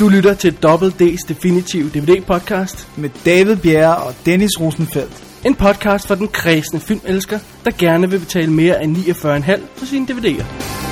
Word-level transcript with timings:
Du 0.00 0.08
lytter 0.08 0.34
til 0.34 0.54
Double 0.54 0.88
D's 0.88 1.28
Definitive 1.28 1.90
DVD-podcast. 1.94 2.88
med 2.96 3.10
David 3.24 3.56
Bjerre 3.56 3.96
og 3.96 4.14
Dennis 4.26 4.60
Rosenfeldt. 4.60 5.24
En 5.46 5.54
podcast 5.54 6.06
for 6.06 6.14
den 6.14 6.28
kredsende 6.28 6.80
filmelsker, 6.84 7.38
der 7.64 7.70
gerne 7.78 8.10
vil 8.10 8.18
betale 8.18 8.52
mere 8.52 8.84
end 8.84 8.96
49,5 8.96 9.60
for 9.76 9.86
sine 9.86 10.06
DVD'er. 10.10 10.85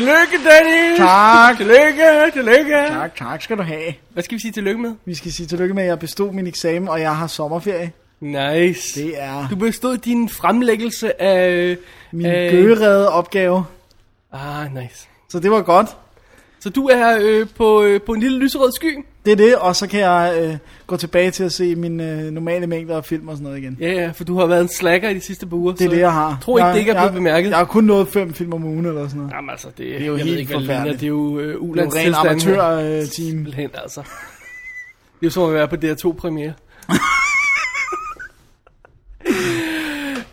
Tillykke, 0.00 0.36
Dennis! 0.50 0.98
Tak. 0.98 1.56
Tillykke, 1.56 2.30
tillykke! 2.32 2.72
Tak, 2.88 3.16
tak 3.16 3.42
skal 3.42 3.56
du 3.58 3.62
have. 3.62 3.94
Hvad 4.12 4.22
skal 4.22 4.34
vi 4.34 4.40
sige 4.40 4.52
tillykke 4.52 4.80
med? 4.82 4.94
Vi 5.04 5.14
skal 5.14 5.32
sige 5.32 5.46
tillykke 5.46 5.74
med, 5.74 5.82
at 5.82 5.88
jeg 5.88 5.98
bestod 5.98 6.32
min 6.32 6.46
eksamen, 6.46 6.88
og 6.88 7.00
jeg 7.00 7.16
har 7.16 7.26
sommerferie. 7.26 7.92
Nice. 8.20 9.00
Det 9.02 9.14
er 9.22 9.48
Du 9.50 9.56
bestod 9.56 9.98
din 9.98 10.28
fremlæggelse 10.28 11.22
af... 11.22 11.76
min 12.12 12.26
af- 12.26 12.50
gørede 12.52 13.10
opgave. 13.12 13.64
Ah, 14.32 14.74
nice. 14.74 15.08
Så 15.28 15.38
det 15.40 15.50
var 15.50 15.62
godt. 15.62 15.96
Så 16.60 16.70
du 16.70 16.86
er 16.88 17.18
øh, 17.20 17.46
på, 17.56 17.82
øh, 17.82 18.00
på 18.00 18.12
en 18.12 18.20
lille 18.20 18.38
lyserød 18.38 18.72
sky? 18.72 19.04
Det 19.26 19.32
er 19.32 19.36
det, 19.36 19.56
og 19.56 19.76
så 19.76 19.86
kan 19.86 20.00
jeg 20.00 20.34
øh, 20.42 20.56
gå 20.86 20.96
tilbage 20.96 21.30
til 21.30 21.44
at 21.44 21.52
se 21.52 21.74
min 21.76 22.00
øh, 22.00 22.30
normale 22.30 22.66
mængder 22.66 22.96
af 22.96 23.04
film 23.04 23.28
og 23.28 23.36
sådan 23.36 23.44
noget 23.44 23.58
igen. 23.58 23.76
Ja, 23.80 23.92
ja, 23.92 24.10
for 24.10 24.24
du 24.24 24.38
har 24.38 24.46
været 24.46 24.60
en 24.60 24.68
slacker 24.68 25.08
i 25.08 25.14
de 25.14 25.20
sidste 25.20 25.46
par 25.46 25.56
uger. 25.56 25.72
Det 25.72 25.86
er 25.86 25.90
det, 25.90 25.98
jeg 25.98 26.12
har. 26.12 26.38
tror 26.42 26.58
ikke, 26.58 26.66
jeg, 26.66 26.74
det 26.74 26.80
ikke 26.80 26.90
er 26.90 26.94
blevet 26.94 27.06
jeg, 27.06 27.14
bemærket. 27.14 27.48
Jeg 27.48 27.56
har 27.58 27.64
kun 27.64 27.84
nået 27.84 28.08
fem 28.08 28.34
film 28.34 28.52
om 28.52 28.64
ugen 28.64 28.86
eller 28.86 29.08
sådan 29.08 29.18
noget. 29.18 29.32
Jamen 29.32 29.50
altså, 29.50 29.68
det, 29.78 30.02
er 30.02 30.06
jo 30.06 30.16
jeg 30.16 30.24
helt 30.24 30.38
ikke, 30.38 30.52
det 30.54 30.60
forfærdeligt. 30.60 31.00
Det 31.00 31.06
er 31.06 31.08
jo 31.08 31.38
øh, 31.38 31.44
Det 31.44 31.50
er 31.50 31.54
jo 31.54 31.58
ulands 31.58 31.96
ren 31.96 32.14
amatør-team. 32.14 33.06
Simpelthen, 33.06 33.70
altså. 33.74 34.00
Det 34.00 34.06
er 35.22 35.26
jo 35.26 35.30
som 35.30 35.42
at 35.42 35.54
være 35.54 35.68
på 35.68 35.76
DR2 35.76 36.12
premiere. 36.12 36.52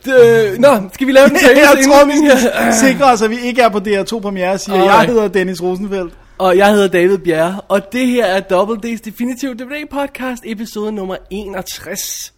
det, 0.05 0.59
nå, 0.59 0.89
skal 0.93 1.07
vi 1.07 1.11
lave 1.11 1.29
den 1.29 1.39
seriøse 1.39 1.69
jeg 1.77 1.85
tror, 1.85 2.05
vi 2.05 2.11
skal 2.39 2.73
sikre 2.89 3.05
os, 3.05 3.21
at 3.21 3.29
vi 3.29 3.37
ikke 3.43 3.61
er 3.61 3.69
på 3.69 3.77
DR2 3.77 4.19
premiere 4.19 4.51
og 4.51 4.59
siger, 4.59 4.75
Alright. 4.75 4.97
jeg 4.97 5.07
hedder 5.07 5.27
Dennis 5.27 5.63
Rosenfeldt. 5.63 6.13
Og 6.43 6.57
jeg 6.57 6.71
hedder 6.71 6.87
David 6.87 7.17
Bjerre, 7.17 7.61
og 7.61 7.93
det 7.93 8.07
her 8.07 8.25
er 8.25 8.39
Double 8.39 8.91
D's 8.93 8.97
Definitive 9.05 9.53
DVD 9.53 9.89
Podcast, 9.91 10.43
episode 10.45 10.91
nummer 10.91 11.15
61. 11.29 12.33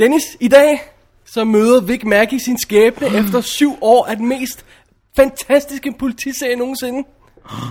Dennis, 0.00 0.22
i 0.40 0.48
dag 0.48 0.82
så 1.24 1.44
møder 1.44 1.80
Vic 1.80 2.04
Mackey 2.04 2.38
sin 2.38 2.58
skæbne 2.58 3.06
efter 3.18 3.40
syv 3.40 3.72
år 3.80 4.06
af 4.06 4.16
den 4.16 4.28
mest 4.28 4.64
fantastiske 5.16 5.94
politiserie 5.98 6.56
nogensinde. 6.56 6.98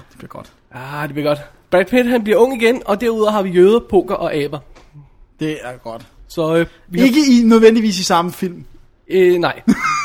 Det 0.09 0.17
bliver 0.17 0.27
godt. 0.29 0.51
Ah, 0.71 1.07
det 1.07 1.13
bliver 1.13 1.27
godt. 1.29 1.39
Brad 1.71 1.85
Pitt, 1.85 2.09
han 2.09 2.23
bliver 2.23 2.37
ung 2.37 2.61
igen, 2.61 2.81
og 2.85 3.01
derudover 3.01 3.31
har 3.31 3.41
vi 3.41 3.49
jøder, 3.49 3.79
poker 3.89 4.15
og 4.15 4.33
aber. 4.35 4.59
Det 5.39 5.57
er 5.61 5.77
godt. 5.77 6.05
Så 6.27 6.55
øh, 6.55 6.65
vi 6.87 6.99
har, 6.99 7.05
Ikke 7.05 7.19
i, 7.19 7.43
nødvendigvis 7.43 7.99
i 7.99 8.03
samme 8.03 8.31
film. 8.31 8.65
øh, 9.07 9.37
nej. 9.39 9.61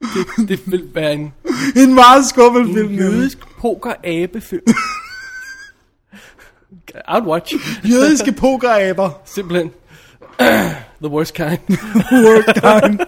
det, 0.00 0.48
det 0.48 0.60
vil 0.72 0.90
være 0.94 1.12
en, 1.12 1.32
En 1.76 1.94
meget 1.94 2.26
skuffet 2.26 2.60
en 2.60 2.74
film. 2.74 2.88
nemlig. 2.88 2.98
jødisk 3.00 3.38
poker-abe-film. 3.58 4.62
I'd 7.08 7.26
watch. 7.26 7.54
Jødiske 7.90 8.32
pokeraber. 8.32 9.10
Simpelthen. 9.24 9.70
The 11.02 11.08
worst 11.08 11.34
kind. 11.34 11.58
Work 12.12 12.54
time. 12.54 12.98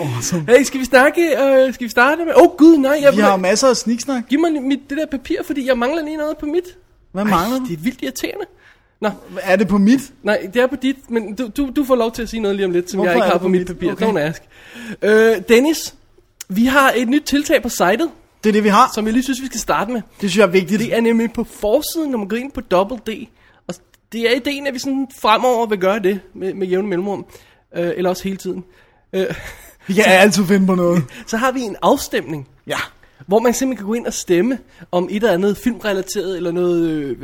awesome. 0.00 0.44
Hey, 0.48 0.62
skal 0.64 0.80
vi 0.80 0.84
snakke? 0.84 1.22
Øh, 1.42 1.74
skal 1.74 1.84
vi 1.84 1.90
starte 1.90 2.24
med? 2.24 2.32
Åh 2.36 2.42
oh, 2.42 2.56
gud, 2.56 2.76
nej. 2.78 2.98
Jeg, 3.02 3.12
Vi 3.16 3.20
har 3.20 3.36
masser 3.36 3.68
af 3.68 3.76
sniksnak. 3.76 4.22
Giv 4.28 4.40
mig 4.40 4.62
mit, 4.62 4.90
det 4.90 4.98
der 4.98 5.06
papir, 5.06 5.36
fordi 5.46 5.66
jeg 5.66 5.78
mangler 5.78 6.04
lige 6.04 6.16
noget 6.16 6.38
på 6.38 6.46
mit. 6.46 6.64
Hvad 7.12 7.24
mangler 7.24 7.60
Ej, 7.60 7.66
det 7.68 7.72
er 7.78 7.80
vildt 7.82 8.02
irriterende. 8.02 8.44
Nå, 9.00 9.10
Er 9.42 9.56
det 9.56 9.68
på 9.68 9.78
mit? 9.78 10.00
nej, 10.22 10.46
det 10.54 10.62
er 10.62 10.66
på 10.66 10.76
dit, 10.76 11.10
men 11.10 11.34
du, 11.34 11.50
du, 11.56 11.70
du 11.76 11.84
får 11.84 11.94
lov 11.96 12.12
til 12.12 12.22
at 12.22 12.28
sige 12.28 12.40
noget 12.40 12.56
lige 12.56 12.66
om 12.66 12.72
lidt, 12.72 12.90
som 12.90 12.98
Hvorfor 12.98 13.10
jeg 13.10 13.16
ikke 13.16 13.26
har 13.26 13.38
på 13.38 13.42
på 13.42 13.48
mit 13.48 13.58
mit? 13.60 13.66
papir. 13.68 13.92
Okay. 13.92 14.06
Don't 14.12 14.18
ask. 14.18 14.42
Øh, 15.02 15.36
Dennis, 15.48 15.94
vi 16.48 16.64
har 16.66 16.92
et 16.96 17.08
nyt 17.08 17.22
tiltag 17.22 17.62
på 17.62 17.68
sitet, 17.68 18.10
Det 18.44 18.48
er 18.48 18.52
det, 18.52 18.64
vi 18.64 18.68
har. 18.68 18.90
som 18.94 19.04
jeg 19.04 19.12
lige 19.12 19.22
synes, 19.22 19.40
vi 19.42 19.46
skal 19.46 19.60
starte 19.60 19.92
med. 19.92 20.00
Det 20.20 20.30
synes 20.30 20.36
jeg 20.36 20.42
er 20.42 20.46
vigtigt. 20.50 20.80
Det 20.80 20.96
er 20.96 21.00
nemlig 21.00 21.32
på 21.32 21.44
forsiden, 21.44 22.10
når 22.10 22.18
man 22.18 22.28
går 22.28 22.36
ind 22.36 22.52
på 22.52 22.60
Double 22.60 22.96
D. 23.06 23.28
Og 23.68 23.74
det 24.12 24.20
er 24.32 24.36
ideen, 24.36 24.66
at 24.66 24.74
vi 24.74 24.78
sådan 24.78 25.06
fremover 25.20 25.66
vil 25.66 25.78
gøre 25.78 25.98
det 25.98 26.20
med, 26.34 26.54
med 26.54 26.66
jævne 26.66 26.88
mellemrum. 26.88 27.26
Øh, 27.76 27.92
eller 27.96 28.10
også 28.10 28.24
hele 28.24 28.36
tiden. 28.36 28.64
Øh, 29.12 29.26
Vi 29.86 29.94
kan 29.94 30.04
altid 30.24 30.44
finde 30.46 30.66
på 30.66 30.74
noget. 30.74 31.02
så 31.26 31.36
har 31.36 31.52
vi 31.52 31.60
en 31.60 31.76
afstemning. 31.82 32.48
Ja. 32.66 32.78
Hvor 33.26 33.38
man 33.38 33.54
simpelthen 33.54 33.76
kan 33.76 33.86
gå 33.86 33.94
ind 33.94 34.06
og 34.06 34.12
stemme 34.12 34.58
om 34.92 35.04
et 35.10 35.16
eller 35.16 35.32
andet 35.32 35.56
filmrelateret, 35.56 36.36
eller 36.36 36.52
noget 36.52 36.88
øh, 36.90 37.16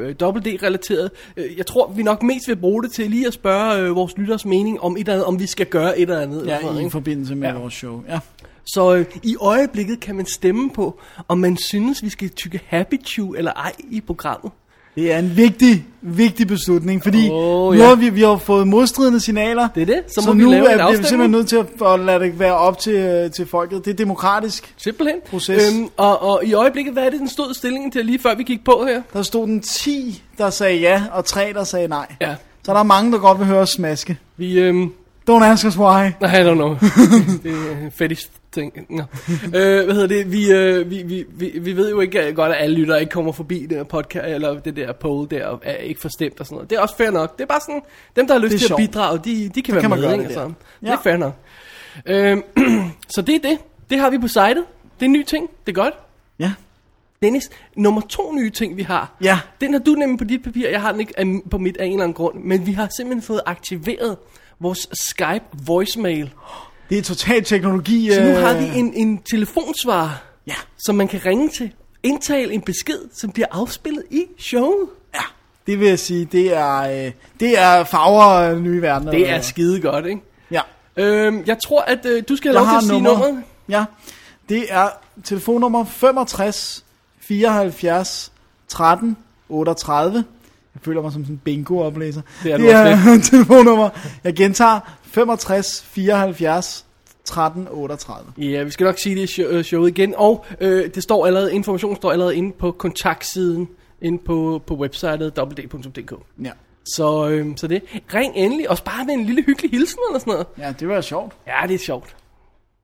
øh, 0.00 0.14
D-relateret. 0.14 1.10
Øh, 1.36 1.56
Jeg 1.56 1.66
tror, 1.66 1.92
vi 1.96 2.02
nok 2.02 2.22
mest 2.22 2.48
vil 2.48 2.56
bruge 2.56 2.82
det 2.82 2.92
til 2.92 3.10
lige 3.10 3.26
at 3.26 3.32
spørge 3.32 3.80
øh, 3.80 3.96
vores 3.96 4.18
lytters 4.18 4.44
mening 4.44 4.80
om 4.80 4.92
et 4.96 5.00
eller 5.00 5.12
andet, 5.12 5.24
om 5.26 5.40
vi 5.40 5.46
skal 5.46 5.66
gøre 5.66 5.98
et 5.98 6.02
eller 6.02 6.20
andet. 6.20 6.40
eller 6.40 6.54
Ja, 6.54 6.60
noget, 6.60 6.76
i 6.76 6.78
ikke? 6.78 6.90
forbindelse 6.90 7.34
med 7.34 7.48
Ja. 7.48 7.54
vores 7.58 7.74
show. 7.74 8.02
Ja. 8.08 8.18
Så 8.66 8.94
øh, 8.94 9.04
i 9.22 9.36
øjeblikket 9.40 10.00
kan 10.00 10.14
man 10.16 10.26
stemme 10.26 10.70
på, 10.70 11.00
om 11.28 11.38
man 11.38 11.56
synes, 11.56 12.02
vi 12.02 12.08
skal 12.08 12.28
tykke 12.28 12.60
Happy 12.66 13.04
Chew 13.04 13.32
eller 13.32 13.52
ej 13.52 13.72
i 13.90 14.00
programmet. 14.00 14.52
Det 14.96 15.12
er 15.12 15.18
en 15.18 15.36
vigtig, 15.36 15.86
vigtig 16.02 16.46
beslutning, 16.46 17.02
fordi 17.02 17.28
nu 17.28 17.72
ja. 17.72 17.86
har 17.86 17.94
vi, 17.94 18.08
vi 18.08 18.22
har 18.22 18.36
fået 18.36 18.68
modstridende 18.68 19.20
signaler. 19.20 19.68
Det 19.74 19.82
er 19.82 19.86
det. 19.86 20.02
Så 20.08 20.22
Så, 20.22 20.32
nu 20.32 20.50
lave 20.50 20.72
en 20.74 20.80
er, 20.80 20.86
bliver 20.86 21.00
vi 21.00 21.04
simpelthen 21.04 21.30
nødt 21.30 21.48
til 21.48 21.56
at, 21.56 21.66
at 21.86 22.00
lade 22.00 22.20
det 22.20 22.38
være 22.38 22.54
op 22.54 22.78
til, 22.78 22.94
øh, 22.94 23.30
til 23.30 23.46
folket. 23.46 23.84
Det 23.84 23.90
er 23.90 23.94
demokratisk. 23.94 24.74
Simpelthen. 24.76 25.16
Proces. 25.30 25.72
Øhm, 25.72 25.88
og, 25.96 26.22
og 26.22 26.44
i 26.44 26.52
øjeblikket, 26.52 26.92
hvad 26.92 27.06
er 27.06 27.10
det, 27.10 27.20
den 27.20 27.28
stod 27.28 27.54
stillingen 27.54 27.90
til 27.90 28.06
lige 28.06 28.18
før 28.18 28.34
vi 28.34 28.42
gik 28.42 28.64
på 28.64 28.84
her? 28.88 29.02
Der 29.12 29.22
stod 29.22 29.46
den 29.46 29.60
10, 29.60 30.22
der 30.38 30.50
sagde 30.50 30.78
ja, 30.78 31.02
og 31.12 31.24
3, 31.24 31.52
der 31.52 31.64
sagde 31.64 31.88
nej. 31.88 32.06
Ja. 32.20 32.34
Så 32.62 32.72
der 32.72 32.78
er 32.78 32.82
mange, 32.82 33.12
der 33.12 33.18
godt 33.18 33.38
vil 33.38 33.46
høre 33.46 33.60
os 33.60 33.70
smaske. 33.70 34.18
Vi, 34.36 34.58
øhm, 34.58 34.92
Don't 35.30 35.42
ask 35.44 35.66
us 35.66 35.76
why. 35.78 36.10
Nej, 36.20 36.40
I 36.40 36.44
don't 36.50 36.54
know. 36.54 36.76
det 37.42 37.52
er 37.52 37.84
en 37.84 37.90
fetish 37.90 38.28
ting. 38.52 38.86
No. 38.88 39.02
øh, 39.44 39.84
hvad 39.84 39.94
hedder 39.94 40.06
det? 40.06 40.32
Vi, 40.32 40.52
øh, 40.52 40.90
vi, 40.90 41.02
vi, 41.02 41.24
vi, 41.30 41.58
vi 41.60 41.76
ved 41.76 41.90
jo 41.90 42.00
ikke 42.00 42.32
godt, 42.34 42.52
at 42.52 42.62
alle 42.62 42.76
lyttere 42.76 43.00
ikke 43.00 43.10
kommer 43.10 43.32
forbi 43.32 43.66
den 43.66 43.76
her 43.76 43.84
podcast, 43.84 44.24
eller 44.26 44.60
det 44.60 44.76
der 44.76 44.92
poll 44.92 45.30
der, 45.30 45.46
og 45.46 45.60
er 45.64 45.74
ikke 45.76 46.00
forstemt 46.00 46.40
og 46.40 46.46
sådan 46.46 46.54
noget. 46.56 46.70
Det 46.70 46.76
er 46.76 46.80
også 46.80 46.96
fair 46.96 47.10
nok. 47.10 47.36
Det 47.36 47.42
er 47.42 47.46
bare 47.46 47.60
sådan, 47.60 47.80
dem 48.16 48.26
der 48.26 48.34
har 48.34 48.40
lyst 48.40 48.52
Det 48.52 48.60
til 48.60 48.68
sjovt. 48.68 48.80
at 48.82 48.88
bidrage, 48.90 49.18
de, 49.24 49.48
de 49.54 49.62
kan 49.62 49.74
være 49.74 49.80
kan 49.80 49.90
man 49.90 49.98
med, 50.00 50.08
gøre 50.08 50.18
det 50.18 50.24
Altså. 50.24 50.40
der. 50.40 50.46
Det 50.46 50.54
er 50.82 50.90
Ja. 50.90 50.94
fair 51.10 51.16
nok. 51.16 51.34
Øh, 52.06 52.36
så 53.14 53.22
det 53.22 53.34
er 53.34 53.48
det. 53.48 53.58
Det 53.90 53.98
har 53.98 54.10
vi 54.10 54.18
på 54.18 54.28
sitet. 54.28 54.56
Det 54.56 55.02
er 55.02 55.06
en 55.06 55.12
ny 55.12 55.22
ting. 55.24 55.50
Det 55.66 55.72
er 55.72 55.82
godt. 55.82 55.94
Ja. 56.38 56.52
Dennis, 57.22 57.50
nummer 57.76 58.00
to 58.00 58.34
nye 58.34 58.50
ting, 58.50 58.76
vi 58.76 58.82
har. 58.82 59.16
Ja. 59.22 59.38
Den 59.60 59.72
har 59.72 59.80
du 59.80 59.90
nemlig 59.92 60.18
på 60.18 60.24
dit 60.24 60.42
papir, 60.42 60.68
jeg 60.70 60.80
har 60.80 60.92
den 60.92 61.00
ikke 61.00 61.40
på 61.50 61.58
mit 61.58 61.76
af 61.76 61.84
en 61.86 61.90
eller 61.92 62.02
anden 62.04 62.14
grund. 62.14 62.34
Men 62.44 62.66
vi 62.66 62.72
har 62.72 62.88
simpelthen 62.96 63.22
fået 63.22 63.40
aktiveret 63.46 64.16
vores 64.60 64.88
Skype 64.92 65.44
voicemail. 65.66 66.32
Det 66.90 66.98
er 66.98 67.02
total 67.02 67.44
teknologi. 67.44 68.10
Så 68.12 68.20
nu 68.22 68.28
øh, 68.28 68.36
har 68.36 68.54
vi 68.54 68.78
en, 68.78 68.94
en 68.94 69.18
telefonsvarer, 69.30 70.10
Ja. 70.46 70.54
som 70.78 70.94
man 70.94 71.08
kan 71.08 71.20
ringe 71.24 71.48
til. 71.48 71.72
Indtale 72.02 72.52
en 72.52 72.60
besked, 72.60 72.98
som 73.20 73.30
bliver 73.30 73.46
afspillet 73.50 74.02
i 74.10 74.24
showet. 74.38 74.88
Ja. 75.14 75.20
Det 75.66 75.80
vil 75.80 75.88
jeg 75.88 75.98
sige, 75.98 76.24
det 76.24 76.56
er, 76.56 76.76
øh, 77.06 77.12
det 77.40 77.58
er 77.58 77.84
farver 77.84 78.50
øh, 78.50 78.60
nye 78.60 78.82
verdener. 78.82 79.12
Det 79.12 79.30
er 79.30 79.40
skide 79.40 79.80
godt, 79.80 80.06
ikke? 80.06 80.20
Ja. 80.50 80.60
Øhm, 80.96 81.42
jeg 81.46 81.58
tror, 81.64 81.80
at 81.82 82.06
øh, 82.06 82.22
du 82.28 82.36
skal 82.36 82.50
have 82.56 82.60
Jeg 82.66 82.72
lov 82.72 82.80
til 82.80 82.86
at 82.86 82.90
sige 82.90 83.02
nummer. 83.02 83.26
nummeret. 83.26 83.44
Ja. 83.68 83.84
Det 84.48 84.66
er 84.68 84.88
telefonnummer 85.24 85.84
65 85.84 86.84
74 87.20 88.32
13 88.68 89.16
38. 89.48 90.24
Jeg 90.76 90.82
føler 90.82 91.02
mig 91.02 91.12
som 91.12 91.24
sådan 91.24 91.34
en 91.34 91.40
bingo-oplæser. 91.44 92.20
Det 92.42 92.52
er 92.52 92.56
du 92.56 92.62
det 92.64 92.74
også 92.74 93.10
er 93.10 93.18
telefonnummer. 93.30 93.88
Jeg 94.24 94.34
gentager 94.34 94.80
65 95.02 95.82
74 95.90 96.86
13 97.24 97.68
38. 97.70 98.32
Ja, 98.38 98.62
vi 98.62 98.70
skal 98.70 98.84
nok 98.84 98.98
sige 98.98 99.16
det 99.16 99.38
øh, 99.38 99.64
showet 99.64 99.88
igen. 99.88 100.14
Og 100.16 100.46
øh, 100.60 100.94
det 100.94 101.02
står 101.02 101.26
allerede, 101.26 101.54
information 101.54 101.96
står 101.96 102.12
allerede 102.12 102.36
inde 102.36 102.52
på 102.52 102.70
kontaktsiden, 102.70 103.68
inde 104.02 104.18
på, 104.26 104.62
på 104.66 104.74
websitet 104.74 105.38
www.dk. 105.38 106.12
Ja. 106.44 106.50
Så, 106.84 107.28
øh, 107.28 107.46
så 107.56 107.66
det. 107.66 107.82
Ring 108.14 108.32
endelig, 108.36 108.70
og 108.70 108.78
bare 108.84 109.04
med 109.04 109.14
en 109.14 109.24
lille 109.24 109.42
hyggelig 109.42 109.70
hilsen 109.70 109.98
eller 110.10 110.18
sådan 110.20 110.30
noget. 110.32 110.46
ja, 110.58 110.72
det 110.80 110.88
var 110.88 111.00
sjovt. 111.00 111.32
Ja, 111.46 111.66
det 111.66 111.74
er 111.74 111.78
sjovt. 111.78 112.16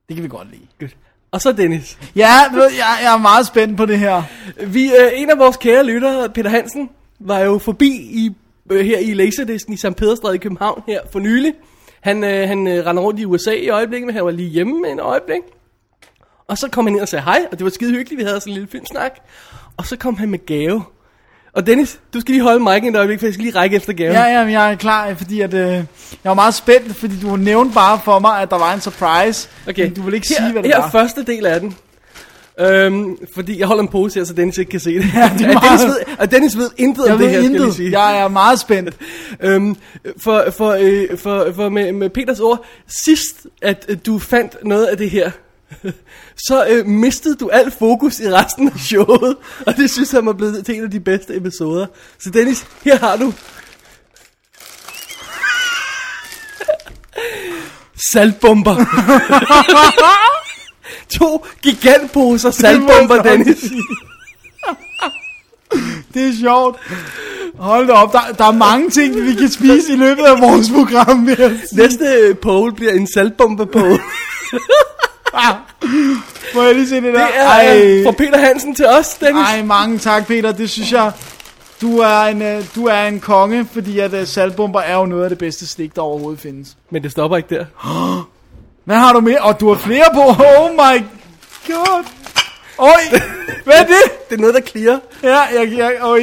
Det 0.08 0.16
kan 0.16 0.22
vi 0.22 0.28
godt 0.28 0.50
lide. 0.50 0.66
Good. 0.78 0.90
Og 1.30 1.40
så 1.40 1.52
Dennis. 1.52 1.98
Ja, 2.16 2.28
jeg, 2.52 2.70
jeg 3.02 3.14
er 3.14 3.18
meget 3.18 3.46
spændt 3.46 3.76
på 3.76 3.86
det 3.86 3.98
her. 3.98 4.22
Vi, 4.66 4.84
øh, 4.84 5.10
en 5.14 5.30
af 5.30 5.38
vores 5.38 5.56
kære 5.56 5.84
lyttere, 5.86 6.28
Peter 6.28 6.50
Hansen, 6.50 6.90
var 7.24 7.38
jo 7.38 7.58
forbi 7.58 7.88
i, 7.90 8.30
øh, 8.70 8.86
her 8.86 8.98
i 8.98 9.14
Laserdisken 9.14 9.72
i 9.72 9.76
St. 9.76 9.96
Pederstræde 9.96 10.34
i 10.34 10.38
København 10.38 10.82
her 10.86 11.00
for 11.12 11.19
nylig. 11.19 11.54
Han, 12.00 12.24
øh, 12.24 12.48
han 12.48 12.66
øh, 12.66 12.86
render 12.86 13.02
rundt 13.02 13.20
i 13.20 13.24
USA 13.24 13.52
i 13.52 13.69
øjeblikket, 13.69 14.06
men 14.06 14.14
han 14.14 14.24
var 14.24 14.30
lige 14.30 14.48
hjemme 14.48 14.88
en 14.88 15.00
øjeblik. 15.00 15.40
Og 16.48 16.58
så 16.58 16.69
kom 16.69 16.86
han 16.86 16.94
ind 16.94 17.02
og 17.02 17.08
sagde 17.08 17.24
hej, 17.24 17.46
og 17.52 17.58
det 17.58 17.64
var 17.64 17.70
skide 17.70 17.90
hyggeligt, 17.90 18.19
vi 18.19 18.24
havde 18.24 18.40
sådan 18.40 18.50
en 18.50 18.54
lille 18.54 18.69
filmsnak. 18.69 19.12
Og 19.76 19.86
så 19.86 19.96
kom 19.96 20.16
han 20.16 20.30
med 20.30 20.46
gave. 20.46 20.82
Og 21.52 21.66
Dennis, 21.66 22.00
du 22.14 22.20
skal 22.20 22.32
lige 22.32 22.42
holde 22.42 22.64
mic'en 22.64 22.88
et 22.88 22.96
øjeblik, 22.96 23.19
for 23.19 23.26
jeg 23.26 23.34
skal 23.34 23.44
lige 23.44 23.56
række 23.58 23.76
efter 23.76 23.92
gaven. 23.92 24.12
Ja, 24.12 24.25
ja, 24.25 24.44
men 24.44 24.52
jeg 24.52 24.72
er 24.72 24.76
klar, 24.76 25.14
fordi 25.14 25.40
at, 25.40 25.54
øh, 25.54 25.70
jeg 25.70 25.84
var 26.25 26.34
meget 26.34 26.54
spændt, 26.54 26.96
fordi 26.96 27.20
du 27.20 27.36
nævnte 27.36 27.75
bare 27.75 28.00
for 28.04 28.18
mig, 28.18 28.42
at 28.42 28.50
der 28.50 28.58
var 28.58 28.75
en 28.75 28.80
surprise. 28.80 29.48
Okay. 29.68 29.82
Men 29.82 29.94
du 29.94 30.02
vil 30.02 30.14
ikke 30.14 30.28
her, 30.28 30.36
sige, 30.36 30.52
hvad 30.52 30.62
det 30.62 30.70
her 30.70 30.78
var. 30.78 30.86
er 30.86 30.90
første 30.90 31.25
del 31.25 31.46
af 31.46 31.60
den. 31.60 31.76
Øhm, 32.60 33.16
fordi 33.34 33.58
jeg 33.58 33.66
holder 33.66 33.82
en 33.82 33.88
pose 33.88 34.19
her, 34.19 34.25
så 34.25 34.32
Dennis 34.32 34.58
ikke 34.58 34.70
kan 34.70 34.81
se 34.81 34.94
det. 34.94 35.04
Ja, 35.14 35.31
det 35.38 35.46
er 35.46 35.52
meget- 35.52 35.62
Dennis 35.62 35.87
ved, 35.87 35.96
og 36.19 36.31
Dennis 36.31 36.56
ved 36.56 36.70
intet 36.76 37.04
Jeg 37.04 37.12
om 37.12 37.19
det 37.19 37.31
her, 37.31 37.40
skal 37.43 37.50
jeg 37.52 37.60
intet. 37.60 37.75
sige. 37.75 38.00
Jeg 38.00 38.20
er 38.20 38.28
meget 38.28 38.60
spændt. 38.60 38.94
Øhm, 39.40 39.76
for, 40.22 40.44
for, 40.56 40.76
øh, 40.81 41.19
for, 41.19 41.52
for 41.54 41.69
med, 41.69 41.93
med 41.93 42.10
Peters 42.10 42.40
ord, 42.40 42.64
sidst 43.04 43.46
at 43.62 43.84
øh, 43.88 43.96
du 44.06 44.19
fandt 44.19 44.56
noget 44.64 44.87
af 44.87 44.96
det 44.96 45.10
her, 45.10 45.31
så 46.49 46.66
øh, 46.70 46.87
mistede 46.87 47.37
du 47.37 47.49
alt 47.49 47.75
fokus 47.78 48.20
i 48.20 48.31
resten 48.32 48.69
af 48.69 48.78
showet, 48.81 49.37
og 49.66 49.76
det 49.76 49.90
synes 49.90 50.12
jeg 50.12 50.19
er 50.26 50.32
blevet 50.32 50.66
til 50.66 50.75
en 50.76 50.84
af 50.84 50.90
de 50.90 51.00
bedste 51.00 51.37
episoder. 51.37 51.87
Så 52.19 52.31
Dennis, 52.31 52.66
her 52.84 52.99
har 52.99 53.16
du 53.16 53.32
saltbomber. 58.12 58.76
To 61.18 61.46
gigantposer 61.62 62.50
saltbomber, 62.50 63.22
Dennis. 63.22 63.64
Det 66.14 66.28
er 66.28 66.32
sjovt. 66.40 66.78
Hold 67.58 67.86
da 67.86 67.92
op, 67.92 68.12
der, 68.12 68.20
der 68.38 68.44
er 68.44 68.52
mange 68.52 68.90
ting, 68.90 69.26
vi 69.26 69.34
kan 69.34 69.50
spise 69.50 69.92
i 69.92 69.96
løbet 69.96 70.22
af 70.22 70.40
vores 70.40 70.70
program. 70.70 71.28
Næste 71.72 72.04
øh, 72.04 72.36
poll 72.36 72.74
bliver 72.74 72.92
en 72.92 73.06
saltbombe 73.14 73.66
poll. 73.66 74.00
Må 76.54 76.62
jeg 76.62 76.74
lige 76.74 76.88
se 76.88 76.94
det 76.94 77.02
der? 77.02 77.26
Det 77.26 77.36
er 77.36 77.48
Ej. 77.48 77.82
øh, 77.84 78.04
fra 78.04 78.12
Peter 78.12 78.38
Hansen 78.38 78.74
til 78.74 78.86
os, 78.86 79.14
Dennis. 79.14 79.42
Ej, 79.42 79.62
mange 79.62 79.98
tak, 79.98 80.26
Peter. 80.26 80.52
Det 80.52 80.70
synes 80.70 80.92
jeg... 80.92 81.12
Du 81.82 81.98
er 81.98 82.20
en, 82.20 82.42
øh, 82.42 82.64
du 82.74 82.86
er 82.86 83.02
en 83.02 83.20
konge, 83.20 83.66
fordi 83.72 83.98
at 83.98 84.28
saltbomber 84.28 84.80
er 84.80 84.96
jo 84.96 85.06
noget 85.06 85.22
af 85.22 85.28
det 85.28 85.38
bedste 85.38 85.66
stik, 85.66 85.96
der 85.96 86.02
overhovedet 86.02 86.40
findes. 86.40 86.76
Men 86.90 87.02
det 87.02 87.10
stopper 87.10 87.36
ikke 87.36 87.54
der. 87.54 87.64
Hvad 88.84 88.96
har 88.96 89.12
du 89.12 89.20
med? 89.20 89.37
Og 89.40 89.61
du 89.61 89.69
har 89.69 89.79
flere 89.81 90.05
på. 90.14 90.20
Oh 90.20 90.70
my 90.73 91.05
god. 91.67 92.05
Oj, 92.79 93.20
hvad 93.64 93.75
er 93.75 93.84
det? 93.87 94.29
Det 94.31 94.37
er 94.37 94.40
noget, 94.40 94.55
der 94.55 94.61
clear. 94.61 95.00
Ja, 95.23 95.40
jeg, 95.40 95.73
jeg, 95.76 95.93
øj. 96.00 96.20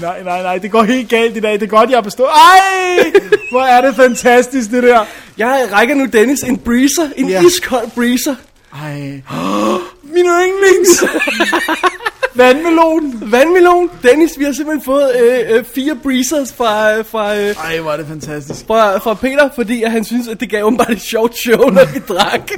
Nej, 0.00 0.22
nej, 0.22 0.42
nej, 0.42 0.58
det 0.58 0.70
går 0.70 0.82
helt 0.82 1.08
galt 1.08 1.36
i 1.36 1.40
dag. 1.40 1.52
Det 1.52 1.62
er 1.62 1.66
godt, 1.66 1.90
jeg 1.90 1.96
har 1.96 2.02
bestået. 2.02 2.28
Ej, 2.28 3.12
hvor 3.50 3.62
er 3.62 3.80
det 3.80 3.96
fantastisk, 3.96 4.70
det 4.70 4.82
der. 4.82 5.04
Jeg 5.38 5.68
rækker 5.72 5.94
nu 5.94 6.04
Dennis 6.04 6.40
en 6.40 6.58
breezer, 6.58 7.08
en 7.16 7.28
ja. 7.28 7.42
iskold 7.42 7.90
breezer. 7.94 8.34
Ej, 8.82 9.00
min 10.14 10.26
yndlings. 10.26 11.04
Vandmelon. 12.34 13.30
Vandmelon. 13.32 13.90
Dennis, 14.02 14.38
vi 14.38 14.44
har 14.44 14.52
simpelthen 14.52 14.84
fået 14.84 15.12
øh, 15.20 15.56
øh, 15.58 15.64
fire 15.64 15.96
breezers 16.02 16.52
fra, 16.52 16.98
øh, 16.98 17.04
fra, 17.04 17.36
øh, 17.36 17.54
Ej, 17.64 17.78
hvor 17.80 17.90
er 17.92 17.96
det 17.96 18.06
fantastisk. 18.06 18.66
fra, 18.66 18.98
fra 18.98 19.14
Peter, 19.14 19.48
fordi 19.54 19.82
at 19.82 19.90
han 19.90 20.04
synes, 20.04 20.28
at 20.28 20.40
det 20.40 20.50
gav 20.50 20.64
åbenbart 20.64 20.90
et 20.90 21.00
sjovt 21.00 21.36
show, 21.36 21.68
når 21.70 21.92
vi 21.92 21.98
drak. 21.98 22.48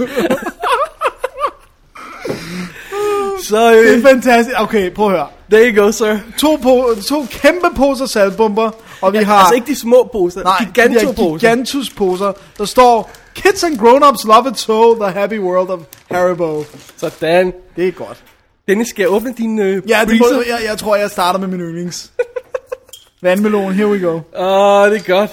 Så 3.48 3.70
Det 3.72 3.78
øh, 3.78 3.98
er 3.98 4.02
fantastisk. 4.02 4.56
Okay, 4.60 4.90
prøv 4.90 5.06
at 5.06 5.12
høre. 5.12 5.26
there 5.50 5.70
you 5.74 5.84
go, 5.84 5.90
sir. 5.92 6.16
To, 6.38 6.54
po- 6.54 7.02
to 7.08 7.26
kæmpe 7.30 7.66
poser 7.76 8.06
saltbomber, 8.06 8.70
og 9.00 9.12
vi 9.12 9.18
har... 9.18 9.36
Altså 9.38 9.54
ikke 9.54 9.66
de 9.66 9.74
små 9.78 10.08
poser, 10.12 10.42
Nej, 10.42 10.64
gigantoposer. 10.74 11.38
gigantus 11.48 11.90
poser. 11.90 12.32
Der 12.58 12.64
står, 12.64 13.10
Kids 13.34 13.64
and 13.64 13.78
grown-ups 13.78 14.26
love 14.28 14.48
it 14.50 14.58
so, 14.58 14.94
the 14.94 15.10
happy 15.20 15.38
world 15.38 15.68
of 15.70 15.80
Haribo. 16.10 16.64
Sådan. 16.96 17.52
Det 17.76 17.88
er 17.88 17.92
godt. 17.92 18.22
Dennis, 18.68 18.88
skal 18.88 19.02
jeg 19.02 19.10
åbne 19.10 19.34
din 19.38 19.58
øh, 19.58 19.82
Ja, 19.88 20.00
det 20.08 20.18
må, 20.18 20.26
jeg, 20.46 20.58
jeg 20.68 20.78
tror, 20.78 20.96
jeg 20.96 21.10
starter 21.10 21.38
med 21.38 21.48
min 21.48 21.60
yndlings. 21.60 22.12
Vandmelon, 23.22 23.72
here 23.72 23.88
we 23.88 24.00
go. 24.00 24.14
Åh, 24.36 24.82
oh, 24.82 24.90
det 24.90 25.08
er 25.08 25.12
godt. 25.16 25.30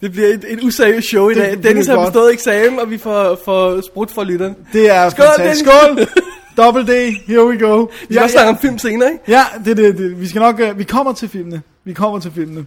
Det 0.00 0.12
bliver 0.12 0.28
et, 0.28 0.44
et 0.48 0.62
useriøst 0.62 1.08
show 1.08 1.28
i 1.28 1.34
Det- 1.34 1.42
dag. 1.42 1.50
det 1.52 1.62
Dennis 1.64 1.86
har 1.86 2.06
bestået 2.06 2.32
eksamen, 2.32 2.78
og 2.78 2.90
vi 2.90 2.98
får, 2.98 3.38
får 3.44 3.80
sprut 3.80 4.10
for 4.10 4.24
lytteren. 4.24 4.54
Det 4.72 4.90
er 4.90 5.08
Skål, 5.08 5.24
fantastisk. 5.36 5.70
Dennis. 5.70 6.08
Skål! 6.08 6.22
Double 6.64 6.82
D, 6.86 7.10
here 7.26 7.46
we 7.46 7.58
go. 7.58 7.86
Vi 8.08 8.14
skal 8.14 8.22
også 8.22 8.32
snakke 8.32 8.50
om 8.50 8.58
film 8.58 8.78
senere, 8.78 9.10
ikke? 9.12 9.24
Ja, 9.28 9.42
det 9.64 9.76
det, 9.76 9.98
det. 9.98 10.20
Vi 10.20 10.28
skal 10.28 10.40
nok, 10.40 10.60
uh, 10.60 10.78
vi 10.78 10.84
kommer 10.84 11.12
til 11.12 11.28
filmene. 11.28 11.62
Vi 11.84 11.92
kommer 11.92 12.18
til 12.20 12.32
filmene. 12.34 12.66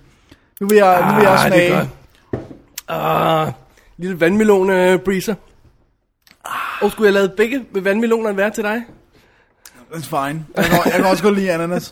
Nu 0.62 0.68
vil 0.68 0.76
jeg, 0.78 1.08
nu 1.10 1.16
vil 1.16 1.24
jeg 1.24 1.34
Ah, 1.34 1.52
det 1.52 1.64
er 1.64 1.68
smage. 1.70 1.90
godt. 2.32 2.42
Ah, 2.88 3.52
lille 3.98 4.20
vandmelon 4.20 4.70
uh, 4.70 5.00
breezer. 5.00 5.36
Og 6.82 6.92
skulle 6.92 7.06
jeg 7.08 7.14
lave 7.14 7.30
begge 7.38 7.62
vandmelonerne 7.74 8.38
være 8.38 8.50
til 8.50 8.64
dig? 8.64 8.82
That's 9.94 10.08
fine. 10.10 10.46
Jeg 10.56 10.66
kan, 10.66 10.80
jeg 10.86 10.94
kan 10.94 11.06
også 11.06 11.24
godt 11.24 11.36
lide 11.36 11.52
ananas. 11.52 11.92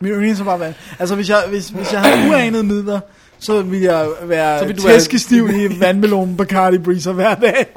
Min 0.00 0.12
yndlings 0.12 0.40
er 0.40 0.44
bare 0.44 0.60
vand. 0.60 0.74
Altså, 0.98 1.14
hvis 1.14 1.28
jeg, 1.28 1.44
hvis, 1.48 1.68
hvis 1.68 1.92
jeg 1.92 2.00
havde 2.00 2.30
uanede 2.30 2.62
midler, 2.62 3.00
så 3.38 3.62
ville 3.62 3.92
jeg 3.92 4.08
være 4.22 4.58
Så 4.58 4.64
vil 4.66 4.76
du 4.78 4.82
tæskestiv 4.82 5.48
i 5.50 5.68
vandmelon 5.80 6.36
Bacardi 6.36 6.78
Breezer 6.78 7.12
hver 7.12 7.34
dag. 7.34 7.66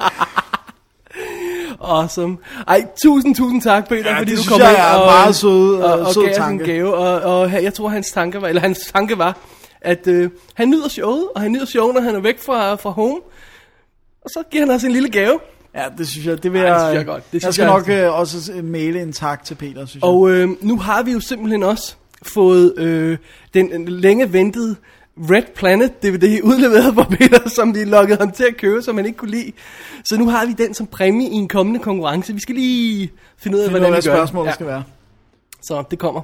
Awesome. 1.84 2.36
Ej, 2.68 2.86
tusind, 3.02 3.34
tusind 3.36 3.62
tak, 3.62 3.88
Peter, 3.88 4.10
Ja, 4.10 4.18
fordi 4.18 4.30
det 4.30 4.38
du 4.44 4.50
kom 4.50 4.60
jeg 4.60 4.70
ind 4.70 4.78
er 4.78 4.84
og, 4.94 5.06
meget 5.06 5.36
sød, 5.36 5.74
og, 5.76 5.98
øh, 5.98 6.06
og 6.06 6.14
sød 6.14 6.22
en 6.24 6.34
tanke. 6.34 6.64
gave. 6.64 6.94
Og, 6.94 7.40
og 7.40 7.62
jeg 7.62 7.74
tror, 7.74 7.88
hans 7.88 8.10
tanke 8.10 8.42
var, 8.42 8.48
eller 8.48 8.60
hans 8.60 8.78
tanke 8.78 9.18
var, 9.18 9.36
at 9.80 10.06
øh, 10.06 10.30
han 10.54 10.68
nyder 10.70 10.88
showet, 10.88 11.24
og 11.34 11.40
han 11.40 11.52
nyder 11.52 11.66
showet, 11.66 11.94
når 11.94 12.00
han 12.00 12.14
er 12.14 12.20
væk 12.20 12.40
fra, 12.42 12.74
fra 12.74 12.90
home. 12.90 13.20
Og 14.24 14.30
så 14.30 14.42
giver 14.50 14.66
han 14.66 14.74
os 14.74 14.84
en 14.84 14.92
lille 14.92 15.08
gave. 15.10 15.38
Ja, 15.74 15.84
det 15.98 16.08
synes 16.08 16.26
jeg, 16.26 16.42
det 16.42 16.52
vil 16.52 16.60
Ej, 16.60 16.66
jeg, 16.66 16.74
det 16.74 16.84
synes 16.84 16.98
jeg 16.98 17.06
godt. 17.06 17.24
Det 17.26 17.32
jeg 17.32 17.40
synes 17.42 17.54
skal 17.54 17.62
jeg 17.64 17.72
nok 17.72 17.88
øh, 17.88 18.18
også 18.18 18.60
maile 18.62 19.02
en 19.02 19.12
tak 19.12 19.44
til 19.44 19.54
Peter, 19.54 19.86
synes 19.86 20.02
jeg. 20.02 20.10
Og 20.10 20.30
øh, 20.30 20.48
nu 20.60 20.78
har 20.78 21.02
vi 21.02 21.12
jo 21.12 21.20
simpelthen 21.20 21.62
også 21.62 21.94
fået 22.22 22.78
øh, 22.78 23.18
den 23.54 23.88
længe 23.88 24.32
ventede 24.32 24.76
Red 25.30 25.42
Planet 25.54 26.02
DVD 26.02 26.40
udleveret 26.42 26.94
fra 26.96 27.04
Peter, 27.04 27.48
som 27.48 27.74
vi 27.74 27.84
lukkede 27.84 28.18
ham 28.18 28.30
til 28.30 28.44
at 28.44 28.56
købe, 28.56 28.82
som 28.82 28.96
han 28.96 29.06
ikke 29.06 29.18
kunne 29.18 29.30
lide. 29.30 29.52
Så 30.04 30.16
nu 30.16 30.28
har 30.28 30.46
vi 30.46 30.52
den 30.52 30.74
som 30.74 30.86
præmie 30.86 31.28
i 31.28 31.34
en 31.34 31.48
kommende 31.48 31.80
konkurrence. 31.80 32.34
Vi 32.34 32.40
skal 32.40 32.54
lige 32.54 33.10
finde 33.38 33.56
ud 33.56 33.62
af, 33.62 33.66
Find 33.68 33.78
hvordan 33.78 33.86
vi 33.86 33.92
hvad 33.92 34.02
gør 34.02 34.16
spørgsmålet 34.16 34.46
det. 34.48 34.54
skal 34.54 34.66
være. 34.66 34.82
Så 35.62 35.84
det 35.90 35.98
kommer. 35.98 36.20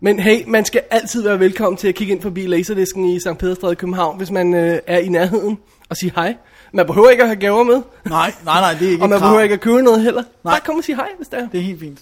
Men 0.00 0.18
hey, 0.18 0.44
man 0.46 0.64
skal 0.64 0.82
altid 0.90 1.22
være 1.22 1.40
velkommen 1.40 1.76
til 1.76 1.88
at 1.88 1.94
kigge 1.94 2.12
ind 2.14 2.22
forbi 2.22 2.46
Laserdisken 2.46 3.04
i 3.04 3.20
St. 3.20 3.38
Pederstræde 3.38 3.72
i 3.72 3.76
København, 3.76 4.16
hvis 4.16 4.30
man 4.30 4.54
øh, 4.54 4.78
er 4.86 4.98
i 4.98 5.08
nærheden 5.08 5.58
og 5.88 5.96
sige 5.96 6.12
hej. 6.14 6.34
Man 6.72 6.86
behøver 6.86 7.10
ikke 7.10 7.22
at 7.22 7.28
have 7.28 7.36
gaver 7.40 7.64
med, 7.64 7.82
Nej, 8.04 8.32
nej, 8.44 8.60
nej, 8.60 8.74
det 8.80 8.86
er 8.86 8.90
ikke 8.92 9.02
og 9.04 9.08
man 9.08 9.18
krav. 9.18 9.28
behøver 9.28 9.42
ikke 9.42 9.52
at 9.52 9.60
købe 9.60 9.82
noget 9.82 10.02
heller. 10.02 10.22
Nej. 10.44 10.52
Bare 10.52 10.60
kom 10.60 10.76
og 10.76 10.84
sige 10.84 10.96
hej, 10.96 11.08
hvis 11.16 11.28
det 11.28 11.38
er. 11.38 11.48
Det 11.52 11.60
er 11.60 11.64
helt 11.64 11.80
fint. 11.80 11.98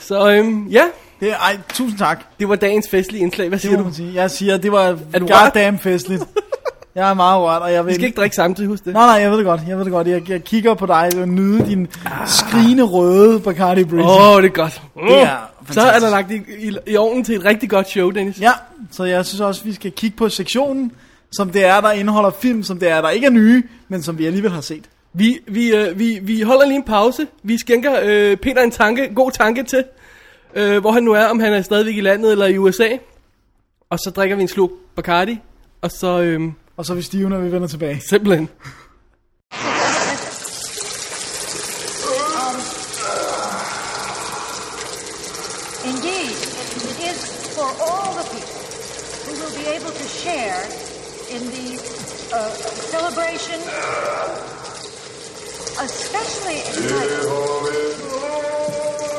Så 0.00 0.30
øhm, 0.32 0.66
ja, 0.66 0.82
Det 1.20 1.30
er, 1.30 1.36
ej, 1.36 1.58
tusind 1.68 1.98
tak. 1.98 2.24
det 2.40 2.48
var 2.48 2.56
dagens 2.56 2.88
festlige 2.90 3.22
indslag. 3.22 3.48
Hvad 3.48 3.58
Det 3.58 3.66
siger 3.68 3.78
må 3.82 3.88
du? 3.88 3.94
sige. 3.94 4.14
Jeg 4.14 4.30
siger, 4.30 4.56
det 4.56 4.72
var 4.72 4.98
goddamn 5.18 5.78
festligt. 5.78 6.24
Jeg 6.94 7.10
er 7.10 7.14
meget 7.14 7.40
rørt, 7.42 7.62
og 7.62 7.72
jeg 7.72 7.84
vil... 7.84 7.90
Vi 7.90 7.94
skal 7.94 8.04
ikke 8.06 8.16
drikke 8.20 8.36
samtidig, 8.36 8.68
husk 8.68 8.84
det. 8.84 8.92
Nej, 8.92 9.06
nej, 9.06 9.14
jeg 9.22 9.30
ved 9.30 9.36
det 9.38 9.46
godt. 9.46 9.60
Jeg 9.68 9.76
ved 9.78 9.84
det 9.84 9.92
godt. 9.92 10.06
Jeg, 10.06 10.30
jeg 10.30 10.44
kigger 10.44 10.74
på 10.74 10.86
dig 10.86 11.10
og 11.20 11.28
nyde 11.28 11.66
din 11.66 11.88
skrigende 12.26 12.82
røde 12.82 13.40
Bacardi 13.40 13.84
Breezer. 13.84 14.08
Åh, 14.08 14.30
oh, 14.36 14.42
det 14.42 14.48
er 14.48 14.52
godt. 14.52 14.82
Mm. 14.96 15.02
Det 15.08 15.22
er 15.22 15.36
Så 15.70 15.80
er 15.80 15.98
der 15.98 16.10
lagt 16.10 16.30
i, 16.30 16.40
i, 16.58 16.76
i 16.86 16.96
ovnen 16.96 17.24
til 17.24 17.34
et 17.36 17.44
rigtig 17.44 17.70
godt 17.70 17.88
show, 17.88 18.10
Dennis. 18.10 18.40
Ja, 18.40 18.50
så 18.90 19.04
jeg 19.04 19.26
synes 19.26 19.40
også, 19.40 19.64
vi 19.64 19.72
skal 19.74 19.92
kigge 19.92 20.16
på 20.16 20.28
sektionen, 20.28 20.92
som 21.32 21.50
det 21.50 21.64
er, 21.64 21.80
der 21.80 21.92
indeholder 21.92 22.30
film, 22.30 22.62
som 22.62 22.78
det 22.78 22.88
er, 22.90 23.00
der 23.00 23.10
ikke 23.10 23.26
er 23.26 23.30
nye, 23.30 23.62
men 23.88 24.02
som 24.02 24.18
vi 24.18 24.26
alligevel 24.26 24.50
har 24.50 24.60
set. 24.60 24.84
Vi, 25.12 25.38
vi, 25.48 25.74
øh, 25.74 25.98
vi, 25.98 26.18
vi 26.22 26.40
holder 26.40 26.66
lige 26.66 26.76
en 26.76 26.82
pause. 26.84 27.26
Vi 27.42 27.58
skænker 27.58 28.00
øh, 28.02 28.36
Peter 28.36 28.62
en 28.62 28.70
tanke, 28.70 29.14
god 29.14 29.30
tanke 29.30 29.62
til, 29.62 29.84
øh, 30.54 30.78
hvor 30.80 30.92
han 30.92 31.02
nu 31.02 31.12
er, 31.12 31.24
om 31.24 31.40
han 31.40 31.52
er 31.52 31.62
stadigvæk 31.62 31.96
i 31.96 32.00
landet 32.00 32.32
eller 32.32 32.46
i 32.46 32.58
USA. 32.58 32.88
Og 33.90 33.98
så 33.98 34.10
drikker 34.16 34.36
vi 34.36 34.42
en 34.42 34.48
slug 34.48 34.72
Bacardi, 34.96 35.38
og 35.82 35.90
så 35.90 36.20
øh, 36.20 36.40
Og 36.76 36.86
så 36.86 36.92
er 36.92 36.96
vi 36.96 37.02
stive, 37.02 37.28
når 37.28 37.38
vi 37.38 37.52
vender 37.52 37.68
tilbage. 37.68 38.00
simpelthen. 38.08 38.48
Indeed, 45.84 46.36
it 46.90 46.98
is 47.10 47.20
for 47.56 47.68
all 47.88 48.14
the 48.20 48.26
people 48.34 48.62
who 49.24 49.32
will 49.40 49.54
be 49.62 49.66
able 49.76 49.90
to 49.90 50.06
share 50.20 50.85
in 51.36 51.46
the 51.48 51.76
uh, 52.32 52.48
celebration, 52.88 53.60
especially 55.84 56.60
exciting 56.60 57.28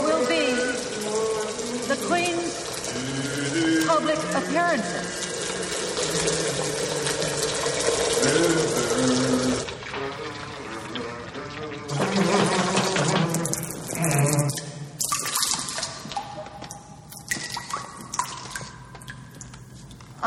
will 0.04 0.26
be 0.28 0.46
the 1.88 1.98
Queen's 2.08 2.56
public 3.86 4.18
appearances. 4.34 5.18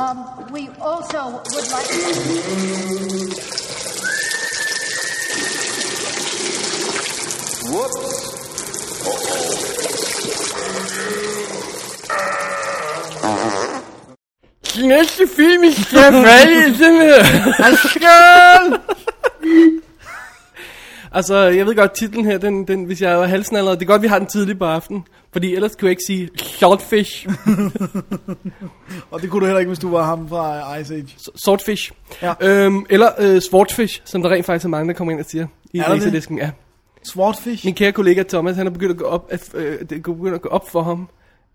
Um, 0.01 0.25
we 0.51 0.67
also 0.81 1.43
would 1.53 1.67
like. 1.75 1.89
Whoops. 7.71 8.31
Die 14.75 14.87
nächste 14.87 15.27
Film 15.29 15.65
ist 15.65 15.93
der 15.93 16.13
Freie 16.13 16.75
Sinne. 16.75 17.15
Altså, 21.13 21.37
jeg 21.37 21.67
ved 21.67 21.75
godt, 21.75 21.93
titlen 21.93 22.25
her, 22.25 22.39
den, 22.39 22.69
den, 22.69 22.85
hvis 22.85 23.01
jeg 23.01 23.19
var 23.19 23.27
halsen 23.27 23.57
allerede, 23.57 23.77
det 23.77 23.83
er 23.83 23.87
godt, 23.87 24.03
vi 24.03 24.09
har 24.09 24.19
den 24.19 24.29
tidlig 24.29 24.59
på 24.59 24.65
aftenen. 24.65 25.05
Fordi 25.33 25.55
ellers 25.55 25.77
kunne 25.77 25.87
jeg 25.87 25.91
ikke 25.91 26.03
sige 26.07 26.29
saltfish, 26.37 27.29
Og 29.11 29.23
det 29.23 29.31
kunne 29.31 29.41
du 29.41 29.47
heller 29.47 29.59
ikke, 29.59 29.69
hvis 29.69 29.79
du 29.79 29.91
var 29.91 30.05
ham 30.05 30.29
fra 30.29 30.77
Ice 30.77 30.95
Age. 30.95 31.09
swordfish. 31.45 31.93
Ja. 32.23 32.35
Øhm, 32.41 32.87
eller 32.91 33.09
øh, 33.19 33.41
swordfish, 33.41 34.03
som 34.05 34.23
der 34.23 34.31
rent 34.31 34.47
faktisk 34.47 34.65
er 34.65 34.69
mange, 34.69 34.89
der 34.89 34.95
kommer 34.99 35.13
ind 35.13 35.21
og 35.21 35.27
siger. 35.27 35.47
I 35.73 35.79
Er 35.79 35.95
laserdisken, 35.95 36.39
ja. 36.39 36.51
Swordfish. 37.05 37.65
Min 37.67 37.75
kære 37.75 37.93
kollega 37.93 38.23
Thomas, 38.23 38.57
han 38.57 38.67
er 38.67 38.71
begyndt 38.71 38.93
at 38.93 38.99
gå 38.99 39.05
op, 39.05 39.27
at, 39.31 39.51
øh, 39.55 39.79
det 39.81 39.93
er 39.93 40.01
begyndt 40.01 40.35
at 40.35 40.43
gå 40.43 40.49
op 40.49 40.71
for 40.71 40.83
ham, 40.83 41.09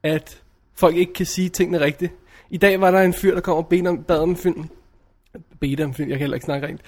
at 0.03 0.41
folk 0.75 0.95
ikke 0.95 1.13
kan 1.13 1.25
sige 1.25 1.49
tingene 1.49 1.79
rigtigt. 1.79 2.13
I 2.49 2.57
dag 2.57 2.81
var 2.81 2.91
der 2.91 3.01
en 3.01 3.13
fyr, 3.13 3.33
der 3.33 3.41
kom 3.41 3.57
og 3.57 3.67
bedte 3.67 3.87
om, 3.87 4.03
bad 4.03 4.19
om 4.19 4.35
film. 4.35 4.69
Bedte 5.61 5.83
om 5.83 5.93
film, 5.93 6.09
jeg 6.09 6.17
kan 6.17 6.23
heller 6.23 6.35
ikke 6.35 6.45
snakke 6.45 6.67
rent. 6.67 6.81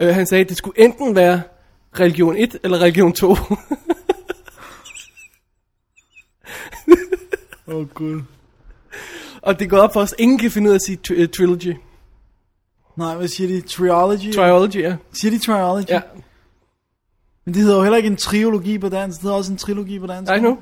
Øh, 0.00 0.14
han 0.14 0.26
sagde, 0.26 0.42
at 0.44 0.48
det 0.48 0.56
skulle 0.56 0.84
enten 0.84 1.16
være 1.16 1.42
religion 2.00 2.36
1 2.36 2.56
eller 2.64 2.78
religion 2.78 3.12
2. 3.12 3.36
Åh, 7.70 7.76
oh, 7.76 7.86
gud. 7.94 8.22
og 9.42 9.58
det 9.58 9.70
går 9.70 9.78
op 9.78 9.92
for 9.92 10.00
os, 10.00 10.14
ingen 10.18 10.38
kan 10.38 10.50
finde 10.50 10.68
ud 10.68 10.72
af 10.72 10.74
at 10.74 10.82
sige 10.82 10.98
tri- 11.08 11.22
uh, 11.22 11.28
trilogy. 11.28 11.76
Nej, 12.96 13.14
hvad 13.16 13.28
siger 13.28 13.48
de? 13.48 13.60
Triology? 13.60 14.32
Triology, 14.34 14.76
ja. 14.82 14.96
siger 15.12 15.30
de 15.30 15.38
triology? 15.38 15.88
Ja, 15.88 16.00
Men 17.44 17.54
det 17.54 17.62
hedder 17.62 17.76
jo 17.76 17.82
heller 17.82 17.96
ikke 17.96 18.06
en 18.06 18.16
triologi 18.16 18.78
på 18.78 18.88
dansk, 18.88 19.16
det 19.18 19.22
hedder 19.22 19.36
også 19.36 19.52
en 19.52 19.58
trilogi 19.58 19.98
på 19.98 20.06
dansk. 20.06 20.32
I 20.32 20.38
know. 20.38 20.56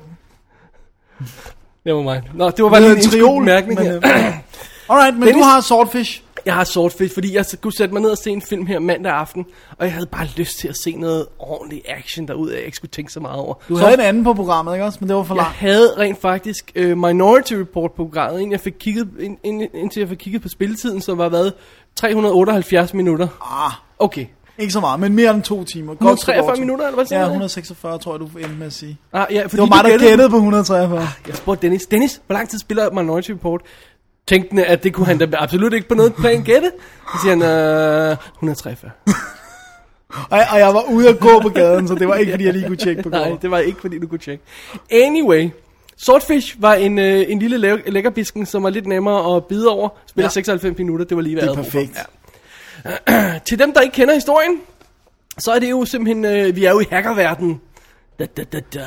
Never 1.85 2.13
mind. 2.13 2.23
Nå, 2.33 2.49
det 2.49 2.63
var 2.63 2.69
bare 2.69 2.81
Det 2.81 2.91
en 2.91 2.97
en 2.97 3.03
triol, 3.03 3.41
bemærkning 3.41 3.79
men, 3.79 3.87
her. 3.87 3.95
øh, 3.97 4.39
Alright, 4.89 5.13
men 5.17 5.27
Dennis? 5.27 5.35
du 5.35 5.43
har 5.43 5.61
Swordfish. 5.61 6.23
Jeg 6.49 6.57
har 6.57 6.63
Swordfish, 6.63 7.13
fordi 7.13 7.35
jeg 7.35 7.45
skulle 7.45 7.77
sætte 7.77 7.93
mig 7.93 8.01
ned 8.01 8.09
og 8.09 8.17
se 8.17 8.29
en 8.31 8.41
film 8.41 8.65
her 8.65 8.79
mandag 8.79 9.11
aften, 9.11 9.45
og 9.77 9.85
jeg 9.85 9.93
havde 9.93 10.05
bare 10.05 10.27
lyst 10.37 10.59
til 10.59 10.67
at 10.67 10.75
se 10.83 10.95
noget 10.95 11.25
ordentlig 11.39 11.81
action 11.87 12.27
derude, 12.27 12.55
jeg 12.55 12.63
ikke 12.63 12.75
skulle 12.75 12.91
tænke 12.91 13.11
så 13.13 13.19
meget 13.19 13.35
over. 13.39 13.53
Du 13.69 13.75
så 13.75 13.81
havde 13.83 13.93
en 13.93 13.99
anden 13.99 14.23
på 14.23 14.33
programmet, 14.33 14.73
ikke 14.73 14.85
også? 14.85 14.97
Men 15.01 15.09
det 15.09 15.15
var 15.17 15.23
for 15.23 15.35
jeg 15.35 15.41
langt. 15.43 15.57
havde 15.57 15.93
rent 15.97 16.21
faktisk 16.21 16.71
uh, 16.79 16.83
Minority 16.97 17.53
Report 17.53 17.91
på 17.91 18.03
programmet, 18.03 18.39
inden 18.39 18.51
jeg 18.51 18.59
fik 18.59 18.73
kigget, 18.79 19.09
ind, 19.19 19.37
ind, 19.43 19.61
indtil 19.73 19.99
jeg 19.99 20.09
fik 20.09 20.17
kigget 20.17 20.41
på 20.41 20.49
spilletiden, 20.49 21.01
som 21.01 21.17
var 21.17 21.29
været 21.29 21.53
378 21.95 22.93
minutter. 22.93 23.27
Ah, 23.65 23.71
Okay. 23.99 24.25
ikke 24.57 24.73
så 24.73 24.79
meget, 24.79 24.99
men 24.99 25.13
mere 25.15 25.31
end 25.31 25.43
to 25.43 25.63
timer. 25.63 25.87
Godt 25.87 25.99
143 25.99 26.43
så 26.43 26.47
godt. 26.47 26.59
minutter, 26.59 26.85
eller 26.85 26.95
hvad 26.95 27.05
siger 27.05 27.19
Ja, 27.19 27.25
du? 27.25 27.29
146 27.29 27.97
tror 27.99 28.13
jeg, 28.13 28.19
du 28.19 28.25
endte 28.25 28.55
med 28.57 28.67
at 28.67 28.73
sige. 28.73 28.97
Ah, 29.13 29.27
ja, 29.31 29.43
fordi 29.43 29.51
Det 29.51 29.59
var 29.59 29.65
mig, 29.65 29.83
der 29.83 29.89
gættede- 30.07 30.29
på 30.29 30.35
143. 30.35 31.07
Jeg 31.27 31.35
spurgte 31.35 31.61
Dennis, 31.61 31.85
Dennis, 31.85 32.21
hvor 32.27 32.33
lang 32.35 32.49
tid 32.49 32.59
spiller 32.59 32.91
Minority 32.91 33.31
Report? 33.31 33.61
Tænkte 34.29 34.65
at 34.65 34.83
det 34.83 34.93
kunne 34.93 35.05
han 35.05 35.17
da 35.17 35.27
absolut 35.33 35.73
ikke 35.73 35.87
på 35.87 35.95
noget 35.95 36.13
plan 36.15 36.43
gætte. 36.43 36.71
Så 37.13 37.17
siger 37.21 37.35
han, 37.35 38.11
øh, 38.11 38.17
143. 38.35 38.91
Og, 40.29 40.39
og 40.51 40.59
jeg 40.59 40.73
var 40.73 40.83
ude 40.91 41.09
at 41.09 41.19
gå 41.19 41.39
på 41.41 41.49
gaden, 41.49 41.87
så 41.87 41.95
det 41.95 42.07
var 42.07 42.15
ikke, 42.15 42.31
fordi 42.31 42.45
jeg 42.45 42.53
lige 42.53 42.67
kunne 42.67 42.77
tjekke 42.77 43.03
på 43.03 43.09
Nej, 43.13 43.19
gården. 43.19 43.37
det 43.41 43.51
var 43.51 43.57
ikke, 43.59 43.81
fordi 43.81 43.99
du 43.99 44.07
kunne 44.07 44.19
tjekke. 44.19 44.43
Anyway, 44.91 45.49
Swordfish 45.97 46.61
var 46.61 46.73
en, 46.73 46.99
øh, 46.99 47.25
en 47.27 47.39
lille 47.39 47.57
læ- 47.57 47.81
lækkerbisken, 47.87 48.45
som 48.45 48.63
var 48.63 48.69
lidt 48.69 48.87
nemmere 48.87 49.35
at 49.35 49.45
bide 49.45 49.67
over. 49.67 49.89
Spiller 50.07 50.23
Ja. 50.25 50.27
ja. 50.27 50.29
96 50.29 50.77
minutter, 50.77 51.05
det 51.05 51.17
var 51.17 51.23
lige 51.23 51.35
hvad 51.35 51.43
Det 51.43 51.51
er 51.51 51.55
perfekt. 51.63 51.97
Ja. 53.07 53.39
Til 53.49 53.59
dem, 53.59 53.73
der 53.73 53.81
ikke 53.81 53.93
kender 53.93 54.13
historien, 54.13 54.61
så 55.37 55.51
er 55.51 55.59
det 55.59 55.69
jo 55.69 55.85
simpelthen, 55.85 56.25
øh, 56.25 56.55
vi 56.55 56.65
er 56.65 56.71
jo 56.71 56.79
i 56.79 56.85
hackerverdenen. 56.91 57.61
Da, 58.19 58.25
da, 58.25 58.43
da, 58.43 58.59
da. 58.73 58.85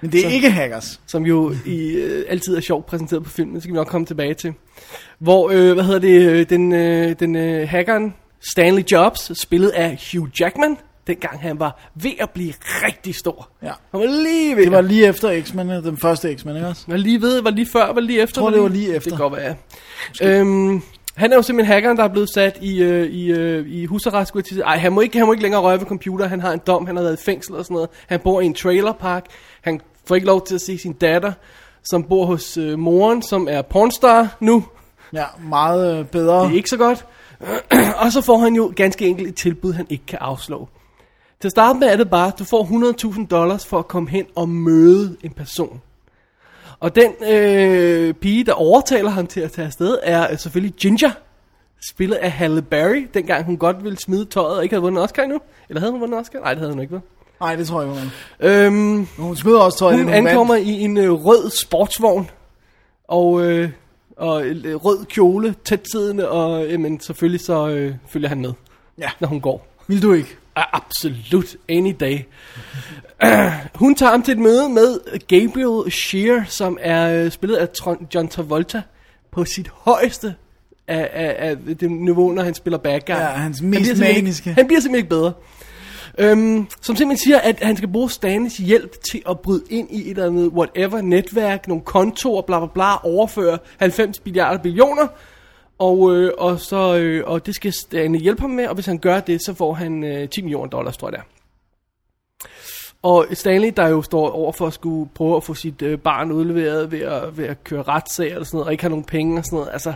Men 0.00 0.12
det 0.12 0.26
er 0.26 0.28
ikke 0.28 0.50
hackers. 0.50 1.00
Som 1.06 1.26
jo 1.26 1.54
i, 1.66 1.92
øh, 1.92 2.24
altid 2.28 2.56
er 2.56 2.60
sjovt 2.60 2.86
præsenteret 2.86 3.24
på 3.24 3.30
filmen, 3.30 3.54
det 3.54 3.62
skal 3.62 3.72
vi 3.72 3.76
nok 3.76 3.86
komme 3.86 4.06
tilbage 4.06 4.34
til. 4.34 4.52
Hvor, 5.18 5.50
øh, 5.50 5.72
hvad 5.72 5.84
hedder 5.84 6.00
det, 6.00 6.30
øh, 6.30 6.48
den, 6.48 6.72
øh, 6.72 7.14
den 7.18 7.36
øh, 7.36 7.68
hackeren 7.68 8.14
Stanley 8.52 8.82
Jobs, 8.92 9.38
spillet 9.38 9.68
af 9.68 9.98
Hugh 10.12 10.30
Jackman, 10.40 10.76
dengang 11.06 11.40
han 11.40 11.60
var 11.60 11.90
ved 11.94 12.10
at 12.20 12.30
blive 12.30 12.52
rigtig 12.86 13.14
stor. 13.14 13.48
Ja. 13.62 13.72
Han 13.90 14.00
var 14.00 14.06
lige 14.06 14.56
ved 14.56 14.62
Det 14.62 14.72
var 14.72 14.80
lige 14.80 15.06
efter 15.06 15.42
X-Men, 15.42 15.68
den 15.68 15.96
første 15.96 16.36
X-Men, 16.36 16.56
ikke 16.56 16.68
også? 16.68 16.84
var 16.88 16.96
lige 16.96 17.20
ved, 17.20 17.42
var 17.42 17.50
lige 17.50 17.66
før, 17.66 17.92
var 17.92 18.00
lige 18.00 18.20
efter. 18.20 18.40
tror, 18.40 18.50
det 18.50 18.62
var 18.62 18.68
lige 18.68 18.94
efter. 18.94 19.10
Det 19.10 19.18
kan 19.18 19.30
godt 19.30 19.40
være. 19.40 19.54
Øhm, 20.22 20.82
han 21.16 21.32
er 21.32 21.36
jo 21.36 21.42
simpelthen 21.42 21.72
hackeren, 21.72 21.96
der 21.96 22.04
er 22.04 22.08
blevet 22.08 22.28
sat 22.34 22.58
i, 22.60 22.82
øh, 22.82 23.10
i, 23.10 23.30
øh, 23.30 23.68
i 23.68 23.84
husarrest, 23.84 24.28
skulle 24.28 24.40
jeg 24.40 24.56
til. 24.56 24.62
Ej, 24.66 24.76
han 24.76 24.92
må, 24.92 25.00
ikke, 25.00 25.18
han 25.18 25.26
må 25.26 25.32
ikke 25.32 25.42
længere 25.42 25.62
røre 25.62 25.80
ved 25.80 25.86
computer. 25.86 26.26
Han 26.26 26.40
har 26.40 26.52
en 26.52 26.60
dom, 26.66 26.86
han 26.86 26.96
har 26.96 27.02
været 27.02 27.20
i 27.20 27.24
fængsel 27.24 27.54
og 27.54 27.64
sådan 27.64 27.74
noget. 27.74 27.90
Han 28.06 28.20
bor 28.20 28.40
i 28.40 28.46
en 28.46 28.54
trailerpark. 28.54 29.24
Han 29.62 29.80
får 30.06 30.14
ikke 30.14 30.26
lov 30.26 30.46
til 30.46 30.54
at 30.54 30.60
se 30.60 30.78
sin 30.78 30.92
datter, 30.92 31.32
som 31.84 32.02
bor 32.02 32.26
hos 32.26 32.56
øh, 32.56 32.78
moren, 32.78 33.22
som 33.22 33.48
er 33.50 33.62
pornstar 33.62 34.36
nu. 34.40 34.64
Ja, 35.12 35.24
meget 35.42 35.98
øh, 35.98 36.06
bedre. 36.06 36.44
Det 36.44 36.52
er 36.52 36.56
ikke 36.56 36.70
så 36.70 36.76
godt. 36.76 37.06
og 38.04 38.12
så 38.12 38.20
får 38.20 38.38
han 38.38 38.54
jo 38.54 38.72
ganske 38.76 39.06
enkelt 39.06 39.28
et 39.28 39.34
tilbud, 39.34 39.72
han 39.72 39.86
ikke 39.90 40.06
kan 40.06 40.18
afslå. 40.22 40.68
Til 41.40 41.48
at 41.48 41.52
starte 41.52 41.78
med 41.78 41.88
er 41.88 41.96
det 41.96 42.10
bare, 42.10 42.28
at 42.28 42.38
du 42.38 42.44
får 42.44 42.64
100.000 43.14 43.26
dollars 43.26 43.66
for 43.66 43.78
at 43.78 43.88
komme 43.88 44.08
hen 44.08 44.26
og 44.34 44.48
møde 44.48 45.16
en 45.22 45.30
person. 45.30 45.80
Og 46.80 46.94
den 46.96 47.12
øh, 47.32 48.14
pige, 48.14 48.44
der 48.44 48.52
overtaler 48.52 49.10
ham 49.10 49.26
til 49.26 49.40
at 49.40 49.52
tage 49.52 49.66
afsted, 49.66 49.98
er 50.02 50.30
øh, 50.30 50.38
selvfølgelig 50.38 50.74
Ginger. 50.74 51.10
Spillet 51.90 52.16
af 52.16 52.30
Halle 52.30 52.62
Berry, 52.62 53.06
dengang 53.14 53.44
hun 53.44 53.56
godt 53.56 53.84
ville 53.84 53.98
smide 53.98 54.24
tøjet 54.24 54.56
og 54.56 54.62
ikke 54.62 54.72
havde 54.74 54.82
vundet 54.82 55.02
Oscar 55.04 55.22
endnu. 55.22 55.38
Eller 55.68 55.80
havde 55.80 55.92
hun 55.92 56.00
vundet 56.00 56.20
Oscar? 56.20 56.38
Nej, 56.38 56.50
det 56.54 56.58
havde 56.58 56.72
hun 56.72 56.80
ikke, 56.82 56.92
vel? 56.92 57.00
Nej, 57.40 57.56
det 57.56 57.66
tror 57.66 57.82
jeg 57.82 57.90
ikke. 57.90 58.64
Øhm, 58.66 58.74
Men 58.74 59.08
Hun 59.18 59.36
smider 59.36 59.58
også 59.58 59.78
tøj, 59.78 59.96
hun 59.96 60.08
ankommer 60.08 60.54
i 60.54 60.70
en 60.80 60.96
øh, 60.98 61.12
rød 61.12 61.50
sportsvogn, 61.50 62.30
og, 63.08 63.42
øh, 63.42 63.70
og 64.16 64.44
øh, 64.46 64.74
rød 64.76 65.04
kjole, 65.04 65.54
tætsiddende, 65.64 66.28
og 66.28 66.66
jamen, 66.68 67.00
selvfølgelig 67.00 67.40
så 67.40 67.68
øh, 67.68 67.94
følger 68.08 68.28
han 68.28 68.40
med, 68.40 68.52
Ja. 68.98 69.10
når 69.20 69.28
hun 69.28 69.40
går. 69.40 69.66
Vil 69.86 70.02
du 70.02 70.12
ikke? 70.12 70.36
Absolut, 70.56 71.56
any 71.68 71.96
day. 72.00 72.18
hun 73.74 73.94
tager 73.94 74.10
ham 74.10 74.22
til 74.22 74.32
et 74.32 74.38
møde 74.38 74.68
med 74.68 75.18
Gabriel 75.18 75.92
Shear, 75.92 76.44
som 76.48 76.78
er 76.80 77.24
øh, 77.24 77.30
spillet 77.30 77.56
af 77.56 77.68
Tron- 77.78 78.06
John 78.14 78.28
Travolta 78.28 78.82
på 79.32 79.44
sit 79.44 79.68
højeste 79.68 80.34
af, 80.88 81.10
af, 81.12 81.48
af 81.48 81.56
det 81.80 81.90
niveau, 81.90 82.32
når 82.32 82.42
han 82.42 82.54
spiller 82.54 82.78
bad 82.78 83.00
guy. 83.06 83.14
Ja, 83.14 83.16
hans 83.16 83.58
Han 83.58 83.70
mest 83.70 83.86
simpelthen 83.86 84.14
maniske. 84.14 84.50
Ikke, 84.50 84.60
han 84.60 84.66
bliver 84.66 84.80
simpelthen 84.80 85.04
ikke 85.04 85.08
bedre. 85.08 85.32
Øhm, 86.18 86.66
som 86.80 86.96
simpelthen 86.96 87.24
siger, 87.24 87.38
at 87.38 87.58
han 87.62 87.76
skal 87.76 87.88
bruge 87.88 88.10
Stanleys 88.10 88.56
hjælp 88.56 88.96
til 89.10 89.22
at 89.28 89.40
bryde 89.40 89.64
ind 89.70 89.90
i 89.90 90.04
et 90.04 90.10
eller 90.10 90.26
andet 90.26 90.48
whatever 90.48 91.00
netværk, 91.00 91.68
nogle 91.68 91.82
kontorer, 91.82 92.42
bla 92.42 92.58
bla 92.58 92.68
bla, 92.74 93.06
overføre 93.06 93.58
90 93.78 94.24
milliarder 94.24 94.62
billioner, 94.62 95.06
og, 95.78 96.16
øh, 96.16 96.32
og, 96.38 96.60
så, 96.60 96.96
øh, 96.96 97.22
og 97.26 97.46
det 97.46 97.54
skal 97.54 97.72
Stanley 97.72 98.20
hjælpe 98.20 98.40
ham 98.40 98.50
med, 98.50 98.66
og 98.66 98.74
hvis 98.74 98.86
han 98.86 98.98
gør 98.98 99.20
det, 99.20 99.44
så 99.44 99.54
får 99.54 99.72
han 99.72 100.04
øh, 100.04 100.28
10 100.28 100.42
millioner 100.42 100.70
dollars, 100.70 100.96
tror 100.96 101.08
jeg 101.08 101.12
der. 101.12 101.22
Og 103.02 103.26
Stanley, 103.32 103.72
der 103.76 103.88
jo 103.88 104.02
står 104.02 104.30
over 104.30 104.52
for 104.52 104.66
at 104.66 104.72
skulle 104.72 105.10
prøve 105.14 105.36
at 105.36 105.44
få 105.44 105.54
sit 105.54 105.82
øh, 105.82 105.98
barn 105.98 106.32
udleveret 106.32 106.92
ved 106.92 107.00
at, 107.00 107.38
ved 107.38 107.44
at 107.44 107.64
køre 107.64 107.82
retssag 107.82 108.26
eller 108.26 108.44
sådan 108.44 108.56
noget, 108.56 108.66
og 108.66 108.72
ikke 108.72 108.82
have 108.82 108.90
nogen 108.90 109.04
penge 109.04 109.38
og 109.38 109.44
sådan 109.44 109.56
noget. 109.56 109.72
Altså, 109.72 109.94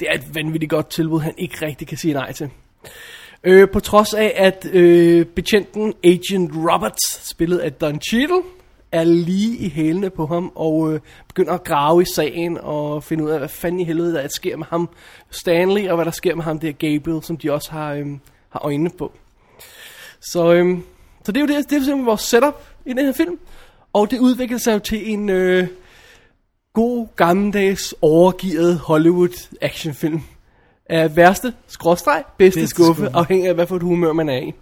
det 0.00 0.08
er 0.10 0.14
et 0.14 0.34
vanvittigt 0.34 0.70
godt 0.70 0.90
tilbud, 0.90 1.20
han 1.20 1.34
ikke 1.38 1.66
rigtig 1.66 1.88
kan 1.88 1.98
sige 1.98 2.14
nej 2.14 2.32
til. 2.32 2.50
Øh, 3.44 3.68
på 3.70 3.80
trods 3.80 4.14
af, 4.14 4.32
at 4.36 4.66
øh, 4.72 5.26
betjenten 5.26 5.94
Agent 6.04 6.52
Roberts, 6.54 7.28
spillet 7.28 7.58
af 7.58 7.72
Don 7.72 8.00
Cheadle, 8.00 8.42
er 8.92 9.04
lige 9.04 9.56
i 9.56 9.68
hælene 9.68 10.10
på 10.10 10.26
ham 10.26 10.52
og 10.54 10.92
øh, 10.92 11.00
begynder 11.28 11.52
at 11.52 11.64
grave 11.64 12.02
i 12.02 12.04
sagen 12.14 12.58
og 12.60 13.04
finde 13.04 13.24
ud 13.24 13.30
af, 13.30 13.38
hvad 13.38 13.48
fanden 13.48 13.80
i 13.80 13.84
helvede 13.84 14.14
der 14.14 14.28
sker 14.28 14.56
med 14.56 14.66
ham 14.70 14.88
Stanley, 15.30 15.88
og 15.88 15.94
hvad 15.94 16.04
der 16.04 16.10
sker 16.10 16.34
med 16.34 16.44
ham 16.44 16.58
der 16.58 16.72
Gabriel, 16.72 17.22
som 17.22 17.36
de 17.36 17.52
også 17.52 17.70
har, 17.70 17.92
øh, 17.92 18.06
har 18.48 18.60
øjnene 18.64 18.90
på. 18.98 19.12
Så, 20.20 20.52
øh, 20.52 20.78
så 21.24 21.32
det 21.32 21.36
er 21.36 21.40
jo 21.40 21.46
det, 21.46 21.56
det 21.56 21.76
er 21.76 21.80
simpelthen 21.80 22.06
vores 22.06 22.20
setup 22.20 22.62
i 22.86 22.88
den 22.88 22.98
her 23.04 23.12
film. 23.12 23.38
Og 23.92 24.10
det 24.10 24.18
udvikler 24.18 24.58
sig 24.58 24.74
jo 24.74 24.78
til 24.78 25.12
en 25.12 25.28
øh, 25.28 25.66
god, 26.72 27.06
gammeldags, 27.16 27.94
overgivet 28.02 28.78
Hollywood 28.78 29.48
actionfilm. 29.60 30.20
Af 30.86 31.16
værste 31.16 31.54
skråstreg, 31.66 32.24
bedste, 32.38 32.60
Bedste 32.60 32.74
skuffe, 32.74 33.02
skuffe. 33.02 33.16
afhængig 33.16 33.48
af, 33.48 33.54
hvad 33.54 33.66
for 33.66 33.76
et 33.76 33.82
humør 33.82 34.12
man 34.12 34.28
er 34.28 34.38
i. 34.38 34.54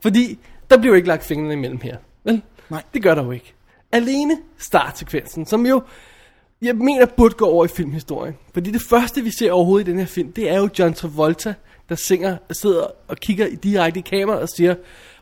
Fordi 0.00 0.38
der 0.70 0.78
bliver 0.78 0.92
jo 0.92 0.96
ikke 0.96 1.08
lagt 1.08 1.24
fingrene 1.24 1.52
imellem 1.52 1.80
her. 1.80 1.96
Vel? 2.24 2.42
Nej. 2.68 2.82
Det 2.94 3.02
gør 3.02 3.14
der 3.14 3.24
jo 3.24 3.30
ikke. 3.30 3.54
Alene 3.94 4.38
startsekvensen, 4.58 5.46
som 5.46 5.66
jo, 5.66 5.82
jeg 6.62 6.76
mener, 6.76 7.06
burde 7.06 7.34
gå 7.34 7.46
over 7.46 7.64
i 7.64 7.68
filmhistorien. 7.68 8.34
Fordi 8.54 8.70
det 8.70 8.82
første, 8.82 9.22
vi 9.22 9.30
ser 9.38 9.52
overhovedet 9.52 9.88
i 9.88 9.90
den 9.90 9.98
her 9.98 10.06
film, 10.06 10.32
det 10.32 10.50
er 10.50 10.58
jo 10.58 10.68
John 10.78 10.94
Travolta, 10.94 11.54
der 11.88 11.94
singer, 11.94 12.36
sidder 12.50 12.86
og 13.08 13.16
kigger 13.16 13.46
i 13.46 13.54
direkte 13.54 14.00
i 14.00 14.02
kameraet 14.02 14.42
og 14.42 14.48
siger, 14.48 14.74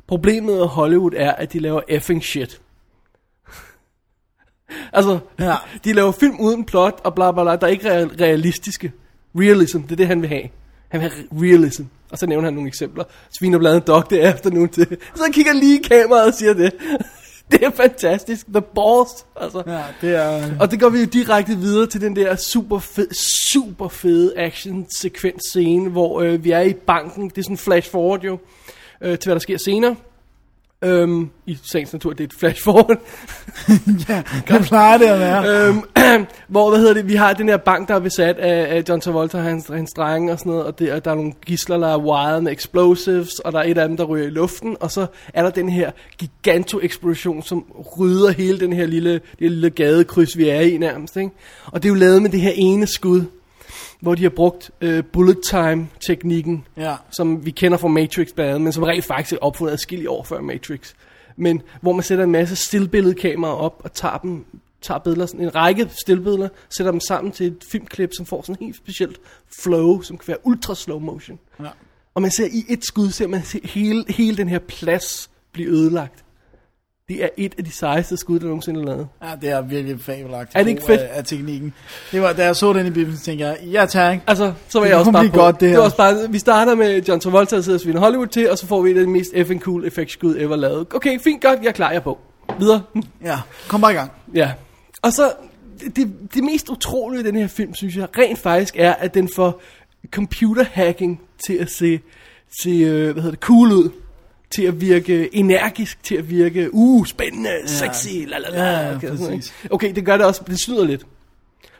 problemet 0.06 0.56
med 0.56 0.66
Hollywood 0.66 1.12
er, 1.16 1.32
at 1.32 1.52
de 1.52 1.58
laver 1.58 1.80
effing 1.88 2.24
shit. 2.24 2.60
altså, 4.92 5.18
Ja. 5.38 5.54
de 5.84 5.92
laver 5.92 6.12
film 6.12 6.36
uden 6.40 6.64
plot 6.64 7.00
og 7.04 7.14
bla 7.14 7.32
bla 7.32 7.42
bla, 7.42 7.56
der 7.56 7.66
er 7.66 7.70
ikke 7.70 7.90
real- 7.90 8.16
realistiske. 8.20 8.92
Realism, 9.36 9.78
det 9.80 9.92
er 9.92 9.96
det, 9.96 10.06
han 10.06 10.20
vil 10.22 10.28
have. 10.28 10.48
Han 10.88 11.00
vil 11.00 11.10
have 11.10 11.24
realism. 11.32 11.82
Og 12.10 12.18
så 12.18 12.26
nævner 12.26 12.44
han 12.44 12.54
nogle 12.54 12.68
eksempler. 12.68 13.04
Sviner 13.38 13.58
blandt 13.58 13.74
andet 13.74 13.86
Dog 13.86 14.10
derefter 14.10 14.50
nu 14.50 14.66
til. 14.66 14.96
Så 15.14 15.22
han 15.22 15.32
kigger 15.32 15.52
lige 15.52 15.78
i 15.78 15.82
kameraet 15.82 16.26
og 16.26 16.34
siger 16.34 16.52
det. 16.54 16.72
det 17.50 17.64
er 17.64 17.70
fantastisk. 17.70 18.46
The 18.46 18.62
balls, 18.62 19.26
altså. 19.40 19.62
Ja, 19.66 19.82
det 20.00 20.16
er... 20.16 20.60
Og 20.60 20.70
det 20.70 20.80
går 20.80 20.88
vi 20.88 20.98
jo 20.98 21.04
direkte 21.04 21.56
videre 21.56 21.86
til 21.86 22.00
den 22.00 22.16
der 22.16 22.36
super 22.36 22.78
fed, 22.78 23.08
super 23.52 23.88
fede 23.88 24.38
action 24.38 24.86
sekvens 24.96 25.42
scene, 25.42 25.90
hvor 25.90 26.20
øh, 26.20 26.44
vi 26.44 26.50
er 26.50 26.60
i 26.60 26.72
banken. 26.72 27.28
Det 27.28 27.38
er 27.38 27.42
sådan 27.42 27.56
flash 27.56 27.90
forward 27.90 28.22
jo, 28.22 28.38
øh, 29.00 29.18
til 29.18 29.28
hvad 29.28 29.34
der 29.34 29.40
sker 29.40 29.58
senere. 29.58 29.96
Øhm, 30.84 31.30
I 31.46 31.58
sagens 31.62 31.92
natur, 31.92 32.12
det 32.12 32.20
er 32.20 32.24
et 32.24 32.32
flash 32.38 32.62
forward. 32.64 32.98
ja, 34.08 34.22
det 34.48 34.62
plejer 34.66 34.98
det 34.98 35.06
at 35.06 35.18
være. 35.18 35.68
øhm, 35.68 35.82
hvor, 36.48 36.70
hvad 36.70 36.78
hedder 36.78 36.94
det, 36.94 37.08
vi 37.08 37.14
har 37.14 37.32
den 37.32 37.48
her 37.48 37.56
bank, 37.56 37.88
der 37.88 37.94
er 37.94 37.98
besat 37.98 38.36
af, 38.36 38.76
af 38.76 38.84
John 38.88 39.00
Travolta 39.00 39.38
og 39.38 39.44
hans, 39.44 39.66
hans 39.66 39.92
drenge 39.92 40.32
og 40.32 40.38
sådan 40.38 40.50
noget, 40.50 40.66
og, 40.66 40.78
det, 40.78 40.92
og 40.92 41.04
der 41.04 41.10
er 41.10 41.14
nogle 41.14 41.32
gisler, 41.46 41.78
der 41.78 41.88
er 41.88 41.98
wired 41.98 42.40
med 42.40 42.52
explosives, 42.52 43.38
og 43.38 43.52
der 43.52 43.58
er 43.58 43.64
et 43.64 43.78
af 43.78 43.88
dem, 43.88 43.96
der 43.96 44.04
ryger 44.04 44.26
i 44.26 44.30
luften, 44.30 44.76
og 44.80 44.90
så 44.90 45.06
er 45.34 45.42
der 45.42 45.50
den 45.50 45.68
her 45.68 45.90
giganto-eksplosion, 46.18 47.42
som 47.42 47.64
rydder 47.98 48.30
hele 48.30 48.60
den 48.60 48.72
her 48.72 48.86
lille, 48.86 49.12
det 49.12 49.22
lille 49.38 49.70
gadekryds, 49.70 50.36
vi 50.36 50.48
er 50.48 50.60
i 50.60 50.76
nærmest, 50.76 51.16
ikke? 51.16 51.30
Og 51.66 51.82
det 51.82 51.88
er 51.88 51.92
jo 51.92 51.98
lavet 51.98 52.22
med 52.22 52.30
det 52.30 52.40
her 52.40 52.52
ene 52.54 52.86
skud, 52.86 53.24
hvor 54.02 54.14
de 54.14 54.22
har 54.22 54.30
brugt 54.30 54.70
øh, 54.80 55.04
bullet 55.04 55.38
time 55.44 55.88
teknikken, 56.06 56.66
Ja. 56.76 56.96
som 57.10 57.46
vi 57.46 57.50
kender 57.50 57.78
fra 57.78 57.88
Matrix 57.88 58.28
blandt 58.34 58.48
andet, 58.50 58.60
men 58.60 58.72
som 58.72 58.82
rent 58.82 59.04
faktisk 59.04 59.32
er 59.32 59.38
opfundet 59.40 59.72
adskillige 59.72 60.10
år 60.10 60.24
før 60.24 60.40
Matrix. 60.40 60.92
Men 61.36 61.62
hvor 61.80 61.92
man 61.92 62.02
sætter 62.02 62.24
en 62.24 62.30
masse 62.32 62.56
stillbilledkameraer 62.56 63.54
op 63.54 63.80
og 63.84 63.92
tager 63.92 64.18
dem 64.18 64.44
tager 64.82 64.98
billeder, 64.98 65.26
sådan 65.26 65.40
en 65.40 65.54
række 65.54 65.88
stillbilleder, 65.96 66.48
sætter 66.76 66.90
dem 66.90 67.00
sammen 67.00 67.32
til 67.32 67.46
et 67.46 67.64
filmklip, 67.72 68.10
som 68.16 68.26
får 68.26 68.42
sådan 68.42 68.56
en 68.60 68.64
helt 68.66 68.76
specielt 68.76 69.20
flow, 69.62 70.00
som 70.00 70.16
kan 70.18 70.28
være 70.28 70.46
ultra 70.46 70.74
slow 70.74 70.98
motion. 70.98 71.38
Ja. 71.60 71.66
Og 72.14 72.22
man 72.22 72.30
ser 72.30 72.46
i 72.46 72.64
et 72.68 72.84
skud, 72.84 73.10
ser 73.10 73.26
man 73.26 73.42
se- 73.44 73.60
hele, 73.64 74.04
hele 74.08 74.36
den 74.36 74.48
her 74.48 74.58
plads 74.58 75.30
blive 75.52 75.68
ødelagt. 75.70 76.24
Det 77.12 77.24
er 77.24 77.28
et 77.36 77.54
af 77.58 77.64
de 77.64 77.72
sejeste 77.72 78.16
skud, 78.16 78.38
der 78.38 78.46
nogensinde 78.46 78.80
er 78.80 78.84
lavet. 78.84 79.08
Ja, 79.22 79.28
det 79.40 79.50
er 79.50 79.60
virkelig 79.62 80.00
fabelagtigt. 80.00 80.56
Er 80.56 80.62
det 80.62 80.70
ikke 80.70 80.82
fedt? 80.86 81.00
Af, 81.00 81.08
af 81.18 81.24
teknikken. 81.24 81.74
Det 82.12 82.22
var, 82.22 82.32
da 82.32 82.44
jeg 82.44 82.56
så 82.56 82.72
den 82.72 82.86
i 82.86 82.90
bilen, 82.90 83.16
så 83.16 83.24
tænkte 83.24 83.46
jeg, 83.46 83.58
ja 83.72 83.86
tak. 83.86 84.18
Altså, 84.26 84.52
så 84.68 84.78
var 84.78 84.84
Det 84.84 84.90
jeg 84.90 84.98
også 84.98 85.12
bare 85.12 85.28
på. 85.28 85.36
godt, 85.36 85.60
det 85.60 85.68
her. 85.68 85.74
det 85.74 85.78
var 85.78 85.84
også 85.84 85.96
bare, 85.96 86.30
vi 86.32 86.38
starter 86.38 86.74
med 86.74 87.02
John 87.02 87.20
Travolta, 87.20 87.56
der 87.56 87.62
sidder 87.62 87.76
og 87.76 87.80
sviner 87.80 88.00
Hollywood 88.00 88.26
til, 88.26 88.50
og 88.50 88.58
så 88.58 88.66
får 88.66 88.82
vi 88.82 88.90
et 88.90 88.98
af 88.98 89.04
de 89.04 89.10
mest 89.10 89.30
effing 89.34 89.60
cool 89.62 89.86
effektskud 89.86 90.36
ever 90.38 90.56
lavet. 90.56 90.86
Okay, 90.94 91.20
fint, 91.20 91.42
godt, 91.42 91.60
jeg 91.62 91.68
er 91.68 91.72
klar, 91.72 91.88
jeg 91.90 91.96
er 91.96 92.00
på. 92.00 92.18
Videre. 92.58 92.82
Ja, 93.24 93.38
kom 93.68 93.80
bare 93.80 93.92
i 93.92 93.94
gang. 93.94 94.10
Ja. 94.34 94.52
Og 95.02 95.12
så, 95.12 95.32
det, 95.96 96.12
det 96.34 96.44
mest 96.44 96.68
utrolige 96.68 97.20
i 97.20 97.24
den 97.26 97.36
her 97.36 97.46
film, 97.46 97.74
synes 97.74 97.96
jeg, 97.96 98.06
rent 98.18 98.38
faktisk 98.38 98.74
er, 98.78 98.92
at 98.92 99.14
den 99.14 99.28
får 99.36 99.62
computer 100.10 100.64
hacking 100.72 101.20
til 101.46 101.52
at 101.54 101.70
se, 101.70 102.00
se 102.62 102.70
øh, 102.70 103.02
hvad 103.12 103.14
hedder 103.22 103.30
det, 103.30 103.40
cool 103.40 103.72
ud. 103.72 103.90
Til 104.54 104.62
at 104.62 104.80
virke 104.80 105.36
energisk, 105.36 106.04
til 106.04 106.14
at 106.14 106.30
virke, 106.30 106.74
uh, 106.74 107.06
spændende, 107.06 107.50
sexy, 107.66 108.08
la 108.26 108.38
la 108.38 108.50
la. 108.50 108.64
Ja, 108.64 108.88
ja, 108.88 108.96
okay, 108.96 109.16
sådan 109.16 109.42
okay, 109.70 109.94
det 109.94 110.04
gør 110.06 110.16
det 110.16 110.26
også, 110.26 110.42
det 110.46 110.60
snyder 110.60 110.84
lidt. 110.84 111.06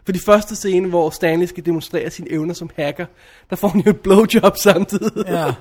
For 0.05 0.13
de 0.13 0.19
første 0.19 0.57
scene, 0.57 0.89
hvor 0.89 1.11
Stanley 1.11 1.47
skal 1.47 1.67
demonstrere 1.67 2.11
sine 2.11 2.33
evner 2.33 2.55
som 2.55 2.71
hacker, 2.77 3.07
der 3.51 3.57
får 3.57 3.69
han 3.69 3.81
jo 3.81 3.91
et 3.91 4.01
blowjob 4.01 4.57
samtidig. 4.57 5.25
Ja. 5.27 5.55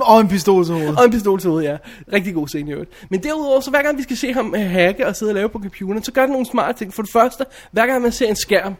Og 0.00 0.20
en 0.20 0.28
pistol 0.28 0.64
til 0.64 0.74
hovedet. 0.74 0.98
Og 0.98 1.04
en 1.04 1.10
pistol 1.10 1.40
til 1.40 1.50
hovedet, 1.50 1.68
ja. 1.68 1.76
Rigtig 2.12 2.34
god 2.34 2.48
scene 2.48 2.70
i 2.70 2.72
øvrigt. 2.72 2.90
Men 3.10 3.22
derudover, 3.22 3.60
så 3.60 3.70
hver 3.70 3.82
gang 3.82 3.98
vi 3.98 4.02
skal 4.02 4.16
se 4.16 4.32
ham 4.32 4.54
øh, 4.54 4.70
hacke 4.70 5.06
og 5.06 5.16
sidde 5.16 5.30
og 5.30 5.34
lave 5.34 5.48
på 5.48 5.58
computeren, 5.58 6.04
så 6.04 6.12
gør 6.12 6.20
det 6.20 6.30
nogle 6.30 6.46
smarte 6.46 6.78
ting. 6.78 6.94
For 6.94 7.02
det 7.02 7.12
første, 7.12 7.44
hver 7.72 7.86
gang 7.86 8.02
man 8.02 8.12
ser 8.12 8.26
en 8.26 8.36
skærm, 8.36 8.74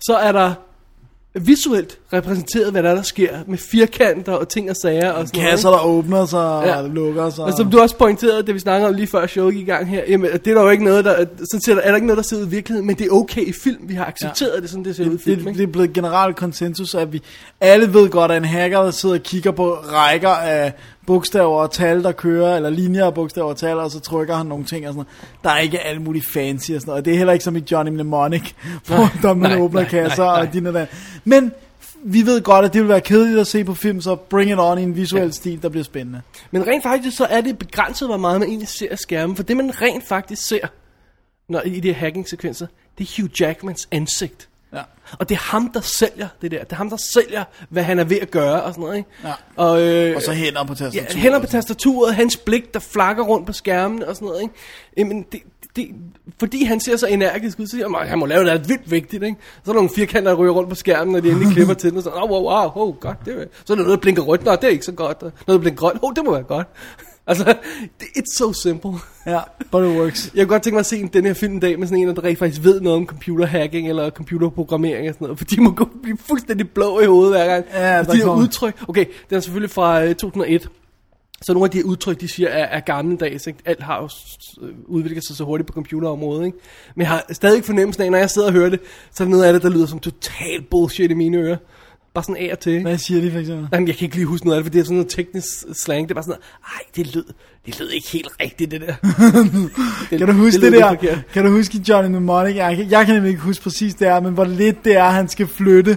så 0.00 0.16
er 0.16 0.32
der 0.32 0.54
visuelt 1.34 1.98
repræsenteret, 2.12 2.72
hvad 2.72 2.82
der, 2.82 2.90
er, 2.90 2.94
der 2.94 3.02
sker 3.02 3.36
med 3.46 3.58
firkanter 3.58 4.32
og 4.32 4.48
ting 4.48 4.70
og 4.70 4.76
sager 4.82 5.10
og 5.10 5.26
sådan 5.26 5.40
Kasser, 5.42 5.70
noget. 5.70 5.80
der 5.82 5.86
åbner 5.88 6.26
sig 6.26 6.62
Ja. 6.66 6.76
og 6.82 6.90
lukker 6.90 7.30
sig. 7.30 7.44
Og 7.44 7.52
som 7.56 7.70
du 7.70 7.80
også 7.80 7.96
pointerede, 7.96 8.42
det 8.46 8.54
vi 8.54 8.58
snakkede 8.60 8.88
om 8.88 8.94
lige 8.94 9.06
før 9.06 9.26
showet 9.26 9.54
gik 9.54 9.62
i 9.62 9.70
gang 9.70 9.88
her, 9.88 10.02
jamen, 10.08 10.30
det 10.32 10.46
er 10.46 10.54
der 10.54 10.62
jo 10.62 10.68
ikke 10.68 10.84
noget, 10.84 11.04
der, 11.04 11.14
sådan 11.16 11.76
der 11.76 11.82
er 11.82 11.88
der 11.88 11.94
ikke 11.94 12.06
noget, 12.06 12.16
der 12.16 12.22
ser 12.22 12.36
ud 12.36 12.46
i 12.46 12.48
virkeligheden, 12.48 12.86
men 12.86 12.96
det 12.96 13.06
er 13.06 13.10
okay 13.10 13.42
i 13.46 13.52
film. 13.64 13.78
Vi 13.88 13.94
har 13.94 14.04
accepteret 14.04 14.52
ja. 14.54 14.60
det, 14.60 14.70
sådan 14.70 14.84
det 14.84 14.96
ser 14.96 15.08
ud 15.08 15.14
i 15.14 15.18
film. 15.18 15.38
det, 15.38 15.46
ikke? 15.46 15.58
det 15.58 15.68
er 15.68 15.72
blevet 15.72 15.92
generelt 15.92 16.36
konsensus, 16.36 16.94
at 16.94 17.12
vi 17.12 17.22
alle 17.60 17.94
ved 17.94 18.08
godt, 18.08 18.30
at 18.30 18.36
en 18.36 18.44
hacker, 18.44 18.82
der 18.82 18.90
sidder 18.90 19.14
og 19.14 19.22
kigger 19.22 19.50
på 19.50 19.72
rækker 19.74 20.28
af 20.28 20.72
bogstaver 21.06 21.60
og 21.60 21.70
tal, 21.70 22.02
der 22.02 22.12
kører, 22.12 22.56
eller 22.56 22.70
linjer 22.70 23.06
af 23.06 23.14
bogstaver 23.14 23.48
og 23.48 23.56
tal, 23.56 23.78
og 23.78 23.90
så 23.90 24.00
trykker 24.00 24.34
han 24.34 24.46
nogle 24.46 24.64
ting 24.64 24.88
og 24.88 24.94
sådan 24.94 25.06
noget. 25.06 25.42
Der 25.44 25.50
er 25.50 25.58
ikke 25.58 25.80
alt 25.80 26.02
muligt 26.02 26.26
fancy 26.26 26.70
og 26.70 26.80
sådan 26.80 26.90
noget. 26.90 26.98
Og 26.98 27.04
det 27.04 27.12
er 27.12 27.16
heller 27.16 27.32
ikke 27.32 27.44
som 27.44 27.56
i 27.56 27.62
Johnny 27.70 27.90
Mnemonic, 27.90 28.52
hvor 28.86 29.12
der 29.22 29.34
man 29.34 29.60
åbner 29.60 29.80
nej, 29.80 29.90
kasser 29.90 30.24
nej, 30.24 30.36
nej. 30.36 30.46
og 30.46 30.52
din 30.52 30.66
og 30.66 30.74
den. 30.74 30.86
Men 31.24 31.52
vi 32.04 32.26
ved 32.26 32.40
godt, 32.40 32.64
at 32.64 32.72
det 32.72 32.80
vil 32.80 32.88
være 32.88 33.00
kedeligt 33.00 33.40
at 33.40 33.46
se 33.46 33.64
på 33.64 33.74
film, 33.74 34.00
så 34.00 34.16
bring 34.16 34.50
it 34.50 34.58
on 34.58 34.78
i 34.78 34.82
en 34.82 34.96
visuel 34.96 35.22
ja. 35.22 35.30
stil, 35.30 35.62
der 35.62 35.68
bliver 35.68 35.84
spændende. 35.84 36.20
Men 36.50 36.66
rent 36.66 36.82
faktisk, 36.82 37.16
så 37.16 37.24
er 37.24 37.40
det 37.40 37.58
begrænset, 37.58 38.08
hvor 38.08 38.16
meget 38.16 38.40
man 38.40 38.48
egentlig 38.48 38.68
ser 38.68 38.88
af 38.90 38.98
skærmen. 38.98 39.36
For 39.36 39.42
det, 39.42 39.56
man 39.56 39.82
rent 39.82 40.08
faktisk 40.08 40.46
ser 40.46 40.66
når, 41.48 41.60
i 41.60 41.80
de 41.80 41.92
her 41.92 41.94
hacking-sekvenser, 41.94 42.66
det 42.98 43.04
er 43.04 43.22
Hugh 43.22 43.40
Jackmans 43.40 43.88
ansigt. 43.90 44.48
Ja. 44.74 44.82
Og 45.18 45.28
det 45.28 45.34
er 45.34 45.38
ham, 45.38 45.70
der 45.72 45.80
sælger 45.80 46.28
det 46.42 46.50
der. 46.50 46.64
Det 46.64 46.72
er 46.72 46.76
ham, 46.76 46.90
der 46.90 46.96
sælger, 46.96 47.44
hvad 47.68 47.82
han 47.82 47.98
er 47.98 48.04
ved 48.04 48.16
at 48.20 48.30
gøre 48.30 48.62
og 48.62 48.72
sådan 48.72 48.82
noget. 48.82 48.96
Ikke? 48.96 49.08
Ja. 49.24 49.32
Og, 49.56 49.82
øh, 49.82 50.16
Og 50.16 50.22
så 50.22 50.32
hænder 50.32 50.64
på 50.64 50.74
ja, 50.80 50.84
tastaturet. 50.84 51.14
hænder 51.14 51.38
på 51.38 51.46
tastaturet, 51.46 52.14
hans 52.14 52.36
blik, 52.36 52.74
der 52.74 52.80
flakker 52.80 53.22
rundt 53.24 53.46
på 53.46 53.52
skærmen 53.52 54.02
og 54.02 54.14
sådan 54.14 54.26
noget. 54.26 54.42
Ikke? 54.42 54.54
Jamen, 54.96 55.26
det, 55.32 55.40
det, 55.76 55.88
fordi 56.38 56.64
han 56.64 56.80
ser 56.80 56.96
så 56.96 57.06
energisk 57.06 57.58
ud, 57.58 57.66
så 57.66 57.70
siger 57.76 57.88
man, 57.88 58.08
han 58.08 58.18
må 58.18 58.26
lave 58.26 58.44
noget 58.44 58.68
vildt 58.68 58.90
vigtigt. 58.90 59.22
Ikke? 59.22 59.36
Så 59.64 59.70
er 59.70 59.72
der 59.72 59.80
nogle 59.80 59.90
firkanter, 59.94 60.30
der 60.30 60.38
ryger 60.38 60.52
rundt 60.52 60.68
på 60.68 60.74
skærmen, 60.74 61.12
når 61.12 61.20
de 61.20 61.28
endelig 61.30 61.52
klipper 61.52 61.74
til 61.74 61.90
den. 61.90 61.98
Og 61.98 62.02
så, 62.04 62.10
oh, 62.10 62.30
wow, 62.30 62.42
wow, 62.42 62.70
oh, 62.74 62.96
godt, 63.00 63.16
det 63.24 63.40
er, 63.40 63.44
så 63.64 63.72
er 63.72 63.76
der 63.76 63.82
noget, 63.82 63.96
der 63.96 64.00
blinker 64.02 64.22
rødt. 64.22 64.44
Nå, 64.44 64.52
det 64.52 64.64
er 64.64 64.68
ikke 64.68 64.84
så 64.84 64.92
godt. 64.92 65.22
Noget, 65.22 65.34
der 65.46 65.58
blinker 65.58 65.80
grønt. 65.80 65.98
Oh, 66.02 66.12
det 66.16 66.24
må 66.24 66.32
være 66.32 66.42
godt. 66.42 66.66
Altså, 67.26 67.54
it's 68.18 68.36
so 68.38 68.52
simple. 68.52 68.90
Ja, 69.26 69.40
but 69.70 69.84
it 69.84 69.98
works. 70.00 70.30
Jeg 70.34 70.44
kunne 70.46 70.54
godt 70.54 70.62
tænke 70.62 70.74
mig 70.74 70.80
at 70.80 70.86
se 70.86 71.08
den 71.08 71.24
her 71.26 71.34
film 71.34 71.52
en 71.54 71.60
dag 71.60 71.78
med 71.78 71.86
sådan 71.86 72.08
en, 72.08 72.16
der 72.16 72.24
rent 72.24 72.38
faktisk 72.38 72.62
ved 72.64 72.80
noget 72.80 72.96
om 72.96 73.06
computerhacking 73.06 73.88
eller 73.88 74.10
computerprogrammering 74.10 75.08
og 75.08 75.14
sådan 75.14 75.24
noget. 75.24 75.38
For 75.38 75.44
de 75.44 75.60
må 75.60 75.70
gå 75.70 75.88
blive 76.02 76.18
fuldstændig 76.18 76.70
blå 76.70 77.00
i 77.00 77.06
hovedet 77.06 77.32
hver 77.34 77.46
gang. 77.46 77.64
Ja, 77.72 77.98
Og 78.00 78.06
der 78.06 78.12
de 78.12 78.20
kommer- 78.20 78.42
udtryk. 78.42 78.84
Okay, 78.88 79.04
den 79.30 79.36
er 79.36 79.40
selvfølgelig 79.40 79.70
fra 79.70 80.04
øh, 80.04 80.14
2001. 80.14 80.68
Så 81.42 81.52
nogle 81.52 81.64
af 81.64 81.70
de 81.70 81.86
udtryk, 81.86 82.20
de 82.20 82.28
siger, 82.28 82.48
er, 82.48 82.64
er 82.64 82.80
gammeldags. 82.80 83.46
Ikke? 83.46 83.58
Alt 83.64 83.82
har 83.82 84.00
jo 84.02 84.08
øh, 84.66 84.74
udviklet 84.86 85.26
sig 85.26 85.36
så 85.36 85.44
hurtigt 85.44 85.66
på 85.66 85.72
computerområdet. 85.72 86.46
Ikke? 86.46 86.58
Men 86.94 87.00
jeg 87.02 87.08
har 87.08 87.24
stadig 87.32 87.64
fornemmelsen 87.64 88.02
af, 88.02 88.10
når 88.10 88.18
jeg 88.18 88.30
sidder 88.30 88.48
og 88.48 88.52
hører 88.54 88.68
det, 88.70 88.80
så 89.12 89.22
er 89.22 89.26
der 89.26 89.30
noget 89.30 89.44
af 89.44 89.52
det, 89.52 89.62
der 89.62 89.68
lyder 89.70 89.86
som 89.86 89.98
total 89.98 90.62
bullshit 90.70 91.10
i 91.10 91.14
mine 91.14 91.36
ører. 91.38 91.56
Bare 92.14 92.24
sådan 92.24 92.36
af 92.36 92.48
og 92.52 92.60
til. 92.60 92.82
Hvad 92.82 92.98
siger 92.98 93.20
de 93.20 93.30
for 93.32 93.38
eksempel? 93.38 93.68
Jamen, 93.72 93.88
jeg 93.88 93.96
kan 93.96 94.04
ikke 94.04 94.16
lige 94.16 94.26
huske 94.26 94.46
noget 94.46 94.58
af 94.58 94.64
det, 94.64 94.70
for 94.70 94.72
det 94.72 94.80
er 94.80 94.84
sådan 94.84 94.96
noget 94.96 95.10
teknisk 95.10 95.48
slang. 95.72 96.02
Det 96.08 96.10
er 96.10 96.14
bare 96.14 96.24
sådan 96.24 96.40
ej, 96.64 96.80
det 96.96 97.14
lød, 97.14 97.24
det 97.66 97.78
lød 97.80 97.90
ikke 97.90 98.08
helt 98.08 98.28
rigtigt, 98.42 98.70
det 98.70 98.80
der. 98.80 98.94
det, 100.10 100.18
Kan 100.18 100.26
du 100.28 100.32
huske 100.32 100.60
det, 100.60 100.70
lidt 100.72 100.82
der? 100.82 100.88
forkert. 100.88 101.18
Kan 101.32 101.44
du 101.44 101.50
huske 101.50 101.80
Johnny 101.88 102.08
Mnemonic? 102.08 102.56
Jeg, 102.56 102.76
kan- 102.76 102.90
jeg 102.90 103.06
kan 103.06 103.14
nemlig 103.14 103.30
ikke 103.30 103.42
huske 103.42 103.62
præcis 103.62 103.94
det 103.94 104.08
er, 104.08 104.20
men 104.20 104.32
hvor 104.34 104.44
lidt 104.44 104.84
det 104.84 104.96
er, 104.96 105.04
han 105.10 105.28
skal 105.28 105.46
flytte 105.46 105.96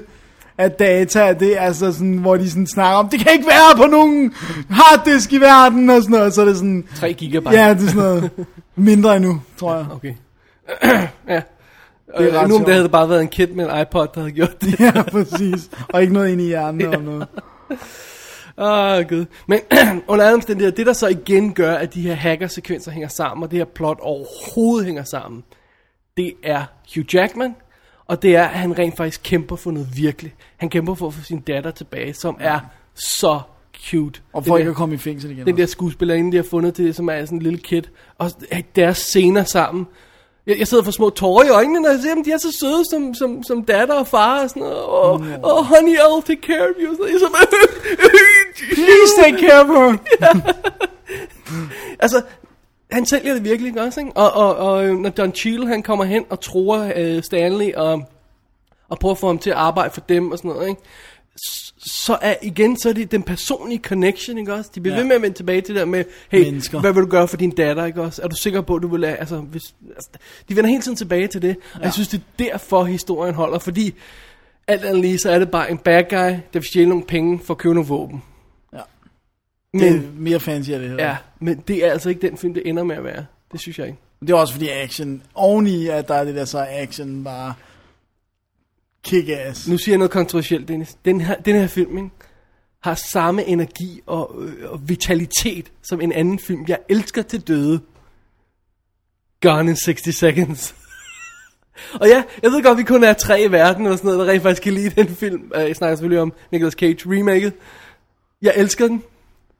af 0.58 0.72
data, 0.72 1.34
det 1.34 1.58
er 1.58 1.62
altså 1.62 1.92
sådan, 1.92 2.18
hvor 2.18 2.38
de 2.38 2.50
sådan 2.50 2.68
snakker 2.68 2.98
om, 2.98 3.10
det 3.10 3.20
kan 3.20 3.32
ikke 3.34 3.46
være 3.48 3.78
på 3.78 3.86
nogen 3.92 4.34
harddisk 4.70 5.34
i 5.34 5.38
verden, 5.38 5.90
og 5.90 6.02
sådan 6.02 6.18
noget, 6.18 6.34
så 6.34 6.42
er 6.42 6.46
det 6.46 6.56
sådan, 6.56 6.84
3 6.96 7.14
gigabyte. 7.14 7.52
ja, 7.62 7.70
det 7.74 7.76
er 7.84 7.88
sådan 7.88 7.96
noget 7.96 8.30
mindre 8.76 9.16
endnu, 9.16 9.42
tror 9.58 9.76
jeg. 9.76 9.86
Okay. 9.92 10.14
ja. 11.34 11.42
Det 12.08 12.16
er 12.16 12.28
Øh, 12.28 12.34
ret 12.34 12.50
nu 12.50 12.56
om 12.56 12.64
det 12.66 12.74
havde 12.74 12.84
det 12.84 12.92
bare 12.92 13.10
været 13.10 13.22
en 13.22 13.28
kid 13.28 13.48
med 13.48 13.66
en 13.66 13.82
iPod, 13.82 14.08
der 14.14 14.20
havde 14.20 14.32
gjort 14.32 14.62
det. 14.62 14.80
Ja, 14.86 15.02
præcis. 15.02 15.70
Og 15.90 16.02
ikke 16.02 16.14
noget 16.14 16.30
ind 16.32 16.42
i 16.42 16.46
hjernen 16.46 16.82
eller 16.82 17.02
noget. 17.02 17.28
Åh, 18.58 18.98
oh, 18.98 19.04
gud. 19.10 19.26
Men 19.48 19.60
under 20.08 20.26
alle 20.26 20.36
omstændigheder, 20.36 20.76
det 20.76 20.86
der 20.86 20.94
så 20.94 21.08
igen 21.08 21.54
gør, 21.54 21.76
at 21.76 21.94
de 21.94 22.02
her 22.02 22.14
hacker-sekvenser 22.14 22.92
hænger 22.92 23.08
sammen, 23.08 23.44
og 23.44 23.52
det 23.52 23.60
her 23.60 23.66
plot 23.66 24.00
overhovedet 24.02 24.86
hænger 24.86 25.04
sammen, 25.04 25.44
det 26.18 26.34
er 26.44 26.64
Hugh 26.96 27.16
Jackman, 27.16 27.56
og 28.06 28.22
det 28.22 28.36
er, 28.36 28.44
at 28.44 28.60
han 28.60 28.80
rent 28.80 28.98
faktisk 28.98 29.22
kæmper 29.24 29.56
for 29.56 29.72
noget 29.72 29.90
virkelig. 29.96 30.34
Han 30.58 30.70
kæmper 30.70 30.96
for 30.96 31.08
at 31.08 31.14
få 31.14 31.24
sin 31.24 31.40
datter 31.40 31.72
tilbage, 31.72 32.14
som 32.14 32.38
er 32.40 32.60
så 32.96 33.40
cute. 33.90 34.22
Og 34.34 34.46
for 34.46 34.58
ikke 34.58 34.70
at 34.70 34.76
komme 34.76 34.96
i 34.96 34.98
fængsel 34.98 35.32
igen. 35.32 35.46
Den 35.46 35.58
der 35.58 35.66
skuespillerinde, 35.66 36.32
de 36.32 36.38
har 36.38 36.44
fundet 36.44 36.74
til, 36.74 36.94
som 36.94 37.10
er 37.10 37.26
sådan 37.26 37.38
en 37.38 37.42
lille 37.42 37.60
kid. 37.60 37.84
Og 38.18 38.32
deres 38.76 38.98
scener 38.98 39.44
sammen. 39.44 39.88
Jeg, 40.48 40.60
jeg 40.60 40.68
sidder 40.68 40.84
for 40.84 40.92
små 40.92 41.10
tårer 41.10 41.44
i 41.46 41.50
øjnene, 41.50 41.80
når 41.82 41.90
jeg 41.90 42.00
ser 42.02 42.14
dem. 42.16 42.24
De 42.24 42.32
er 42.32 42.38
så 42.38 42.58
søde 42.60 42.84
som, 42.92 43.14
som, 43.14 43.44
som 43.44 43.64
datter 43.64 43.96
og 43.96 44.08
far 44.08 44.44
og 44.44 44.50
sådan 44.50 44.62
noget. 44.62 44.78
Og, 44.84 45.22
Mm. 45.22 45.34
oh, 45.44 45.66
honey, 45.66 45.96
I'll 45.98 46.26
take 46.28 46.42
care 46.42 46.62
of 46.62 46.76
you. 46.80 46.94
Noget. 46.94 47.12
Jeg 47.12 47.20
så, 47.20 47.28
Please 48.76 49.14
take 49.24 49.38
care 49.48 49.62
of 49.62 49.68
her. 49.68 49.98
altså, 52.00 52.22
han 52.92 53.06
sælger 53.06 53.34
det 53.34 53.44
virkelig 53.44 53.68
ikke 53.70 53.82
også, 53.82 54.00
ikke? 54.00 54.12
Og, 54.16 54.32
og, 54.32 54.56
og 54.56 54.86
øh, 54.86 54.96
når 54.98 55.10
Don 55.10 55.34
Cheadle, 55.36 55.68
han 55.68 55.84
kommer 55.84 56.06
hen 56.06 56.26
og 56.30 56.40
tror 56.40 56.92
øh, 56.96 57.24
Stanley 57.24 57.74
og, 57.74 58.02
og 58.90 59.00
prøver 59.00 59.14
at 59.14 59.20
få 59.20 59.28
ham 59.28 59.40
til 59.40 59.50
at 59.50 59.56
arbejde 59.56 59.94
for 59.94 60.02
dem 60.02 60.32
og 60.32 60.38
sådan 60.38 60.52
noget, 60.52 60.70
ikke? 60.70 60.82
Så 61.86 62.18
er 62.22 62.36
igen, 62.42 62.80
så 62.80 62.90
er 62.90 62.94
det 62.94 63.12
den 63.12 63.24
personlige 63.24 63.80
connection, 63.84 64.38
ikke 64.38 64.54
også? 64.54 64.72
De 64.76 64.82
bliver 64.82 64.94
Ja. 64.96 64.98
ja. 64.98 65.02
ved 65.04 65.08
med 65.08 65.16
at 65.16 65.22
vende 65.22 65.38
tilbage 65.38 65.62
til 65.62 65.76
det 65.76 65.80
der 65.80 65.86
med, 65.86 66.04
hey, 66.32 66.44
Mennesker. 66.44 66.80
hvad 66.80 66.94
vil 66.94 67.04
du 67.04 67.08
gøre 67.08 67.28
for 67.28 67.38
din 67.38 67.52
datter, 67.52 67.86
ikke 67.86 68.02
også? 68.02 68.22
Er 68.22 68.28
du 68.28 68.36
sikker 68.36 68.62
på, 68.62 68.76
at 68.76 68.82
du 68.82 68.88
vil 68.88 69.00
lade, 69.00 69.16
altså, 69.16 69.38
hvis, 69.38 69.62
altså, 69.96 70.10
de 70.50 70.56
vender 70.56 70.70
hele 70.70 70.82
tiden 70.82 70.98
tilbage 70.98 71.28
til 71.28 71.42
det, 71.42 71.56
og 71.76 71.82
jeg 71.84 71.94
synes, 71.94 72.08
det 72.08 72.18
er 72.40 72.44
derfor 72.44 72.84
historien 72.84 73.36
holder, 73.36 73.60
fordi 73.60 73.94
alt 74.68 74.86
andet 74.86 75.02
lige, 75.02 75.18
så 75.18 75.30
er 75.32 75.40
det 75.40 75.52
bare 75.52 75.72
en 75.72 75.78
bad 75.78 76.04
guy, 76.10 76.18
der 76.18 76.38
vil 76.54 76.64
stjæle 76.64 76.90
nogle 76.90 77.04
penge 77.04 77.40
for 77.44 77.54
at 77.54 77.58
købe 77.58 77.74
nogle 77.76 77.88
våben. 77.88 78.24
Ja. 78.74 78.80
Men, 79.74 79.82
Det 79.84 79.96
er 79.96 80.02
mere 80.18 80.40
fancy 80.40 80.70
af 80.72 80.80
det 80.80 80.90
her. 80.90 80.98
Ja, 81.08 81.16
men 81.40 81.64
det 81.68 81.86
er 81.86 81.92
altså 81.92 82.10
ikke 82.10 82.22
den 82.30 82.38
film, 82.38 82.54
det 82.54 82.64
ender 82.66 82.84
med 82.84 82.96
at 82.96 83.04
være. 83.04 83.26
Det 83.52 83.62
synes 83.62 83.80
jeg 83.80 83.88
ikke. 83.88 84.00
Det 84.22 84.30
er 84.30 84.36
også 84.36 84.54
fordi 84.54 84.70
action, 84.70 85.22
oveni 85.36 85.88
at 85.88 86.08
der 86.08 86.14
er 86.16 86.24
det 86.24 86.36
der 86.36 86.46
så 86.46 86.66
action 86.70 87.24
bare 87.24 87.54
kick-ass. 89.08 89.68
Nu 89.70 89.78
siger 89.78 89.94
jeg 89.94 89.98
noget 89.98 90.12
kontroversielt, 90.12 90.68
Dennis. 90.68 90.98
Den 91.06 91.22
her, 91.22 91.36
den 91.36 91.56
her 91.56 91.68
film, 91.68 91.98
ikke, 91.98 92.10
har 92.84 92.96
samme 93.12 93.44
energi 93.46 94.02
og, 94.06 94.36
øh, 94.42 94.72
og 94.72 94.80
vitalitet 94.90 95.72
som 95.84 96.02
en 96.02 96.12
anden 96.12 96.40
film, 96.40 96.66
jeg 96.68 96.78
elsker 96.90 97.22
til 97.22 97.42
døde. 97.42 97.80
Gone 99.42 99.70
in 99.70 99.76
60 99.76 100.16
Seconds. 100.16 100.76
og 102.02 102.08
ja, 102.08 102.24
jeg 102.44 102.52
ved 102.52 102.64
godt, 102.64 102.78
vi 102.78 102.84
kun 102.84 103.04
er 103.04 103.14
tre 103.14 103.44
i 103.44 103.52
verden, 103.52 103.86
og 103.86 103.98
sådan 103.98 104.12
noget, 104.12 104.28
der 104.28 104.34
rent 104.34 104.44
faktisk 104.44 104.62
kan 104.64 104.74
lide 104.74 104.90
den 104.90 105.08
film. 105.16 105.52
Øh, 105.56 105.62
Jeg 105.68 105.76
snakker 105.76 105.96
selvfølgelig 105.96 106.22
om 106.22 106.34
Nicolas 106.52 106.74
Cage 106.74 106.98
remaket. 107.06 107.54
Jeg 108.42 108.54
elsker 108.56 108.88
den. 108.88 109.04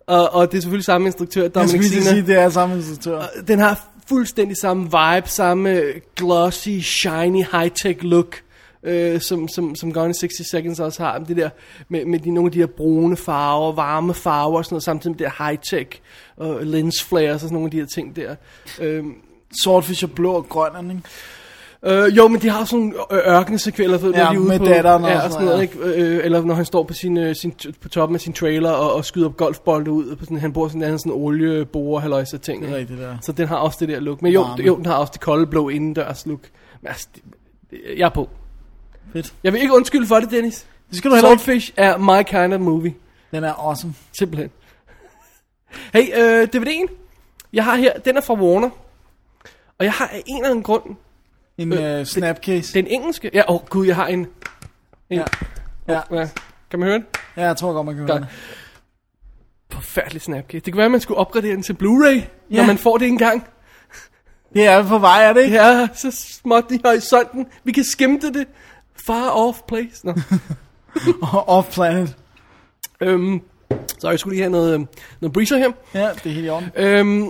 Og, 0.08 0.34
og 0.34 0.52
det 0.52 0.58
er 0.58 0.62
selvfølgelig 0.62 0.86
samme 0.86 1.08
instruktør, 1.08 1.42
Jeg 1.42 1.56
Dominic 1.56 1.72
skulle 1.72 1.90
til 1.90 1.98
at 1.98 2.04
Sena. 2.04 2.16
sige, 2.16 2.28
det 2.28 2.36
er 2.40 2.50
samme 2.50 2.76
instruktør. 2.76 3.22
Den 3.48 3.60
har 3.60 3.88
fuldstændig 4.08 4.58
samme 4.58 4.84
vibe, 4.84 5.30
samme 5.30 5.82
glossy, 6.16 6.70
shiny, 6.82 7.44
high-tech 7.44 8.00
look, 8.02 8.42
øh, 8.86 9.22
som, 9.22 9.48
som, 9.48 9.76
som 9.76 9.94
Gone 9.94 10.08
in 10.08 10.14
60 10.14 10.50
Seconds 10.50 10.80
også 10.80 11.04
har. 11.04 11.20
Det 11.20 11.38
der 11.38 11.50
med, 11.90 12.06
med 12.06 12.20
de, 12.20 12.32
nogle 12.32 12.48
af 12.48 12.52
de 12.52 12.60
der 12.60 12.68
brune 12.68 13.18
farver, 13.18 13.72
varme 13.72 14.14
farver 14.14 14.58
og 14.58 14.66
sådan 14.66 14.74
noget, 14.74 14.84
samtidig 14.84 15.12
med 15.12 15.20
det 15.20 15.34
der 15.38 15.44
high-tech 15.44 16.00
og 16.38 16.66
lens 16.66 17.04
flares 17.04 17.34
og 17.34 17.40
sådan 17.40 17.54
nogle 17.54 17.68
af 17.68 17.72
de 17.72 17.80
her 17.80 17.86
ting 17.86 18.16
der. 18.16 18.36
Øh, 18.82 19.04
Swordfish 19.64 20.04
og 20.04 20.12
blå 20.12 20.32
og 20.32 20.50
grøn, 20.50 20.92
ikke? 20.92 21.02
Øh, 21.84 22.18
jo, 22.18 22.28
men 22.28 22.42
de 22.42 22.50
har 22.50 22.66
sådan 22.66 22.94
ørkensekvenser, 23.12 23.98
ved 23.98 24.14
Ja, 24.14 24.24
når 24.24 24.30
de 24.30 24.36
er 24.36 24.40
ude 24.40 24.48
med 24.48 24.60
på, 24.60 24.66
datteren 24.66 25.04
ja, 25.04 25.10
sådan 25.10 25.26
og 25.26 25.32
sådan 25.32 25.46
noget, 25.46 25.72
noget, 25.76 25.96
ikke? 25.96 26.16
Øh, 26.18 26.26
eller 26.26 26.42
når 26.42 26.56
han 26.56 26.66
står 26.66 26.84
på, 26.84 26.94
sin, 26.94 27.18
øh, 27.18 27.36
sin, 27.36 27.54
på 27.82 27.90
toppen 27.90 28.16
af 28.16 28.22
sin 28.22 28.34
trailer 28.34 28.72
og, 28.72 28.94
og 28.94 29.06
skyder 29.06 29.30
golfbolde 29.30 29.92
ud, 29.92 30.16
på 30.16 30.26
sådan, 30.26 30.40
han 30.40 30.54
bor 30.54 30.68
sådan 30.68 30.84
en 30.84 31.00
sådan 31.00 31.12
olieborer, 31.12 32.00
halløjse 32.00 32.38
ting. 32.38 32.64
Det 32.64 32.72
er 32.72 32.76
rigtigt, 32.76 33.00
der. 33.00 33.18
Så 33.22 33.32
den 33.32 33.48
har 33.48 33.56
også 33.56 33.78
det 33.80 33.90
der 33.90 34.00
look. 34.00 34.22
Men 34.22 34.34
jo, 34.34 34.42
Varme. 34.42 34.64
jo 34.64 34.78
den 34.78 34.86
har 34.86 34.94
også 34.94 35.12
det 35.14 35.22
kolde 35.22 35.48
blå 35.48 35.70
indendørs 35.70 36.26
look. 36.26 36.40
Men 36.82 36.88
altså, 36.88 37.08
det, 37.72 37.80
jeg 37.98 38.06
er 38.06 38.10
på. 38.10 38.30
Fedt. 39.14 39.34
Jeg 39.44 39.54
vil 39.54 39.62
ikke 39.62 39.74
undskylde 39.74 40.08
for 40.08 40.20
det, 40.20 40.32
Dennis. 40.32 40.66
Det 40.90 40.98
skal 40.98 41.12
du 41.12 41.16
heller 41.16 41.32
ikke. 41.32 41.44
Swordfish 41.44 41.74
er 41.78 41.98
my 41.98 42.24
kind 42.24 42.54
of 42.54 42.60
movie. 42.60 42.96
Den 43.32 43.44
er 43.44 43.54
awesome. 43.54 43.94
Simpelthen. 44.18 44.50
Hey, 45.94 46.04
øh, 46.18 46.48
DVD'en, 46.56 46.92
jeg 47.54 47.64
har 47.66 47.76
her, 47.76 47.94
den 47.94 48.18
er 48.18 48.22
fra 48.22 48.34
Warner. 48.34 48.70
Og 49.80 49.86
jeg 49.86 49.92
har 49.94 50.08
af 50.08 50.24
en 50.26 50.36
eller 50.38 50.50
anden 50.50 50.64
grund, 50.64 50.84
En 51.58 51.74
Øh, 51.74 52.00
uh, 52.00 52.06
snapcase. 52.06 52.74
den 52.74 52.88
engelske, 52.88 53.30
ja, 53.34 53.42
åh 53.50 53.56
oh, 53.56 53.62
gud, 53.70 53.86
jeg 53.88 53.96
har 53.96 54.08
en, 54.08 54.20
en 54.20 54.28
Ja. 55.10 55.24
Ja. 55.88 56.02
ja. 56.12 56.30
Kan 56.70 56.80
man 56.80 56.88
høre 56.88 56.98
den? 56.98 57.06
ja, 57.38 57.46
jeg 57.46 57.58
tror 57.58 57.74
godt, 57.74 57.86
man 57.86 57.96
kan 57.96 58.08
høre 58.08 58.18
Godt. 58.20 58.22
det. 58.22 58.30
Forfærdelig 59.72 60.22
snapcase. 60.22 60.60
Det 60.66 60.74
kan 60.74 60.78
være, 60.78 60.86
at 60.86 60.92
man 60.92 61.02
skulle 61.02 61.18
opgradere 61.18 61.52
den 61.52 61.64
til 61.64 61.74
Blu-ray, 61.74 62.22
ja. 62.52 62.56
når 62.58 62.64
man 62.64 62.78
får 62.78 62.98
det 62.98 63.08
engang. 63.08 63.48
Det 64.54 64.66
er 64.68 64.88
på 64.88 65.00
vej, 65.00 65.24
er 65.24 65.34
det 65.34 65.44
ikke? 65.44 65.56
Ja, 65.56 65.88
så 65.94 66.12
småt 66.12 66.64
i 66.72 66.80
horisonten. 66.86 67.48
Vi 67.64 67.72
kan 67.72 67.84
skimte 67.84 68.34
det. 68.34 68.48
Far 69.06 69.30
off 69.30 69.58
place. 69.68 70.08
Nå. 70.08 70.14
Off-planet. 71.48 72.16
øhm, 73.02 73.42
så 74.00 74.10
jeg 74.10 74.20
skulle 74.20 74.36
lige 74.36 74.44
have 74.44 74.52
noget, 74.52 74.74
øhm, 74.74 74.88
noget 75.22 75.34
breezer 75.34 75.58
her. 75.58 75.72
Ja, 75.94 76.10
det 76.24 76.26
er 76.26 76.34
helt 76.34 76.46
i 76.46 76.50
orden. 76.50 76.70
Øhm, 76.76 77.30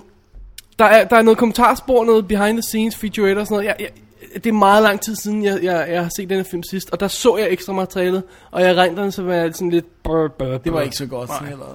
der, 0.80 0.86
er, 0.86 1.08
der 1.08 1.16
er 1.16 1.22
noget 1.22 1.38
kommentarspor, 1.38 2.06
noget 2.06 2.28
behind 2.28 2.58
the 2.58 2.62
scenes, 2.62 2.96
featurette 2.96 3.40
og 3.40 3.48
sådan 3.48 3.56
noget. 3.56 3.68
Jeg, 3.68 3.76
jeg, 3.80 3.90
det 4.34 4.46
er 4.46 4.54
meget 4.54 4.84
lang 4.84 5.02
tid 5.02 5.16
siden, 5.16 5.44
jeg, 5.44 5.64
jeg, 5.64 5.88
jeg 5.90 6.02
har 6.02 6.10
set 6.16 6.30
den 6.30 6.46
film 6.46 6.64
sidst, 6.64 6.90
og 6.92 7.00
der 7.00 7.08
så 7.08 7.38
jeg 7.38 7.48
ekstra 7.52 7.74
materialet, 7.74 8.24
og 8.52 8.62
jeg 8.62 8.76
regnede 8.76 9.02
den 9.02 9.12
så 9.12 9.24
være 9.24 9.54
sådan 9.54 9.70
lidt... 9.70 10.04
Brr, 10.04 10.28
brr, 10.28 10.58
Det 10.58 10.74
var 10.74 10.82
ikke 10.82 10.96
så 10.96 11.06
godt. 11.06 11.30
Nej. 11.30 11.50
Eller, 11.52 11.66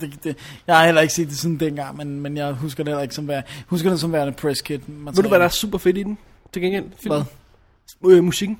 det, 0.00 0.24
det, 0.24 0.36
jeg 0.66 0.76
har 0.78 0.84
heller 0.84 1.00
ikke 1.00 1.14
set 1.14 1.28
det 1.28 1.38
siden 1.38 1.60
dengang, 1.60 1.96
men, 1.96 2.20
men 2.20 2.36
jeg 2.36 2.52
husker 2.52 2.84
det 2.84 2.90
heller 2.90 3.02
ikke 3.02 3.14
som 3.14 3.28
værende, 3.28 3.48
husker 3.66 3.90
det 3.90 4.00
som 4.00 4.12
værende 4.12 4.32
press 4.32 4.60
kit 4.62 4.80
Ved 4.88 5.22
du, 5.22 5.28
hvad 5.28 5.38
der 5.38 5.44
er 5.44 5.48
super 5.48 5.78
fedt 5.78 5.98
i 5.98 6.02
den? 6.02 6.18
Til 6.52 6.62
gengæld? 6.62 6.84
Filmen? 7.02 7.22
Øh, 8.06 8.24
musikken. 8.24 8.58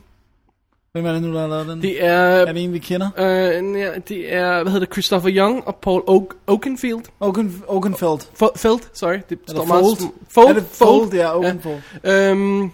Hvem 0.95 1.07
er 1.07 1.13
det 1.13 1.23
nu, 1.23 1.33
der 1.35 1.41
har 1.41 1.47
lavet 1.49 1.67
den? 1.69 1.83
Det 1.83 2.05
er... 2.05 2.13
er 2.15 2.53
det 2.53 2.65
en, 2.65 2.73
vi 2.73 2.79
kender? 2.79 3.09
Øh, 3.19 3.81
ja, 3.81 3.91
det 4.09 4.35
er, 4.35 4.63
hvad 4.63 4.73
hedder 4.73 4.87
det, 4.87 4.95
Christopher 4.95 5.31
Young 5.37 5.67
og 5.67 5.77
Paul 5.77 6.03
Oak, 6.07 6.25
Oakenfield. 6.47 7.01
Oaken, 7.21 7.63
Oakenfeld. 7.69 8.21
F- 8.43 8.57
Feld, 8.57 8.79
sorry. 8.93 9.15
Det 9.31 9.39
Er 9.49 9.51
står 9.51 9.59
det 9.61 9.69
meget 9.69 9.85
Fold? 9.99 10.11
Fold, 10.31 10.49
Er 10.49 10.53
det 10.53 10.65
Fold? 10.73 11.13
Ja, 11.15 11.39
Oakenfold. 11.39 11.77
Ja. 12.05 12.31
Øhm, 12.31 12.71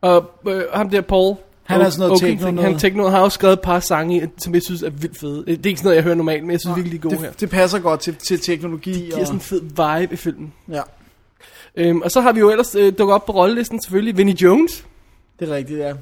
og 0.00 0.30
øh, 0.48 0.62
ham 0.74 0.90
der, 0.90 1.00
Paul. 1.00 1.36
Han 1.64 1.80
er 1.80 1.84
Oak- 1.84 1.90
sådan 1.90 1.98
noget 2.08 2.12
Oakenfield, 2.12 2.38
techno 2.38 2.50
noget. 2.50 2.70
Han 2.70 2.78
techno, 2.78 3.08
har 3.08 3.20
også 3.20 3.34
skrevet 3.34 3.52
et 3.52 3.60
par 3.60 3.80
sange, 3.80 4.30
som 4.38 4.54
jeg 4.54 4.62
synes 4.62 4.82
er 4.82 4.90
vildt 4.90 5.18
fede. 5.18 5.44
Det 5.46 5.48
er 5.48 5.50
ikke 5.52 5.78
sådan 5.78 5.84
noget, 5.84 5.96
jeg 5.96 6.04
hører 6.04 6.14
normalt, 6.14 6.42
men 6.42 6.50
jeg 6.50 6.60
synes 6.60 6.76
virkelig, 6.76 7.02
de 7.02 7.06
er 7.08 7.10
gode 7.10 7.22
her. 7.22 7.30
det, 7.30 7.40
det 7.40 7.50
passer 7.50 7.78
godt 7.78 8.00
til, 8.00 8.14
til 8.14 8.40
teknologi. 8.40 8.92
Det 8.92 9.02
giver 9.04 9.24
sådan 9.24 9.34
en 9.36 9.40
fed 9.40 9.60
vibe 10.00 10.14
i 10.14 10.16
filmen. 10.16 10.52
Ja, 10.72 10.82
Øhm, 11.76 12.00
og 12.02 12.10
så 12.10 12.20
har 12.20 12.32
vi 12.32 12.40
jo 12.40 12.50
ellers 12.50 12.74
øh, 12.74 12.92
dukket 12.98 13.14
op 13.14 13.26
på 13.26 13.32
rollelisten 13.32 13.82
selvfølgelig 13.82 14.16
Vinnie 14.16 14.42
Jones. 14.42 14.84
det 15.40 15.50
er 15.50 15.54
rigtigt, 15.54 15.78
ja. 15.78 15.92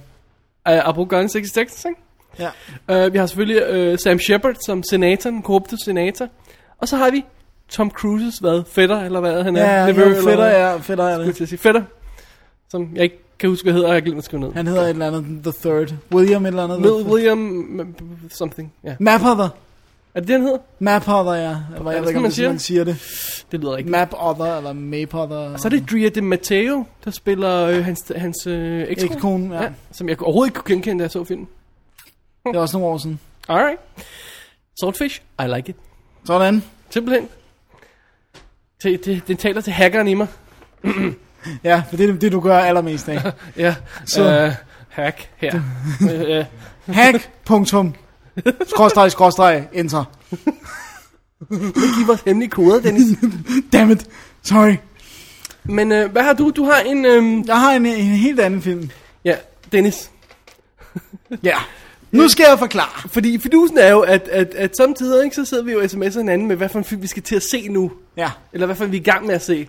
Af 0.66 0.88
Abu 0.88 1.04
Gun 1.04 1.28
66, 1.28 1.84
ikke? 1.84 2.00
ja. 2.88 3.06
Uh, 3.06 3.12
vi 3.12 3.18
har 3.18 3.26
selvfølgelig 3.26 3.92
uh, 3.92 3.98
Sam 3.98 4.18
Shepard 4.18 4.54
som 4.66 4.82
senator, 4.82 5.30
den 5.30 5.42
korrupte 5.42 5.76
senator. 5.84 6.28
Og 6.78 6.88
så 6.88 6.96
har 6.96 7.10
vi 7.10 7.24
Tom 7.68 7.90
Cruises, 7.90 8.38
hvad, 8.38 8.62
fætter, 8.70 9.00
eller 9.00 9.20
hvad 9.20 9.42
han 9.44 9.56
er? 9.56 9.80
Ja, 9.80 9.86
Nevø, 9.86 10.02
jo, 10.16 10.22
fætter 10.22 10.44
er, 10.44 10.78
fætter 10.78 11.04
er 11.04 11.14
Skulle 11.14 11.32
det. 11.32 11.40
at 11.40 11.48
sige 11.48 11.58
fætter. 11.58 11.82
Som 12.68 12.88
jeg 12.94 13.02
ikke 13.02 13.18
kan 13.38 13.48
huske, 13.48 13.64
hvad 13.64 13.72
hedder, 13.72 13.88
og 13.88 13.94
jeg 13.94 14.02
glemt 14.02 14.18
at 14.18 14.24
skrive 14.24 14.40
ned. 14.40 14.52
Han 14.52 14.66
hedder 14.66 14.82
et 14.82 14.90
eller 14.90 15.06
andet 15.06 15.24
The 15.42 15.52
Third. 15.70 15.94
William 16.12 16.44
et 16.44 16.48
eller 16.48 16.64
andet. 16.64 16.80
Med 16.80 16.90
William 16.90 17.94
something. 18.30 18.72
Ja. 18.84 18.96
Mapother. 19.00 19.48
Er 20.16 20.20
det 20.20 20.28
det, 20.28 20.34
han 20.34 20.42
hedder? 20.42 20.58
Mapother, 20.78 21.32
ja. 21.32 21.56
Eller 21.76 21.90
Jeg 21.90 22.00
ved 22.02 22.08
ikke, 22.08 22.20
man 22.20 22.32
siger? 22.32 22.48
man 22.48 22.58
siger 22.58 22.84
det. 22.84 22.96
Det 23.52 23.60
lyder 23.60 23.72
rigtigt. 23.76 23.90
Mapother, 23.90 24.56
eller 24.56 24.72
Mapother. 24.72 25.36
Og 25.36 25.60
så 25.60 25.68
er 25.68 25.70
det 25.70 25.90
Drea 25.90 26.08
de 26.08 26.22
Matteo, 26.22 26.86
der 27.04 27.10
spiller 27.10 27.66
øh, 27.66 27.84
hans, 27.84 28.12
hans 28.16 28.46
øh, 28.46 28.86
ekskone. 28.88 29.54
Ja. 29.54 29.62
ja. 29.62 29.68
Som 29.92 30.08
jeg 30.08 30.22
overhovedet 30.22 30.50
ikke 30.50 30.60
kunne 30.60 30.74
genkende, 30.74 30.98
da 30.98 31.02
jeg 31.02 31.10
så 31.10 31.24
filmen. 31.24 31.48
Det 32.46 32.56
er 32.56 32.60
også 32.60 32.78
nogle 32.78 32.92
år 32.92 32.98
siden. 32.98 33.20
Alright. 33.48 33.80
Swordfish, 34.80 35.22
I 35.40 35.46
like 35.56 35.68
it. 35.68 35.76
Sådan. 36.24 36.62
Simpelthen. 36.90 37.28
Det, 38.82 39.04
det, 39.04 39.22
den 39.28 39.36
taler 39.36 39.60
til 39.60 39.72
hackeren 39.72 40.08
i 40.08 40.14
mig. 40.14 40.26
Ja, 41.64 41.82
for 41.90 41.96
det 41.96 42.10
er 42.10 42.14
det, 42.14 42.32
du 42.32 42.40
gør 42.40 42.58
allermest 42.58 43.08
af. 43.08 43.32
Ja, 43.56 43.74
Så-. 44.06 44.44
Øh, 44.46 44.52
hack 44.88 45.30
her. 45.36 45.60
øh, 46.10 46.44
Hack, 46.94 47.30
punktum. 47.44 47.94
Skråstreg, 48.70 49.10
skråstreg, 49.12 49.68
enter. 49.72 50.04
giv 51.98 52.10
os 52.10 52.20
hemmelige 52.20 52.50
koder, 52.50 52.80
Dennis. 52.80 53.18
Dammit. 53.72 54.06
Sorry. 54.42 54.74
Men 55.64 55.92
øh, 55.92 56.10
hvad 56.12 56.22
har 56.22 56.32
du? 56.32 56.50
Du 56.50 56.64
har 56.64 56.80
en... 56.80 57.04
Øh, 57.04 57.46
Jeg 57.46 57.60
har 57.60 57.72
en, 57.72 57.86
en 57.86 57.94
helt 58.04 58.40
anden 58.40 58.62
film. 58.62 58.90
ja, 59.24 59.36
Dennis. 59.72 60.10
Ja. 61.42 61.56
Nu 62.10 62.28
skal 62.28 62.46
jeg 62.48 62.58
forklare. 62.58 63.08
Fordi 63.08 63.38
fidusen 63.38 63.78
er 63.78 63.90
jo, 63.90 64.00
at, 64.00 64.28
at, 64.28 64.54
at 64.54 64.76
samtidig 64.76 65.24
ikke, 65.24 65.36
så 65.36 65.44
sidder 65.44 65.62
vi 65.64 65.72
jo 65.72 65.78
og 65.78 65.84
sms'er 65.84 66.18
hinanden 66.18 66.48
med, 66.48 66.56
hvad 66.56 66.68
for 66.68 66.78
en 66.78 66.84
film 66.84 67.02
vi 67.02 67.06
skal 67.06 67.22
til 67.22 67.36
at 67.36 67.42
se 67.42 67.68
nu. 67.68 67.92
Ja. 68.16 68.30
Eller 68.52 68.66
hvad 68.66 68.76
for 68.76 68.84
en 68.84 68.92
vi 68.92 68.96
er 68.96 69.00
i 69.00 69.04
gang 69.04 69.26
med 69.26 69.34
at 69.34 69.44
se. 69.44 69.68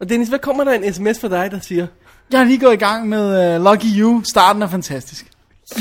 Og 0.00 0.08
Dennis, 0.08 0.28
hvad 0.28 0.38
kommer 0.38 0.64
der 0.64 0.72
en 0.72 0.94
sms 0.94 1.20
fra 1.20 1.28
dig, 1.28 1.50
der 1.50 1.60
siger? 1.60 1.86
Jeg 2.30 2.40
har 2.40 2.46
lige 2.46 2.58
gået 2.58 2.72
i 2.72 2.76
gang 2.76 3.08
med 3.08 3.56
uh, 3.58 3.64
Lucky 3.64 3.98
You. 3.98 4.22
Starten 4.24 4.62
er 4.62 4.68
fantastisk. 4.68 5.26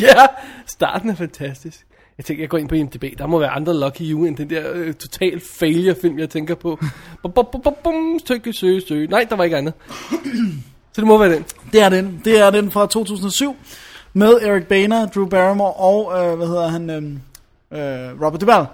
Ja, 0.02 0.26
starten 0.68 1.10
er 1.10 1.16
fantastisk. 1.16 1.86
Jeg 2.18 2.26
tænker, 2.26 2.44
jeg 2.44 2.50
går 2.50 2.58
ind 2.58 2.70
på 2.70 2.76
IMDb. 2.76 3.04
Der 3.18 3.28
må 3.28 3.40
være 3.40 3.50
andre 3.50 3.80
Lucky 3.80 4.02
You 4.02 4.26
end 4.26 4.38
den 4.38 4.50
der 4.50 4.72
øh, 4.74 4.94
total 4.94 5.42
failure 5.60 5.96
film, 6.02 6.20
jeg 6.20 6.30
tænker 6.30 6.56
på. 6.56 6.80
Bum, 7.22 7.32
bum, 7.32 7.46
bum, 7.52 7.62
bum, 7.62 7.74
bum, 7.84 8.20
stykke 8.20 8.54
søge, 8.54 8.82
søge. 8.88 9.08
Nej, 9.08 9.26
der 9.30 9.36
var 9.36 9.44
ikke 9.44 9.58
andet. 9.58 9.74
Så 10.94 11.02
det 11.02 11.08
må 11.08 11.18
være 11.18 11.34
den. 11.34 11.46
Det 11.72 11.82
er 11.82 11.90
den. 11.90 12.22
Det 12.26 12.40
er 12.40 12.50
den 12.50 12.72
fra 12.72 12.88
2007. 12.88 13.56
Med 14.14 14.34
Eric 14.42 14.64
Boehner, 14.64 15.06
Drew 15.06 15.26
Barrymore 15.26 15.74
og, 15.74 16.32
øh, 16.32 16.38
hvad 16.38 16.48
hedder 16.48 16.68
han, 16.68 16.90
øhm, 16.90 17.20
øh, 17.72 18.22
Robert 18.22 18.42
Duvall. 18.42 18.66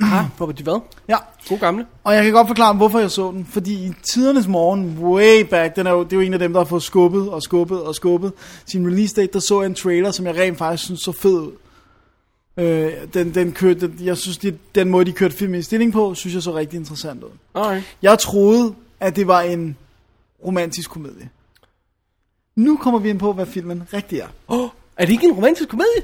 Aha, 0.00 0.24
Robert 0.40 0.58
Duvall. 0.58 0.80
Ja. 1.08 1.16
God 1.48 1.58
gamle. 1.58 1.86
Og 2.04 2.14
jeg 2.14 2.24
kan 2.24 2.32
godt 2.32 2.46
forklare, 2.46 2.74
hvorfor 2.74 2.98
jeg 2.98 3.10
så 3.10 3.30
den. 3.30 3.46
Fordi 3.50 3.72
i 3.72 3.92
tidernes 4.12 4.46
morgen, 4.46 4.98
way 4.98 5.44
back, 5.50 5.76
den 5.76 5.86
er 5.86 5.90
jo, 5.90 6.04
det 6.04 6.12
er 6.12 6.16
jo 6.16 6.22
en 6.22 6.32
af 6.32 6.38
dem, 6.38 6.52
der 6.52 6.60
har 6.60 6.64
fået 6.64 6.82
skubbet 6.82 7.30
og 7.30 7.42
skubbet 7.42 7.82
og 7.82 7.94
skubbet 7.94 8.32
sin 8.66 8.86
release 8.86 9.14
date, 9.14 9.32
der 9.32 9.38
så 9.38 9.60
jeg 9.60 9.66
en 9.66 9.74
trailer, 9.74 10.10
som 10.10 10.26
jeg 10.26 10.36
rent 10.36 10.58
faktisk 10.58 10.84
synes 10.84 11.00
så 11.00 11.12
fed 11.12 11.32
ud. 11.32 11.52
Øh, 12.58 12.92
den, 13.14 13.34
den 13.34 13.52
kørte, 13.52 13.80
den, 13.80 13.96
jeg 14.00 14.16
synes, 14.16 14.38
de, 14.38 14.58
den 14.74 14.88
måde, 14.88 15.04
de 15.04 15.12
kørte 15.12 15.36
filmen 15.36 15.60
i 15.60 15.62
stilling 15.62 15.92
på, 15.92 16.14
synes 16.14 16.34
jeg 16.34 16.42
så 16.42 16.54
rigtig 16.54 16.76
interessant 16.76 17.24
ud. 17.24 17.30
Alright. 17.54 17.84
Jeg 18.02 18.18
troede, 18.18 18.74
at 19.00 19.16
det 19.16 19.26
var 19.26 19.40
en 19.40 19.76
romantisk 20.46 20.90
komedie. 20.90 21.28
Nu 22.56 22.76
kommer 22.76 23.00
vi 23.00 23.10
ind 23.10 23.18
på, 23.18 23.32
hvad 23.32 23.46
filmen 23.46 23.82
rigtig 23.92 24.18
er. 24.18 24.26
Oh, 24.48 24.68
er 24.96 25.04
det 25.04 25.12
ikke 25.12 25.26
en 25.26 25.32
romantisk 25.32 25.68
komedie? 25.68 26.02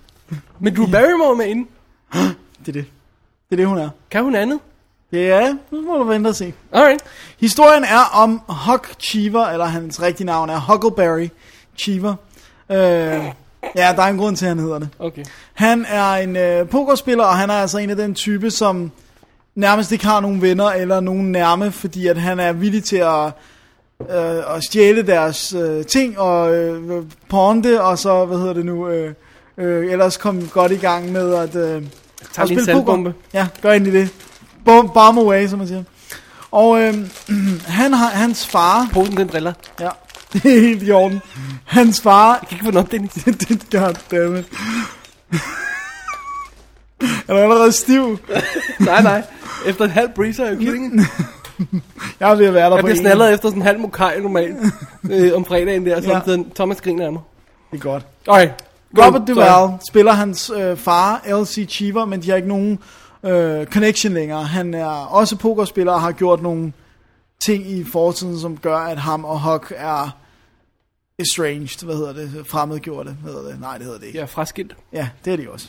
Med 0.60 0.72
Drew 0.72 0.90
Barrymore 0.90 1.36
med 1.36 1.46
inde. 1.46 1.68
Det 2.66 2.68
er 2.68 2.72
det. 2.72 2.84
Det 3.50 3.52
er 3.52 3.56
det, 3.56 3.66
hun 3.66 3.78
er. 3.78 3.90
Kan 4.10 4.22
hun 4.22 4.34
andet? 4.34 4.60
Det 5.10 5.30
er, 5.30 5.56
nu 5.70 5.80
må 5.80 5.98
du 5.98 6.04
vente 6.04 6.28
og 6.28 6.36
se. 6.36 6.54
Alright. 6.72 7.02
Historien 7.40 7.84
er 7.84 8.04
om 8.12 8.40
Huck 8.48 8.94
Cheever, 9.00 9.46
eller 9.46 9.64
hans 9.64 10.02
rigtige 10.02 10.26
navn 10.26 10.50
er 10.50 10.60
Huckleberry 10.60 11.28
Cheever. 11.78 12.14
Øh, 12.70 13.32
ja, 13.76 13.92
der 13.96 14.02
er 14.02 14.06
en 14.06 14.16
grund 14.18 14.36
til, 14.36 14.44
at 14.44 14.48
han 14.48 14.58
hedder 14.58 14.78
det. 14.78 14.88
Okay. 14.98 15.24
Han 15.54 15.86
er 15.88 16.12
en 16.12 16.36
øh, 16.36 16.68
pokerspiller, 16.68 17.24
og 17.24 17.36
han 17.36 17.50
er 17.50 17.54
altså 17.54 17.78
en 17.78 17.90
af 17.90 17.96
den 17.96 18.14
type, 18.14 18.50
som 18.50 18.90
nærmest 19.54 19.92
ikke 19.92 20.06
har 20.06 20.20
nogen 20.20 20.42
venner 20.42 20.66
eller 20.66 21.00
nogen 21.00 21.32
nærme, 21.32 21.72
fordi 21.72 22.06
at 22.06 22.16
han 22.16 22.40
er 22.40 22.52
villig 22.52 22.84
til 22.84 22.96
at, 22.96 23.26
øh, 24.00 24.56
at 24.56 24.64
stjæle 24.64 25.06
deres 25.06 25.54
øh, 25.54 25.84
ting 25.84 26.18
og 26.18 26.54
øh, 26.54 27.04
ponde, 27.28 27.82
og 27.82 27.98
så, 27.98 28.24
hvad 28.24 28.38
hedder 28.38 28.52
det 28.52 28.66
nu, 28.66 28.88
øh, 28.88 29.14
øh, 29.58 29.92
ellers 29.92 30.16
komme 30.16 30.42
godt 30.52 30.72
i 30.72 30.76
gang 30.76 31.12
med 31.12 31.34
at, 31.34 31.56
øh, 31.56 31.82
at 32.38 32.48
spille 32.48 32.72
poker. 32.72 33.12
Ja, 33.34 33.46
gør 33.62 33.70
egentlig 33.70 33.92
det. 33.92 34.08
Bomb, 34.64 34.92
bomb 34.94 35.18
away, 35.18 35.46
som 35.46 35.58
man 35.58 35.68
siger. 35.68 35.82
Og 36.50 36.80
øh, 36.80 36.94
han 37.80 37.92
har, 37.92 38.08
hans 38.08 38.46
far, 38.46 38.88
Posen 38.92 39.16
den 39.16 39.28
driller. 39.28 39.52
ja, 39.80 39.88
det 40.42 40.56
er 40.56 40.60
helt 40.60 40.82
i 40.82 40.90
orden. 40.90 41.20
Hans 41.64 42.00
far 42.00 42.28
Jeg 42.32 42.48
kan 42.48 42.54
ikke 42.56 42.64
få 42.64 42.70
den 42.70 42.78
op, 42.78 42.90
Dennis. 42.92 43.12
det 43.24 43.80
goddammit. 44.10 44.46
Han 47.00 47.36
er 47.36 47.42
allerede 47.42 47.72
stiv. 47.72 48.18
nej, 48.80 49.02
nej. 49.02 49.22
Efter 49.66 49.84
en 49.84 49.90
halv 49.90 50.08
breezer 50.14 50.44
er 50.44 50.48
jeg 50.48 50.58
kidding. 50.58 51.00
Jeg 52.20 52.30
er 52.30 52.34
ved 52.34 52.46
at 52.46 52.54
være 52.54 52.70
der 52.70 52.76
Jeg 52.76 52.80
på 52.82 52.86
bliver 52.86 52.96
en. 52.96 53.02
snallet 53.02 53.32
efter 53.34 53.48
sådan 53.48 53.62
en 53.62 53.66
halv 53.66 53.80
mokaj 53.80 54.18
normalt. 54.20 54.56
øh, 55.10 55.32
om 55.36 55.44
fredagen 55.44 55.86
der, 55.86 56.00
så 56.00 56.08
Ja. 56.08 56.20
ja. 56.32 56.36
Thomas 56.54 56.80
griner 56.80 57.06
af 57.06 57.12
mig. 57.12 57.22
Det 57.72 57.78
er 57.78 57.82
godt. 57.82 58.06
Okay. 58.26 58.48
Robert. 58.98 59.22
Duvall 59.28 59.72
spiller 59.88 60.12
hans 60.12 60.50
øh, 60.56 60.76
far, 60.76 61.22
L.C. 61.42 61.68
Cheever, 61.70 62.04
men 62.04 62.22
de 62.22 62.28
har 62.30 62.36
ikke 62.36 62.48
nogen 62.48 62.78
øh, 63.24 63.66
connection 63.66 64.12
længere. 64.14 64.44
Han 64.44 64.74
er 64.74 64.86
også 64.86 65.36
pokerspiller 65.36 65.92
og 65.92 66.00
har 66.00 66.12
gjort 66.12 66.42
nogle 66.42 66.72
ting 67.46 67.70
i 67.70 67.84
fortiden, 67.84 68.40
som 68.40 68.56
gør, 68.56 68.76
at 68.76 68.98
ham 68.98 69.24
og 69.24 69.40
Huck 69.52 69.72
er 69.76 70.16
estranged, 71.18 71.84
hvad 71.84 71.96
hedder 71.96 72.12
det, 72.12 72.46
fremmedgjorte, 72.46 73.16
hvad 73.22 73.32
hedder 73.32 73.48
det? 73.50 73.60
Nej, 73.60 73.76
det 73.78 73.84
hedder 73.84 73.98
det 73.98 74.06
ikke. 74.06 74.18
Er 74.18 74.26
fraskilt. 74.26 74.76
Ja, 74.92 75.08
det 75.24 75.32
er 75.32 75.36
de 75.36 75.50
også. 75.50 75.68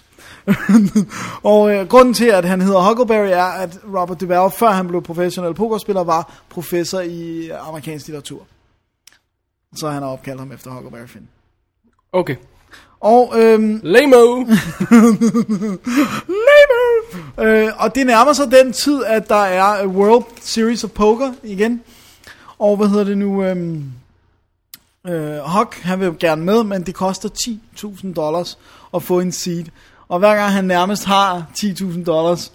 og 1.43 1.73
øh, 1.75 1.87
grunden 1.87 2.13
til, 2.13 2.25
at 2.25 2.45
han 2.45 2.61
hedder 2.61 2.87
Huckleberry, 2.87 3.27
er, 3.27 3.43
at 3.43 3.79
Robert 3.85 4.21
Duvall, 4.21 4.51
før 4.51 4.69
han 4.69 4.87
blev 4.87 5.01
professionel 5.03 5.53
pokerspiller, 5.53 6.03
var 6.03 6.43
professor 6.49 6.99
i 6.99 7.49
amerikansk 7.49 8.07
litteratur. 8.07 8.47
Så 9.75 9.89
han 9.89 10.01
har 10.01 10.09
opkaldt 10.09 10.39
ham 10.39 10.51
efter 10.51 10.71
Huckleberry 10.71 11.07
Finn. 11.07 11.27
Okay. 12.11 12.35
Og, 12.99 13.33
øhm, 13.37 13.81
Lamo. 13.95 14.45
øh, 17.39 17.69
og 17.77 17.95
det 17.95 18.05
nærmer 18.05 18.33
sig 18.33 18.51
den 18.51 18.73
tid, 18.73 19.03
at 19.03 19.29
der 19.29 19.35
er 19.35 19.87
World 19.87 20.25
Series 20.41 20.83
of 20.83 20.89
Poker 20.89 21.33
igen. 21.43 21.81
Og 22.59 22.77
hvad 22.77 22.87
hedder 22.87 23.03
det 23.03 23.17
nu? 23.17 23.43
Øhm, 23.43 23.91
øh, 25.09 25.37
Huck, 25.57 25.75
han 25.81 25.99
vil 25.99 26.13
gerne 26.19 26.45
med, 26.45 26.63
men 26.63 26.83
det 26.83 26.95
koster 26.95 27.29
10.000 27.29 28.13
dollars 28.13 28.57
at 28.93 29.03
få 29.03 29.19
en 29.19 29.31
seed. 29.31 29.65
Og 30.07 30.19
hver 30.19 30.35
gang 30.35 30.51
han 30.51 30.65
nærmest 30.65 31.05
har 31.05 31.45
10.000 31.57 32.03
dollars, 32.03 32.51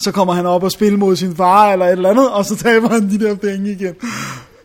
så 0.00 0.12
kommer 0.12 0.34
han 0.34 0.46
op 0.46 0.62
og 0.62 0.72
spiller 0.72 0.98
mod 0.98 1.16
sin 1.16 1.36
far 1.36 1.72
eller 1.72 1.86
et 1.86 1.92
eller 1.92 2.10
andet, 2.10 2.30
og 2.30 2.44
så 2.44 2.56
taber 2.64 2.88
han 2.88 3.10
de 3.10 3.18
der 3.18 3.34
penge 3.34 3.70
igen. 3.70 3.94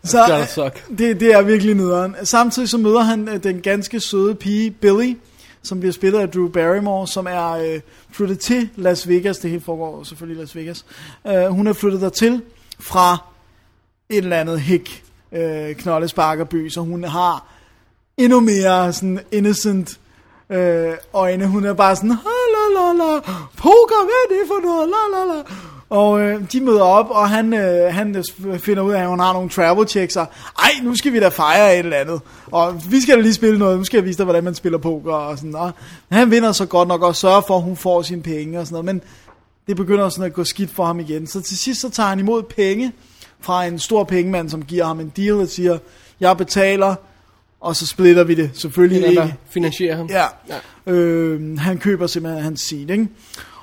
Så 0.03 0.47
øh, 0.63 0.97
det, 0.97 1.19
det 1.19 1.33
er 1.33 1.41
virkelig 1.41 1.75
nederen. 1.75 2.15
Samtidig 2.23 2.69
så 2.69 2.77
møder 2.77 3.01
han 3.01 3.29
øh, 3.29 3.43
den 3.43 3.61
ganske 3.61 3.99
søde 3.99 4.35
pige 4.35 4.71
Billy, 4.71 5.17
som 5.63 5.79
bliver 5.79 5.93
spillet 5.93 6.19
af 6.19 6.29
Drew 6.29 6.47
Barrymore, 6.47 7.07
som 7.07 7.27
er 7.29 7.51
øh, 7.51 7.79
flyttet 8.11 8.39
til 8.39 8.69
Las 8.75 9.07
Vegas. 9.07 9.37
Det 9.37 9.49
hele 9.49 9.61
foregår 9.61 10.03
selvfølgelig 10.03 10.39
i 10.39 10.41
Las 10.41 10.55
Vegas. 10.55 10.85
Øh, 11.27 11.45
hun 11.45 11.67
er 11.67 11.73
flyttet 11.73 12.01
dertil 12.01 12.41
fra 12.79 13.17
et 14.09 14.17
eller 14.17 14.37
andet 14.37 14.61
hik 14.61 15.06
øh, 15.31 15.75
knoldesparkerby, 15.75 16.69
så 16.69 16.81
hun 16.81 17.03
har 17.03 17.45
endnu 18.17 18.39
mere 18.39 18.93
sådan 18.93 19.19
innocent 19.31 19.99
øh, 20.49 20.93
øjne. 21.13 21.47
Hun 21.47 21.65
er 21.65 21.73
bare 21.73 21.95
sådan, 21.95 22.09
la 22.09 22.81
la 22.81 22.93
la, 22.93 23.19
poker, 23.57 24.05
hvad 24.05 24.35
er 24.37 24.39
det 24.39 24.47
for 24.47 24.67
noget, 24.67 24.89
la 24.89 25.17
la 25.17 25.35
la. 25.35 25.43
Og 25.89 26.21
øh, 26.21 26.51
de 26.51 26.61
møder 26.61 26.83
op, 26.83 27.09
og 27.09 27.29
han, 27.29 27.53
øh, 27.53 27.93
han 27.93 28.23
finder 28.59 28.83
ud 28.83 28.91
af, 28.91 29.01
at 29.01 29.07
hun 29.07 29.19
har 29.19 29.33
nogle 29.33 29.49
travel 29.49 29.87
checks, 29.87 30.15
og 30.15 30.25
ej, 30.59 30.69
nu 30.83 30.95
skal 30.95 31.13
vi 31.13 31.19
da 31.19 31.27
fejre 31.27 31.73
et 31.73 31.79
eller 31.79 31.97
andet. 31.97 32.21
Og 32.51 32.81
vi 32.91 33.01
skal 33.01 33.17
da 33.17 33.21
lige 33.21 33.33
spille 33.33 33.59
noget, 33.59 33.77
nu 33.77 33.83
skal 33.83 33.97
jeg 33.97 34.05
vise 34.05 34.17
dig, 34.17 34.23
hvordan 34.23 34.43
man 34.43 34.55
spiller 34.55 34.77
poker, 34.77 35.13
og 35.13 35.37
sådan. 35.37 35.55
Og 35.55 35.71
han 36.11 36.31
vinder 36.31 36.51
så 36.51 36.65
godt 36.65 36.87
nok, 36.87 37.01
og 37.01 37.15
sørger 37.15 37.41
for, 37.47 37.57
at 37.57 37.63
hun 37.63 37.75
får 37.75 38.01
sine 38.01 38.21
penge, 38.21 38.59
og 38.59 38.67
sådan 38.67 38.73
noget. 38.73 38.85
Men 38.85 39.01
det 39.67 39.75
begynder 39.75 40.09
sådan 40.09 40.25
at 40.25 40.33
gå 40.33 40.43
skidt 40.43 40.71
for 40.71 40.85
ham 40.85 40.99
igen. 40.99 41.27
Så 41.27 41.41
til 41.41 41.57
sidst 41.57 41.81
så 41.81 41.89
tager 41.89 42.09
han 42.09 42.19
imod 42.19 42.43
penge 42.43 42.93
fra 43.39 43.65
en 43.65 43.79
stor 43.79 44.03
pengemand, 44.03 44.49
som 44.49 44.65
giver 44.65 44.85
ham 44.85 44.99
en 44.99 45.09
deal 45.17 45.33
og 45.33 45.47
siger, 45.47 45.77
jeg 46.19 46.37
betaler, 46.37 46.95
og 47.59 47.75
så 47.75 47.87
splitter 47.87 48.23
vi 48.23 48.35
det 48.35 48.49
selvfølgelig 48.53 49.03
En 49.03 49.09
ikke. 49.09 49.35
finansierer 49.49 49.95
ham. 49.95 50.07
Ja. 50.09 50.25
ja. 50.87 50.91
Øh, 50.91 51.59
han 51.59 51.77
køber 51.77 52.07
simpelthen 52.07 52.43
hans 52.43 52.61
seed, 52.61 52.89
ikke? 52.89 53.07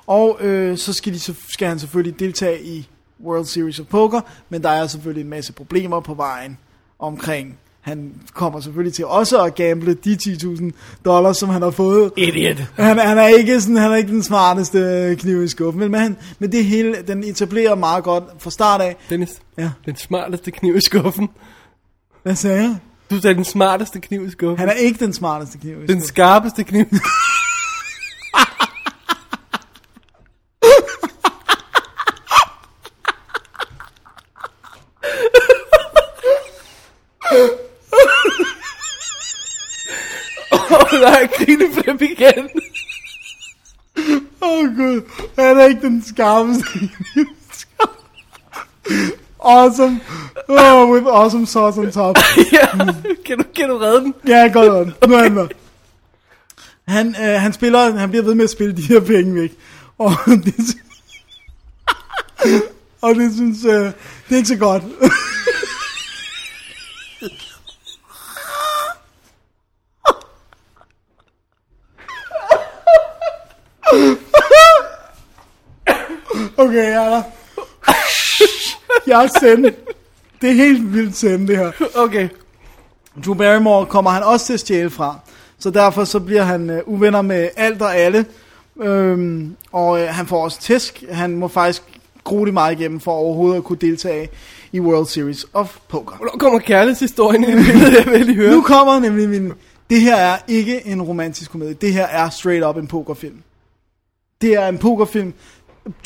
Og 0.06 0.38
øh, 0.40 0.78
så 0.78 0.92
skal, 0.92 1.12
de, 1.12 1.20
så 1.20 1.34
skal 1.48 1.68
han 1.68 1.78
selvfølgelig 1.78 2.20
deltage 2.20 2.64
i 2.64 2.88
World 3.24 3.44
Series 3.44 3.80
of 3.80 3.86
Poker, 3.86 4.20
men 4.48 4.62
der 4.62 4.68
er 4.70 4.86
selvfølgelig 4.86 5.22
en 5.22 5.30
masse 5.30 5.52
problemer 5.52 6.00
på 6.00 6.14
vejen 6.14 6.58
omkring. 6.98 7.58
Han 7.84 8.12
kommer 8.34 8.60
selvfølgelig 8.60 8.94
til 8.94 9.06
også 9.06 9.42
at 9.42 9.54
gamble 9.54 9.94
de 9.94 10.18
10.000 10.22 10.70
dollars, 11.04 11.36
som 11.36 11.48
han 11.48 11.62
har 11.62 11.70
fået. 11.70 12.12
Idiot. 12.16 12.56
Han, 12.76 12.98
han 12.98 13.18
er 13.18 13.26
ikke 13.26 13.60
sådan, 13.60 13.76
han 13.76 13.92
er 13.92 13.96
ikke 13.96 14.12
den 14.12 14.22
smarteste 14.22 15.16
kniv 15.18 15.44
i 15.44 15.48
skuffen, 15.48 15.80
men, 15.90 15.94
han, 16.00 16.16
men 16.38 16.52
det 16.52 16.64
hele, 16.64 16.96
den 17.06 17.24
etablerer 17.24 17.74
meget 17.74 18.04
godt 18.04 18.24
fra 18.38 18.50
start 18.50 18.80
af. 18.80 18.96
Dennis. 19.10 19.40
Ja. 19.58 19.70
Den 19.86 19.96
smarteste 19.96 20.50
kniv 20.50 20.76
i 20.76 20.80
skuffen. 20.80 21.28
Hvad 22.22 22.34
sagde 22.34 22.62
jeg? 22.62 22.76
Du 23.10 23.20
sagde 23.20 23.34
den 23.34 23.44
smarteste 23.44 24.00
kniv 24.00 24.26
i 24.26 24.30
skuffen. 24.30 24.58
Han 24.58 24.68
er 24.68 24.72
ikke 24.72 25.04
den 25.04 25.12
smarteste 25.12 25.58
kniv 25.58 25.76
i 25.76 25.80
Den 25.80 25.88
skuffen. 25.88 26.06
skarpeste 26.08 26.64
kniv. 26.64 26.86
i 26.92 26.96
Åh 40.52 41.00
nej, 41.06 41.28
grineflip 41.36 42.02
igen. 42.18 42.48
Åh 44.42 44.58
oh, 44.58 44.76
gud, 44.76 45.02
han 45.38 45.58
er 45.58 45.64
ikke 45.64 45.80
den 45.80 46.04
skarpeste. 46.04 46.64
Awesome. 49.44 50.00
Oh, 50.48 50.90
with 50.90 51.06
awesome 51.06 51.46
sauce 51.46 51.78
on 51.78 51.90
top. 51.90 52.16
ja, 52.52 52.66
kan 53.24 53.38
du, 53.38 53.44
kan 53.56 53.68
du 53.68 53.78
redde 53.78 54.00
den? 54.00 54.14
Ja, 54.28 54.50
godt 54.52 54.68
on. 54.68 55.08
Nu 55.08 55.14
er 55.14 55.22
han 55.22 55.36
der. 55.36 55.48
Han, 56.88 57.08
øh, 57.08 57.40
han 57.40 57.52
spiller, 57.52 57.96
han 57.96 58.10
bliver 58.10 58.22
ved 58.22 58.34
med 58.34 58.44
at 58.44 58.50
spille 58.50 58.76
de 58.76 58.82
her 58.82 59.00
penge 59.00 59.34
væk. 59.34 59.52
Og 59.98 60.12
det, 60.44 60.76
og 63.00 63.14
det 63.14 63.34
synes, 63.34 63.64
øh, 63.64 63.72
det 63.72 63.92
er 64.30 64.36
ikke 64.36 64.48
så 64.48 64.56
godt. 64.56 64.82
Okay, 76.74 76.90
jeg 76.90 77.04
er 77.04 77.10
der. 77.10 77.22
Jeg 79.06 79.24
er 79.24 79.28
sendt. 79.40 79.76
Det 80.42 80.50
er 80.50 80.54
helt 80.54 80.94
vildt 80.94 81.16
sendt, 81.16 81.48
det 81.48 81.56
her. 81.56 81.72
Okay. 81.94 82.28
Drew 83.24 83.34
Barrymore 83.34 83.86
kommer 83.86 84.10
han 84.10 84.22
også 84.22 84.46
til 84.46 84.52
at 84.52 84.60
stjæle 84.60 84.90
fra. 84.90 85.18
Så 85.58 85.70
derfor 85.70 86.04
så 86.04 86.20
bliver 86.20 86.42
han 86.42 86.70
øh, 86.70 86.82
uvenner 86.86 87.22
med 87.22 87.48
alt 87.56 87.82
og 87.82 87.96
alle. 87.96 88.26
Øhm, 88.80 89.56
og 89.72 90.00
øh, 90.00 90.08
han 90.08 90.26
får 90.26 90.44
også 90.44 90.60
tæsk. 90.60 91.04
Han 91.10 91.36
må 91.36 91.48
faktisk 91.48 91.82
grue 92.24 92.46
det 92.46 92.54
meget 92.54 92.80
igennem 92.80 93.00
for 93.00 93.12
overhovedet 93.12 93.56
at 93.56 93.64
kunne 93.64 93.78
deltage 93.80 94.28
i 94.72 94.80
World 94.80 95.06
Series 95.06 95.46
of 95.52 95.76
Poker. 95.88 96.16
Hvornår 96.16 96.36
kommer 96.38 96.58
kærlighedshistorien 96.58 97.44
i 97.44 97.46
jeg 97.46 98.04
vil 98.06 98.26
lige 98.26 98.36
høre? 98.36 98.50
Nu 98.50 98.62
kommer 98.62 98.98
nemlig 98.98 99.28
min... 99.28 99.52
Det 99.90 100.00
her 100.00 100.16
er 100.16 100.38
ikke 100.48 100.86
en 100.86 101.02
romantisk 101.02 101.50
komedie. 101.50 101.74
Det 101.74 101.92
her 101.92 102.06
er 102.06 102.30
straight 102.30 102.66
up 102.66 102.76
en 102.76 102.86
pokerfilm. 102.86 103.42
Det 104.40 104.54
er 104.54 104.68
en 104.68 104.78
pokerfilm. 104.78 105.34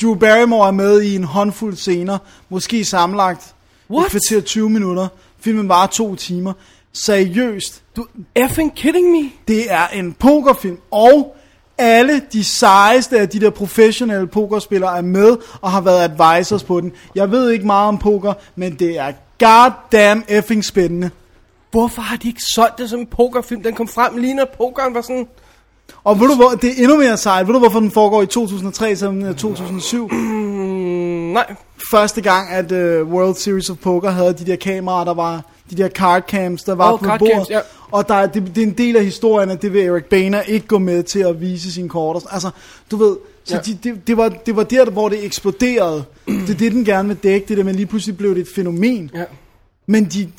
Drew 0.01 0.15
Barrymore 0.15 0.67
er 0.67 0.71
med 0.71 1.01
i 1.01 1.15
en 1.15 1.23
håndfuld 1.23 1.75
scener. 1.75 2.17
Måske 2.49 2.85
sammenlagt 2.85 3.55
What? 3.89 4.05
et 4.05 4.11
kvarter 4.11 4.41
20 4.41 4.69
minutter. 4.69 5.07
Filmen 5.39 5.69
var 5.69 5.85
to 5.85 6.15
timer. 6.15 6.53
Seriøst. 6.93 7.83
Du 7.95 8.05
effing 8.35 8.75
kidding 8.75 9.11
me? 9.11 9.31
Det 9.47 9.71
er 9.71 9.87
en 9.87 10.13
pokerfilm, 10.13 10.77
og 10.91 11.35
alle 11.77 12.21
de 12.33 12.43
sejeste 12.43 13.19
af 13.19 13.29
de 13.29 13.39
der 13.39 13.49
professionelle 13.49 14.27
pokerspillere 14.27 14.97
er 14.97 15.01
med 15.01 15.37
og 15.61 15.71
har 15.71 15.81
været 15.81 16.03
advisors 16.03 16.63
på 16.63 16.81
den. 16.81 16.91
Jeg 17.15 17.31
ved 17.31 17.49
ikke 17.51 17.65
meget 17.65 17.87
om 17.87 17.97
poker, 17.97 18.33
men 18.55 18.75
det 18.75 18.97
er 18.97 19.11
goddamn 19.39 20.23
effing 20.27 20.65
spændende. 20.65 21.09
Hvorfor 21.71 22.01
har 22.01 22.17
de 22.17 22.27
ikke 22.27 22.41
solgt 22.53 22.77
det 22.77 22.89
som 22.89 22.99
en 22.99 23.07
pokerfilm? 23.07 23.63
Den 23.63 23.75
kom 23.75 23.87
frem 23.87 24.17
lige 24.17 24.33
når 24.33 24.45
pokeren 24.57 24.93
var 24.93 25.01
sådan... 25.01 25.27
Og 26.03 26.19
ved 26.19 26.27
du 26.27 26.35
hvor, 26.35 26.49
det 26.49 26.69
er 26.69 26.73
endnu 26.83 26.97
mere 26.97 27.17
sejt. 27.17 27.47
Ved 27.47 27.53
du 27.53 27.59
hvorfor 27.59 27.79
den 27.79 27.91
foregår 27.91 28.21
i 28.21 28.25
2003 28.25 28.95
som 28.95 29.25
øh, 29.25 29.35
2007? 29.35 30.07
Mm, 30.11 30.17
nej. 31.33 31.55
Første 31.91 32.21
gang, 32.21 32.49
at 32.49 32.71
uh, 32.71 33.13
World 33.13 33.35
Series 33.35 33.69
of 33.69 33.77
Poker 33.77 34.09
havde 34.09 34.33
de 34.33 34.45
der 34.45 34.55
kameraer, 34.55 35.03
der 35.05 35.13
var 35.13 35.41
de 35.71 35.75
der 35.77 35.89
card 35.89 36.23
cams, 36.29 36.63
der 36.63 36.75
var 36.75 36.93
oh, 36.93 36.99
på 36.99 37.05
bordet. 37.19 37.35
cams, 37.35 37.49
ja. 37.49 37.59
Og 37.91 38.07
der, 38.07 38.13
er- 38.15 38.27
det, 38.27 38.51
det 38.55 38.63
er 38.63 38.67
en 38.67 38.77
del 38.77 38.95
af 38.97 39.03
historien, 39.05 39.49
at 39.49 39.61
det 39.61 39.73
vil 39.73 39.81
Eric 39.81 40.05
Boehner 40.05 40.41
ikke 40.41 40.67
gå 40.67 40.77
med 40.79 41.03
til 41.03 41.19
at 41.19 41.41
vise 41.41 41.71
sine 41.73 41.89
kort. 41.89 42.23
Altså, 42.31 42.49
du 42.91 42.97
ved, 42.97 43.15
så 43.43 43.55
ja. 43.55 43.61
de, 43.61 43.77
det, 43.83 44.07
det, 44.07 44.17
var, 44.17 44.29
det 44.29 44.55
var 44.55 44.63
der, 44.63 44.89
hvor 44.89 45.09
det 45.09 45.25
eksploderede. 45.25 46.03
det 46.27 46.49
er 46.49 46.57
det, 46.57 46.71
den 46.71 46.85
gerne 46.85 47.07
vil 47.07 47.17
dække, 47.17 47.47
det 47.47 47.57
der, 47.57 47.63
men 47.63 47.75
lige 47.75 47.85
pludselig 47.85 48.17
blev 48.17 48.35
det 48.35 48.41
et 48.41 48.47
fænomen. 48.55 49.11
Ja. 49.13 49.23
Men 49.87 50.05
de, 50.05 50.29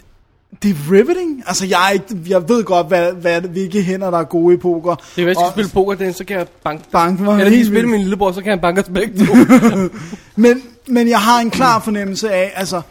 det 0.62 0.70
er 0.70 0.92
riveting. 0.92 1.42
Altså, 1.46 1.66
jeg, 1.66 1.86
er 1.86 1.90
ikke, 1.90 2.04
jeg 2.28 2.48
ved 2.48 2.64
godt, 2.64 2.86
hvad, 2.86 3.12
hvad, 3.12 3.40
hvilke 3.40 3.82
hænder, 3.82 4.10
der 4.10 4.18
er 4.18 4.24
gode 4.24 4.54
i 4.54 4.58
poker. 4.58 4.94
Det 4.94 5.22
er, 5.22 5.24
hvis 5.24 5.26
jeg 5.26 5.34
skal 5.34 5.50
spille 5.52 5.70
poker, 5.70 5.94
den, 5.94 6.12
så 6.12 6.24
kan 6.24 6.36
jeg 6.36 6.46
banke. 6.64 6.84
banke 6.92 7.22
mig 7.22 7.32
Eller 7.32 7.44
helt 7.44 7.56
lige 7.56 7.66
spille 7.66 7.88
min 7.88 8.00
lillebror, 8.00 8.32
så 8.32 8.42
kan 8.42 8.50
han 8.50 8.60
banke 8.60 8.80
os 8.80 8.88
begge 8.94 9.26
to. 9.26 9.34
Men, 10.36 10.62
men 10.86 11.08
jeg 11.08 11.18
har 11.20 11.40
en 11.40 11.50
klar 11.50 11.80
fornemmelse 11.80 12.30
af, 12.32 12.52
altså, 12.54 12.82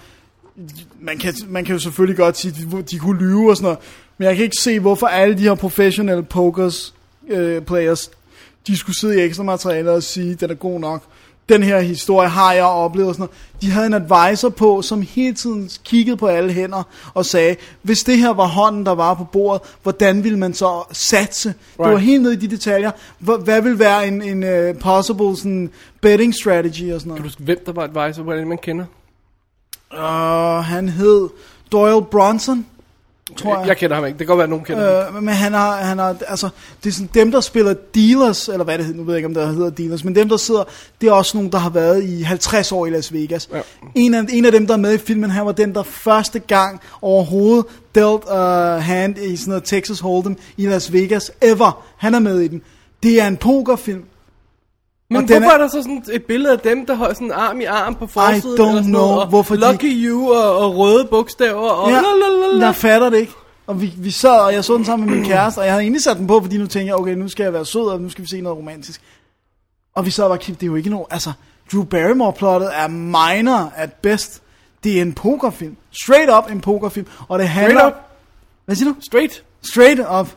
man 1.01 1.17
kan, 1.17 1.33
man 1.47 1.65
kan 1.65 1.73
jo 1.73 1.79
selvfølgelig 1.79 2.17
godt 2.17 2.37
sige, 2.37 2.53
at 2.57 2.71
de, 2.71 2.81
de 2.81 2.99
kunne 2.99 3.19
lyve 3.19 3.49
og 3.49 3.57
sådan 3.57 3.65
noget, 3.65 3.79
men 4.17 4.27
jeg 4.27 4.35
kan 4.35 4.43
ikke 4.43 4.57
se, 4.59 4.79
hvorfor 4.79 5.07
alle 5.07 5.37
de 5.37 5.41
her 5.41 5.55
professionelle 5.55 6.23
pokers 6.23 6.93
øh, 7.29 7.61
players, 7.61 8.11
de 8.67 8.77
skulle 8.77 8.99
sidde 8.99 9.21
i 9.21 9.25
ekstra 9.25 9.43
materiale 9.43 9.91
og 9.91 10.03
sige, 10.03 10.35
den 10.35 10.49
er 10.49 10.55
god 10.55 10.79
nok. 10.79 11.03
Den 11.49 11.63
her 11.63 11.79
historie 11.79 12.29
har 12.29 12.53
jeg 12.53 12.63
oplevet 12.63 13.09
og 13.09 13.15
sådan 13.15 13.21
noget. 13.23 13.61
De 13.61 13.71
havde 13.71 13.87
en 13.87 13.93
advisor 13.93 14.49
på, 14.49 14.81
som 14.81 15.01
hele 15.01 15.35
tiden 15.35 15.69
kiggede 15.83 16.17
på 16.17 16.27
alle 16.27 16.53
hænder 16.53 16.83
og 17.13 17.25
sagde, 17.25 17.55
hvis 17.81 18.03
det 18.03 18.17
her 18.17 18.29
var 18.29 18.47
hånden, 18.47 18.85
der 18.85 18.91
var 18.91 19.13
på 19.13 19.23
bordet, 19.23 19.61
hvordan 19.83 20.23
ville 20.23 20.39
man 20.39 20.53
så 20.53 20.83
satse? 20.91 21.49
Right. 21.49 21.77
Det 21.77 21.93
var 21.93 21.97
helt 21.97 22.21
ned 22.21 22.31
i 22.31 22.35
de 22.35 22.47
detaljer. 22.47 22.91
Hvad, 23.19 23.37
hvad 23.43 23.61
vil 23.61 23.79
være 23.79 24.07
en, 24.07 24.21
en 24.21 24.69
uh, 24.69 24.79
possible 24.79 25.37
sådan, 25.37 25.69
betting 26.01 26.35
strategy 26.35 26.93
og 26.93 26.99
sådan 26.99 27.07
noget? 27.07 27.17
Kan 27.17 27.23
du 27.23 27.23
huske, 27.23 27.43
hvem 27.43 27.59
der 27.65 27.71
var 27.71 27.83
advisor, 27.83 28.23
hvordan 28.23 28.47
man 28.47 28.57
kender? 28.57 28.85
Uh, 29.93 30.63
han 30.63 30.89
hed 30.89 31.29
Doyle 31.71 32.05
Bronson, 32.05 32.65
tror 33.37 33.59
jeg. 33.59 33.67
Jeg 33.67 33.77
kender 33.77 33.95
ham 33.95 34.05
ikke. 34.05 34.19
Det 34.19 34.27
kan 34.27 34.27
godt 34.27 34.37
være, 34.37 34.43
at 34.43 34.49
nogen 34.49 34.65
kender 34.65 35.05
ham. 35.05 35.15
Øh, 35.15 35.23
men 35.23 35.33
han 35.33 35.53
har, 35.53 35.75
han 35.75 35.97
har, 35.97 36.15
altså, 36.27 36.49
det 36.83 36.89
er 36.89 36.93
sådan 36.93 37.09
dem, 37.13 37.31
der 37.31 37.41
spiller 37.41 37.73
dealers, 37.95 38.49
eller 38.49 38.63
hvad 38.63 38.77
det 38.77 38.85
hedder, 38.85 38.99
nu 38.99 39.05
ved 39.05 39.13
jeg 39.13 39.17
ikke, 39.17 39.27
om 39.27 39.33
det 39.33 39.55
hedder 39.55 39.69
dealers, 39.69 40.03
men 40.03 40.15
dem, 40.15 40.29
der 40.29 40.37
sidder, 40.37 40.63
det 41.01 41.09
er 41.09 41.13
også 41.13 41.37
nogen, 41.37 41.51
der 41.51 41.57
har 41.57 41.69
været 41.69 42.03
i 42.03 42.21
50 42.21 42.71
år 42.71 42.85
i 42.85 42.89
Las 42.89 43.13
Vegas. 43.13 43.49
Ja. 43.53 43.61
En, 43.95 44.13
af, 44.13 44.23
en 44.29 44.45
af 44.45 44.51
dem, 44.51 44.67
der 44.67 44.73
er 44.73 44.77
med 44.77 44.93
i 44.93 44.97
filmen, 44.97 45.29
han 45.29 45.45
var 45.45 45.51
den, 45.51 45.75
der 45.75 45.83
første 45.83 46.39
gang 46.39 46.81
overhovedet 47.01 47.65
dealt 47.95 48.23
uh, 48.23 48.83
hand 48.83 49.17
i 49.17 49.35
sådan 49.35 49.49
noget 49.49 49.63
Texas 49.63 49.99
Hold'em 49.99 50.35
i 50.57 50.65
Las 50.65 50.93
Vegas, 50.93 51.31
ever. 51.41 51.85
Han 51.97 52.15
er 52.15 52.19
med 52.19 52.39
i 52.39 52.47
den. 52.47 52.61
Det 53.03 53.21
er 53.21 53.27
en 53.27 53.37
pokerfilm. 53.37 54.03
Men 55.09 55.17
og 55.17 55.23
hvorfor 55.23 55.49
er- 55.49 55.53
er 55.53 55.57
der 55.57 55.67
så 55.67 55.81
sådan 55.81 56.03
et 56.11 56.23
billede 56.25 56.53
af 56.53 56.59
dem, 56.59 56.85
der 56.85 56.95
holder 56.95 57.13
sådan 57.13 57.31
arm 57.31 57.61
i 57.61 57.63
arm 57.63 57.95
på 57.95 58.07
forsiden? 58.07 58.59
don't 58.59 58.61
eller 58.61 58.71
sådan 58.73 58.83
know, 58.83 59.01
noget, 59.01 59.19
og 59.21 59.27
hvorfor 59.27 59.55
de- 59.55 59.71
Lucky 59.71 60.05
you 60.07 60.33
og, 60.33 60.57
og 60.57 60.75
røde 60.77 61.05
bogstaver 61.05 61.69
og 61.69 61.89
Ja, 61.89 62.01
lalalala. 62.01 62.65
jeg 62.65 62.75
fatter 62.75 63.09
det 63.09 63.17
ikke. 63.17 63.33
Og 63.67 63.81
vi, 63.81 63.93
vi 63.97 64.11
sad, 64.11 64.39
og 64.39 64.53
jeg 64.53 64.63
så 64.63 64.73
den 64.77 64.85
sammen 64.85 65.09
med 65.09 65.17
min 65.17 65.25
kæreste, 65.25 65.59
og 65.59 65.65
jeg 65.65 65.73
havde 65.73 65.83
egentlig 65.83 66.03
sat 66.03 66.17
den 66.17 66.27
på, 66.27 66.41
fordi 66.41 66.57
nu 66.57 66.67
tænkte 66.67 66.85
jeg, 66.87 66.95
okay, 66.95 67.13
nu 67.13 67.27
skal 67.27 67.43
jeg 67.43 67.53
være 67.53 67.65
sød, 67.65 67.81
og 67.87 68.01
nu 68.01 68.09
skal 68.09 68.21
vi 68.23 68.27
se 68.29 68.41
noget 68.41 68.57
romantisk. 68.57 69.01
Og 69.95 70.05
vi 70.05 70.11
sad 70.11 70.23
og 70.23 70.29
bare 70.29 70.37
kiggede, 70.37 70.59
det 70.59 70.63
er 70.65 70.67
jo 70.71 70.75
ikke 70.75 70.89
noget, 70.89 71.05
altså, 71.11 71.31
Drew 71.73 71.83
Barrymore-plottet 71.83 72.69
er 72.73 72.87
minor 72.87 73.71
at 73.75 73.93
best. 73.93 74.41
Det 74.83 74.97
er 74.97 75.01
en 75.01 75.13
pokerfilm. 75.13 75.75
Straight 76.03 76.31
up 76.37 76.51
en 76.51 76.61
pokerfilm. 76.61 77.07
Og 77.27 77.39
det 77.39 77.47
handler... 77.47 77.79
Straight 77.79 77.95
up. 77.95 78.01
Hvad 78.65 78.75
siger 78.75 78.89
du? 78.89 78.95
Straight. 79.01 79.43
Straight 79.71 79.99
up. 80.19 80.27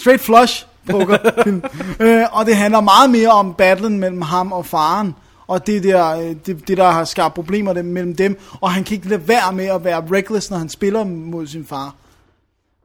Straight 0.00 0.22
flush 0.22 0.66
pokerfilm. 0.90 1.62
øh, 2.00 2.22
og 2.32 2.46
det 2.46 2.56
handler 2.56 2.80
meget 2.80 3.10
mere 3.10 3.28
om 3.28 3.54
battlen 3.54 3.98
mellem 4.00 4.22
ham 4.22 4.52
og 4.52 4.66
faren. 4.66 5.14
Og 5.46 5.66
det, 5.66 5.82
der, 5.82 6.16
øh, 6.20 6.34
det, 6.46 6.68
det 6.68 6.76
der 6.76 6.90
har 6.90 7.04
skabt 7.04 7.34
problemer 7.34 7.72
dem- 7.72 7.84
mellem 7.84 8.16
dem. 8.16 8.38
Og 8.60 8.70
han 8.72 8.84
kan 8.84 8.94
ikke 8.94 9.08
lade 9.08 9.28
være 9.28 9.52
med 9.52 9.64
at 9.66 9.84
være 9.84 10.02
reckless, 10.12 10.50
når 10.50 10.58
han 10.58 10.68
spiller 10.68 11.04
mod 11.04 11.46
sin 11.46 11.64
far. 11.66 11.94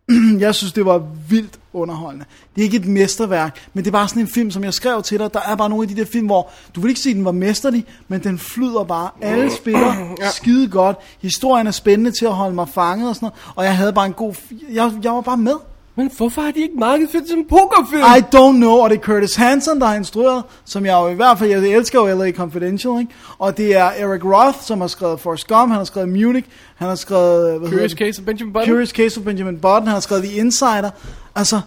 jeg 0.39 0.55
synes, 0.55 0.73
det 0.73 0.85
var 0.85 1.03
vildt 1.29 1.59
underholdende. 1.73 2.25
Det 2.55 2.61
er 2.61 2.65
ikke 2.65 2.77
et 2.77 2.87
mesterværk, 2.87 3.67
men 3.73 3.83
det 3.83 3.89
er 3.89 3.91
bare 3.91 4.07
sådan 4.07 4.21
en 4.21 4.27
film, 4.27 4.51
som 4.51 4.63
jeg 4.63 4.73
skrev 4.73 5.01
til 5.03 5.19
dig. 5.19 5.33
Der 5.33 5.39
er 5.47 5.55
bare 5.55 5.69
nogle 5.69 5.83
af 5.83 5.89
de 5.89 5.95
der 6.01 6.05
film, 6.05 6.25
hvor 6.25 6.49
du 6.75 6.81
vil 6.81 6.89
ikke 6.89 7.01
sige, 7.01 7.11
at 7.11 7.15
den 7.15 7.25
var 7.25 7.31
mesterlig, 7.31 7.85
men 8.07 8.23
den 8.23 8.39
flyder 8.39 8.83
bare. 8.83 9.09
Alle 9.21 9.51
spiller 9.51 9.93
skide 10.35 10.67
godt. 10.67 10.97
Historien 11.21 11.67
er 11.67 11.71
spændende 11.71 12.11
til 12.11 12.25
at 12.25 12.33
holde 12.33 12.55
mig 12.55 12.67
fanget 12.69 13.09
og 13.09 13.15
sådan 13.15 13.25
noget. 13.25 13.53
Og 13.55 13.65
jeg 13.65 13.77
havde 13.77 13.93
bare 13.93 14.05
en 14.05 14.13
god... 14.13 14.33
f- 14.33 14.73
Jeg, 14.73 14.91
jeg 15.03 15.11
var 15.13 15.21
bare 15.21 15.37
med. 15.37 15.55
Men 15.95 16.11
hvorfor 16.17 16.41
har 16.41 16.51
de 16.51 16.59
ikke 16.59 16.75
markedsført 16.75 17.27
som 17.27 17.39
en 17.39 17.45
pokerfilm? 17.45 18.01
I 18.01 18.19
don't 18.35 18.57
know, 18.57 18.71
og 18.71 18.89
det 18.89 18.97
er 18.97 19.01
Curtis 19.01 19.35
Hanson, 19.35 19.79
der 19.79 19.85
har 19.85 19.95
instrueret, 19.95 20.43
som 20.65 20.85
jeg 20.85 20.93
jo 20.93 21.07
i 21.07 21.13
hvert 21.13 21.39
fald, 21.39 21.49
jeg 21.49 21.77
elsker 21.77 21.99
jo 21.99 22.17
LA 22.17 22.31
Confidential, 22.31 22.99
ikke? 22.99 23.11
Og 23.37 23.57
det 23.57 23.77
er 23.77 23.89
Eric 23.97 24.25
Roth, 24.25 24.59
som 24.61 24.81
har 24.81 24.87
skrevet 24.87 25.19
Forrest 25.19 25.47
Gump, 25.47 25.69
han 25.69 25.77
har 25.77 25.83
skrevet 25.83 26.09
Munich, 26.09 26.47
han 26.75 26.87
har 26.87 26.95
skrevet... 26.95 27.59
Hvad 27.59 27.69
Curious? 27.69 27.91
Case 27.91 28.21
of 28.21 28.25
Benjamin 28.25 28.53
Button. 28.53 28.67
Curious 28.69 28.89
Case 28.89 29.19
of 29.19 29.25
Benjamin 29.25 29.59
Button, 29.59 29.83
han 29.83 29.93
har 29.93 29.99
skrevet 29.99 30.23
The 30.23 30.33
Insider. 30.33 30.89
Altså, 31.35 31.61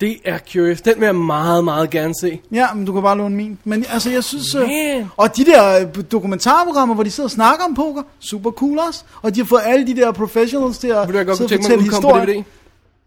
Det 0.00 0.16
er 0.24 0.38
Curious. 0.52 0.80
Den 0.80 0.94
vil 1.00 1.04
jeg 1.06 1.14
meget, 1.14 1.64
meget 1.64 1.90
gerne 1.90 2.14
se. 2.20 2.40
ja, 2.52 2.72
men 2.74 2.84
du 2.84 2.92
kan 2.92 3.02
bare 3.02 3.16
låne 3.18 3.36
min. 3.36 3.58
Men 3.64 3.84
altså, 3.88 4.10
jeg 4.10 4.24
synes... 4.24 4.54
øh, 4.54 4.60
Man. 4.62 5.06
Og 5.16 5.36
de 5.36 5.44
der 5.44 5.80
øh, 5.80 6.02
dokumentarprogrammer, 6.12 6.94
hvor 6.94 7.04
de 7.04 7.10
sidder 7.10 7.26
og 7.26 7.30
snakker 7.30 7.64
om 7.64 7.74
poker, 7.74 8.02
super 8.20 8.50
cool 8.50 8.78
også. 8.78 9.04
Og 9.22 9.34
de 9.34 9.40
har 9.40 9.44
fået 9.46 9.60
alle 9.64 9.86
de 9.86 9.96
der 9.96 10.12
professionals 10.12 10.78
til 10.78 10.88
at 10.88 11.08
Vil 11.08 11.14
du 11.20 11.24
godt 11.24 11.38
kunne 11.38 11.48
tænke 11.48 11.68
mig 11.68 11.86
at 11.96 12.02
på. 12.02 12.10
DVD? 12.32 12.44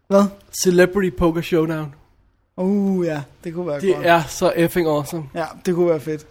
Hvad? 0.07 0.23
Celebrity 0.63 1.09
Poker 1.17 1.41
Showdown. 1.41 1.93
Uh, 2.57 3.05
ja, 3.05 3.21
det 3.43 3.53
kunne 3.53 3.67
være 3.67 3.79
Det 3.81 3.95
godt. 3.95 4.05
er 4.05 4.23
så 4.27 4.53
effing 4.55 4.87
awesome. 4.87 5.23
Ja, 5.35 5.45
det 5.65 5.75
kunne 5.75 5.89
være 5.89 5.99
fedt. 5.99 6.25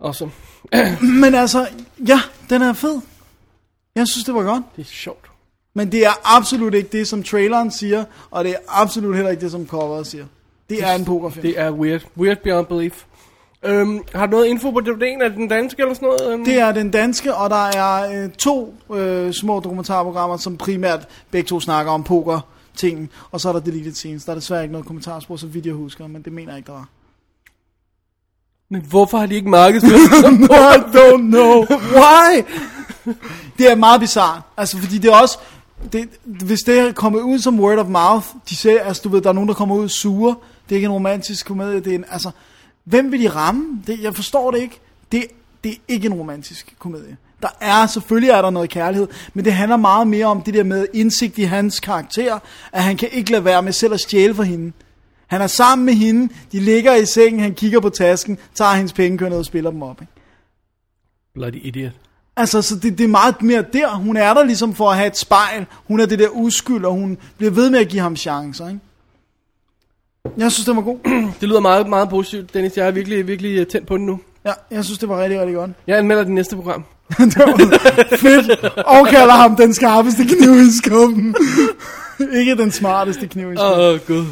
Awesome. 0.00 0.32
Men 1.22 1.34
altså, 1.34 1.68
ja, 2.08 2.20
den 2.50 2.62
er 2.62 2.72
fed. 2.72 3.00
Jeg 3.96 4.08
synes, 4.08 4.24
det 4.24 4.34
var 4.34 4.42
godt. 4.42 4.62
Det 4.76 4.82
er 4.82 4.86
sjovt. 4.86 5.30
Men 5.74 5.92
det 5.92 6.06
er 6.06 6.36
absolut 6.36 6.74
ikke 6.74 6.88
det, 6.92 7.08
som 7.08 7.22
traileren 7.22 7.70
siger, 7.70 8.04
og 8.30 8.44
det 8.44 8.50
er 8.52 8.56
absolut 8.68 9.14
heller 9.14 9.30
ikke 9.30 9.40
det, 9.40 9.50
som 9.50 9.66
coveret 9.66 10.06
siger. 10.06 10.24
Det 10.70 10.84
er 10.84 10.94
en 10.94 11.04
pokerfilm. 11.04 11.42
Det 11.42 11.60
er 11.60 11.70
weird. 11.70 12.02
Weird 12.16 12.38
beyond 12.44 12.66
belief. 12.66 13.04
Øhm, 13.64 14.00
har 14.14 14.26
du 14.26 14.30
noget 14.30 14.46
info 14.46 14.70
på 14.70 14.78
DVD'en? 14.78 15.24
Er 15.24 15.28
den 15.28 15.48
danske 15.48 15.82
eller 15.82 15.94
sådan 15.94 16.08
noget? 16.08 16.32
Øhm, 16.32 16.44
Det 16.44 16.58
er 16.58 16.72
den 16.72 16.90
danske, 16.90 17.34
og 17.34 17.50
der 17.50 17.66
er 17.68 18.24
øh, 18.24 18.30
to 18.30 18.74
øh, 18.94 19.32
små 19.32 19.60
dokumentarprogrammer, 19.60 20.36
som 20.36 20.56
primært 20.56 21.08
begge 21.30 21.48
to 21.48 21.60
snakker 21.60 21.92
om 21.92 22.04
poker 22.04 22.40
ting, 22.76 23.10
og 23.30 23.40
så 23.40 23.48
er 23.48 23.52
der 23.52 23.60
deleted 23.60 23.92
scenes. 23.92 24.24
Der 24.24 24.30
er 24.30 24.34
desværre 24.34 24.62
ikke 24.62 24.72
noget 24.72 24.86
kommentarspor, 24.86 25.36
så 25.36 25.46
vidt 25.46 25.66
jeg 25.66 25.74
husker, 25.74 26.06
men 26.06 26.22
det 26.22 26.32
mener 26.32 26.52
jeg 26.52 26.58
ikke, 26.58 26.66
der 26.66 26.72
var. 26.72 26.88
Men 28.70 28.80
hvorfor 28.82 29.18
har 29.18 29.26
de 29.26 29.34
ikke 29.34 29.50
markedsført 29.50 30.00
I 30.76 30.78
don't 30.96 31.16
know. 31.20 31.64
Why? 31.70 32.42
Det 33.58 33.70
er 33.70 33.74
meget 33.74 34.00
bizarrt, 34.00 34.42
altså 34.56 34.78
fordi 34.78 34.98
det 34.98 35.10
er 35.10 35.16
også, 35.16 35.38
det, 35.92 36.08
hvis 36.24 36.60
det 36.60 36.78
er 36.78 36.92
kommet 36.92 37.20
ud 37.20 37.38
som 37.38 37.60
word 37.60 37.78
of 37.78 37.86
mouth, 37.86 38.26
de 38.50 38.56
siger, 38.56 38.82
altså 38.82 39.02
du 39.04 39.08
ved, 39.08 39.20
der 39.20 39.28
er 39.28 39.32
nogen, 39.32 39.48
der 39.48 39.54
kommer 39.54 39.74
ud 39.74 39.88
sure, 39.88 40.36
det 40.68 40.74
er 40.74 40.76
ikke 40.76 40.86
en 40.86 40.92
romantisk 40.92 41.46
komedie, 41.46 41.80
det 41.80 41.86
er 41.86 41.94
en, 41.94 42.04
altså, 42.10 42.30
hvem 42.84 43.12
vil 43.12 43.20
de 43.20 43.28
ramme? 43.28 43.82
Det, 43.86 44.02
jeg 44.02 44.14
forstår 44.14 44.50
det 44.50 44.60
ikke. 44.60 44.80
Det, 45.12 45.24
det 45.64 45.72
er 45.72 45.76
ikke 45.88 46.06
en 46.06 46.14
romantisk 46.14 46.74
komedie. 46.78 47.16
Der 47.42 47.48
er, 47.60 47.86
selvfølgelig 47.86 48.30
er 48.30 48.42
der 48.42 48.50
noget 48.50 48.70
kærlighed, 48.70 49.08
men 49.34 49.44
det 49.44 49.52
handler 49.52 49.76
meget 49.76 50.06
mere 50.06 50.26
om 50.26 50.42
det 50.42 50.54
der 50.54 50.64
med 50.64 50.86
indsigt 50.94 51.38
i 51.38 51.42
hans 51.42 51.80
karakter, 51.80 52.38
at 52.72 52.82
han 52.82 52.96
kan 52.96 53.08
ikke 53.12 53.30
lade 53.30 53.44
være 53.44 53.62
med 53.62 53.72
selv 53.72 53.94
at 53.94 54.00
stjæle 54.00 54.34
for 54.34 54.42
hende. 54.42 54.72
Han 55.26 55.40
er 55.40 55.46
sammen 55.46 55.86
med 55.86 55.94
hende, 55.94 56.34
de 56.52 56.60
ligger 56.60 56.94
i 56.94 57.06
sengen, 57.06 57.40
han 57.40 57.54
kigger 57.54 57.80
på 57.80 57.88
tasken, 57.88 58.38
tager 58.54 58.72
hendes 58.72 58.92
penge, 58.92 59.18
kører 59.18 59.30
ned 59.30 59.38
og 59.38 59.44
spiller 59.44 59.70
dem 59.70 59.82
op. 59.82 60.00
Ikke? 60.00 60.12
Bloody 61.34 61.66
idiot. 61.66 61.92
Altså, 62.36 62.62
så 62.62 62.74
det, 62.76 62.98
det 62.98 63.04
er 63.04 63.08
meget 63.08 63.42
mere 63.42 63.64
der. 63.72 63.96
Hun 63.96 64.16
er 64.16 64.34
der 64.34 64.44
ligesom 64.44 64.74
for 64.74 64.90
at 64.90 64.96
have 64.96 65.06
et 65.06 65.18
spejl. 65.18 65.66
Hun 65.88 66.00
er 66.00 66.06
det 66.06 66.18
der 66.18 66.28
uskyld, 66.28 66.84
og 66.84 66.92
hun 66.92 67.18
bliver 67.38 67.50
ved 67.50 67.70
med 67.70 67.78
at 67.78 67.88
give 67.88 68.02
ham 68.02 68.16
chancer, 68.16 68.68
ikke? 68.68 68.80
Jeg 70.36 70.52
synes, 70.52 70.66
det 70.66 70.76
var 70.76 70.82
god. 70.82 70.98
Det 71.40 71.48
lyder 71.48 71.60
meget, 71.60 71.88
meget 71.88 72.08
positivt, 72.08 72.54
Dennis. 72.54 72.76
Jeg 72.76 72.86
er 72.86 72.90
virkelig, 72.90 73.26
virkelig 73.26 73.58
øh, 73.58 73.66
tændt 73.66 73.86
på 73.86 73.96
den 73.96 74.06
nu. 74.06 74.20
Ja, 74.46 74.52
jeg 74.70 74.84
synes, 74.84 74.98
det 74.98 75.08
var 75.08 75.22
rigtig, 75.22 75.40
rigtig 75.40 75.54
godt. 75.56 75.70
Jeg 75.86 75.98
anmelder 75.98 76.22
det 76.22 76.32
næste 76.32 76.56
program. 76.56 76.84
det 77.18 77.38
var 77.38 78.16
fedt. 78.16 78.64
Og 78.86 79.06
kalder 79.06 79.34
ham 79.34 79.56
den 79.56 79.74
skarpeste 79.74 80.24
kniv 80.24 80.54
i 80.54 80.72
skuffen. 80.82 81.34
Ikke 82.40 82.56
den 82.56 82.70
smarteste 82.70 83.26
kniv 83.26 83.52
i 83.52 83.56
skuffen. 83.56 83.80
Åh, 83.80 83.94
oh, 83.94 83.98
gud. 84.06 84.26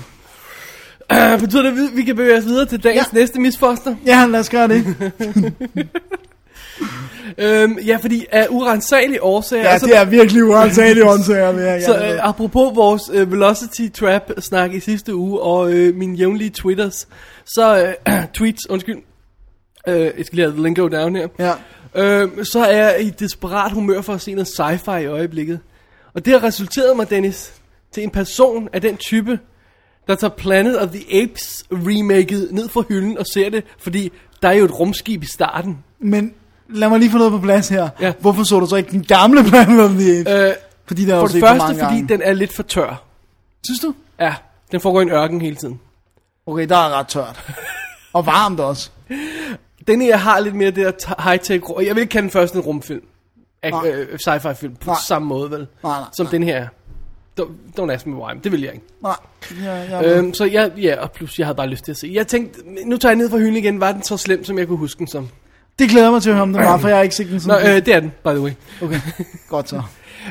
Uh, 1.13 1.41
betyder 1.45 1.63
det, 1.63 1.89
at 1.89 1.97
vi- 1.97 2.03
kan 2.03 2.17
bevæge 2.17 2.39
os 2.39 2.45
videre 2.45 2.67
til 2.67 2.83
dagens 2.83 3.09
ja. 3.13 3.19
næste 3.19 3.41
misfoster? 3.41 3.95
Ja, 4.07 4.27
lad 4.27 4.41
os 4.41 4.51
gøre 4.51 4.69
det. 4.69 4.85
Øhm, 7.39 7.79
ja, 7.79 7.97
fordi 7.97 8.27
af 8.33 8.47
urensagelige 8.51 9.23
årsager... 9.23 9.63
Ja, 9.63 9.69
altså, 9.69 9.87
det 9.87 9.97
er 9.97 10.05
virkelig 10.05 10.45
uansageligt 10.45 11.07
åndsager 11.07 11.53
ved 11.53 11.63
her. 11.63 11.81
Så 11.81 11.95
øh, 11.95 12.29
apropos 12.29 12.77
vores 12.77 13.03
øh, 13.13 13.33
Velocity 13.33 13.89
Trap 13.95 14.31
snak 14.39 14.75
i 14.75 14.81
sidste 14.81 15.15
uge 15.15 15.41
og 15.41 15.73
øh, 15.73 15.95
mine 15.95 16.17
jævnlige 16.17 16.51
twitters, 16.51 17.09
så 17.45 17.95
øh, 18.09 18.15
tweets, 18.35 18.71
undskyld, 18.71 18.99
øh, 19.89 20.01
jeg 20.01 20.13
skal 20.25 20.37
lige 20.37 20.47
have 20.47 20.53
the 20.53 20.63
lingo 20.63 20.89
down 20.89 21.17
her. 21.17 21.29
Ja. 21.39 21.53
Øh, 21.95 22.45
så 22.45 22.65
er 22.65 22.77
jeg 22.77 22.97
i 23.01 23.11
desperat 23.11 23.73
humør 23.73 24.01
for 24.01 24.13
at 24.13 24.21
se 24.21 24.35
noget 24.35 24.49
sci-fi 24.49 24.97
i 24.97 25.07
øjeblikket. 25.07 25.61
Og 26.15 26.25
det 26.25 26.33
har 26.33 26.43
resulteret 26.43 26.97
mig, 26.97 27.11
Dennis, 27.11 27.53
til 27.93 28.03
en 28.03 28.11
person 28.11 28.69
af 28.73 28.81
den 28.81 28.97
type, 28.97 29.39
der 30.09 30.15
tager 30.15 30.35
Planet 30.35 30.79
of 30.79 30.89
the 30.89 31.23
Apes 31.23 31.65
remaket 31.71 32.49
ned 32.53 32.69
fra 32.69 32.85
hylden 32.89 33.19
og 33.19 33.27
ser 33.27 33.51
det, 33.51 33.65
fordi 33.79 34.13
der 34.43 34.49
er 34.49 34.53
jo 34.53 34.65
et 34.65 34.81
rumskib 34.81 35.23
i 35.23 35.27
starten. 35.27 35.79
Men, 35.99 36.35
lad 36.75 36.89
mig 36.89 36.99
lige 36.99 37.11
få 37.11 37.19
noget 37.19 37.33
på 37.33 37.39
plads 37.39 37.69
her. 37.69 37.89
Ja. 38.01 38.13
Hvorfor 38.21 38.43
så 38.45 38.61
du 38.61 38.67
så 38.67 38.77
ikke 38.77 38.91
den 38.91 39.05
gamle 39.05 39.45
Planet 39.45 39.81
of 39.85 39.91
the 39.91 40.21
Apes? 40.21 40.33
Øh, 40.49 40.53
fordi 40.87 41.05
den 41.05 41.11
er 41.11 41.21
for 41.21 41.27
det 41.27 41.41
for 41.41 41.47
første, 41.47 41.59
mange 41.67 41.81
fordi 41.85 41.95
gange. 41.95 42.09
den 42.09 42.23
er 42.23 42.33
lidt 42.33 42.53
for 42.53 42.63
tør. 42.63 43.03
Synes 43.65 43.81
du? 43.81 43.95
Ja, 44.21 44.35
den 44.73 44.81
foregår 44.81 45.01
i 45.01 45.03
en 45.03 45.11
ørken 45.11 45.41
hele 45.41 45.57
tiden. 45.57 45.81
Okay, 46.47 46.69
der 46.69 46.77
er 46.77 46.99
ret 46.99 47.09
tørt. 47.09 47.51
Og 48.13 48.27
varmt 48.27 48.61
også. 48.61 48.91
Den 49.87 50.01
her 50.03 50.17
har 50.17 50.41
lidt 50.41 50.55
mere 50.55 50.71
det 50.71 50.77
der 50.77 51.23
high-tech, 51.23 51.65
jeg 51.87 51.95
vil 51.95 52.01
ikke 52.01 52.11
kalde 52.11 52.23
den 52.23 52.31
første 52.31 52.57
en 52.59 52.65
rumfilm. 52.65 53.03
Øh, 53.65 53.73
sci-fi 54.29 54.53
film 54.53 54.75
på 54.75 54.91
Nej. 54.91 54.97
samme 55.09 55.29
måde, 55.29 55.51
vel? 55.51 55.59
Nej, 55.83 55.99
nej, 55.99 56.09
Som 56.17 56.27
nej. 56.27 56.31
den 56.31 56.43
her 56.43 56.57
er. 56.57 56.67
Don't, 57.41 57.81
don't 57.81 57.91
ask 57.93 58.07
me 58.07 58.17
why, 58.17 58.33
det 58.45 58.53
vil 58.53 58.61
jeg 58.61 58.73
ikke. 58.73 58.85
Nej, 59.03 59.17
ja, 59.65 59.83
ja, 59.83 60.17
Øhm, 60.19 60.35
så 60.35 60.45
jeg, 60.45 60.73
ja, 60.77 61.01
og 61.03 61.13
plus 61.13 61.39
jeg 61.39 61.47
havde 61.47 61.57
bare 61.57 61.67
lyst 61.67 61.85
til 61.85 61.93
at 61.93 61.99
se. 61.99 62.11
Jeg 62.15 62.27
tænkte, 62.27 62.61
nu 62.85 62.97
tager 62.97 63.11
jeg 63.11 63.17
ned 63.17 63.31
fra 63.31 63.37
hylden 63.39 63.57
igen, 63.57 63.81
var 63.81 63.93
den 63.93 64.03
så 64.03 64.17
slem, 64.17 64.45
som 64.45 64.59
jeg 64.59 64.67
kunne 64.67 64.79
huske 64.79 64.99
den 64.99 65.07
som? 65.07 65.29
Det 65.81 65.91
glæder 65.91 66.11
mig 66.11 66.23
til 66.23 66.31
at 66.31 66.35
høre 66.37 66.43
om 66.43 66.53
den 66.53 66.63
var, 66.63 66.79
for 66.79 66.89
jeg 66.89 66.97
har 66.97 67.03
ikke 67.03 67.15
set 67.15 67.27
den 67.27 67.35
Nå, 67.35 67.41
sådan. 67.41 67.77
øh, 67.77 67.87
det 67.87 67.95
er 67.95 68.01
den, 68.01 68.13
by 68.25 68.29
the 68.29 68.41
way. 68.41 68.51
Okay, 68.83 69.01
godt 69.49 69.69
så. 69.69 69.83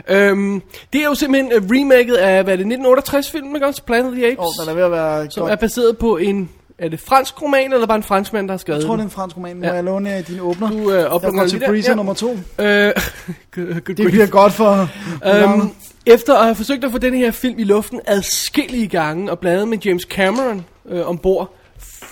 Øhm, 0.10 0.62
det 0.94 1.02
er 1.02 1.06
jo 1.06 1.16
simpelthen 1.16 1.64
uh, 1.64 1.70
remaket 1.72 2.14
af, 2.16 2.44
hvad 2.44 2.54
er 2.54 2.58
det, 2.58 2.66
1968-filmen, 2.76 3.56
ikke 3.56 3.68
også? 3.68 3.84
Planet 3.84 4.06
of 4.06 4.14
the 4.14 4.26
Apes, 4.26 4.38
Åh, 4.40 4.46
oh, 4.46 4.52
den 4.62 4.70
er 4.70 4.74
ved 4.76 4.84
at 4.84 4.92
være 4.92 5.32
som 5.32 5.42
godt. 5.42 5.52
er 5.52 5.56
baseret 5.56 5.98
på 5.98 6.18
en, 6.18 6.50
er 6.80 6.90
det 6.90 7.00
fransk 7.00 7.42
roman, 7.42 7.74
eller 7.74 7.88
bare 7.88 7.98
en 7.98 8.04
franskmand, 8.04 8.48
der 8.48 8.54
har 8.54 8.58
skrevet 8.58 8.80
Jeg 8.80 8.88
tror, 8.88 8.96
det 8.96 9.02
er 9.02 9.06
en 9.06 9.10
fransk 9.12 9.38
roman. 9.38 9.58
Må 9.60 9.66
Ja. 9.66 9.74
jeg 9.74 9.84
låne 9.84 10.18
øh, 10.18 10.28
din 10.28 10.40
åbner? 10.40 10.70
Du 10.70 10.92
øh, 10.92 10.98
jeg 11.00 11.08
oplukker 11.08 11.40
går 11.42 11.48
til 11.48 11.60
lige 11.60 11.66
der. 11.66 11.72
Breezer 11.72 11.96
nummer 11.96 12.14
to. 12.14 12.30
Øh, 12.32 12.36
good, 13.56 13.66
good 13.68 13.74
Det 13.86 13.98
grief. 13.98 14.10
bliver 14.12 14.26
godt 14.28 14.54
for... 14.54 14.90
Øhm, 15.26 15.70
efter 16.06 16.36
at 16.36 16.44
have 16.44 16.56
forsøgt 16.56 16.84
at 16.84 16.92
få 16.92 16.98
den 16.98 17.14
her 17.14 17.32
film 17.32 17.60
i 17.60 17.64
luften 17.64 18.00
adskillige 18.08 18.88
gange, 18.88 19.32
og 19.32 19.40
blandet 19.40 19.68
med 19.68 19.78
James 19.78 20.04
Cameron 20.04 20.66
øh, 20.90 21.10
ombord, 21.10 21.56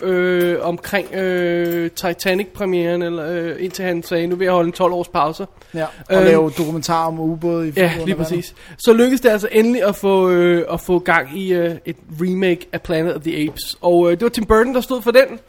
øh, 0.03 0.57
omkring 0.61 1.13
øh, 1.13 1.91
Titanic-premieren, 1.91 3.01
eller 3.01 3.31
øh, 3.31 3.55
indtil 3.59 3.85
han 3.85 4.03
sagde, 4.03 4.27
nu 4.27 4.35
vil 4.35 4.45
jeg 4.45 4.53
holde 4.53 4.67
en 4.67 4.73
12 4.73 4.93
års 4.93 5.07
pause. 5.07 5.47
ja, 5.73 5.85
og 6.09 6.15
øhm, 6.15 6.25
lave 6.25 6.51
dokumentar 6.57 7.07
om 7.07 7.19
ubåde 7.19 7.67
i 7.67 7.71
Ja, 7.77 7.91
lige 8.05 8.15
præcis. 8.15 8.55
Så 8.77 8.93
lykkedes 8.93 9.21
det 9.21 9.29
altså 9.29 9.47
endelig 9.51 9.83
at 9.83 9.95
få, 9.95 10.29
øh, 10.29 10.65
at 10.73 10.81
få 10.81 10.99
gang 10.99 11.37
i 11.37 11.53
øh, 11.53 11.75
et 11.85 11.97
remake 12.21 12.67
af 12.71 12.81
Planet 12.81 13.15
of 13.15 13.21
the 13.21 13.47
Apes. 13.47 13.77
Og 13.81 14.05
øh, 14.05 14.11
det 14.11 14.21
var 14.21 14.29
Tim 14.29 14.45
Burton, 14.45 14.75
der 14.75 14.81
stod 14.81 15.01
for 15.01 15.11
den. 15.11 15.39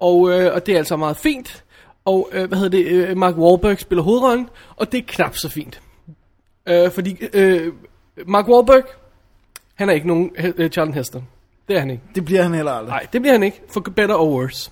Og, 0.00 0.30
øh, 0.30 0.54
og 0.54 0.66
det 0.66 0.74
er 0.74 0.78
altså 0.78 0.96
meget 0.96 1.16
fint. 1.16 1.64
Og 2.04 2.28
øh, 2.32 2.48
hvad 2.48 2.58
hedder 2.58 2.78
det, 2.78 2.86
øh, 2.86 3.16
Mark 3.16 3.36
Wahlberg 3.36 3.78
spiller 3.80 4.02
hovedrollen, 4.02 4.48
og 4.76 4.92
det 4.92 4.98
er 4.98 5.04
knap 5.06 5.36
så 5.36 5.48
fint. 5.48 5.80
Øh, 6.68 6.90
fordi 6.90 7.16
øh, 7.32 7.72
Mark 8.26 8.48
Wahlberg, 8.48 8.82
han 9.74 9.88
er 9.88 9.92
ikke 9.92 10.06
nogen 10.06 10.30
øh, 10.38 10.70
Charlton 10.70 10.94
Heston. 10.94 11.28
Det 11.68 11.76
er 11.76 11.80
han 11.80 11.90
ikke. 11.90 12.02
Det 12.14 12.24
bliver 12.24 12.42
han 12.42 12.54
heller 12.54 12.72
aldrig. 12.72 12.90
Nej, 12.90 13.06
det 13.12 13.20
bliver 13.20 13.32
han 13.32 13.42
ikke. 13.42 13.60
For 13.72 13.80
better 13.80 14.14
or 14.14 14.28
worse. 14.40 14.70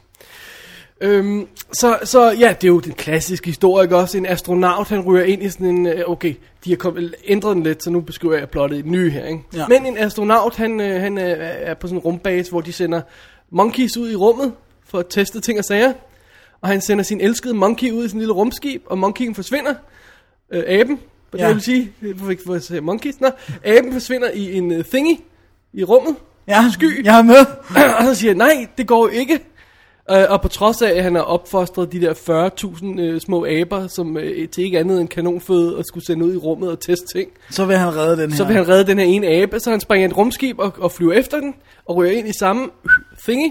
Øhm, 1.00 1.48
så, 1.72 1.98
så 2.04 2.30
ja, 2.30 2.48
det 2.60 2.64
er 2.64 2.68
jo 2.68 2.80
den 2.80 2.92
klassiske 2.92 3.46
historie, 3.46 3.84
ikke 3.84 3.96
også? 3.96 4.18
En 4.18 4.26
astronaut, 4.26 4.88
han 4.88 5.00
ryger 5.00 5.24
ind 5.24 5.42
i 5.42 5.48
sådan 5.48 5.66
en... 5.66 5.86
øh, 5.86 6.04
Okay, 6.06 6.34
de 6.64 6.70
har 6.70 6.76
kommet, 6.76 7.14
ændret 7.24 7.56
den 7.56 7.62
lidt, 7.62 7.82
så 7.84 7.90
nu 7.90 8.00
beskriver 8.00 8.38
jeg 8.38 8.48
plottet 8.50 8.78
i 8.78 8.82
nye 8.88 9.10
her, 9.10 9.24
ikke? 9.26 9.42
Ja. 9.56 9.66
Men 9.68 9.86
en 9.86 9.98
astronaut, 9.98 10.56
han, 10.56 10.80
øh, 10.80 11.00
han 11.00 11.18
øh, 11.18 11.36
er 11.40 11.74
på 11.74 11.86
sådan 11.86 11.98
en 11.98 12.02
rumbase, 12.02 12.50
hvor 12.50 12.60
de 12.60 12.72
sender 12.72 13.00
monkeys 13.50 13.96
ud 13.96 14.10
i 14.10 14.16
rummet 14.16 14.52
for 14.86 14.98
at 14.98 15.06
teste 15.10 15.40
ting 15.40 15.58
og 15.58 15.64
sager. 15.64 15.92
Og 16.60 16.68
han 16.68 16.80
sender 16.80 17.04
sin 17.04 17.20
elskede 17.20 17.54
monkey 17.54 17.90
ud 17.90 18.08
i 18.08 18.12
en 18.12 18.18
lille 18.18 18.34
rumskib, 18.34 18.82
og 18.86 18.98
monkeyen 18.98 19.34
forsvinder. 19.34 19.74
Øh, 20.50 20.62
aben, 20.66 21.00
hvad 21.30 21.40
Ja. 21.40 21.46
det 21.46 21.54
vil 21.54 21.62
sige. 21.62 21.92
Hvorfor 22.00 22.30
ikke 22.30 22.42
få 22.46 22.52
at 22.52 22.62
sige 22.64 22.80
monkeys? 22.80 23.20
Nå, 23.20 23.28
aben 23.64 23.92
forsvinder 23.92 24.30
i 24.30 24.54
en 24.56 24.84
thingy 24.84 25.16
i 25.72 25.84
rummet. 25.84 26.16
Ja, 26.48 26.64
Sky. 26.72 27.04
jeg 27.04 27.18
er 27.18 27.22
med. 27.22 27.46
og 27.98 28.04
så 28.04 28.14
siger 28.14 28.30
jeg, 28.30 28.36
nej, 28.38 28.66
det 28.78 28.86
går 28.86 29.06
jo 29.06 29.08
ikke. 29.12 29.34
Øh, 30.10 30.24
og 30.28 30.42
på 30.42 30.48
trods 30.48 30.82
af, 30.82 30.90
at 30.90 31.02
han 31.02 31.14
har 31.14 31.22
opfostret 31.22 31.92
de 31.92 32.00
der 32.00 32.14
40.000 32.94 33.00
øh, 33.00 33.20
små 33.20 33.46
aber, 33.46 33.86
som 33.86 34.16
øh, 34.16 34.48
til 34.48 34.64
ikke 34.64 34.78
andet 34.78 35.00
end 35.00 35.08
kanonføde, 35.08 35.76
og 35.76 35.84
skulle 35.84 36.06
sende 36.06 36.24
ud 36.24 36.34
i 36.34 36.36
rummet 36.36 36.70
og 36.70 36.80
teste 36.80 37.06
ting, 37.18 37.30
Så 37.50 37.64
vil 37.64 37.76
han 37.76 37.96
redde 37.96 38.22
den 38.22 38.30
her. 38.30 38.36
så 38.36 38.44
vil 38.44 38.56
han 38.56 38.68
redde 38.68 38.86
den 38.86 38.98
her 38.98 39.04
ene 39.06 39.26
abe, 39.26 39.60
så 39.60 39.70
han 39.70 39.80
springer 39.80 40.08
et 40.08 40.16
rumskib 40.16 40.58
og, 40.58 40.72
og 40.78 40.92
flyver 40.92 41.12
efter 41.12 41.40
den, 41.40 41.54
og 41.86 41.96
ryger 41.96 42.12
ind 42.12 42.28
i 42.28 42.32
samme 42.38 42.68
thingy. 43.24 43.50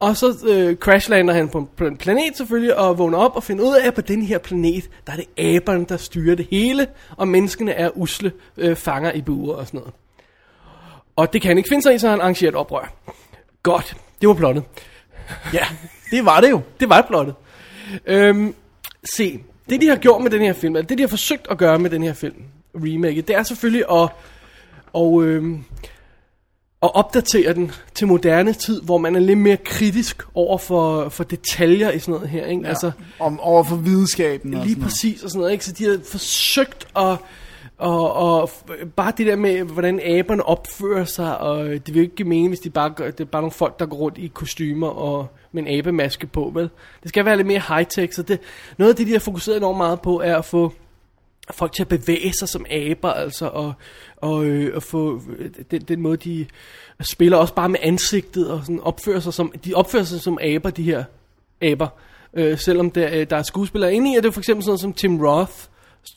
Og 0.00 0.16
så 0.16 0.34
øh, 0.48 0.76
crashlander 0.76 1.34
han 1.34 1.48
på 1.48 1.58
en 1.58 1.68
pl- 1.80 1.96
planet 1.96 2.36
selvfølgelig, 2.36 2.76
og 2.78 2.98
vågner 2.98 3.18
op 3.18 3.36
og 3.36 3.42
finder 3.42 3.64
ud 3.64 3.74
af, 3.82 3.86
at 3.86 3.94
på 3.94 4.00
den 4.00 4.22
her 4.22 4.38
planet, 4.38 4.90
der 5.06 5.12
er 5.12 5.16
det 5.16 5.26
aberne, 5.38 5.84
der 5.88 5.96
styrer 5.96 6.34
det 6.36 6.46
hele, 6.50 6.86
og 7.16 7.28
menneskene 7.28 7.72
er 7.72 7.90
usle 7.98 8.32
øh, 8.56 8.76
fanger 8.76 9.12
i 9.12 9.22
buer 9.22 9.54
og 9.54 9.66
sådan 9.66 9.80
noget. 9.80 9.94
Og 11.18 11.32
det 11.32 11.42
kan 11.42 11.48
han 11.48 11.58
ikke 11.58 11.68
finde 11.68 11.82
sig 11.82 11.94
i, 11.94 11.98
så 11.98 12.08
han 12.08 12.20
arrangerer 12.20 12.50
et 12.50 12.56
oprør. 12.56 12.92
Godt, 13.62 13.96
det 14.20 14.28
var 14.28 14.34
plottet. 14.34 14.64
Ja, 15.52 15.66
det 16.10 16.24
var 16.24 16.40
det 16.40 16.50
jo. 16.50 16.60
Det 16.80 16.88
var 16.88 17.02
plottet. 17.08 17.34
Øhm, 18.06 18.54
se, 19.16 19.40
det 19.70 19.80
de 19.80 19.88
har 19.88 19.96
gjort 19.96 20.22
med 20.22 20.30
den 20.30 20.42
her 20.42 20.52
film, 20.52 20.76
eller 20.76 20.86
det 20.86 20.98
de 20.98 21.02
har 21.02 21.08
forsøgt 21.08 21.46
at 21.50 21.58
gøre 21.58 21.78
med 21.78 21.90
den 21.90 22.02
her 22.02 22.12
film, 22.12 22.34
remake, 22.74 23.22
det 23.22 23.36
er 23.36 23.42
selvfølgelig 23.42 23.84
at, 23.90 24.08
og, 24.92 25.24
øhm, 25.24 25.64
at 26.82 26.94
opdatere 26.94 27.54
den 27.54 27.72
til 27.94 28.06
moderne 28.06 28.52
tid, 28.52 28.82
hvor 28.82 28.98
man 28.98 29.16
er 29.16 29.20
lidt 29.20 29.38
mere 29.38 29.56
kritisk 29.56 30.22
over 30.34 30.58
for, 30.58 31.08
for 31.08 31.24
detaljer 31.24 31.90
i 31.90 31.98
sådan 31.98 32.12
noget 32.12 32.28
her. 32.28 32.46
Ikke? 32.46 32.62
Ja. 32.62 32.68
Altså, 32.68 32.90
Om, 33.18 33.40
over 33.40 33.64
for 33.64 33.76
videnskaben 33.76 34.54
og 34.54 34.66
Lige 34.66 34.78
noget. 34.78 34.90
præcis 34.90 35.22
og 35.22 35.30
sådan 35.30 35.38
noget, 35.38 35.52
ikke? 35.52 35.64
Så 35.64 35.72
de 35.72 35.84
har 35.84 35.98
forsøgt 36.10 36.86
at... 36.96 37.16
Og, 37.78 38.12
og 38.12 38.50
bare 38.96 39.12
det 39.16 39.26
der 39.26 39.36
med, 39.36 39.62
hvordan 39.62 40.00
aberne 40.00 40.42
opfører 40.42 41.04
sig, 41.04 41.38
og 41.38 41.64
det 41.66 41.94
vil 41.94 42.02
ikke 42.02 42.14
give 42.14 42.28
mening, 42.28 42.48
hvis 42.48 42.60
de 42.60 42.70
bare, 42.70 42.90
gør, 42.90 43.10
det 43.10 43.20
er 43.20 43.24
bare 43.24 43.42
nogle 43.42 43.52
folk, 43.52 43.78
der 43.78 43.86
går 43.86 43.96
rundt 43.96 44.18
i 44.18 44.26
kostymer 44.26 44.88
og 44.88 45.26
med 45.52 45.62
en 45.62 45.78
abemaske 45.78 46.26
på, 46.26 46.50
vel? 46.54 46.70
Det 47.02 47.08
skal 47.08 47.24
være 47.24 47.36
lidt 47.36 47.46
mere 47.46 47.60
high-tech, 47.60 48.12
så 48.12 48.22
det, 48.22 48.40
noget 48.78 48.90
af 48.90 48.96
det, 48.96 49.06
de 49.06 49.12
har 49.12 49.18
fokuseret 49.18 49.56
enormt 49.56 49.76
meget 49.76 50.00
på, 50.00 50.20
er 50.20 50.36
at 50.36 50.44
få 50.44 50.72
folk 51.50 51.72
til 51.72 51.82
at 51.82 51.88
bevæge 51.88 52.32
sig 52.32 52.48
som 52.48 52.66
aber, 52.70 53.10
altså, 53.10 53.46
og, 53.46 53.72
og, 54.16 54.44
øh, 54.44 54.76
at 54.76 54.82
få 54.82 55.22
øh, 55.38 55.50
den, 55.70 55.80
den 55.80 56.00
måde, 56.00 56.16
de 56.16 56.46
spiller 57.00 57.36
også 57.36 57.54
bare 57.54 57.68
med 57.68 57.78
ansigtet, 57.82 58.50
og 58.50 58.60
sådan 58.60 58.80
opfører 58.80 59.20
sig 59.20 59.34
som, 59.34 59.52
de 59.64 59.74
opfører 59.74 60.04
sig 60.04 60.20
som 60.20 60.38
aber, 60.42 60.70
de 60.70 60.82
her 60.82 61.04
aber. 61.62 61.88
Øh, 62.34 62.58
selvom 62.58 62.90
der, 62.90 63.08
øh, 63.12 63.26
der 63.30 63.36
er 63.36 63.42
skuespillere 63.42 63.94
inde 63.94 64.12
i, 64.12 64.16
og 64.16 64.22
det 64.22 64.34
for 64.34 64.40
eksempel 64.40 64.62
sådan 64.62 64.70
noget 64.70 64.80
som 64.80 64.92
Tim 64.92 65.20
Roth, 65.20 65.52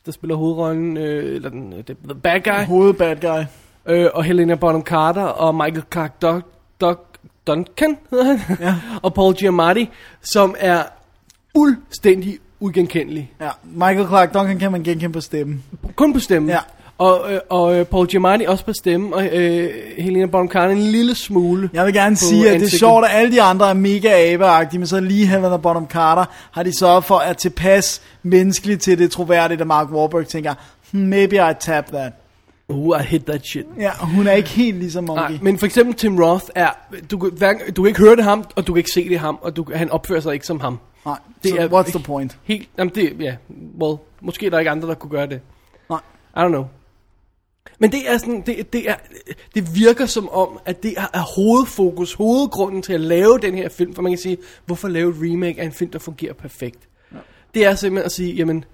der 0.05 0.11
spiller 0.11 0.35
hovedrollen, 0.35 0.97
øh, 0.97 1.35
eller 1.35 1.49
den, 1.49 1.73
øh, 1.73 1.83
the, 1.83 1.95
the 2.03 2.15
bad 2.15 2.39
guy, 2.41 2.65
Hoved 2.67 2.93
bad 2.93 3.15
guy. 3.15 3.43
øh, 3.93 4.09
og 4.13 4.23
Helena 4.23 4.55
Bonham 4.55 4.83
Carter, 4.83 5.21
og 5.23 5.55
Michael 5.55 5.83
Clark 5.91 6.21
Doc, 6.21 6.41
Doc 6.81 6.97
Duncan, 7.47 7.97
hedder 8.09 8.25
han, 8.25 8.57
Ja. 8.59 8.75
og 9.03 9.13
Paul 9.13 9.33
Giamatti, 9.35 9.89
som 10.21 10.55
er 10.59 10.83
fuldstændig 11.57 12.37
ugenkendelig. 12.59 13.31
Ja, 13.41 13.49
Michael 13.63 14.07
Clark 14.07 14.33
Duncan 14.33 14.59
kan 14.59 14.71
man 14.71 14.83
genkende 14.83 15.13
på 15.13 15.21
stemmen. 15.21 15.63
Kun 15.95 16.13
på 16.13 16.19
stemmen. 16.19 16.49
Ja. 16.49 16.59
Og, 17.01 17.33
øh, 17.33 17.39
og 17.49 17.79
øh, 17.79 17.85
Paul 17.85 18.07
Giamatti 18.07 18.45
også 18.45 18.65
på 18.65 18.73
stemme, 18.73 19.15
og 19.15 19.25
øh, 19.37 19.69
Helena 19.97 20.25
Bonham 20.25 20.47
Carter 20.49 20.73
en 20.73 20.81
lille 20.81 21.15
smule. 21.15 21.69
Jeg 21.73 21.85
vil 21.85 21.93
gerne 21.93 22.15
sige, 22.15 22.49
at 22.49 22.59
det 22.59 22.73
er 22.73 22.77
sjovt, 22.77 23.05
at 23.05 23.11
alle 23.13 23.31
de 23.31 23.41
andre 23.41 23.69
er 23.69 23.73
mega 23.73 24.33
abeagtige, 24.33 24.79
men 24.79 24.87
så 24.87 24.99
lige 24.99 25.25
Helena 25.27 25.57
Bonham 25.57 25.87
Carter 25.87 26.25
har 26.51 26.63
de 26.63 26.77
sørget 26.77 27.03
for 27.03 27.15
at 27.17 27.37
tilpasse 27.37 28.01
menneskeligt 28.23 28.81
til 28.81 28.97
det 28.99 29.11
troværdigt, 29.11 29.61
at 29.61 29.67
Mark 29.67 29.91
Wahlberg 29.91 30.27
tænker, 30.27 30.53
hmm, 30.91 31.01
maybe 31.01 31.35
I 31.35 31.53
tap 31.59 31.85
that. 31.87 32.11
Uh, 32.69 32.97
I 33.01 33.03
hit 33.03 33.25
that 33.25 33.45
shit. 33.45 33.65
Ja, 33.79 33.91
hun 33.99 34.27
er 34.27 34.31
ikke 34.31 34.49
helt 34.49 34.77
ligesom 34.77 35.03
Monkey. 35.03 35.23
Nej, 35.29 35.39
men 35.41 35.57
for 35.57 35.65
eksempel 35.65 35.95
Tim 35.95 36.19
Roth 36.19 36.45
er, 36.55 36.69
du, 37.11 37.29
hverken- 37.29 37.73
du 37.73 37.81
kan 37.83 37.87
ikke 37.87 37.99
høre 37.99 38.15
det 38.15 38.23
ham, 38.23 38.43
og 38.55 38.67
du 38.67 38.73
kan 38.73 38.77
ikke 38.77 38.91
se 38.93 39.09
det 39.09 39.19
ham, 39.19 39.39
og 39.41 39.55
du, 39.55 39.65
han 39.75 39.89
opfører 39.89 40.19
sig 40.19 40.33
ikke 40.33 40.45
som 40.45 40.59
ham. 40.59 40.79
Nej, 41.05 41.17
Det 41.43 41.51
så 41.51 41.57
er- 41.57 41.67
what's 41.81 41.89
the 41.91 41.99
point? 41.99 42.37
Helt, 42.43 42.69
jamen 42.77 42.91
det, 42.95 43.13
ja, 43.19 43.35
well, 43.81 43.97
måske 44.21 44.45
er 44.45 44.49
der 44.49 44.59
ikke 44.59 44.71
andre, 44.71 44.87
der 44.87 44.93
kunne 44.93 45.09
gøre 45.11 45.27
det. 45.27 45.39
Nej. 45.89 45.99
I 46.35 46.39
don't 46.39 46.47
know. 46.47 46.63
Men 47.80 47.91
det 47.91 48.12
er 48.12 48.18
sådan, 48.18 48.43
det, 48.45 48.74
det, 48.74 48.89
er, 48.89 48.95
det 49.55 49.76
virker 49.76 50.05
som 50.05 50.30
om, 50.30 50.59
at 50.66 50.84
det 50.84 50.93
er, 50.97 51.36
hovedfokus, 51.36 52.14
hovedgrunden 52.14 52.82
til 52.82 52.93
at 52.93 53.01
lave 53.01 53.39
den 53.41 53.55
her 53.55 53.70
film, 53.70 53.95
for 53.95 54.01
man 54.01 54.12
kan 54.12 54.20
sige, 54.20 54.38
hvorfor 54.66 54.88
lave 54.88 55.09
et 55.09 55.16
remake 55.20 55.62
af 55.62 55.66
en 55.66 55.72
film, 55.72 55.91
der 55.91 55.99
fungerer 55.99 56.34
perfekt? 56.34 56.80
Ja. 57.12 57.18
Det 57.53 57.66
er 57.66 57.76
simpelthen 57.76 58.05
at 58.05 58.12
sige, 58.12 58.34
jamen, 58.34 58.66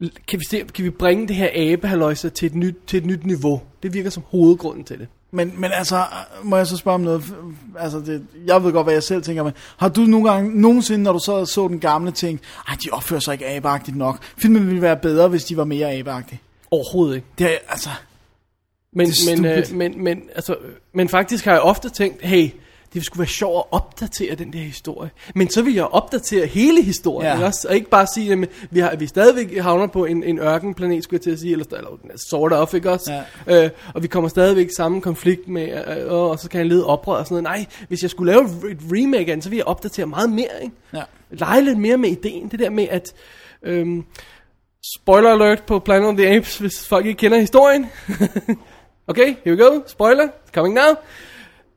kan 0.00 0.38
vi, 0.38 0.44
se, 0.50 0.64
kan 0.74 0.84
vi 0.84 0.90
bringe 0.90 1.28
det 1.28 1.36
her 1.36 1.48
abehalløjse 1.54 2.30
til 2.30 2.46
et, 2.46 2.54
nyt, 2.54 2.76
til 2.86 2.96
et 2.96 3.06
nyt 3.06 3.26
niveau? 3.26 3.62
Det 3.82 3.94
virker 3.94 4.10
som 4.10 4.22
hovedgrunden 4.26 4.84
til 4.84 4.98
det. 4.98 5.08
Men, 5.32 5.52
men 5.56 5.70
altså, 5.72 6.04
må 6.42 6.56
jeg 6.56 6.66
så 6.66 6.76
spørge 6.76 6.94
om 6.94 7.00
noget? 7.00 7.34
Altså, 7.78 7.98
det, 7.98 8.26
jeg 8.46 8.64
ved 8.64 8.72
godt, 8.72 8.86
hvad 8.86 8.94
jeg 8.94 9.02
selv 9.02 9.22
tænker, 9.22 9.42
men 9.42 9.52
har 9.76 9.88
du 9.88 10.00
nogle 10.00 10.30
gange, 10.30 10.60
nogensinde, 10.60 11.02
når 11.02 11.12
du 11.12 11.18
så 11.18 11.44
så 11.44 11.68
den 11.68 11.80
gamle 11.80 12.10
ting, 12.10 12.40
ej, 12.68 12.76
de 12.84 12.90
opfører 12.92 13.20
sig 13.20 13.32
ikke 13.32 13.48
abeagtigt 13.48 13.96
nok. 13.96 14.18
Filmen 14.22 14.66
ville 14.66 14.82
være 14.82 14.96
bedre, 14.96 15.28
hvis 15.28 15.44
de 15.44 15.56
var 15.56 15.64
mere 15.64 15.92
abeagtige. 15.92 16.40
Overhovedet 16.70 17.14
ikke. 17.14 17.26
Det 17.38 17.46
er, 17.46 17.58
altså, 17.68 17.90
Men, 18.92 19.08
men, 19.28 19.44
øh, 19.44 19.64
men, 19.72 20.04
men, 20.04 20.22
altså, 20.34 20.56
men 20.94 21.08
faktisk 21.08 21.44
har 21.44 21.52
jeg 21.52 21.60
ofte 21.60 21.88
tænkt, 21.90 22.22
hey, 22.22 22.50
det 22.94 23.04
skulle 23.04 23.18
være 23.18 23.28
sjovt 23.28 23.56
at 23.58 23.64
opdatere 23.70 24.34
den 24.34 24.52
der 24.52 24.58
historie. 24.58 25.10
Men 25.34 25.50
så 25.50 25.62
vil 25.62 25.74
jeg 25.74 25.84
opdatere 25.84 26.46
hele 26.46 26.82
historien, 26.82 27.38
Ja. 27.38 27.46
også? 27.46 27.68
Og 27.68 27.74
ikke 27.74 27.90
bare 27.90 28.06
sige, 28.14 28.32
at 28.32 28.38
vi, 28.70 28.80
har, 28.80 28.96
vi 28.96 29.06
stadigvæk 29.06 29.58
havner 29.58 29.86
på 29.86 30.04
en, 30.04 30.24
en 30.24 30.38
ørkenplanet, 30.38 31.04
skulle 31.04 31.18
jeg 31.18 31.22
til 31.22 31.30
at 31.30 31.38
sige, 31.38 31.52
eller, 31.52 31.66
eller 31.76 31.90
sort 32.30 32.52
of, 32.52 32.74
ikke 32.74 32.90
også? 32.90 33.12
Ja. 33.46 33.64
Øh, 33.64 33.70
og 33.94 34.02
vi 34.02 34.08
kommer 34.08 34.28
stadigvæk 34.28 34.66
i 34.66 34.74
samme 34.76 35.00
konflikt 35.00 35.48
med, 35.48 35.68
øh, 35.98 36.12
og 36.12 36.38
så 36.38 36.48
kan 36.48 36.58
jeg 36.58 36.66
lede 36.66 36.86
oprør 36.86 37.14
og 37.16 37.26
sådan 37.26 37.42
noget. 37.42 37.58
Nej, 37.58 37.66
hvis 37.88 38.02
jeg 38.02 38.10
skulle 38.10 38.32
lave 38.32 38.44
et 38.44 38.78
remake 38.92 39.30
af 39.30 39.36
den, 39.36 39.42
så 39.42 39.48
vil 39.48 39.56
jeg 39.56 39.66
opdatere 39.66 40.06
meget 40.06 40.30
mere, 40.32 40.62
ikke? 40.62 40.74
Ja. 40.94 41.02
Lege 41.30 41.64
lidt 41.64 41.78
mere 41.78 41.96
med 41.96 42.08
ideen, 42.10 42.48
det 42.48 42.58
der 42.58 42.70
med 42.70 42.86
at... 42.90 43.12
Øhm, 43.62 44.04
spoiler 44.96 45.30
alert 45.30 45.62
på 45.62 45.78
Planet 45.78 46.08
of 46.08 46.16
the 46.16 46.36
Apes, 46.36 46.58
hvis 46.58 46.86
folk 46.88 47.06
ikke 47.06 47.18
kender 47.18 47.38
historien. 47.38 47.86
okay, 49.10 49.34
here 49.44 49.56
we 49.56 49.62
go. 49.64 49.82
Spoiler, 49.86 50.24
it's 50.24 50.52
coming 50.54 50.74
now. 50.74 50.94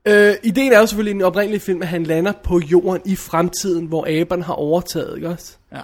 Øh, 0.05 0.33
ideen 0.43 0.73
er 0.73 0.79
jo 0.79 0.85
selvfølgelig 0.85 1.11
i 1.11 1.13
den 1.13 1.21
oprindelige 1.21 1.59
film, 1.61 1.81
at 1.81 1.87
han 1.87 2.03
lander 2.03 2.31
på 2.43 2.59
jorden 2.59 3.01
i 3.05 3.15
fremtiden, 3.15 3.85
hvor 3.85 4.05
aberne 4.09 4.43
har 4.43 4.53
overtaget, 4.53 5.15
ikke 5.15 5.29
også? 5.29 5.53
Ja. 5.71 5.79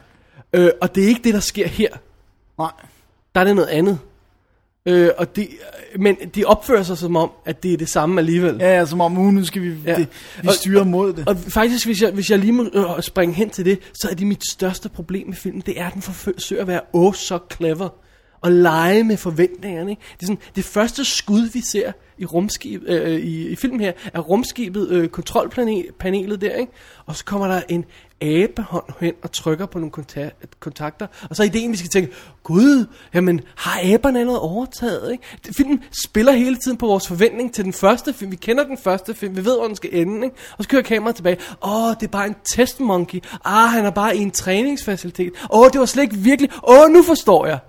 Øh, 0.53 0.71
og 0.81 0.95
det 0.95 1.03
er 1.03 1.07
ikke 1.07 1.21
det, 1.23 1.33
der 1.33 1.39
sker 1.39 1.67
her. 1.67 1.89
Nej. 2.59 2.71
Der 3.35 3.41
er 3.41 3.45
det 3.45 3.55
noget 3.55 3.69
andet. 3.69 3.99
Øh, 4.85 5.09
og 5.17 5.35
de, 5.35 5.47
men 5.99 6.15
de 6.35 6.45
opfører 6.45 6.83
sig 6.83 6.97
som 6.97 7.15
om, 7.15 7.31
at 7.45 7.63
det 7.63 7.73
er 7.73 7.77
det 7.77 7.89
samme 7.89 8.21
alligevel. 8.21 8.57
Ja, 8.59 8.77
ja, 8.77 8.85
som 8.85 9.01
om 9.01 9.17
uh, 9.17 9.33
nu 9.33 9.45
skal 9.45 9.61
vi, 9.61 9.73
Ja. 9.85 9.95
det, 9.95 10.07
vi 10.41 10.47
Og- 10.47 10.53
styrer 10.53 10.83
mod 10.83 11.13
det. 11.13 11.27
Og 11.27 11.37
faktisk, 11.37 11.85
hvis 11.85 12.01
jeg, 12.01 12.11
hvis 12.11 12.29
jeg 12.29 12.39
lige 12.39 12.51
må 12.51 12.69
øh, 12.73 13.01
springe 13.01 13.35
hen 13.35 13.49
til 13.49 13.65
det, 13.65 13.79
så 13.93 14.07
er 14.11 14.15
det 14.15 14.27
mit 14.27 14.43
største 14.51 14.89
problem 14.89 15.27
med 15.27 15.35
filmen, 15.35 15.61
det 15.65 15.79
er, 15.79 15.87
at 15.87 15.93
den 15.93 16.01
forsøger 16.01 16.61
at 16.61 16.67
være 16.67 16.81
åh 16.93 17.13
så 17.13 17.39
clever. 17.53 17.89
Og 18.41 18.51
lege 18.51 19.03
med 19.03 19.17
forventningerne. 19.17 19.91
Ikke? 19.91 20.01
Det, 20.13 20.21
er 20.21 20.25
sådan, 20.25 20.41
det 20.55 20.65
første 20.65 21.05
skud, 21.05 21.49
vi 21.53 21.61
ser 21.61 21.91
i, 22.17 22.25
rumskib, 22.25 22.83
øh, 22.85 23.19
i, 23.19 23.47
i 23.47 23.55
filmen 23.55 23.79
her, 23.79 23.91
er 24.13 24.19
rumskibet, 24.19 24.89
øh, 24.89 25.09
kontrolpanelet 25.09 26.41
der, 26.41 26.55
ikke? 26.55 26.71
Og 27.05 27.15
så 27.15 27.25
kommer 27.25 27.47
der 27.47 27.61
en 27.69 27.85
abehånd 28.21 28.83
hen 28.99 29.13
og 29.21 29.31
trykker 29.31 29.65
på 29.65 29.79
nogle 29.79 29.91
kontakter. 30.59 31.07
Og 31.29 31.35
så 31.35 31.43
er 31.43 31.47
ideen, 31.47 31.71
vi 31.71 31.77
skal 31.77 31.89
tænke, 31.89 32.13
gud, 32.43 32.85
jamen 33.13 33.41
har 33.55 33.79
aberne 33.83 34.19
allerede 34.19 34.41
overtaget? 34.41 35.11
Ikke? 35.11 35.23
Filmen 35.57 35.83
spiller 36.03 36.31
hele 36.31 36.55
tiden 36.55 36.77
på 36.77 36.85
vores 36.85 37.07
forventning 37.07 37.53
til 37.53 37.65
den 37.65 37.73
første 37.73 38.13
film. 38.13 38.31
Vi 38.31 38.35
kender 38.35 38.63
den 38.63 38.77
første 38.77 39.13
film, 39.13 39.35
vi 39.35 39.45
ved, 39.45 39.57
hvor 39.57 39.67
den 39.67 39.75
skal 39.75 39.89
ende. 39.93 40.25
Ikke? 40.25 40.35
Og 40.57 40.63
så 40.63 40.69
kører 40.69 40.81
kameraet 40.81 41.15
tilbage. 41.15 41.37
Åh, 41.63 41.89
det 41.99 42.03
er 42.03 42.11
bare 42.11 42.27
en 42.27 42.35
testmonkey. 42.55 43.19
Ah, 43.45 43.69
han 43.69 43.85
er 43.85 43.91
bare 43.91 44.17
i 44.17 44.19
en 44.19 44.31
træningsfacilitet. 44.31 45.33
Åh, 45.53 45.69
det 45.73 45.79
var 45.79 45.85
slet 45.85 46.03
ikke 46.03 46.17
virkelig. 46.17 46.51
Åh, 46.67 46.89
nu 46.89 47.03
forstår 47.03 47.45
jeg. 47.45 47.59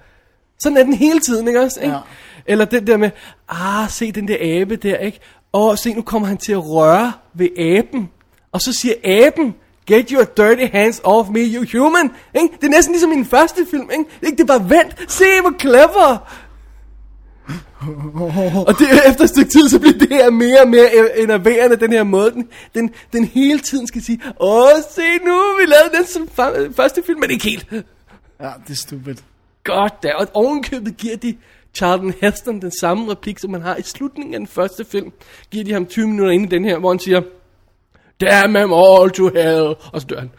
Sådan 0.62 0.78
er 0.78 0.82
den 0.82 0.92
hele 0.92 1.20
tiden, 1.20 1.48
ikke 1.48 1.60
også? 1.60 1.80
Ikke? 1.80 1.94
Ja. 1.94 2.00
Eller 2.46 2.64
den 2.64 2.86
der 2.86 2.96
med, 2.96 3.10
ah, 3.48 3.90
se 3.90 4.12
den 4.12 4.28
der 4.28 4.36
abe 4.40 4.76
der, 4.76 4.96
ikke? 4.96 5.20
Og 5.52 5.78
se, 5.78 5.94
nu 5.94 6.02
kommer 6.02 6.28
han 6.28 6.38
til 6.38 6.52
at 6.52 6.68
røre 6.68 7.12
ved 7.34 7.48
aben. 7.58 8.08
Og 8.52 8.60
så 8.60 8.72
siger 8.72 8.94
aben, 9.04 9.54
get 9.86 10.10
your 10.10 10.24
dirty 10.24 10.72
hands 10.72 11.00
off 11.04 11.28
me, 11.30 11.40
you 11.40 11.78
human. 11.78 12.10
Ikke? 12.34 12.54
Det 12.60 12.66
er 12.66 12.70
næsten 12.70 12.92
ligesom 12.92 13.12
i 13.12 13.14
den 13.14 13.24
første 13.24 13.66
film, 13.70 13.90
ikke? 13.92 14.04
Ikke? 14.22 14.36
Det 14.36 14.50
er 14.50 14.58
bare, 14.58 14.70
vent, 14.70 15.12
se 15.12 15.24
hvor 15.40 15.54
clever. 15.60 16.30
og 18.68 18.78
det, 18.78 18.88
efter 19.08 19.24
et 19.24 19.30
stykke 19.30 19.50
tid, 19.50 19.68
så 19.68 19.80
bliver 19.80 19.98
det 19.98 20.08
her 20.08 20.30
mere 20.30 20.60
og 20.60 20.68
mere 20.68 20.86
e- 20.86 21.22
enerverende, 21.22 21.76
den 21.76 21.92
her 21.92 22.02
måde, 22.02 22.30
den, 22.30 22.48
den, 22.74 22.90
den 23.12 23.24
hele 23.24 23.58
tiden 23.58 23.86
skal 23.86 24.02
sige, 24.02 24.20
åh, 24.40 24.68
se 24.94 25.02
nu, 25.24 25.40
vi 25.60 25.64
lavede 25.66 25.96
den 25.96 26.06
som 26.06 26.28
første 26.76 27.02
film, 27.06 27.20
men 27.20 27.30
ikke 27.30 27.44
helt. 27.44 27.66
Ja, 28.40 28.50
det 28.66 28.72
er 28.72 28.74
stupid. 28.74 29.14
Godt 29.64 30.02
da, 30.02 30.12
og 30.14 30.28
ovenkøbet 30.34 30.96
giver 30.96 31.16
de 31.16 31.36
Charlton 31.74 32.14
Heston 32.20 32.60
den 32.60 32.72
samme 32.80 33.10
replik, 33.10 33.38
som 33.38 33.50
man 33.50 33.62
har 33.62 33.76
i 33.76 33.82
slutningen 33.82 34.34
af 34.34 34.40
den 34.40 34.46
første 34.46 34.84
film. 34.84 35.12
Giver 35.50 35.64
de 35.64 35.72
ham 35.72 35.86
20 35.86 36.08
minutter 36.08 36.32
inde 36.32 36.44
i 36.44 36.48
den 36.48 36.64
her, 36.64 36.78
hvor 36.78 36.88
han 36.90 36.98
siger, 36.98 37.22
Damn 38.20 38.54
them 38.54 38.72
all 38.72 39.10
to 39.10 39.28
hell, 39.28 39.74
og 39.92 40.00
så 40.00 40.06
dør 40.06 40.20
han. 40.20 40.30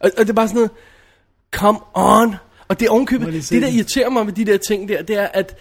og, 0.00 0.10
og 0.18 0.24
det 0.24 0.28
er 0.28 0.34
bare 0.34 0.48
sådan 0.48 0.56
noget, 0.56 0.70
come 1.52 1.78
on. 1.94 2.34
Og 2.68 2.80
det 2.80 2.86
er 2.86 2.90
ovenkøbet, 2.90 3.32
det 3.50 3.62
der 3.62 3.68
irriterer 3.68 4.10
mig 4.10 4.26
ved 4.26 4.32
de 4.32 4.44
der 4.44 4.56
ting 4.56 4.88
der, 4.88 5.02
det 5.02 5.16
er, 5.16 5.26
at 5.26 5.56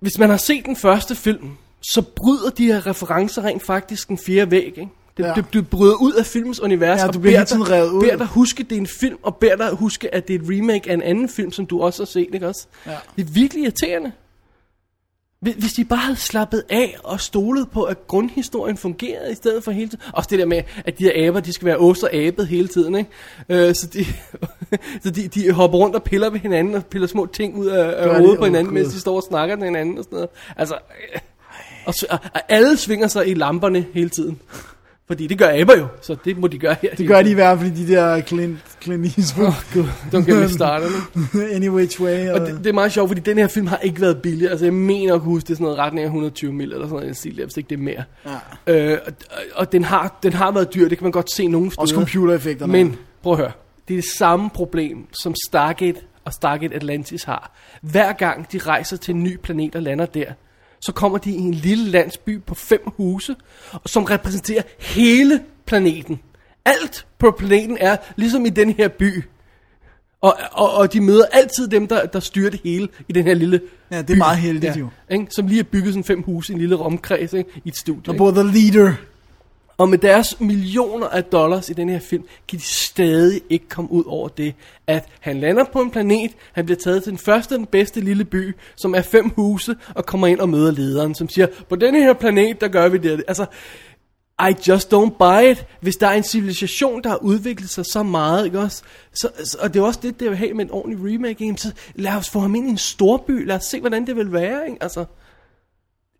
hvis 0.00 0.18
man 0.18 0.30
har 0.30 0.36
set 0.36 0.66
den 0.66 0.76
første 0.76 1.14
film, 1.14 1.56
så 1.80 2.02
bryder 2.02 2.50
de 2.50 2.66
her 2.66 2.86
referencer 2.86 3.44
rent 3.44 3.62
faktisk 3.62 4.08
den 4.08 4.18
fjerde 4.18 4.50
væg, 4.50 4.64
ikke? 4.66 4.88
Det, 5.16 5.24
ja. 5.24 5.32
Det, 5.36 5.44
det 5.52 5.68
bryder 5.70 5.94
ud 5.94 6.12
af 6.12 6.26
filmens 6.26 6.60
univers, 6.60 7.00
Ja, 7.00 7.06
og 7.08 7.14
du 7.14 7.18
bliver 7.18 7.30
beder 7.30 7.38
hele 7.38 7.46
tiden 7.46 7.62
dig- 7.62 7.70
revet 7.72 7.90
ud. 7.90 8.00
beder 8.02 8.16
dig 8.16 8.26
huske, 8.26 8.62
det 8.62 8.72
er 8.72 8.80
en 8.80 8.86
film, 9.00 9.16
og 9.22 9.36
beder 9.36 9.56
dig 9.56 9.70
huske, 9.70 10.14
at 10.14 10.28
det 10.28 10.34
er 10.36 10.38
et 10.38 10.44
remake 10.48 10.90
af 10.90 10.94
en 10.94 11.02
anden 11.02 11.28
film, 11.28 11.52
som 11.52 11.66
du 11.66 11.80
også 11.82 12.02
har 12.02 12.06
set, 12.06 12.28
ikke 12.32 12.48
også? 12.48 12.66
Ja. 12.86 12.90
Det 13.16 13.22
er 13.26 13.30
virkelig 13.32 13.62
irriterende. 13.62 14.12
Hvis- 15.40 15.72
de 15.72 15.84
bare 15.84 15.98
havde 15.98 16.18
slappet 16.18 16.62
af 16.70 16.96
og 17.04 17.20
stolet 17.20 17.70
på, 17.70 17.82
at 17.82 18.06
grundhistorien 18.06 18.76
fungerede 18.76 19.32
i 19.32 19.34
stedet 19.34 19.64
for 19.64 19.70
hele 19.70 19.88
tiden. 19.88 20.04
Også 20.12 20.28
det 20.30 20.38
der 20.38 20.46
med, 20.46 20.62
at 20.84 20.98
de 20.98 21.04
her 21.04 21.26
aber, 21.28 21.40
de 21.40 21.52
skal 21.52 21.66
være 21.66 21.76
ås 21.78 22.02
og 22.02 22.14
abet 22.14 22.46
hele 22.48 22.68
tiden, 22.68 22.94
ikke? 22.94 23.10
Øh, 23.48 23.74
så 23.74 23.86
de, 23.86 24.04
så 25.04 25.10
de, 25.10 25.28
de 25.28 25.52
hopper 25.52 25.78
rundt 25.78 25.96
og 25.96 26.02
piller 26.02 26.30
ved 26.30 26.40
hinanden 26.40 26.74
og 26.74 26.84
piller 26.86 27.08
små 27.08 27.26
ting 27.26 27.56
ud 27.56 27.66
af, 27.66 28.02
af 28.08 28.16
hovedet 28.16 28.38
på 28.38 28.44
hinanden, 28.44 28.74
mens 28.74 28.92
de 28.94 29.00
står 29.00 29.16
og 29.16 29.22
snakker 29.22 29.56
til 29.56 29.64
hinanden 29.64 29.98
og 29.98 30.04
sådan 30.04 30.16
noget. 30.16 30.28
Altså, 30.56 30.74
øh, 31.14 31.20
og, 31.86 31.94
og, 32.10 32.18
og 32.34 32.40
alle 32.48 32.76
svinger 32.76 33.08
sig 33.08 33.28
i 33.28 33.34
lamperne 33.34 33.86
hele 33.94 34.08
tiden. 34.08 34.40
Fordi 35.10 35.26
det 35.26 35.38
gør 35.38 35.60
aber 35.60 35.76
jo, 35.76 35.86
så 36.00 36.16
det 36.24 36.38
må 36.38 36.46
de 36.46 36.58
gøre 36.58 36.76
her. 36.82 36.94
Det 36.94 37.08
gør 37.08 37.22
de 37.22 37.30
i 37.30 37.34
hvert 37.34 37.58
fald 37.58 37.86
de 37.86 37.92
der 37.92 38.20
Clint, 38.20 38.58
Clint 38.82 39.18
Eastwood. 39.18 39.52
Gud, 39.74 39.84
don't 39.84 40.30
get 40.30 40.36
me 40.36 40.48
started. 40.48 40.90
Any 41.52 41.68
which 41.68 42.00
way. 42.00 42.28
Og 42.28 42.40
det, 42.40 42.58
det 42.58 42.66
er 42.66 42.72
meget 42.72 42.92
sjovt, 42.92 43.08
fordi 43.10 43.20
den 43.20 43.38
her 43.38 43.48
film 43.48 43.66
har 43.66 43.76
ikke 43.76 44.00
været 44.00 44.22
billig. 44.22 44.50
Altså 44.50 44.66
jeg 44.66 44.74
mener 44.74 45.14
at 45.14 45.20
kunne 45.20 45.30
huske, 45.30 45.46
det 45.46 45.52
er 45.52 45.56
sådan 45.56 45.64
noget 45.64 45.78
retning 45.78 46.02
af 46.02 46.06
120 46.06 46.52
mil 46.52 46.72
eller 46.72 46.86
sådan 46.86 47.00
noget, 47.00 47.16
stil, 47.16 47.36
der, 47.36 47.44
hvis 47.44 47.56
ikke 47.56 47.68
det 47.68 47.76
er 47.76 47.82
mere. 47.82 48.04
Ja. 48.66 48.92
Øh, 48.92 48.98
og, 49.06 49.12
og 49.54 49.72
den, 49.72 49.84
har, 49.84 50.18
den 50.22 50.32
har 50.32 50.52
været 50.52 50.74
dyr, 50.74 50.88
det 50.88 50.98
kan 50.98 51.04
man 51.04 51.12
godt 51.12 51.32
se 51.32 51.46
nogle 51.46 51.70
steder. 51.70 51.80
Også 51.80 51.94
computereffekterne. 51.94 52.72
Men 52.72 52.96
prøv 53.22 53.32
at 53.32 53.38
høre, 53.38 53.52
det 53.88 53.94
er 53.94 54.00
det 54.00 54.10
samme 54.18 54.50
problem, 54.50 55.06
som 55.12 55.34
Stargate 55.48 56.00
og 56.24 56.32
Stargate 56.32 56.74
Atlantis 56.74 57.22
har. 57.22 57.52
Hver 57.82 58.12
gang 58.12 58.52
de 58.52 58.58
rejser 58.58 58.96
til 58.96 59.14
en 59.14 59.22
ny 59.22 59.36
planet 59.36 59.76
og 59.76 59.82
lander 59.82 60.06
der, 60.06 60.32
så 60.80 60.92
kommer 60.92 61.18
de 61.18 61.30
i 61.30 61.36
en 61.38 61.54
lille 61.54 61.84
landsby 61.90 62.40
på 62.46 62.54
fem 62.54 62.80
huse, 62.96 63.36
som 63.86 64.04
repræsenterer 64.04 64.62
hele 64.78 65.40
planeten. 65.66 66.20
Alt 66.64 67.06
på 67.18 67.30
planeten 67.38 67.76
er 67.80 67.96
ligesom 68.16 68.46
i 68.46 68.48
den 68.48 68.70
her 68.70 68.88
by. 68.88 69.24
Og, 70.20 70.38
og, 70.52 70.74
og 70.74 70.92
de 70.92 71.00
møder 71.00 71.24
altid 71.32 71.68
dem, 71.68 71.86
der, 71.86 72.06
der 72.06 72.20
styrer 72.20 72.50
det 72.50 72.60
hele 72.64 72.88
i 73.08 73.12
den 73.12 73.24
her 73.24 73.34
lille 73.34 73.60
Ja, 73.90 74.02
det 74.02 74.10
er 74.10 74.14
by. 74.14 74.18
meget 74.18 74.38
heldigt 74.38 74.76
jo. 74.76 74.88
Ikke? 75.10 75.26
Som 75.30 75.46
lige 75.46 75.56
har 75.56 75.64
bygget 75.64 75.92
sådan 75.92 76.04
fem 76.04 76.22
huse 76.22 76.52
i 76.52 76.54
en 76.54 76.60
lille 76.60 76.76
romkreds 76.76 77.32
ikke? 77.32 77.50
i 77.64 77.68
et 77.68 77.76
studie. 77.76 78.12
Ikke? 78.12 78.18
både 78.18 78.32
The 78.34 78.42
Leader. 78.42 78.94
Og 79.80 79.88
med 79.88 79.98
deres 79.98 80.40
millioner 80.40 81.08
af 81.08 81.24
dollars 81.24 81.68
i 81.68 81.72
den 81.72 81.88
her 81.88 81.98
film, 81.98 82.24
kan 82.48 82.58
de 82.58 82.64
stadig 82.64 83.40
ikke 83.50 83.68
komme 83.68 83.92
ud 83.92 84.04
over 84.06 84.28
det, 84.28 84.54
at 84.86 85.08
han 85.20 85.40
lander 85.40 85.64
på 85.64 85.80
en 85.80 85.90
planet, 85.90 86.30
han 86.52 86.64
bliver 86.64 86.78
taget 86.78 87.02
til 87.02 87.10
den 87.10 87.18
første 87.18 87.52
og 87.52 87.58
den 87.58 87.66
bedste 87.66 88.00
lille 88.00 88.24
by, 88.24 88.56
som 88.76 88.94
er 88.94 89.02
fem 89.02 89.28
huse, 89.28 89.76
og 89.94 90.06
kommer 90.06 90.26
ind 90.26 90.40
og 90.40 90.48
møder 90.48 90.72
lederen, 90.72 91.14
som 91.14 91.28
siger, 91.28 91.46
på 91.68 91.76
denne 91.76 92.02
her 92.02 92.12
planet, 92.12 92.60
der 92.60 92.68
gør 92.68 92.88
vi 92.88 92.98
det. 92.98 93.24
Altså, 93.28 93.46
I 94.40 94.68
just 94.68 94.94
don't 94.94 95.16
buy 95.18 95.50
it. 95.50 95.66
Hvis 95.80 95.96
der 95.96 96.06
er 96.06 96.14
en 96.14 96.22
civilisation, 96.22 97.02
der 97.02 97.08
har 97.08 97.22
udviklet 97.22 97.70
sig 97.70 97.86
så 97.86 98.02
meget, 98.02 98.46
ikke 98.46 98.60
også? 98.60 98.82
Så, 99.12 99.30
så, 99.44 99.58
og 99.60 99.74
det 99.74 99.80
er 99.80 99.84
også 99.84 100.00
det, 100.02 100.20
det 100.20 100.28
vil 100.28 100.38
have 100.38 100.54
med 100.54 100.64
en 100.64 100.70
ordentlig 100.70 101.14
remake, 101.14 101.44
ikke? 101.44 101.60
så 101.60 101.72
lad 101.94 102.12
os 102.12 102.30
få 102.30 102.38
ham 102.38 102.54
ind 102.54 102.66
i 102.66 102.70
en 102.70 102.78
storby, 102.78 103.46
lad 103.46 103.56
os 103.56 103.64
se, 103.64 103.80
hvordan 103.80 104.06
det 104.06 104.16
vil 104.16 104.32
være, 104.32 104.66
ikke? 104.66 104.82
Altså, 104.82 105.04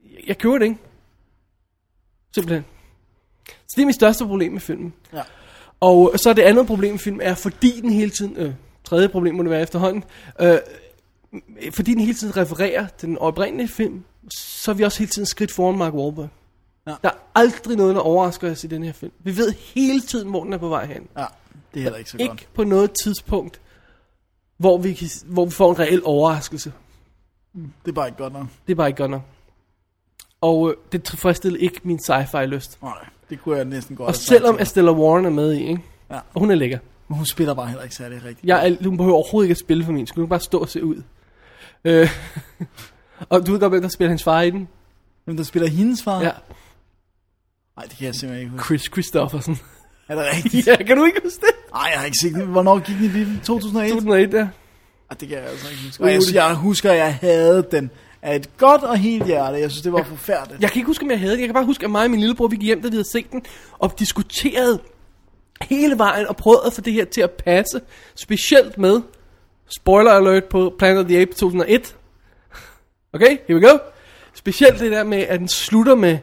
jeg, 0.04 0.28
jeg 0.28 0.38
køber 0.38 0.58
det 0.58 0.64
ikke. 0.64 0.78
Simpelthen. 2.34 2.64
Så 3.70 3.74
det 3.76 3.82
er 3.82 3.86
mit 3.86 3.94
største 3.94 4.26
problem 4.26 4.52
med 4.52 4.60
filmen. 4.60 4.92
Ja. 5.12 5.22
Og 5.80 6.12
så 6.16 6.30
er 6.30 6.34
det 6.34 6.42
andet 6.42 6.66
problem 6.66 6.90
med 6.92 6.98
filmen 6.98 7.20
er, 7.22 7.34
fordi 7.34 7.80
den 7.80 7.90
hele 7.90 8.10
tiden, 8.10 8.36
øh, 8.36 8.54
tredje 8.84 9.08
problem 9.08 9.34
må 9.34 9.42
det 9.42 9.50
være 9.50 9.62
efterhånden, 9.62 10.04
øh, 10.40 10.58
fordi 11.72 11.92
den 11.92 12.00
hele 12.00 12.14
tiden 12.14 12.36
refererer 12.36 12.86
til 12.98 13.08
den 13.08 13.18
oprindelige 13.18 13.68
film, 13.68 14.04
så 14.36 14.70
er 14.70 14.74
vi 14.74 14.82
også 14.82 14.98
hele 14.98 15.10
tiden 15.10 15.26
skridt 15.26 15.52
foran 15.52 15.78
Mark 15.78 15.94
Wahlberg. 15.94 16.28
Ja. 16.86 16.94
Der 17.02 17.08
er 17.08 17.14
aldrig 17.34 17.76
noget, 17.76 17.94
der 17.94 18.00
overrasker 18.00 18.50
os 18.50 18.64
i 18.64 18.66
den 18.66 18.82
her 18.82 18.92
film. 18.92 19.12
Vi 19.18 19.36
ved 19.36 19.52
hele 19.74 20.00
tiden, 20.00 20.30
hvor 20.30 20.44
den 20.44 20.52
er 20.52 20.58
på 20.58 20.68
vej 20.68 20.86
hen. 20.86 21.08
Ja, 21.18 21.24
det 21.74 21.80
er 21.80 21.82
heller 21.82 21.98
ikke 21.98 22.10
så 22.10 22.16
Ikke 22.16 22.28
godt. 22.28 22.48
på 22.54 22.64
noget 22.64 22.90
tidspunkt, 23.04 23.60
hvor 24.56 24.78
vi, 24.78 24.92
kan, 24.92 25.08
hvor 25.24 25.44
vi 25.44 25.50
får 25.50 25.70
en 25.70 25.78
reel 25.78 26.02
overraskelse. 26.04 26.72
Det 27.54 27.88
er 27.88 27.92
bare 27.92 28.08
ikke 28.08 28.18
godt 28.18 28.32
nok. 28.32 28.46
Det 28.66 28.72
er 28.72 28.76
bare 28.76 28.88
ikke 28.88 28.98
godt 28.98 29.10
nok. 29.10 29.22
Og 30.40 30.70
øh, 30.70 30.76
det 30.92 31.02
tilfredsstiller 31.04 31.60
ikke 31.60 31.80
min 31.82 31.98
sci-fi 32.08 32.44
lyst. 32.44 32.82
Nej, 32.82 33.08
det 33.30 33.42
kunne 33.42 33.56
jeg 33.56 33.64
næsten 33.64 33.96
godt 33.96 34.08
Og 34.08 34.14
selvom. 34.16 34.58
Estella 34.60 34.92
Warren 34.92 35.24
er 35.24 35.30
med 35.30 35.52
i, 35.54 35.68
ikke? 35.68 35.82
Ja. 36.10 36.14
Og 36.34 36.40
hun 36.40 36.50
er 36.50 36.54
lækker. 36.54 36.78
Men 37.08 37.16
hun 37.16 37.26
spiller 37.26 37.54
bare 37.54 37.66
heller 37.66 37.82
ikke 37.82 37.94
særlig 37.94 38.24
rigtigt. 38.24 38.44
Jeg 38.44 38.68
er, 38.68 38.76
hun 38.84 38.96
behøver 38.96 39.16
overhovedet 39.16 39.46
ikke 39.46 39.52
at 39.52 39.58
spille 39.58 39.84
for 39.84 39.92
min. 39.92 40.06
Skulle 40.06 40.22
hun 40.22 40.28
bare 40.28 40.40
stå 40.40 40.58
og 40.58 40.68
se 40.68 40.84
ud. 40.84 41.02
Øh, 41.84 42.08
og 43.30 43.46
du 43.46 43.52
ved 43.52 43.60
godt, 43.60 43.72
hvem 43.72 43.82
der 43.82 43.88
spiller 43.88 44.10
hans 44.10 44.22
far 44.24 44.40
i 44.40 44.50
den? 44.50 44.68
Hvem 45.24 45.36
der 45.36 45.44
spiller 45.44 45.68
hendes 45.68 46.02
far? 46.02 46.20
Ja, 46.22 46.30
Nej, 47.76 47.84
det 47.84 47.96
kan 47.98 48.06
jeg 48.06 48.14
simpelthen 48.14 48.40
ikke 48.44 48.52
huske. 48.52 48.64
Chris 48.64 48.82
Christofferson. 48.92 49.58
Er 50.08 50.14
det 50.14 50.24
rigtigt? 50.36 50.66
ja, 50.66 50.76
kan 50.76 50.96
du 50.96 51.04
ikke 51.04 51.20
huske 51.24 51.40
det? 51.40 51.72
Nej, 51.72 51.88
jeg 51.92 51.98
har 51.98 52.04
ikke 52.06 52.18
set 52.22 52.34
det. 52.34 52.46
Hvornår 52.46 52.78
gik 52.78 52.96
den 52.96 53.04
i 53.04 53.08
biffen? 53.08 53.40
2001? 53.44 53.90
2001, 53.90 54.34
ja. 54.34 54.48
Ah, 55.10 55.16
det 55.20 55.28
kan 55.28 55.38
jeg 55.38 55.46
altså 55.46 55.68
ikke 55.70 55.82
huske. 55.84 56.04
Og 56.04 56.12
jeg, 56.12 56.20
jeg 56.34 56.54
husker, 56.54 56.90
at 56.92 56.98
jeg 56.98 57.14
havde 57.14 57.66
den 57.70 57.90
af 58.22 58.36
et 58.36 58.56
godt 58.56 58.82
og 58.82 58.96
helt 58.96 59.26
hjerte. 59.26 59.58
Jeg 59.58 59.70
synes, 59.70 59.82
det 59.82 59.92
var 59.92 60.02
forfærdeligt. 60.02 60.62
Jeg 60.62 60.70
kan 60.70 60.78
ikke 60.78 60.86
huske, 60.86 61.04
om 61.04 61.10
jeg 61.10 61.20
havde 61.20 61.32
det. 61.32 61.40
Jeg 61.40 61.48
kan 61.48 61.54
bare 61.54 61.64
huske, 61.64 61.84
at 61.84 61.90
mig 61.90 62.04
og 62.04 62.10
min 62.10 62.20
lillebror, 62.20 62.48
vi 62.48 62.56
gik 62.56 62.66
hjem, 62.66 62.82
da 62.82 62.88
vi 62.88 62.94
havde 62.94 63.10
set 63.10 63.30
den, 63.32 63.42
og 63.78 63.98
diskuterede 63.98 64.78
hele 65.62 65.98
vejen, 65.98 66.26
og 66.26 66.36
prøvede 66.36 66.62
at 66.66 66.72
få 66.72 66.80
det 66.80 66.92
her 66.92 67.04
til 67.04 67.20
at 67.20 67.30
passe. 67.30 67.80
Specielt 68.14 68.78
med, 68.78 69.00
spoiler 69.68 70.10
alert 70.10 70.44
på 70.44 70.74
Planet 70.78 70.98
of 70.98 71.06
the 71.06 71.20
Apes 71.20 71.36
2001. 71.36 71.96
Okay, 73.12 73.38
here 73.48 73.58
we 73.58 73.68
go. 73.68 73.78
Specielt 74.34 74.80
det 74.80 74.92
der 74.92 75.04
med, 75.04 75.18
at 75.18 75.40
den 75.40 75.48
slutter 75.48 75.94
med, 75.94 76.18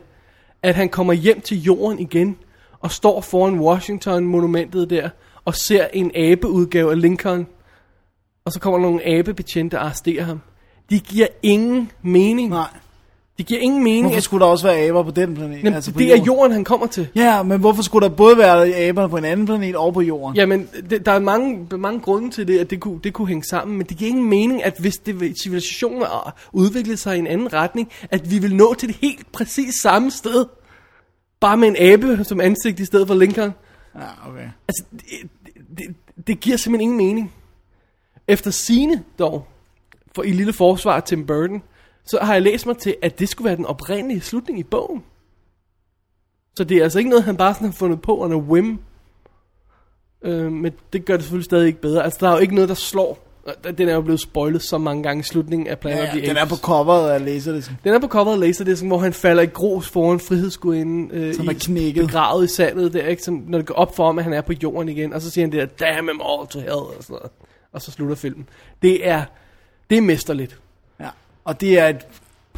at 0.64 0.76
han 0.76 0.90
kommer 0.90 1.14
hjem 1.14 1.42
til 1.42 1.62
jorden 1.62 2.00
igen, 2.00 2.38
og 2.80 2.92
står 2.92 3.22
foran 3.22 3.60
Washington-monumentet 3.60 4.90
der, 4.90 5.10
og 5.46 5.56
ser 5.56 5.88
en 5.94 6.12
abeudgave 6.16 6.92
af 6.92 7.02
Lincoln. 7.02 7.48
Og 8.46 8.52
så 8.52 8.60
kommer 8.60 8.80
der 8.80 8.86
nogle 8.86 9.06
abebetjente 9.06 9.76
og 9.76 9.86
arresterer 9.86 10.24
ham. 10.24 10.42
De 10.90 11.00
giver 11.00 11.28
ingen 11.44 11.92
mening. 12.02 12.50
Nej. 12.50 12.68
De 13.38 13.44
giver 13.44 13.60
ingen 13.60 13.84
mening. 13.84 14.06
Hvorfor 14.06 14.22
skulle 14.22 14.46
der 14.46 14.52
også 14.52 14.68
være 14.68 14.88
aber 14.88 15.04
på 15.04 15.12
den 15.12 15.36
planet? 15.36 15.58
Jamen, 15.58 15.74
altså 15.74 15.94
på 15.94 16.00
det 16.00 16.14
er 16.14 16.24
jorden, 16.24 16.52
han 16.52 16.64
kommer 16.64 16.88
til. 16.88 17.08
Ja, 17.16 17.44
men 17.44 17.60
hvorfor 17.60 17.84
skulle 17.84 18.10
der 18.10 18.16
både 18.16 18.38
være 18.38 18.76
aber 18.76 19.08
på 19.08 19.18
en 19.18 19.26
anden 19.26 19.46
planet 19.46 19.76
og 19.76 19.94
på 19.94 20.02
jorden? 20.02 20.36
Jamen, 20.36 20.68
det, 20.90 21.06
der 21.06 21.12
er 21.12 21.20
mange, 21.20 21.78
mange 21.78 22.00
grunde 22.00 22.32
til 22.32 22.48
det, 22.48 22.60
at 22.60 22.70
det 22.70 22.80
kunne, 22.80 23.00
det 23.04 23.14
kunne 23.14 23.28
hænge 23.28 23.44
sammen, 23.44 23.78
men 23.78 23.86
det 23.86 23.98
giver 23.98 24.10
ingen 24.10 24.30
mening, 24.30 24.64
at 24.64 24.76
hvis 24.80 24.98
det, 24.98 25.36
civilisationen 25.44 26.02
har 26.02 26.48
udviklet 26.54 27.00
sig 27.00 27.16
i 27.16 27.20
en 27.20 27.28
anden 27.28 27.54
retning, 27.54 27.92
at 28.12 28.32
vi 28.32 28.40
vil 28.40 28.56
nå 28.56 28.74
til 28.74 28.88
det 28.88 28.98
helt 29.02 29.32
præcis 29.32 29.76
samme 29.76 30.12
sted, 30.12 30.46
bare 31.40 31.58
med 31.58 31.68
en 31.68 31.76
abe 31.80 32.24
som 32.24 32.42
ansigt 32.42 32.80
i 32.80 32.86
stedet 32.86 33.08
for 33.08 33.16
Lincoln. 33.16 33.52
Ja, 33.96 34.30
okay. 34.30 34.48
Altså, 34.68 34.84
det, 34.92 35.30
det, 35.78 35.96
det 36.28 36.40
giver 36.40 36.58
simpelthen 36.58 36.82
ingen 36.82 37.08
mening. 37.08 37.34
Efter 38.28 38.52
sine 38.52 39.04
dog, 39.20 39.48
for 40.16 40.24
i 40.24 40.32
lille 40.32 40.54
forsvar 40.54 41.00
Tim 41.00 41.26
Burton, 41.26 41.64
så 42.06 42.20
har 42.22 42.34
jeg 42.34 42.42
læst 42.42 42.66
mig 42.66 42.78
til, 42.78 42.96
at 43.02 43.20
det 43.20 43.30
skulle 43.30 43.46
være 43.46 43.56
den 43.56 43.66
oprindelige 43.66 44.22
slutning 44.22 44.60
i 44.60 44.64
bogen. 44.64 45.04
Så 46.56 46.64
det 46.64 46.78
er 46.78 46.84
altså 46.84 47.00
ikke 47.00 47.10
noget, 47.10 47.24
han 47.26 47.38
bare 47.38 47.54
sådan 47.54 47.68
har 47.68 47.74
fundet 47.74 48.02
på 48.02 48.18
under 48.18 48.38
whim. 48.38 48.80
Øh, 50.22 50.52
men 50.52 50.74
det 50.94 51.06
gør 51.06 51.14
det 51.14 51.24
selvfølgelig 51.24 51.46
stadig 51.46 51.68
ikke 51.68 51.82
bedre. 51.82 52.04
Altså, 52.04 52.18
der 52.22 52.28
er 52.28 52.32
jo 52.34 52.38
ikke 52.40 52.56
noget, 52.56 52.70
der 52.70 52.76
slår. 52.76 53.24
Den 53.78 53.90
er 53.90 53.94
jo 53.94 54.02
blevet 54.02 54.20
spoilet 54.20 54.62
så 54.62 54.78
mange 54.78 55.04
gange 55.04 55.20
i 55.20 55.24
slutningen 55.24 55.68
af 55.68 55.80
Planet 55.80 55.98
Ja, 55.98 56.04
of 56.04 56.10
the 56.10 56.20
ja, 56.20 56.28
den 56.28 56.38
er 56.38 56.42
Apes. 56.42 56.60
på 56.60 56.66
coveret 56.66 57.10
af 57.12 57.26
Laserdisken. 57.26 57.78
Den 57.84 57.94
er 57.94 58.00
på 58.00 58.08
coveret 58.08 58.34
af 58.34 58.40
Laserdisken, 58.40 58.88
hvor 58.88 58.98
han 58.98 59.14
falder 59.14 59.44
i 59.44 59.46
grus 59.46 59.90
foran 59.90 60.20
frihedsgudinden, 60.20 61.12
øh, 61.12 61.34
Som 61.36 61.48
er 61.48 61.52
i- 61.52 61.54
knækket. 61.54 62.06
begravet 62.08 62.44
i 62.46 62.48
sandet 62.48 62.94
der, 62.94 63.08
ikke? 63.08 63.24
Som, 63.24 63.44
når 63.48 63.58
det 63.58 63.68
går 63.68 63.76
op 63.76 63.96
for 63.96 64.06
ham, 64.06 64.18
at 64.18 64.24
han 64.24 64.34
er 64.34 64.42
på 64.42 64.54
jorden 64.64 64.90
igen, 64.90 65.14
og 65.14 65.22
så 65.22 65.30
siger 65.30 65.46
han 65.46 65.52
det 65.52 65.60
der, 65.80 65.86
damn 65.86 66.08
him 66.08 66.22
all 66.22 66.48
to 66.48 66.60
hell, 66.60 66.72
og 66.72 66.94
sådan 67.00 67.14
noget. 67.14 67.32
Og 67.74 67.82
så 67.82 67.92
slutter 67.92 68.16
filmen. 68.16 68.50
Det 68.82 69.08
er, 69.08 69.24
det 69.90 69.98
er 69.98 70.02
mesterligt. 70.02 70.60
Ja. 71.00 71.10
Og 71.44 71.62
det 71.62 71.80
er 71.80 71.88
et... 71.88 72.08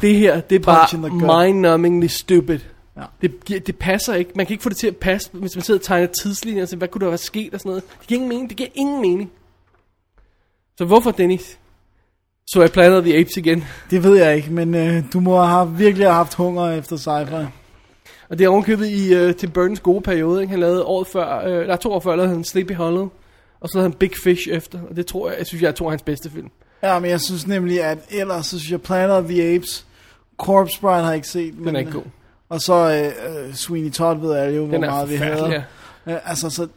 Det 0.00 0.14
her, 0.14 0.40
det 0.40 0.56
er 0.56 0.60
bare 0.60 0.86
mind-numbingly 1.10 2.06
stupid. 2.06 2.58
Ja. 2.96 3.02
Det, 3.22 3.66
det 3.66 3.76
passer 3.78 4.14
ikke. 4.14 4.30
Man 4.34 4.46
kan 4.46 4.54
ikke 4.54 4.62
få 4.62 4.68
det 4.68 4.76
til 4.76 4.86
at 4.86 4.96
passe, 4.96 5.30
hvis 5.32 5.56
man 5.56 5.62
sidder 5.62 5.80
og 5.80 5.84
tegner 5.84 6.06
tidslinjer 6.06 6.62
og 6.62 6.68
siger, 6.68 6.78
hvad 6.78 6.88
kunne 6.88 7.00
der 7.00 7.08
være 7.08 7.18
sket 7.18 7.54
og 7.54 7.60
sådan 7.60 7.70
noget. 7.70 7.82
Det 8.00 8.08
giver 8.08 8.18
ingen 8.18 8.28
mening. 8.28 8.48
Det 8.48 8.56
giver 8.56 8.68
ingen 8.74 9.00
mening. 9.00 9.30
Så 10.78 10.84
hvorfor, 10.84 11.10
Dennis? 11.10 11.58
Så 12.46 12.60
jeg 12.60 12.70
Planet 12.70 12.98
of 12.98 13.04
the 13.04 13.18
Apes 13.18 13.36
igen. 13.36 13.64
Det 13.90 14.02
ved 14.02 14.16
jeg 14.16 14.36
ikke, 14.36 14.52
men 14.52 14.74
øh, 14.74 15.04
du 15.12 15.20
må 15.20 15.42
have 15.42 15.76
virkelig 15.76 16.06
have 16.06 16.14
haft 16.14 16.34
hunger 16.34 16.70
efter 16.70 16.96
sci-fi. 16.96 17.46
Og 18.28 18.38
det 18.38 18.44
er 18.44 18.48
ovenkøbet 18.48 18.86
i 18.90 19.26
uh, 19.26 19.34
Tim 19.34 19.50
Burtons 19.50 19.80
gode 19.80 20.00
periode. 20.00 20.40
Ikke? 20.40 20.50
Han 20.50 20.60
lavede 20.60 20.84
året 20.84 21.06
før, 21.06 21.44
uh, 21.44 21.66
der 21.66 21.72
er 21.72 21.76
to 21.76 21.92
år 21.92 22.00
før, 22.00 22.16
lavede 22.16 22.34
han 22.34 22.44
Sleepy 22.44 22.72
Hollow. 22.72 23.10
Og 23.60 23.68
så 23.68 23.78
lavede 23.78 23.90
han 23.90 23.98
Big 23.98 24.10
Fish 24.24 24.48
efter. 24.50 24.78
Og 24.90 24.96
det 24.96 25.06
tror 25.06 25.28
jeg, 25.28 25.38
jeg 25.38 25.46
synes, 25.46 25.62
jeg 25.62 25.68
er 25.68 25.72
to 25.72 25.84
af 25.84 25.90
hans 25.90 26.02
bedste 26.02 26.30
film. 26.30 26.50
Ja, 26.82 26.98
men 26.98 27.10
jeg 27.10 27.20
synes 27.20 27.46
nemlig, 27.46 27.82
at 27.84 27.98
ellers 28.10 28.46
så 28.46 28.58
synes 28.58 28.70
jeg 28.70 28.82
Planet 28.82 29.10
of 29.16 29.24
the 29.24 29.54
Apes, 29.54 29.86
Corpse 30.38 30.80
Bride 30.80 31.00
har 31.02 31.06
jeg 31.06 31.16
ikke 31.16 31.28
set. 31.28 31.58
Men, 31.58 31.66
Den 31.66 31.76
er 31.76 31.80
ikke 31.80 31.92
god. 31.92 32.02
Og 32.48 32.60
så 32.60 32.74
øh, 32.74 33.46
øh, 33.46 33.54
Sweeney 33.54 33.90
Todd 33.90 34.20
ved 34.20 34.34
alle 34.36 34.56
jo, 34.56 34.66
hvor 34.66 34.78
meget 34.78 35.10
vi 35.10 35.14
havde. 35.16 35.46
ja. 35.50 35.62
Ja, 36.12 36.18
altså, 36.26 36.50
så, 36.50 36.68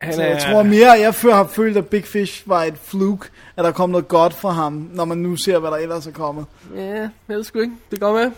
Han 0.00 0.12
så 0.14 0.22
er, 0.22 0.26
jeg 0.26 0.38
tror 0.42 0.62
mere, 0.62 0.90
jeg 0.90 1.14
før 1.14 1.34
har 1.34 1.46
følt, 1.46 1.76
at 1.76 1.86
Big 1.86 2.04
Fish 2.04 2.48
var 2.48 2.64
et 2.64 2.74
fluke, 2.82 3.28
at 3.56 3.64
der 3.64 3.70
kom 3.72 3.90
noget 3.90 4.08
godt 4.08 4.34
fra 4.34 4.50
ham, 4.50 4.90
når 4.92 5.04
man 5.04 5.18
nu 5.18 5.36
ser, 5.36 5.58
hvad 5.58 5.70
der 5.70 5.76
ellers 5.76 6.06
er 6.06 6.12
kommet. 6.12 6.44
Ja, 6.76 6.80
jeg 7.00 7.10
ved 7.28 7.44
sgu 7.44 7.58
ikke. 7.60 7.72
Det 7.90 8.00
går 8.00 8.12
med. 8.12 8.30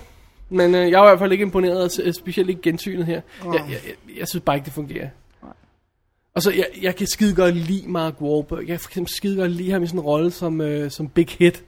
Men 0.49 0.75
øh, 0.75 0.91
jeg 0.91 0.99
er 1.01 1.05
i 1.05 1.09
hvert 1.09 1.19
fald 1.19 1.33
ikke 1.33 1.43
imponeret, 1.43 2.01
øh, 2.03 2.13
specielt 2.15 2.49
ikke 2.51 2.63
gensynet 2.63 3.07
her. 3.07 3.21
Jeg, 3.45 3.53
jeg, 3.55 3.63
jeg, 3.69 4.19
jeg 4.19 4.29
synes 4.29 4.43
bare 4.45 4.57
ikke, 4.57 4.65
det 4.65 4.73
fungerer. 4.73 5.09
Og 6.41 6.45
så, 6.45 6.51
jeg, 6.51 6.67
jeg 6.83 6.97
kan 6.97 7.07
skide 7.07 7.35
godt 7.35 7.57
lide 7.57 7.89
Mark 7.89 8.21
Wahlberg. 8.21 8.59
Jeg 8.59 8.67
kan 8.67 8.79
for 8.79 8.89
eksempel 8.89 9.15
skide 9.15 9.37
godt 9.37 9.51
lide 9.51 9.71
ham 9.71 9.83
i 9.83 9.87
sådan 9.87 10.01
en 10.01 10.05
rolle 10.05 10.31
som, 10.31 10.61
øh, 10.61 10.91
som 10.91 11.09
Big 11.09 11.29
Hit. 11.39 11.65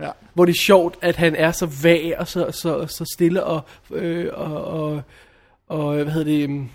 Ja. 0.00 0.10
Hvor 0.34 0.44
det 0.44 0.52
er 0.52 0.60
sjovt, 0.60 0.98
at 1.02 1.16
han 1.16 1.36
er 1.36 1.52
så 1.52 1.66
vag 1.82 2.14
og 2.18 2.28
så, 2.28 2.46
så, 2.50 2.86
så 2.86 3.04
stille 3.14 3.44
og, 3.44 3.60
øh, 3.90 4.28
og, 4.32 4.64
og, 4.64 5.02
og, 5.68 5.94
hvad 5.94 6.12
hedder 6.12 6.32
det, 6.32 6.46
um, 6.48 6.70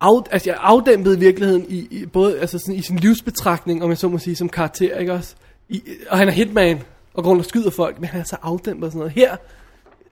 af, 0.00 0.22
altså 0.30 0.50
jeg 0.50 0.58
afdæmpet 0.60 1.16
i 1.16 1.18
virkeligheden 1.18 1.66
i, 1.68 1.88
i 1.90 2.06
både 2.06 2.40
altså 2.40 2.58
sådan, 2.58 2.74
i 2.74 2.82
sin 2.82 2.98
livsbetragtning, 2.98 3.84
om 3.84 3.90
jeg 3.90 3.98
så 3.98 4.08
må 4.08 4.18
sige, 4.18 4.36
som 4.36 4.48
karakter, 4.48 4.98
ikke 4.98 5.12
også? 5.12 5.34
I, 5.68 5.82
og 6.10 6.18
han 6.18 6.28
er 6.28 6.32
hitman, 6.32 6.82
og 7.14 7.24
går 7.24 7.30
rundt 7.30 7.40
og 7.40 7.46
skyder 7.46 7.70
folk, 7.70 8.00
men 8.00 8.08
han 8.08 8.20
er 8.20 8.24
så 8.24 8.36
afdæmpet 8.42 8.84
og 8.84 8.92
sådan 8.92 8.98
noget. 8.98 9.12
Her, 9.12 9.36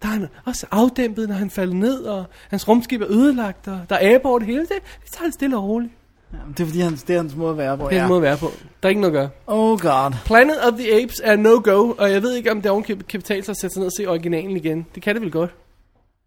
der 0.03 0.09
er 0.09 0.13
han 0.13 0.29
også 0.45 0.67
afdæmpet, 0.71 1.29
når 1.29 1.35
han 1.35 1.51
falder 1.51 1.75
ned, 1.75 2.03
og 2.03 2.25
hans 2.51 2.69
rumskib 2.69 3.01
er 3.01 3.11
ødelagt, 3.11 3.69
og 3.69 3.81
der 3.89 3.97
er 3.97 4.15
aber 4.15 4.29
over 4.29 4.39
det 4.39 4.49
hele. 4.49 4.61
Det, 4.61 4.79
det 5.05 5.13
tager 5.13 5.25
det 5.25 5.35
stille 5.35 5.57
og 5.57 5.65
roligt. 5.65 5.93
Ja 6.33 6.39
men 6.47 6.53
det 6.53 6.61
er 6.61 6.67
fordi, 6.67 6.81
hans, 6.81 7.03
det 7.03 7.17
er 7.17 7.21
hans 7.21 7.37
måde 7.37 7.51
at 7.51 7.57
være 7.59 7.79
på. 7.79 7.89
Det 7.89 7.97
er 7.97 8.03
Ja. 8.03 8.09
måde 8.09 8.19
at 8.19 8.23
være 8.23 8.37
på. 8.37 8.47
Der 8.83 8.87
er 8.87 8.89
ikke 8.89 9.01
noget 9.01 9.15
at 9.17 9.21
gøre. 9.21 9.31
Oh 9.47 9.81
god. 9.81 10.13
Planet 10.25 10.57
of 10.67 10.73
the 10.79 11.03
Apes 11.03 11.21
er 11.25 11.37
no-go, 11.37 11.93
og 11.99 12.13
jeg 12.13 12.23
ved 12.23 12.35
ikke, 12.35 12.51
om 12.51 12.63
det 12.63 12.71
ovenkøbet 12.71 13.09
kan 13.09 13.21
betale 13.21 13.45
sig 13.45 13.53
at 13.53 13.57
sætte 13.57 13.75
sig 13.75 13.81
ned 13.81 13.87
og 13.87 13.93
se 13.97 14.07
originalen 14.07 14.57
igen. 14.57 14.87
Det 14.95 15.03
kan 15.03 15.15
det 15.15 15.23
vel 15.23 15.31
godt. 15.33 15.51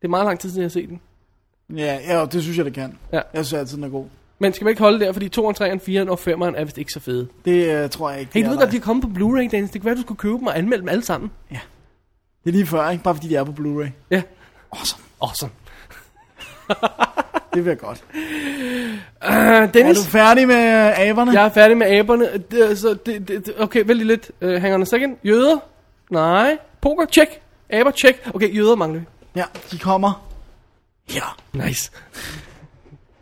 Det 0.01 0.07
er 0.07 0.09
meget 0.09 0.25
lang 0.25 0.39
tid 0.39 0.49
siden, 0.49 0.61
jeg 0.61 0.65
har 0.65 0.69
set 0.69 0.89
den. 0.89 1.01
Ja, 1.77 1.97
ja, 2.07 2.25
det 2.25 2.41
synes 2.43 2.57
jeg, 2.57 2.65
det 2.65 2.73
kan. 2.73 2.97
Ja. 3.13 3.21
Jeg 3.33 3.45
synes 3.45 3.59
altid, 3.59 3.75
den 3.77 3.83
er 3.83 3.89
god. 3.89 4.05
Men 4.39 4.53
skal 4.53 4.65
man 4.65 4.69
ikke 4.69 4.81
holde 4.81 4.99
der, 4.99 5.11
fordi 5.11 5.25
2'eren, 5.39 5.53
3'eren, 5.63 5.79
4'eren 5.79 6.09
og 6.09 6.19
5'eren 6.27 6.59
er 6.59 6.63
vist 6.63 6.77
ikke 6.77 6.91
så 6.91 6.99
fede. 6.99 7.27
Det 7.45 7.83
uh, 7.83 7.89
tror 7.89 8.09
jeg 8.09 8.19
ikke. 8.19 8.31
Hey, 8.33 8.45
du 8.45 8.49
ved 8.49 8.57
godt, 8.57 8.71
de 8.71 8.77
er 8.77 8.81
kommet 8.81 9.03
på 9.05 9.11
Blu-ray, 9.19 9.49
Dennis. 9.51 9.71
Det 9.71 9.81
kan 9.81 9.85
være, 9.85 9.95
du 9.95 10.01
skulle 10.01 10.17
købe 10.17 10.33
dem 10.37 10.47
og 10.47 10.57
anmelde 10.57 10.81
dem 10.81 10.89
alle 10.89 11.03
sammen. 11.03 11.31
Det 11.49 11.57
er 12.49 12.51
lige 12.51 12.65
før, 12.65 12.89
ikke? 12.89 13.03
Bare 13.03 13.15
fordi 13.15 13.27
de 13.29 13.35
er 13.35 13.43
på 13.43 13.51
Blu-ray. 13.51 13.89
Ja. 14.11 14.21
Awesome. 14.71 15.03
Awesome. 15.21 15.51
Det 17.53 17.63
bliver 17.63 17.75
godt. 17.75 18.03
Uh, 18.13 18.19
Er 19.21 19.65
Dennis, 19.65 19.97
du 19.97 20.03
færdig 20.03 20.47
med 20.47 20.55
øh, 20.55 20.99
aberne? 20.99 21.31
jeg 21.31 21.45
er 21.45 21.49
færdig 21.49 21.77
med 21.77 21.87
aberne. 21.87 22.27
Det, 22.51 22.71
er 22.71 22.75
så, 22.75 22.97
det, 23.05 23.27
det, 23.27 23.53
okay, 23.59 23.83
vælg 23.85 24.05
lidt. 24.05 24.31
Uh, 24.41 24.49
hang 24.53 24.73
on 24.73 24.81
a 24.81 24.85
second. 24.85 25.15
Jøder? 25.23 25.57
Nej. 26.11 26.57
Poker? 26.81 27.05
Check. 27.05 27.39
Aber? 27.69 27.91
Check. 27.91 28.29
Okay, 28.33 28.55
jøder 28.55 28.75
mangler 28.75 28.99
vi. 28.99 29.05
Ja, 29.35 29.43
de 29.71 29.77
kommer. 29.79 30.25
Ja. 31.13 31.23
Nice. 31.53 31.91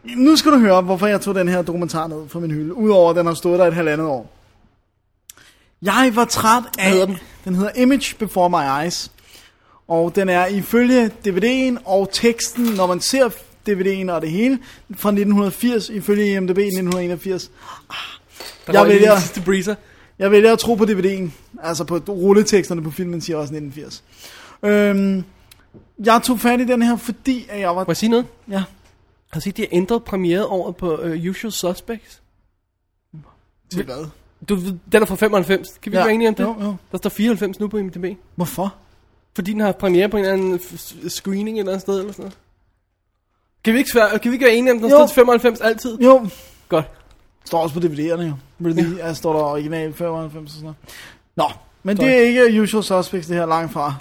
Nu 0.04 0.36
skal 0.36 0.52
du 0.52 0.58
høre, 0.60 0.82
hvorfor 0.82 1.08
jeg 1.08 1.22
tog 1.22 1.36
den 1.36 1.48
her 1.48 1.62
dokumentar 1.62 2.08
ned 2.08 2.30
fra 2.30 2.40
min 2.40 2.52
hylde. 2.52 2.74
Udover 2.74 3.10
at 3.10 3.16
den 3.16 3.26
har 3.26 3.34
stået 3.34 3.60
der 3.60 3.66
et 3.66 3.74
halvandet 3.74 4.08
år. 4.08 4.32
Jeg 5.82 6.12
var 6.14 6.26
træt 6.26 6.64
af... 6.80 6.92
hedder 6.92 7.06
den? 7.06 7.18
Den 7.46 7.56
hedder 7.56 7.72
Image 7.76 8.16
Before 8.20 8.50
My 8.50 8.84
Eyes. 8.84 9.12
Og 9.88 10.16
den 10.16 10.30
er 10.30 10.46
ifølge 10.46 11.12
DVD'en 11.28 11.82
og 11.86 12.10
teksten, 12.12 12.66
når 12.66 12.88
man 12.88 13.00
ser 13.02 13.30
DVD'en 13.70 14.12
og 14.12 14.22
det 14.22 14.32
hele, 14.32 14.60
fra 14.96 15.10
1980, 15.10 15.90
ifølge 15.90 16.32
IMDb 16.36 16.58
1981. 16.58 17.52
Der 18.68 18.74
Jeg 18.74 18.88
vælger- 18.88 19.20
sidste 19.20 19.42
breezer. 19.42 19.76
Jeg 20.20 20.32
vælger 20.32 20.54
at 20.54 20.60
tro 20.60 20.76
på 20.76 20.84
DVD'en. 20.84 21.30
Altså 21.64 21.84
på 21.84 21.98
rulleteksterne 22.10 22.84
på 22.84 22.92
filmen 22.92 23.22
siger 23.22 23.38
også 23.38 23.54
1980. 23.54 24.04
Øhm, 24.64 25.24
jeg 26.06 26.22
tog 26.24 26.40
fat 26.40 26.60
i 26.62 26.66
den 26.66 26.82
her, 26.82 26.96
fordi 26.98 27.46
at 27.50 27.60
jeg 27.60 27.70
var... 27.70 27.84
Må 27.84 27.86
jeg 27.88 27.98
sige 27.98 28.10
noget? 28.10 28.26
Ja, 28.50 28.58
Har 29.30 29.40
du 29.40 29.42
set, 29.42 29.58
de 29.58 29.62
har 29.62 29.70
ændret 29.72 30.04
premieret 30.04 30.46
over 30.46 30.72
på 30.72 30.98
uh, 30.98 31.12
Usual 31.30 31.52
Suspects? 31.52 32.22
til 33.72 33.84
hvad? 33.86 34.06
Du, 34.50 34.60
den 34.92 35.02
er 35.02 35.06
fra 35.06 35.16
95. 35.16 35.68
Kan 35.82 35.92
vi 35.92 35.98
Ja, 35.98 36.04
være 36.04 36.14
enige 36.14 36.28
om 36.28 36.36
det? 36.36 36.44
jo, 36.44 36.56
jo. 36.62 36.76
Der 36.92 36.98
står 36.98 37.10
94 37.10 37.60
nu 37.60 37.68
på 37.68 37.78
IMDb. 37.78 38.06
Hvorfor? 38.36 38.76
Fordi 39.36 39.52
den 39.52 39.60
har 39.60 39.72
premiere 39.72 40.10
på 40.10 40.18
en 40.18 40.24
eller 40.26 40.34
anden 40.34 40.60
screening 41.10 41.58
et 41.58 41.60
eller 41.60 41.72
andet 41.72 41.82
sted 41.82 42.00
eller 42.00 42.12
sådan 42.14 42.24
noget. 42.24 42.38
Kan 43.64 43.74
vi 43.74 43.78
ikke, 43.78 43.92
svær, 43.92 44.18
kan 44.18 44.32
vi 44.32 44.36
ikke 44.36 44.46
være 44.46 44.56
enige 44.56 44.74
om, 44.74 44.80
den 44.80 44.90
står 44.90 45.08
til 45.08 45.16
95 45.16 45.62
altid? 45.62 45.98
Jo, 46.02 46.28
Godt. 46.70 46.86
står 47.46 47.60
også 47.60 47.76
på 47.76 47.80
DVD'erne 47.80 48.22
jo. 48.22 48.34
Release, 48.66 48.96
ja. 48.98 49.14
står 49.14 49.34
der 49.34 49.40
original 49.40 49.94
95 49.94 50.44
og 50.44 50.50
sådan 50.50 50.64
noget. 50.64 50.78
Nå, 51.36 51.46
men 51.84 51.98
det 51.98 52.18
er 52.18 52.22
ikke 52.22 52.62
Usual 52.62 52.84
Suspects 52.84 53.28
det 53.28 53.36
her 53.36 53.46
langt 53.46 53.74
fra. 53.74 53.94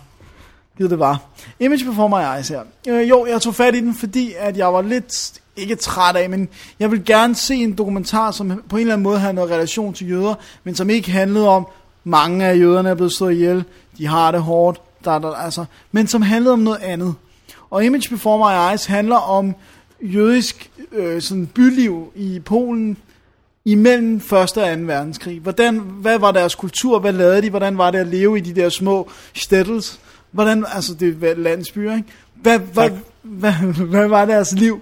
Gid 0.78 0.88
det 0.88 0.98
var. 0.98 1.22
Image 1.60 1.84
My 1.84 2.36
Eyes 2.36 2.48
her. 2.48 2.62
Øh, 2.88 3.08
jo, 3.08 3.26
jeg 3.26 3.42
tog 3.42 3.54
fat 3.54 3.74
i 3.74 3.80
den, 3.80 3.94
fordi 3.94 4.34
at 4.38 4.56
jeg 4.56 4.72
var 4.72 4.82
lidt, 4.82 5.40
ikke 5.56 5.74
træt 5.74 6.16
af, 6.16 6.30
men 6.30 6.48
jeg 6.78 6.90
vil 6.90 7.04
gerne 7.04 7.34
se 7.34 7.54
en 7.54 7.72
dokumentar, 7.78 8.30
som 8.30 8.62
på 8.68 8.76
en 8.76 8.80
eller 8.80 8.92
anden 8.92 9.02
måde 9.02 9.18
har 9.18 9.32
noget 9.32 9.50
relation 9.50 9.94
til 9.94 10.10
jøder, 10.10 10.34
men 10.64 10.74
som 10.74 10.90
ikke 10.90 11.10
handlede 11.10 11.48
om, 11.48 11.66
mange 12.04 12.46
af 12.46 12.56
jøderne 12.56 12.88
er 12.88 12.94
blevet 12.94 13.12
slået 13.12 13.32
ihjel, 13.32 13.64
de 13.98 14.06
har 14.06 14.30
det 14.30 14.42
hårdt, 14.42 14.80
der, 15.04 15.18
der, 15.18 15.30
altså, 15.30 15.64
men 15.92 16.06
som 16.06 16.22
handlede 16.22 16.52
om 16.52 16.58
noget 16.58 16.78
andet. 16.82 17.14
Og 17.70 17.84
Image 17.84 18.08
Before 18.10 18.38
My 18.38 18.70
Eyes 18.70 18.86
handler 18.86 19.16
om 19.16 19.54
jødisk 20.02 20.70
øh, 20.92 21.22
sådan 21.22 21.46
byliv 21.46 22.12
i 22.14 22.40
Polen 22.44 22.96
imellem 23.64 24.16
1. 24.16 24.32
og 24.32 24.48
2. 24.48 24.60
verdenskrig. 24.60 25.40
Hvordan, 25.40 25.78
hvad 25.78 26.18
var 26.18 26.32
deres 26.32 26.54
kultur? 26.54 26.98
Hvad 26.98 27.12
lavede 27.12 27.42
de? 27.42 27.50
Hvordan 27.50 27.78
var 27.78 27.90
det 27.90 27.98
at 27.98 28.06
leve 28.06 28.38
i 28.38 28.40
de 28.40 28.54
der 28.54 28.68
små 28.68 29.10
stettels? 29.34 30.00
Hvordan, 30.30 30.66
altså 30.68 30.94
det 30.94 31.24
er 31.24 31.34
landsbyer, 31.34 31.96
ikke? 31.96 32.08
Hvad, 32.34 32.58
hvad, 32.58 32.90
hvad, 33.22 33.52
hvad 33.92 34.08
var 34.08 34.24
deres 34.24 34.52
liv? 34.52 34.80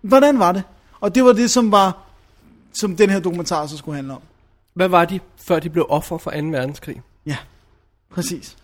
Hvordan 0.00 0.38
var 0.38 0.52
det? 0.52 0.62
Og 1.00 1.14
det 1.14 1.24
var 1.24 1.32
det, 1.32 1.50
som 1.50 1.72
var, 1.72 1.98
som 2.72 2.96
den 2.96 3.10
her 3.10 3.20
dokumentar 3.20 3.66
så 3.66 3.76
skulle 3.76 3.96
handle 3.96 4.12
om. 4.12 4.22
Hvad 4.74 4.88
var 4.88 5.04
de, 5.04 5.20
før 5.36 5.58
de 5.58 5.70
blev 5.70 5.86
offer 5.88 6.18
for 6.18 6.30
2. 6.30 6.36
verdenskrig? 6.36 7.02
Ja, 7.26 7.36
præcis. 8.10 8.56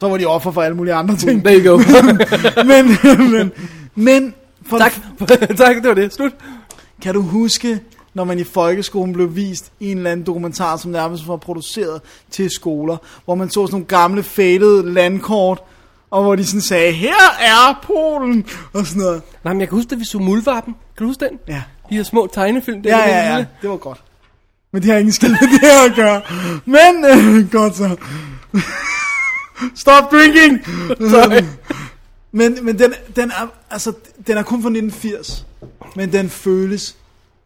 Så 0.00 0.08
var 0.08 0.16
de 0.16 0.26
offer 0.26 0.50
for 0.50 0.62
alle 0.62 0.76
mulige 0.76 0.94
andre 0.94 1.16
ting. 1.16 1.44
There 1.44 1.60
you 1.64 1.72
go. 1.72 1.78
men, 2.64 2.96
men, 3.32 3.52
men 3.94 4.34
for 4.66 4.78
tak. 4.78 4.92
tak, 5.56 5.76
det 5.76 5.88
var 5.88 5.94
det. 5.94 6.12
Slut. 6.14 6.32
kan 7.02 7.14
du 7.14 7.22
huske, 7.22 7.80
når 8.14 8.24
man 8.24 8.38
i 8.38 8.44
folkeskolen 8.44 9.12
blev 9.12 9.36
vist 9.36 9.72
en 9.80 9.96
eller 9.96 10.10
anden 10.10 10.26
dokumentar, 10.26 10.76
som 10.76 10.90
nærmest 10.90 11.28
var 11.28 11.36
produceret 11.36 12.00
til 12.30 12.50
skoler, 12.50 12.96
hvor 13.24 13.34
man 13.34 13.48
så 13.50 13.54
sådan 13.66 13.72
nogle 13.72 13.86
gamle 13.86 14.22
faded 14.22 14.82
landkort, 14.82 15.62
og 16.10 16.22
hvor 16.22 16.34
de 16.36 16.46
sådan 16.46 16.60
sagde, 16.60 16.92
her 16.92 17.14
er 17.40 17.80
Polen, 17.82 18.44
og 18.72 18.86
sådan 18.86 19.02
noget. 19.02 19.22
Nej, 19.44 19.52
men 19.52 19.60
jeg 19.60 19.68
kan 19.68 19.76
huske, 19.78 19.92
at 19.92 19.98
vi 20.00 20.04
så 20.04 20.18
Muldvarpen. 20.18 20.74
Kan 20.96 21.04
du 21.04 21.06
huske 21.06 21.24
den? 21.24 21.38
Ja, 21.48 21.62
De 21.90 21.94
her 21.96 22.02
små 22.02 22.28
tegnefilm. 22.34 22.82
Der 22.82 22.98
ja, 22.98 23.08
ja, 23.08 23.16
ja, 23.30 23.36
lille- 23.36 23.48
det 23.62 23.70
var 23.70 23.76
godt. 23.76 24.02
Men 24.72 24.82
det 24.82 24.90
har 24.90 24.98
ingen 24.98 25.12
skid 25.12 25.28
med 25.28 25.38
det 25.38 25.60
her 25.60 25.84
at 25.90 25.94
gøre. 25.96 26.22
Men, 26.64 27.04
øh, 27.04 27.50
godt 27.60 27.76
så. 27.76 27.96
Stop 29.74 30.10
drinking! 30.10 30.64
Sorry. 31.10 31.44
Men, 32.32 32.64
men 32.64 32.78
den, 32.78 32.94
den, 33.16 33.30
er, 33.30 33.46
altså, 33.70 33.92
den 34.26 34.36
er 34.36 34.42
kun 34.42 34.62
fra 34.62 34.68
1980. 34.68 35.46
Men 35.96 36.12
den 36.12 36.30
føles 36.30 36.96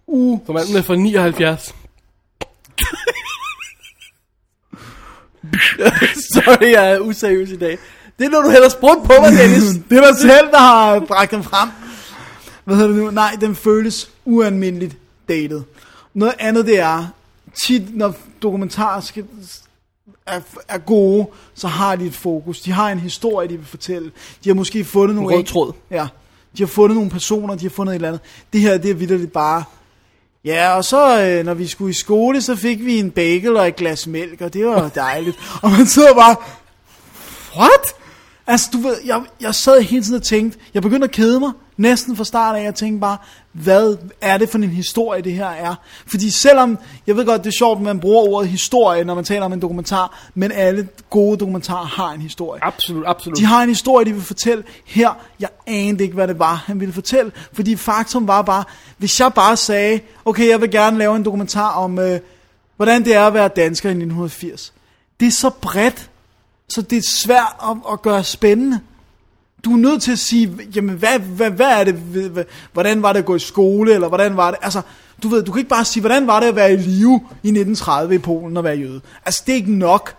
u... 0.06 0.38
Som 0.46 0.56
er 0.56 0.82
fra 0.82 0.96
79. 0.96 1.64
Sorry, 6.34 6.70
jeg 6.72 6.92
er 6.92 6.98
useriøs 6.98 7.50
i 7.50 7.56
dag. 7.56 7.78
Det 8.18 8.24
er 8.26 8.30
noget, 8.30 8.44
du 8.44 8.50
hellere 8.50 8.70
spurgt 8.70 9.02
på 9.04 9.12
mig, 9.20 9.32
Dennis. 9.32 9.62
Det 9.90 9.98
er 9.98 10.12
dig 10.12 10.20
selv, 10.20 10.50
der 10.50 10.58
har 10.58 11.00
bragt 11.00 11.30
den 11.30 11.44
frem. 11.44 11.68
Hvad 12.64 12.76
hedder 12.76 12.90
det 12.90 12.98
nu? 13.02 13.10
Nej, 13.10 13.36
den 13.40 13.56
føles 13.56 14.10
ualmindeligt 14.24 14.96
dated. 15.28 15.62
Noget 16.14 16.34
andet 16.38 16.66
det 16.66 16.78
er, 16.78 17.06
tit 17.66 17.96
når 17.96 18.14
dokumentarer 18.42 19.00
skal, 19.00 19.24
er, 20.26 20.40
er 20.68 20.78
gode, 20.78 21.26
så 21.54 21.68
har 21.68 21.96
de 21.96 22.06
et 22.06 22.14
fokus. 22.14 22.60
De 22.60 22.72
har 22.72 22.90
en 22.90 22.98
historie, 22.98 23.48
de 23.48 23.56
vil 23.56 23.66
fortælle. 23.66 24.10
De 24.44 24.48
har 24.48 24.54
måske 24.54 24.84
fundet 24.84 25.16
nogle... 25.16 25.36
rød 25.36 25.44
tråd. 25.44 25.72
Ja. 25.90 26.06
De 26.56 26.62
har 26.62 26.66
fundet 26.66 26.96
nogle 26.96 27.10
personer, 27.10 27.54
de 27.54 27.64
har 27.64 27.70
fundet 27.70 27.92
et 27.92 27.94
eller 27.94 28.08
andet. 28.08 28.20
Det 28.52 28.60
her, 28.60 28.78
det 28.78 28.90
er 28.90 28.94
vidderligt 28.94 29.32
bare... 29.32 29.64
Ja, 30.44 30.76
og 30.76 30.84
så 30.84 31.22
øh, 31.22 31.44
når 31.44 31.54
vi 31.54 31.66
skulle 31.66 31.90
i 31.90 31.94
skole, 31.94 32.42
så 32.42 32.56
fik 32.56 32.84
vi 32.84 32.98
en 32.98 33.10
bagel 33.10 33.56
og 33.56 33.68
et 33.68 33.76
glas 33.76 34.06
mælk, 34.06 34.40
og 34.40 34.54
det 34.54 34.66
var 34.66 34.88
dejligt. 35.06 35.36
og 35.62 35.70
man 35.70 35.86
sidder 35.86 36.14
bare, 36.14 36.36
what? 37.56 37.94
Altså, 38.46 38.70
du 38.72 38.78
ved, 38.78 38.96
jeg, 39.04 39.22
jeg 39.40 39.54
sad 39.54 39.82
hele 39.82 40.02
tiden 40.02 40.16
og 40.16 40.22
tænkte, 40.22 40.58
jeg 40.74 40.82
begyndte 40.82 41.04
at 41.04 41.10
kede 41.10 41.40
mig, 41.40 41.52
næsten 41.76 42.16
fra 42.16 42.24
start 42.24 42.56
af, 42.56 42.64
jeg 42.64 42.74
tænkte 42.74 43.00
bare, 43.00 43.16
hvad 43.52 43.96
er 44.20 44.38
det 44.38 44.48
for 44.48 44.58
en 44.58 44.64
historie, 44.64 45.22
det 45.22 45.32
her 45.32 45.46
er? 45.46 45.74
Fordi 46.06 46.30
selvom, 46.30 46.78
jeg 47.06 47.16
ved 47.16 47.26
godt, 47.26 47.44
det 47.44 47.50
er 47.50 47.56
sjovt, 47.58 47.78
at 47.78 47.82
man 47.82 48.00
bruger 48.00 48.28
ordet 48.28 48.48
historie, 48.50 49.04
når 49.04 49.14
man 49.14 49.24
taler 49.24 49.44
om 49.44 49.52
en 49.52 49.62
dokumentar, 49.62 50.30
men 50.34 50.52
alle 50.52 50.88
gode 51.10 51.36
dokumentarer 51.36 51.86
har 51.86 52.12
en 52.12 52.20
historie. 52.20 52.64
Absolut, 52.64 53.04
absolut. 53.06 53.38
De 53.38 53.44
har 53.44 53.62
en 53.62 53.68
historie, 53.68 54.06
de 54.06 54.12
vil 54.12 54.22
fortælle. 54.22 54.64
Her, 54.84 55.10
jeg 55.40 55.48
anede 55.66 56.04
ikke, 56.04 56.14
hvad 56.14 56.28
det 56.28 56.38
var, 56.38 56.54
han 56.54 56.80
ville 56.80 56.94
fortælle. 56.94 57.32
Fordi 57.52 57.76
faktum 57.76 58.28
var 58.28 58.42
bare, 58.42 58.64
hvis 58.98 59.20
jeg 59.20 59.34
bare 59.34 59.56
sagde, 59.56 60.00
okay, 60.24 60.48
jeg 60.48 60.60
vil 60.60 60.70
gerne 60.70 60.98
lave 60.98 61.16
en 61.16 61.24
dokumentar 61.24 61.70
om, 61.70 61.98
øh, 61.98 62.20
hvordan 62.76 63.04
det 63.04 63.14
er 63.14 63.26
at 63.26 63.34
være 63.34 63.48
dansker 63.48 63.88
i 63.88 63.92
1980. 63.92 64.72
Det 65.20 65.26
er 65.26 65.32
så 65.32 65.50
bredt, 65.50 66.10
så 66.68 66.82
det 66.82 66.98
er 66.98 67.02
svært 67.14 67.56
at, 67.70 67.76
at 67.92 68.02
gøre 68.02 68.24
spændende. 68.24 68.80
Du 69.64 69.72
er 69.72 69.76
nødt 69.76 70.02
til 70.02 70.12
at 70.12 70.18
sige, 70.18 70.58
jamen 70.74 70.96
hvad, 70.96 71.18
hvad, 71.18 71.50
hvad 71.50 71.66
er 71.66 71.84
det, 71.84 72.46
hvordan 72.72 73.02
var 73.02 73.12
det 73.12 73.18
at 73.18 73.26
gå 73.26 73.36
i 73.36 73.38
skole, 73.38 73.94
eller 73.94 74.08
hvordan 74.08 74.36
var 74.36 74.50
det, 74.50 74.60
altså, 74.62 74.82
du 75.22 75.28
ved, 75.28 75.42
du 75.42 75.52
kan 75.52 75.58
ikke 75.58 75.68
bare 75.68 75.84
sige, 75.84 76.00
hvordan 76.00 76.26
var 76.26 76.40
det 76.40 76.46
at 76.46 76.56
være 76.56 76.72
i 76.72 76.76
live 76.76 77.20
i 77.30 77.48
1930 77.48 78.14
i 78.14 78.18
Polen 78.18 78.56
og 78.56 78.64
være 78.64 78.76
jøde. 78.76 79.00
Altså, 79.26 79.42
det 79.46 79.52
er 79.52 79.56
ikke 79.56 79.74
nok. 79.74 80.14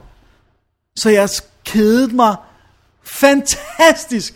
Så 0.96 1.10
jeg 1.10 1.30
kedede 1.66 2.16
mig 2.16 2.36
fantastisk. 3.04 4.34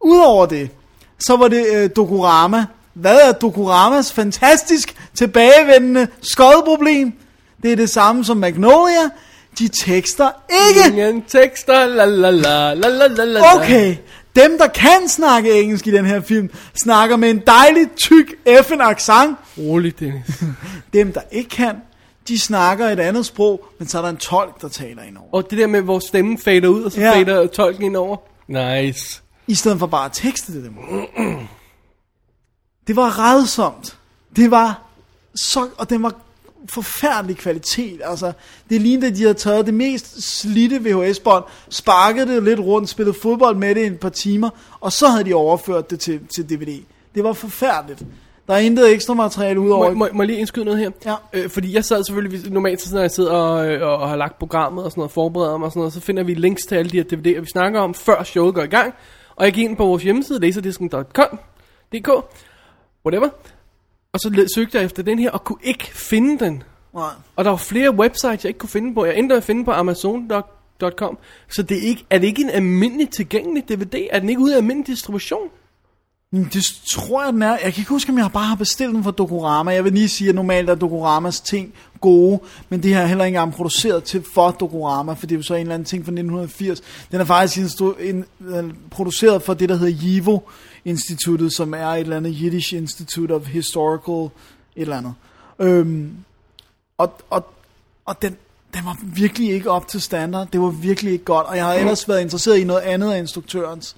Udover 0.00 0.46
det, 0.46 0.70
så 1.18 1.36
var 1.36 1.48
det 1.48 1.66
øh, 1.74 1.90
Dokurama. 1.96 2.66
Hvad 2.94 3.20
er 3.20 3.32
Dokuramas 3.32 4.12
fantastisk 4.12 4.94
tilbagevendende 5.14 6.08
skodproblem? 6.22 7.12
Det 7.62 7.72
er 7.72 7.76
det 7.76 7.90
samme 7.90 8.24
som 8.24 8.36
Magnolia. 8.36 9.10
De 9.58 9.68
tekster 9.68 10.30
ikke. 10.68 10.88
Ingen 10.88 11.22
tekster, 11.22 11.86
la 11.86 12.04
la 12.04 12.30
la, 12.30 12.74
la 12.74 12.88
la 12.88 13.06
la 13.06 13.24
la. 13.24 13.56
Okay, 13.56 13.96
dem 14.36 14.58
der 14.58 14.66
kan 14.68 15.08
snakke 15.08 15.60
engelsk 15.62 15.86
i 15.86 15.90
den 15.90 16.06
her 16.06 16.20
film, 16.20 16.50
snakker 16.82 17.16
med 17.16 17.30
en 17.30 17.42
dejlig 17.46 17.90
tyk 17.96 18.34
FN 18.62 18.80
accent. 18.80 19.36
Rolig, 19.58 20.00
Dennis. 20.00 20.42
Dem 20.92 21.12
der 21.12 21.20
ikke 21.32 21.48
kan, 21.50 21.76
de 22.28 22.38
snakker 22.38 22.86
et 22.88 23.00
andet 23.00 23.26
sprog, 23.26 23.64
men 23.78 23.88
så 23.88 23.98
er 23.98 24.02
der 24.02 24.08
en 24.08 24.16
tolk, 24.16 24.60
der 24.60 24.68
taler 24.68 25.02
ind 25.02 25.16
over. 25.16 25.28
Og 25.32 25.50
det 25.50 25.58
der 25.58 25.66
med, 25.66 25.82
hvor 25.82 25.98
stemmen 25.98 26.38
fader 26.38 26.68
ud, 26.68 26.82
og 26.82 26.92
så 26.92 27.00
Ja. 27.00 27.12
fader 27.14 27.46
tolken 27.46 27.84
ind 27.84 27.96
over. 27.96 28.16
Nice. 28.48 29.22
I 29.46 29.54
stedet 29.54 29.78
for 29.78 29.86
bare 29.86 30.04
at 30.04 30.12
tekste 30.14 30.52
det 30.54 30.64
dem. 30.64 30.74
Det 32.86 32.96
var 32.96 33.18
redsomt. 33.18 33.96
Det 34.36 34.50
var 34.50 34.82
så, 35.34 35.68
og 35.78 35.90
den 35.90 36.02
var 36.02 36.14
forfærdelig 36.72 37.36
kvalitet. 37.36 38.00
Altså, 38.04 38.32
det 38.70 38.80
lignede, 38.80 39.06
at 39.06 39.16
de 39.16 39.22
havde 39.22 39.34
taget 39.34 39.66
det 39.66 39.74
mest 39.74 40.38
slidte 40.40 40.78
VHS-bånd, 40.80 41.44
sparket 41.68 42.28
det 42.28 42.42
lidt 42.42 42.60
rundt, 42.60 42.88
spillet 42.88 43.16
fodbold 43.22 43.56
med 43.56 43.74
det 43.74 43.82
i 43.82 43.86
et 43.86 44.00
par 44.00 44.08
timer, 44.08 44.50
og 44.80 44.92
så 44.92 45.08
havde 45.08 45.24
de 45.24 45.34
overført 45.34 45.90
det 45.90 46.00
til, 46.00 46.20
til 46.36 46.50
DVD. 46.50 46.82
Det 47.14 47.24
var 47.24 47.32
forfærdeligt. 47.32 48.02
Der 48.48 48.54
er 48.54 48.58
intet 48.58 48.92
ekstra 48.92 49.14
materiale 49.14 49.60
ud 49.60 49.68
Må, 49.68 49.90
må, 49.90 50.08
må 50.12 50.22
jeg 50.22 50.26
lige 50.26 50.38
indskyde 50.38 50.64
noget 50.64 50.80
her? 50.80 50.90
Ja. 51.06 51.14
Øh, 51.32 51.50
fordi 51.50 51.74
jeg 51.74 51.84
sad 51.84 52.04
selvfølgelig, 52.04 52.52
normalt 52.52 52.80
så 52.80 52.94
når 52.94 53.00
jeg 53.00 53.10
sidder 53.10 53.32
og, 53.32 53.68
øh, 53.68 53.88
og 53.88 54.08
har 54.08 54.16
lagt 54.16 54.38
programmet 54.38 54.84
og 54.84 54.90
sådan 54.90 55.00
noget, 55.00 55.10
forbereder 55.10 55.56
mig 55.56 55.66
og 55.66 55.72
sådan 55.72 55.80
noget, 55.80 55.92
så 55.92 56.00
finder 56.00 56.22
vi 56.22 56.34
links 56.34 56.66
til 56.66 56.74
alle 56.74 56.90
de 56.90 56.96
her 56.96 57.04
DVD'er, 57.04 57.40
vi 57.40 57.46
snakker 57.52 57.80
om, 57.80 57.94
før 57.94 58.22
showet 58.22 58.54
går 58.54 58.62
i 58.62 58.66
gang. 58.66 58.94
Og 59.36 59.44
jeg 59.44 59.52
gik 59.52 59.64
ind 59.64 59.76
på 59.76 59.86
vores 59.86 60.02
hjemmeside, 60.02 60.40
laserdisken.com, 60.40 61.38
DK, 61.92 62.08
whatever. 63.06 63.28
Og 64.12 64.20
så 64.20 64.50
søgte 64.54 64.78
jeg 64.78 64.84
efter 64.84 65.02
den 65.02 65.18
her, 65.18 65.30
og 65.30 65.44
kunne 65.44 65.58
ikke 65.62 65.84
finde 65.84 66.44
den. 66.44 66.62
Nej. 66.94 67.10
Og 67.36 67.44
der 67.44 67.50
var 67.50 67.56
flere 67.56 67.94
websites, 67.94 68.44
jeg 68.44 68.50
ikke 68.50 68.58
kunne 68.58 68.68
finde 68.68 68.94
på. 68.94 69.04
Jeg 69.04 69.18
endte 69.18 69.32
med 69.32 69.36
at 69.36 69.44
finde 69.44 69.64
på 69.64 69.70
Amazon.com. 69.70 71.18
Så 71.48 71.62
det 71.62 71.76
er, 71.76 71.82
ikke, 71.82 72.06
er 72.10 72.18
det 72.18 72.26
ikke 72.26 72.42
en 72.42 72.50
almindelig 72.50 73.10
tilgængelig 73.10 73.68
DVD? 73.68 74.06
Er 74.10 74.20
den 74.20 74.28
ikke 74.28 74.40
ude 74.40 74.52
af 74.52 74.56
almindelig 74.58 74.86
distribution? 74.86 75.48
Det 76.32 76.64
tror 76.90 77.24
jeg, 77.24 77.32
den 77.32 77.42
er. 77.42 77.50
Jeg 77.50 77.74
kan 77.74 77.80
ikke 77.80 77.88
huske, 77.88 78.12
om 78.12 78.18
jeg 78.18 78.30
bare 78.32 78.44
har 78.44 78.54
bestilt 78.54 78.94
den 78.94 79.04
fra 79.04 79.10
Dokorama. 79.10 79.72
Jeg 79.72 79.84
vil 79.84 79.92
lige 79.92 80.08
sige, 80.08 80.28
at 80.28 80.34
normalt 80.34 80.70
er 80.70 80.74
Dokoramas 80.74 81.40
ting 81.40 81.74
gode, 82.00 82.40
men 82.68 82.82
det 82.82 82.94
her 82.94 83.02
er 83.02 83.06
heller 83.06 83.24
ikke 83.24 83.36
engang 83.36 83.54
produceret 83.54 84.04
til 84.04 84.24
for 84.34 84.50
Dokorama, 84.50 85.12
for 85.12 85.26
det 85.26 85.34
er 85.34 85.38
jo 85.38 85.42
så 85.42 85.54
en 85.54 85.60
eller 85.60 85.74
anden 85.74 85.86
ting 85.86 86.04
fra 86.04 86.10
1980. 86.10 86.80
Den 87.12 87.20
er 87.20 87.24
faktisk 87.24 87.58
instru- 87.58 88.00
in, 88.00 88.24
øh, 88.40 88.64
produceret 88.90 89.42
for 89.42 89.54
det, 89.54 89.68
der 89.68 89.76
hedder 89.76 89.92
JIVO 89.92 90.40
Instituttet, 90.84 91.52
som 91.52 91.74
er 91.74 91.86
et 91.86 92.00
eller 92.00 92.16
andet 92.16 92.36
Yiddish 92.40 92.74
Institute 92.74 93.32
of 93.32 93.46
Historical 93.46 94.24
et 94.24 94.82
eller 94.82 94.96
andet. 94.96 95.14
Øhm, 95.58 96.12
og, 96.98 97.12
og, 97.30 97.46
og 98.04 98.22
den, 98.22 98.36
den 98.74 98.84
var 98.84 98.98
virkelig 99.02 99.50
ikke 99.50 99.70
op 99.70 99.88
til 99.88 100.00
standard. 100.00 100.48
Det 100.52 100.60
var 100.60 100.70
virkelig 100.70 101.12
ikke 101.12 101.24
godt. 101.24 101.46
Og 101.46 101.56
jeg 101.56 101.64
har 101.64 101.74
ellers 101.74 102.08
været 102.08 102.20
interesseret 102.20 102.58
i 102.58 102.64
noget 102.64 102.80
andet 102.80 103.12
af 103.12 103.18
instruktørens. 103.18 103.96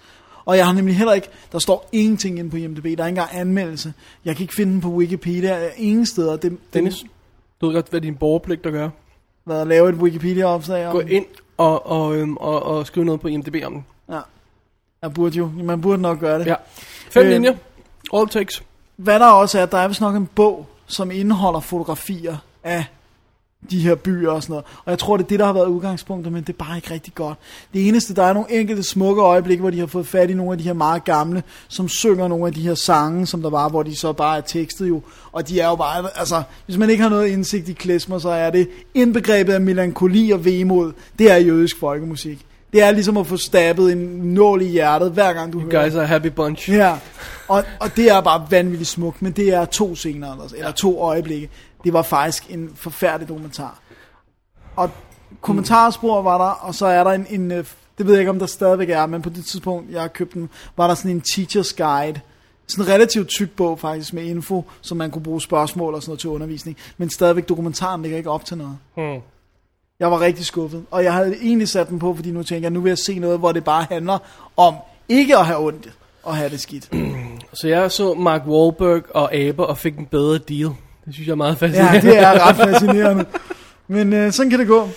Og 0.50 0.56
jeg 0.56 0.66
har 0.66 0.72
nemlig 0.72 0.96
heller 0.96 1.12
ikke, 1.12 1.28
der 1.52 1.58
står 1.58 1.88
ingenting 1.92 2.38
inde 2.38 2.50
på 2.50 2.56
IMDb, 2.56 2.84
der 2.84 2.88
er 2.88 2.90
ikke 2.90 3.02
engang 3.08 3.30
anmeldelse. 3.32 3.92
Jeg 4.24 4.36
kan 4.36 4.42
ikke 4.42 4.54
finde 4.54 4.72
den 4.72 4.80
på 4.80 4.88
Wikipedia, 4.88 5.68
ingen 5.76 6.06
steder. 6.06 6.36
Det, 6.36 6.58
Dennis, 6.74 7.04
du 7.60 7.66
ved 7.66 7.74
godt, 7.74 7.88
hvad 7.88 8.00
din 8.00 8.16
borgerpligt 8.16 8.66
at 8.66 8.72
gøre. 8.72 8.90
Hvad 9.44 9.60
at 9.60 9.66
lave 9.66 9.88
et 9.88 9.94
Wikipedia-opslag 9.94 10.86
om. 10.86 10.92
Gå 10.92 11.00
ind 11.00 11.26
og, 11.56 11.86
og, 11.86 12.16
øhm, 12.16 12.36
og, 12.36 12.62
og 12.62 12.86
skrive 12.86 13.06
noget 13.06 13.20
på 13.20 13.28
IMDb 13.28 13.56
om 13.64 13.72
den. 13.72 13.84
Ja. 14.10 14.20
Jeg 15.02 15.14
burde 15.14 15.36
jo, 15.38 15.50
man 15.62 15.80
burde 15.80 16.02
nok 16.02 16.20
gøre 16.20 16.38
det. 16.38 16.46
Ja. 16.46 16.54
Fem 17.10 17.26
Øh, 17.26 17.32
linjer. 17.32 17.54
All 18.14 18.28
takes. 18.28 18.62
Hvad 18.96 19.20
der 19.20 19.26
også 19.26 19.58
er, 19.58 19.66
der 19.66 19.78
er 19.78 19.88
vist 19.88 20.00
nok 20.00 20.16
en 20.16 20.26
bog, 20.26 20.66
som 20.86 21.10
indeholder 21.10 21.60
fotografier 21.60 22.36
af 22.64 22.84
de 23.70 23.78
her 23.78 23.94
byer 23.94 24.30
og 24.30 24.42
sådan 24.42 24.52
noget. 24.52 24.64
Og 24.84 24.90
jeg 24.90 24.98
tror, 24.98 25.16
det 25.16 25.24
er 25.24 25.28
det, 25.28 25.38
der 25.38 25.46
har 25.46 25.52
været 25.52 25.66
udgangspunktet, 25.66 26.32
men 26.32 26.42
det 26.42 26.48
er 26.48 26.64
bare 26.64 26.76
ikke 26.76 26.90
rigtig 26.90 27.14
godt. 27.14 27.38
Det 27.72 27.88
eneste, 27.88 28.14
der 28.14 28.22
er 28.22 28.32
nogle 28.32 28.52
enkelte 28.52 28.82
smukke 28.82 29.22
øjeblikke, 29.22 29.60
hvor 29.60 29.70
de 29.70 29.78
har 29.78 29.86
fået 29.86 30.06
fat 30.06 30.30
i 30.30 30.34
nogle 30.34 30.52
af 30.52 30.58
de 30.58 30.64
her 30.64 30.72
meget 30.72 31.04
gamle, 31.04 31.42
som 31.68 31.88
synger 31.88 32.28
nogle 32.28 32.46
af 32.46 32.52
de 32.52 32.60
her 32.60 32.74
sange, 32.74 33.26
som 33.26 33.42
der 33.42 33.50
var, 33.50 33.68
hvor 33.68 33.82
de 33.82 33.96
så 33.96 34.12
bare 34.12 34.36
er 34.36 34.40
tekstet 34.40 34.88
jo. 34.88 35.02
Og 35.32 35.48
de 35.48 35.60
er 35.60 35.68
jo 35.68 35.76
bare, 35.76 36.18
altså, 36.18 36.42
hvis 36.66 36.76
man 36.78 36.90
ikke 36.90 37.02
har 37.02 37.10
noget 37.10 37.26
indsigt 37.26 37.68
i 37.68 37.72
klesmer, 37.72 38.18
så 38.18 38.28
er 38.28 38.50
det 38.50 38.68
indbegrebet 38.94 39.52
af 39.52 39.60
melankoli 39.60 40.30
og 40.30 40.44
vemod. 40.44 40.92
Det 41.18 41.30
er 41.30 41.36
jødisk 41.36 41.78
folkemusik. 41.80 42.46
Det 42.72 42.82
er 42.82 42.90
ligesom 42.90 43.16
at 43.16 43.26
få 43.26 43.36
stabet 43.36 43.92
en 43.92 43.98
nål 44.34 44.62
i 44.62 44.66
hjertet, 44.66 45.10
hver 45.10 45.32
gang 45.32 45.52
du 45.52 45.60
hører 45.60 45.84
Guys 45.84 45.94
are 45.94 46.02
a 46.02 46.06
happy 46.06 46.26
bunch. 46.26 46.70
Ja, 46.70 46.96
og, 47.48 47.64
og 47.80 47.96
det 47.96 48.10
er 48.10 48.20
bare 48.20 48.46
vanvittigt 48.50 48.90
smukt, 48.90 49.22
men 49.22 49.32
det 49.32 49.54
er 49.54 49.64
to 49.64 49.94
scener, 49.94 50.48
eller 50.56 50.72
to 50.72 51.00
øjeblikke. 51.00 51.50
Det 51.84 51.92
var 51.92 52.02
faktisk 52.02 52.50
en 52.50 52.70
forfærdelig 52.74 53.28
dokumentar. 53.28 53.78
Og 54.76 54.90
kommentarspor 55.40 56.22
var 56.22 56.38
der, 56.38 56.50
og 56.50 56.74
så 56.74 56.86
er 56.86 57.04
der 57.04 57.10
en, 57.10 57.26
en 57.30 57.52
øh, 57.52 57.64
det 58.00 58.06
ved 58.06 58.14
jeg 58.14 58.20
ikke 58.20 58.30
om 58.30 58.38
der 58.38 58.46
stadigvæk 58.46 58.90
er, 58.90 59.06
men 59.06 59.22
på 59.22 59.30
det 59.30 59.44
tidspunkt, 59.44 59.90
jeg 59.90 60.00
har 60.00 60.08
købt 60.08 60.34
den, 60.34 60.50
var 60.76 60.86
der 60.86 60.94
sådan 60.94 61.10
en 61.10 61.22
teacher's 61.28 61.76
guide, 61.76 62.20
sådan 62.66 62.84
en 62.84 62.90
relativt 62.90 63.28
tyk 63.28 63.50
bog 63.50 63.78
faktisk 63.78 64.12
med 64.12 64.22
info, 64.22 64.64
som 64.80 64.98
man 64.98 65.10
kunne 65.10 65.22
bruge 65.22 65.40
spørgsmål 65.40 65.94
og 65.94 66.02
sådan 66.02 66.10
noget 66.10 66.20
til 66.20 66.30
undervisning, 66.30 66.76
men 66.98 67.10
stadigvæk 67.10 67.48
dokumentaren 67.48 68.02
ligger 68.02 68.18
ikke 68.18 68.30
op 68.30 68.44
til 68.44 68.56
noget. 68.58 68.78
Hmm. 68.94 69.20
Jeg 70.00 70.10
var 70.10 70.20
rigtig 70.20 70.44
skuffet, 70.44 70.84
og 70.90 71.04
jeg 71.04 71.12
havde 71.12 71.36
egentlig 71.36 71.68
sat 71.68 71.88
den 71.88 71.98
på, 71.98 72.14
fordi 72.14 72.30
nu 72.30 72.42
tænker 72.42 72.64
jeg, 72.64 72.70
nu 72.70 72.80
vil 72.80 72.90
jeg 72.90 72.98
se 72.98 73.18
noget, 73.18 73.38
hvor 73.38 73.52
det 73.52 73.64
bare 73.64 73.86
handler 73.90 74.18
om 74.56 74.74
ikke 75.08 75.38
at 75.38 75.46
have 75.46 75.58
ondt 75.58 75.88
og 76.22 76.36
have 76.36 76.50
det 76.50 76.60
skidt. 76.60 76.90
Så 77.60 77.68
jeg 77.68 77.90
så 77.90 78.14
Mark 78.14 78.42
Wahlberg 78.46 79.02
og 79.14 79.34
Aber 79.34 79.64
og 79.64 79.78
fik 79.78 79.98
en 79.98 80.06
bedre 80.06 80.38
deal. 80.38 80.70
Det 81.04 81.14
synes 81.14 81.26
jeg 81.26 81.32
er 81.32 81.36
meget 81.36 81.58
fascinerende. 81.58 81.94
Ja, 82.08 82.12
det 82.12 82.18
er 82.18 82.48
ret 82.48 82.56
fascinerende. 82.56 83.24
Men 83.88 84.12
øh, 84.12 84.32
sådan 84.32 84.50
kan 84.50 84.58
det 84.58 84.66
gå. 84.68 84.88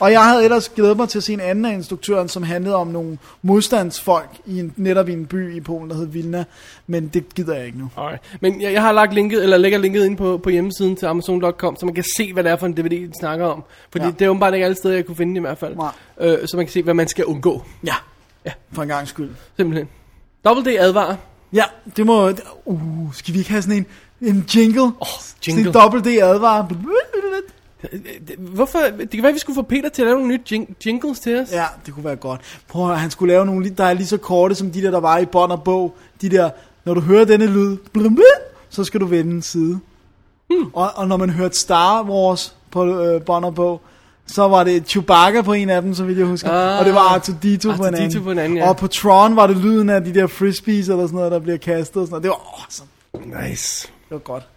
Og 0.00 0.12
jeg 0.12 0.24
havde 0.24 0.44
ellers 0.44 0.68
glædet 0.68 0.96
mig 0.96 1.08
til 1.08 1.18
at 1.18 1.22
se 1.24 1.32
en 1.32 1.40
anden 1.40 1.64
af 1.64 1.72
instruktøren, 1.72 2.28
som 2.28 2.42
handlede 2.42 2.74
om 2.76 2.86
nogle 2.86 3.18
modstandsfolk 3.42 4.28
i 4.46 4.58
en, 4.60 4.72
netop 4.76 5.08
i 5.08 5.12
en 5.12 5.26
by 5.26 5.54
i 5.56 5.60
Polen, 5.60 5.90
der 5.90 5.96
hed 5.96 6.06
Vilna. 6.06 6.44
Men 6.86 7.08
det 7.08 7.34
gider 7.34 7.54
jeg 7.56 7.66
ikke 7.66 7.78
nu. 7.78 7.90
Alright. 7.96 8.22
Men 8.40 8.60
jeg, 8.62 8.72
jeg 8.72 8.82
har 8.82 8.92
lagt 8.92 9.14
linket, 9.14 9.42
eller 9.42 9.56
lægger 9.56 9.78
linket 9.78 10.04
ind 10.04 10.16
på, 10.16 10.40
på 10.42 10.50
hjemmesiden 10.50 10.96
til 10.96 11.06
Amazon.com, 11.06 11.76
så 11.76 11.86
man 11.86 11.94
kan 11.94 12.04
se, 12.16 12.32
hvad 12.32 12.44
det 12.44 12.52
er 12.52 12.56
for 12.56 12.66
en 12.66 12.72
DVD, 12.76 12.90
den 12.90 13.14
snakker 13.20 13.46
om. 13.46 13.64
Fordi 13.92 14.04
Ja. 14.04 14.10
det 14.10 14.22
er 14.24 14.28
åbenbart 14.28 14.54
ikke 14.54 14.64
alle 14.64 14.76
steder, 14.76 14.94
jeg 14.94 15.06
kunne 15.06 15.16
finde 15.16 15.32
det 15.34 15.38
i 15.38 15.40
hvert 15.40 15.58
fald. 15.58 15.76
Nej. 15.76 15.90
Øh, 16.20 16.48
så 16.48 16.56
man 16.56 16.66
kan 16.66 16.72
se, 16.72 16.82
hvad 16.82 16.94
man 16.94 17.08
skal 17.08 17.24
undgå. 17.24 17.62
Ja, 17.86 17.94
Ja. 18.46 18.52
for 18.72 18.82
en 18.82 18.88
gang 18.88 19.08
skyld. 19.08 19.30
Simpelthen. 19.56 19.88
Double 20.44 20.72
D 20.72 20.76
advarer. 20.78 21.16
Ja, 21.52 21.64
det 21.96 22.06
må... 22.06 22.32
Uh, 22.64 23.14
skal 23.14 23.34
vi 23.34 23.38
ikke 23.38 23.50
have 23.50 23.62
sådan 23.62 23.76
en, 23.76 23.86
en 24.20 24.44
jingle? 24.54 24.82
Oh, 24.82 24.90
jingle. 25.46 25.64
Sådan 25.64 25.66
en 25.66 25.72
dobbelt 25.72 26.04
D 26.04 26.08
advar. 26.22 26.68
Hvorfor? 28.38 28.78
Det 29.00 29.10
kan 29.10 29.22
være, 29.22 29.28
at 29.28 29.34
vi 29.34 29.38
skulle 29.38 29.54
få 29.54 29.62
Peter 29.62 29.88
til 29.88 30.02
at 30.02 30.06
lave 30.06 30.18
nogle 30.18 30.28
nye 30.32 30.40
jing- 30.52 30.74
jingles 30.86 31.20
til 31.20 31.40
os. 31.40 31.52
Ja, 31.52 31.64
det 31.86 31.94
kunne 31.94 32.04
være 32.04 32.16
godt. 32.16 32.40
Prøv 32.68 32.90
at 32.90 33.00
han 33.00 33.10
skulle 33.10 33.32
lave 33.32 33.46
nogle, 33.46 33.68
der 33.70 33.84
er 33.84 33.92
lige 33.92 34.06
så 34.06 34.16
korte 34.16 34.54
som 34.54 34.70
de 34.70 34.82
der, 34.82 34.90
der 34.90 35.00
var 35.00 35.18
i 35.18 35.26
bånd 35.26 35.52
og 35.52 35.62
bog. 35.62 35.94
De 36.22 36.28
der, 36.28 36.50
når 36.84 36.94
du 36.94 37.00
hører 37.00 37.24
denne 37.24 37.46
lyd, 37.46 37.76
blum, 37.92 38.14
blum, 38.14 38.24
så 38.68 38.84
skal 38.84 39.00
du 39.00 39.06
vende 39.06 39.30
en 39.34 39.42
side. 39.42 39.78
Hmm. 40.50 40.70
Og, 40.72 40.90
og 40.94 41.08
når 41.08 41.16
man 41.16 41.30
hørte 41.30 41.58
Star 41.58 42.02
Wars 42.02 42.54
på 42.70 43.02
øh, 43.02 43.22
bånd 43.22 43.44
og 43.44 43.54
bog, 43.54 43.80
så 44.26 44.48
var 44.48 44.64
det 44.64 44.88
Chewbacca 44.88 45.42
på 45.42 45.52
en 45.52 45.70
af 45.70 45.82
dem, 45.82 45.94
så 45.94 46.04
vidt 46.04 46.18
jeg 46.18 46.26
husker. 46.26 46.50
Ah, 46.50 46.78
og 46.78 46.84
det 46.84 46.94
var 46.94 47.18
R2-D2 47.18 47.76
på 47.76 47.84
en 47.84 47.94
R2D2 47.94 48.00
anden. 48.02 48.22
på 48.22 48.30
en 48.30 48.38
anden, 48.38 48.58
ja. 48.58 48.68
Og 48.68 48.76
på 48.76 48.86
Tron 48.86 49.36
var 49.36 49.46
det 49.46 49.56
lyden 49.56 49.90
af 49.90 50.04
de 50.04 50.14
der 50.14 50.26
frisbees 50.26 50.88
eller 50.88 51.06
sådan 51.06 51.16
noget, 51.16 51.32
der 51.32 51.38
bliver 51.38 51.58
kastet 51.58 51.96
og 52.02 52.06
sådan 52.08 52.10
noget. 52.10 52.22
Det 52.22 52.30
var 52.30 52.62
awesome. 52.62 53.48
Nice. 53.48 53.88
Det 54.08 54.14
var 54.14 54.18
godt. 54.18 54.48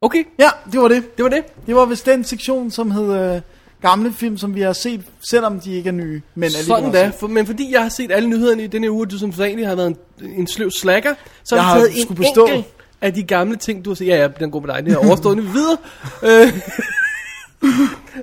Okay, 0.00 0.24
Ja, 0.38 0.48
det 0.72 0.80
var 0.80 0.88
det. 0.88 1.16
det 1.16 1.22
var 1.22 1.28
det. 1.28 1.66
Det 1.66 1.74
var 1.74 1.84
vist 1.86 2.06
den 2.06 2.24
sektion, 2.24 2.70
som 2.70 2.90
hed 2.90 3.34
øh, 3.34 3.40
gamle 3.82 4.12
film, 4.12 4.38
som 4.38 4.54
vi 4.54 4.60
har 4.60 4.72
set, 4.72 5.00
selvom 5.30 5.60
de 5.60 5.74
ikke 5.74 5.88
er 5.88 5.92
nye. 5.92 6.22
Men 6.34 6.50
Sådan 6.50 6.92
da. 6.92 7.12
For, 7.20 7.26
men 7.26 7.46
fordi 7.46 7.72
jeg 7.72 7.82
har 7.82 7.88
set 7.88 8.12
alle 8.12 8.28
nyhederne 8.28 8.64
i 8.64 8.66
denne 8.66 8.90
uge, 8.90 9.06
du 9.06 9.18
som 9.18 9.32
sædvanligt 9.32 9.68
har 9.68 9.74
været 9.74 9.86
en, 10.20 10.30
en 10.30 10.46
sløv 10.46 10.70
slacker, 10.70 11.14
så 11.44 11.54
Jeg 11.54 11.64
har 11.64 11.74
vi 11.74 11.80
taget 11.80 12.10
en 12.10 12.16
bestå. 12.16 12.44
enkelt 12.46 12.66
af 13.00 13.14
de 13.14 13.22
gamle 13.22 13.56
ting, 13.56 13.84
du 13.84 13.90
har 13.90 13.94
set. 13.94 14.06
Ja, 14.06 14.16
ja, 14.16 14.28
den 14.28 14.50
går 14.50 14.60
med 14.60 14.68
dig. 14.74 14.84
Det 14.84 14.92
er 14.92 14.96
overstående. 15.06 15.42
Vi 15.42 15.48
videre. 15.48 15.76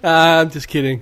Ah, 0.03 0.45
I'm 0.45 0.55
just 0.55 0.67
kidding. 0.67 1.01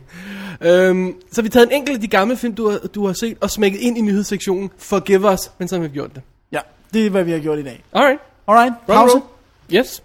Um, 0.62 1.16
så 1.32 1.42
vi 1.42 1.46
har 1.46 1.50
taget 1.50 1.68
en 1.68 1.72
enkelt 1.72 1.96
af 1.96 2.02
de 2.02 2.08
gamle 2.08 2.38
film, 2.38 2.56
du 2.56 2.70
har, 2.70 2.78
du 2.78 3.06
har 3.06 3.14
set, 3.14 3.38
og 3.42 3.50
smækket 3.52 3.80
ind 3.80 3.98
i 3.98 4.02
nyhedssektionen. 4.02 4.70
Forgive 4.78 5.32
us, 5.34 5.40
men 5.58 5.68
så 5.68 5.76
har 5.76 5.82
vi 5.84 5.88
gjort 5.90 6.16
det. 6.16 6.22
Ja, 6.52 6.60
det 6.94 7.06
er, 7.06 7.10
hvad 7.10 7.24
vi 7.24 7.32
har 7.32 7.40
gjort 7.40 7.60
i 7.60 7.64
dag. 7.64 7.84
Alright. 7.94 8.20
Alright, 8.48 8.74
Roll, 8.88 8.98
pause. 9.08 9.14
roll. 9.16 9.30
Yes. 9.68 10.02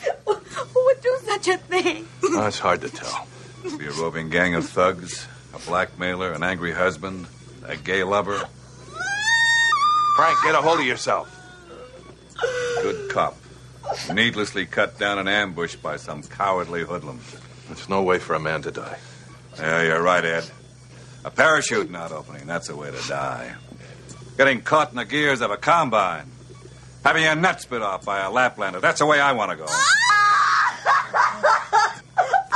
Who 0.26 0.84
would 0.86 1.00
do 1.02 1.18
such 1.24 1.48
a 1.48 1.56
thing? 1.58 2.06
Oh, 2.24 2.46
it's 2.46 2.58
hard 2.58 2.80
to 2.82 2.88
tell. 2.88 3.26
Be 3.78 3.86
a 3.86 3.90
roving 3.92 4.30
gang 4.30 4.54
of 4.54 4.66
thugs, 4.68 5.26
a 5.54 5.58
blackmailer, 5.68 6.32
an 6.32 6.42
angry 6.42 6.72
husband, 6.72 7.26
a 7.66 7.76
gay 7.76 8.02
lover. 8.04 8.38
Frank, 10.16 10.38
get 10.44 10.54
a 10.54 10.62
hold 10.62 10.80
of 10.80 10.86
yourself. 10.86 11.32
Good 12.82 13.10
cop. 13.10 13.36
Needlessly 14.12 14.66
cut 14.66 14.98
down 14.98 15.18
an 15.18 15.28
ambush 15.28 15.76
by 15.76 15.96
some 15.96 16.22
cowardly 16.22 16.82
hoodlum. 16.84 17.20
There's 17.68 17.88
no 17.88 18.02
way 18.02 18.18
for 18.18 18.34
a 18.34 18.40
man 18.40 18.62
to 18.62 18.70
die. 18.70 18.98
Yeah, 19.58 19.82
you're 19.82 20.02
right, 20.02 20.24
Ed. 20.24 20.44
A 21.24 21.30
parachute 21.30 21.90
not 21.90 22.12
opening, 22.12 22.46
that's 22.46 22.68
a 22.68 22.76
way 22.76 22.90
to 22.90 23.08
die. 23.08 23.54
Getting 24.38 24.60
caught 24.62 24.90
in 24.90 24.96
the 24.96 25.04
gears 25.04 25.40
of 25.40 25.50
a 25.50 25.56
combine. 25.56 26.30
Having 27.06 27.22
your 27.22 27.36
nuts 27.36 27.64
bit 27.64 27.82
off 27.82 28.04
by 28.04 28.18
a 28.18 28.30
Laplander, 28.30 28.80
that's 28.80 28.98
the 28.98 29.06
way 29.06 29.20
I 29.20 29.30
want 29.30 29.52
to 29.52 29.56
go. 29.56 29.66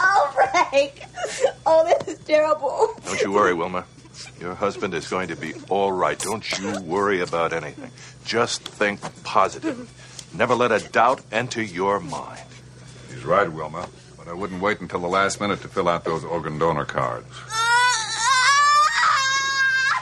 Oh, 0.03 0.33
Frank! 0.35 1.05
Oh, 1.65 1.85
this 1.85 2.19
is 2.19 2.25
terrible. 2.25 2.95
Don't 3.05 3.21
you 3.21 3.31
worry, 3.31 3.55
Wilma. 3.55 3.85
Your 4.41 4.55
husband 4.57 4.93
is 4.95 5.07
going 5.07 5.29
to 5.29 5.37
be 5.37 5.55
all 5.69 5.93
right. 5.93 6.19
Don't 6.19 6.59
you 6.59 6.81
worry 6.81 7.21
about 7.21 7.53
anything. 7.53 7.93
Just 8.25 8.63
think 8.63 9.01
positive. 9.23 9.89
Never 10.35 10.57
let 10.57 10.73
a 10.73 10.81
doubt 10.89 11.21
enter 11.31 11.63
your 11.63 12.01
mind. 12.01 12.41
He's 13.09 13.25
right, 13.25 13.51
Wilma. 13.51 13.89
But 14.19 14.27
I 14.27 14.33
wouldn't 14.33 14.61
wait 14.61 14.81
until 14.81 14.99
the 14.99 15.09
last 15.09 15.41
minute 15.41 15.61
to 15.63 15.69
fill 15.69 15.89
out 15.89 16.05
those 16.05 16.25
organ 16.25 16.59
donor 16.59 16.85
cards. 16.85 17.33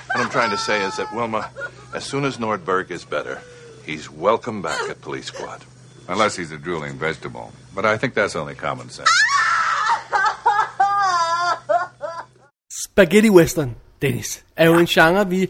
What 0.07 0.25
I'm 0.25 0.31
trying 0.31 0.51
to 0.51 0.59
say 0.59 0.83
is 0.85 0.97
that, 0.97 1.15
Wilma, 1.15 1.51
as 1.93 2.05
soon 2.05 2.25
as 2.25 2.39
Nordberg 2.39 2.91
is 2.91 3.05
better, 3.05 3.43
he's 3.89 4.11
welcome 4.11 4.63
back 4.63 4.91
at 4.91 5.01
Police 5.01 5.27
Squad. 5.33 5.61
Unless 6.09 6.37
he's 6.37 6.53
a 6.53 6.59
drooling 6.65 6.95
vegetable. 7.01 7.53
But 7.75 7.85
I 7.85 7.97
think 7.97 8.15
that's 8.15 8.37
only 8.37 8.55
common 8.55 8.89
sense. 8.91 9.11
Spaghetti 12.85 13.31
western, 13.31 13.77
Dennis, 14.03 14.45
er 14.57 14.67
jo 14.67 14.79
en 14.79 14.87
genre, 14.87 15.29
vi 15.29 15.49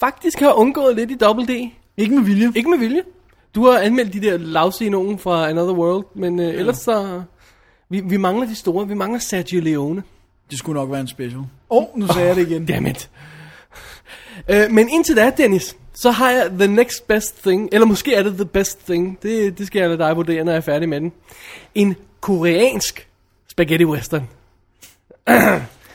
faktisk 0.00 0.40
har 0.40 0.52
undgået 0.52 0.96
lidt 0.96 1.10
i 1.10 1.14
Double 1.14 1.46
D. 1.46 1.70
Ikke 1.96 2.14
med 2.14 2.24
vilje. 2.24 2.52
Ikke 2.54 2.70
med 2.70 2.78
vilje. 2.78 3.02
Du 3.54 3.66
har 3.66 3.78
anmeldt 3.78 4.12
de 4.12 4.20
der 4.20 4.38
lavsige 4.38 4.90
nogen 4.90 5.18
fra 5.18 5.48
Another 5.48 5.74
World, 5.74 6.04
men 6.14 6.40
øh, 6.40 6.54
ellers 6.54 6.78
så... 6.78 7.22
Vi, 7.88 8.00
vi 8.00 8.16
mangler 8.16 8.46
de 8.46 8.54
store. 8.54 8.88
Vi 8.88 8.94
mangler 8.94 9.18
Sergio 9.18 9.60
Leone. 9.60 10.02
Det 10.50 10.58
skulle 10.58 10.80
nok 10.80 10.90
være 10.90 11.00
en 11.00 11.08
special. 11.08 11.38
Åh, 11.38 11.46
oh, 11.70 11.98
nu 11.98 12.06
sagde 12.06 12.28
jeg 12.28 12.36
det 12.36 12.50
igen. 12.50 12.66
Dammit. 12.66 13.10
øh, 14.50 14.70
men 14.70 14.88
indtil 14.88 15.16
da, 15.16 15.32
Dennis, 15.36 15.76
så 16.00 16.10
har 16.10 16.30
jeg 16.30 16.50
The 16.58 16.66
Next 16.66 17.08
Best 17.08 17.42
Thing. 17.42 17.68
Eller 17.72 17.86
måske 17.86 18.14
er 18.14 18.22
det 18.22 18.34
The 18.34 18.44
Best 18.44 18.86
Thing. 18.86 19.18
Det, 19.22 19.58
det 19.58 19.66
skal 19.66 19.80
jeg 19.80 19.88
lade 19.88 19.98
dig 19.98 20.16
vurdere, 20.16 20.44
når 20.44 20.52
jeg 20.52 20.56
er 20.56 20.60
færdig 20.60 20.88
med 20.88 21.00
den. 21.00 21.12
En 21.74 21.96
koreansk 22.20 23.08
spaghetti 23.48 23.84
western. 23.84 24.28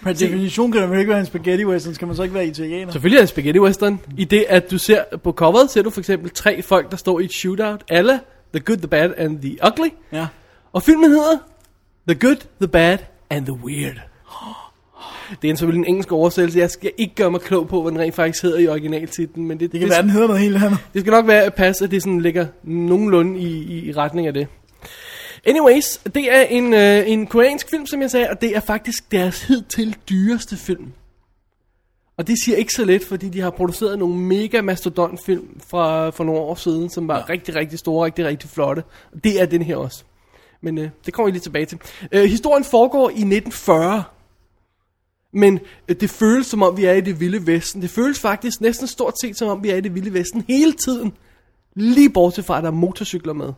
Per 0.04 0.14
definition 0.14 0.72
kan 0.72 0.92
det 0.92 1.00
ikke 1.00 1.10
være 1.10 1.20
en 1.20 1.26
spaghetti 1.26 1.66
western, 1.66 1.94
skal 1.94 2.08
man 2.08 2.16
så 2.16 2.24
ikke 2.24 2.36
være 2.36 2.48
italiener? 2.48 2.92
Selvfølgelig 2.92 3.18
er 3.18 3.22
det 3.22 3.24
en 3.24 3.28
spaghetti 3.28 3.60
western. 3.60 4.00
I 4.18 4.24
det, 4.24 4.46
at 4.50 4.72
du 4.72 4.78
ser 4.78 5.04
på 5.24 5.32
coveret, 5.32 5.72
ser 5.72 5.82
du 5.82 5.90
for 5.90 6.02
eksempel 6.02 6.30
tre 6.30 6.62
folk, 6.62 6.92
der 6.92 6.98
står 6.98 7.20
i 7.20 7.26
et 7.26 7.34
shootout. 7.34 7.84
Alle 7.90 8.20
The 8.54 8.60
Good, 8.60 8.78
The 8.78 8.88
Bad 8.88 9.14
and 9.18 9.42
The 9.42 9.58
Ugly. 9.68 9.90
Ja. 10.12 10.28
Og 10.74 10.84
filmen 10.84 11.10
hedder 11.10 11.38
The 12.08 12.20
Good, 12.20 12.38
The 12.62 12.68
Bad 12.68 12.98
and 13.30 13.46
The 13.46 13.54
Weird. 13.54 14.02
Det 15.42 15.50
er 15.50 15.56
selvfølgelig 15.56 15.88
en 15.88 15.94
engelsk 15.94 16.12
oversættelse. 16.12 16.60
Jeg 16.60 16.70
skal 16.70 16.92
ikke 16.98 17.16
gøre 17.16 17.32
mig 17.32 17.42
klog 17.42 17.68
på, 17.68 17.82
hvad 17.82 17.92
den 17.92 18.00
rent 18.00 18.16
faktisk 18.16 18.44
hedder 18.44 18.60
i 18.60 18.68
originaltitlen. 18.68 19.48
Men 19.48 19.60
det, 19.60 19.72
Det 19.72 19.80
kan 19.80 19.90
være, 19.90 20.02
den 20.02 20.10
hedder 20.10 20.28
noget 20.28 20.42
helt 20.42 20.56
andet. 20.64 20.80
det 20.94 21.02
skal 21.02 21.12
nok 21.12 21.28
være 21.28 21.44
at 21.44 21.54
passe, 21.54 21.86
at 21.86 21.92
det 21.92 22.02
sådan 22.04 22.22
ligger 22.22 22.46
nogenlunde 22.64 23.40
i, 23.40 23.64
i, 23.64 23.90
i 23.90 23.92
retning 23.92 24.28
af 24.28 24.34
det. 24.34 24.48
Anyways, 25.46 25.98
det 25.98 26.36
er 26.36 26.42
en, 26.42 26.74
øh, 26.74 27.04
en 27.10 27.28
koreansk 27.28 27.70
film, 27.70 27.86
som 27.86 28.02
jeg 28.02 28.12
sagde, 28.12 28.30
og 28.30 28.42
det 28.42 28.56
er 28.56 28.60
faktisk 28.60 29.12
deres 29.12 29.44
hidtil 29.44 29.96
dyreste 30.10 30.58
film. 30.58 30.94
Og 32.18 32.28
det 32.28 32.36
siger 32.46 32.58
ikke 32.58 32.74
så 32.74 32.86
lidt, 32.86 33.08
fordi 33.08 33.30
de 33.30 33.42
har 33.42 33.50
produceret 33.50 34.00
nogle 34.00 34.16
mega 34.16 34.62
mastodontfilm 34.62 35.60
fra, 35.68 36.10
for 36.10 36.24
nogle 36.24 36.42
år 36.42 36.56
siden, 36.56 36.90
som 36.90 37.08
var 37.08 37.18
ja. 37.18 37.24
rigtig, 37.30 37.56
rigtig 37.56 37.80
store, 37.80 38.06
rigtig, 38.06 38.26
rigtig 38.26 38.50
flotte. 38.50 38.84
Og 39.14 39.24
det 39.24 39.42
er 39.42 39.46
den 39.46 39.62
her 39.62 39.76
også. 39.76 40.04
Men 40.62 40.78
øh, 40.78 40.90
det 41.06 41.14
kommer 41.14 41.26
vi 41.28 41.32
lige 41.32 41.42
tilbage 41.42 41.66
til. 41.66 41.78
Øh, 42.12 42.24
historien 42.24 42.64
foregår 42.64 43.10
i 43.10 43.12
1940. 43.12 44.04
Men 45.36 45.60
øh, 45.88 45.96
det 46.00 46.10
føles 46.10 46.48
som 46.48 46.62
om 46.62 46.78
vi 46.78 46.86
er 46.86 46.94
i 46.94 47.02
det 47.02 47.20
vilde 47.20 47.48
vesten. 47.48 47.82
Det 47.82 47.90
føles 47.90 48.20
faktisk 48.20 48.62
næsten 48.62 48.88
stort 48.88 49.14
set 49.22 49.38
som 49.38 49.48
om 49.48 49.64
vi 49.64 49.70
er 49.70 49.76
i 49.76 49.82
det 49.82 49.96
vilde 49.96 50.14
vesten 50.14 50.44
hele 50.48 50.74
tiden. 50.74 51.14
Lige 51.76 52.10
bortset 52.10 52.46
fra 52.46 52.58
at 52.58 52.64
der 52.64 52.70
er 52.70 52.74
motorcykler 52.74 53.34
med. 53.34 53.54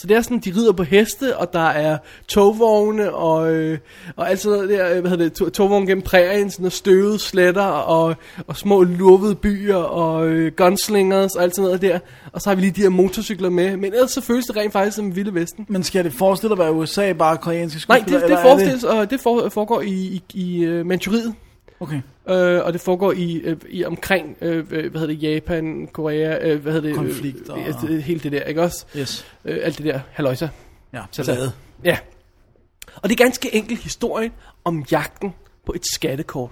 Så 0.00 0.06
det 0.06 0.16
er 0.16 0.22
sådan, 0.22 0.38
de 0.38 0.52
rider 0.56 0.72
på 0.72 0.82
heste, 0.82 1.36
og 1.36 1.52
der 1.52 1.66
er 1.68 1.98
togvogne, 2.28 3.14
og, 3.14 3.52
øh, 3.52 3.78
og 4.16 4.30
alt 4.30 4.40
sådan 4.40 4.58
noget 4.58 4.70
der, 4.70 4.94
øh, 4.94 5.00
hvad 5.00 5.10
hedder 5.10 5.24
det, 5.24 5.32
to- 5.32 5.48
togvogne 5.48 5.86
gennem 5.86 6.02
prærien, 6.02 6.50
sådan 6.50 6.62
noget 6.62 6.72
støvede 6.72 7.18
sletter, 7.18 7.62
og, 7.62 8.14
og 8.46 8.56
små 8.56 8.82
lurvede 8.82 9.34
byer, 9.34 9.76
og 9.76 10.28
øh, 10.28 10.52
gunslingers, 10.56 11.34
og 11.36 11.42
alt 11.42 11.54
sådan 11.56 11.66
noget 11.66 11.82
der. 11.82 11.98
Og 12.32 12.40
så 12.40 12.50
har 12.50 12.54
vi 12.54 12.60
lige 12.60 12.72
de 12.72 12.80
her 12.82 12.88
motorcykler 12.88 13.50
med, 13.50 13.76
men 13.76 13.92
ellers 13.92 14.10
så 14.10 14.20
føles 14.20 14.46
det 14.46 14.56
rent 14.56 14.72
faktisk 14.72 14.96
som 14.96 15.16
Vilde 15.16 15.34
Vesten. 15.34 15.66
Men 15.68 15.82
skal 15.82 16.04
det 16.04 16.12
forestille 16.12 16.52
at 16.52 16.58
være 16.58 16.72
USA 16.72 17.12
bare 17.12 17.36
koreanske 17.36 17.80
Nej, 17.88 17.98
skuespillere? 17.98 18.22
det, 18.22 18.30
det, 18.30 18.38
er 18.38 18.42
forestilles, 18.42 18.84
og 18.84 19.10
det 19.10 19.20
for, 19.20 19.48
foregår 19.48 19.80
i, 19.80 19.88
i, 19.90 20.22
i 20.34 20.68
uh, 20.68 20.86
Manchuriet. 20.86 21.34
Okay. 21.80 22.00
Øh, 22.28 22.64
og 22.64 22.72
det 22.72 22.80
foregår 22.80 23.12
i, 23.12 23.34
øh, 23.36 23.56
i 23.68 23.84
omkring, 23.84 24.36
øh, 24.40 24.56
øh, 24.70 24.90
hvad 24.90 25.00
hedder 25.00 25.06
det, 25.14 25.22
Japan, 25.22 25.88
Korea, 25.92 26.48
øh, 26.48 26.62
hvad 26.62 26.72
hedder 26.72 26.88
det? 26.88 26.96
Konflikt 26.96 27.48
øh, 27.48 27.54
og- 27.54 27.60
øh, 27.60 27.88
det, 27.90 28.02
hele 28.02 28.20
det 28.20 28.32
der, 28.32 28.42
ikke 28.42 28.62
også? 28.62 28.86
Yes. 28.96 29.26
Øh, 29.44 29.58
alt 29.62 29.78
det 29.78 29.86
der, 29.86 30.00
halløjsa. 30.12 30.48
Ja, 30.92 31.02
Så 31.10 31.24
blade. 31.24 31.52
Ja. 31.84 31.98
Og 32.96 33.08
det 33.08 33.20
er 33.20 33.24
ganske 33.24 33.54
enkelt 33.54 33.80
historien 33.80 34.32
om 34.64 34.84
jagten 34.92 35.34
på 35.66 35.72
et 35.72 35.82
skattekort. 35.94 36.50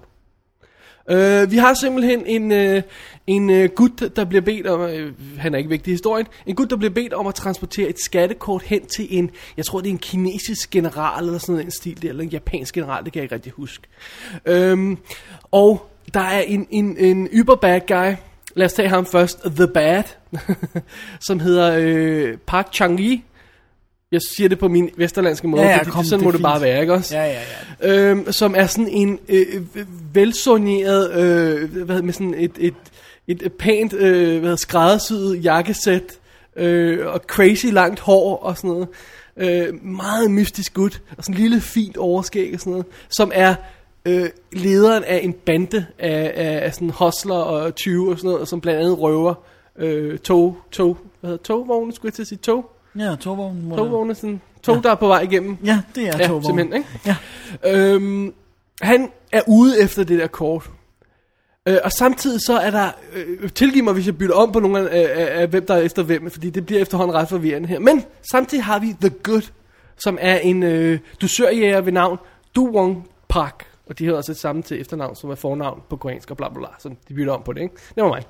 Øh, 1.11 1.51
vi 1.51 1.57
har 1.57 1.75
simpelthen 1.75 2.27
en, 2.27 2.53
øh, 2.53 2.83
en 3.27 3.51
øh, 3.51 3.69
gut, 3.69 4.17
der 4.17 4.25
bliver 4.25 4.43
bedt 4.43 4.67
om, 4.67 4.81
øh, 4.81 5.13
han 5.39 5.55
er 5.55 5.59
ikke 5.59 5.71
vigtig 5.71 5.91
i 5.91 5.95
historien, 5.95 6.27
en 6.47 6.55
gut, 6.55 6.71
der 6.71 6.77
bliver 6.77 6.95
bedt 6.95 7.13
om 7.13 7.27
at 7.27 7.35
transportere 7.35 7.89
et 7.89 8.01
skattekort 8.05 8.63
hen 8.63 8.87
til 8.87 9.07
en, 9.11 9.31
jeg 9.57 9.65
tror 9.65 9.81
det 9.81 9.89
er 9.89 9.93
en 9.93 9.99
kinesisk 9.99 10.71
general, 10.71 11.25
eller 11.25 11.39
sådan 11.39 11.61
en 11.61 11.71
stil 11.71 12.03
der, 12.03 12.09
eller 12.09 12.23
en 12.23 12.29
japansk 12.29 12.75
general, 12.75 13.05
det 13.05 13.13
kan 13.13 13.21
jeg 13.21 13.25
ikke 13.25 13.35
rigtig 13.35 13.53
huske. 13.53 13.87
Øhm, 14.47 14.99
og 15.51 15.91
der 16.15 16.21
er 16.21 16.41
en, 16.41 16.67
en, 16.71 16.97
en 16.99 17.29
yber 17.33 17.55
bad 17.55 17.81
guy, 17.81 18.15
lad 18.55 18.67
os 18.67 18.73
tage 18.73 18.89
ham 18.89 19.07
først, 19.07 19.41
The 19.57 19.69
Bad, 19.69 20.03
som 21.27 21.41
hedder 21.41 21.77
øh, 21.79 22.37
Park 22.47 22.69
Chang-yi, 22.75 23.21
jeg 24.13 24.21
siger 24.37 24.49
det 24.49 24.59
på 24.59 24.69
min 24.69 24.91
vesterlandske 24.97 25.49
måde, 25.49 25.63
Ja, 25.63 25.69
ja, 25.69 25.79
fordi 25.79 25.91
kom, 25.91 26.05
sådan 26.05 26.19
det 26.19 26.25
må 26.25 26.33
det 26.33 26.43
bare 26.43 26.61
være, 26.61 26.81
ikke 26.81 26.93
også? 26.93 27.17
Ja, 27.17 27.25
ja, 27.25 27.41
ja. 27.83 28.11
øhm, 28.11 28.33
som 28.33 28.55
er 28.57 28.67
sådan 28.67 28.89
en 28.89 29.19
øh, 29.29 29.45
velsoneret, 30.13 31.13
øh, 31.13 31.73
hvad 31.73 31.87
hedder, 31.87 32.03
med 32.03 32.13
sådan 32.13 32.35
et, 32.35 32.53
et, 32.59 32.75
et, 33.27 33.53
pænt, 33.59 33.93
øh, 33.93 34.29
hvad 34.29 34.41
hedder, 34.41 34.57
skræddersyet 34.57 35.45
jakkesæt, 35.45 36.19
øh, 36.57 37.07
og 37.07 37.21
crazy 37.27 37.67
langt 37.67 38.01
hår 38.01 38.37
og 38.37 38.57
sådan 38.57 38.71
noget. 38.71 38.89
Øh, 39.37 39.85
meget 39.85 40.31
mystisk 40.31 40.75
gut, 40.75 41.03
og 41.17 41.25
sådan 41.25 41.35
en 41.35 41.41
lille 41.41 41.61
fint 41.61 41.97
overskæg 41.97 42.55
og 42.55 42.61
sådan 42.61 42.71
noget, 42.71 42.87
som 43.09 43.33
er 43.35 43.55
øh, 44.05 44.29
lederen 44.53 45.05
af 45.05 45.21
en 45.23 45.33
bande 45.33 45.87
af, 45.99 46.33
af, 46.37 46.65
af 46.67 46.75
sådan 46.75 46.91
hustler 46.91 47.35
og 47.35 47.75
20 47.75 48.11
og 48.11 48.19
sådan 48.19 48.31
noget, 48.31 48.49
som 48.49 48.61
blandt 48.61 48.81
andet 48.81 48.99
røver 48.99 49.35
øh, 49.79 50.19
tog, 50.19 50.59
tog, 50.71 50.99
hvad 51.21 51.31
hedder 51.31 51.43
togvogne, 51.43 51.93
skulle 51.93 52.11
jeg 52.11 52.15
til 52.15 52.23
at 52.23 52.29
sige 52.29 52.39
tog? 52.39 52.78
Ja, 52.97 53.03
der- 53.05 53.16
Togvogne, 53.16 54.14
sådan, 54.14 54.41
tog 54.62 54.82
der 54.82 54.91
er 54.91 54.95
på 54.95 55.07
vej 55.07 55.20
igennem 55.20 55.57
Ja, 55.64 55.80
det 55.95 56.09
er 56.09 56.18
Ja, 56.18 56.26
simpelthen, 56.26 56.72
ikke? 56.74 56.89
Ja. 57.07 57.16
Øhm, 57.66 58.34
han 58.82 59.11
er 59.32 59.41
ude 59.47 59.82
efter 59.82 60.05
det 60.05 60.18
der 60.18 60.26
kort. 60.26 60.70
Øh, 61.68 61.76
og 61.84 61.93
samtidig 61.93 62.41
så 62.47 62.59
er 62.59 62.70
der, 62.70 62.91
øh, 63.14 63.51
tilgiv 63.51 63.84
mig 63.84 63.93
hvis 63.93 64.07
jeg 64.07 64.18
bytter 64.18 64.34
om 64.34 64.53
på 64.53 64.61
nogle 64.61 64.91
af, 64.91 65.09
af, 65.16 65.41
af 65.41 65.49
hvem 65.49 65.66
der 65.66 65.74
er 65.74 65.80
efter 65.80 66.03
hvem, 66.03 66.30
fordi 66.30 66.51
det 66.51 66.66
bliver 66.66 66.80
efterhånden 66.82 67.16
ret 67.16 67.28
forvirrende 67.28 67.68
her. 67.68 67.78
Men 67.78 68.05
samtidig 68.32 68.64
har 68.64 68.78
vi 68.78 68.97
The 69.01 69.11
Good, 69.22 69.51
som 69.99 70.18
er 70.20 70.36
en 70.39 70.62
øh, 70.62 70.99
dusørjæger 71.20 71.80
ved 71.80 71.93
navn 71.93 72.18
Du 72.57 72.70
Wong 72.74 73.09
Park. 73.28 73.64
Og 73.89 73.99
de 73.99 74.05
hedder 74.05 74.16
også 74.18 74.32
et 74.32 74.39
samme 74.39 74.62
til 74.62 74.80
efternavn, 74.80 75.16
som 75.16 75.30
er 75.30 75.34
fornavn 75.34 75.82
på 75.91 75.97
koreansk 75.97 76.30
og 76.30 76.36
bla 76.36 76.49
bla 76.49 76.59
bla. 76.59 76.68
Så 76.78 76.89
de 77.09 77.14
bytter 77.14 77.32
om 77.32 77.43
på 77.45 77.53
det, 77.53 77.61
ikke? 77.62 77.74
Det 77.95 78.03
var 78.03 78.09
mig. 78.09 78.22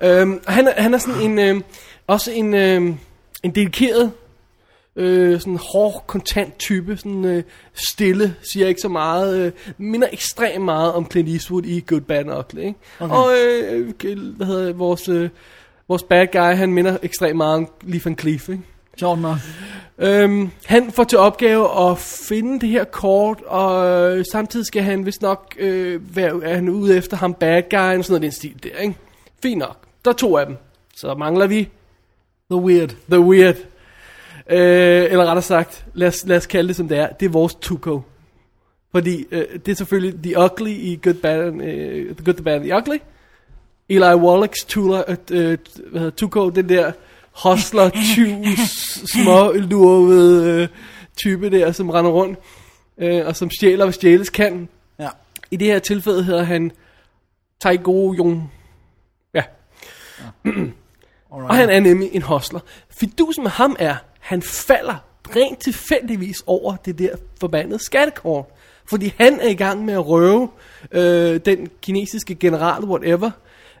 Øhm, 0.00 0.40
han, 0.46 0.66
er, 0.68 0.82
han 0.82 0.94
er 0.94 0.98
sådan 0.98 1.20
en, 1.22 1.38
øh, 1.38 1.60
også 2.06 2.30
en, 2.32 2.54
øh, 2.54 2.94
en 3.44 3.50
dedikeret 3.50 4.12
øh, 4.98 5.40
sådan 5.40 5.58
hård, 5.72 6.04
kontant 6.06 6.58
type, 6.58 6.96
sådan 6.96 7.24
øh, 7.24 7.42
stille, 7.72 8.34
siger 8.42 8.68
ikke 8.68 8.80
så 8.80 8.88
meget, 8.88 9.38
øh, 9.38 9.52
minder 9.78 10.08
ekstremt 10.12 10.64
meget 10.64 10.92
om 10.92 11.10
Clint 11.10 11.28
Eastwood 11.28 11.64
i 11.64 11.84
Good, 11.86 12.00
Bad 12.00 12.18
and 12.18 12.30
Ugly, 12.32 12.60
ikke? 12.60 12.78
Okay. 13.00 13.14
Og, 13.14 13.32
øh, 13.38 14.36
hvad 14.36 14.46
hedder 14.46 14.66
det, 14.66 14.78
vores, 14.78 15.08
øh, 15.08 15.30
vores 15.88 16.02
bad 16.02 16.26
guy, 16.32 16.56
han 16.56 16.72
minder 16.72 16.96
ekstremt 17.02 17.36
meget 17.36 17.56
om 17.56 17.68
Lee 17.82 18.00
Van 18.04 18.18
Cleef, 18.18 18.48
ikke? 18.48 18.62
Sjovt 18.98 19.20
nok. 19.20 19.36
Øhm, 19.98 20.50
han 20.64 20.92
får 20.92 21.04
til 21.04 21.18
opgave 21.18 21.90
at 21.90 21.98
finde 21.98 22.60
det 22.60 22.68
her 22.68 22.84
kort, 22.84 23.42
og 23.46 23.86
øh, 23.86 24.24
samtidig 24.32 24.66
skal 24.66 24.82
han 24.82 25.06
vist 25.06 25.22
nok 25.22 25.54
øh, 25.58 26.16
være 26.16 26.40
er 26.42 26.54
han 26.54 26.68
ude 26.68 26.96
efter 26.96 27.16
ham 27.16 27.34
bad 27.34 27.62
guy, 27.70 27.98
og 27.98 28.04
sådan 28.04 28.04
noget 28.08 28.22
den 28.22 28.32
stil 28.32 28.62
der, 28.62 28.78
ikke? 28.78 28.94
Fint 29.42 29.58
nok. 29.58 29.76
Der 30.04 30.10
er 30.10 30.14
to 30.14 30.36
af 30.36 30.46
dem. 30.46 30.56
Så 30.96 31.14
mangler 31.14 31.46
vi 31.46 31.68
The 32.50 32.60
Weird. 32.60 32.96
The 33.10 33.20
Weird. 33.20 33.56
Øh, 34.50 35.04
eller 35.10 35.24
rettere 35.24 35.42
sagt, 35.42 35.86
lad 35.94 36.08
os, 36.08 36.26
lad 36.26 36.36
os 36.36 36.46
kalde 36.46 36.68
det 36.68 36.76
som 36.76 36.88
det 36.88 36.98
er. 36.98 37.08
Det 37.08 37.26
er 37.26 37.30
vores 37.30 37.54
Tuco. 37.54 38.02
Fordi 38.90 39.26
øh, 39.30 39.44
det 39.66 39.68
er 39.68 39.74
selvfølgelig 39.74 40.22
The 40.22 40.38
Ugly 40.38 40.70
i 40.70 41.00
Good, 41.02 41.14
Bad 41.14 41.40
and, 41.40 41.62
øh, 41.62 42.16
The 42.16 42.24
Good, 42.24 42.34
The 42.34 42.44
Bad 42.44 42.54
and 42.54 42.64
The 42.64 42.76
Ugly. 42.76 42.98
Eli 43.88 44.14
Wallachs 44.14 44.64
Tula, 44.64 45.02
øh, 45.08 45.16
øh, 45.30 45.58
hvad 45.90 46.00
hedder, 46.00 46.16
Tuco, 46.16 46.50
den 46.50 46.68
der 46.68 46.92
hostler, 47.32 47.90
tyv, 48.14 48.28
små 49.12 49.52
lurvede 49.52 50.62
øh, 50.62 50.68
type 51.16 51.50
der, 51.50 51.72
som 51.72 51.90
render 51.90 52.10
rundt. 52.10 52.38
Øh, 52.98 53.26
og 53.26 53.36
som 53.36 53.50
stjæler, 53.50 53.84
hvad 53.84 53.92
stjæles 53.92 54.30
kan. 54.30 54.68
Ja. 54.98 55.08
I 55.50 55.56
det 55.56 55.66
her 55.66 55.78
tilfælde 55.78 56.24
hedder 56.24 56.42
han 56.42 56.72
Taigo 57.60 58.12
Jung. 58.12 58.52
Ja, 59.34 59.42
Alright. 61.32 61.50
og 61.50 61.56
han 61.56 61.70
er 61.70 61.80
nemlig 61.80 62.08
en 62.12 62.22
hostler. 62.22 62.60
Fidusen 62.90 63.42
med 63.42 63.50
ham 63.50 63.76
er, 63.78 63.96
han 64.20 64.42
falder 64.42 64.94
rent 65.36 65.58
tilfældigvis 65.58 66.36
over 66.46 66.76
det 66.76 66.98
der 66.98 67.16
forbandede 67.40 67.84
skattekort. 67.84 68.46
Fordi 68.90 69.14
han 69.18 69.40
er 69.40 69.48
i 69.48 69.54
gang 69.54 69.84
med 69.84 69.94
at 69.94 70.06
røve 70.06 70.48
øh, 70.92 71.40
den 71.44 71.68
kinesiske 71.82 72.34
general, 72.34 72.84
whatever. 72.84 73.30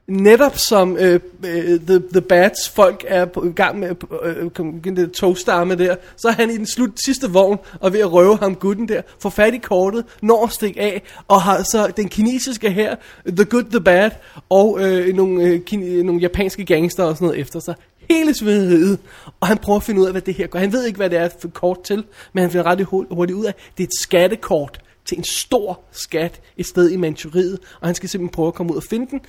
Netop 0.08 0.58
som 0.58 0.96
øh, 0.96 1.20
øh, 1.46 1.80
the, 1.80 2.02
the 2.12 2.20
Bats 2.20 2.68
folk 2.68 3.04
er 3.08 3.24
på, 3.24 3.44
i 3.44 3.52
gang 3.52 3.78
med 3.78 3.90
øh, 4.22 4.50
den 4.84 4.96
der 4.96 5.06
togstamme 5.06 5.74
der, 5.74 5.96
så 6.16 6.28
er 6.28 6.32
han 6.32 6.50
i 6.50 6.56
den 6.56 6.66
slut 6.66 6.90
sidste 7.04 7.30
vogn 7.30 7.58
og 7.80 7.92
ved 7.92 8.00
at 8.00 8.12
røve 8.12 8.36
ham 8.36 8.54
gutten 8.54 8.88
der, 8.88 9.02
får 9.20 9.30
fat 9.30 9.54
i 9.54 9.58
kortet, 9.58 10.04
når 10.22 10.44
at 10.44 10.52
stikke 10.52 10.80
af, 10.80 11.02
og 11.28 11.42
har 11.42 11.62
så 11.62 11.92
den 11.96 12.08
kinesiske 12.08 12.70
her, 12.70 12.94
The 13.26 13.44
Good, 13.44 13.64
The 13.64 13.80
Bad, 13.80 14.10
og 14.48 14.78
øh, 14.80 15.14
nogle, 15.14 15.44
øh, 15.44 15.60
kin- 15.70 15.84
øh, 15.84 16.04
nogle 16.04 16.20
japanske 16.20 16.64
gangster 16.64 17.04
og 17.04 17.16
sådan 17.16 17.26
noget 17.26 17.40
efter 17.40 17.60
sig. 17.60 17.74
Hele 18.10 18.34
svederiet, 18.34 18.98
og 19.40 19.46
han 19.48 19.58
prøver 19.58 19.76
at 19.76 19.82
finde 19.82 20.00
ud 20.00 20.06
af, 20.06 20.12
hvad 20.12 20.22
det 20.22 20.34
her 20.34 20.46
går. 20.46 20.58
Han 20.58 20.72
ved 20.72 20.86
ikke, 20.86 20.96
hvad 20.96 21.10
det 21.10 21.18
er 21.18 21.28
for 21.40 21.48
kort 21.48 21.82
til, 21.82 22.04
men 22.32 22.42
han 22.42 22.50
finder 22.50 22.66
ret 22.66 22.84
hurtigt 22.84 23.38
ud 23.38 23.44
af, 23.44 23.48
at 23.48 23.56
det 23.78 23.84
er 23.84 23.88
et 23.88 24.02
skattekort 24.02 24.80
til 25.04 25.18
en 25.18 25.24
stor 25.24 25.80
skat 25.92 26.40
et 26.56 26.66
sted 26.66 26.90
i 26.90 26.96
Manchuriet, 26.96 27.58
og 27.80 27.88
han 27.88 27.94
skal 27.94 28.08
simpelthen 28.08 28.32
prøve 28.32 28.48
at 28.48 28.54
komme 28.54 28.72
ud 28.72 28.76
og 28.76 28.82
finde 28.82 29.06
den, 29.10 29.20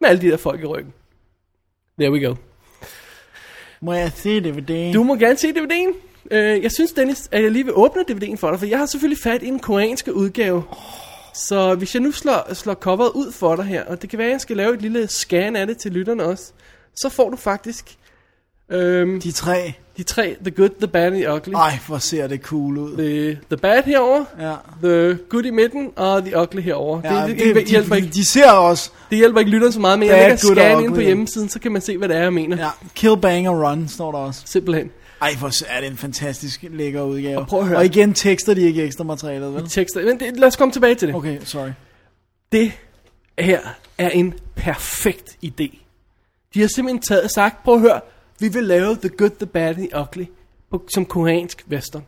med 0.00 0.08
alle 0.08 0.22
de 0.22 0.30
der 0.30 0.36
folk 0.36 0.60
i 0.60 0.64
ryggen. 0.64 0.92
There 1.98 2.12
we 2.12 2.26
go. 2.26 2.34
Må 3.80 3.92
jeg 3.92 4.12
se 4.14 4.40
DVD'en? 4.40 4.92
Du 4.92 5.02
må 5.02 5.16
gerne 5.16 5.36
se 5.36 5.48
DVD'en. 5.48 5.94
Øh, 6.30 6.62
jeg 6.62 6.72
synes, 6.72 6.92
Dennis, 6.92 7.28
at 7.32 7.42
jeg 7.42 7.50
lige 7.52 7.64
vil 7.64 7.74
åbne 7.76 8.02
DVD'en 8.10 8.36
for 8.36 8.50
dig, 8.50 8.58
for 8.58 8.66
jeg 8.66 8.78
har 8.78 8.86
selvfølgelig 8.86 9.22
fat 9.22 9.42
i 9.42 9.46
en 9.46 9.58
koreanske 9.58 10.14
udgave. 10.14 10.64
Så 11.34 11.74
hvis 11.74 11.94
jeg 11.94 12.02
nu 12.02 12.12
slår, 12.12 12.54
slår 12.54 12.74
coveret 12.74 13.10
ud 13.10 13.32
for 13.32 13.56
dig 13.56 13.64
her, 13.64 13.84
og 13.84 14.02
det 14.02 14.10
kan 14.10 14.18
være, 14.18 14.28
at 14.28 14.32
jeg 14.32 14.40
skal 14.40 14.56
lave 14.56 14.74
et 14.74 14.82
lille 14.82 15.08
scan 15.08 15.56
af 15.56 15.66
det 15.66 15.78
til 15.78 15.92
lytterne 15.92 16.24
også, 16.24 16.52
så 16.94 17.08
får 17.08 17.30
du 17.30 17.36
faktisk 17.36 17.98
øhm, 18.70 19.20
de, 19.20 19.28
De 19.28 19.32
tre. 19.32 19.72
de 19.96 20.02
tre, 20.02 20.36
The 20.42 20.50
Good, 20.50 20.70
The 20.78 20.86
Bad 20.88 21.06
and 21.06 21.14
The 21.14 21.32
Ugly. 21.32 21.54
Ej, 21.54 21.78
hvor 21.86 21.98
ser 21.98 22.26
det 22.26 22.40
cool 22.40 22.78
ud. 22.78 22.96
The, 22.96 23.38
the 23.50 23.56
Bad 23.56 23.82
herover, 23.82 24.24
Ja. 24.40 24.54
The 24.82 25.18
Good 25.28 25.44
i 25.44 25.50
midten, 25.50 25.90
og 25.96 26.22
The 26.24 26.40
Ugly 26.40 26.60
herover. 26.60 27.00
Ja, 27.04 27.26
det, 27.26 27.38
det, 27.38 27.56
det, 27.56 27.64
hjælper 27.66 27.94
de, 27.94 28.00
ikke, 28.00 28.12
de 28.14 28.24
ser 28.24 28.50
også. 28.50 28.90
det 29.10 29.18
hjælper 29.18 29.38
ikke 29.38 29.50
lytteren 29.50 29.72
så 29.72 29.80
meget, 29.80 29.98
men 29.98 30.08
jeg 30.08 30.14
Bad, 30.16 30.20
lægger 30.22 30.42
good 30.42 30.56
og 30.56 30.62
scan 30.62 30.84
ind 30.84 30.94
på 30.94 31.00
hjemmesiden, 31.00 31.48
så 31.48 31.58
kan 31.60 31.72
man 31.72 31.82
se, 31.82 31.98
hvad 31.98 32.08
det 32.08 32.16
er, 32.16 32.22
jeg 32.22 32.32
mener. 32.32 32.56
Ja, 32.56 32.68
Kill, 32.94 33.16
Bang 33.22 33.48
og 33.48 33.70
Run 33.70 33.88
står 33.88 34.12
der 34.12 34.18
også. 34.18 34.42
Simpelthen. 34.44 34.90
Ej, 35.22 35.34
hvor 35.38 35.52
er 35.68 35.80
det 35.80 35.90
en 35.90 35.96
fantastisk 35.96 36.64
lækker 36.70 37.02
udgave. 37.02 37.38
Og 37.38 37.46
prøv 37.46 37.60
at 37.60 37.66
høre. 37.66 37.78
Og 37.78 37.84
igen 37.84 38.14
tekster 38.14 38.54
de 38.54 38.60
ikke 38.60 38.82
ekstra 38.84 39.04
materialet, 39.04 39.54
vel? 39.54 39.68
Tekster. 39.68 40.04
Men 40.04 40.20
det, 40.20 40.36
lad 40.36 40.48
os 40.48 40.56
komme 40.56 40.72
tilbage 40.72 40.94
til 40.94 41.08
det. 41.08 41.16
Okay, 41.16 41.38
sorry. 41.44 41.68
Det 42.52 42.72
her 43.38 43.60
er 43.98 44.08
en 44.08 44.34
perfekt 44.56 45.36
idé. 45.44 45.78
De 46.54 46.60
har 46.60 46.68
simpelthen 46.74 47.02
taget 47.02 47.30
sagt, 47.30 47.64
prøv 47.64 47.74
at 47.74 47.80
høre, 47.80 48.00
vi 48.40 48.48
vil 48.48 48.64
lave 48.64 48.96
The 48.96 49.08
Good, 49.08 49.30
The 49.30 49.46
Bad 49.46 49.68
and 49.68 49.76
The 49.76 50.00
Ugly 50.00 50.26
på, 50.70 50.82
som 50.94 51.06
koreansk 51.06 51.64
western. 51.70 52.06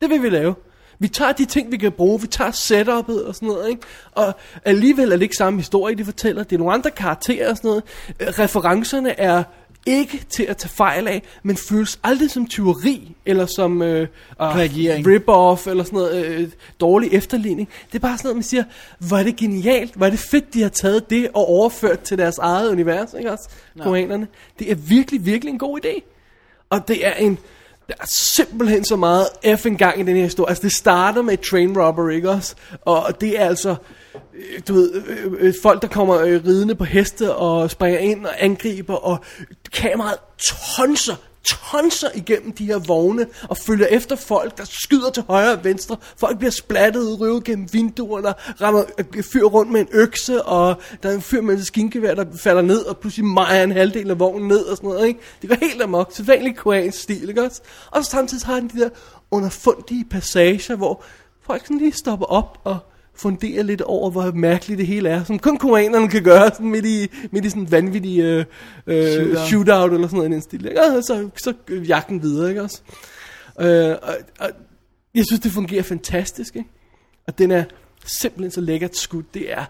Det 0.00 0.10
vil 0.10 0.22
vi 0.22 0.28
lave. 0.28 0.54
Vi 0.98 1.08
tager 1.08 1.32
de 1.32 1.44
ting, 1.44 1.72
vi 1.72 1.76
kan 1.76 1.92
bruge, 1.92 2.20
vi 2.20 2.26
tager 2.26 2.50
setup'et 2.50 3.26
og 3.26 3.34
sådan 3.34 3.48
noget, 3.48 3.68
ikke? 3.68 3.82
Og 4.12 4.34
alligevel 4.64 5.12
er 5.12 5.16
det 5.16 5.22
ikke 5.22 5.36
samme 5.36 5.58
historie, 5.58 5.94
de 5.94 6.04
fortæller. 6.04 6.42
Det 6.42 6.52
er 6.52 6.58
nogle 6.58 6.74
andre 6.74 6.90
karakterer 6.90 7.50
og 7.50 7.56
sådan 7.56 7.68
noget. 7.68 7.82
Øh, 8.20 8.28
referencerne 8.28 9.20
er 9.20 9.42
ikke 9.86 10.24
til 10.28 10.42
at 10.42 10.56
tage 10.56 10.70
fejl 10.70 11.08
af, 11.08 11.22
men 11.42 11.56
føles 11.56 11.98
aldrig 12.04 12.30
som 12.30 12.46
tyveri, 12.46 13.16
eller 13.26 13.46
som 13.46 13.82
øh, 13.82 14.08
uh, 14.40 14.46
rip-off, 15.06 15.70
eller 15.70 15.84
sådan 15.84 15.98
noget 15.98 16.24
øh, 16.24 16.48
dårlig 16.80 17.12
efterligning. 17.12 17.68
Det 17.86 17.94
er 17.94 17.98
bare 17.98 18.18
sådan 18.18 18.26
noget, 18.26 18.36
man 18.36 18.42
siger, 18.42 18.64
hvor 18.98 19.16
er 19.16 19.22
det 19.22 19.36
genialt, 19.36 19.94
hvor 19.94 20.06
er 20.06 20.10
det 20.10 20.18
fedt, 20.18 20.54
de 20.54 20.62
har 20.62 20.68
taget 20.68 21.10
det 21.10 21.28
og 21.34 21.48
overført 21.48 22.00
til 22.00 22.18
deres 22.18 22.38
eget 22.38 22.70
univers, 22.70 23.14
ikke 23.18 23.32
også, 23.32 23.48
koreanerne. 23.80 24.26
Det 24.58 24.70
er 24.70 24.74
virkelig, 24.74 25.26
virkelig 25.26 25.52
en 25.52 25.58
god 25.58 25.78
idé. 25.84 26.02
Og 26.70 26.88
det 26.88 27.06
er 27.06 27.14
en, 27.14 27.38
der 27.92 28.02
er 28.02 28.06
simpelthen 28.08 28.84
så 28.84 28.96
meget 28.96 29.28
effing 29.42 29.78
gang 29.78 30.00
i 30.00 30.02
den 30.02 30.16
her 30.16 30.22
historie. 30.22 30.48
Altså 30.48 30.62
det 30.62 30.72
starter 30.72 31.22
med 31.22 31.34
et 31.34 31.40
train 31.40 31.78
robbery, 31.78 32.12
ikke 32.12 32.30
også? 32.30 32.54
Og 32.84 33.20
det 33.20 33.40
er 33.40 33.44
altså, 33.44 33.74
øh, 34.34 34.62
du 34.68 34.74
ved, 34.74 34.94
øh, 34.94 35.32
øh, 35.38 35.54
folk 35.62 35.82
der 35.82 35.88
kommer 35.88 36.18
øh, 36.18 36.44
ridende 36.46 36.74
på 36.74 36.84
heste 36.84 37.34
og 37.34 37.70
springer 37.70 37.98
ind 37.98 38.26
og 38.26 38.44
angriber, 38.44 38.94
og 38.94 39.24
kameraet 39.72 40.18
tonser 40.38 41.16
tonser 41.44 42.08
igennem 42.14 42.52
de 42.52 42.66
her 42.66 42.78
vogne 42.78 43.26
og 43.48 43.56
følger 43.56 43.86
efter 43.86 44.16
folk, 44.16 44.58
der 44.58 44.64
skyder 44.64 45.10
til 45.10 45.22
højre 45.28 45.52
og 45.52 45.64
venstre. 45.64 45.96
Folk 46.16 46.38
bliver 46.38 46.50
splattet, 46.50 47.20
røvet 47.20 47.44
gennem 47.44 47.68
vinduerne, 47.72 48.28
rammer 48.60 48.84
øh, 48.98 49.22
fyr 49.32 49.44
rundt 49.44 49.72
med 49.72 49.80
en 49.80 49.88
økse, 49.92 50.42
og 50.42 50.76
der 51.02 51.08
er 51.08 51.14
en 51.14 51.22
fyr 51.22 51.40
med 51.40 51.54
en 51.54 51.64
skinkevær, 51.64 52.14
der 52.14 52.24
falder 52.36 52.62
ned, 52.62 52.80
og 52.80 52.98
pludselig 52.98 53.26
mejer 53.26 53.62
en 53.62 53.72
halvdel 53.72 54.10
af 54.10 54.18
vognen 54.18 54.48
ned 54.48 54.64
og 54.64 54.76
sådan 54.76 54.90
noget. 54.90 55.06
Ikke? 55.08 55.20
Det 55.42 55.50
går 55.50 55.56
helt 55.56 55.82
amok, 55.82 56.10
sædvanlig 56.12 56.56
koreansk 56.56 57.02
stil, 57.02 57.28
ikke 57.28 57.42
også? 57.42 57.62
Og 57.90 58.04
så 58.04 58.10
samtidig 58.10 58.46
har 58.46 58.60
den 58.60 58.68
de 58.68 58.80
der 58.80 58.88
underfundige 59.30 60.04
passager, 60.04 60.76
hvor 60.76 61.04
folk 61.46 61.62
sådan 61.62 61.78
lige 61.78 61.92
stopper 61.92 62.26
op 62.26 62.58
og 62.64 62.78
fundere 63.22 63.62
lidt 63.62 63.80
over, 63.80 64.10
hvor 64.10 64.32
mærkeligt 64.34 64.78
det 64.78 64.86
hele 64.86 65.08
er. 65.08 65.24
Som 65.24 65.38
kun 65.38 65.56
koreanerne 65.56 66.08
kan 66.08 66.22
gøre, 66.22 66.50
sådan 66.50 66.70
midt 66.70 66.86
i, 66.86 67.10
midt 67.30 67.44
i 67.44 67.50
sådan 67.50 67.62
en 67.62 67.70
vanvittig 67.70 68.20
øh, 68.20 68.44
øh, 68.86 69.12
Shootout. 69.12 69.46
shootout 69.46 69.92
eller 69.92 70.08
sådan 70.08 70.16
noget 70.16 70.30
i 70.30 70.32
den 70.32 70.42
stil. 70.42 70.66
Ikke? 70.66 70.82
Og 70.82 71.04
så, 71.04 71.28
så 71.36 71.54
øh, 71.68 71.88
jagten 71.88 72.22
videre, 72.22 72.48
ikke 72.48 72.62
også? 72.62 72.80
Øh, 73.60 73.96
og, 74.02 74.14
og, 74.40 74.50
jeg 75.14 75.24
synes, 75.26 75.40
det 75.40 75.52
fungerer 75.52 75.82
fantastisk, 75.82 76.56
ikke? 76.56 76.68
Og 77.26 77.38
den 77.38 77.50
er 77.50 77.64
simpelthen 78.04 78.50
så 78.50 78.60
lækkert 78.60 78.96
skudt. 78.96 79.34
Det 79.34 79.52
er 79.52 79.64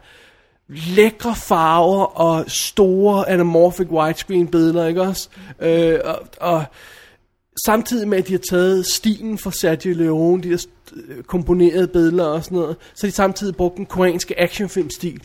lækre 0.68 1.34
farver 1.36 2.05
og 2.05 2.44
store 2.50 3.28
anamorphic 3.28 3.88
widescreen 3.90 4.48
billeder, 4.48 4.86
ikke 4.86 5.03
også? 5.03 5.28
Øh, 5.61 5.98
og, 6.05 6.18
og 6.40 6.64
samtidig 7.64 8.09
med, 8.09 8.18
at 8.18 8.28
de 8.28 8.32
har 8.32 8.42
taget 8.50 8.86
stilen 8.86 9.38
fra 9.38 9.50
Sergio 9.50 9.94
Leone, 9.94 10.42
de 10.42 10.50
der 10.50 10.66
øh, 10.92 11.22
komponeret 11.22 11.26
komponerede 11.26 11.88
billeder 11.88 12.24
og 12.24 12.44
sådan 12.44 12.59
noget, 12.59 12.76
så 12.94 13.07
har 13.07 13.11
de 13.11 13.14
samtidig 13.14 13.57
brugt 13.57 13.76
den 13.76 13.86
koreanske 13.86 14.40
actionfilmstil. 14.40 15.22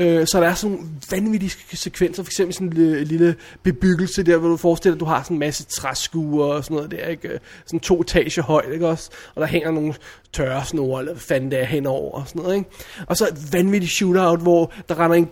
Øh, 0.00 0.26
så 0.26 0.40
der 0.40 0.48
er 0.48 0.54
sådan 0.54 0.76
nogle 0.76 0.90
vanvittige 1.10 1.76
sekvenser, 1.76 2.22
for 2.22 2.28
eksempel 2.28 2.54
sådan 2.54 2.66
en 2.66 2.72
lille, 2.72 3.04
lille 3.04 3.36
bebyggelse 3.62 4.22
der, 4.22 4.36
hvor 4.36 4.48
du 4.48 4.56
forestiller 4.56 4.94
dig, 4.94 4.98
at 4.98 5.00
du 5.00 5.04
har 5.04 5.22
sådan 5.22 5.34
en 5.34 5.38
masse 5.38 5.64
træskuer 5.64 6.44
og 6.44 6.64
sådan 6.64 6.74
noget 6.74 6.90
der, 6.90 7.06
ikke? 7.06 7.28
Øh, 7.28 7.38
sådan 7.66 7.80
to 7.80 8.00
etager 8.00 8.42
højt, 8.42 8.72
ikke 8.72 8.88
også? 8.88 9.10
Og 9.34 9.40
der 9.40 9.46
hænger 9.46 9.70
nogle 9.70 9.94
tørre 10.32 10.64
snor, 10.64 10.98
eller 10.98 11.12
hvad 11.12 11.20
fanden 11.20 11.50
det 11.50 11.60
er 11.60 11.64
henover 11.64 12.12
og 12.12 12.22
sådan 12.26 12.42
noget, 12.42 12.56
ikke? 12.56 12.70
Og 13.06 13.16
så 13.16 13.26
et 13.26 13.52
vanvittigt 13.52 13.92
shootout, 13.92 14.40
hvor 14.40 14.72
der 14.88 15.00
render 15.00 15.16
en 15.16 15.28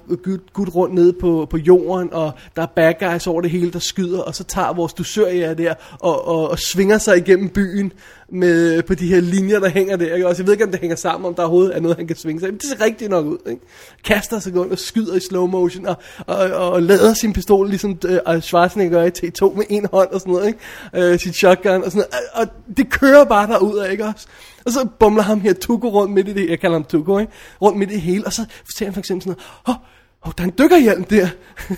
gut, 0.52 0.74
rundt 0.74 0.94
nede 0.94 1.12
på, 1.12 1.46
på 1.50 1.56
jorden, 1.56 2.12
og 2.12 2.32
der 2.56 2.62
er 2.62 2.66
bad 2.66 2.94
guys 3.00 3.26
over 3.26 3.40
det 3.40 3.50
hele, 3.50 3.72
der 3.72 3.78
skyder, 3.78 4.20
og 4.20 4.34
så 4.34 4.44
tager 4.44 4.72
vores 4.72 4.92
dusørjæger 4.92 5.54
der 5.54 5.74
og, 6.00 6.28
og, 6.28 6.50
og 6.50 6.58
svinger 6.58 6.98
sig 6.98 7.16
igennem 7.16 7.48
byen 7.48 7.92
med, 8.28 8.82
på 8.82 8.94
de 8.94 9.06
her 9.06 9.20
linjer, 9.20 9.60
der 9.60 9.68
hænger 9.68 9.96
der. 9.96 10.14
Ikke? 10.14 10.28
Også, 10.28 10.42
jeg 10.42 10.46
ved 10.46 10.54
ikke, 10.54 10.64
om 10.64 10.70
det 10.70 10.80
hænger 10.80 10.96
sammen, 10.96 11.28
om 11.28 11.34
der 11.34 11.42
overhovedet 11.42 11.76
er 11.76 11.80
noget, 11.80 11.96
han 11.96 12.06
kan 12.06 12.16
svinge 12.16 12.40
sig. 12.40 12.48
Men 12.48 12.58
det 12.58 12.64
ser 12.68 12.84
rigtigt 12.84 13.10
nok 13.10 13.26
ud. 13.26 13.38
Ikke? 13.46 13.62
Kaster 14.04 14.38
sig 14.38 14.56
rundt 14.56 14.72
og 14.72 14.78
skyder 14.78 15.14
i 15.14 15.20
slow 15.20 15.46
motion, 15.46 15.86
og, 15.86 15.96
og, 16.26 16.36
og, 16.36 16.70
og 16.72 16.82
lader 16.82 17.14
sin 17.14 17.32
pistol, 17.32 17.68
ligesom 17.68 17.98
øh, 18.06 18.42
Schwarzenegger 18.42 18.98
gør 18.98 19.06
i 19.06 19.10
T2 19.10 19.56
med 19.56 19.64
en 19.68 19.86
hånd 19.92 20.08
og 20.10 20.20
sådan 20.20 20.32
noget. 20.32 20.46
Ikke? 20.46 21.12
Øh, 21.12 21.18
sit 21.18 21.34
shotgun 21.34 21.84
og 21.84 21.92
sådan 21.92 22.04
noget. 22.12 22.24
Og, 22.34 22.40
og 22.42 22.76
det 22.76 22.90
kører 22.90 23.24
bare 23.24 23.46
derud 23.46 23.78
af, 23.78 23.92
ikke 23.92 24.04
også? 24.04 24.26
Og 24.66 24.72
så 24.72 24.88
bumler 25.00 25.22
ham 25.22 25.40
her 25.40 25.52
Tuko 25.52 25.88
rundt 25.88 26.12
midt 26.12 26.28
i 26.28 26.32
det, 26.32 26.50
jeg 26.50 26.60
kalder 26.60 26.76
ham 26.76 26.84
Tuko, 26.84 27.18
ikke? 27.18 27.32
Rundt 27.62 27.78
midt 27.78 27.90
i 27.90 27.94
det 27.94 28.02
hele, 28.02 28.26
og 28.26 28.32
så 28.32 28.44
ser 28.76 28.84
han 28.84 28.92
for 28.92 29.00
eksempel 29.00 29.22
sådan 29.22 29.36
noget, 29.66 29.80
oh, 29.80 29.86
Åh, 30.26 30.28
oh, 30.28 30.32
der 30.38 30.44
er 30.44 30.48
en 30.48 30.54
dykkerhjelm 30.58 31.04
der. 31.04 31.28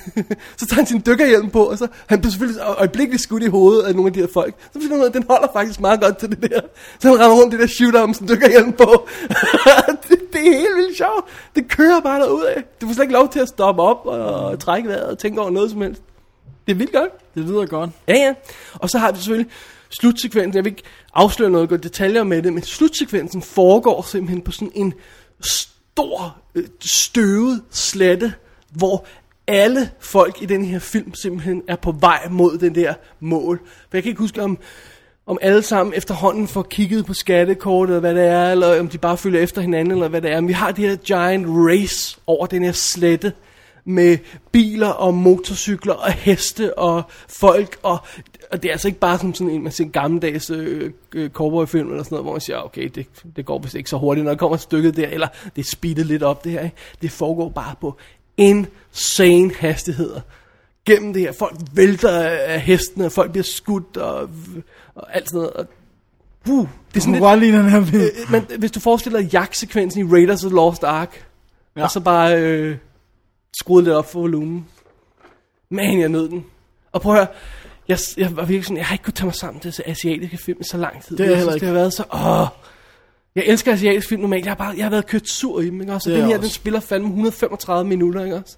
så 0.58 0.66
tager 0.66 0.74
han 0.74 0.86
sin 0.86 1.02
dykkerhjelm 1.06 1.50
på, 1.50 1.64
og 1.64 1.78
så 1.78 1.86
han 2.06 2.20
bliver 2.20 2.30
selvfølgelig 2.30 2.62
øjeblikkeligt 2.62 3.22
skudt 3.22 3.42
i 3.42 3.46
hovedet 3.46 3.82
af 3.82 3.94
nogle 3.94 4.08
af 4.08 4.12
de 4.12 4.20
her 4.20 4.26
folk. 4.32 4.54
Så 4.72 4.80
finder 4.80 4.88
han 4.88 4.98
ud 4.98 5.04
af, 5.04 5.08
at 5.08 5.14
den 5.14 5.24
holder 5.30 5.48
faktisk 5.52 5.80
meget 5.80 6.00
godt 6.00 6.18
til 6.18 6.30
det 6.30 6.50
der. 6.50 6.60
Så 6.98 7.08
han 7.08 7.18
render 7.18 7.36
rundt 7.42 7.54
i 7.54 7.56
det 7.56 7.68
der 7.68 7.74
shooter 7.74 8.06
med 8.06 8.14
sin 8.14 8.28
dykkerhjelm 8.28 8.72
på. 8.72 9.08
det, 10.08 10.18
det, 10.32 10.40
er 10.40 10.58
helt 10.58 10.76
vildt 10.76 10.96
sjovt. 10.96 11.24
Det 11.56 11.68
kører 11.68 12.00
bare 12.00 12.20
derud 12.20 12.44
af. 12.44 12.64
Du 12.80 12.86
får 12.86 12.94
slet 12.94 13.04
ikke 13.04 13.14
lov 13.14 13.28
til 13.28 13.40
at 13.40 13.48
stoppe 13.48 13.82
op 13.82 14.06
og 14.06 14.60
trække 14.60 14.88
vejret 14.88 15.04
og 15.04 15.18
tænke 15.18 15.40
over 15.40 15.50
noget 15.50 15.70
som 15.70 15.82
helst. 15.82 16.02
Det 16.66 16.72
er 16.72 16.76
vildt 16.76 16.92
godt. 16.92 17.34
Det 17.34 17.44
lyder 17.44 17.66
godt. 17.66 17.90
Ja, 18.08 18.14
ja. 18.14 18.34
Og 18.74 18.90
så 18.90 18.98
har 18.98 19.12
vi 19.12 19.18
selvfølgelig 19.18 19.50
slutsekvensen. 20.00 20.54
Jeg 20.54 20.64
vil 20.64 20.70
ikke 20.70 20.82
afsløre 21.18 21.50
noget 21.50 21.68
godt 21.68 21.82
detaljer 21.82 22.22
med 22.22 22.42
det, 22.42 22.52
men 22.52 22.62
slutsekvensen 22.62 23.42
foregår 23.42 24.02
simpelthen 24.02 24.42
på 24.42 24.52
sådan 24.52 24.72
en 24.74 24.94
stor, 25.40 26.36
øh, 26.54 26.64
støvet 26.80 27.62
slette, 27.70 28.32
hvor 28.70 29.06
alle 29.46 29.90
folk 30.00 30.42
i 30.42 30.46
den 30.46 30.64
her 30.64 30.78
film 30.78 31.14
simpelthen 31.14 31.62
er 31.68 31.76
på 31.76 31.92
vej 31.92 32.28
mod 32.30 32.58
den 32.58 32.74
der 32.74 32.94
mål. 33.20 33.60
For 33.64 33.96
jeg 33.96 34.02
kan 34.02 34.10
ikke 34.10 34.20
huske, 34.20 34.42
om, 34.42 34.58
om 35.26 35.38
alle 35.42 35.62
sammen 35.62 35.94
efterhånden 35.94 36.48
får 36.48 36.62
kigget 36.62 37.06
på 37.06 37.14
skattekortet, 37.14 37.96
eller 37.96 38.00
hvad 38.00 38.14
det 38.14 38.30
er, 38.30 38.52
eller 38.52 38.80
om 38.80 38.88
de 38.88 38.98
bare 38.98 39.16
følger 39.16 39.40
efter 39.40 39.60
hinanden, 39.60 39.92
eller 39.92 40.08
hvad 40.08 40.22
det 40.22 40.30
er. 40.30 40.40
Men 40.40 40.48
vi 40.48 40.52
har 40.52 40.72
det 40.72 40.88
her 40.88 40.96
giant 40.96 41.46
race 41.48 42.18
over 42.26 42.46
den 42.46 42.64
her 42.64 42.72
slette, 42.72 43.32
med 43.88 44.18
biler 44.52 44.88
og 44.88 45.14
motorcykler 45.14 45.94
og 45.94 46.12
heste 46.12 46.78
og 46.78 47.02
folk, 47.28 47.78
og, 47.82 47.98
og 48.50 48.62
det 48.62 48.68
er 48.68 48.72
altså 48.72 48.88
ikke 48.88 49.00
bare 49.00 49.18
som 49.18 49.34
sådan 49.34 49.54
en, 49.54 49.62
man 49.62 49.72
ser 49.72 49.84
en 49.84 49.90
gammeldags 49.90 50.50
øh, 50.50 50.90
øh, 51.14 51.30
cowboyfilm 51.30 51.90
eller 51.90 52.02
sådan 52.02 52.14
noget, 52.14 52.24
hvor 52.24 52.32
man 52.32 52.40
siger, 52.40 52.58
okay, 52.58 52.88
det, 52.94 53.06
det 53.36 53.46
går 53.46 53.58
vist 53.58 53.74
ikke 53.74 53.90
så 53.90 53.96
hurtigt, 53.98 54.24
når 54.24 54.30
der 54.30 54.38
kommer 54.38 54.56
stykket 54.56 54.96
der, 54.96 55.08
eller 55.08 55.28
det 55.56 55.62
er 55.62 55.68
speedet 55.72 56.06
lidt 56.06 56.22
op 56.22 56.44
det 56.44 56.52
her, 56.52 56.64
ikke? 56.64 56.76
det 57.02 57.10
foregår 57.10 57.48
bare 57.48 57.74
på 57.80 57.96
insane 58.36 59.54
hastigheder 59.58 60.20
gennem 60.86 61.12
det 61.12 61.22
her. 61.22 61.32
Folk 61.32 61.56
vælter 61.72 62.20
af 62.20 62.60
hestene, 62.60 63.06
og 63.06 63.12
folk 63.12 63.30
bliver 63.30 63.44
skudt 63.44 63.96
og, 63.96 64.30
og 64.94 65.16
alt 65.16 65.28
sådan 65.28 65.38
noget. 65.38 65.52
Og, 65.52 65.66
uh, 66.48 66.68
det 66.94 66.96
er 66.96 67.00
sådan 67.00 67.40
lidt, 67.40 67.54
den 67.54 67.68
her 67.68 67.84
film. 67.84 68.02
øh, 68.02 68.08
men 68.30 68.58
hvis 68.58 68.70
du 68.70 68.80
forestiller 68.80 69.20
dig 69.20 69.32
jagtsekvensen 69.32 70.08
i 70.08 70.12
Raiders 70.12 70.44
of 70.44 70.50
the 70.50 70.56
Lost 70.56 70.84
Ark. 70.84 71.24
Ja. 71.76 71.82
og 71.82 71.90
så 71.90 72.00
bare 72.00 72.42
øh, 72.42 72.76
skruede 73.60 73.84
lidt 73.84 73.94
op 73.96 74.10
for 74.12 74.20
volumen. 74.20 74.66
Man, 75.70 76.00
jeg 76.00 76.08
nød 76.08 76.28
den. 76.28 76.44
Og 76.92 77.00
prøv 77.00 77.12
at 77.12 77.18
høre, 77.18 77.26
jeg, 77.88 77.98
jeg 78.16 78.36
var 78.36 78.44
virkelig 78.44 78.64
sådan, 78.64 78.76
jeg 78.76 78.86
har 78.86 78.94
ikke 78.94 79.04
kunnet 79.04 79.14
tage 79.14 79.26
mig 79.26 79.34
sammen 79.34 79.60
til 79.60 79.68
at 79.68 79.74
se 79.74 79.88
asiatiske 79.88 80.36
film 80.36 80.58
i 80.60 80.64
så 80.64 80.76
lang 80.76 81.02
tid. 81.04 81.16
Det 81.16 81.26
er 81.26 81.30
jeg 81.30 81.38
synes, 81.38 81.44
heller 81.44 81.58
det 81.58 81.68
har 81.68 81.74
været 81.74 81.92
så, 81.92 82.04
åh. 82.14 82.46
Jeg 83.34 83.44
elsker 83.46 83.72
asiatisk 83.72 84.08
film 84.08 84.20
normalt, 84.20 84.44
jeg 84.44 84.50
har, 84.50 84.56
bare, 84.56 84.74
jeg 84.76 84.84
har 84.84 84.90
været 84.90 85.06
kørt 85.06 85.28
sur 85.28 85.60
i 85.60 85.66
dem, 85.66 85.80
ikke 85.80 85.92
også? 85.92 86.10
Og 86.10 86.12
Det 86.12 86.16
den 86.16 86.24
her, 86.24 86.30
jeg 86.30 86.38
den 86.38 86.44
også. 86.44 86.54
spiller 86.54 86.80
fandme 86.80 87.08
135 87.08 87.88
minutter, 87.88 88.24
ikke 88.24 88.36
også? 88.36 88.56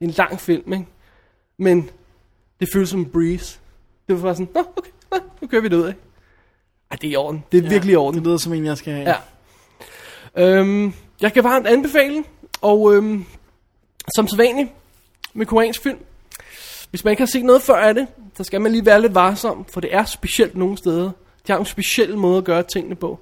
En 0.00 0.10
lang 0.10 0.40
film, 0.40 0.72
ikke? 0.72 0.86
Men 1.58 1.90
det 2.60 2.68
føles 2.72 2.88
som 2.88 3.00
en 3.00 3.06
breeze. 3.06 3.58
Det 4.08 4.16
var 4.16 4.22
bare 4.22 4.34
sådan, 4.34 4.48
nå, 4.54 4.60
okay, 4.76 4.90
nå, 5.12 5.18
nu 5.40 5.48
kører 5.48 5.62
vi 5.62 5.68
det 5.68 5.76
ud 5.76 5.82
af. 5.82 5.94
Ej, 6.90 6.96
det 7.00 7.06
er 7.06 7.12
i 7.12 7.16
orden. 7.16 7.44
Det 7.52 7.58
er 7.58 7.62
ja, 7.62 7.68
virkelig 7.68 7.92
i 7.92 7.96
orden. 7.96 8.18
Det 8.18 8.26
lyder 8.26 8.36
som 8.36 8.52
en, 8.52 8.64
jeg 8.64 8.76
skal 8.78 8.92
have. 8.92 9.14
Ja. 10.36 10.58
Øhm, 10.58 10.92
jeg 11.20 11.32
kan 11.32 11.44
varmt 11.44 11.66
anbefale, 11.66 12.24
og 12.60 12.94
øhm, 12.94 13.24
som 14.16 14.28
sædvanligt 14.28 14.68
med 15.34 15.46
koreansk 15.46 15.82
film, 15.82 15.98
hvis 16.90 17.04
man 17.04 17.10
ikke 17.12 17.20
har 17.20 17.26
set 17.26 17.44
noget 17.44 17.62
før 17.62 17.74
af 17.76 17.94
det, 17.94 18.06
så 18.36 18.44
skal 18.44 18.60
man 18.60 18.72
lige 18.72 18.86
være 18.86 19.00
lidt 19.00 19.14
varsom, 19.14 19.64
for 19.72 19.80
det 19.80 19.94
er 19.94 20.04
specielt 20.04 20.56
nogle 20.56 20.78
steder. 20.78 21.10
De 21.46 21.52
har 21.52 21.58
en 21.58 21.64
speciel 21.66 22.16
måde 22.16 22.38
at 22.38 22.44
gøre 22.44 22.62
tingene 22.62 22.94
på. 22.94 23.20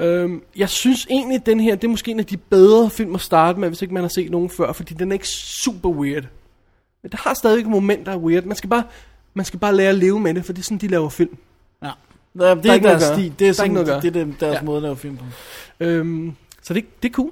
Øhm, 0.00 0.42
jeg 0.56 0.68
synes 0.68 1.06
egentlig, 1.10 1.36
at 1.36 1.46
den 1.46 1.60
her, 1.60 1.74
det 1.74 1.84
er 1.84 1.88
måske 1.90 2.10
en 2.10 2.18
af 2.20 2.26
de 2.26 2.36
bedre 2.36 2.90
film 2.90 3.14
at 3.14 3.20
starte 3.20 3.60
med, 3.60 3.68
hvis 3.68 3.82
ikke 3.82 3.94
man 3.94 4.02
har 4.02 4.08
set 4.14 4.30
nogen 4.30 4.50
før, 4.50 4.72
fordi 4.72 4.94
den 4.94 5.08
er 5.08 5.12
ikke 5.12 5.28
super 5.28 5.88
weird. 5.90 6.24
Men 7.02 7.12
der 7.12 7.18
har 7.20 7.34
stadigvæk 7.34 7.66
momenter 7.66 8.12
af 8.12 8.16
weird. 8.16 8.44
Man 8.44 8.56
skal 8.56 8.70
bare, 8.70 8.82
man 9.34 9.44
skal 9.44 9.58
bare 9.60 9.74
lære 9.76 9.88
at 9.88 9.94
leve 9.94 10.20
med 10.20 10.34
det, 10.34 10.44
for 10.44 10.52
det 10.52 10.60
er 10.60 10.64
sådan, 10.64 10.78
de 10.78 10.88
laver 10.88 11.08
film. 11.08 11.36
ja. 11.82 11.90
Det 12.38 12.48
er, 12.50 12.54
det 12.54 12.64
Der 12.64 12.68
er 12.68 12.72
er 12.72 12.74
ikke 12.74 12.86
noget 12.86 13.00
deres 13.00 13.18
stil. 13.18 13.30
Det 13.30 13.38
Der 13.38 13.44
er 13.46 13.48
er, 13.48 13.52
sådan, 13.52 13.70
ikke 13.70 13.84
noget 13.84 14.02
det, 14.02 14.14
det 14.14 14.22
er 14.22 14.26
deres 14.40 14.54
Ja. 14.54 14.62
måde 14.62 14.76
at 14.76 14.82
lave 14.82 14.96
film 14.96 15.16
på. 15.16 15.24
Øhm, 15.80 16.32
så 16.62 16.74
det, 16.74 16.84
det 17.02 17.08
er 17.08 17.12
cool. 17.12 17.30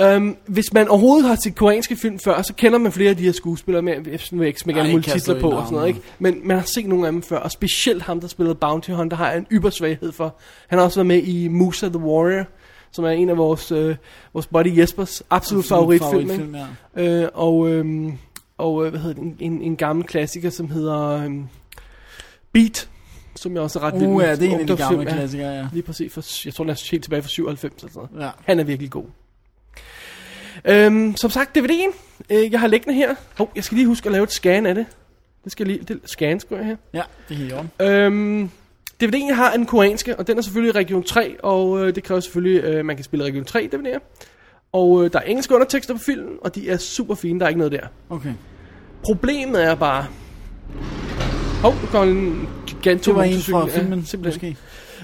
Øhm, 0.00 0.36
hvis 0.46 0.72
man 0.72 0.88
overhovedet 0.88 1.28
har 1.28 1.36
set 1.44 1.54
koreanske 1.54 1.96
film 1.96 2.18
før, 2.18 2.42
så 2.42 2.54
kender 2.54 2.78
man 2.78 2.92
flere 2.92 3.10
af 3.10 3.16
de 3.16 3.22
her 3.22 3.32
skuespillere 3.32 3.82
med, 3.82 3.92
jeg 3.92 4.04
vil 4.32 4.46
ikke 4.46 4.60
smække 4.60 4.80
alle 4.80 4.92
mulige 4.92 5.12
titler 5.12 5.40
på 5.40 5.50
og 5.50 5.62
sådan 5.64 5.74
noget, 5.74 5.88
ikke? 5.88 6.00
Men 6.18 6.40
man 6.44 6.56
har 6.56 6.64
set 6.64 6.86
nogle 6.86 7.06
af 7.06 7.12
dem 7.12 7.22
før, 7.22 7.38
og 7.38 7.50
specielt 7.50 8.02
ham, 8.02 8.20
der 8.20 8.28
spillede 8.28 8.54
Bounty 8.54 8.90
Hunter, 8.90 9.16
har 9.16 9.28
jeg 9.28 9.38
en 9.38 9.46
ybersvaghed 9.52 10.12
for. 10.12 10.36
Han 10.68 10.78
har 10.78 10.84
også 10.84 10.98
været 10.98 11.06
med 11.06 11.22
i 11.22 11.48
Musa 11.48 11.88
the 11.88 11.98
Warrior, 11.98 12.44
som 12.90 13.04
er 13.04 13.10
en 13.10 13.28
af 13.28 13.36
vores, 13.36 13.72
øh, 13.72 13.96
vores 14.32 14.46
buddy 14.46 14.78
Jespers 14.78 15.22
absolut, 15.30 15.64
Absolut 15.64 15.64
favoritfilm, 15.64 16.28
favoritfilm, 16.28 16.56
ikke? 16.96 17.22
Øh, 17.22 17.28
og 17.34 17.68
øhm, 17.68 18.12
og 18.58 18.84
øh, 18.84 18.90
hvad 18.90 19.00
hedder 19.00 19.14
det, 19.14 19.22
en, 19.22 19.36
en, 19.40 19.62
en 19.62 19.76
gammel 19.76 20.06
klassiker, 20.06 20.50
som 20.50 20.70
hedder 20.70 21.08
øhm, 21.08 21.48
Beat, 22.52 22.88
som 23.34 23.54
jeg 23.54 23.62
også 23.62 23.78
er 23.78 23.82
ret 23.82 23.94
vild 23.94 24.06
Uh, 24.06 24.16
med. 24.16 24.24
ja, 24.24 24.36
det 24.36 24.48
er 24.48 24.54
en 24.54 24.60
af 24.60 24.66
de 24.66 24.76
gamle 24.76 25.02
ja. 25.02 25.14
klassikere, 25.16 25.52
ja. 25.52 25.68
Lige 25.72 25.82
præcis, 25.82 26.12
for, 26.12 26.22
jeg 26.44 26.54
tror 26.54 26.64
den 26.64 26.70
er 26.70 26.88
helt 26.90 27.02
tilbage 27.02 27.22
fra 27.22 27.28
97 27.28 27.74
eller 27.82 27.92
sådan 27.92 28.08
noget. 28.12 28.26
Ja. 28.26 28.30
Han 28.44 28.60
er 28.60 28.64
virkelig 28.64 28.90
god. 28.90 29.04
Øhm, 30.68 31.16
som 31.16 31.30
sagt, 31.30 31.56
DVD'en, 31.58 31.94
øh, 32.30 32.52
jeg 32.52 32.60
har 32.60 32.66
liggende 32.66 32.94
her. 32.94 33.14
Hov, 33.38 33.50
jeg 33.56 33.64
skal 33.64 33.76
lige 33.76 33.86
huske 33.86 34.06
at 34.06 34.12
lave 34.12 34.22
et 34.24 34.32
scan 34.32 34.66
af 34.66 34.74
det. 34.74 34.86
Det 35.44 35.52
skal 35.52 35.68
jeg 35.68 35.76
lige, 35.76 35.84
det, 35.94 36.00
scan 36.10 36.40
skal 36.40 36.56
jeg 36.56 36.66
her. 36.66 36.76
Ja, 36.94 37.02
det 37.28 37.34
er 37.34 37.38
helt 37.38 37.52
i 37.52 37.54
orden. 37.54 37.70
Øhm, 37.80 38.50
DVD'en 39.04 39.34
har 39.34 39.52
en 39.52 39.66
koreanske, 39.66 40.16
og 40.16 40.26
den 40.26 40.38
er 40.38 40.42
selvfølgelig 40.42 40.74
region 40.74 41.02
3, 41.02 41.36
og 41.42 41.86
øh, 41.86 41.94
det 41.94 42.04
kræver 42.04 42.20
selvfølgelig, 42.20 42.64
øh, 42.64 42.84
man 42.84 42.96
kan 42.96 43.04
spille 43.04 43.24
region 43.24 43.44
3 43.44 43.68
DVD'er. 43.74 43.98
Og 44.72 45.04
øh, 45.04 45.12
der 45.12 45.18
er 45.18 45.22
engelske 45.22 45.54
undertekster 45.54 45.94
på 45.94 46.00
filmen, 46.00 46.32
og 46.42 46.54
de 46.54 46.70
er 46.70 46.76
super 46.76 47.14
fine, 47.14 47.38
der 47.40 47.44
er 47.44 47.48
ikke 47.48 47.58
noget 47.58 47.72
der. 47.72 47.86
Okay. 48.10 48.32
Problemet 49.02 49.64
er 49.64 49.74
bare... 49.74 50.06
Hov, 51.62 51.72
nu 51.72 51.86
kommer 51.90 52.12
en 52.12 52.48
giganto 52.66 53.10
Det 53.10 53.16
var 53.16 53.22
en 53.22 53.40
fra 53.40 53.66
Ja, 53.66 53.78
filmen, 53.78 54.04
simpelthen. 54.04 54.56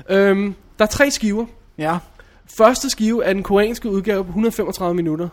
måske. 0.07 0.15
Øhm, 0.15 0.55
der 0.79 0.85
er 0.85 0.89
tre 0.89 1.11
skiver. 1.11 1.47
Ja. 1.79 1.99
Første 2.57 2.91
skive 2.91 3.25
er 3.25 3.33
den 3.33 3.43
koreanske 3.43 3.89
udgave 3.91 4.25
på 4.25 4.29
135 4.29 4.95
minutter. 4.95 5.29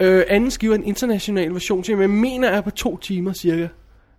Øh, 0.00 0.24
anden 0.28 0.50
skive 0.50 0.72
er 0.72 0.76
den 0.76 0.86
internationale 0.86 1.52
version, 1.52 1.84
som 1.84 2.00
jeg 2.00 2.10
mener 2.10 2.48
er 2.48 2.60
på 2.60 2.70
to 2.70 2.96
timer 2.96 3.32
cirka. 3.32 3.68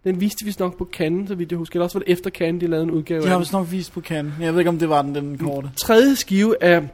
Den 0.04 0.22
viste 0.22 0.46
vi 0.46 0.56
nok 0.60 0.78
på 0.78 0.90
Cannes, 0.94 1.28
så 1.28 1.36
vidt 1.36 1.52
jeg 1.52 1.58
husker. 1.58 1.76
Eller 1.76 1.84
også 1.84 2.00
var 2.00 2.04
det 2.04 2.14
efter 2.14 2.30
Cannes, 2.30 2.62
de 2.62 2.68
lavede 2.68 2.84
en 2.84 2.92
udgave 2.92 3.22
De 3.22 3.26
af 3.26 3.32
har 3.32 3.40
vist 3.40 3.54
nok 3.54 3.72
vist 3.72 3.92
på 3.92 4.02
kan. 4.02 4.34
Jeg 4.42 4.54
ved 4.54 4.60
ikke, 4.60 4.70
om 4.70 4.80
det 4.80 4.90
var 4.90 5.02
den, 5.02 5.16
den 5.16 5.38
korte. 5.38 5.70
tredje 5.78 6.16
skive 6.16 6.64
af 6.64 6.88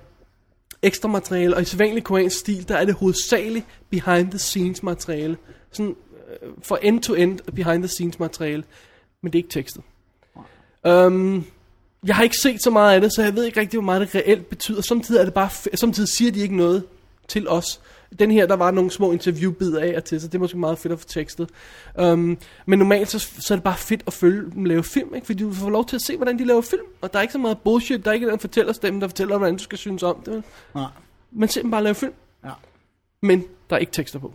ekstra 0.82 1.10
materiale, 1.10 1.56
og 1.56 1.62
i 1.62 1.66
sædvanlig 1.66 2.04
koreansk 2.04 2.40
stil, 2.40 2.68
der 2.68 2.76
er 2.76 2.86
det 2.86 2.96
hovedsageligt 2.96 3.66
behind 3.90 4.30
the 4.30 4.40
scenes 4.40 4.84
materiale. 4.84 5.38
Sådan 5.72 5.96
øh, 6.42 6.50
for 6.62 6.76
end 6.76 7.02
to 7.02 7.14
end 7.14 7.40
behind 7.56 7.84
the 7.84 7.88
scenes 7.88 8.20
materiale, 8.20 8.64
men 9.22 9.34
det 9.34 9.40
er 9.40 9.44
ikke 9.44 9.50
tekstet. 9.50 9.84
Um, 10.88 11.46
jeg 12.08 12.16
har 12.16 12.24
ikke 12.24 12.38
set 12.38 12.64
så 12.64 12.70
meget 12.70 12.96
af 12.96 13.02
det, 13.02 13.14
så 13.14 13.24
jeg 13.24 13.36
ved 13.36 13.44
ikke 13.44 13.60
rigtig, 13.60 13.78
hvor 13.78 13.86
meget 13.86 14.02
det 14.02 14.16
reelt 14.16 14.50
betyder. 14.50 14.82
Samtidig 14.82 15.20
er 15.20 15.26
det 15.26 15.34
bare, 15.34 15.50
samtidig 15.76 16.10
siger 16.10 16.32
de 16.32 16.40
ikke 16.40 16.58
noget 16.58 16.84
til 17.28 17.50
os. 17.50 17.82
Den 18.20 18.32
her, 18.32 18.46
der 18.46 18.56
var 18.56 18.72
nogle 18.72 18.92
små 18.92 19.12
interviewbidder 19.12 19.80
af 19.82 19.94
og 19.98 20.04
til, 20.04 20.22
så 20.22 20.28
det 20.28 20.36
er 20.36 20.40
måske 20.40 20.58
meget 20.58 20.78
fedt 20.78 20.94
at 20.94 21.00
få 21.00 21.08
tekstet. 21.08 21.50
Um, 22.02 22.38
men 22.66 22.80
normalt, 22.80 23.10
så, 23.10 23.20
så 23.20 23.54
er 23.54 23.56
det 23.56 23.64
bare 23.64 23.78
fedt 23.78 24.04
at 24.08 24.14
følge 24.14 24.52
dem 24.52 24.66
lave 24.66 24.84
film, 24.84 25.16
ikke? 25.16 25.26
fordi 25.26 25.44
du 25.44 25.54
får 25.54 25.70
lov 25.70 25.86
til 25.86 25.96
at 25.96 26.02
se, 26.02 26.16
hvordan 26.18 26.40
de 26.40 26.46
laver 26.46 26.62
film. 26.62 26.86
Og 27.02 27.14
der 27.14 27.20
er 27.20 27.22
ikke 27.22 27.32
så 27.32 27.38
meget 27.38 27.58
bullshit, 27.60 28.06
der 28.06 28.12
er 28.12 28.16
ikke 28.16 28.30
den 28.30 28.40
fortællerstemme, 28.40 29.02
der 29.02 29.08
fortæller, 29.08 29.38
hvordan 29.38 29.58
du 29.58 29.64
skal 29.64 29.78
synes 29.78 30.04
om 30.04 30.24
det. 30.26 30.44
Nej. 30.76 30.86
Man 31.32 31.50
ser 31.50 31.62
dem 31.62 31.72
bare 31.72 31.84
lave 31.84 31.96
film, 31.96 32.14
Ja. 32.46 32.52
men 33.22 33.44
der 33.70 33.76
er 33.76 33.80
ikke 33.80 33.92
tekster 33.92 34.20
på. 34.20 34.34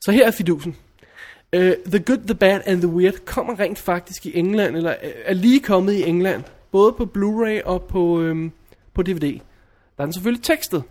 Så 0.00 0.12
her 0.12 0.26
er 0.26 0.30
fidusen. 0.30 0.76
Uh, 1.56 1.62
the 1.86 1.98
Good, 1.98 2.18
The 2.26 2.34
Bad 2.34 2.60
and 2.66 2.80
The 2.80 2.88
Weird 2.88 3.14
kommer 3.24 3.60
rent 3.60 3.78
faktisk 3.78 4.26
i 4.26 4.38
England, 4.38 4.76
eller 4.76 4.94
er 5.24 5.34
lige 5.34 5.60
kommet 5.60 5.92
i 5.92 6.02
England, 6.02 6.44
både 6.70 6.92
på 6.92 7.04
Blu-ray 7.16 7.64
og 7.64 7.82
på, 7.82 8.20
øhm, 8.20 8.52
på 8.94 9.02
DVD. 9.02 9.32
Der 9.96 10.02
er 10.02 10.04
den 10.04 10.12
selvfølgelig 10.12 10.44
tekstet, 10.44 10.82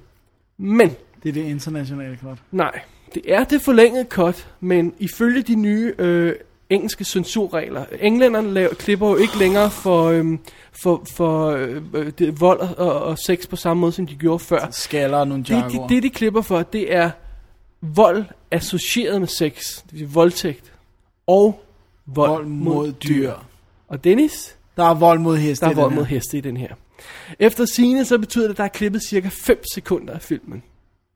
men 0.58 0.96
Det 1.34 1.40
er 1.40 1.44
det 1.44 1.50
internationale 1.52 2.18
klart. 2.18 2.38
nej, 2.52 2.80
det 3.14 3.22
er 3.28 3.44
det 3.44 3.62
forlængede 3.62 4.06
cut, 4.10 4.48
men 4.60 4.94
ifølge 5.00 5.42
de 5.42 5.56
nye 5.56 5.94
øh, 5.98 6.36
engelske 6.70 7.06
censurregler, 7.06 7.86
englænderne 8.00 8.54
laver, 8.54 8.74
klipper 8.74 9.10
jo 9.10 9.16
ikke 9.16 9.38
længere 9.38 9.70
for, 9.72 10.04
øhm, 10.04 10.40
for, 10.84 11.04
for 11.14 11.48
øh, 11.48 11.82
øh, 11.94 12.12
det, 12.20 12.42
vold 12.42 12.60
og, 12.60 13.02
og 13.04 13.18
sex 13.18 13.48
på 13.48 13.56
samme 13.56 13.82
måde, 13.82 13.92
som 13.92 14.08
de 14.08 14.16
gjorde 14.16 14.40
før. 14.40 14.68
Skaller 14.72 15.18
og 15.18 15.28
nogle 15.28 15.44
Det, 15.44 15.50
de, 15.50 15.56
jargoer. 15.56 15.88
det, 15.88 16.04
de 16.04 16.10
klipper 16.10 16.42
for, 16.42 16.62
det 16.64 16.96
er 16.96 17.12
vold 17.82 18.26
associeret 18.52 19.20
med 19.22 19.28
sex, 19.28 19.76
det 19.84 19.92
vil 19.92 20.00
sige 20.00 20.10
voldtægt, 20.10 20.74
og 21.28 21.64
vold, 22.06 22.30
Vold 22.30 22.46
mod 22.46 22.92
dyr. 22.92 23.34
Og 23.88 24.04
Dennis, 24.04 24.56
Der 24.78 24.84
er 24.84 24.94
vold 24.94 25.20
mod 25.20 25.38
heste 25.38 25.66
der 25.66 25.72
er 25.72 25.76
vold 25.76 25.94
mod 25.94 26.06
heste 26.06 26.38
i 26.38 26.42
den 26.42 26.58
her. 26.58 26.74
Efter 27.40 27.66
sine 27.66 28.06
så 28.06 28.18
betyder 28.18 28.44
det, 28.44 28.54
at 28.54 28.58
der 28.58 28.64
er 28.64 28.68
klippet 28.68 29.02
cirka 29.10 29.30
5 29.32 29.62
sekunder 29.74 30.14
af 30.14 30.22
filmen. 30.22 30.64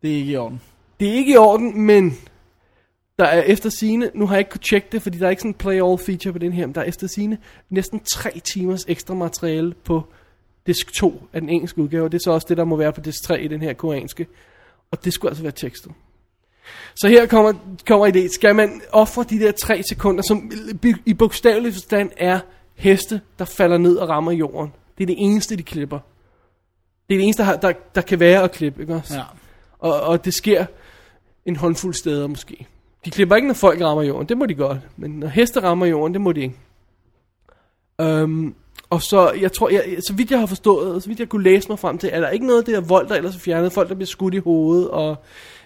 Det 0.01 0.11
er 0.11 0.15
ikke 0.15 0.31
i 0.31 0.35
orden. 0.35 0.61
Det 0.99 1.09
er 1.09 1.13
ikke 1.13 1.33
i 1.33 1.37
orden, 1.37 1.81
men 1.81 2.17
der 3.19 3.25
er 3.25 3.41
efter 3.41 3.69
sine, 3.69 4.11
nu 4.13 4.27
har 4.27 4.35
jeg 4.35 4.39
ikke 4.39 4.51
kunne 4.51 4.61
tjekke 4.69 4.87
det, 4.91 5.01
fordi 5.01 5.17
der 5.17 5.25
er 5.25 5.29
ikke 5.29 5.41
sådan 5.41 5.51
en 5.51 5.55
play 5.55 5.83
all 5.83 5.97
feature 5.97 6.33
på 6.33 6.39
den 6.39 6.53
her, 6.53 6.65
men 6.65 6.75
der 6.75 6.81
er 6.81 6.85
efter 6.85 7.07
sine 7.07 7.37
næsten 7.69 7.99
3 7.99 8.41
timers 8.53 8.85
ekstra 8.87 9.13
materiale 9.13 9.73
på 9.83 10.03
disk 10.67 10.93
2 10.93 11.23
af 11.33 11.41
den 11.41 11.49
engelske 11.49 11.81
udgave, 11.81 12.09
det 12.09 12.13
er 12.13 12.21
så 12.23 12.31
også 12.31 12.47
det, 12.49 12.57
der 12.57 12.63
må 12.63 12.75
være 12.75 12.93
på 12.93 13.01
disk 13.01 13.23
3 13.23 13.41
i 13.41 13.47
den 13.47 13.61
her 13.61 13.73
koreanske. 13.73 14.27
Og 14.91 15.05
det 15.05 15.13
skulle 15.13 15.29
altså 15.29 15.43
være 15.43 15.51
tekstet. 15.51 15.91
Så 16.95 17.07
her 17.07 17.25
kommer, 17.25 17.53
kommer 17.87 18.07
idé. 18.07 18.33
Skal 18.33 18.55
man 18.55 18.81
ofre 18.91 19.23
de 19.23 19.39
der 19.39 19.51
3 19.51 19.83
sekunder, 19.89 20.23
som 20.27 20.51
i 21.05 21.13
bogstavelig 21.13 21.73
forstand 21.73 22.11
er 22.17 22.39
heste, 22.75 23.21
der 23.39 23.45
falder 23.45 23.77
ned 23.77 23.95
og 23.95 24.09
rammer 24.09 24.31
jorden. 24.31 24.73
Det 24.97 25.03
er 25.03 25.07
det 25.07 25.15
eneste, 25.19 25.55
de 25.55 25.63
klipper. 25.63 25.99
Det 27.09 27.15
er 27.15 27.17
det 27.17 27.23
eneste, 27.23 27.43
der, 27.43 27.57
der, 27.57 27.73
der 27.95 28.01
kan 28.01 28.19
være 28.19 28.43
at 28.43 28.51
klippe, 28.51 28.81
ikke 28.81 28.95
også? 28.95 29.15
Ja. 29.15 29.23
Og, 29.81 30.01
og 30.01 30.25
det 30.25 30.33
sker 30.33 30.65
en 31.45 31.55
håndfuld 31.55 31.93
steder 31.93 32.27
måske. 32.27 32.67
De 33.05 33.11
klipper 33.11 33.35
ikke, 33.35 33.47
når 33.47 33.53
folk 33.53 33.81
rammer 33.81 34.03
jorden. 34.03 34.29
Det 34.29 34.37
må 34.37 34.45
de 34.45 34.55
godt. 34.55 34.77
Men 34.97 35.11
når 35.11 35.27
heste 35.27 35.63
rammer 35.63 35.85
jorden, 35.85 36.13
det 36.13 36.21
må 36.21 36.31
de 36.31 36.41
ikke. 36.41 36.55
Um, 37.99 38.55
og 38.89 39.01
så, 39.01 39.31
jeg 39.31 39.51
tror, 39.51 39.69
jeg, 39.69 39.97
så 40.07 40.13
vidt 40.13 40.31
jeg 40.31 40.39
har 40.39 40.45
forstået, 40.45 40.95
og 40.95 41.01
så 41.01 41.07
vidt 41.07 41.19
jeg 41.19 41.29
kunne 41.29 41.43
læse 41.43 41.69
mig 41.69 41.79
frem 41.79 41.97
til, 41.97 42.09
er 42.13 42.19
der 42.19 42.29
ikke 42.29 42.45
noget 42.45 42.59
af 42.59 42.65
det 42.65 42.73
der 42.75 42.81
vold, 42.81 43.07
der 43.07 43.15
ellers 43.15 43.35
er 43.35 43.39
fjernet. 43.39 43.73
Folk, 43.73 43.89
der 43.89 43.95
bliver 43.95 44.07
skudt 44.07 44.33
i 44.33 44.37
hovedet, 44.37 44.89
og 44.89 45.15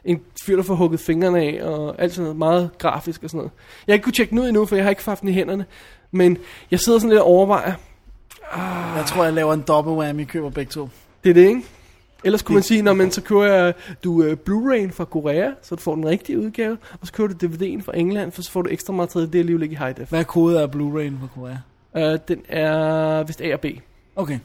en 0.05 0.21
fyr, 0.45 0.55
der 0.55 0.63
får 0.63 0.75
hugget 0.75 0.99
fingrene 0.99 1.39
af, 1.39 1.63
og 1.63 1.95
alt 2.01 2.13
sådan 2.13 2.23
noget 2.23 2.37
meget 2.37 2.69
grafisk 2.77 3.23
og 3.23 3.29
sådan 3.29 3.37
noget. 3.37 3.51
Jeg 3.87 3.93
har 3.93 3.95
ikke 3.95 4.03
kunne 4.03 4.13
tjekke 4.13 4.31
den 4.31 4.39
ud 4.39 4.47
endnu, 4.47 4.65
for 4.65 4.75
jeg 4.75 4.85
har 4.85 4.89
ikke 4.89 5.05
haft 5.05 5.21
den 5.21 5.29
i 5.29 5.33
hænderne. 5.33 5.65
Men 6.11 6.37
jeg 6.71 6.79
sidder 6.79 6.99
sådan 6.99 7.09
lidt 7.09 7.21
og 7.21 7.27
overvejer, 7.27 7.73
Jeg 8.95 9.05
tror, 9.07 9.23
jeg 9.23 9.33
laver 9.33 9.53
en 9.53 9.61
double 9.61 9.93
whammy, 9.93 10.25
køber 10.25 10.49
begge 10.49 10.69
to. 10.69 10.89
det 11.23 11.29
er 11.29 11.33
det, 11.33 11.47
ikke? 11.47 11.61
Ellers 12.25 12.41
kunne 12.41 12.53
man 12.53 12.63
sige, 12.63 12.81
når 12.81 12.93
man 12.93 13.11
så 13.11 13.21
kører 13.21 13.65
jeg, 13.65 13.73
du 14.03 14.11
uh, 14.13 14.31
Blu-ray'en 14.31 14.91
fra 14.91 15.05
Korea, 15.05 15.51
så 15.61 15.75
du 15.75 15.81
får 15.81 15.95
den 15.95 16.05
rigtige 16.05 16.39
udgave, 16.39 16.77
og 17.01 17.07
så 17.07 17.13
kører 17.13 17.27
du 17.27 17.47
DVD'en 17.47 17.81
fra 17.83 17.97
England, 17.97 18.31
for 18.31 18.41
så 18.41 18.51
får 18.51 18.61
du 18.61 18.69
ekstra 18.71 18.93
materiale, 18.93 19.31
det 19.31 19.35
er 19.35 19.41
alligevel 19.41 19.63
ikke 19.63 19.73
i 19.73 19.77
high 19.77 19.97
def. 19.97 20.09
Hvad 20.09 20.19
er 20.19 20.23
kodet 20.23 20.57
af 20.57 20.67
Blu-ray'en 20.67 21.19
fra 21.19 21.27
Korea? 21.35 21.57
Uh, 22.13 22.19
den 22.27 22.41
er 22.49 23.23
vist 23.23 23.41
A 23.41 23.53
og 23.53 23.59
B, 23.59 23.65
Okay. 24.15 24.39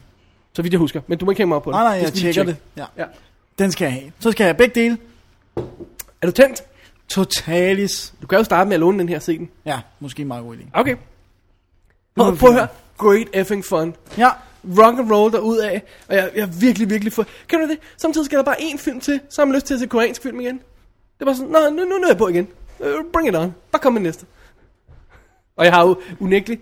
så 0.53 0.61
vidt 0.61 0.73
jeg 0.73 0.79
husker, 0.79 1.01
men 1.07 1.17
du 1.17 1.25
må 1.25 1.31
ikke 1.31 1.39
hænge 1.39 1.47
mig 1.47 1.55
op 1.55 1.63
på 1.63 1.71
det. 1.71 1.75
Nej, 1.75 1.83
nej, 1.83 1.95
Det 1.97 2.03
jeg 2.05 2.13
vi 2.13 2.19
tjekker 2.19 2.33
tjekke. 2.43 2.51
det. 2.51 2.81
Ja. 2.81 2.85
Ja. 2.97 3.05
Den 3.59 3.71
skal 3.71 3.85
jeg 3.85 3.93
have. 3.93 4.11
Så 4.19 4.31
skal 4.31 4.43
jeg 4.43 4.47
have 4.49 4.57
begge 4.57 4.81
dele. 4.81 4.97
Er 6.21 6.25
du 6.25 6.31
tændt? 6.31 6.63
Totalis. 7.09 8.13
Du 8.21 8.27
kan 8.27 8.37
jo 8.37 8.43
starte 8.43 8.67
med 8.67 8.73
at 8.73 8.79
låne 8.79 8.99
den 8.99 9.09
her 9.09 9.19
den. 9.19 9.49
Ja, 9.65 9.79
måske 9.99 10.21
en 10.21 10.27
meget 10.27 10.43
god 10.43 10.55
idé. 10.55 10.61
Okay. 10.73 10.95
Prøv, 12.15 12.37
prøv 12.37 12.49
at 12.49 12.55
høre. 12.55 12.67
Great 12.97 13.27
effing 13.33 13.65
fun. 13.65 13.95
Ja, 14.17 14.29
Rock 14.77 14.99
and 14.99 15.11
roll 15.11 15.31
derud 15.31 15.57
af, 15.57 15.83
og 16.07 16.15
jeg, 16.15 16.31
jeg 16.35 16.41
er 16.41 16.59
virkelig, 16.59 16.89
virkelig 16.89 17.13
for... 17.13 17.25
Kan 17.49 17.59
du 17.59 17.67
det? 17.67 17.79
Samtidig 17.97 18.25
skal 18.25 18.37
der 18.37 18.43
bare 18.43 18.55
én 18.61 18.77
film 18.77 18.99
til, 18.99 19.19
så 19.29 19.41
har 19.41 19.45
man 19.45 19.55
lyst 19.55 19.65
til 19.65 19.73
at 19.73 19.79
se 19.79 19.87
koreansk 19.87 20.21
film 20.21 20.39
igen. 20.39 20.61
Det 21.19 21.25
bare 21.25 21.35
sådan, 21.35 21.51
Nå, 21.51 21.59
nu, 21.69 21.75
nu, 21.75 21.97
nu 21.97 22.03
er 22.03 22.07
jeg 22.07 22.17
på 22.17 22.27
igen. 22.27 22.47
Uh, 22.79 22.87
Bring 23.13 23.27
it 23.27 23.35
on. 23.35 23.55
Bare 23.71 23.81
kom 23.81 23.93
med 23.93 24.01
næste. 24.01 24.25
Og 25.55 25.65
jeg 25.65 25.73
har 25.73 25.87
jo 25.87 26.01
unægteligt 26.19 26.61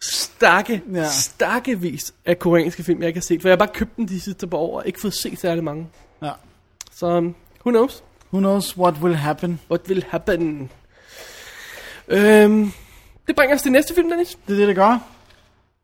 stakke, 0.00 0.82
ja. 0.94 1.08
stakkevis 1.10 2.14
af 2.24 2.38
koreanske 2.38 2.82
film, 2.82 3.00
jeg 3.00 3.08
ikke 3.08 3.18
har 3.18 3.22
set. 3.22 3.42
For 3.42 3.48
jeg 3.48 3.52
har 3.52 3.66
bare 3.66 3.74
købt 3.74 3.96
dem 3.96 4.06
de 4.06 4.20
sidste 4.20 4.46
par 4.46 4.58
år, 4.58 4.78
og 4.78 4.86
ikke 4.86 5.00
fået 5.00 5.14
set 5.14 5.38
særlig 5.40 5.64
mange. 5.64 5.88
ja. 6.22 6.30
Så 6.92 7.06
um, 7.06 7.34
who 7.66 7.70
knows 7.70 8.02
Who 8.32 8.38
knows 8.40 8.76
what 8.78 8.94
will 9.02 9.14
happen? 9.16 9.60
what 9.70 9.80
will 9.88 10.04
happen. 10.08 10.70
Øhm, 12.08 12.72
det 13.26 13.36
bringer 13.36 13.54
os 13.54 13.62
til 13.62 13.72
næste 13.72 13.94
film, 13.94 14.10
Dennis, 14.10 14.38
Det 14.46 14.52
er 14.54 14.58
det, 14.58 14.68
det 14.68 14.76
gør. 14.76 14.98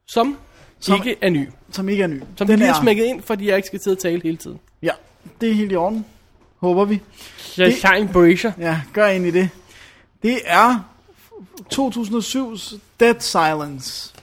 som, 0.07 0.39
Som- 0.83 0.95
ikke 0.97 1.17
er 1.21 1.31
ny. 1.31 1.49
Som 1.71 1.89
ikke 1.89 2.03
er 2.03 2.07
ny. 2.07 2.23
Som 2.37 2.47
Den 2.47 2.59
lige 2.59 2.69
er 2.69 2.75
smækket 2.81 3.05
ind, 3.05 3.23
fordi 3.23 3.49
jeg 3.49 3.57
ikke 3.57 3.67
skal 3.67 3.81
sidde 3.83 3.95
og 3.95 3.99
tale 3.99 4.21
hele 4.23 4.37
tiden. 4.37 4.61
Ja, 4.83 4.91
det 5.41 5.51
er 5.51 5.55
helt 5.55 5.73
i 5.73 5.77
orden. 5.77 6.05
Håber 6.61 6.85
vi. 6.85 7.01
Det... 7.57 7.75
Shine 7.75 8.09
Brazier. 8.13 8.53
Ja, 8.59 8.81
gør 8.93 9.07
ind 9.07 9.27
i 9.27 9.31
det. 9.31 9.49
Det 10.23 10.39
er 10.45 10.89
2007's 11.75 12.79
Dead 13.01 13.21
Silence. 13.21 14.15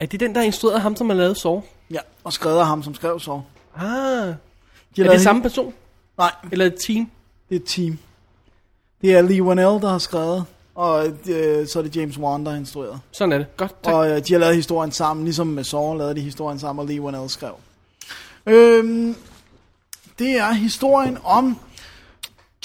Er 0.00 0.06
det 0.06 0.20
den, 0.20 0.34
der 0.34 0.40
er 0.40 0.44
instrueret 0.44 0.74
af 0.76 0.80
ham, 0.82 0.96
som 0.96 1.08
har 1.10 1.16
lavet 1.16 1.36
Saw? 1.38 1.60
Ja, 1.90 1.98
og 2.24 2.32
skrevet 2.32 2.66
ham, 2.66 2.82
som 2.82 2.94
skrev 2.94 3.20
så. 3.20 3.40
Ah, 3.76 4.34
De 4.96 5.02
er 5.04 5.10
det 5.10 5.20
samme 5.20 5.42
person? 5.42 5.74
Nej, 6.18 6.32
Eller 6.52 6.66
et 6.66 6.76
team? 6.86 7.10
det 7.48 7.56
er 7.56 7.60
et 7.60 7.66
team. 7.66 7.98
Det 9.02 9.12
er 9.12 9.22
Lee 9.22 9.42
Wanell, 9.42 9.66
der 9.82 9.88
har 9.90 9.98
skrevet, 9.98 10.44
og 10.78 11.06
øh, 11.06 11.68
så 11.68 11.78
er 11.78 11.82
det 11.82 11.96
James 11.96 12.18
Wan, 12.18 12.44
der 12.44 12.50
har 12.50 12.58
instrueret. 12.58 13.00
Sådan 13.12 13.32
er 13.32 13.38
det. 13.38 13.56
Godt, 13.56 13.74
tak. 13.84 13.94
Og 13.94 14.10
øh, 14.10 14.26
de 14.26 14.32
har 14.32 14.40
lavet 14.40 14.56
historien 14.56 14.92
sammen, 14.92 15.24
ligesom 15.24 15.46
med 15.46 15.64
Saw 15.64 15.94
lavede 15.94 16.14
de 16.14 16.20
historien 16.20 16.58
sammen, 16.58 16.82
og 16.82 16.88
Lee 16.88 17.00
Wanell 17.00 17.30
skrev. 17.30 17.52
Øhm, 18.46 19.14
det 20.18 20.30
er 20.30 20.52
historien 20.52 21.18
om 21.24 21.58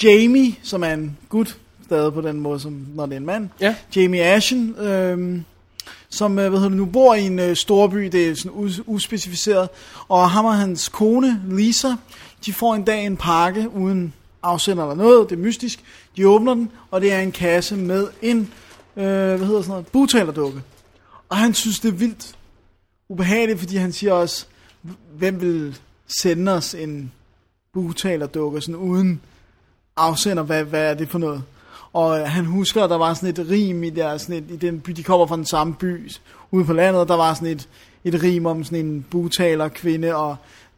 Jamie, 0.02 0.54
som 0.62 0.84
er 0.84 0.94
en 0.94 1.18
gut, 1.28 1.58
stadig 1.86 2.12
på 2.12 2.20
den 2.20 2.40
måde, 2.40 2.60
som 2.60 2.86
når 2.94 3.06
det 3.06 3.12
er 3.12 3.16
en 3.16 3.26
mand. 3.26 3.48
Ja. 3.60 3.74
Jamie 3.96 4.22
Ashen, 4.22 4.74
øhm, 4.78 5.44
som 6.08 6.38
øh, 6.38 6.48
hvad 6.48 6.58
hedder 6.58 6.68
det 6.68 6.78
nu, 6.78 6.86
bor 6.86 7.14
i 7.14 7.22
en 7.26 7.38
øh, 7.38 7.56
storby, 7.56 8.06
det 8.06 8.28
er 8.28 8.34
sådan 8.34 8.52
us- 8.52 8.82
uspecificeret, 8.86 9.68
og 10.08 10.30
ham 10.30 10.44
og 10.44 10.54
hans 10.54 10.88
kone, 10.88 11.42
Lisa, 11.48 11.88
de 12.46 12.52
får 12.52 12.74
en 12.74 12.84
dag 12.84 13.06
en 13.06 13.16
pakke 13.16 13.70
uden 13.74 14.14
afsender 14.42 14.84
eller 14.84 15.04
noget, 15.04 15.30
det 15.30 15.36
er 15.36 15.40
mystisk. 15.40 15.80
De 16.16 16.28
åbner 16.28 16.54
den, 16.54 16.70
og 16.90 17.00
det 17.00 17.12
er 17.12 17.20
en 17.20 17.32
kasse 17.32 17.76
med 17.76 18.08
en, 18.22 18.38
øh, 18.96 19.04
hvad 19.04 19.38
hedder 19.38 19.60
sådan 19.60 19.70
noget, 19.70 19.86
butalerdukke. 19.86 20.62
Og 21.28 21.36
han 21.36 21.54
synes, 21.54 21.80
det 21.80 21.88
er 21.88 21.92
vildt 21.92 22.36
ubehageligt, 23.08 23.58
fordi 23.58 23.76
han 23.76 23.92
siger 23.92 24.12
også, 24.12 24.46
hvem 25.16 25.40
vil 25.40 25.78
sende 26.20 26.52
os 26.52 26.74
en 26.74 27.12
butalerdukke, 27.72 28.60
sådan 28.60 28.76
uden 28.76 29.20
afsender, 29.96 30.42
hvad, 30.42 30.64
hvad 30.64 30.90
er 30.90 30.94
det 30.94 31.08
for 31.08 31.18
noget? 31.18 31.42
Og 31.92 32.20
øh, 32.20 32.26
han 32.26 32.44
husker, 32.44 32.84
at 32.84 32.90
der 32.90 32.96
var 32.96 33.14
sådan 33.14 33.28
et 33.28 33.50
rim 33.50 33.82
i, 33.82 33.90
der, 33.90 34.16
sådan 34.16 34.44
et, 34.44 34.50
i 34.50 34.56
den 34.56 34.80
by, 34.80 34.92
de 34.92 35.02
kommer 35.02 35.26
fra 35.26 35.36
den 35.36 35.46
samme 35.46 35.74
by 35.74 36.10
ude 36.50 36.64
på 36.64 36.72
landet, 36.72 37.00
og 37.00 37.08
der 37.08 37.16
var 37.16 37.34
sådan 37.34 37.48
et, 37.48 37.68
et 38.04 38.22
rim 38.22 38.46
om 38.46 38.64
sådan 38.64 38.86
en 38.86 39.06
butaler 39.10 39.68
kvinde, 39.68 40.16
og 40.16 40.36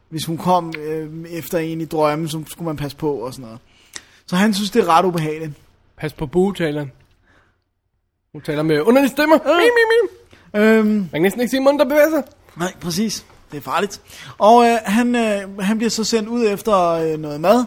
hvis 0.08 0.24
hun 0.24 0.38
kom 0.38 0.72
øh, 0.78 1.24
efter 1.30 1.58
en 1.58 1.80
i 1.80 1.84
drømmen, 1.84 2.28
så 2.28 2.42
skulle 2.46 2.66
man 2.66 2.76
passe 2.76 2.96
på 2.96 3.12
og 3.12 3.32
sådan 3.32 3.44
noget. 3.44 3.58
Så 4.26 4.36
han 4.36 4.54
synes, 4.54 4.70
det 4.70 4.82
er 4.82 4.88
ret 4.88 5.04
ubehageligt. 5.04 5.52
Pas 5.96 6.12
på 6.12 6.26
buetaleren. 6.26 6.92
Hun 8.32 8.42
taler 8.42 8.62
med 8.62 8.80
underlige 8.80 9.10
stemmer. 9.10 9.36
Mim, 9.44 9.54
mim, 9.54 9.88
mim. 9.92 10.08
Øhm, 10.62 10.86
Man 10.88 11.08
kan 11.12 11.22
næsten 11.22 11.40
ikke 11.40 11.50
se 11.50 11.60
munden, 11.60 11.78
der 11.78 11.84
bevæger 11.84 12.10
sig. 12.10 12.22
Nej, 12.56 12.74
præcis. 12.80 13.24
Det 13.50 13.56
er 13.56 13.60
farligt. 13.60 14.00
Og 14.38 14.66
øh, 14.66 14.78
han, 14.84 15.14
øh, 15.14 15.58
han 15.58 15.76
bliver 15.78 15.90
så 15.90 16.04
sendt 16.04 16.28
ud 16.28 16.46
efter 16.46 16.78
øh, 16.90 17.18
noget 17.18 17.40
mad. 17.40 17.64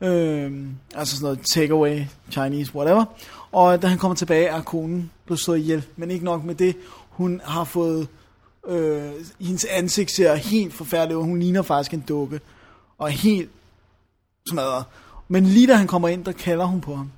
Øh, 0.00 0.52
altså 0.94 1.16
sådan 1.16 1.24
noget 1.24 1.40
takeaway, 1.52 2.02
Chinese, 2.30 2.74
whatever. 2.74 3.04
Og 3.52 3.82
da 3.82 3.86
han 3.86 3.98
kommer 3.98 4.14
tilbage, 4.14 4.46
er 4.46 4.62
konen 4.62 5.10
blevet 5.26 5.40
slået 5.40 5.58
ihjel. 5.58 5.86
Men 5.96 6.10
ikke 6.10 6.24
nok 6.24 6.44
med 6.44 6.54
det. 6.54 6.76
Hun 7.08 7.40
har 7.44 7.64
fået... 7.64 8.08
Øh, 8.68 9.10
hendes 9.40 9.64
ansigt 9.64 10.10
ser 10.10 10.34
helt 10.34 10.74
forfærdeligt 10.74 11.16
ud. 11.18 11.24
Hun 11.24 11.38
ligner 11.40 11.62
faktisk 11.62 11.94
en 11.94 12.04
dukke. 12.08 12.40
Og 12.98 13.10
helt 13.10 13.50
smadret. 14.50 14.84
Men 15.32 15.44
lige 15.44 15.66
da 15.66 15.74
han 15.74 15.86
kommer 15.86 16.08
ind, 16.08 16.24
der 16.24 16.32
kalder 16.32 16.64
hun 16.64 16.80
på 16.80 16.94
ham. 16.94 17.10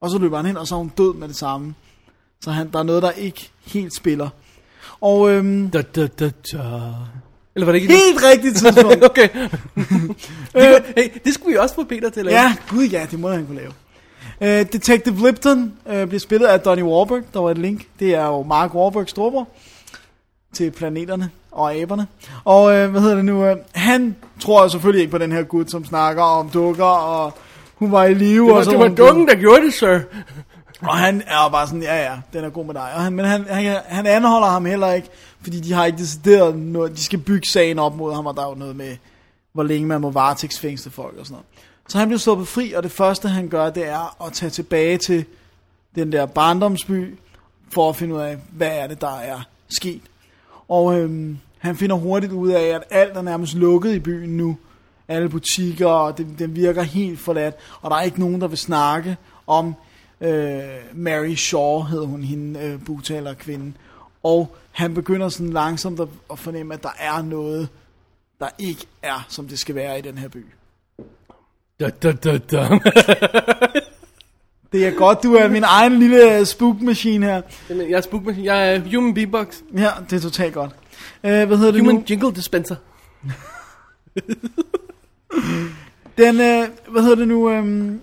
Og 0.00 0.10
så 0.10 0.18
løber 0.18 0.36
han 0.36 0.46
hen, 0.46 0.56
og 0.56 0.66
så 0.66 0.74
er 0.74 0.78
hun 0.78 0.92
død 0.98 1.14
med 1.14 1.28
det 1.28 1.36
samme. 1.36 1.74
Så 2.40 2.50
han, 2.50 2.70
der 2.72 2.78
er 2.78 2.82
noget, 2.82 3.02
der 3.02 3.10
ikke 3.10 3.50
helt 3.66 3.94
spiller. 3.94 4.28
Og 5.00 5.30
øhm, 5.30 5.70
Da, 5.70 5.82
da, 5.82 6.06
da, 6.06 6.30
da. 6.52 6.58
Eller 7.54 7.64
var 7.64 7.72
det 7.72 7.80
ikke 7.80 7.94
helt 7.94 8.24
rigtigt 8.24 8.56
tidspunkt. 8.56 9.04
okay. 9.10 9.28
det, 10.54 10.84
hey, 10.96 11.08
det 11.24 11.34
skulle 11.34 11.52
vi 11.52 11.58
også 11.58 11.74
få 11.74 11.84
Peter 11.84 12.10
til 12.10 12.20
at 12.20 12.26
lave. 12.26 12.38
Ja, 12.38 12.56
gud 12.70 12.84
ja, 12.84 13.06
det 13.10 13.20
må 13.20 13.30
han 13.30 13.46
kunne 13.46 13.60
lave. 13.60 13.72
Uh, 14.40 14.68
Detective 14.72 15.26
Lipton 15.26 15.72
uh, 15.86 16.04
bliver 16.04 16.18
spillet 16.18 16.46
af 16.46 16.60
Donnie 16.60 16.84
Wahlberg. 16.84 17.22
Der 17.34 17.40
var 17.40 17.50
et 17.50 17.58
link. 17.58 17.86
Det 18.00 18.14
er 18.14 18.26
jo 18.26 18.42
Mark 18.42 18.74
Wahlbergs 18.74 19.10
storbror 19.10 19.48
til 20.52 20.70
planeterne 20.70 21.30
og 21.52 21.74
aberne. 21.74 22.06
Og 22.44 22.64
uh, 22.64 22.90
hvad 22.90 23.00
hedder 23.00 23.14
det 23.14 23.24
nu? 23.24 23.50
Uh, 23.50 23.56
han 23.74 24.16
tror 24.40 24.68
selvfølgelig 24.68 25.00
ikke 25.00 25.10
på 25.10 25.18
den 25.18 25.32
her 25.32 25.42
gut, 25.42 25.70
som 25.70 25.84
snakker 25.84 26.22
om 26.22 26.50
dukker, 26.50 26.84
og 26.84 27.32
hun 27.74 27.92
var 27.92 28.04
i 28.04 28.14
live. 28.14 28.44
Det 28.44 28.52
var, 28.52 28.58
og 28.58 28.64
så 28.64 28.70
det 28.70 28.78
var 28.78 28.88
dukken, 28.88 29.28
der 29.28 29.34
gjorde 29.34 29.64
det, 29.64 29.74
sir. 29.74 29.98
Og 30.80 30.96
han 30.96 31.22
er 31.26 31.48
bare 31.48 31.66
sådan, 31.66 31.82
ja 31.82 32.02
ja, 32.02 32.16
den 32.32 32.44
er 32.44 32.50
god 32.50 32.64
med 32.64 32.74
dig. 32.74 32.94
Og 32.94 33.02
han, 33.02 33.12
men 33.12 33.24
han, 33.24 33.46
han, 33.48 33.80
han 33.86 34.06
anholder 34.06 34.48
ham 34.48 34.64
heller 34.64 34.92
ikke, 34.92 35.08
fordi 35.42 35.60
de 35.60 35.72
har 35.72 35.84
ikke 35.84 35.98
decideret 35.98 36.58
noget, 36.58 36.92
de 36.92 37.04
skal 37.04 37.18
bygge 37.18 37.46
sagen 37.52 37.78
op 37.78 37.96
mod 37.96 38.14
ham, 38.14 38.26
og 38.26 38.36
der 38.36 38.42
er 38.42 38.48
jo 38.48 38.54
noget 38.54 38.76
med, 38.76 38.96
hvor 39.52 39.62
længe 39.62 39.86
man 39.86 40.00
må 40.00 40.10
varetægtsfængsle 40.10 40.90
folk 40.90 41.18
og 41.18 41.26
sådan 41.26 41.32
noget. 41.34 41.46
Så 41.88 41.98
han 41.98 42.08
bliver 42.08 42.18
sluppet 42.18 42.48
fri, 42.48 42.72
og 42.72 42.82
det 42.82 42.90
første 42.90 43.28
han 43.28 43.48
gør, 43.48 43.70
det 43.70 43.88
er 43.88 44.24
at 44.26 44.32
tage 44.32 44.50
tilbage 44.50 44.98
til 44.98 45.24
den 45.94 46.12
der 46.12 46.26
barndomsby, 46.26 47.18
for 47.74 47.88
at 47.88 47.96
finde 47.96 48.14
ud 48.14 48.20
af, 48.20 48.36
hvad 48.50 48.70
er 48.70 48.86
det, 48.86 49.00
der 49.00 49.18
er 49.18 49.40
sket. 49.78 50.02
Og 50.68 51.00
øhm, 51.00 51.38
han 51.58 51.76
finder 51.76 51.96
hurtigt 51.96 52.32
ud 52.32 52.50
af, 52.50 52.62
at 52.62 52.82
alt 52.90 53.16
er 53.16 53.22
nærmest 53.22 53.54
lukket 53.54 53.94
i 53.94 53.98
byen 53.98 54.36
nu. 54.36 54.56
Alle 55.08 55.28
butikker, 55.28 55.86
og 55.86 56.18
det, 56.18 56.26
den 56.38 56.56
virker 56.56 56.82
helt 56.82 57.20
forladt. 57.20 57.54
Og 57.80 57.90
der 57.90 57.96
er 57.96 58.02
ikke 58.02 58.20
nogen, 58.20 58.40
der 58.40 58.48
vil 58.48 58.58
snakke 58.58 59.16
om 59.46 59.74
øh, 60.20 60.62
Mary 60.94 61.34
Shaw, 61.34 61.80
hed 61.80 62.04
hun 62.04 62.22
hende, 62.22 62.60
øh, 62.60 62.84
bugtaler 62.84 63.34
kvinde. 63.34 63.72
Og 64.22 64.56
han 64.70 64.94
begynder 64.94 65.28
sådan 65.28 65.52
langsomt 65.52 66.00
at, 66.00 66.08
at 66.30 66.38
fornemme, 66.38 66.74
at 66.74 66.82
der 66.82 66.96
er 66.98 67.22
noget, 67.22 67.68
der 68.40 68.48
ikke 68.58 68.86
er, 69.02 69.26
som 69.28 69.48
det 69.48 69.58
skal 69.58 69.74
være 69.74 69.98
i 69.98 70.02
den 70.02 70.18
her 70.18 70.28
by. 70.28 70.46
Da, 71.80 71.90
da, 71.90 72.12
da, 72.12 72.38
da. 72.38 72.68
Det 74.72 74.86
er 74.86 74.90
godt, 74.90 75.22
du 75.22 75.34
er 75.34 75.48
min 75.48 75.62
egen 75.64 75.98
lille 75.98 76.46
spook-maskine 76.46 77.26
her. 77.26 77.42
Jeg 77.68 77.90
er 77.90 78.00
spookmachine. 78.00 78.46
Jeg 78.54 78.74
er 78.74 78.80
human 78.94 79.14
beatbox. 79.14 79.46
Ja, 79.76 79.88
det 80.10 80.16
er 80.16 80.20
totalt 80.20 80.54
godt. 80.54 80.70
Øh, 81.24 81.46
hvad 81.46 81.56
hedder 81.56 81.72
det 81.72 81.80
Human 81.80 81.94
nu? 81.94 82.04
jingle 82.10 82.32
dispenser. 82.34 82.76
Den, 86.18 86.40
øh, 86.40 86.68
hvad 86.88 87.02
hedder 87.02 87.14
det 87.16 87.28
nu? 87.28 87.50
øhm, 87.50 88.00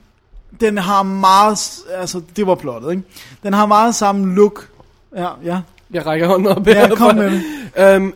den 0.61 0.77
har 0.77 1.03
meget, 1.03 1.57
altså 1.97 2.21
det 2.35 2.47
var 2.47 2.55
plottet, 2.55 2.91
ikke? 2.91 3.03
Den 3.43 3.53
har 3.53 3.65
meget 3.65 3.95
samme 3.95 4.35
look. 4.35 4.69
Ja, 5.15 5.27
ja. 5.43 5.59
Jeg 5.91 6.05
rækker 6.05 6.27
hånden 6.27 6.47
op 6.47 6.67
Ja, 6.67 6.95
kom 6.95 7.15
med 7.15 7.31
det. 7.35 7.41
Øhm, 7.77 8.13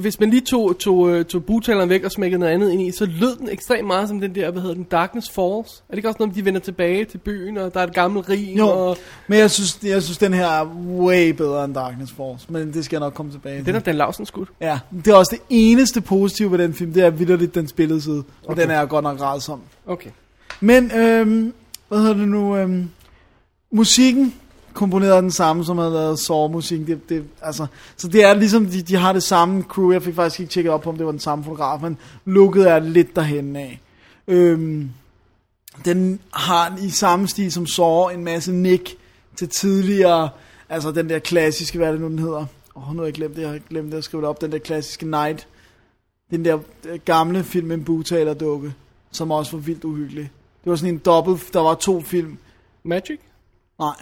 hvis 0.00 0.20
man 0.20 0.30
lige 0.30 0.40
tog, 0.40 0.78
tog, 0.78 1.10
øh, 1.10 1.24
tog 1.24 1.44
butaleren 1.44 1.88
væk 1.88 2.04
og 2.04 2.10
smækkede 2.10 2.38
noget 2.40 2.52
andet 2.52 2.72
ind 2.72 2.82
i, 2.82 2.90
så 2.92 3.06
lød 3.06 3.36
den 3.36 3.48
ekstremt 3.48 3.86
meget 3.86 4.08
som 4.08 4.20
den 4.20 4.34
der, 4.34 4.50
hvad 4.50 4.62
hedder 4.62 4.74
den, 4.74 4.84
Darkness 4.84 5.30
Falls. 5.30 5.70
Er 5.88 5.90
det 5.90 5.96
ikke 5.96 6.08
også 6.08 6.16
noget, 6.20 6.34
de 6.34 6.44
vender 6.44 6.60
tilbage 6.60 7.04
til 7.04 7.18
byen, 7.18 7.56
og 7.58 7.74
der 7.74 7.80
er 7.80 7.84
et 7.86 7.94
gammelt 7.94 8.28
rig, 8.28 8.54
Jo, 8.58 8.68
og 8.68 8.96
men 9.26 9.38
jeg 9.38 9.50
synes, 9.50 9.78
jeg 9.82 10.02
synes, 10.02 10.18
den 10.18 10.34
her 10.34 10.46
er 10.46 10.66
way 10.88 11.28
bedre 11.30 11.64
end 11.64 11.74
Darkness 11.74 12.12
Falls. 12.12 12.50
Men 12.50 12.72
det 12.72 12.84
skal 12.84 12.96
jeg 12.96 13.00
nok 13.00 13.14
komme 13.14 13.32
tilbage 13.32 13.56
til. 13.58 13.66
den 13.66 13.74
er 13.74 13.78
Dan 13.80 13.94
Lausen 13.94 14.26
skudt. 14.26 14.48
Ja, 14.60 14.78
det 15.04 15.08
er 15.08 15.14
også 15.14 15.30
det 15.34 15.42
eneste 15.50 16.00
positive 16.00 16.50
ved 16.50 16.58
den 16.58 16.74
film, 16.74 16.92
det 16.92 17.04
er 17.04 17.10
vidderligt 17.10 17.54
den 17.54 17.68
spillede 17.68 18.00
side. 18.02 18.18
Og 18.18 18.50
Okay. 18.50 18.62
den 18.62 18.70
er 18.70 18.84
godt 18.86 19.02
nok 19.02 19.20
rædsom. 19.20 19.60
Okay. 19.86 20.10
Men, 20.60 20.90
øhm, 20.96 21.54
hvad 21.88 21.98
hedder 21.98 22.14
det 22.14 22.28
nu? 22.28 22.56
Øhm, 22.56 22.90
musikken 23.72 24.34
komponeret 24.74 25.12
af 25.12 25.22
den 25.22 25.30
samme, 25.30 25.64
som 25.64 25.78
havde 25.78 25.92
lavet 25.92 26.18
Saw-musikken. 26.18 26.86
Det, 26.86 27.08
det, 27.08 27.24
altså, 27.42 27.66
så 27.96 28.08
det 28.08 28.24
er 28.24 28.34
ligesom, 28.34 28.66
de, 28.66 28.82
de 28.82 28.96
har 28.96 29.12
det 29.12 29.22
samme 29.22 29.62
crew. 29.62 29.92
Jeg 29.92 30.02
fik 30.02 30.14
faktisk 30.14 30.40
ikke 30.40 30.52
tjekket 30.52 30.72
op 30.72 30.80
på, 30.80 30.90
om 30.90 30.96
det 30.96 31.06
var 31.06 31.12
den 31.12 31.20
samme 31.20 31.44
fotograf, 31.44 31.80
men 31.80 31.98
looket 32.24 32.70
er 32.70 32.78
lidt 32.78 33.16
derhen 33.16 33.56
af. 33.56 33.80
Øhm, 34.28 34.90
den 35.84 36.20
har 36.34 36.78
i 36.82 36.90
samme 36.90 37.28
stil 37.28 37.52
som 37.52 37.66
Saw 37.66 38.08
en 38.08 38.24
masse 38.24 38.52
nick 38.52 38.96
til 39.36 39.48
tidligere, 39.48 40.28
altså 40.68 40.90
den 40.92 41.08
der 41.08 41.18
klassiske, 41.18 41.78
hvad 41.78 41.88
er 41.88 41.92
det 41.92 42.00
nu 42.00 42.08
den 42.08 42.18
hedder? 42.18 42.46
Åh, 42.76 42.88
oh, 42.88 42.94
nu 42.94 43.00
har 43.00 43.06
jeg 43.06 43.14
glemt 43.14 43.36
det, 43.36 43.42
jeg 43.42 43.50
har 43.50 43.58
glemt 43.58 43.92
det 43.92 43.98
at 43.98 44.04
skrive 44.04 44.20
det 44.20 44.28
op, 44.28 44.40
den 44.40 44.52
der 44.52 44.58
klassiske 44.58 45.06
Night. 45.06 45.48
Den 46.30 46.44
der 46.44 46.58
øh, 46.88 47.00
gamle 47.04 47.44
film 47.44 47.66
med 47.66 47.76
en 47.76 47.84
bugtalerdukke, 47.84 48.74
som 49.10 49.30
også 49.30 49.52
var 49.52 49.58
vildt 49.58 49.84
uhyggelig. 49.84 50.30
Det 50.64 50.70
var 50.70 50.76
sådan 50.76 50.94
en 50.94 50.98
dobbelt, 50.98 51.50
der 51.52 51.60
var 51.60 51.74
to 51.74 52.00
film. 52.00 52.38
Magic? 52.82 53.20
Nej. 53.78 53.94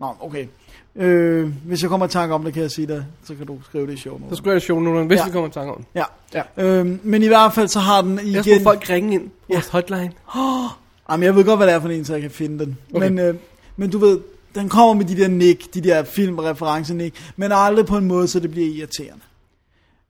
Nå, 0.00 0.06
okay. 0.20 0.46
Øh, 0.96 1.52
hvis 1.64 1.82
jeg 1.82 1.90
kommer 1.90 2.06
i 2.06 2.10
tanke 2.10 2.34
om 2.34 2.44
det, 2.44 2.52
kan 2.52 2.62
jeg 2.62 2.70
sige 2.70 2.86
det, 2.86 3.06
så 3.24 3.34
kan 3.34 3.46
du 3.46 3.58
skrive 3.64 3.86
det 3.86 3.92
i 3.92 3.96
show 3.96 4.20
Så 4.30 4.36
skulle 4.36 4.52
jeg 4.52 4.62
show 4.62 4.80
nogle, 4.80 5.06
hvis 5.06 5.16
Ja. 5.16 5.20
ja. 5.22 5.26
vi 5.26 5.32
kommer 5.32 5.48
i 5.48 5.52
tanke 5.52 5.72
om. 5.72 5.84
Ja. 5.94 6.04
Ja. 6.34 6.42
Øhm, 6.56 7.00
men 7.02 7.22
i 7.22 7.26
hvert 7.26 7.52
fald 7.54 7.68
så 7.68 7.80
har 7.80 8.02
den 8.02 8.18
Jeg 8.18 8.46
igen... 8.46 8.62
folk 8.62 8.90
ringe 8.90 9.14
ind 9.14 9.28
på 9.28 9.34
vores 9.48 9.68
hotline. 9.68 10.12
Jamen, 11.10 11.24
jeg 11.24 11.36
ved 11.36 11.44
godt, 11.44 11.58
hvad 11.58 11.66
det 11.66 11.74
er 11.74 11.80
for 11.80 11.88
en, 11.88 12.04
så 12.04 12.12
jeg 12.12 12.22
kan 12.22 12.30
finde 12.30 12.58
den. 12.64 12.78
Okay. 12.94 13.08
Men, 13.08 13.18
øh, 13.18 13.34
men 13.76 13.90
du 13.90 13.98
ved, 13.98 14.20
den 14.54 14.68
kommer 14.68 14.94
med 14.94 15.04
de 15.04 15.16
der 15.22 15.28
nick, 15.28 15.74
de 15.74 15.80
der 15.80 16.04
filmreferencer 16.04 16.94
nick, 16.94 17.32
men 17.36 17.52
aldrig 17.54 17.86
på 17.86 17.96
en 17.96 18.04
måde, 18.04 18.28
så 18.28 18.40
det 18.40 18.50
bliver 18.50 18.68
irriterende. 18.68 19.22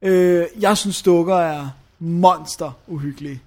Øh, 0.02 0.44
jeg 0.60 0.76
synes, 0.76 1.02
dukker 1.02 1.36
er 1.36 1.68
monster 1.98 2.70
uhyggelige. 2.86 3.40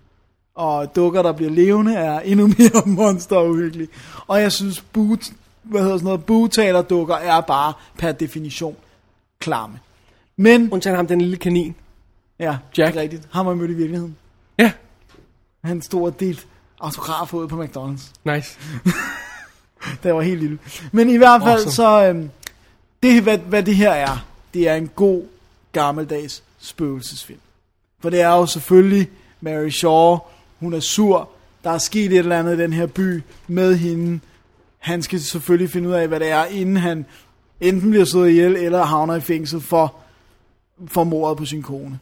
Og 0.56 0.96
dukker, 0.96 1.22
der 1.22 1.32
bliver 1.32 1.52
levende, 1.52 1.96
er 1.96 2.20
endnu 2.20 2.48
mere 2.58 2.82
monster 2.86 3.42
uhyggelige. 3.42 3.88
Og 4.28 4.42
jeg 4.42 4.52
synes, 4.52 4.82
boot, 4.82 5.20
hvad 5.64 5.82
hedder 5.82 5.96
sådan 5.98 6.06
noget, 6.06 6.26
bugtaler 6.26 6.82
dukker 6.82 7.16
er 7.16 7.42
bare 7.42 7.74
per 7.98 8.12
definition 8.12 8.76
klamme. 9.40 9.80
Men, 10.38 10.72
Undtagen 10.74 10.96
ham, 10.96 11.08
den 11.08 11.22
lille 11.22 11.38
kanin. 11.38 11.76
ja, 12.40 12.58
Jack. 12.78 12.94
det 12.94 13.00
er 13.00 13.02
rigtigt. 13.04 13.28
Ham 13.32 13.46
har 13.46 13.54
mødt 13.54 13.72
i 13.72 13.74
virkeligheden. 13.74 14.16
Ja, 14.60 14.72
Han 15.64 15.82
stod 15.82 16.08
og 16.08 16.20
delt 16.20 16.48
autografer 16.80 17.38
ud 17.38 17.48
på 17.48 17.64
McDonald's. 17.64 18.12
nice. 18.36 18.58
Det 20.04 20.14
var 20.14 20.22
helt 20.22 20.40
lille. 20.40 20.60
Men 20.92 21.10
i 21.10 21.18
hvert 21.18 21.42
fald 21.42 21.52
Awesome. 21.54 21.72
så, 21.72 22.08
øhm, 22.08 22.30
det 23.04 23.24
hvad, 23.24 23.38
hvad 23.38 23.64
det 23.64 23.76
her 23.76 23.92
er, 23.92 24.26
det 24.54 24.68
er 24.68 24.76
en 24.76 24.88
god 24.88 25.24
gammeldags 25.72 26.44
spøgelsesfilm. 26.60 27.40
For 28.00 28.10
det 28.10 28.22
er 28.22 28.28
jo 28.30 28.46
selvfølgelig 28.46 29.10
Mary 29.42 29.70
Shaw, 29.70 30.18
hun 30.60 30.74
er 30.74 30.80
sur, 30.80 31.30
der 31.64 31.70
er 31.70 31.78
sket 31.78 32.12
et 32.12 32.18
eller 32.18 32.40
andet 32.40 32.60
i 32.60 32.62
den 32.62 32.74
her 32.74 32.86
by 32.86 33.24
med 33.48 33.76
hende. 33.78 34.20
Han 34.80 35.02
skal 35.02 35.20
selvfølgelig 35.20 35.70
finde 35.70 35.90
ud 35.90 35.94
af, 35.94 36.08
hvad 36.08 36.20
det 36.20 36.30
er, 36.30 36.46
inden 36.46 36.78
han 36.78 37.06
enten 37.62 37.90
bliver 37.90 38.06
slået 38.06 38.30
ihjel, 38.30 38.56
eller 38.56 38.84
havner 38.84 39.16
i 39.16 39.22
fængsel 39.22 39.62
for, 39.62 39.96
for 40.88 41.04
mordet 41.04 41.38
på 41.38 41.46
sin 41.46 41.64
kone. 41.64 42.00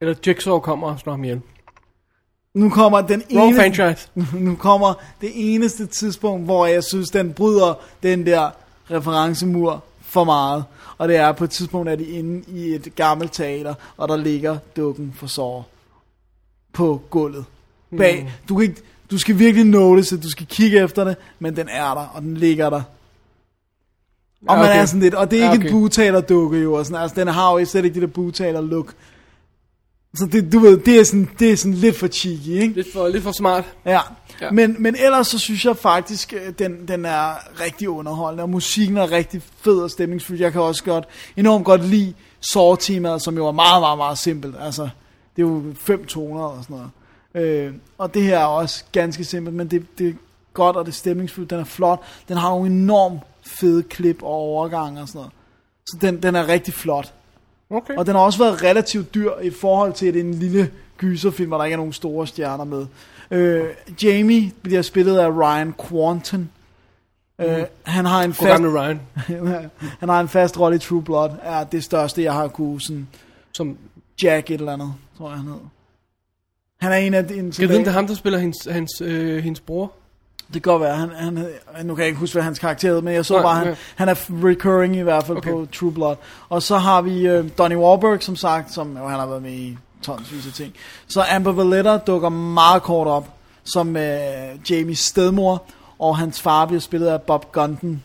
Eller 0.00 0.14
Jigsaw 0.26 0.58
kommer 0.58 0.86
og 0.86 1.00
slår 1.00 1.12
ham 1.12 1.24
ihjel. 1.24 1.40
Nu 2.54 2.70
kommer 2.70 3.00
den 3.00 3.22
Wrong 3.32 3.48
eneste, 3.48 3.62
franchise. 3.62 4.08
nu 4.46 4.56
kommer 4.56 4.94
det 5.20 5.30
eneste 5.34 5.86
tidspunkt, 5.86 6.44
hvor 6.44 6.66
jeg 6.66 6.84
synes, 6.84 7.10
den 7.10 7.32
bryder 7.32 7.74
den 8.02 8.26
der 8.26 8.50
referencemur 8.90 9.84
for 10.00 10.24
meget. 10.24 10.64
Og 10.98 11.08
det 11.08 11.16
er 11.16 11.32
på 11.32 11.44
et 11.44 11.50
tidspunkt, 11.50 11.88
at 11.88 11.98
de 11.98 12.04
inde 12.04 12.44
i 12.48 12.74
et 12.74 12.92
gammelt 12.94 13.32
teater, 13.32 13.74
og 13.96 14.08
der 14.08 14.16
ligger 14.16 14.58
dukken 14.76 15.14
for 15.16 15.26
sår 15.26 15.68
på 16.72 17.02
gulvet. 17.10 17.44
Bag. 17.98 18.32
Du, 18.48 18.54
kan 18.54 18.62
ikke, 18.62 18.82
du 19.10 19.18
skal 19.18 19.38
virkelig 19.38 19.66
notice, 19.66 20.16
at 20.16 20.22
du 20.22 20.30
skal 20.30 20.46
kigge 20.46 20.78
efter 20.84 21.04
det, 21.04 21.16
men 21.38 21.56
den 21.56 21.68
er 21.68 21.94
der, 21.94 22.10
og 22.14 22.22
den 22.22 22.36
ligger 22.36 22.70
der. 22.70 22.82
Og 24.48 24.56
Ja, 24.56 24.62
man 24.62 24.70
okay. 24.70 24.80
er 24.80 24.84
sådan 24.86 25.00
lidt, 25.00 25.14
og 25.14 25.30
det 25.30 25.38
er 25.40 25.44
Ja, 25.46 25.52
ikke 25.52 25.62
okay. 25.64 25.74
en 25.74 25.80
bugtaler-dukke 25.80 26.58
jo, 26.58 26.72
og 26.74 26.86
sådan, 26.86 27.02
altså 27.02 27.20
den 27.20 27.28
har 27.28 27.58
jo 27.58 27.64
slet 27.64 27.84
ikke 27.84 27.94
det 27.94 28.02
der 28.02 28.14
bugtaler-look. 28.14 28.94
Så 30.14 30.26
det, 30.32 30.52
du 30.52 30.58
ved, 30.58 30.78
det 30.78 31.00
er 31.00 31.04
sådan, 31.04 31.28
det 31.38 31.52
er 31.52 31.56
sådan 31.56 31.74
lidt 31.74 31.96
for 31.96 32.06
cheeky, 32.06 32.48
ikke? 32.48 32.74
Lidt 32.74 32.92
for, 32.92 33.08
lidt 33.08 33.22
for 33.22 33.32
smart. 33.32 33.64
Ja, 33.84 33.90
ja. 33.90 34.00
Ja. 34.40 34.50
Men, 34.50 34.76
men 34.78 34.96
ellers 34.96 35.26
så 35.26 35.38
synes 35.38 35.64
jeg 35.64 35.76
faktisk, 35.76 36.32
øh, 36.32 36.52
den, 36.58 36.88
den 36.88 37.04
er 37.04 37.60
rigtig 37.64 37.88
underholdende, 37.88 38.42
og 38.42 38.50
musikken 38.50 38.96
er 38.96 39.10
rigtig 39.12 39.42
fed 39.60 39.78
og 39.78 39.90
stemningsfuld. 39.90 40.38
Jeg 40.38 40.52
kan 40.52 40.60
også 40.60 40.84
godt, 40.84 41.04
enormt 41.36 41.64
godt 41.64 41.84
lide 41.84 42.14
Saw-temaet, 42.40 43.18
som 43.18 43.36
jo 43.36 43.46
er 43.46 43.52
meget, 43.52 43.82
meget, 43.82 43.98
meget 43.98 44.18
simpelt. 44.18 44.56
Altså, 44.60 44.82
det 45.36 45.42
er 45.42 45.46
jo 45.46 45.62
fem 45.74 46.04
toner 46.04 46.42
og 46.42 46.62
sådan 46.62 46.76
noget. 46.76 46.90
Øh, 47.36 47.74
og 47.98 48.14
det 48.14 48.22
her 48.22 48.38
er 48.38 48.44
også 48.44 48.84
ganske 48.92 49.24
simpelt, 49.24 49.56
men 49.56 49.68
det, 49.68 49.98
det 49.98 50.08
er 50.08 50.12
godt, 50.54 50.76
og 50.76 50.84
det 50.84 50.92
er 50.92 50.94
stemningsfuldt. 50.94 51.50
Den 51.50 51.60
er 51.60 51.64
flot. 51.64 52.00
Den 52.28 52.36
har 52.36 52.50
nogle 52.50 52.70
enormt 52.70 53.20
fede 53.46 53.82
klip 53.82 54.22
og 54.22 54.28
overgang 54.28 55.00
og 55.00 55.08
sådan 55.08 55.18
noget. 55.18 55.32
Så 55.86 55.96
den, 56.00 56.22
den 56.22 56.34
er 56.34 56.48
rigtig 56.48 56.74
flot. 56.74 57.12
Okay. 57.70 57.96
Og 57.96 58.06
den 58.06 58.14
har 58.14 58.22
også 58.22 58.38
været 58.38 58.62
relativt 58.62 59.14
dyr 59.14 59.30
i 59.42 59.50
forhold 59.50 59.92
til, 59.92 60.06
at 60.06 60.14
det 60.14 60.20
er 60.20 60.24
en 60.24 60.34
lille 60.34 60.70
gyserfilm, 60.98 61.48
hvor 61.48 61.58
der 61.58 61.64
ikke 61.64 61.72
er 61.72 61.78
nogen 61.78 61.92
store 61.92 62.26
stjerner 62.26 62.64
med. 62.64 62.86
Øh, 63.30 63.64
Jamie 64.02 64.52
bliver 64.62 64.82
spillet 64.82 65.18
af 65.18 65.30
Ryan 65.30 65.74
Quanten. 65.88 66.50
Øh, 67.38 67.64
han 67.82 68.04
har 68.04 68.22
en 68.22 68.34
fast, 68.34 68.62
Ryan, 68.62 69.00
han 70.00 70.08
har 70.08 70.20
en 70.20 70.28
fast 70.28 70.60
rolle 70.60 70.76
i 70.76 70.78
True 70.78 71.02
Blood. 71.02 71.30
Er 71.42 71.64
det 71.64 71.84
største, 71.84 72.22
jeg 72.22 72.32
har 72.32 72.48
kunne 72.48 72.80
sådan 72.80 73.08
som... 73.52 73.76
Jack 74.22 74.50
et 74.50 74.60
eller 74.60 74.72
andet, 74.72 74.94
tror 75.18 75.28
jeg 75.28 75.38
han 75.38 75.46
hed. 75.46 75.60
Han 76.76 76.92
er 76.92 76.96
en 76.96 77.14
af 77.14 77.28
de... 77.28 77.34
En, 77.34 77.46
om 77.46 77.52
det 77.54 77.86
er 77.86 77.90
ham, 77.90 78.06
der 78.06 78.14
spiller 78.14 78.38
hendes, 78.38 78.68
hans, 78.70 79.00
øh, 79.00 79.44
hendes 79.44 79.60
bror. 79.60 79.92
Det 80.54 80.62
kan 80.62 80.72
godt 80.72 80.82
være, 80.82 80.96
han, 80.96 81.10
han, 81.10 81.86
nu 81.86 81.94
kan 81.94 82.02
jeg 82.02 82.08
ikke 82.08 82.20
huske, 82.20 82.34
hvad 82.34 82.42
hans 82.42 82.58
karakter 82.58 82.88
hed, 82.88 83.02
men 83.02 83.14
jeg 83.14 83.24
så 83.24 83.34
Nej, 83.34 83.42
bare, 83.42 83.54
han, 83.54 83.66
okay. 83.66 83.76
han 83.96 84.08
er 84.08 84.14
recurring 84.44 84.96
i 84.96 85.00
hvert 85.00 85.24
fald 85.24 85.38
Okay. 85.38 85.50
okay. 85.50 85.66
på 85.66 85.72
True 85.72 85.92
Blood. 85.92 86.16
Og 86.48 86.62
så 86.62 86.78
har 86.78 87.02
vi 87.02 87.26
øh, 87.26 87.50
Donnie 87.58 87.78
Wahlberg, 87.78 88.22
som 88.22 88.36
sagt, 88.36 88.72
som 88.72 88.96
jo, 88.96 89.08
han 89.08 89.18
har 89.18 89.26
været 89.26 89.42
med 89.42 89.52
i 89.52 89.78
tonsvis 90.02 90.46
af 90.46 90.52
ting. 90.52 90.74
Så 91.06 91.24
Amber 91.30 91.52
Valletta 91.52 91.96
dukker 91.96 92.28
meget 92.28 92.82
kort 92.82 93.06
op, 93.06 93.30
som 93.64 93.96
øh, 93.96 94.70
Jamies 94.70 94.98
stedmor, 94.98 95.64
og 95.98 96.16
hans 96.16 96.40
far 96.40 96.66
bliver 96.66 96.80
spillet 96.80 97.06
af 97.06 97.22
Bob 97.22 97.52
Gunton, 97.52 98.02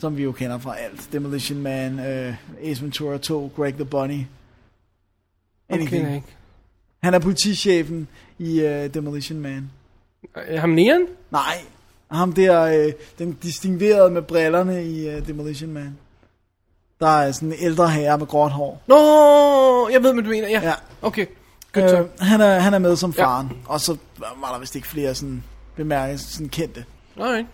som 0.00 0.16
vi 0.16 0.22
jo 0.22 0.32
kender 0.32 0.58
fra 0.58 0.76
alt. 0.78 1.08
Demolition 1.12 1.58
Man, 1.58 1.98
øh, 1.98 2.34
Ace 2.62 2.82
Ventura 2.82 3.18
2, 3.18 3.52
Greg 3.56 3.74
the 3.74 3.84
Bunny. 3.84 4.20
Anything. 5.68 6.04
Okay, 6.04 6.14
ikke. 6.14 6.26
Han 7.02 7.14
er 7.14 7.18
politichefen 7.18 8.08
i 8.38 8.60
øh, 8.60 8.94
Demolition 8.94 9.40
Man. 9.40 9.70
Er 10.34 10.60
ham 10.60 10.70
næren? 10.70 11.06
Nej, 11.30 11.58
ham 12.10 12.32
der, 12.32 12.62
øh, 12.62 12.92
den 13.18 13.32
distinguerede 13.32 14.10
med 14.10 14.22
brillerne 14.22 14.84
i 14.84 15.16
uh, 15.16 15.26
Demolition 15.26 15.72
Man. 15.72 15.98
Der 17.00 17.20
er 17.20 17.32
sådan 17.32 17.48
en 17.48 17.58
ældre 17.60 17.90
herre 17.90 18.18
med 18.18 18.26
gråt 18.26 18.50
hår. 18.50 18.82
Nå, 18.86 19.88
jeg 19.88 20.02
ved, 20.02 20.12
hvad 20.12 20.22
du 20.22 20.30
mener. 20.30 20.48
Ja. 20.48 20.60
Ja. 20.62 20.72
Okay, 21.02 21.26
så. 21.74 21.80
Øh, 21.80 22.06
han, 22.20 22.40
er, 22.40 22.58
han 22.58 22.74
er 22.74 22.78
med 22.78 22.96
som 22.96 23.12
faren. 23.12 23.46
Ja. 23.46 23.72
Og 23.72 23.80
så 23.80 23.96
var 24.18 24.52
der 24.52 24.60
vist 24.60 24.76
ikke 24.76 24.88
flere 24.88 25.14
sådan 25.14 25.42
bemærket, 25.76 26.20
sådan 26.20 26.48
kendte. 26.48 26.84
Alright. 27.20 27.46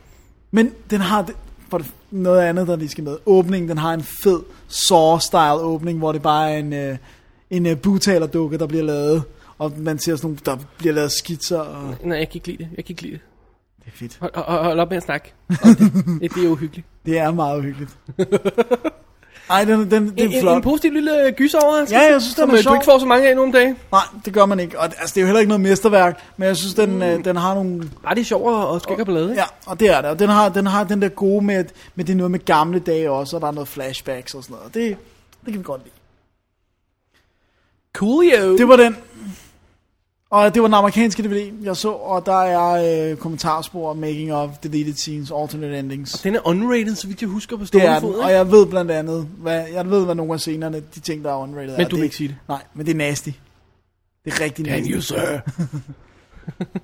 Men 0.51 0.73
den 0.91 1.01
har 1.01 1.23
det, 1.23 1.35
for 1.71 1.79
det, 1.79 1.87
noget 2.11 2.41
andet, 2.41 2.69
der 2.69 2.77
lige 2.77 2.89
skal 2.89 3.05
med. 3.05 3.17
Åbningen, 3.27 3.69
den 3.69 3.79
har 3.79 3.95
en 3.95 4.03
fed 4.03 4.41
Saw-style 4.69 5.61
åbning, 5.61 5.99
hvor 5.99 6.13
det 6.13 6.23
bare 6.23 6.51
er 6.51 6.59
en, 6.59 6.73
øh, 6.73 6.97
en 7.51 7.67
øh, 7.67 7.77
butalerdukke, 7.79 8.59
der 8.59 8.67
bliver 8.67 8.85
lavet. 8.85 9.23
Og 9.59 9.73
man 9.79 9.99
ser 9.99 10.17
sådan 10.17 10.29
nogle, 10.29 10.39
der 10.45 10.57
bliver 10.79 10.95
lavet 10.95 11.13
skitser. 11.13 11.59
Og 11.59 11.95
Nej, 12.05 12.19
jeg 12.19 12.29
kan 12.29 12.35
ikke 12.37 12.47
lide 12.49 12.59
det. 12.59 12.69
Jeg 12.77 12.85
kan 12.85 12.93
ikke 12.93 13.03
lide 13.03 13.13
det. 13.13 13.21
det 13.85 13.87
er 13.87 13.97
fedt. 13.97 14.17
Hold, 14.21 14.33
hold, 14.37 14.63
hold 14.65 14.81
op 14.81 14.89
med 14.89 14.97
at 14.97 15.03
snakke. 15.03 15.33
det. 15.49 16.35
det 16.35 16.45
er 16.45 16.49
uhyggeligt. 16.49 16.87
Det 17.07 17.19
er 17.19 17.31
meget 17.31 17.59
uhyggeligt. 17.59 17.91
Ej, 19.51 19.65
den, 19.65 19.81
den, 19.81 19.91
den 19.91 20.13
En, 20.17 20.33
er 20.33 20.41
flot. 20.41 20.57
en 20.57 20.63
positiv 20.63 20.93
lille 20.93 21.33
gyseroverraskelse. 21.37 21.95
Ja, 21.97 22.13
jeg 22.13 22.23
synes, 22.23 22.35
den 22.35 22.43
som 22.43 22.49
er 22.51 22.53
øh, 22.55 22.59
du 22.59 22.63
sjov. 22.63 22.75
ikke 22.75 22.85
får 22.85 22.99
så 22.99 23.07
mange 23.07 23.29
af 23.29 23.37
nu 23.37 23.43
om 23.43 23.53
dagen. 23.53 23.77
Nej, 23.93 24.03
det 24.25 24.33
gør 24.35 24.47
man 24.47 24.61
ikke. 24.61 24.79
Og 24.79 24.85
altså, 24.85 25.13
det 25.15 25.17
er 25.17 25.21
jo 25.21 25.27
heller 25.27 25.41
ikke 25.41 25.49
noget 25.49 25.61
mesterværk, 25.61 26.23
men 26.37 26.47
jeg 26.49 26.57
synes, 26.57 26.75
den, 26.75 26.91
Mm. 26.95 27.03
øh, 27.03 27.25
den 27.25 27.37
har 27.37 27.55
nogle... 27.55 27.91
Ej, 28.07 28.15
det 28.15 28.21
er 28.21 28.25
sjovt 28.25 28.55
og 28.55 28.81
skæg 28.81 29.01
og 29.09 29.21
ikke? 29.23 29.33
Ja, 29.35 29.45
og 29.67 29.81
det 29.81 29.91
er 29.91 30.01
det. 30.01 30.11
Og 30.11 30.19
den 30.19 30.29
har 30.29 30.49
den, 30.49 30.67
har 30.67 30.85
den 30.85 31.03
der 31.03 31.09
gode 31.09 31.45
med, 31.45 31.55
at 31.55 31.73
med 31.95 32.05
det 32.05 32.17
noget 32.17 32.31
med 32.31 32.45
gamle 32.45 32.79
dage 32.79 33.11
også, 33.11 33.37
og 33.37 33.43
der 33.43 33.49
er 33.49 33.53
noget 33.53 33.69
flashbacks 33.69 34.35
og 34.35 34.43
sådan 34.43 34.55
noget. 34.55 34.67
Og 34.67 34.75
det, 34.75 34.97
det 35.45 35.53
kan 35.53 35.59
vi 35.59 35.65
godt 35.65 35.83
lide. 35.85 35.95
Coolio. 37.93 38.57
Det 38.59 38.69
var 38.69 38.77
den. 38.77 38.97
Og 40.31 40.55
det 40.55 40.63
var 40.63 40.69
den 40.69 40.75
amerikanske 40.75 41.23
DVD, 41.23 41.53
jeg 41.63 41.77
så, 41.77 41.89
og 41.91 42.27
der 42.27 42.43
er 42.43 43.11
øh, 43.11 43.17
kommentarspor, 43.17 43.93
making 43.95 44.33
of, 44.33 44.51
deleted 44.63 44.95
scenes, 44.95 45.33
alternate 45.37 45.79
endings. 45.79 46.13
Den 46.13 46.35
er 46.35 46.41
unrated, 46.49 46.95
så 46.95 47.07
vidt 47.07 47.21
jeg 47.21 47.29
husker 47.31 47.57
på 47.57 47.61
Det 47.61 47.69
stående 47.69 47.89
er 47.89 48.01
fod, 48.01 48.15
og 48.15 48.33
jeg 48.33 48.51
ved 48.51 48.67
blandt 48.67 48.91
andet, 48.91 49.29
hvad, 49.39 49.65
jeg 49.73 49.91
ved, 49.91 50.05
hvad 50.05 50.15
nogle 50.15 50.33
af 50.33 50.41
scenerne, 50.41 50.83
de 50.95 51.01
ting, 51.01 51.25
der 51.25 51.31
er 51.31 51.37
unrated 51.37 51.75
er. 51.75 51.79
Men 51.79 51.89
du 51.89 51.97
vil 51.97 52.05
ikke 52.05 52.17
sige 52.17 52.29
det. 52.29 52.37
Nej, 52.49 52.63
men 52.75 52.87
det 52.87 52.93
er 52.93 52.97
nasty. 52.97 53.29
Det 54.25 54.33
er 54.33 54.41
rigtig 54.41 54.67
Can 54.67 54.75
nasty. 54.79 54.93
you, 54.93 55.01
sir? 55.01 55.17
Det 55.17 55.41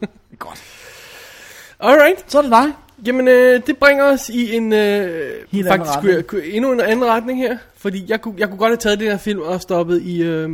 er 0.32 0.36
godt. 0.38 0.62
Alright. 1.80 2.24
Så 2.32 2.38
er 2.38 2.42
det 2.42 2.50
dig. 2.50 2.72
Jamen, 3.06 3.28
øh, 3.28 3.66
det 3.66 3.76
bringer 3.76 4.04
os 4.04 4.28
i 4.28 4.56
en 4.56 4.72
øh, 4.72 5.30
Helt 5.50 5.66
anden 5.66 5.86
faktisk 5.86 5.96
retning. 5.98 6.26
kunne 6.26 6.40
jeg- 6.44 6.50
endnu 6.50 6.72
en 6.72 6.80
anden 6.80 7.04
retning 7.06 7.38
her. 7.38 7.56
Fordi 7.76 8.04
jeg 8.08 8.20
kunne, 8.20 8.34
jeg 8.38 8.48
kunne 8.48 8.58
godt 8.58 8.70
have 8.70 8.76
taget 8.76 8.98
den 9.00 9.08
her 9.08 9.16
film 9.18 9.40
og 9.40 9.60
stoppet 9.60 10.02
i 10.02 10.22
øh, 10.22 10.50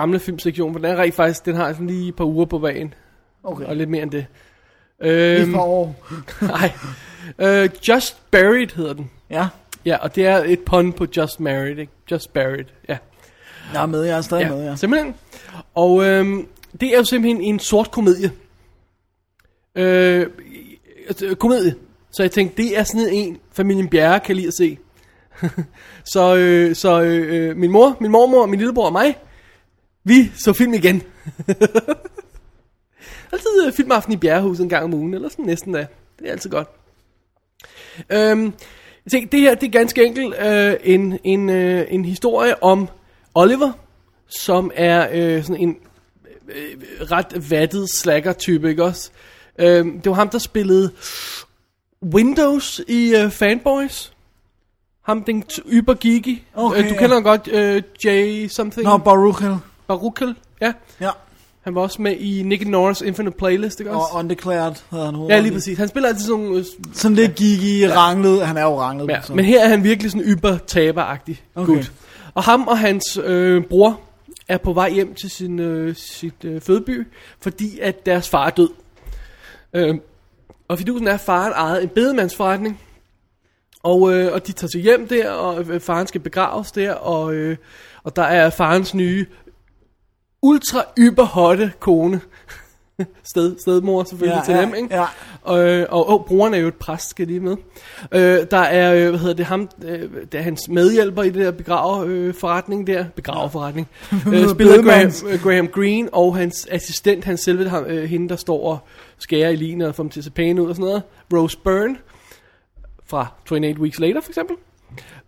gamle 0.00 0.20
filmsektion, 0.20 0.72
for 0.72 0.78
den 0.80 0.90
er 0.90 0.96
rent 1.02 1.14
faktisk, 1.14 1.44
den 1.44 1.54
har 1.54 1.72
sådan 1.72 1.86
lige 1.86 2.08
et 2.08 2.16
par 2.16 2.24
uger 2.24 2.44
på 2.46 2.58
vejen, 2.58 2.94
Okay. 3.42 3.64
og 3.64 3.76
lidt 3.76 3.90
mere 3.90 4.02
end 4.02 4.10
det. 4.10 4.26
Lige 5.02 5.40
Øhm, 5.42 5.52
for 5.52 5.60
år. 5.60 6.04
nej. 6.42 6.72
Øh, 7.38 7.68
Just 7.88 8.30
Buried 8.30 8.74
hedder 8.76 8.92
den. 8.92 9.10
Ja, 9.30 9.48
Ja, 9.84 9.96
og 9.96 10.14
det 10.14 10.26
er 10.26 10.36
et 10.46 10.60
pun 10.60 10.92
på 10.92 11.06
Just 11.16 11.40
Married, 11.40 11.78
ikke? 11.78 11.92
Just 12.10 12.32
Buried, 12.32 12.64
ja. 12.88 12.96
jeg 13.72 13.82
er 13.82 13.86
med, 13.86 14.02
jeg 14.02 14.16
er 14.16 14.20
stadig 14.20 14.42
ja, 14.42 14.48
med, 14.48 14.64
ja. 14.64 14.76
simpelthen. 14.76 15.14
Og 15.74 16.04
øhm, 16.04 16.46
det 16.80 16.92
er 16.94 16.96
jo 16.98 17.04
simpelthen 17.04 17.40
en 17.42 17.58
sort 17.58 17.90
komedie. 17.90 18.30
Øh, 19.74 20.26
altså, 21.08 21.34
komedie. 21.34 21.74
Så 22.10 22.22
jeg 22.22 22.30
tænkte, 22.32 22.62
det 22.62 22.78
er 22.78 22.82
sådan 22.82 23.08
en, 23.12 23.38
familien 23.52 23.88
Bjerre 23.88 24.20
kan 24.20 24.36
lide 24.36 24.46
at 24.46 24.54
se. 24.54 24.78
så 26.12 26.36
øh, 26.36 26.74
så 26.74 27.00
øh, 27.02 27.56
min 27.56 27.70
mor, 27.72 27.96
min 28.00 28.10
mormor, 28.10 28.46
min 28.46 28.58
lillebror 28.58 28.86
og 28.86 28.92
mig, 28.92 29.18
vi 30.08 30.32
så 30.34 30.52
film 30.52 30.74
igen. 30.74 31.02
altid 33.32 33.66
øh, 33.66 33.72
filmaften 33.72 34.12
i 34.12 34.16
Bjerrehuset 34.16 34.62
en 34.62 34.68
gang 34.68 34.84
om 34.84 34.94
ugen, 34.94 35.14
eller 35.14 35.28
sådan 35.28 35.44
næsten 35.44 35.72
da. 35.72 35.86
Det 36.18 36.28
er 36.28 36.32
altid 36.32 36.50
godt. 36.50 36.68
Øhm, 38.10 38.52
tænkte, 39.10 39.36
det 39.36 39.40
her 39.40 39.54
det 39.54 39.66
er 39.66 39.70
ganske 39.70 40.04
enkelt 40.04 40.34
øh, 40.40 40.74
en, 40.84 41.18
en, 41.24 41.50
øh, 41.50 41.86
en 41.90 42.04
historie 42.04 42.62
om 42.62 42.88
Oliver, 43.34 43.72
som 44.28 44.70
er 44.74 45.08
øh, 45.12 45.42
sådan 45.42 45.62
en 45.62 45.76
øh, 46.48 46.76
ret 47.10 47.50
vattet 47.50 47.90
slacker-type, 47.90 48.68
ikke 48.68 48.84
også? 48.84 49.10
Øh, 49.58 49.84
det 49.84 50.06
var 50.06 50.12
ham, 50.12 50.28
der 50.28 50.38
spillede 50.38 50.90
Windows 52.14 52.80
i 52.88 53.14
øh, 53.16 53.30
Fanboys. 53.30 54.12
Ham, 55.02 55.24
den 55.24 55.44
ybergeeky. 55.66 56.38
Okay, 56.54 56.78
øh, 56.78 56.88
du 56.88 56.94
ja. 56.94 57.00
kender 57.00 57.20
godt 57.20 57.48
øh, 57.48 57.82
Jay 58.04 58.48
something. 58.48 58.84
Nå, 58.84 58.96
Baruch 58.96 59.42
Hill. 59.42 59.56
Baruchel, 59.88 60.34
ja. 60.60 60.72
Ja, 61.00 61.10
Han 61.60 61.74
var 61.74 61.80
også 61.80 62.02
med 62.02 62.16
i 62.16 62.42
Nick 62.42 62.68
Norris 62.68 63.00
Infinite 63.00 63.36
Playlist, 63.38 63.80
ikke 63.80 63.92
også? 63.92 64.06
og 64.12 64.18
Undeclared 64.18 64.74
hedder 64.90 65.04
han 65.04 65.14
ja, 65.14 65.18
hovedet. 65.18 65.42
lige 65.42 65.52
præcis. 65.52 65.78
Han 65.78 65.88
spiller 65.88 66.08
altid 66.08 66.26
sådan 66.26 66.42
nogle... 66.44 66.58
Øh, 66.58 66.64
Sådan 66.92 67.14
lidt 67.14 67.34
geeky, 67.34 67.80
ja. 67.88 67.96
ranglet. 67.96 68.46
Han 68.46 68.56
er 68.56 68.62
jo 68.62 68.80
ranglet. 68.80 69.08
ja, 69.08 69.22
så. 69.22 69.34
men 69.34 69.44
her 69.44 69.64
er 69.64 69.68
han 69.68 69.84
virkelig 69.84 70.10
sådan 70.12 70.26
yber 70.26 70.58
taberagtig 70.66 71.42
Okay. 71.54 71.72
gut. 71.74 71.92
Og 72.34 72.42
ham 72.42 72.68
og 72.68 72.78
hans 72.78 73.18
øh, 73.24 73.64
bror 73.64 74.00
er 74.48 74.58
på 74.58 74.72
vej 74.72 74.90
hjem 74.90 75.14
til 75.14 75.30
sin, 75.30 75.58
øh, 75.58 75.96
sit 75.96 76.44
øh, 76.44 76.60
fødeby, 76.60 77.06
fordi 77.40 77.78
at 77.78 78.06
deres 78.06 78.28
far 78.28 78.46
er 78.46 78.50
død. 78.50 78.70
Øh, 79.74 79.94
og 80.68 80.78
fidusen 80.78 81.08
er, 81.08 81.14
at 81.14 81.20
faren 81.20 81.52
ejede 81.52 81.82
en 81.82 81.88
bedemandsforretning, 81.88 82.80
og, 83.82 84.12
øh, 84.14 84.32
og 84.32 84.46
de 84.46 84.52
tager 84.52 84.68
til 84.68 84.80
hjem 84.80 85.08
der, 85.08 85.30
og 85.30 85.64
øh, 85.68 85.80
faren 85.80 86.06
skal 86.06 86.20
begraves 86.20 86.72
der, 86.72 86.92
og, 86.92 87.34
øh, 87.34 87.56
og 88.04 88.16
der 88.16 88.22
er 88.22 88.50
farens 88.50 88.94
nye 88.94 89.26
ultra 90.42 90.84
yberhotte 90.98 91.72
kone, 91.80 92.20
Sted, 93.30 93.56
stedmor 93.58 94.04
selvfølgelig 94.04 94.36
Ja, 94.36 94.44
til 94.44 94.54
ja, 94.54 94.60
dem, 94.60 94.74
ikke? 94.74 94.94
ja. 94.94 95.04
Og, 95.42 95.86
og, 95.88 96.08
og 96.08 96.24
broren 96.24 96.54
er 96.54 96.58
jo 96.58 96.68
et 96.68 96.74
præst, 96.74 97.10
skal 97.10 97.26
lige 97.26 97.40
med. 97.40 97.56
Øh, 98.12 98.46
der 98.50 98.58
er, 98.58 98.94
øh, 98.94 99.08
hvad 99.08 99.18
hedder 99.18 99.34
det, 99.34 99.46
ham, 99.46 99.68
øh, 99.84 100.10
der 100.32 100.38
er 100.38 100.42
hans 100.42 100.68
medhjælper 100.68 101.22
i 101.22 101.30
det 101.30 101.44
der 101.44 101.50
begraverforretning 101.50 102.34
forretning 102.34 102.86
der, 102.86 103.04
begraverforretning, 103.16 103.88
øh, 104.32 104.50
spiller 104.50 104.82
Graham, 104.82 105.12
øh, 105.28 105.42
Graham 105.42 105.68
Green, 105.68 106.08
og 106.12 106.36
hans 106.36 106.68
assistent, 106.70 107.24
hans 107.24 107.40
selve, 107.40 107.68
ham, 107.68 107.84
øh, 107.84 108.04
hende 108.04 108.28
der 108.28 108.36
står 108.36 108.70
og 108.70 108.78
skærer 109.18 109.48
i 109.48 109.56
linen 109.56 109.82
og 109.82 109.94
får 109.94 110.02
dem 110.02 110.10
til 110.10 110.20
at 110.20 110.24
se 110.24 110.30
pæne 110.30 110.62
ud 110.62 110.68
og 110.68 110.74
sådan 110.74 110.86
noget, 110.86 111.02
Rose 111.32 111.58
Byrne, 111.64 111.96
fra 113.06 113.26
28 113.50 113.80
Weeks 113.80 113.98
Later 113.98 114.20
for 114.20 114.30
eksempel. 114.30 114.56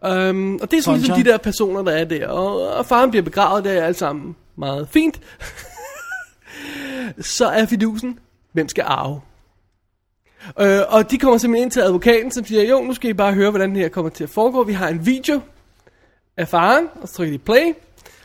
Um, 0.02 0.58
og 0.62 0.70
det 0.70 0.78
er 0.78 0.82
sådan 0.82 1.00
ligesom 1.00 1.16
de 1.16 1.30
der 1.30 1.36
personer, 1.36 1.82
der 1.82 1.92
er 1.92 2.04
der. 2.04 2.28
Og, 2.28 2.68
og 2.68 2.86
faren 2.86 3.10
bliver 3.10 3.22
begravet, 3.22 3.64
det 3.64 3.78
er 3.78 3.84
alt 3.84 3.96
sammen 3.98 4.36
meget 4.60 4.88
fint. 4.88 5.20
så 7.36 7.46
er 7.46 7.66
fidusen, 7.66 8.18
hvem 8.52 8.68
skal 8.68 8.84
arve? 8.86 9.20
Øh, 10.60 10.80
og 10.88 11.10
de 11.10 11.18
kommer 11.18 11.38
simpelthen 11.38 11.64
ind 11.64 11.70
til 11.70 11.80
advokaten, 11.80 12.30
som 12.30 12.44
siger, 12.44 12.62
jo, 12.62 12.80
nu 12.80 12.94
skal 12.94 13.10
I 13.10 13.12
bare 13.14 13.32
høre, 13.32 13.50
hvordan 13.50 13.70
det 13.70 13.78
her 13.78 13.88
kommer 13.88 14.10
til 14.10 14.24
at 14.24 14.30
foregå. 14.30 14.64
Vi 14.64 14.72
har 14.72 14.88
en 14.88 15.06
video 15.06 15.40
af 16.36 16.48
faren, 16.48 16.88
og 17.02 17.08
så 17.08 17.14
trykker 17.14 17.38
de 17.38 17.44
play. 17.44 17.74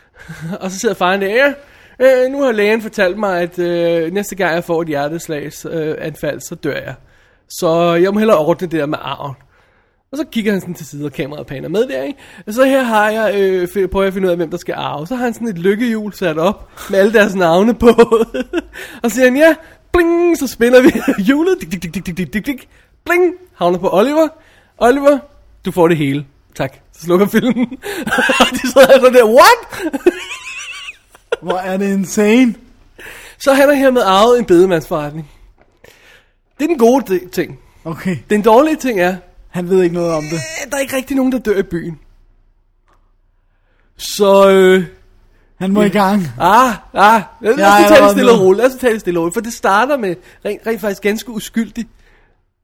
og 0.62 0.72
så 0.72 0.80
sidder 0.80 0.96
faren 0.96 1.22
der, 1.22 1.28
ja, 1.28 1.54
øh, 2.00 2.32
nu 2.32 2.42
har 2.42 2.52
lægen 2.52 2.82
fortalt 2.82 3.18
mig, 3.18 3.42
at 3.42 3.60
øh, 3.60 4.14
næste 4.14 4.36
gang 4.36 4.56
jeg 4.56 4.64
får 4.64 4.82
et 4.82 4.88
hjerteslagsanfald, 4.88 5.90
øh, 5.90 5.96
anfald, 6.00 6.40
så 6.40 6.56
dør 6.56 6.74
jeg. 6.74 6.96
Så 7.50 7.94
jeg 7.94 8.14
må 8.14 8.20
hellere 8.20 8.38
ordne 8.38 8.68
det 8.68 8.80
der 8.80 8.86
med 8.86 8.98
arven. 9.02 9.36
Og 10.16 10.20
så 10.20 10.26
kigger 10.32 10.52
han 10.52 10.62
sådan 10.62 10.74
til 10.74 10.86
side, 10.86 11.06
og 11.06 11.12
kameraet 11.12 11.48
paner 11.48 11.70
med 11.70 11.88
der, 11.88 12.04
ikke? 12.04 12.20
Og 12.48 12.54
så 12.54 12.64
her 12.64 12.84
har 12.84 13.10
jeg, 13.10 13.36
øh, 13.36 13.68
prøver 13.68 14.04
jeg 14.04 14.08
at 14.08 14.14
finde 14.14 14.28
ud 14.28 14.32
af, 14.32 14.38
hvem 14.38 14.50
der 14.50 14.58
skal 14.58 14.76
arve. 14.78 15.08
Så 15.08 15.16
har 15.16 15.24
han 15.24 15.34
sådan 15.34 15.48
et 15.48 15.58
lykkehjul 15.58 16.14
sat 16.14 16.38
op, 16.38 16.70
med 16.90 17.00
alle 17.00 17.14
deres 17.14 17.36
navne 17.36 17.74
på. 17.74 17.88
og 19.04 19.12
så 19.12 19.16
siger 19.16 19.26
han, 19.26 19.38
ja, 19.38 19.56
bling, 19.94 20.38
så 20.38 20.48
spinder 20.48 20.82
vi 20.82 20.92
hjulet. 21.28 21.58
Dik, 21.62 21.72
dik, 21.72 21.84
dik, 21.84 21.96
dik, 22.06 22.18
dik, 22.18 22.34
dik, 22.34 22.46
dik. 22.46 22.68
Bling, 23.06 23.34
havner 23.56 23.78
på 23.78 23.90
Oliver. 23.92 24.28
Oliver, 24.78 25.20
du 25.66 25.72
får 25.72 25.88
det 25.88 25.98
hele. 25.98 26.26
Tak. 26.56 26.74
Så 26.94 27.02
slukker 27.02 27.28
filmen. 27.28 27.68
og 28.40 28.48
de 28.52 28.72
sidder 28.72 28.88
altså 28.88 29.10
der, 29.10 29.26
what? 29.26 29.92
Hvor 31.42 31.58
er 31.58 31.78
det 31.78 31.94
insane. 31.94 32.56
Så 33.38 33.54
han 33.54 33.70
har 33.70 33.76
hermed 33.76 34.02
arvet 34.02 34.40
en 34.40 34.46
bedemandsforretning. 34.46 35.30
Det 36.58 36.64
er 36.64 36.68
den 36.68 36.78
gode 36.78 37.30
ting. 37.30 37.60
Okay. 37.86 38.18
Den 38.30 38.42
dårlige 38.42 38.76
ting 38.76 39.00
er, 39.00 39.16
han 39.56 39.70
ved 39.70 39.84
ikke 39.84 39.96
noget 39.96 40.14
om 40.14 40.24
det. 40.24 40.40
at 40.66 40.72
der 40.72 40.78
er 40.78 40.82
ikke 40.82 40.96
rigtig 40.96 41.16
nogen, 41.16 41.32
der 41.32 41.40
dør 41.40 41.58
i 41.58 41.64
byen. 41.64 42.00
Så, 43.98 44.50
øh, 44.50 44.84
Han 45.56 45.72
må 45.72 45.82
i 45.82 45.90
gang. 45.90 46.22
ah, 46.40 46.74
ah, 46.94 47.22
lad 47.42 47.54
os 47.54 47.60
ja, 47.60 47.86
allerede 47.86 48.12
stille 48.12 48.32
og 48.32 48.40
roligt, 48.40 48.58
lad 48.58 48.66
os 48.66 48.82
tage 48.82 48.94
det 48.94 49.02
stille 49.02 49.20
og 49.20 49.22
roligt, 49.22 49.34
for 49.34 49.42
det 49.42 49.54
starter 49.54 49.98
med, 49.98 50.16
rent, 50.46 50.68
rent 50.68 50.82
faktisk 50.82 51.02
ganske 51.02 51.32
uskyldigt, 51.32 51.88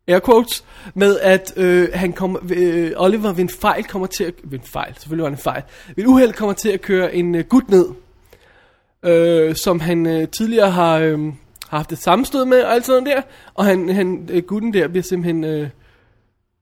air 0.08 0.20
quotes, 0.20 0.64
med 0.94 1.20
at 1.20 1.54
øh, 1.56 1.90
han 1.94 2.14
kommer, 2.14 2.40
øh, 2.50 2.92
Oliver 2.96 3.34
ved 3.34 3.44
en 3.44 3.50
fejl 3.50 3.84
kommer 3.84 4.08
til 4.08 4.24
at, 4.24 4.34
ved 4.44 4.60
en 4.60 4.66
fejl, 4.66 4.94
selvfølgelig 4.94 5.24
var 5.24 5.30
det 5.30 5.38
en 5.38 5.44
fejl, 5.44 5.64
ved 5.88 6.04
et 6.04 6.08
uheld 6.08 6.34
kommer 6.34 6.54
til 6.54 6.70
at 6.70 6.82
køre 6.82 7.16
en 7.16 7.36
øh, 7.36 7.44
gut 7.46 7.70
ned, 7.70 7.86
øh, 9.06 9.56
som 9.56 9.80
han 9.80 10.06
øh, 10.06 10.28
tidligere 10.28 10.72
har, 10.72 10.98
øh, 10.98 11.20
har 11.70 11.78
haft 11.78 11.92
et 11.92 12.02
sammenstød 12.02 12.46
med, 12.46 12.62
og 12.62 12.74
alt 12.74 12.86
sådan 12.86 13.06
der, 13.06 13.22
og 13.54 13.66
han, 13.66 13.90
han 13.90 14.30
øh, 14.32 14.44
gutten 14.44 14.74
der 14.74 14.88
bliver 14.88 15.04
simpelthen, 15.04 15.44
øh, 15.44 15.70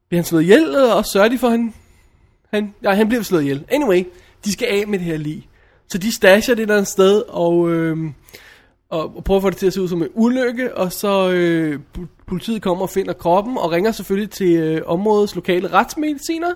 bliver 0.10 0.19
han 0.19 0.26
slået 0.26 0.41
ihjel, 0.44 0.76
og 0.76 1.06
sørger 1.06 1.30
de 1.30 1.38
for 1.38 1.49
han, 1.49 1.73
han, 2.53 2.73
ja, 2.84 2.94
han 2.94 3.07
bliver 3.07 3.23
slået 3.23 3.41
ihjel. 3.41 3.65
Anyway, 3.69 4.03
de 4.45 4.52
skal 4.52 4.68
af 4.68 4.88
med 4.88 4.99
det 4.99 5.06
her 5.06 5.18
lig. 5.18 5.49
Så 5.88 5.98
de 5.98 6.15
stasher 6.15 6.56
det 6.56 6.61
et 6.61 6.64
eller 6.64 6.76
andet 6.76 6.88
sted, 6.88 7.23
og, 7.27 7.69
øh, 7.69 7.98
og, 8.90 9.18
og 9.18 9.23
prøver 9.23 9.38
at 9.38 9.41
få 9.41 9.49
det 9.49 9.57
til 9.57 9.68
at 9.68 9.73
se 9.73 9.81
ud 9.81 9.88
som 9.88 10.02
en 10.02 10.10
ulykke, 10.14 10.77
og 10.77 10.94
så 10.94 11.31
øh, 11.31 11.80
politiet 12.27 12.61
kommer 12.61 12.81
og 12.84 12.90
finder 12.90 13.14
kroppen, 13.14 13.57
og 13.57 13.72
ringer 13.72 13.91
selvfølgelig 13.91 14.31
til 14.31 14.52
øh, 14.52 14.81
områdets 14.86 15.36
lokale 15.36 15.73
retsmediciner. 15.73 16.53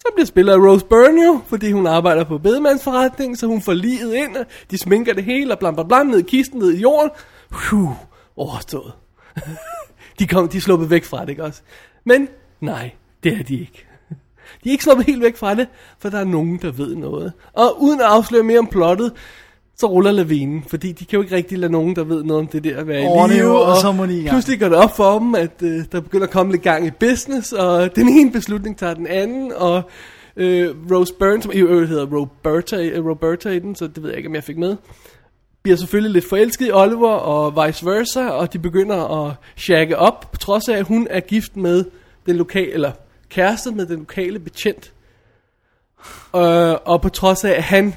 Så 0.00 0.12
bliver 0.14 0.26
spillet 0.26 0.52
af 0.52 0.56
Rose 0.56 0.86
Byrne 0.86 1.24
jo, 1.24 1.40
fordi 1.46 1.72
hun 1.72 1.86
arbejder 1.86 2.24
på 2.24 2.38
bedemandsforretning, 2.38 3.38
så 3.38 3.46
hun 3.46 3.62
får 3.62 3.72
livet 3.72 4.14
ind, 4.14 4.36
og 4.36 4.46
de 4.70 4.78
sminker 4.78 5.14
det 5.14 5.24
hele, 5.24 5.52
og 5.52 5.58
blam 5.58 5.74
blam 5.74 5.88
blam, 5.88 6.06
ned 6.06 6.18
i 6.18 6.22
kisten, 6.22 6.58
ned 6.58 6.72
i 6.72 6.80
jorden. 6.80 7.10
Phew, 7.52 7.88
overstået. 8.36 8.92
de, 10.18 10.26
kom, 10.26 10.48
de 10.48 10.56
er 10.56 10.60
sluppet 10.60 10.90
væk 10.90 11.04
fra 11.04 11.20
det, 11.20 11.28
ikke 11.28 11.44
også? 11.44 11.60
Men 12.04 12.28
nej, 12.60 12.90
det 13.24 13.32
er 13.32 13.42
de 13.42 13.60
ikke. 13.60 13.86
De 14.64 14.68
er 14.68 14.72
ikke 14.72 14.84
sluppet 14.84 15.06
helt 15.06 15.22
væk 15.22 15.36
fra 15.36 15.54
det, 15.54 15.68
for 15.98 16.08
der 16.08 16.18
er 16.18 16.24
nogen, 16.24 16.58
der 16.62 16.70
ved 16.70 16.96
noget. 16.96 17.32
Og 17.52 17.82
uden 17.82 18.00
at 18.00 18.06
afsløre 18.06 18.42
mere 18.42 18.58
om 18.58 18.66
plottet, 18.66 19.12
så 19.80 19.86
ruller 19.86 20.12
lavinen, 20.12 20.64
fordi 20.68 20.92
de 20.92 21.04
kan 21.04 21.16
jo 21.16 21.22
ikke 21.22 21.36
rigtig 21.36 21.58
lade 21.58 21.72
nogen, 21.72 21.96
der 21.96 22.04
ved 22.04 22.24
noget 22.24 22.40
om 22.40 22.46
det 22.46 22.64
der 22.64 22.76
at 22.76 22.86
være 22.86 23.02
i 23.02 23.06
Overleve, 23.06 23.38
live. 23.38 23.62
og 23.62 23.76
så 23.76 23.92
må 23.92 24.06
de 24.06 24.22
i 24.22 24.28
pludselig 24.28 24.60
går 24.60 24.68
det 24.68 24.76
op 24.76 24.96
for 24.96 25.18
dem, 25.18 25.34
at 25.34 25.62
øh, 25.62 25.84
der 25.92 26.00
begynder 26.00 26.26
at 26.26 26.32
komme 26.32 26.52
lidt 26.52 26.62
gang 26.62 26.86
i 26.86 26.90
business, 26.90 27.52
og 27.52 27.96
den 27.96 28.08
ene 28.08 28.32
beslutning 28.32 28.78
tager 28.78 28.94
den 28.94 29.06
anden, 29.06 29.52
og 29.56 29.82
øh, 30.36 30.74
Rose 30.90 31.14
Byrne, 31.14 31.42
som 31.42 31.52
i 31.54 31.58
øvrigt 31.58 31.88
hedder 31.88 32.06
Roberta, 32.06 32.76
øh, 32.76 33.06
Roberta 33.06 33.48
i 33.48 33.58
den, 33.58 33.74
så 33.74 33.86
det 33.86 34.02
ved 34.02 34.10
jeg 34.10 34.16
ikke, 34.16 34.28
om 34.28 34.34
jeg 34.34 34.44
fik 34.44 34.58
med, 34.58 34.76
bliver 35.62 35.76
selvfølgelig 35.76 36.12
lidt 36.12 36.28
forelsket 36.28 36.66
i 36.68 36.72
Oliver, 36.72 37.10
og 37.10 37.66
vice 37.66 37.86
versa, 37.86 38.28
og 38.28 38.52
de 38.52 38.58
begynder 38.58 39.26
at 39.26 39.34
shagge 39.56 39.98
op, 39.98 40.30
på 40.32 40.38
trods 40.38 40.68
af, 40.68 40.76
at 40.76 40.86
hun 40.86 41.06
er 41.10 41.20
gift 41.20 41.56
med 41.56 41.84
den 42.30 42.38
lokale, 42.38 42.72
eller 42.72 42.92
kæreste 43.28 43.70
med 43.70 43.86
den 43.86 43.98
lokale 43.98 44.38
betjent. 44.38 44.92
Øh, 46.36 46.74
og 46.84 47.02
på 47.02 47.08
trods 47.08 47.44
af, 47.44 47.50
at 47.50 47.62
han 47.62 47.94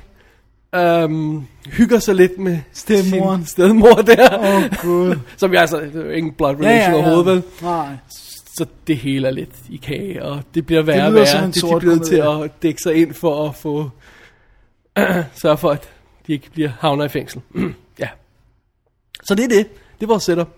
øhm, 0.76 1.44
hygger 1.66 2.00
sig 2.00 2.16
lidt 2.16 2.38
med 2.40 2.60
Stedmoren. 2.74 3.40
sin 3.40 3.48
stedmor 3.48 3.94
der. 3.94 4.38
Åh, 4.40 4.56
oh, 4.56 4.64
gud. 4.82 5.16
Som 5.38 5.54
jeg 5.54 5.62
altså, 5.62 5.80
ingen 6.14 6.34
blood 6.34 6.56
Ja, 6.56 6.62
relation 6.62 6.94
ja, 6.94 6.98
overhovedet, 7.00 7.26
vel? 7.26 7.44
ja. 7.62 7.68
Nej. 7.68 7.96
Så 8.58 8.66
det 8.88 8.98
hele 8.98 9.28
er 9.28 9.32
lidt 9.32 9.56
i 9.70 9.78
kage, 9.78 10.24
og 10.24 10.42
det 10.54 10.66
bliver 10.66 10.82
værre 10.82 11.08
og 11.08 11.14
værre. 11.14 11.48
Det 11.48 11.64
er 11.64 11.74
de 11.74 11.80
blevet 11.80 12.06
til 12.08 12.16
at 12.16 12.52
dække 12.64 12.82
sig 12.82 12.96
ind 12.96 13.14
for 13.14 13.50
at 13.50 13.56
få... 13.56 13.90
sørge 15.42 15.58
for, 15.58 15.72
at 15.72 15.90
de 16.28 16.34
ikke 16.34 16.52
bliver 16.52 16.70
havner 16.80 17.06
i 17.06 17.10
fængsel. 17.10 17.42
ja. 18.00 18.08
Så 19.24 19.36
det 19.36 19.44
er 19.44 19.50
det. 19.50 19.68
Det 20.00 20.04
er 20.04 20.08
vores 20.08 20.24
setup. 20.24 20.50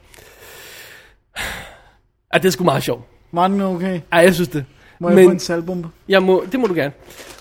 Ja, 2.34 2.38
det 2.38 2.46
er 2.46 2.50
sgu 2.50 2.64
meget 2.64 2.84
sjovt. 2.84 3.04
Var 3.36 3.48
den 3.48 3.62
okay? 3.62 4.00
Ja, 4.14 4.18
jeg 4.18 4.34
synes 4.34 4.50
det. 4.50 4.66
Må 5.00 5.10
jeg 5.10 5.16
Men- 5.16 5.26
få 5.26 5.32
en 5.32 5.40
salgbombe? 5.40 5.88
Jeg 6.10 6.24
må, 6.24 6.46
det 6.52 6.60
må 6.60 6.68
du 6.68 6.74
gerne. 6.74 6.94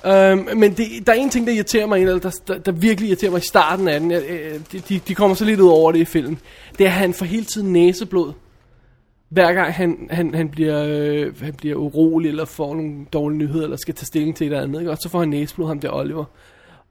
Øhm, 0.06 0.58
men 0.58 0.72
det, 0.72 0.86
der 1.06 1.12
er 1.12 1.16
en 1.16 1.30
ting, 1.30 1.46
der 1.46 1.52
irriterer 1.52 1.86
mig, 1.86 2.00
eller 2.00 2.18
der, 2.18 2.30
der, 2.48 2.58
der 2.58 2.72
virkelig 2.72 3.08
irriterer 3.08 3.30
mig 3.30 3.38
i 3.38 3.46
starten 3.46 3.88
af 3.88 4.00
den. 4.00 4.10
Jeg, 4.10 4.22
øh, 4.30 4.60
de, 4.72 4.78
de, 4.88 5.00
de 5.08 5.14
kommer 5.14 5.34
så 5.36 5.44
lidt 5.44 5.60
ud 5.60 5.68
over 5.68 5.92
det 5.92 5.98
i 5.98 6.04
filmen. 6.04 6.38
Det 6.78 6.86
er, 6.86 6.90
at 6.90 6.96
han 6.96 7.14
får 7.14 7.24
hele 7.26 7.44
tiden 7.44 7.72
næseblod. 7.72 8.32
Hver 9.28 9.52
gang 9.52 9.72
han, 9.74 10.08
han, 10.10 10.34
han, 10.34 10.48
bliver, 10.48 10.84
øh, 10.88 11.42
han 11.42 11.54
bliver 11.54 11.76
urolig, 11.76 12.28
eller 12.28 12.44
får 12.44 12.74
nogle 12.74 12.92
dårlige 13.12 13.38
nyheder, 13.38 13.64
eller 13.64 13.76
skal 13.76 13.94
tage 13.94 14.06
stilling 14.06 14.36
til 14.36 14.44
et 14.46 14.50
eller 14.52 14.62
andet, 14.62 14.80
ikke? 14.80 14.90
og 14.90 14.98
så 15.00 15.08
får 15.08 15.18
han 15.18 15.28
næseblod, 15.28 15.66
ham 15.66 15.80
der 15.80 15.90
Oliver. 15.92 16.24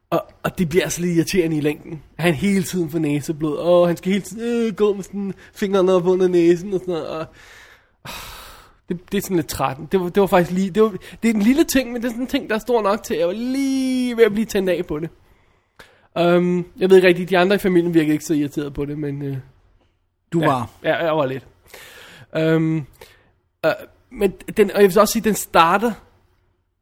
Og, 0.09 0.25
og 0.43 0.57
det 0.57 0.69
bliver 0.69 0.83
altså 0.83 1.01
lidt 1.01 1.15
irriterende 1.15 1.57
i 1.57 1.61
længden. 1.61 2.01
Han 2.19 2.33
hele 2.33 2.63
tiden 2.63 2.89
får 2.89 2.99
næseblod, 2.99 3.57
og 3.57 3.87
han 3.87 3.97
skal 3.97 4.11
hele 4.11 4.23
tiden 4.23 4.67
øh, 4.67 4.73
gå 4.75 4.93
med 4.93 5.03
sådan 5.03 5.33
fingrene 5.53 5.91
op 5.93 6.07
under 6.07 6.27
næsen 6.27 6.73
og 6.73 6.79
sådan 6.79 6.93
noget. 6.93 7.07
Og, 7.07 7.25
det, 8.89 9.11
det 9.11 9.17
er 9.17 9.21
sådan 9.21 9.37
lidt 9.37 9.47
trætten. 9.47 9.87
Det 9.91 9.99
var, 9.99 10.09
det 10.09 10.21
var 10.21 10.27
faktisk 10.27 10.51
lige... 10.51 10.69
Det, 10.69 10.83
var, 10.83 10.89
det 11.23 11.29
er 11.29 11.33
en 11.33 11.41
lille 11.41 11.63
ting, 11.63 11.91
men 11.91 12.01
det 12.01 12.07
er 12.07 12.11
sådan 12.11 12.23
en 12.23 12.27
ting, 12.27 12.49
der 12.49 12.55
er 12.55 12.59
stor 12.59 12.81
nok 12.81 13.03
til, 13.03 13.13
at 13.13 13.19
jeg 13.19 13.27
var 13.27 13.33
lige 13.33 14.17
ved 14.17 14.23
at 14.23 14.31
blive 14.31 14.45
tændt 14.45 14.69
af 14.69 14.85
på 14.85 14.99
det. 14.99 15.09
Um, 16.15 16.65
jeg 16.77 16.89
ved 16.89 16.97
ikke 16.97 17.07
rigtigt, 17.07 17.29
de 17.29 17.37
andre 17.37 17.55
i 17.55 17.59
familien 17.59 17.93
virkede 17.93 18.13
ikke 18.13 18.25
så 18.25 18.33
irriteret 18.33 18.73
på 18.73 18.85
det, 18.85 18.97
men... 18.97 19.21
Uh, 19.21 19.37
Du 20.33 20.39
ja, 20.39 20.45
var. 20.45 20.69
Ja, 20.83 21.05
jeg 21.05 21.17
var 21.17 21.25
lidt. 21.25 21.47
Um, 22.55 22.85
uh, 23.67 23.71
men 24.09 24.31
den, 24.31 24.71
og 24.71 24.77
jeg 24.77 24.83
vil 24.83 24.91
så 24.93 24.99
også 24.99 25.11
sige, 25.11 25.23
den 25.23 25.35
starter 25.35 25.91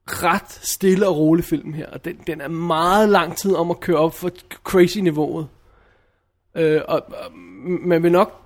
ret 0.06 0.52
stille 0.52 1.07
og 1.07 1.18
rolig 1.18 1.45
film 1.45 1.73
her. 1.73 1.88
Og 1.90 2.06
den, 2.06 2.19
den 2.28 2.41
er 2.41 2.48
meget 2.48 3.10
lang 3.10 3.38
tid 3.38 3.56
om 3.56 3.72
at 3.72 3.80
køre 3.80 3.98
op 3.98 4.14
for 4.14 4.30
crazy-niveauet. 4.64 5.48
Uh, 6.60 6.82
og, 6.88 7.03
og 7.07 7.32
man 7.64 8.03
vil 8.03 8.11
nok 8.11 8.41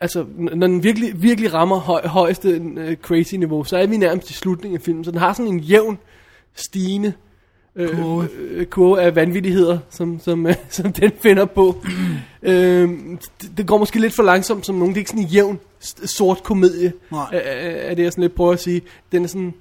altså, 0.00 0.24
når 0.38 0.66
den 0.66 0.82
virkelig, 0.82 1.22
virkelig 1.22 1.54
rammer 1.54 1.78
høj, 1.78 2.06
højeste 2.06 2.60
uh, 2.60 2.94
crazy 2.94 3.34
niveau, 3.34 3.64
så 3.64 3.76
er 3.76 3.86
vi 3.86 3.96
nærmest 3.96 4.30
i 4.30 4.32
slutningen 4.32 4.78
af 4.78 4.82
filmen. 4.82 5.04
Så 5.04 5.10
den 5.10 5.18
har 5.18 5.32
sådan 5.32 5.52
en 5.52 5.60
jævn, 5.60 5.98
stigende 6.54 7.12
øh, 7.76 7.96
Kurve. 7.96 8.28
øh, 8.38 8.66
kurve 8.66 9.00
af 9.00 9.16
vanvittigheder, 9.16 9.78
som, 9.90 10.20
som, 10.20 10.46
øh, 10.46 10.54
som 10.68 10.92
den 10.92 11.12
finder 11.22 11.44
på. 11.44 11.76
øh, 12.42 12.88
det, 13.42 13.52
det 13.56 13.66
går 13.66 13.78
måske 13.78 14.00
lidt 14.00 14.14
for 14.14 14.22
langsomt 14.22 14.66
som 14.66 14.74
nogen. 14.74 14.88
Det 14.88 14.96
er 14.96 15.00
ikke 15.00 15.10
sådan 15.10 15.22
en 15.22 15.28
jævn, 15.28 15.60
sort 16.04 16.42
komedie, 16.42 16.92
Nej. 17.10 17.26
er, 17.32 17.38
er 17.90 17.94
det 17.94 18.02
jeg 18.02 18.12
sådan 18.12 18.22
lidt 18.22 18.34
prøver 18.34 18.52
at 18.52 18.60
sige. 18.60 18.82
Den 19.12 19.24
er 19.24 19.28
sådan, 19.28 19.54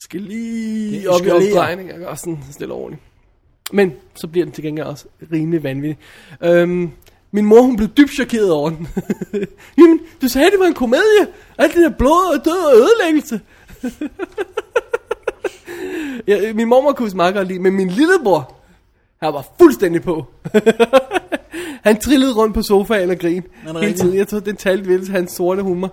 skal 0.00 0.20
lige 0.20 1.10
op 1.10 1.26
i 1.26 1.30
opdrejning, 1.30 2.06
og 2.06 2.18
sådan 2.18 2.38
stille 2.50 2.74
og 2.74 2.80
roligt. 2.80 3.00
Men 3.72 3.92
så 4.14 4.26
bliver 4.26 4.44
den 4.46 4.52
til 4.52 4.64
gengæld 4.64 4.86
også 4.86 5.06
rimelig 5.32 5.62
vanvittig. 5.62 5.98
Øhm, 6.42 6.90
min 7.32 7.44
mor, 7.44 7.60
hun 7.60 7.76
blev 7.76 7.88
dybt 7.88 8.10
chokeret 8.10 8.52
over 8.52 8.70
den. 8.70 8.88
Jamen, 9.78 10.00
du 10.22 10.28
sagde, 10.28 10.50
det 10.50 10.58
var 10.58 10.66
en 10.66 10.74
komedie. 10.74 11.26
Alt 11.58 11.74
det 11.74 11.82
der 11.82 11.90
blod 11.90 12.38
og 12.38 12.44
død 12.44 12.64
og 12.64 12.74
ødelæggelse. 12.76 13.40
ja, 16.28 16.52
min 16.52 16.68
mormor 16.68 16.92
kunne 16.92 17.10
meget 17.14 17.34
godt 17.34 17.48
lide, 17.48 17.58
men 17.58 17.74
min 17.74 17.88
lillebror, 17.88 18.54
han 19.22 19.32
var 19.32 19.46
fuldstændig 19.60 20.02
på. 20.02 20.24
han 21.86 22.00
trillede 22.00 22.34
rundt 22.34 22.54
på 22.54 22.62
sofaen 22.62 23.10
og 23.10 23.18
grin 23.18 23.42
hele 23.80 23.94
tiden. 23.94 24.16
Jeg 24.16 24.28
tror, 24.28 24.40
den 24.40 24.56
talte 24.56 24.88
vel 24.88 25.04
til 25.04 25.14
hans 25.14 25.32
sorte 25.32 25.62
humor. 25.62 25.92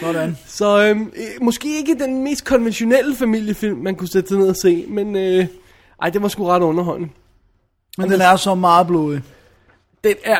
Sådan. 0.00 0.36
Så 0.46 0.84
øhm, 0.84 1.12
øh, 1.16 1.42
måske 1.42 1.76
ikke 1.76 1.94
den 1.94 2.24
mest 2.24 2.44
konventionelle 2.44 3.16
familiefilm, 3.16 3.78
man 3.78 3.94
kunne 3.94 4.08
sætte 4.08 4.28
sig 4.28 4.38
ned 4.38 4.48
og 4.48 4.56
se, 4.56 4.84
men 4.88 5.16
øh, 5.16 5.46
ej, 6.02 6.10
det 6.10 6.22
var 6.22 6.28
sgu 6.28 6.44
ret 6.44 6.62
underholdende. 6.62 7.12
Men 7.98 8.10
den 8.10 8.20
er 8.20 8.36
så 8.36 8.54
meget 8.54 8.86
blodig. 8.86 9.22
Den 10.04 10.14
er, 10.24 10.38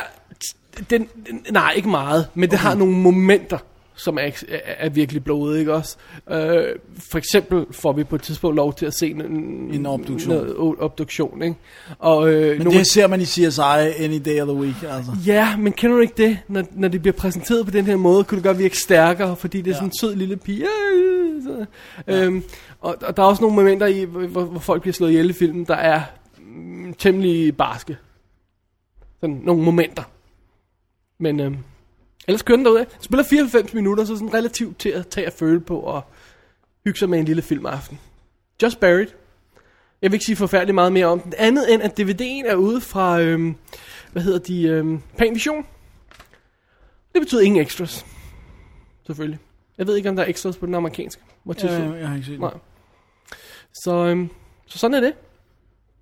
den, 0.89 1.07
den 1.27 1.45
nej, 1.51 1.73
ikke 1.75 1.89
meget, 1.89 2.27
men 2.33 2.49
det 2.51 2.59
har 2.59 2.75
nogle 2.75 2.93
momenter, 2.93 3.57
som 3.97 4.17
er, 4.17 4.21
er, 4.21 4.59
er 4.77 4.89
virkelig 4.89 5.23
blodige, 5.23 5.59
ikke 5.59 5.73
også? 5.73 5.97
Øh, 6.31 6.63
for 7.11 7.17
eksempel 7.17 7.65
får 7.71 7.93
vi 7.93 8.03
på 8.03 8.15
et 8.15 8.21
tidspunkt 8.21 8.55
lov 8.55 8.73
til 8.73 8.85
at 8.85 8.93
se 8.93 9.07
en, 9.09 9.21
En 9.21 9.85
obduktion. 9.85 10.35
Noget, 10.35 10.55
obduktion, 10.79 11.41
ikke? 11.41 11.55
Og, 11.99 12.33
øh, 12.33 12.57
Men 12.57 12.61
nogle, 12.65 12.79
det 12.79 12.87
ser 12.87 13.07
man 13.07 13.21
i 13.21 13.25
CSI 13.25 13.61
any 13.99 14.21
day 14.25 14.41
of 14.41 14.47
the 14.47 14.57
week, 14.57 14.75
altså. 14.83 15.11
Ja, 15.25 15.57
men 15.57 15.73
kender 15.73 15.95
du 15.95 16.01
ikke 16.01 16.13
det? 16.17 16.37
Når, 16.47 16.63
når 16.71 16.87
det 16.87 17.01
bliver 17.01 17.13
præsenteret 17.15 17.65
på 17.65 17.71
den 17.71 17.85
her 17.85 17.95
måde, 17.95 18.23
kunne 18.23 18.35
det 18.35 18.43
godt 18.43 18.59
virke 18.59 18.77
stærkere, 18.77 19.35
fordi 19.35 19.57
det 19.57 19.67
er 19.67 19.71
Ja. 19.71 19.75
sådan 19.75 19.87
en 19.87 19.97
sød 19.99 20.15
lille 20.15 20.37
pige. 20.37 20.65
Øh, 20.95 21.43
så, 21.43 21.65
øhm, 22.07 22.43
og, 22.81 22.95
og 23.01 23.17
der 23.17 23.23
er 23.23 23.27
også 23.27 23.41
nogle 23.41 23.55
momenter 23.55 23.87
i, 23.87 24.03
hvor, 24.03 24.43
hvor 24.43 24.59
folk 24.59 24.81
bliver 24.81 24.93
slået 24.93 25.09
ihjel 25.11 25.29
i 25.29 25.33
filmen, 25.33 25.65
der 25.65 25.75
er 25.75 26.01
mm, 26.55 26.93
temmelig 26.93 27.57
barske. 27.57 27.97
Sådan 29.21 29.35
nogle 29.35 29.63
momenter. 29.63 30.03
Men 31.17 31.39
øhm, 31.39 31.57
ellers 32.27 32.41
kører 32.41 32.55
den 32.55 32.65
derude. 32.65 32.79
Den 32.79 33.01
spiller 33.01 33.23
94 33.23 33.73
minutter, 33.73 34.05
så 34.05 34.15
sådan 34.15 34.33
relativt 34.33 34.79
til 34.79 34.89
at 34.89 35.07
tage 35.07 35.27
og 35.27 35.33
føle 35.33 35.59
på 35.61 35.79
og 35.79 36.01
hygge 36.85 36.99
sig 36.99 37.09
med 37.09 37.19
en 37.19 37.25
lille 37.25 37.41
filmaften. 37.41 37.99
Just 38.63 38.79
Buried. 38.79 39.07
Jeg 40.01 40.11
vil 40.11 40.13
ikke 40.15 40.25
sige 40.25 40.35
forfærdeligt 40.35 40.75
meget 40.75 40.93
mere 40.93 41.05
om 41.05 41.19
den. 41.19 41.33
Andet 41.37 41.73
end 41.73 41.83
at 41.83 41.99
DVD'en 41.99 42.51
er 42.51 42.55
ude 42.55 42.81
fra, 42.81 43.21
øhm, 43.21 43.55
hvad 44.11 44.23
hedder 44.23 44.39
de, 44.39 44.63
øhm, 44.63 45.01
Panvision. 45.17 45.65
Det 47.13 47.21
betyder 47.21 47.41
ingen 47.41 47.61
extras. 47.61 48.05
Selvfølgelig. 49.05 49.39
Jeg 49.77 49.87
ved 49.87 49.95
ikke, 49.95 50.09
om 50.09 50.15
der 50.15 50.23
er 50.23 50.29
extras 50.29 50.57
på 50.57 50.65
den 50.65 50.75
amerikanske. 50.75 51.21
Hvor 51.43 51.55
Ja, 51.63 51.93
jeg 51.99 52.07
har 52.07 52.15
ikke 52.15 52.27
set 52.27 52.39
Nej. 52.39 52.49
det. 52.49 52.59
Så, 53.73 53.95
øhm, 53.95 54.29
så 54.65 54.77
sådan 54.77 54.93
er 54.95 54.99
det. 54.99 55.13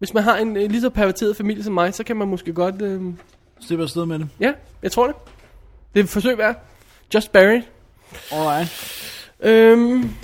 Hvis 0.04 0.14
man 0.14 0.24
har 0.24 0.36
en 0.36 0.58
øh, 0.58 0.70
lige 0.70 0.82
så 0.82 0.90
perverteret 0.90 1.38
familie 1.38 1.64
som 1.64 1.74
mig, 1.74 1.94
så 1.94 2.04
kan 2.04 2.16
man 2.16 2.28
måske 2.28 2.54
godt... 2.54 2.82
Øh, 2.82 3.02
Slipper 3.60 3.84
afsted 3.84 4.06
med 4.06 4.20
det. 4.20 4.30
ja, 4.40 4.52
jeg 4.82 4.92
tror 4.92 5.08
det. 5.08 5.16
Det 5.94 6.00
er 6.00 6.04
et 6.04 6.10
forsøg 6.10 6.38
værd. 6.38 6.56
Just 7.14 7.32
Barry. 7.32 7.62
Alright. 8.32 8.72
Øhm, 9.40 10.16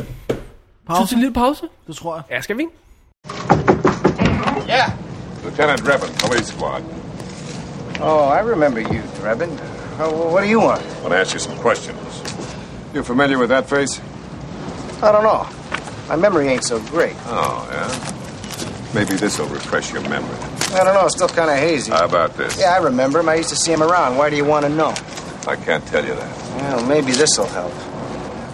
Pause? 0.87 1.15
Du 1.15 1.15
en 1.15 1.21
lille 1.21 1.33
pause? 1.33 1.61
Det 1.87 1.95
tror 1.95 2.15
jeg. 2.15 2.23
Ja, 2.29 2.41
skal 2.41 2.57
vi? 2.57 2.65
Yeah. 4.69 4.91
Lieutenant 5.43 5.79
Drebin, 5.85 6.09
police 6.27 6.53
squad. 6.53 6.81
Oh, 8.01 8.37
I 8.37 8.51
remember 8.51 8.81
you, 8.81 9.01
Drebin. 9.21 9.49
Uh, 9.49 10.33
what 10.33 10.43
do 10.43 10.49
you 10.51 10.61
want? 10.61 10.81
I 10.81 11.01
want 11.01 11.11
to 11.13 11.19
ask 11.19 11.33
you 11.33 11.39
some 11.39 11.57
questions. 11.57 12.23
You 12.95 13.03
familiar 13.03 13.37
with 13.37 13.49
that 13.49 13.65
face? 13.69 14.01
I 15.03 15.11
don't 15.13 15.23
know. 15.23 15.41
My 16.09 16.15
memory 16.15 16.47
ain't 16.47 16.65
so 16.65 16.79
great. 16.91 17.15
Oh, 17.27 17.67
yeah? 17.71 18.18
Maybe 18.93 19.13
this 19.15 19.37
will 19.37 19.47
refresh 19.47 19.91
your 19.93 20.01
memory. 20.09 20.35
I 20.73 20.83
don't 20.83 20.93
know. 20.95 21.05
It's 21.05 21.15
still 21.15 21.27
kind 21.27 21.49
of 21.51 21.57
hazy. 21.57 21.91
How 21.91 22.05
about 22.05 22.35
this? 22.35 22.59
yeah, 22.59 22.73
I 22.73 22.77
remember 22.77 23.19
him. 23.19 23.29
I 23.29 23.35
used 23.35 23.49
to 23.49 23.55
see 23.55 23.71
him 23.71 23.83
around. 23.83 24.17
Why 24.17 24.29
do 24.29 24.35
you 24.35 24.45
want 24.45 24.65
to 24.65 24.69
know? 24.69 24.93
I 25.47 25.55
can't 25.55 25.85
tell 25.87 26.03
you 26.05 26.15
that. 26.15 26.37
Well, 26.61 26.85
maybe 26.85 27.11
this'll 27.11 27.45
help. 27.47 27.73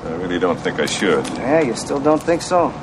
I 0.05 0.09
really 0.17 0.39
don't 0.39 0.59
think 0.59 0.79
I 0.79 0.85
should. 0.85 1.25
Yeah, 1.29 1.61
you 1.61 1.75
still 1.75 1.99
don't 1.99 2.21
think 2.21 2.41
so? 2.41 2.73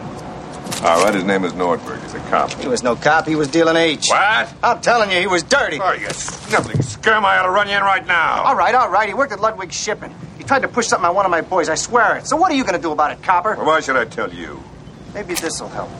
All 0.82 1.04
right, 1.04 1.14
his 1.14 1.24
name 1.24 1.44
is 1.44 1.52
Nordberg. 1.52 2.02
He's 2.02 2.14
a 2.14 2.18
cop. 2.30 2.50
He 2.54 2.66
was 2.66 2.82
no 2.82 2.96
cop. 2.96 3.26
He 3.26 3.36
was 3.36 3.48
dealing 3.48 3.76
H. 3.76 4.06
What? 4.08 4.52
I'm 4.62 4.80
telling 4.80 5.10
you, 5.10 5.18
he 5.20 5.26
was 5.26 5.42
dirty. 5.42 5.78
Oh, 5.80 5.92
you 5.92 6.08
sniveling 6.10 6.82
scum. 6.82 7.24
I 7.24 7.38
ought 7.38 7.44
to 7.44 7.50
run 7.50 7.68
you 7.68 7.76
in 7.76 7.82
right 7.82 8.04
now. 8.06 8.42
All 8.42 8.56
right, 8.56 8.74
all 8.74 8.88
right. 8.90 9.06
He 9.08 9.14
worked 9.14 9.32
at 9.32 9.40
Ludwig 9.40 9.72
Shipping. 9.72 10.12
He 10.38 10.44
tried 10.44 10.62
to 10.62 10.68
push 10.68 10.88
something 10.88 11.08
on 11.08 11.14
one 11.14 11.24
of 11.24 11.30
my 11.30 11.42
boys. 11.42 11.68
I 11.68 11.74
swear 11.76 12.16
it. 12.16 12.26
So 12.26 12.36
what 12.36 12.50
are 12.50 12.54
you 12.54 12.64
going 12.64 12.74
to 12.76 12.82
do 12.82 12.90
about 12.90 13.12
it, 13.12 13.22
copper? 13.22 13.54
Well, 13.56 13.66
why 13.66 13.80
should 13.80 13.96
I 13.96 14.06
tell 14.06 14.32
you? 14.32 14.62
Maybe 15.14 15.34
this'll 15.34 15.68
help. 15.68 15.90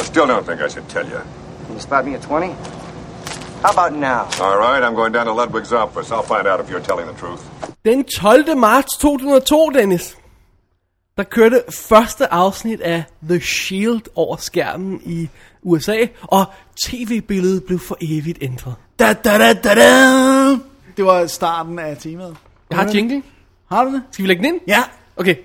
I 0.00 0.04
still 0.04 0.26
don't 0.26 0.44
think 0.46 0.60
I 0.60 0.68
should 0.68 0.88
tell 0.88 1.06
you. 1.06 1.20
Can 1.66 1.74
you 1.74 1.80
spot 1.80 2.04
me 2.06 2.14
at 2.14 2.22
20? 2.22 2.46
How 3.62 3.72
about 3.72 3.92
now? 3.92 4.20
All 4.40 4.58
right, 4.58 4.82
I'm 4.82 4.94
going 4.94 5.12
down 5.12 5.26
to 5.26 5.32
Ludwig's 5.32 5.72
office. 5.72 6.10
I'll 6.10 6.22
find 6.22 6.46
out 6.46 6.60
if 6.60 6.68
you're 6.70 6.86
telling 6.90 7.06
the 7.06 7.14
truth. 7.14 7.40
Den 7.84 8.04
12. 8.04 8.56
marts 8.56 8.96
2002, 8.96 9.70
Dennis, 9.74 10.16
der 11.16 11.24
kørte 11.24 11.62
første 11.88 12.32
afsnit 12.32 12.80
af 12.80 13.04
The 13.28 13.40
Shield 13.40 14.02
over 14.14 14.36
skærmen 14.36 15.00
i 15.04 15.28
USA, 15.62 15.96
og 16.22 16.44
tv-billedet 16.86 17.64
blev 17.64 17.78
for 17.78 17.96
evigt 18.00 18.38
ændret. 18.40 18.74
Da, 18.98 19.12
da, 19.12 19.38
da, 19.38 19.52
da, 19.52 19.74
da. 19.74 20.50
Det 20.96 21.04
var 21.04 21.26
starten 21.26 21.78
af 21.78 21.96
temaet. 21.96 22.36
Jeg 22.70 22.78
har 22.78 22.88
jingle. 22.94 23.22
Har 23.70 23.84
du 23.84 23.92
det? 23.92 24.02
Skal 24.10 24.22
vi 24.22 24.28
lægge 24.28 24.42
den 24.44 24.54
ind? 24.54 24.60
Ja. 24.66 24.82
Okay. 25.16 25.36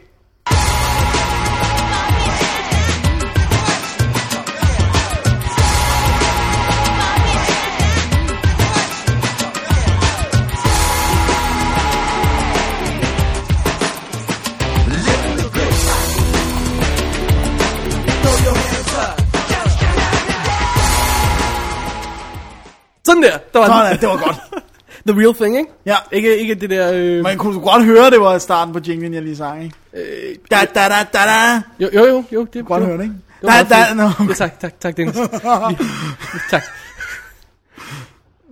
Sådan 23.24 23.32
der, 23.32 23.38
der 23.54 23.60
var 23.60 23.66
den. 23.66 23.98
Sådan, 23.98 24.00
det 24.02 24.10
var 24.10 24.26
godt. 24.26 24.38
The 25.08 25.20
real 25.22 25.34
thing, 25.36 25.58
ikke? 25.58 25.72
Ja. 25.86 25.96
Ikke, 26.12 26.38
ikke 26.38 26.56
det 26.56 26.70
der... 26.70 26.92
Øh... 26.94 27.24
Man 27.24 27.38
kunne 27.38 27.60
godt 27.60 27.86
høre, 27.86 28.10
det 28.10 28.20
var 28.22 28.38
starten 28.38 28.74
på 28.74 28.80
jinglen, 28.88 29.14
jeg 29.14 29.22
lige 29.22 29.36
sang, 29.38 29.64
ikke? 29.64 29.76
Øh, 29.94 30.36
Da, 30.52 30.56
da, 30.76 30.80
da, 30.90 31.04
da, 31.14 31.20
da. 31.20 31.62
jo, 31.80 31.90
jo, 31.94 32.06
jo, 32.08 32.24
jo. 32.32 32.48
Det, 32.54 32.66
Godt 32.66 32.80
det, 32.82 32.88
høre 32.88 32.98
det, 32.98 33.04
ikke? 33.04 33.16
Det 33.42 33.50
Da, 33.70 33.76
da, 33.76 33.94
no. 33.94 34.10
Ja, 34.30 34.34
tak, 34.34 34.60
tak, 34.60 34.80
tak, 34.80 34.98
Dennis. 34.98 35.16
Vi, 35.16 35.22
tak. 36.52 36.64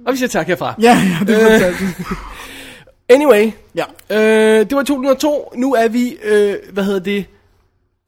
Og 0.05 0.13
vi 0.13 0.17
siger 0.17 0.29
tak 0.29 0.47
herfra. 0.47 0.73
Ja, 0.81 1.01
ja, 1.19 1.25
det 1.25 1.41
er 1.41 1.45
Øh. 1.55 1.61
fantastisk. 1.61 1.99
Anyway, 3.09 3.51
Ja. 3.75 3.83
øh, 4.09 4.59
det 4.69 4.75
var 4.75 4.83
2002. 4.83 5.53
Nu 5.55 5.73
er 5.73 5.87
vi, 5.87 6.17
øh, 6.23 6.55
hvad 6.73 6.83
hedder 6.83 6.99
det, 6.99 7.25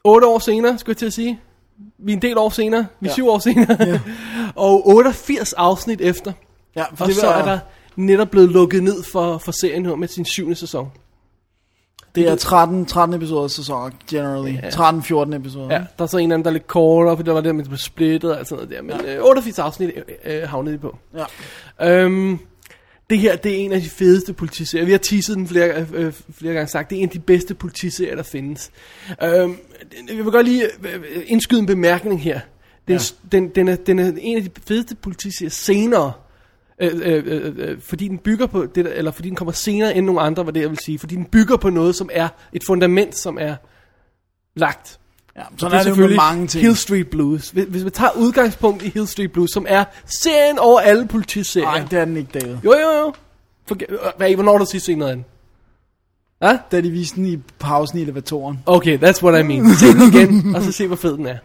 8 0.03 0.27
år 0.27 0.40
senere, 0.40 0.77
skulle 0.77 0.94
jeg 0.94 0.98
til 0.98 1.06
at 1.06 1.14
sige. 1.14 1.40
Vi 1.99 2.11
er 2.11 2.15
en 2.15 2.22
del 2.22 2.38
år 2.38 2.49
senere. 2.49 2.86
Vi 2.99 3.07
er 3.07 3.10
Ja. 3.10 3.14
7 3.14 3.27
år 3.30 3.40
senere. 3.40 3.77
Ja. 3.80 3.99
og 4.56 4.88
88 4.88 5.53
afsnit 5.53 6.02
efter. 6.02 6.31
Ja, 6.75 6.83
for 6.95 7.03
Og 7.05 7.07
det 7.07 7.15
så 7.15 7.25
var- 7.25 7.33
er 7.41 7.45
der 7.45 7.59
netop 7.95 8.29
blevet 8.31 8.49
lukket 8.51 8.83
ned 8.83 9.03
for, 9.03 9.37
for 9.37 9.51
serien 9.51 9.85
her 9.85 9.95
med 9.95 10.07
sin 10.07 10.25
syvende 10.25 10.55
sæson. 10.55 10.91
Det 12.15 12.27
er 12.27 12.35
13, 12.35 12.85
13 12.85 13.15
episoder 13.15 13.47
sæson, 13.47 13.93
generally. 14.09 14.53
Ja. 14.55 14.69
13-14 14.69 15.33
episoder. 15.33 15.67
Ja, 15.75 15.83
der 15.97 16.03
er 16.03 16.07
så 16.07 16.17
en 16.17 16.31
af 16.31 16.37
dem, 16.37 16.43
der 16.43 16.49
er 16.49 16.53
lidt 16.53 16.67
kortere, 16.67 17.15
for 17.17 17.23
det 17.23 17.33
var 17.33 17.41
det, 17.41 17.55
man 17.55 17.65
blev 17.65 17.77
splittet 17.77 18.31
og 18.31 18.37
alt 18.37 18.47
sådan 18.47 18.65
noget 18.69 18.89
der. 18.89 18.97
Men 18.97 19.05
øh, 19.17 19.23
88 19.25 19.59
afsnit 19.59 19.91
øh, 20.25 20.35
øh, 20.41 20.49
havnede 20.49 20.73
de 20.75 20.79
på. 20.79 20.97
Ja. 21.79 22.03
Øhm, 22.03 22.39
det 23.09 23.19
her, 23.19 23.35
det 23.35 23.51
er 23.51 23.57
en 23.57 23.71
af 23.71 23.81
de 23.81 23.89
fedeste 23.89 24.33
politiserier. 24.33 24.85
Vi 24.85 24.91
har 24.91 24.97
teaset 24.99 25.35
den 25.37 25.47
flere, 25.47 25.79
øh, 25.81 25.87
øh, 25.93 26.13
flere 26.31 26.53
gange 26.53 26.67
sagt. 26.67 26.89
Det 26.89 26.95
er 26.95 26.99
en 26.99 27.07
af 27.07 27.13
de 27.13 27.19
bedste 27.19 27.53
politiserier, 27.53 28.15
der 28.15 28.23
findes. 28.23 28.71
Øhm, 29.23 29.57
jeg 30.09 30.17
vil 30.17 30.23
godt 30.25 30.47
lige 30.47 30.63
øh, 30.65 31.23
indskyde 31.25 31.59
en 31.59 31.65
bemærkning 31.65 32.21
her. 32.21 32.39
Den, 32.87 32.95
ja. 32.97 33.01
den, 33.31 33.49
den, 33.49 33.67
er, 33.67 33.75
den 33.75 33.99
er 33.99 34.11
en 34.19 34.37
af 34.37 34.43
de 34.43 34.49
fedeste 34.67 34.95
politiserier 34.95 35.49
senere. 35.49 36.11
Øh, 36.81 36.91
øh, 37.03 37.23
øh, 37.26 37.53
øh, 37.57 37.81
fordi 37.81 38.07
den 38.07 38.18
bygger 38.18 38.47
på 38.47 38.65
det 38.65 38.85
der, 38.85 38.91
eller 38.93 39.11
fordi 39.11 39.30
den 39.30 39.35
kommer 39.35 39.51
senere 39.51 39.95
end 39.95 40.06
nogle 40.06 40.22
andre, 40.22 40.45
var 40.45 40.51
det 40.51 40.61
jeg 40.61 40.69
vil 40.69 40.80
sige. 40.85 40.99
Fordi 40.99 41.15
den 41.15 41.26
bygger 41.26 41.57
på 41.57 41.69
noget, 41.69 41.95
som 41.95 42.10
er 42.14 42.27
et 42.53 42.61
fundament, 42.68 43.18
som 43.18 43.38
er 43.41 43.56
lagt. 44.56 44.99
ja 45.38 45.41
Så 45.41 45.47
sådan 45.57 45.80
er 45.80 45.84
det 45.84 45.89
jo 45.89 46.07
med 46.07 46.15
mange 46.15 46.47
ting. 46.47 46.61
Hill 46.61 46.76
Street 46.76 47.10
Blues. 47.10 47.49
Hvis, 47.49 47.65
hvis 47.65 47.85
vi 47.85 47.89
tager 47.89 48.11
udgangspunkt 48.18 48.84
i 48.84 48.89
Hill 48.89 49.07
Street 49.07 49.31
Blues, 49.31 49.51
som 49.51 49.65
er 49.69 49.84
serien 50.06 50.60
over 50.60 50.80
alle 50.80 51.07
politiserier. 51.07 51.68
Nej, 51.68 51.85
det 51.91 51.99
er 51.99 52.06
den 52.06 52.18
ikke, 52.18 52.39
David. 52.39 52.56
Jo, 52.65 52.73
jo, 52.73 52.91
jo. 52.99 53.14
Forget, 53.68 53.89
øh, 53.89 53.97
hvad, 54.18 54.35
hvornår 54.35 54.57
du 54.57 54.65
sidst 54.65 54.85
set 54.85 54.97
noget 54.97 55.11
af 55.11 55.15
den? 55.15 55.26
Hva? 56.39 56.57
Da 56.72 56.81
de 56.81 56.89
viste 56.89 57.15
den 57.15 57.26
i 57.26 57.38
pausen 57.60 57.99
i 57.99 58.01
elevatoren. 58.01 58.60
Okay, 58.65 58.97
that's 58.97 59.23
what 59.23 59.39
I 59.39 59.43
mean. 59.43 59.76
Se 59.76 59.85
den 59.88 60.14
igen, 60.14 60.56
og 60.56 60.61
så 60.61 60.72
se, 60.72 60.88
hvor 60.88 60.95
fed 60.95 61.18
den 61.18 61.26
er. 61.26 61.38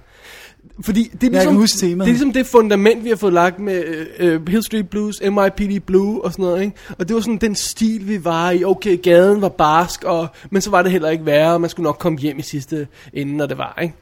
Fordi 0.80 1.10
det 1.20 1.26
er, 1.26 1.30
ligesom, 1.30 1.52
kan 1.52 1.60
huske 1.60 1.78
temaet. 1.78 1.98
det 1.98 2.06
er 2.06 2.12
ligesom 2.12 2.32
det 2.32 2.46
fundament, 2.46 3.04
vi 3.04 3.08
har 3.08 3.16
fået 3.16 3.32
lagt 3.32 3.58
med 3.58 3.84
øh, 4.18 4.40
uh, 4.40 4.48
Hill 4.48 4.64
Street 4.64 4.88
Blues, 4.88 5.20
NYPD 5.22 5.86
Blue 5.86 6.24
og 6.24 6.32
sådan 6.32 6.44
noget. 6.44 6.62
Ikke? 6.62 6.76
Og 6.98 7.08
det 7.08 7.14
var 7.14 7.20
sådan 7.20 7.36
den 7.36 7.54
stil, 7.54 8.08
vi 8.08 8.24
var 8.24 8.50
i. 8.50 8.64
Okay, 8.64 9.02
gaden 9.02 9.42
var 9.42 9.48
barsk, 9.48 10.04
og, 10.04 10.28
men 10.50 10.62
så 10.62 10.70
var 10.70 10.82
det 10.82 10.92
heller 10.92 11.10
ikke 11.10 11.26
værre, 11.26 11.54
og 11.54 11.60
man 11.60 11.70
skulle 11.70 11.84
nok 11.84 11.98
komme 11.98 12.18
hjem 12.18 12.38
i 12.38 12.42
sidste 12.42 12.88
ende, 13.12 13.36
når 13.36 13.46
det 13.46 13.58
var. 13.58 13.78
Ikke? 13.82 13.94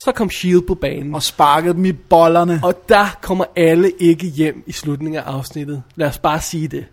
Så 0.00 0.12
kom 0.12 0.30
S.H.I.E.L.D. 0.30 0.66
på 0.66 0.74
banen. 0.74 1.14
Og 1.14 1.22
sparkede 1.22 1.74
dem 1.74 1.84
i 1.84 1.92
bollerne. 1.92 2.60
Og 2.64 2.74
der 2.88 3.18
kommer 3.22 3.44
alle 3.56 3.90
ikke 3.98 4.26
hjem 4.26 4.62
i 4.66 4.72
slutningen 4.72 5.18
af 5.18 5.22
afsnittet. 5.22 5.82
Lad 5.96 6.08
os 6.08 6.18
bare 6.18 6.40
sige 6.40 6.68
det. 6.68 6.84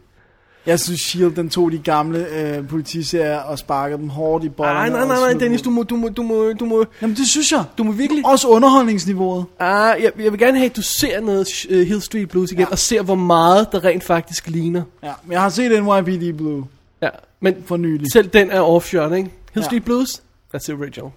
Jeg 0.66 0.80
synes, 0.80 1.02
S.H.I.E.L.D. 1.02 1.36
den 1.36 1.50
tog 1.50 1.72
de 1.72 1.78
gamle 1.78 2.28
øh, 2.28 2.68
politiserier 2.68 3.38
og 3.40 3.60
sparkede 3.60 4.00
dem 4.00 4.10
hårdt 4.10 4.44
i 4.44 4.50
bollerne. 4.50 4.80
Nej, 4.80 4.90
nej, 4.90 5.08
nej, 5.08 5.32
nej, 5.32 5.40
Dennis, 5.40 5.62
du 5.62 5.70
må, 5.70 5.84
du 5.84 5.96
må, 5.96 6.10
du 6.10 6.24
må, 6.24 6.54
du 6.54 6.66
må, 6.66 6.86
Jamen, 7.02 7.16
det 7.16 7.28
synes 7.28 7.52
jeg. 7.52 7.64
du 7.78 7.84
må 7.84 7.92
virkelig... 7.92 8.26
Også 8.26 8.48
underholdningsniveauet. 8.48 9.46
Ah, 9.60 10.04
jeg, 10.04 10.12
jeg 10.20 10.32
vil 10.32 10.40
gerne 10.40 10.58
have, 10.58 10.70
at 10.70 10.76
du 10.76 10.82
ser 10.82 11.20
noget 11.22 11.48
uh, 11.70 11.76
Hill 11.78 12.02
Street 12.02 12.30
Blues 12.30 12.52
igen. 12.52 12.60
Ja. 12.62 12.68
og 12.72 12.80
ser, 12.80 13.02
hvor 13.02 13.16
meget 13.16 13.72
der 13.72 13.84
rent 13.84 14.04
faktisk 14.04 14.48
ligner. 14.48 14.84
Ja, 15.04 15.12
men 15.24 15.32
jeg 15.32 15.42
har 15.42 15.50
set 15.50 15.84
NYPD 15.84 16.38
Blue 16.38 16.66
Ja, 17.02 17.10
men 17.40 17.56
for 17.66 17.78
nylig. 17.78 18.12
selv 18.12 18.28
den 18.28 18.52
er 18.52 18.62
offshot, 18.62 19.12
ikke? 19.14 19.30
Hill 19.54 19.62
Ja. 19.64 19.66
Street 19.66 19.86
Blues, 19.86 20.22
that's 20.56 20.64
the 20.64 20.74
original. 20.74 21.12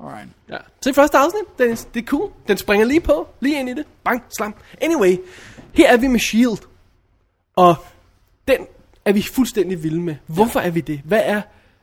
Alright. 0.00 0.28
Ja. 0.50 0.56
Se 0.80 0.94
første 0.94 1.18
afsnit, 1.18 1.58
Dennis. 1.58 1.84
Det 1.94 2.02
er 2.02 2.06
cool. 2.06 2.30
Den 2.48 2.56
springer 2.58 2.86
lige 2.86 3.00
på, 3.00 3.28
lige 3.40 3.60
ind 3.60 3.68
i 3.68 3.74
det. 3.74 3.84
Bang, 4.04 4.22
slam. 4.36 4.54
Anyway, 4.80 5.16
her 5.72 5.88
er 5.92 5.96
vi 5.96 6.06
med 6.06 6.20
S.H.I.E.L.D. 6.20 6.60
Og 7.56 7.74
den 8.48 8.56
er 9.04 9.12
vi 9.12 9.22
fuldstændig 9.22 9.82
vilde 9.82 10.00
med. 10.00 10.14
Hvorfor 10.26 10.60
er 10.60 10.70
vi 10.70 10.80
det? 10.80 11.00
Hvad 11.04 11.20
er, 11.24 11.40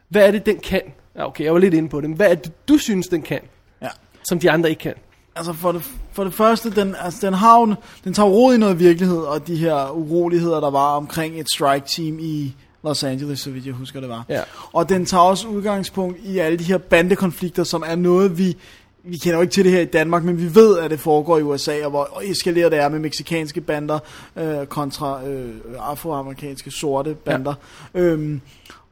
hvad 0.10 0.28
er 0.28 0.32
det, 0.32 0.46
den 0.46 0.58
kan? 0.60 0.82
Ja, 1.16 1.28
okay, 1.28 1.44
jeg 1.44 1.54
var 1.54 1.60
lidt 1.60 1.74
inde 1.74 1.90
på 1.90 2.02
det. 2.02 2.10
Men 2.10 2.16
hvad 2.16 2.32
er 2.32 2.36
det, 2.36 2.68
du 2.68 2.78
synes, 2.78 3.08
den 3.08 3.22
kan, 3.22 3.40
Ja. 3.82 3.88
som 4.30 4.40
de 4.40 4.52
andre 4.52 4.70
ikke 4.70 4.80
kan? 4.80 4.94
Altså 5.36 5.54
for 5.54 5.72
det, 5.72 5.84
for 6.12 6.24
det 6.24 6.34
første, 6.34 6.72
den, 6.76 6.96
altså 7.02 7.26
den, 7.28 7.34
har 7.34 7.60
jo, 7.60 7.76
den 8.04 8.14
tager 8.14 8.30
rod 8.30 8.54
i 8.56 8.58
noget 8.58 8.80
virkelighed, 8.80 9.18
og 9.20 9.48
de 9.48 9.56
her 9.56 9.90
uroligheder, 9.90 10.60
der 10.60 10.70
var 10.70 10.96
omkring 10.96 11.40
et 11.40 11.48
strike 11.50 11.86
team 11.96 12.18
i 12.20 12.56
Los 12.84 13.04
Angeles, 13.04 13.40
så 13.40 13.52
vidt 13.52 13.66
jeg 13.66 13.74
husker 13.74 14.00
det 14.00 14.10
var. 14.10 14.26
Ja. 14.30 14.42
Og 14.74 14.90
den 14.90 15.06
tager 15.06 15.22
også 15.24 15.48
udgangspunkt 15.48 16.20
i 16.24 16.38
alle 16.38 16.60
de 16.60 16.64
her 16.64 16.78
bandekonflikter, 16.78 17.64
som 17.64 17.84
er 17.88 17.96
noget, 17.96 18.38
vi, 18.38 18.58
vi 19.04 19.18
kender 19.18 19.38
jo 19.38 19.42
ikke 19.42 19.52
til 19.52 19.64
det 19.64 19.72
her 19.72 19.82
i 19.82 19.86
Danmark, 19.86 20.24
men 20.24 20.38
vi 20.38 20.56
ved, 20.56 20.80
at 20.80 20.92
det 20.92 21.00
foregår 21.00 21.38
i 21.38 21.42
USA, 21.42 21.84
og 21.84 21.90
hvor 21.90 22.22
eskaleret 22.24 22.72
det 22.72 22.80
er 22.80 22.90
med 22.90 23.00
meksikanske 23.00 23.62
bander 23.62 24.00
øh, 24.36 24.66
kontra 24.66 25.28
øh, 25.28 25.56
afroamerikanske 25.80 26.72
sorte 26.72 27.16
bander. 27.16 27.54
Ja. 27.94 28.00
Øhm, 28.00 28.42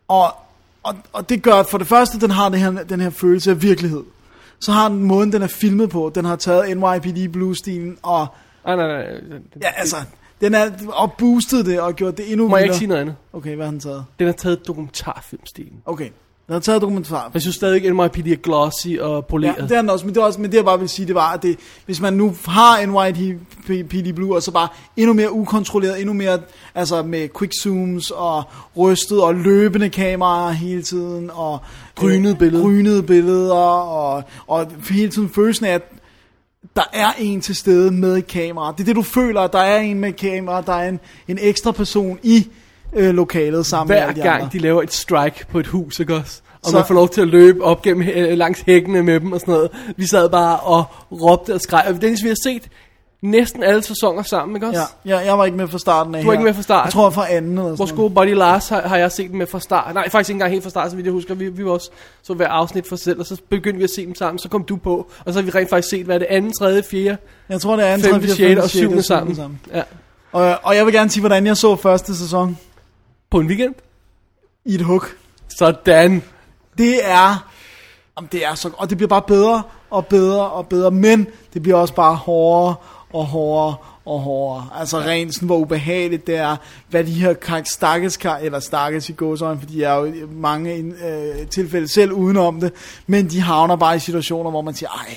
og, 0.07 0.27
og, 0.83 0.95
og 1.13 1.29
det 1.29 1.43
gør, 1.43 1.63
for 1.63 1.77
det 1.77 1.87
første, 1.87 2.19
den 2.19 2.31
har 2.31 2.49
det 2.49 2.59
her, 2.59 2.71
den 2.71 2.99
her 2.99 3.09
følelse 3.09 3.51
af 3.51 3.61
virkelighed. 3.61 4.03
Så 4.59 4.71
har 4.71 4.89
den 4.89 5.03
måden, 5.03 5.31
den 5.31 5.41
er 5.41 5.47
filmet 5.47 5.89
på, 5.89 6.11
den 6.15 6.25
har 6.25 6.35
taget 6.35 6.77
NYPD 6.77 7.31
Blue-stilen 7.33 7.97
og, 8.01 8.27
Nej, 8.65 8.75
nej, 8.75 8.87
nej. 8.87 9.39
ja, 9.61 9.69
altså, 9.77 9.95
den 10.41 10.53
er, 10.53 10.71
og 10.87 11.13
boostet 11.13 11.65
det 11.65 11.81
og 11.81 11.95
gjort 11.95 12.17
det 12.17 12.31
endnu 12.31 12.47
Må 12.47 12.57
jeg 12.57 12.63
ikke 12.63 12.75
sige 12.75 12.87
noget 12.87 13.01
andet? 13.01 13.15
Okay, 13.33 13.55
hvad 13.55 13.65
har 13.65 13.71
den 13.71 13.79
taget? 13.79 14.05
Den 14.19 14.27
har 14.27 14.33
taget 14.33 14.67
dokumentarfilmstilen. 14.67 15.81
Okay, 15.85 16.09
Den 16.51 16.55
har 16.55 16.59
taget 16.59 16.81
dokumentar. 16.81 17.31
Jeg 17.33 17.41
synes 17.41 17.55
stadig, 17.55 17.85
at 17.85 17.95
NYPD 17.95 18.27
er 18.27 18.35
glossy 18.35 18.87
og 18.99 19.25
poleret. 19.25 19.55
Ja, 19.57 19.63
det 19.63 19.71
er 19.71 19.81
den 19.81 19.89
også, 19.89 20.05
men 20.05 20.15
det, 20.15 20.21
er 20.21 20.25
også, 20.25 20.41
men 20.41 20.51
det 20.51 20.57
jeg 20.57 20.65
bare 20.65 20.79
vil 20.79 20.89
sige, 20.89 21.07
det 21.07 21.15
var, 21.15 21.33
at 21.33 21.43
det, 21.43 21.59
hvis 21.85 22.01
man 22.01 22.13
nu 22.13 22.35
har 22.47 22.85
NYPD 22.85 24.15
Blue, 24.15 24.35
og 24.35 24.43
så 24.43 24.51
bare 24.51 24.67
endnu 24.97 25.13
mere 25.13 25.31
ukontrolleret, 25.31 25.99
endnu 25.99 26.13
mere 26.13 26.39
altså 26.75 27.03
med 27.03 27.29
quick 27.39 27.53
zooms 27.63 28.11
og 28.11 28.43
rystet 28.77 29.21
og 29.21 29.35
løbende 29.35 29.89
kameraer 29.89 30.51
hele 30.51 30.81
tiden, 30.81 31.29
og 31.33 31.59
Grynede 31.95 32.35
billeder. 32.35 32.63
grynede 32.63 33.03
billeder, 33.03 33.55
og, 33.55 34.23
og 34.47 34.67
hele 34.89 35.11
tiden 35.11 35.29
følelsen 35.29 35.65
af, 35.65 35.73
at 35.73 35.91
der 36.75 36.83
er 36.93 37.11
en 37.19 37.41
til 37.41 37.55
stede 37.55 37.91
med 37.91 38.17
et 38.17 38.27
kamera. 38.27 38.71
Det 38.71 38.79
er 38.79 38.85
det, 38.85 38.95
du 38.95 39.01
føler, 39.01 39.41
at 39.41 39.53
der 39.53 39.59
er 39.59 39.79
en 39.79 39.99
med 39.99 40.09
et 40.09 40.15
kamera, 40.15 40.61
der 40.61 40.73
er 40.73 40.89
en, 40.89 40.99
en 41.27 41.37
ekstra 41.41 41.71
person 41.71 42.19
i 42.23 42.47
øh, 42.95 43.09
lokalet 43.15 43.65
sammen 43.65 43.87
med 43.87 43.95
Hver 43.95 44.07
alle 44.07 44.21
de 44.21 44.27
gang 44.27 44.41
andre. 44.41 44.49
de 44.53 44.59
laver 44.59 44.81
et 44.81 44.93
strike 44.93 45.45
på 45.51 45.59
et 45.59 45.67
hus, 45.67 45.99
ikke 45.99 46.15
også? 46.15 46.41
Og 46.63 46.69
Så- 46.71 46.77
man 46.77 46.85
får 46.87 46.93
lov 46.93 47.09
til 47.09 47.21
at 47.21 47.27
løbe 47.27 47.63
op 47.63 47.81
gennem, 47.81 48.07
øh, 48.13 48.37
langs 48.37 48.63
hækkene 48.65 49.03
med 49.03 49.19
dem 49.19 49.31
og 49.31 49.39
sådan 49.39 49.53
noget. 49.53 49.69
Vi 49.97 50.07
sad 50.07 50.29
bare 50.29 50.59
og 50.59 50.83
råbte 51.11 51.53
og 51.53 51.61
skreg. 51.61 51.83
Og 51.87 52.01
Dennis, 52.01 52.23
vi 52.23 52.27
har 52.27 52.37
set 52.43 52.63
næsten 53.21 53.63
alle 53.63 53.83
sæsoner 53.83 54.23
sammen, 54.23 54.55
ikke 54.55 54.67
også? 54.67 54.79
Ja, 55.05 55.17
jeg, 55.17 55.25
jeg 55.25 55.37
var 55.37 55.45
ikke 55.45 55.57
med 55.57 55.67
fra 55.67 55.77
starten 55.77 56.15
af 56.15 56.21
Du 56.21 56.27
var 56.27 56.33
her. 56.33 56.39
ikke 56.39 56.43
med 56.45 56.53
fra 56.53 56.61
starten? 56.61 56.85
Jeg 56.87 56.93
tror 56.93 57.09
fra 57.09 57.31
anden 57.33 57.51
eller 57.51 57.63
sådan 57.63 57.79
Vores 57.79 57.91
gode 57.91 58.09
buddy 58.09 58.33
Lars 58.35 58.69
har, 58.69 58.81
har 58.81 58.97
jeg 58.97 59.11
set 59.11 59.29
dem 59.29 59.37
med 59.37 59.47
fra 59.47 59.59
start. 59.59 59.93
Nej, 59.93 60.09
faktisk 60.09 60.29
ikke 60.29 60.35
engang 60.35 60.51
helt 60.51 60.63
fra 60.63 60.69
start, 60.69 60.89
så 60.89 60.95
vidt 60.95 61.05
jeg 61.05 61.13
husker. 61.13 61.33
Vi, 61.35 61.49
vi 61.49 61.65
var 61.65 61.71
også 61.71 61.89
så 62.23 62.33
hver 62.33 62.47
afsnit 62.47 62.87
for 62.87 62.95
sig 62.95 63.03
selv, 63.03 63.19
og 63.19 63.25
så 63.25 63.37
begyndte 63.49 63.77
vi 63.77 63.83
at 63.83 63.89
se 63.89 64.05
dem 64.05 64.15
sammen. 64.15 64.39
Så 64.39 64.49
kom 64.49 64.63
du 64.63 64.75
på, 64.75 65.07
og 65.25 65.33
så 65.33 65.39
har 65.39 65.45
vi 65.45 65.51
rent 65.51 65.69
faktisk 65.69 65.89
set, 65.89 66.05
hvad 66.05 66.15
er 66.15 66.19
det 66.19 66.27
anden, 66.29 66.51
tredje, 66.53 66.83
fjerde, 66.91 67.17
Jeg 67.49 67.61
tror, 67.61 67.75
det 67.75 67.85
er 67.85 67.89
anden, 67.93 68.11
femte, 68.11 68.27
tredje, 68.27 68.35
fjerde, 68.49 68.63
og 68.63 68.69
syvende 68.69 69.03
sjette, 69.03 69.35
sammen. 69.35 69.59
Ja. 69.73 69.81
Og, 70.31 70.57
og 70.63 70.75
jeg 70.75 70.85
vil 70.85 70.93
gerne 70.93 71.09
sige, 71.09 71.21
hvordan 71.21 71.45
jeg 71.45 71.57
så 71.57 71.75
første 71.75 72.15
sæson 72.17 72.57
På 73.31 73.39
en 73.39 73.47
weekend. 73.47 73.75
i 74.65 74.75
et 74.75 74.81
hug. 74.81 75.03
Sådan. 75.57 76.23
Det 76.77 76.99
er, 77.09 77.49
jamen 78.17 78.29
det 78.31 78.45
er 78.45 78.55
så, 78.55 78.69
og 78.77 78.89
det 78.89 78.97
bliver 78.97 79.07
bare 79.07 79.21
bedre 79.21 79.63
og 79.89 80.05
bedre 80.05 80.49
og 80.51 80.67
bedre, 80.67 80.91
men 80.91 81.27
det 81.53 81.61
bliver 81.61 81.77
også 81.77 81.93
bare 81.93 82.15
hårdere 82.15 82.75
og 83.13 83.25
hårdere 83.25 83.75
og 84.05 84.19
hårdere. 84.19 84.69
Altså 84.75 84.99
rent 84.99 85.33
sådan, 85.33 85.45
hvor 85.45 85.57
ubehageligt 85.57 86.27
det 86.27 86.35
er, 86.35 86.55
hvad 86.89 87.03
de 87.03 87.11
her 87.13 87.33
kar- 87.33 87.61
stakkels, 87.65 88.17
kar- 88.17 88.37
eller 88.37 88.59
stakkels 88.59 89.09
i 89.09 89.13
gåsøjne, 89.13 89.59
fordi 89.59 89.81
jeg 89.81 89.91
er 89.93 89.97
jo 89.99 90.05
i 90.05 90.23
mange 90.31 90.73
øh, 90.73 91.47
tilfælde 91.47 91.87
selv 91.87 92.11
udenom 92.11 92.59
det, 92.59 92.73
men 93.07 93.29
de 93.29 93.41
havner 93.41 93.75
bare 93.75 93.95
i 93.95 93.99
situationer, 93.99 94.49
hvor 94.49 94.61
man 94.61 94.73
siger, 94.73 94.89
ej, 94.89 95.15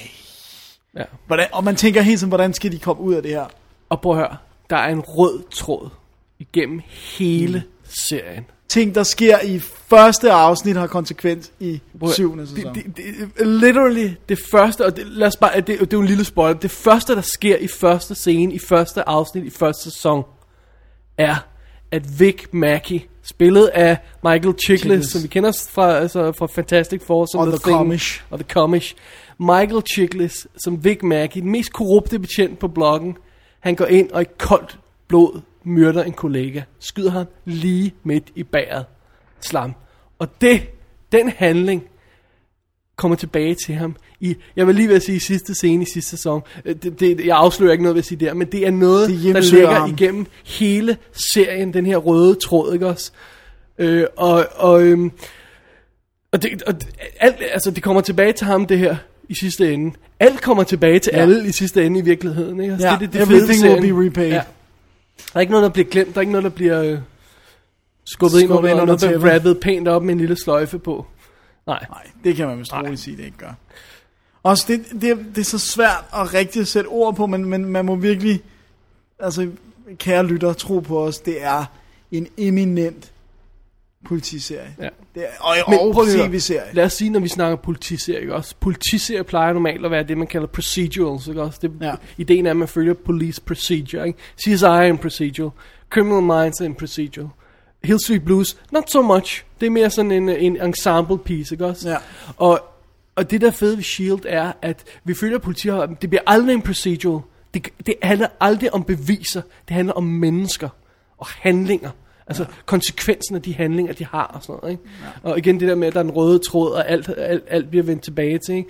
Ja. 0.97 1.03
hvordan, 1.27 1.47
og 1.53 1.65
man 1.65 1.77
tænker 1.77 2.03
helt 2.03 2.21
sådan, 2.21 2.29
hvordan 2.31 2.55
skal 2.55 2.73
de 2.73 2.79
komme 2.79 3.03
ud 3.03 3.15
af 3.15 3.23
det 3.23 3.31
her? 3.31 3.45
Og 3.89 4.01
prøv 4.01 4.13
at 4.13 4.19
høre, 4.19 4.37
der 4.71 4.77
er 4.77 4.89
en 4.89 5.01
rød 5.01 5.43
tråd 5.51 5.89
igennem 6.39 6.81
hele 7.19 7.65
serien. 8.09 8.45
Ting, 8.69 8.95
der 8.95 9.03
sker 9.03 9.41
i 9.41 9.59
første 9.59 10.31
afsnit, 10.31 10.77
har 10.77 10.87
konsekvens 10.87 11.53
i 11.61 11.81
Prøv 12.01 12.13
syvende 12.13 12.47
sæson. 12.47 12.75
Det, 12.75 12.85
det, 12.97 13.05
det, 13.39 13.47
literally 13.47 14.11
det 14.29 14.39
første, 14.51 14.87
og 14.87 14.97
det, 14.97 15.07
lad 15.07 15.27
os 15.27 15.37
bare, 15.37 15.57
det, 15.57 15.67
det 15.67 15.81
er 15.81 15.87
jo 15.93 16.01
en 16.01 16.07
lille 16.07 16.25
spoiler, 16.25 16.59
det 16.59 16.71
første, 16.71 17.15
der 17.15 17.21
sker 17.21 17.57
i 17.57 17.69
første 17.69 18.15
scene, 18.15 18.55
i 18.55 18.59
første 18.59 19.09
afsnit, 19.09 19.45
i 19.45 19.51
første 19.51 19.83
sæson, 19.91 20.25
er, 21.19 21.35
at 21.91 22.21
Vic 22.21 22.45
Mackey, 22.53 23.01
spillet 23.23 23.67
af 23.67 23.97
Michael 24.25 24.55
Chiklis, 24.65 25.07
som 25.07 25.23
vi 25.23 25.29
kender 25.29 25.67
fra, 25.71 25.97
altså, 25.97 26.33
fra 26.33 26.47
Fantastic 26.47 27.03
Four, 27.07 27.27
som 27.33 27.41
Og 27.41 27.47
The, 27.47 27.57
The 27.57 27.63
Thing, 27.63 27.79
Commish. 27.79 28.23
og 28.31 28.39
The 28.39 28.49
Commish. 28.53 28.95
Michael 29.39 29.83
Chiklis, 29.95 30.47
som 30.65 30.85
Vic 30.85 30.99
Mackey, 31.03 31.41
den 31.41 31.51
mest 31.51 31.73
korrupte 31.73 32.19
betjent 32.19 32.59
på 32.59 32.69
bloggen, 32.69 33.17
han 33.61 33.75
går 33.75 33.87
ind 33.87 34.11
og 34.11 34.23
i 34.23 34.27
koldt 34.39 34.79
blod 35.09 35.41
myrder 35.65 36.03
en 36.03 36.13
kollega, 36.13 36.63
skyder 36.79 37.11
ham 37.11 37.27
lige 37.45 37.95
midt 38.05 38.25
i 38.35 38.43
bæret. 38.43 38.85
Slam. 39.41 39.73
Og 40.19 40.29
det, 40.41 40.63
den 41.13 41.29
handling, 41.37 41.83
kommer 42.97 43.17
tilbage 43.17 43.57
til 43.67 43.75
ham 43.75 43.97
i, 44.21 44.37
jeg 44.57 44.67
vil 44.67 44.75
lige 44.75 44.89
ved 44.89 44.97
at 44.97 45.03
sige 45.03 45.21
sidste 45.21 45.55
scene 45.55 45.83
i 45.83 45.87
sidste 45.95 46.11
sæson. 46.11 46.43
Øh, 46.65 46.75
Det, 46.83 47.01
det, 47.01 47.27
jeg 47.27 47.37
afslører 47.37 47.73
ikke 47.73 47.83
noget 47.85 47.95
ved 47.95 48.03
at 48.03 48.07
sige 48.07 48.21
der, 48.27 48.35
men 48.35 48.47
det 48.53 48.67
er 48.67 48.71
noget, 48.71 49.09
Det 49.09 49.35
der 49.35 49.41
ligger 49.41 49.71
ham. 49.71 49.91
igennem 49.91 50.27
hele 50.45 50.97
serien, 51.33 51.75
den 51.75 51.87
her 51.87 51.97
røde 51.97 52.35
tråd, 52.35 52.75
ikke 52.75 52.87
også? 52.87 53.13
Øh, 53.79 54.05
og, 54.17 54.47
og, 54.57 54.83
øhm, 54.83 55.13
og, 56.33 56.43
det, 56.43 56.63
og 56.63 56.75
alt, 57.21 57.37
altså 57.53 57.71
det 57.71 57.83
kommer 57.83 58.03
tilbage 58.03 58.33
til 58.33 58.47
ham, 58.47 58.67
det 58.67 58.79
her, 58.79 58.97
i 59.29 59.35
sidste 59.35 59.73
ende. 59.75 59.95
Alt 60.21 60.41
kommer 60.43 60.63
tilbage 60.63 60.99
til 60.99 61.11
Ja. 61.15 61.21
alle 61.23 61.49
i 61.49 61.53
sidste 61.53 61.87
ende 61.87 62.01
i 62.01 62.03
virkeligheden, 62.03 62.61
ikke? 62.61 62.73
Altså, 62.73 62.89
Ja, 62.89 62.93
det, 62.93 63.01
det, 63.01 63.13
det 63.13 63.23
everything 63.23 63.65
will 63.81 63.95
be 63.95 64.07
repaid. 64.07 64.29
Ja. 64.33 64.43
Der 65.17 65.37
er 65.37 65.41
ikke 65.41 65.51
noget, 65.51 65.63
der 65.63 65.69
bliver 65.69 65.89
glemt, 65.89 66.09
der 66.09 66.17
er 66.17 66.21
ikke 66.21 66.33
noget, 66.33 66.45
der 66.45 66.51
bliver 66.51 66.83
øh, 66.83 66.99
skubbet 68.05 68.41
ind 68.41 68.49
Skubbet 68.49 68.69
ind 68.69 68.75
ind 68.75 68.83
under 68.83 68.95
under 68.95 69.09
der 69.09 69.19
bliver 69.19 69.31
wrappet 69.31 69.61
pænt 69.61 69.89
op 69.89 70.03
med 70.03 70.15
en 70.15 70.21
lille 70.21 70.37
sløjfe 70.37 70.79
på. 70.79 71.07
Nej. 71.67 71.87
Nej, 71.91 72.07
det 72.25 72.37
kan 72.37 72.47
man 72.47 72.59
vist 72.59 72.75
roligt 72.75 73.01
sige, 73.01 73.17
det 73.17 73.25
ikke 73.25 73.39
gør. 73.39 73.53
Også 74.43 74.65
det, 74.69 75.01
det, 75.01 75.27
det 75.35 75.39
er 75.39 75.45
så 75.45 75.59
svært 75.59 76.05
at 76.15 76.35
rigtig 76.35 76.67
sætte 76.67 76.89
ord 76.89 77.17
på, 77.17 77.27
men, 77.27 77.45
men 77.45 77.65
man 77.65 77.85
må 77.85 77.95
virkelig, 77.95 78.43
altså 79.19 79.51
kære 79.99 80.27
lytter, 80.27 80.53
tro 80.53 80.81
på 80.81 81.05
os, 81.05 81.19
det 81.19 81.43
er 81.43 81.65
en 82.11 82.29
eminent 82.37 83.13
politiserie. 84.05 84.75
Ja. 84.81 84.89
Det 85.15 85.23
er, 85.23 85.29
og, 85.41 85.55
Men 85.69 85.79
og 85.79 85.93
prøv 85.95 86.07
tv-serie. 86.07 86.75
Lad 86.75 86.85
os 86.85 86.93
sige, 86.93 87.11
når 87.11 87.21
vi 87.21 87.29
snakker 87.29 87.57
politiserie, 87.57 88.21
ikke 88.21 88.35
også? 88.35 88.55
Politiserie 88.61 89.25
plejer 89.25 89.53
normalt 89.53 89.85
at 89.85 89.91
være 89.91 90.03
det, 90.03 90.19
man 90.19 90.27
kalder 90.27 90.47
procedurals, 90.47 91.29
ikke 91.29 91.43
også? 91.43 91.59
Det, 91.63 91.73
Ja. 91.81 91.87
ja. 91.87 91.95
Ideen 92.19 92.47
er, 92.47 92.51
at 92.51 92.57
man 92.57 92.69
følger 92.69 92.95
police 92.95 93.41
procedure, 93.41 94.07
ikke? 94.07 94.19
CSI 94.41 94.65
er 94.65 94.81
en 94.81 94.99
procedural. 94.99 95.51
Criminal 95.91 96.23
Minds 96.23 96.61
er 96.61 96.65
en 96.65 96.75
procedural. 96.75 97.29
Hill 97.85 97.99
Street 98.05 98.25
Blues, 98.25 98.57
not 98.73 98.91
so 98.91 99.03
much. 99.03 99.45
Det 99.61 99.67
er 99.67 99.71
mere 99.71 99.91
sådan 99.91 100.11
en, 100.11 100.29
en 100.29 100.63
ensemble 100.63 101.19
piece, 101.19 101.55
ikke 101.55 101.67
også? 101.67 101.91
Ja. 101.91 101.97
Og, 102.37 102.61
og 103.17 103.31
det 103.31 103.41
der 103.41 103.51
fede 103.51 103.77
ved 103.77 103.85
S.H.I.E.L.D. 103.85 104.25
er, 104.27 104.53
at 104.63 104.85
vi 105.05 105.15
følger 105.15 105.39
politiet, 105.39 105.91
det 106.03 106.11
bliver 106.11 106.23
aldrig 106.27 106.55
en 106.55 106.63
procedural. 106.63 107.23
Det, 107.55 107.69
det 107.87 107.95
handler 108.03 108.29
aldrig 108.41 108.75
om 108.75 108.85
beviser. 108.85 109.43
Det 109.69 109.75
handler 109.77 109.93
om 109.95 110.05
mennesker 110.05 110.69
og 111.19 111.27
handlinger. 111.27 111.91
Altså 112.27 112.43
ja. 112.43 112.49
konsekvensen 112.67 113.37
af 113.37 113.43
de 113.43 113.55
handlinger, 113.55 113.93
de 113.93 114.05
har 114.05 114.27
og 114.35 114.43
sådan 114.43 114.59
noget. 114.63 114.73
Ikke? 114.73 114.83
Ja. 115.25 115.31
Og 115.31 115.39
igen 115.39 115.61
det 115.61 115.69
der 115.69 115.75
med, 115.75 115.89
at 115.89 115.95
der 115.95 116.01
er 116.01 116.05
en 116.05 116.11
røde 116.11 116.39
tråd, 116.39 116.73
og 116.73 116.89
alt, 116.89 117.11
alt, 117.17 117.45
alt 117.49 117.71
bliver 117.71 117.83
vendt 117.83 118.03
tilbage 118.03 118.39
til. 118.39 118.55
Ikke? 118.55 118.69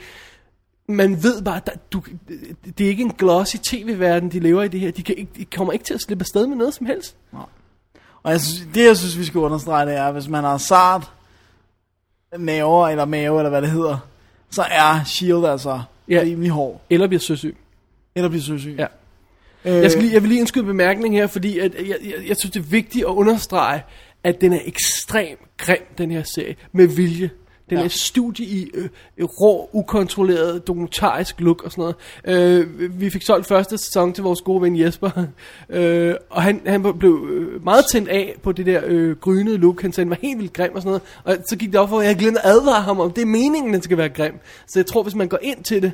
Man 0.88 1.22
ved 1.22 1.42
bare, 1.42 1.56
at 1.56 1.66
der, 1.66 1.72
du, 1.92 2.02
det 2.78 2.84
er 2.84 2.88
ikke 2.88 3.02
en 3.02 3.12
glossy 3.12 3.56
tv-verden, 3.62 4.32
de 4.32 4.40
lever 4.40 4.62
i 4.62 4.68
det 4.68 4.80
her. 4.80 4.90
De, 4.90 5.02
kan 5.02 5.14
ikke, 5.18 5.32
de 5.36 5.44
kommer 5.44 5.72
ikke 5.72 5.84
til 5.84 5.94
at 5.94 6.00
slippe 6.00 6.22
afsted 6.22 6.46
med 6.46 6.56
noget 6.56 6.74
som 6.74 6.86
helst. 6.86 7.16
Og 8.22 8.32
jeg 8.32 8.40
synes, 8.40 8.68
det 8.74 8.86
jeg 8.86 8.96
synes, 8.96 9.18
vi 9.18 9.24
skal 9.24 9.38
understrege, 9.40 9.86
det 9.86 9.96
er, 9.96 10.12
hvis 10.12 10.28
man 10.28 10.44
har 10.44 10.58
sart, 10.58 11.12
naver 12.38 12.88
eller 12.88 13.04
mave, 13.04 13.38
eller 13.38 13.50
hvad 13.50 13.62
det 13.62 13.70
hedder, 13.70 13.98
så 14.50 14.62
er 14.70 15.04
S.H.I.E.L.D. 15.04 15.44
altså 15.44 15.82
Ja. 16.08 16.20
rimelig 16.22 16.50
hård. 16.50 16.80
Eller 16.90 17.06
bliver 17.06 17.20
søsyg. 17.20 17.56
Eller 18.14 18.28
bliver 18.28 18.42
søsyg. 18.42 18.74
Ja. 18.78 18.86
Øh, 19.64 19.72
Jeg, 19.74 19.90
skal 19.90 20.02
lige, 20.02 20.14
jeg 20.14 20.22
vil 20.22 20.28
lige 20.28 20.38
indskyde 20.38 20.62
en 20.62 20.66
bemærkning 20.66 21.14
her, 21.16 21.26
fordi 21.26 21.58
at 21.58 21.74
jeg, 21.74 21.96
jeg, 22.04 22.28
jeg 22.28 22.36
synes, 22.36 22.52
det 22.52 22.60
er 22.60 22.64
vigtigt 22.70 23.04
at 23.04 23.10
understrege, 23.10 23.82
at 24.24 24.40
den 24.40 24.52
er 24.52 24.60
ekstrem 24.64 25.36
grim, 25.58 25.82
den 25.98 26.10
her 26.10 26.22
serie, 26.34 26.56
med 26.72 26.86
vilje. 26.86 27.30
Den 27.70 27.78
Ja. 27.78 27.84
er 27.84 27.88
studie 27.88 28.46
i 28.46 28.70
øh, 28.74 28.88
rå, 29.24 29.70
ukontrolleret, 29.72 30.66
dokumentarisk 30.66 31.40
look 31.40 31.62
og 31.64 31.70
sådan 31.72 31.94
noget. 32.26 32.60
Øh, 32.60 33.00
vi 33.00 33.10
fik 33.10 33.22
solgt 33.22 33.46
første 33.46 33.78
sæson 33.78 34.12
til 34.12 34.24
vores 34.24 34.40
gode 34.40 34.62
ven 34.62 34.80
Jesper, 34.80 35.10
øh, 35.70 36.14
og 36.30 36.42
han, 36.42 36.60
han 36.66 36.98
blev 36.98 37.28
øh, 37.30 37.64
meget 37.64 37.84
tændt 37.92 38.08
af 38.08 38.34
på 38.42 38.52
det 38.52 38.66
der 38.66 38.80
øh, 38.86 39.16
grynede 39.16 39.56
look. 39.58 39.82
Han 39.82 39.92
sagde, 39.92 40.10
var 40.10 40.18
helt 40.22 40.38
vildt 40.38 40.52
grim 40.52 40.70
og 40.74 40.82
sådan 40.82 40.88
noget. 40.90 41.02
Og 41.40 41.44
så 41.48 41.56
gik 41.56 41.72
det 41.72 41.80
op 41.80 41.88
for, 41.88 42.00
at 42.00 42.06
jeg 42.06 42.16
glemte 42.16 42.40
at 42.46 42.50
advare 42.50 42.82
ham 42.82 43.00
om, 43.00 43.12
det 43.12 43.22
er 43.22 43.26
meningen, 43.26 43.72
den 43.74 43.82
skal 43.82 43.98
være 43.98 44.08
grim. 44.08 44.34
Så 44.66 44.78
jeg 44.78 44.86
tror, 44.86 45.02
hvis 45.02 45.14
man 45.14 45.28
går 45.28 45.38
ind 45.42 45.64
til 45.64 45.82
det, 45.82 45.92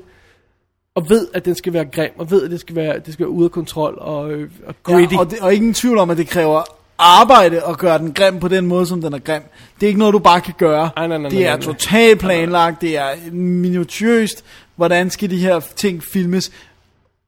og 0.95 1.11
ved, 1.11 1.29
at 1.35 1.45
den 1.45 1.55
skal 1.55 1.73
være 1.73 1.85
grim, 1.85 2.11
og 2.19 2.31
ved, 2.31 2.45
at 2.45 2.51
det 2.51 2.61
skal 2.61 2.77
være, 2.77 2.99
det 2.99 3.13
skal 3.13 3.25
være 3.25 3.31
ude 3.31 3.45
af 3.45 3.51
kontrol 3.51 3.99
og, 3.99 4.33
øh, 4.33 4.51
og 4.67 4.75
gritty. 4.83 5.15
Ja, 5.15 5.21
og, 5.21 5.31
det, 5.31 5.41
og 5.41 5.55
ingen 5.55 5.75
tvivl 5.75 5.99
om, 5.99 6.11
at 6.11 6.17
det 6.17 6.29
kræver 6.29 6.63
arbejde 6.99 7.63
at 7.67 7.79
gøre 7.79 7.99
den 7.99 8.13
grim 8.15 8.41
på 8.41 8.49
den 8.49 8.67
måde, 8.67 8.87
som 8.87 9.03
den 9.03 9.13
er 9.13 9.19
grim. 9.19 9.43
Det 9.81 9.87
er 9.87 9.89
ikke 9.89 9.99
noget, 9.99 10.13
du 10.15 10.19
bare 10.19 10.41
kan 10.41 10.55
gøre. 10.59 10.91
Ej, 10.97 11.07
nej, 11.07 11.19
nej, 11.19 11.31
det 11.31 11.47
er 11.47 11.57
totalt 11.57 12.21
planlagt, 12.21 12.81
det 12.81 12.97
er 12.97 13.33
minutiøst, 13.33 14.45
hvordan 14.77 15.11
skal 15.11 15.31
de 15.31 15.39
her 15.39 15.61
ting 15.61 16.03
filmes, 16.13 16.53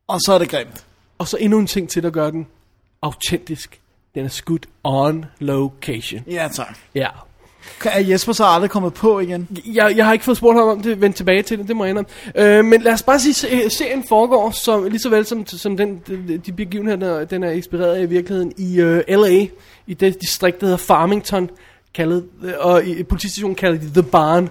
og 0.07 0.21
så 0.21 0.33
er 0.33 0.39
det 0.39 0.49
grimt. 0.49 0.85
Og 1.19 1.29
så 1.29 1.37
endnu 1.41 1.59
en 1.59 1.67
ting 1.67 1.89
til, 1.89 2.03
der 2.03 2.11
gør 2.11 2.31
den 2.31 2.47
autentisk. 3.03 3.81
Den 4.15 4.25
er 4.25 4.29
skudt 4.29 4.67
on 4.85 5.25
location. 5.39 6.25
Ja, 6.31 6.49
tak. 6.53 6.79
Ja. 6.95 7.09
Er 7.85 8.01
Jesper 8.01 8.33
så 8.33 8.45
aldrig 8.45 8.71
kommet 8.71 8.95
på 8.95 9.21
igen? 9.21 9.49
Jeg, 9.67 9.93
jeg 9.97 10.07
har 10.07 10.13
ikke 10.13 10.25
fået 10.25 10.37
spurgt 10.37 10.59
ham 10.59 10.69
om 10.69 10.83
det, 10.83 11.01
vendt 11.01 11.17
tilbage 11.17 11.43
til 11.43 11.59
det, 11.59 11.69
det 11.69 11.77
må 11.77 11.85
jeg 11.85 11.91
indrømme. 11.91 12.59
Øh, 12.59 12.65
men 12.65 12.83
lad 12.83 12.93
os 12.93 13.03
bare 13.03 13.21
sige, 13.21 13.65
at 13.65 13.73
serien 13.73 14.05
foregår, 14.09 14.51
som, 14.51 14.85
lige 14.85 15.01
så 15.01 15.09
vel 15.09 15.27
som, 15.27 15.47
som 15.47 15.77
den, 15.77 16.03
de, 16.07 16.39
de 16.39 16.53
begivenheder, 16.53 17.25
den 17.25 17.45
er 17.45 17.51
inspireret 17.51 17.95
af 17.95 18.03
i 18.03 18.07
virkeligheden, 18.07 18.53
i 18.57 18.81
øh, 18.81 18.97
uh, 19.09 19.15
L.A., 19.15 19.47
i 19.87 19.95
det 19.95 20.21
distrikt, 20.21 20.61
der 20.61 20.67
hedder 20.67 20.79
Farmington, 20.79 21.51
kaldet, 21.95 22.25
øh, 22.45 22.53
og 22.59 22.85
i 22.85 23.03
politistationen 23.03 23.55
kalder 23.55 23.81
de 23.81 23.91
The 24.01 24.03
Barn. 24.03 24.51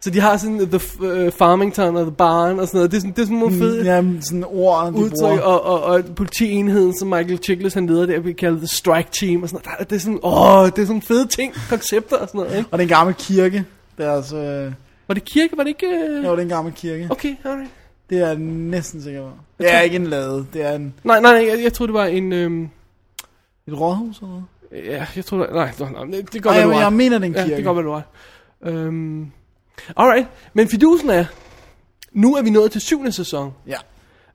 Så 0.00 0.10
de 0.10 0.20
har 0.20 0.36
sådan 0.36 0.58
The 0.68 0.80
uh, 1.26 1.32
Farmington 1.32 1.96
og 1.96 2.02
The 2.02 2.12
Barn 2.14 2.58
og 2.58 2.66
sådan 2.66 2.78
noget. 2.78 2.90
Det 2.90 2.96
er 2.96 3.00
sådan, 3.00 3.12
det 3.14 3.22
er 3.22 3.26
sådan 3.26 3.38
nogle 3.38 3.58
fede... 3.58 3.84
Ja, 3.84 4.04
sådan 4.20 4.44
ord, 4.46 4.86
de 4.86 4.92
udtryk, 4.92 5.18
bruger. 5.20 5.40
og, 5.40 5.62
og, 5.62 5.82
og 5.82 6.04
politienheden, 6.16 6.98
som 6.98 7.08
Michael 7.08 7.38
Chiklis 7.44 7.74
han 7.74 7.86
leder 7.86 8.06
der, 8.06 8.20
vi 8.20 8.32
kalder 8.32 8.60
det 8.60 8.70
Strike 8.70 9.08
Team, 9.12 9.42
og 9.42 9.48
sådan 9.48 9.62
noget. 9.66 9.90
Det 9.90 9.96
er 9.96 10.00
sådan, 10.00 10.18
åh, 10.22 10.66
det 10.66 10.78
er 10.78 10.86
sådan 10.86 11.02
fede 11.02 11.26
ting, 11.26 11.54
koncepter 11.68 12.16
og 12.16 12.28
sådan 12.28 12.40
noget, 12.40 12.56
ikke? 12.58 12.68
Og 12.72 12.78
den 12.78 12.88
gamle 12.88 13.14
kirke. 13.18 13.64
Deres, 13.98 14.32
øh, 14.32 14.72
Var 15.08 15.14
det 15.14 15.24
kirke? 15.24 15.56
Var 15.56 15.62
det 15.62 15.68
ikke... 15.70 15.86
Øh... 15.86 16.24
jo, 16.24 16.30
det 16.30 16.38
er 16.38 16.42
en 16.42 16.48
gammel 16.48 16.72
kirke. 16.74 17.08
Okay, 17.10 17.34
alright. 17.44 17.70
Det 18.10 18.18
er 18.18 18.34
næsten 18.38 19.02
sikker 19.02 19.20
på. 19.22 19.30
Det 19.58 19.74
er 19.74 19.80
ikke 19.80 19.96
en 19.96 20.06
lade, 20.06 20.46
det 20.52 20.62
er 20.66 20.72
en, 20.72 20.94
Nej, 21.04 21.20
nej, 21.20 21.30
jeg, 21.30 21.60
jeg 21.62 21.72
troede, 21.72 21.92
det 21.92 21.98
var 21.98 22.04
en... 22.06 22.32
Øhm... 22.32 22.62
et 23.68 23.80
rådhus 23.80 24.18
eller 24.18 24.28
noget. 24.28 24.44
Ja, 24.86 25.06
jeg 25.16 25.24
tror 25.24 25.36
nej, 25.38 25.70
nej, 25.80 25.90
nej, 25.92 26.04
det, 26.20 26.32
det 26.32 26.42
går 26.42 26.50
vel, 26.50 26.58
jeg, 26.60 26.70
jeg 26.80 26.92
mener, 26.92 27.18
det 27.18 27.24
er 27.24 27.28
en 27.28 27.34
Ja, 27.34 27.42
kirke. 27.42 27.56
det 27.56 27.64
går 27.64 27.72
vel, 27.72 27.88
ret. 27.88 28.02
Øhm, 28.62 29.26
alright, 29.96 30.26
men 30.54 30.68
fidusen 30.68 31.10
er, 31.10 31.24
nu 32.12 32.36
er 32.36 32.42
vi 32.42 32.50
nået 32.50 32.72
til 32.72 32.80
syvende 32.80 33.12
sæson. 33.12 33.52
Ja, 33.66 33.76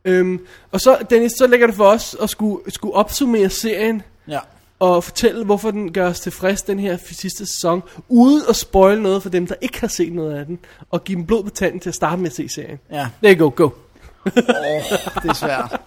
Øhm, 0.05 0.39
og 0.71 0.81
så, 0.81 0.97
Dennis, 1.09 1.31
så 1.37 1.47
lægger 1.47 1.67
det 1.67 1.75
for 1.75 1.85
os 1.85 2.15
at 2.21 2.29
skulle, 2.29 2.71
skulle 2.71 2.93
opsummere 2.95 3.49
serien, 3.49 4.01
ja. 4.27 4.39
og 4.79 5.03
fortælle, 5.03 5.45
hvorfor 5.45 5.71
den 5.71 5.93
gør 5.93 6.09
os 6.09 6.19
tilfreds, 6.19 6.61
den 6.61 6.79
her 6.79 6.97
sidste 7.11 7.45
sæson, 7.45 7.83
uden 8.09 8.41
at 8.49 8.55
spoil 8.55 9.01
noget 9.01 9.21
for 9.23 9.29
dem, 9.29 9.47
der 9.47 9.55
ikke 9.61 9.79
har 9.81 9.87
set 9.87 10.13
noget 10.13 10.33
af 10.35 10.45
den, 10.45 10.59
og 10.91 11.03
give 11.03 11.15
dem 11.15 11.25
blod 11.25 11.43
på 11.43 11.49
tanden 11.49 11.79
til 11.79 11.89
at 11.89 11.95
starte 11.95 12.17
med 12.21 12.29
at 12.29 12.35
se 12.35 12.49
serien. 12.49 12.79
Ja, 12.91 13.07
There 13.23 13.35
you 13.39 13.49
go, 13.49 13.63
go. 13.65 13.69
det 15.23 15.29
er 15.29 15.33
svært. 15.33 15.81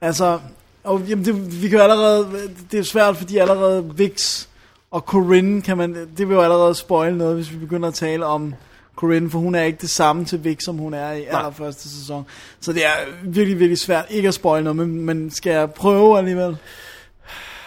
altså, 0.00 0.40
og, 0.84 1.00
jamen, 1.08 1.24
det, 1.24 1.62
vi 1.62 1.68
kan 1.68 1.80
allerede, 1.80 2.28
det 2.72 2.78
er 2.80 2.84
svært, 2.84 3.16
fordi 3.16 3.36
allerede 3.36 3.90
Vix 3.96 4.46
og 4.90 5.00
Corinne 5.00 5.62
kan 5.62 5.76
man, 5.76 5.94
det 6.16 6.28
vil 6.28 6.34
jo 6.34 6.40
allerede 6.40 6.74
spoil 6.74 7.14
noget, 7.14 7.34
hvis 7.34 7.52
vi 7.52 7.56
begynder 7.58 7.88
at 7.88 7.94
tale 7.94 8.26
om 8.26 8.54
Corinne, 8.96 9.30
for 9.30 9.38
hun 9.38 9.54
er 9.54 9.62
ikke 9.62 9.78
det 9.80 9.90
samme 9.90 10.24
til 10.24 10.44
Vix, 10.44 10.64
som 10.64 10.76
hun 10.78 10.94
er 10.94 11.12
i 11.12 11.24
allerførste 11.24 11.88
sæson. 11.88 12.24
Så 12.60 12.72
det 12.72 12.86
er 12.86 12.90
virkelig, 13.22 13.58
virkelig 13.58 13.78
svært 13.78 14.04
ikke 14.10 14.28
at 14.28 14.34
spoil 14.34 14.64
noget, 14.64 14.76
men, 14.76 15.00
men 15.00 15.30
skal 15.30 15.50
jeg 15.52 15.70
prøve 15.70 16.18
alligevel? 16.18 16.56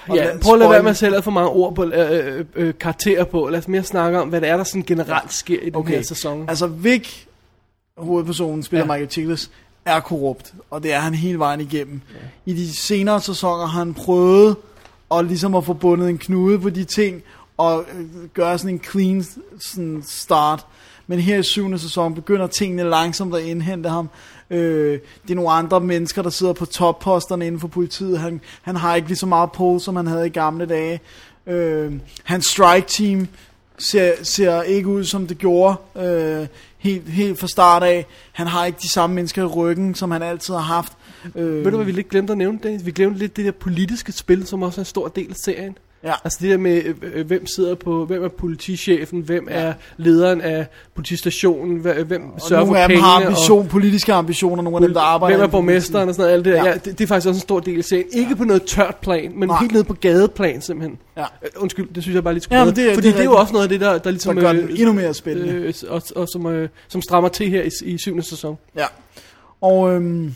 Og 0.08 0.16
Ja, 0.16 0.38
prøv 0.42 0.54
at 0.54 0.60
lade 0.60 0.70
være 0.72 0.84
med 0.84 0.92
at 0.92 0.98
sætte 0.98 1.22
for 1.22 1.32
mange 1.32 1.50
ord 1.50 1.76
på, 1.76 1.84
øh, 1.84 2.38
øh, 2.38 2.46
øh, 2.56 2.74
karakterer 2.80 3.24
på. 3.24 3.48
Lad 3.50 3.60
os 3.60 3.68
mere 3.68 3.84
snakke 3.84 4.20
om, 4.22 4.30
hvad 4.30 4.42
det 4.42 4.50
er, 4.50 4.58
der 4.58 4.64
sådan 4.64 4.84
generelt 4.84 5.34
sker 5.34 5.60
i 5.62 5.66
den 5.66 5.76
Okay. 5.76 5.94
her 5.96 6.02
sæson. 6.02 6.50
Altså 6.50 6.68
Vic, 6.68 7.10
hovedpersonen, 7.98 8.64
spiller 8.64 8.86
ja. 8.86 8.92
Michael 8.92 9.12
Chiklis, 9.12 9.52
er 9.86 10.00
korrupt, 10.00 10.54
og 10.70 10.84
det 10.84 10.94
er 10.94 11.00
han 11.00 11.14
hele 11.14 11.40
vejen 11.40 11.62
igennem. 11.62 12.02
Ja. 12.14 12.52
I 12.52 12.56
de 12.56 12.76
senere 12.76 13.22
sæsoner 13.22 13.66
har 13.66 13.80
han 13.80 13.94
prøvet 13.94 14.56
og 15.14 15.24
ligesom 15.24 15.56
at 15.56 15.66
få 15.66 15.74
bundet 15.74 16.10
en 16.10 16.18
knude 16.18 16.60
på 16.60 16.70
de 16.70 16.84
ting, 16.84 17.24
og 17.58 17.86
øh, 17.94 18.06
gøre 18.34 18.58
sådan 18.58 18.76
en 18.76 18.84
clean 18.92 19.26
sådan 19.60 20.04
start. 20.08 20.66
Men 21.08 21.20
her 21.20 21.38
i 21.38 21.44
syvende 21.44 21.80
sæson 21.80 22.16
begynder 22.16 22.48
tingene 22.48 22.84
langsomt 22.84 23.36
at 23.36 23.44
indhente 23.44 23.90
ham. 23.90 24.10
Øh, 24.50 25.00
det 25.24 25.32
er 25.32 25.36
nogle 25.36 25.52
andre 25.52 25.80
mennesker, 25.80 26.22
der 26.22 26.30
sidder 26.30 26.54
på 26.54 26.66
topposterne 26.66 27.48
inden 27.48 27.62
for 27.62 27.68
politiet. 27.68 28.20
Han, 28.20 28.42
han 28.62 28.76
har 28.76 28.96
ikke 28.96 29.08
lige 29.08 29.18
så 29.18 29.26
meget 29.26 29.52
på, 29.52 29.80
som 29.80 29.96
han 29.96 30.08
havde 30.08 30.26
i 30.28 30.30
gamle 30.30 30.66
dage. 30.66 31.00
Øh, 31.48 31.94
hans 32.24 32.46
strike 32.46 32.88
team 32.88 33.28
ser, 33.78 34.14
ser 34.24 34.62
ikke 34.62 34.88
ud, 34.88 35.04
som 35.04 35.28
det 35.28 35.38
gjorde 35.38 35.76
øh, 35.96 36.48
helt, 36.78 37.10
helt 37.10 37.40
fra 37.40 37.48
start 37.48 37.84
af. 37.84 38.06
Han 38.32 38.48
har 38.48 38.66
ikke 38.66 38.80
de 38.82 38.90
samme 38.90 39.16
mennesker 39.16 39.42
i 39.42 39.46
ryggen, 39.46 39.96
som 39.96 40.12
han 40.12 40.22
altid 40.22 40.54
har 40.54 40.62
haft. 40.62 40.94
Øh, 41.36 41.66
Ved 41.66 41.72
du, 41.72 41.78
hvad 41.78 41.86
vi 41.86 41.92
lidt 41.92 42.10
glemte 42.10 42.32
at 42.32 42.38
nævne, 42.38 42.60
Dennis? 42.64 42.86
Vi 42.86 42.92
glemte 42.92 43.20
lidt 43.20 43.38
det 43.38 43.46
der 43.46 43.52
politiske 43.52 44.12
spil, 44.12 44.48
som 44.48 44.64
også 44.64 44.82
er 44.82 44.84
en 44.84 44.86
stor 44.86 45.08
del 45.08 45.30
af 45.30 45.36
serien. 45.36 45.78
Ja. 46.04 46.14
Altså 46.24 46.40
det 46.42 46.50
der 46.50 46.58
med, 46.58 46.84
øh, 46.84 46.96
øh, 47.14 47.28
hvem 47.28 47.48
sidder 47.48 47.76
på, 47.76 48.06
hvem 48.06 48.24
er 48.24 48.28
politichefen, 48.28 49.22
hvem 49.22 49.48
ja. 49.50 49.56
er 49.56 49.74
lederen 49.98 50.42
af 50.42 50.66
politistationen, 50.96 51.82
hva- 51.82 52.04
hvem 52.04 52.22
og 52.34 52.42
sørger 52.42 52.66
for 52.66 52.74
nogle 52.74 52.88
pengene, 52.88 53.02
har 53.08 53.26
ambition, 53.26 53.68
politiske 53.68 54.14
ambitioner, 54.14 54.64
nogle 54.64 54.78
af 54.78 54.82
dem, 54.82 54.94
der 54.94 55.02
arbejder... 55.02 55.38
hvem 55.38 55.48
er 55.48 55.52
borgmesteren 55.52 56.10
og 56.10 56.16
sådan 56.16 56.24
noget, 56.24 56.34
alt 56.34 56.46
det 56.46 56.54
der. 56.54 56.60
Ja. 56.60 56.66
Ja. 56.66 56.72
Ja, 56.72 56.78
det, 56.78 56.98
det, 57.00 57.04
er 57.04 57.08
faktisk 57.08 57.28
også 57.28 57.38
en 57.38 57.42
stor 57.42 57.60
del 57.60 57.78
af 57.78 57.84
serien. 57.84 58.06
Ikke 58.14 58.36
på 58.36 58.44
noget 58.44 58.64
tørt 58.64 58.96
plan, 58.96 59.32
men 59.36 59.50
Nej. 59.50 59.60
helt 59.60 59.72
nede 59.72 59.84
på 59.84 59.94
gadeplan 59.94 60.62
simpelthen. 60.62 60.98
Ja. 61.18 61.22
Øh, 61.22 61.50
Undskyld, 61.58 61.88
det 61.96 62.04
synes 62.04 62.16
jeg 62.16 62.24
bare 62.24 62.34
lige 62.34 62.44
skulle 62.44 62.60
Ja, 62.62 62.66
det 62.66 62.76
Fordi 62.76 62.88
det 62.92 62.96
er 62.96 63.12
det 63.12 63.20
er 63.20 63.24
jo 63.24 63.36
også 63.36 63.54
noget 63.54 63.64
af 63.64 63.70
det, 63.70 63.82
der, 63.82 63.98
der 63.98 64.12
ligesom... 64.12 64.36
Der 64.36 64.42
gør 64.42 64.62
øh, 64.62 64.70
endnu 64.70 64.94
mere 64.94 65.14
spændende. 65.14 65.54
Øh, 65.54 65.74
og, 65.88 66.02
og 66.16 66.28
som, 66.30 66.46
øh, 66.46 66.70
som 66.88 67.02
strammer 67.02 67.30
til 67.30 67.50
her 67.50 67.62
i, 67.64 67.70
i 67.86 67.98
syvende 67.98 68.24
sæson. 68.24 68.58
Ja. 68.76 68.86
Og 69.62 69.94
øhm, 69.94 70.34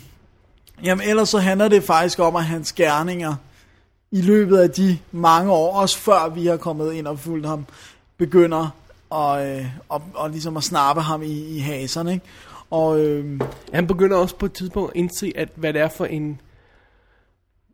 jamen, 0.84 1.08
ellers 1.08 1.28
så 1.28 1.38
handler 1.38 1.68
det 1.68 1.82
faktisk 1.82 2.18
om, 2.18 2.36
at 2.36 2.44
hans 2.44 2.72
gerninger 2.72 3.34
i 4.10 4.20
løbet 4.20 4.58
af 4.58 4.70
de 4.70 4.98
mange 5.12 5.52
år, 5.52 5.76
også 5.80 5.98
før 5.98 6.28
vi 6.28 6.46
har 6.46 6.56
kommet 6.56 6.92
ind 6.94 7.06
og 7.06 7.18
fulgt 7.18 7.46
ham, 7.46 7.66
begynder 8.18 8.74
at, 9.14 9.58
øh, 9.58 9.66
og, 9.88 10.02
og 10.14 10.30
ligesom 10.30 10.56
at 10.56 10.62
snappe 10.64 11.02
ham 11.02 11.22
i, 11.22 11.56
i 11.56 11.58
haserne, 11.58 12.12
ikke? 12.12 12.24
Og 12.70 13.00
øhm, 13.00 13.40
Han 13.72 13.86
begynder 13.86 14.16
også 14.16 14.36
på 14.36 14.46
et 14.46 14.52
tidspunkt 14.52 14.90
at 14.90 14.96
indse, 14.96 15.32
at 15.36 15.48
hvad 15.54 15.72
det 15.72 15.80
er 15.80 15.88
for 15.88 16.04
en... 16.04 16.40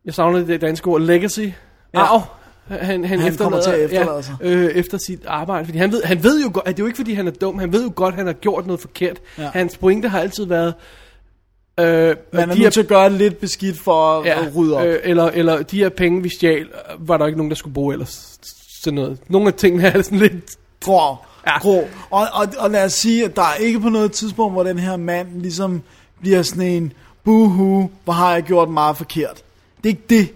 Jeg 0.05 0.13
savner 0.13 0.45
det 0.45 0.61
danske 0.61 0.87
ord, 0.87 1.01
legacy. 1.01 1.39
Ja. 1.39 1.53
Arv. 1.93 2.21
Han, 2.67 3.05
han, 3.05 3.19
Han 3.19 3.35
kommer 3.35 3.61
til 3.61 3.69
at 3.71 3.79
efterlade 3.79 4.23
sig. 4.23 4.35
ja, 4.41 4.49
øh, 4.49 4.65
efter 4.65 4.97
sit 4.97 5.25
arbejde. 5.25 5.65
Fordi 5.65 5.77
han 5.77 5.91
ved, 5.91 6.03
han 6.03 6.23
ved 6.23 6.43
jo 6.43 6.51
godt, 6.53 6.67
at 6.67 6.77
det 6.77 6.81
er 6.81 6.83
jo 6.83 6.87
ikke 6.87 6.97
fordi 6.97 7.13
han 7.13 7.27
er 7.27 7.31
dum, 7.31 7.59
han 7.59 7.73
ved 7.73 7.83
jo 7.83 7.91
godt, 7.95 8.13
at 8.13 8.17
han 8.17 8.25
har 8.25 8.33
gjort 8.33 8.65
noget 8.65 8.79
forkert. 8.79 9.19
Ja. 9.37 9.49
Hans 9.53 9.77
pointe 9.77 10.09
har 10.09 10.19
altid 10.19 10.45
været, 10.45 10.73
øh, 11.79 12.15
man 12.33 12.49
er 12.49 12.53
de 12.53 12.59
nødt 12.61 12.73
til 12.73 12.81
at 12.81 12.87
gøre 12.87 13.09
det 13.09 13.17
lidt 13.17 13.39
beskidt 13.39 13.79
for 13.79 14.19
at, 14.19 14.27
at 14.27 14.55
rydde 14.55 14.77
op. 14.77 14.85
Øh, 14.85 14.99
eller, 15.03 15.23
eller 15.23 15.63
de 15.63 15.77
her 15.77 15.89
penge, 15.89 16.23
vi 16.23 16.29
stjal, 16.29 16.67
var 16.99 17.17
der 17.17 17.25
ikke 17.25 17.37
nogen, 17.37 17.51
der 17.51 17.55
skulle 17.55 17.73
bruge 17.73 17.93
ellers. 17.93 18.39
Sådan 18.83 18.95
noget. 18.95 19.17
Nogle 19.27 19.47
af 19.47 19.53
tingene 19.53 19.87
er 19.87 20.01
sådan 20.01 20.19
lidt... 20.19 20.57
grå. 20.83 21.17
Ja. 21.45 21.51
Ja. 21.51 21.59
grå. 21.59 21.87
Og, 22.09 22.27
og, 22.33 22.47
og 22.57 22.71
lad 22.71 22.85
os 22.85 22.93
sige, 22.93 23.25
at 23.25 23.35
der 23.35 23.41
er 23.41 23.55
ikke 23.55 23.79
på 23.79 23.89
noget 23.89 24.11
tidspunkt, 24.11 24.53
hvor 24.53 24.63
den 24.63 24.79
her 24.79 24.97
mand 24.97 25.41
ligesom 25.41 25.81
bliver 26.21 26.41
sådan 26.41 26.67
en, 26.67 26.93
buhu, 27.23 27.89
hvor 28.03 28.13
har 28.13 28.33
jeg 28.33 28.43
gjort 28.43 28.69
meget 28.69 28.97
forkert. 28.97 29.43
Det 29.77 29.85
er 29.85 29.87
ikke 29.87 30.03
det. 30.09 30.29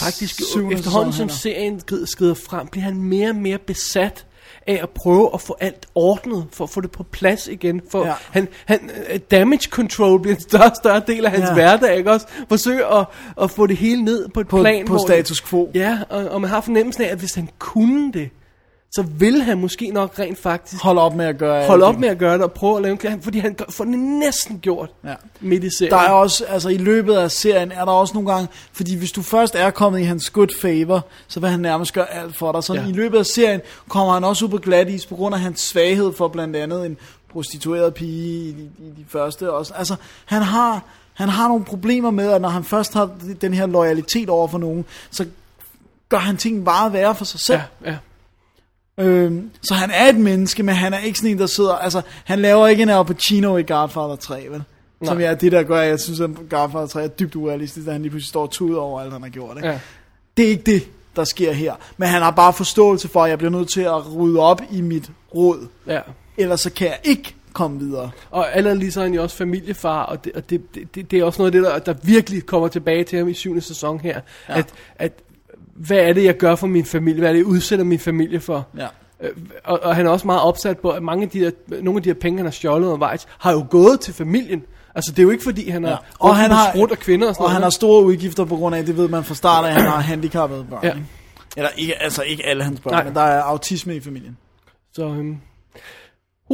Faktisk 0.00 0.40
efterhånden 0.72 1.12
som 1.12 1.28
serien 1.28 1.80
skrider 2.06 2.34
frem, 2.34 2.66
bliver 2.66 2.84
han 2.84 2.96
mere 2.96 3.28
og 3.28 3.36
mere 3.36 3.58
besat 3.58 4.26
af 4.66 4.78
at 4.82 4.90
prøve 4.90 5.30
at 5.34 5.40
få 5.40 5.56
alt 5.60 5.86
ordnet, 5.94 6.46
for 6.52 6.64
at 6.64 6.70
få 6.70 6.80
det 6.80 6.90
på 6.90 7.02
plads 7.02 7.48
igen. 7.48 7.80
For 7.90 8.06
ja. 8.06 8.12
Han, 8.30 8.48
han, 8.66 8.90
øh, 9.12 9.18
damage 9.30 9.70
control 9.70 10.20
bliver 10.20 10.34
en 10.34 10.40
større 10.40 10.70
og 10.70 10.76
større 10.76 11.02
del 11.06 11.24
af 11.24 11.30
hans. 11.30 11.44
Ja. 11.48 11.54
hverdag, 11.54 11.96
ikke 11.96 12.10
også? 12.10 12.26
Forsøge 12.48 12.86
at, 12.86 13.06
at 13.42 13.50
få 13.50 13.66
det 13.66 13.76
hele 13.76 14.02
ned 14.04 14.28
på 14.28 14.40
et 14.40 14.48
På- 14.48 14.60
plan. 14.60 14.86
på 14.86 14.92
hvor- 14.92 15.06
status 15.06 15.40
quo. 15.40 15.70
Ja, 15.74 15.98
og, 16.10 16.24
og 16.28 16.40
man 16.40 16.50
har 16.50 16.60
fornemmelsen 16.60 17.04
af, 17.04 17.08
at 17.08 17.18
hvis 17.18 17.34
han 17.34 17.48
kunne 17.58 18.12
det, 18.12 18.30
så 18.94 19.02
vil 19.02 19.42
han 19.42 19.60
måske 19.60 19.90
nok 19.90 20.18
rent 20.18 20.38
faktisk 20.38 20.82
Hold 20.82 20.98
op 20.98 21.14
med 21.14 21.24
at 21.26 21.38
gøre 21.38 21.66
holde 21.66 21.84
op 21.86 21.98
med 21.98 22.08
at 22.08 22.18
gøre 22.18 22.34
det 22.34 22.42
og 22.42 22.52
prøve 22.52 22.76
at 22.76 22.82
lave 22.82 22.92
en 22.92 22.98
plan, 22.98 23.22
fordi 23.22 23.38
han 23.38 23.54
gør- 23.54 23.64
får 23.70 23.84
det 23.84 23.98
næsten 23.98 24.58
gjort 24.58 24.90
Ja. 25.04 25.14
midt 25.40 25.64
i 25.64 25.68
serien. 25.78 25.90
Der 25.92 25.98
er 25.98 26.10
også, 26.10 26.44
altså 26.44 26.68
i 26.68 26.76
løbet 26.76 27.14
af 27.14 27.30
serien, 27.30 27.72
er 27.72 27.84
der 27.84 27.92
også 27.92 28.14
nogle 28.14 28.32
gange, 28.32 28.48
fordi 28.72 28.96
hvis 28.96 29.12
du 29.12 29.22
først 29.22 29.54
er 29.54 29.70
kommet 29.70 30.00
i 30.00 30.02
hans 30.02 30.30
good 30.30 30.60
favor, 30.62 31.06
så 31.28 31.40
vil 31.40 31.48
han 31.48 31.60
nærmest 31.60 31.92
gøre 31.92 32.10
alt 32.14 32.36
for 32.38 32.52
dig. 32.52 32.64
Så 32.64 32.74
Ja. 32.74 32.86
i 32.88 32.92
løbet 32.92 33.18
af 33.18 33.26
serien 33.26 33.60
kommer 33.88 34.12
han 34.14 34.24
også 34.24 34.44
ud 34.44 34.50
på 34.50 34.58
glat 34.58 34.88
is, 34.88 35.06
på 35.06 35.14
grund 35.16 35.34
af 35.34 35.40
hans 35.40 35.60
svaghed 35.60 36.12
for 36.16 36.28
blandt 36.28 36.56
andet 36.56 36.86
en 36.86 36.96
prostitueret 37.32 37.94
pige 37.94 38.48
i 38.48 38.52
de, 38.52 38.62
i 38.62 38.90
de 38.96 39.04
første 39.08 39.52
også. 39.52 39.72
Altså, 39.76 39.94
han 40.24 40.42
har, 40.42 40.82
han 41.14 41.28
har 41.28 41.48
nogle 41.48 41.64
problemer 41.64 42.10
med, 42.10 42.30
at 42.32 42.40
når 42.40 42.48
han 42.48 42.64
først 42.64 42.94
har 42.94 43.10
den 43.40 43.54
her 43.54 43.66
loyalitet 43.66 44.28
over 44.28 44.48
for 44.48 44.58
nogen, 44.58 44.84
så 45.10 45.26
gør 46.08 46.18
han 46.18 46.36
ting 46.36 46.64
bare 46.64 46.92
værre 46.92 47.14
for 47.14 47.24
sig 47.24 47.40
selv. 47.40 47.60
Ja, 47.84 47.90
ja. 47.90 47.96
Øhm, 48.98 49.50
så 49.62 49.74
han 49.74 49.90
er 49.90 50.08
et 50.08 50.16
menneske, 50.16 50.62
men 50.62 50.74
han 50.74 50.94
er 50.94 50.98
ikke 50.98 51.18
sådan 51.18 51.30
en, 51.30 51.38
der 51.38 51.46
sidder... 51.46 51.74
Altså, 51.74 52.02
han 52.24 52.38
laver 52.38 52.66
ikke 52.66 52.82
en 52.82 52.88
Al 52.88 53.04
Pacino 53.04 53.56
i 53.56 53.62
Godfather 53.62 54.16
3, 54.16 54.46
vel? 54.50 54.62
Som 55.04 55.16
Nej. 55.16 55.26
er 55.26 55.34
det, 55.34 55.52
der 55.52 55.62
gør, 55.62 55.80
jeg 55.80 56.00
synes, 56.00 56.20
at 56.20 56.30
Godfather 56.50 56.86
3 56.86 57.04
er 57.04 57.08
dybt 57.08 57.36
urealistisk, 57.36 57.86
da 57.86 57.92
han 57.92 58.02
lige 58.02 58.10
pludselig 58.10 58.28
står 58.28 58.46
tud 58.46 58.74
over 58.74 59.00
alt, 59.00 59.12
han 59.12 59.22
har 59.22 59.28
gjort. 59.28 59.56
Ikke? 59.56 59.68
ja. 59.68 59.80
Det 60.36 60.44
er 60.44 60.48
ikke 60.48 60.62
det, 60.62 60.88
der 61.16 61.24
sker 61.24 61.52
her. 61.52 61.74
Men 61.96 62.08
han 62.08 62.22
har 62.22 62.30
bare 62.30 62.52
forståelse 62.52 63.08
for, 63.08 63.24
at 63.24 63.30
jeg 63.30 63.38
bliver 63.38 63.50
nødt 63.50 63.72
til 63.72 63.80
at 63.80 64.16
rydde 64.16 64.40
op 64.40 64.62
i 64.70 64.80
mit 64.80 65.10
råd. 65.34 65.66
ja. 65.86 66.00
Ellers 66.38 66.60
så 66.60 66.72
kan 66.72 66.86
jeg 66.86 66.98
ikke 67.04 67.34
komme 67.52 67.78
videre. 67.78 68.10
Og 68.30 68.56
allerede 68.56 68.78
lige 68.78 68.92
så 68.92 69.00
er 69.00 69.04
han 69.04 69.14
jo 69.14 69.22
også 69.22 69.36
familiefar, 69.36 70.02
og 70.02 70.24
det, 70.24 70.32
og 70.32 70.50
det, 70.50 70.74
det, 70.94 71.10
det 71.10 71.18
er 71.18 71.24
også 71.24 71.42
noget 71.42 71.54
af 71.54 71.62
det, 71.62 71.70
der, 71.86 71.92
der 71.92 72.00
virkelig 72.02 72.46
kommer 72.46 72.68
tilbage 72.68 73.04
til 73.04 73.18
ham 73.18 73.28
i 73.28 73.34
syvende 73.34 73.62
sæson 73.62 74.00
her. 74.00 74.20
Ja. 74.48 74.58
At, 74.58 74.74
at, 74.96 75.12
hvad 75.76 75.96
er 75.96 76.12
det, 76.12 76.24
jeg 76.24 76.36
gør 76.36 76.54
for 76.54 76.66
min 76.66 76.84
familie? 76.84 77.18
Hvad 77.20 77.28
er 77.28 77.32
det, 77.32 77.38
jeg 77.38 77.46
udsætter 77.46 77.84
min 77.84 77.98
familie 77.98 78.40
for? 78.40 78.66
Ja. 78.78 78.86
Øh, 79.20 79.30
Og, 79.64 79.80
og 79.82 79.96
han 79.96 80.06
er 80.06 80.10
også 80.10 80.26
meget 80.26 80.42
opsat 80.42 80.78
på, 80.78 80.90
at 80.90 81.02
mange 81.02 81.22
af 81.24 81.30
de 81.30 81.40
der, 81.40 81.50
nogle 81.82 81.98
af 81.98 82.02
de 82.02 82.08
her 82.08 82.14
penge, 82.14 82.36
han 82.38 82.46
har 82.46 82.50
stjålet 82.50 82.86
undervejs, 82.86 83.26
har 83.38 83.52
jo 83.52 83.66
gået 83.70 84.00
til 84.00 84.14
familien. 84.14 84.62
Altså, 84.94 85.10
det 85.12 85.18
er 85.18 85.22
jo 85.22 85.30
ikke 85.30 85.44
fordi, 85.44 85.68
han 85.70 85.84
har 85.84 85.90
Ja. 85.90 85.96
Og 86.18 86.36
han 86.36 86.50
har, 86.50 86.70
sprut 86.70 86.90
og 86.90 86.98
kvinder 86.98 87.28
og 87.28 87.34
sådan 87.34 87.44
og 87.44 87.50
han 87.50 87.54
har 87.54 87.60
noget. 87.60 87.74
store 87.74 88.04
udgifter 88.04 88.44
på 88.44 88.56
grund 88.56 88.74
af, 88.76 88.86
det 88.86 88.96
ved 88.96 89.08
man 89.08 89.24
fra 89.24 89.34
start 89.34 89.64
af, 89.64 89.68
at 89.68 89.74
han 89.74 89.84
har 89.90 90.00
handicappede 90.00 90.66
børn. 90.70 90.80
Ja. 90.84 90.88
ikke? 90.92 91.06
Eller 91.56 91.70
ikke, 91.76 92.02
altså 92.02 92.22
ikke 92.22 92.46
alle 92.46 92.64
hans 92.64 92.80
børn. 92.80 92.92
Nej. 92.92 93.04
men 93.04 93.14
der 93.14 93.20
er 93.20 93.42
autisme 93.42 93.96
i 93.96 94.00
familien. 94.00 94.36
Så, 94.92 95.04
øhm, 95.04 95.36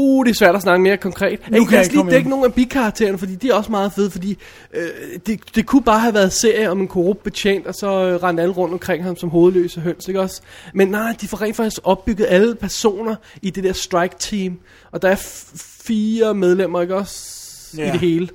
uh, 0.01 0.25
det 0.25 0.31
er 0.31 0.35
svært 0.35 0.55
at 0.55 0.63
snakke 0.63 0.83
mere 0.83 0.97
konkret. 0.97 1.41
Nu 1.51 1.59
Nu 1.59 1.65
kan 1.65 1.79
jeg 1.79 1.87
jeg 1.87 1.97
ikke 1.97 2.11
dække 2.11 2.29
nogle 2.31 2.45
af 2.45 2.55
bikaraktererne, 2.55 3.19
fordi 3.19 3.35
de 3.35 3.51
er 3.51 3.55
også 3.55 3.71
meget 3.71 3.93
fede, 3.93 4.11
fordi 4.11 4.39
øh, 4.75 4.83
det, 5.27 5.41
det 5.55 5.67
kunne 5.67 5.83
bare 5.83 6.01
have 6.01 6.15
været 6.15 6.33
serie 6.33 6.71
om 6.71 6.81
en 6.81 6.89
korrupt 6.89 7.23
betjent, 7.23 7.67
og 7.67 7.75
så 7.75 7.87
øh, 7.87 8.23
rendte 8.23 8.43
alle 8.43 8.55
rundt 8.55 8.73
omkring 8.73 9.05
ham 9.05 9.17
som 9.17 9.29
hovedløse 9.31 9.81
høns, 9.81 10.09
ikke 10.09 10.21
også? 10.21 10.41
Men 10.75 10.89
nej, 10.89 11.17
de 11.21 11.29
får 11.29 11.43
rent 11.43 11.57
faktisk 11.57 11.81
opbygget 11.85 12.27
alle 12.29 12.55
personer 12.55 13.15
i 13.43 13.51
det 13.51 13.65
der 13.65 13.73
strike 13.73 14.15
team, 14.19 14.59
og 14.93 15.03
der 15.03 15.09
er 15.09 15.17
fire 15.57 16.35
medlemmer, 16.35 16.83
ikke 16.83 16.97
også? 16.97 17.37
Ja. 17.77 17.89
I 17.89 17.93
det 17.93 18.01
hele. 18.01 18.29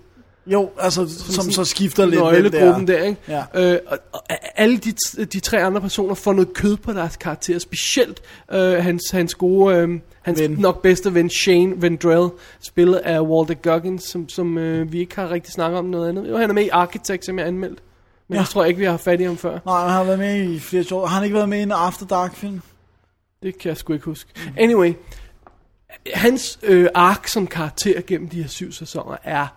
Jo, 0.48 0.70
altså, 0.80 1.08
som 1.30 1.52
så 1.52 1.64
skifter 1.64 2.06
lidt. 2.06 2.22
nøglegruppen 2.22 2.88
der, 2.88 3.04
ikke? 3.04 3.20
Ja. 3.28 3.74
Øh, 3.74 3.80
og, 3.88 3.98
og 4.12 4.22
alle 4.56 4.78
de, 4.78 4.92
de 5.26 5.40
tre 5.40 5.64
andre 5.64 5.82
personer 5.82 6.16
får 6.16 6.34
noget 6.34 6.54
kød 6.54 6.78
på 6.78 6.94
deres 6.94 7.18
karakter, 7.18 7.60
specielt 7.60 8.22
øh, 8.52 8.74
hans, 8.74 9.12
hans 9.12 9.36
gode, 9.36 9.76
øh, 9.76 9.90
hans 10.26 10.42
Ven. 10.42 10.52
nok 10.52 10.82
bedste 10.82 11.14
ven 11.14 11.30
Shane 11.30 11.82
Vendrell, 11.82 12.30
spillet 12.60 12.96
af 12.96 13.22
Walter 13.22 13.54
Goggins, 13.54 14.04
som, 14.04 14.30
som 14.30 14.58
øh, 14.58 14.92
vi 14.92 15.00
ikke 15.00 15.16
har 15.16 15.32
rigtig 15.32 15.54
snakket 15.54 15.80
om 15.80 15.86
noget 15.86 16.10
andet. 16.10 16.30
Jo, 16.30 16.38
han 16.38 16.50
er 16.50 16.54
med 16.54 16.64
i 16.64 16.70
Architect, 16.70 17.26
som 17.26 17.40
jeg 17.40 17.48
anmeldt. 17.48 17.80
Men 18.28 18.36
Ja. 18.36 18.40
jeg 18.40 18.48
tror 18.48 18.66
ikke, 18.66 18.80
vi 18.80 18.86
har 18.86 18.98
fat 18.98 19.22
i 19.22 19.24
ham 19.24 19.38
før. 19.38 19.60
Nej, 19.66 19.82
han 19.82 19.90
har 19.90 20.04
været 20.04 20.20
med 20.20 20.44
i 20.44 20.60
flere 20.60 20.86
år. 20.92 21.06
Har 21.06 21.16
han 21.16 21.24
ikke 21.24 21.36
været 21.36 21.50
med 21.50 21.60
i 21.60 21.62
en 21.62 21.72
After 21.72 22.06
Dark 22.06 22.36
film? 22.36 22.62
Det 23.44 23.58
kan 23.60 23.70
jeg 23.70 23.78
sgu 23.78 23.94
ikke 23.94 24.06
huske. 24.06 24.32
Anyway, 24.58 24.94
hans 26.14 26.60
øh, 26.64 26.88
ark 26.94 27.28
som 27.28 27.48
karakter 27.48 28.02
gennem 28.08 28.30
de 28.30 28.42
her 28.42 28.50
syv 28.50 28.72
sæsoner 28.72 29.18
er 29.24 29.48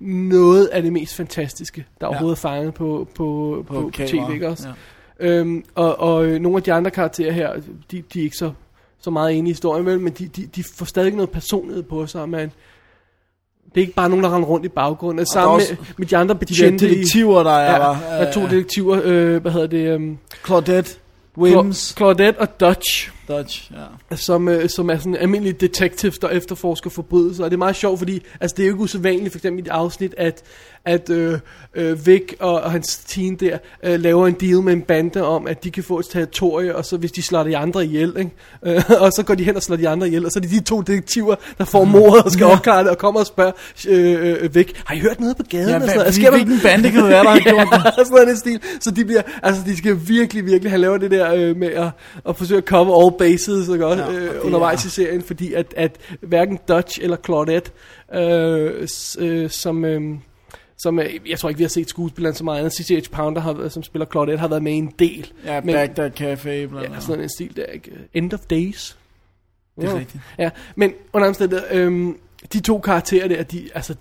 noget 0.00 0.66
af 0.66 0.82
det 0.82 0.92
mest 0.92 1.14
fantastiske, 1.16 1.86
der 2.00 2.06
Ja. 2.06 2.10
overhovedet 2.10 2.36
er 2.36 2.40
fanget 2.40 2.74
på, 2.74 3.08
på, 3.14 3.64
på, 3.68 3.74
på, 3.74 3.80
på 3.82 3.90
tv, 4.06 4.20
ikke 4.34 4.48
også? 4.48 4.68
Ja. 4.68 5.26
Øhm, 5.26 5.64
og, 5.74 6.00
og 6.00 6.24
øh, 6.26 6.40
nogle 6.40 6.56
af 6.56 6.62
de 6.62 6.72
andre 6.72 6.90
karakterer 6.90 7.32
her, 7.32 7.52
de, 7.90 8.02
de 8.12 8.18
er 8.20 8.24
ikke 8.24 8.36
så, 8.36 8.52
så 9.02 9.10
meget 9.10 9.32
inde 9.32 9.50
i 9.50 9.52
historien, 9.52 9.84
men 10.02 10.12
de, 10.12 10.26
de, 10.28 10.46
de 10.56 10.64
får 10.64 10.84
stadig 10.86 11.14
noget 11.14 11.30
personlighed 11.30 11.82
på 11.82 12.06
sig, 12.06 12.28
man. 12.28 12.52
Det 13.64 13.76
er 13.76 13.80
ikke 13.80 13.94
bare 13.94 14.08
nogen, 14.08 14.24
der 14.24 14.34
render 14.36 14.48
rundt 14.48 14.66
i 14.66 14.68
baggrunden. 14.68 15.18
er 15.18 15.24
Sammen 15.32 15.60
med, 15.70 15.76
med 15.96 16.06
de 16.06 16.16
andre 16.16 16.34
De 16.34 16.38
der 16.38 16.46
betjente 16.46 16.86
i... 16.86 16.90
detektiver, 16.90 17.42
der 17.42 17.50
er 17.50 17.72
Ja, 17.72 17.78
der. 17.78 17.88
der 17.88 18.26
er 18.26 18.32
to 18.32 18.42
detektiver, 18.42 19.00
øh, 19.04 19.42
hvad 19.42 19.52
hedder 19.52 19.66
det, 19.66 19.94
um, 19.96 20.18
Claudette, 20.46 20.90
Wims, 21.38 21.94
Claudette 21.96 22.40
og 22.40 22.60
Dutch 22.60 23.10
Dodge. 23.28 23.74
Ja. 24.10 24.16
som, 24.16 24.48
øh, 24.48 24.68
som 24.68 24.90
er 24.90 24.96
sådan 24.98 25.16
almindelige 25.16 25.52
detectives, 25.60 26.18
der 26.18 26.28
efterforsker 26.28 26.90
forbrydelser. 26.90 27.44
Og 27.44 27.50
det 27.50 27.56
er 27.56 27.58
meget 27.58 27.76
sjovt, 27.76 27.98
fordi 27.98 28.22
altså, 28.40 28.54
det 28.56 28.62
er 28.62 28.66
jo 28.66 28.72
ikke 28.74 28.82
usædvanligt, 28.82 29.32
for 29.32 29.38
eksempel 29.38 29.64
i 29.64 29.66
et 29.66 29.70
afsnit, 29.70 30.14
at, 30.18 30.42
at 30.84 31.10
øh, 31.10 31.38
øh, 31.74 32.06
Vic 32.06 32.22
og, 32.40 32.60
og 32.60 32.70
hans 32.72 32.98
team 33.08 33.36
der 33.36 33.58
øh, 33.82 34.00
laver 34.00 34.26
en 34.26 34.34
deal 34.40 34.62
med 34.62 34.72
en 34.72 34.82
bande 34.82 35.22
om, 35.24 35.46
at 35.46 35.64
de 35.64 35.70
kan 35.70 35.84
få 35.84 35.98
et 35.98 36.06
territorie, 36.10 36.76
og 36.76 36.84
så 36.84 36.96
hvis 36.96 37.12
de 37.12 37.22
slår 37.22 37.42
de 37.42 37.56
andre 37.56 37.84
ihjel, 37.84 38.14
ikke? 38.18 38.30
Øh, 38.66 38.82
og 39.04 39.12
så 39.12 39.22
går 39.26 39.34
de 39.34 39.44
hen 39.44 39.56
og 39.56 39.62
slår 39.62 39.76
de 39.76 39.88
andre 39.88 40.06
ihjel, 40.06 40.26
og 40.26 40.32
så 40.32 40.38
er 40.38 40.40
det 40.40 40.50
de 40.50 40.60
to 40.60 40.80
detektiver, 40.80 41.34
der 41.58 41.64
får 41.64 41.84
mordet 41.84 42.22
og 42.24 42.30
skal 42.32 42.44
Ja. 42.44 42.52
opklare 42.52 42.82
det, 42.82 42.90
og 42.90 42.98
kommer 42.98 43.20
og 43.20 43.26
spørger 43.26 43.52
øh, 43.88 44.42
øh, 44.44 44.54
Vic, 44.54 44.68
har 44.84 44.94
I 44.94 44.98
hørt 44.98 45.20
noget 45.20 45.36
på 45.36 45.42
gaden? 45.50 45.68
Ja, 45.68 45.74
og 45.74 45.80
sådan 45.82 45.96
noget? 45.96 46.14
fordi 46.14 46.28
hvilken 46.30 46.60
bande 46.62 46.90
kan 46.90 47.00
det 47.00 47.08
være, 47.10 47.24
der 47.24 47.30
har 47.30 47.38
gjort 47.50 47.68
det? 47.72 47.84
ja, 47.98 48.04
sådan 48.04 48.22
noget 48.26 48.38
stil. 48.38 48.60
Så 48.80 48.90
de 48.90 49.04
bliver, 49.04 49.22
altså 49.42 49.62
de 49.66 49.76
skal 49.76 49.98
virkelig, 50.08 50.46
virkelig 50.46 50.70
have 50.70 50.80
lavet 50.80 51.00
det 51.00 51.10
der 51.10 51.34
øh, 51.34 51.56
med 51.56 51.68
at, 51.68 51.88
at 52.28 52.36
forsøge 52.36 52.58
at 52.58 52.64
cover 52.64 53.04
all 53.04 53.11
bases, 53.18 53.68
ikke 53.68 53.86
også, 53.86 54.04
Ja, 54.04 54.12
øh, 54.18 54.46
undervejs 54.46 54.84
er- 54.84 54.86
i 54.86 54.90
serien, 54.90 55.22
fordi 55.22 55.52
at, 55.54 55.74
at 55.76 55.96
hverken 56.20 56.58
Dutch 56.68 56.98
eller 57.02 57.16
Claudette, 57.24 57.70
øh, 58.14 58.88
s- 58.88 59.16
øh, 59.20 59.50
som... 59.50 59.84
Øh, 59.84 60.00
som 60.78 60.98
øh, 60.98 61.14
jeg 61.28 61.38
tror 61.38 61.48
ikke, 61.48 61.58
vi 61.58 61.64
har 61.64 61.68
set 61.68 61.88
skuespilleren 61.88 62.34
så 62.36 62.44
meget 62.44 62.58
andet. 62.58 62.72
C.C.H. 62.72 63.10
Pounder, 63.12 63.40
har, 63.42 63.68
som 63.68 63.82
spiller 63.82 64.06
Claudette, 64.06 64.40
har 64.40 64.48
været 64.48 64.62
med 64.62 64.76
en 64.78 64.92
del. 64.98 65.32
Ja, 65.44 65.60
Men- 65.60 65.74
Bagdad 65.74 66.10
Café, 66.20 66.42
blandt 66.44 66.74
Ja, 66.74 66.84
andet. 66.84 67.02
sådan 67.02 67.22
en 67.22 67.28
stil 67.28 67.56
der, 67.56 67.64
ikke? 67.66 67.90
End 68.14 68.32
of 68.34 68.40
Days. 68.40 68.96
Det 69.80 69.84
er 69.84 69.90
Ja. 69.92 69.98
rigtigt. 69.98 70.22
Ja, 70.38 70.50
men 70.76 70.92
under 71.12 71.28
omstændigheder, 71.28 71.68
øhm, 71.72 72.16
de 72.52 72.60
to 72.60 72.78
karakterer 72.78 73.28
der, 73.28 73.42
de, 73.42 73.68
altså, 73.74 73.94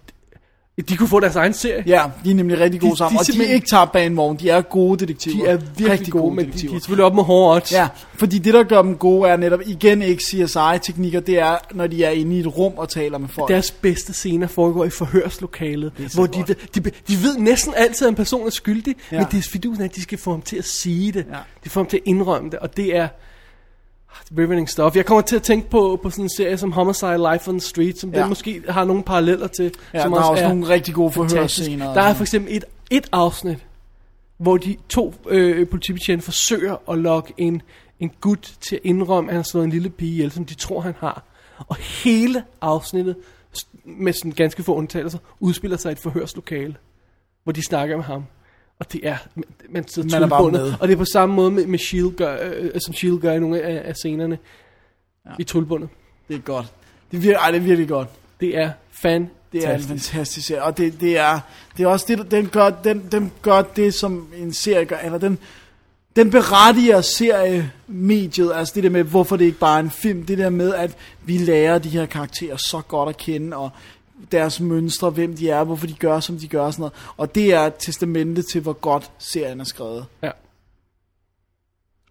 de 0.89 0.97
kunne 0.97 1.07
få 1.09 1.19
deres 1.19 1.35
egen 1.35 1.53
serie. 1.53 1.83
Ja, 1.87 2.03
de 2.25 2.31
er 2.31 2.35
nemlig 2.35 2.59
rigtig 2.59 2.81
gode 2.81 2.91
De- 2.91 2.97
sammen, 2.97 3.17
de 3.17 3.21
og 3.21 3.33
de 3.33 3.45
er 3.49 3.53
ikke 3.53 3.67
tabt 3.67 3.91
bag 3.91 4.05
en 4.05 4.17
vogn, 4.17 4.37
de 4.37 4.49
er 4.49 4.61
gode 4.61 4.99
detektiver. 4.99 5.45
De 5.45 5.51
er 5.51 5.57
virkelig 5.57 5.89
Rigtig 5.89 6.13
gode, 6.13 6.35
men 6.35 6.45
de, 6.45 6.51
de 6.51 6.51
detektiver. 6.51 6.75
er 6.75 6.79
selvfølgelig 6.79 7.05
op 7.05 7.15
med 7.15 7.23
hårde 7.23 7.55
odds. 7.55 7.71
Ja, 7.71 7.87
fordi 8.15 8.37
det 8.37 8.53
der 8.53 8.63
gør 8.63 8.81
dem 8.81 8.95
gode 8.97 9.29
er 9.29 9.37
netop 9.37 9.59
igen 9.65 10.01
ikke 10.01 10.23
CSI-teknikker, 10.23 11.19
det 11.19 11.39
er 11.39 11.57
når 11.73 11.87
de 11.87 12.03
er 12.03 12.09
inde 12.09 12.35
i 12.35 12.39
et 12.39 12.57
rum 12.57 12.73
og 12.77 12.89
taler 12.89 13.17
med 13.17 13.29
folk. 13.29 13.49
Deres 13.49 13.71
bedste 13.71 14.13
scener 14.13 14.47
foregår 14.47 14.85
i 14.85 14.89
forhørslokalet, 14.89 15.91
hvor 16.13 16.25
de, 16.25 16.43
de, 16.47 16.55
de, 16.75 16.89
de 17.07 17.23
ved 17.23 17.37
næsten 17.37 17.73
altid, 17.77 18.05
at 18.07 18.09
en 18.09 18.15
person 18.15 18.45
er 18.45 18.49
skyldig, 18.51 18.95
Ja. 19.11 19.17
men 19.17 19.27
det 19.31 19.37
er 19.37 19.49
fidusen, 19.51 19.83
at 19.83 19.95
de 19.95 20.01
skal 20.01 20.17
få 20.17 20.31
ham 20.31 20.41
til 20.41 20.55
at 20.57 20.65
sige 20.65 21.11
det. 21.11 21.25
Ja. 21.31 21.37
De 21.63 21.69
får 21.69 21.81
ham 21.81 21.87
til 21.87 21.97
at 21.97 22.03
indrømme 22.05 22.49
det, 22.49 22.59
og 22.59 22.77
det 22.77 22.95
er 22.97 23.07
riveting 24.37 24.69
stuff. 24.69 24.95
Jeg 24.95 25.05
kommer 25.05 25.21
til 25.21 25.35
at 25.35 25.43
tænke 25.43 25.69
på, 25.69 25.99
på 26.03 26.09
sådan 26.09 26.25
en 26.25 26.29
serie 26.29 26.57
som 26.57 26.71
Homicide 26.71 27.31
Life 27.31 27.49
on 27.49 27.59
the 27.59 27.67
Street, 27.67 27.99
som 27.99 28.13
ja. 28.13 28.19
Den 28.19 28.29
måske 28.29 28.63
har 28.69 28.85
nogle 28.85 29.03
paralleller 29.03 29.47
til. 29.47 29.73
ja, 29.93 30.01
som 30.01 30.11
der 30.11 30.19
er 30.19 30.23
også 30.23 30.43
er 30.43 30.47
nogle 30.47 30.67
rigtig 30.67 30.93
gode 30.93 31.11
fantastisk. 31.11 31.69
forhørscener. 31.69 31.93
Der 31.93 32.01
er 32.01 32.13
for 32.13 32.23
eksempel 32.23 32.55
et, 32.55 32.65
et 32.89 33.07
afsnit, 33.11 33.57
hvor 34.37 34.57
de 34.57 34.77
to 34.89 35.13
øh, 35.29 35.67
politibetjente 35.67 36.25
forsøger 36.25 36.75
at 36.91 36.97
lokke 36.97 37.33
en, 37.37 37.61
en 37.99 38.11
gut 38.21 38.53
til 38.61 38.75
at 38.75 38.81
indrømme, 38.83 39.29
at 39.29 39.33
han 39.33 39.37
har 39.37 39.43
slået 39.43 39.63
en 39.63 39.71
lille 39.71 39.89
pige 39.89 40.11
ihjel, 40.11 40.31
som 40.31 40.45
de 40.45 40.53
tror, 40.53 40.81
han 40.81 40.93
har. 40.99 41.23
Og 41.67 41.75
hele 41.75 42.43
afsnittet, 42.61 43.15
med 43.85 44.13
sådan 44.13 44.31
ganske 44.31 44.63
få 44.63 44.75
undtagelser, 44.75 45.19
udspiller 45.39 45.77
sig 45.77 45.89
i 45.89 45.91
et 45.91 45.99
forhørslokale, 45.99 46.75
hvor 47.43 47.51
de 47.51 47.65
snakker 47.65 47.95
med 47.95 48.05
ham. 48.05 48.25
Og 48.81 48.93
det 48.93 49.07
er, 49.07 49.17
man, 49.35 49.43
man 49.69 49.87
sidder 49.87 50.09
Man 50.19 50.23
er 50.23 50.27
bare 50.27 50.51
med. 50.51 50.73
Og 50.79 50.87
det 50.87 50.93
er 50.93 50.97
på 50.97 51.05
samme 51.05 51.35
måde, 51.35 51.51
med, 51.51 51.65
med 51.65 51.79
Shield 51.79 52.15
gør, 52.15 52.37
øh, 52.41 52.71
som 52.85 52.93
Shield 52.93 53.19
gør 53.19 53.33
i 53.33 53.39
nogle 53.39 53.61
af, 53.61 53.89
af 53.89 53.95
scenerne. 53.95 54.37
Ja. 55.25 55.31
I 55.39 55.43
tryllerbundet. 55.43 55.89
Det 56.27 56.35
er 56.35 56.39
godt. 56.39 56.65
Det 57.11 57.17
er, 57.17 57.21
vir- 57.21 57.39
ej, 57.39 57.51
det 57.51 57.57
er 57.57 57.61
virkelig 57.61 57.87
godt. 57.87 58.07
Det 58.39 58.57
er 58.57 58.71
fantastisk. 58.91 59.35
Det 59.51 59.67
er 59.67 59.73
en 59.75 59.81
fantastisk 59.81 60.47
serie, 60.47 60.63
og 60.63 60.77
det, 60.77 61.01
det, 61.01 61.17
er, 61.17 61.39
det 61.77 61.83
er 61.83 61.87
også 61.87 62.05
det, 62.07 62.31
den 62.31 62.47
gør, 62.47 62.69
den, 62.69 63.03
den 63.11 63.31
gør 63.41 63.61
det, 63.61 63.93
som 63.93 64.27
en 64.37 64.53
serie 64.53 64.85
gør, 64.85 64.97
eller 64.97 65.17
den, 65.17 65.37
den 66.15 66.31
berettiger 66.31 67.01
seriemediet, 67.01 68.51
altså 68.55 68.71
det 68.75 68.83
der 68.83 68.89
med, 68.89 69.03
hvorfor 69.03 69.35
det 69.35 69.45
ikke 69.45 69.59
bare 69.59 69.79
er 69.79 69.83
en 69.83 69.89
film, 69.89 70.25
det 70.25 70.37
der 70.37 70.49
med, 70.49 70.73
at 70.73 70.97
vi 71.25 71.37
lærer 71.37 71.79
de 71.79 71.89
her 71.89 72.05
karakterer 72.05 72.57
så 72.57 72.81
godt 72.87 73.09
at 73.09 73.17
kende, 73.17 73.57
og 73.57 73.69
deres 74.31 74.59
mønstre, 74.59 75.09
hvem 75.09 75.35
de 75.35 75.49
er, 75.49 75.63
hvorfor 75.63 75.87
de 75.87 75.93
gør, 75.93 76.19
som 76.19 76.37
de 76.37 76.47
gør, 76.47 76.71
sådan 76.71 76.81
noget. 76.81 76.93
Og 77.17 77.35
det 77.35 77.53
er 77.53 77.69
testamentet 77.69 78.45
til, 78.51 78.61
hvor 78.61 78.73
godt 78.73 79.11
serien 79.17 79.59
er 79.59 79.63
skrevet. 79.63 80.05
Ja. 80.23 80.31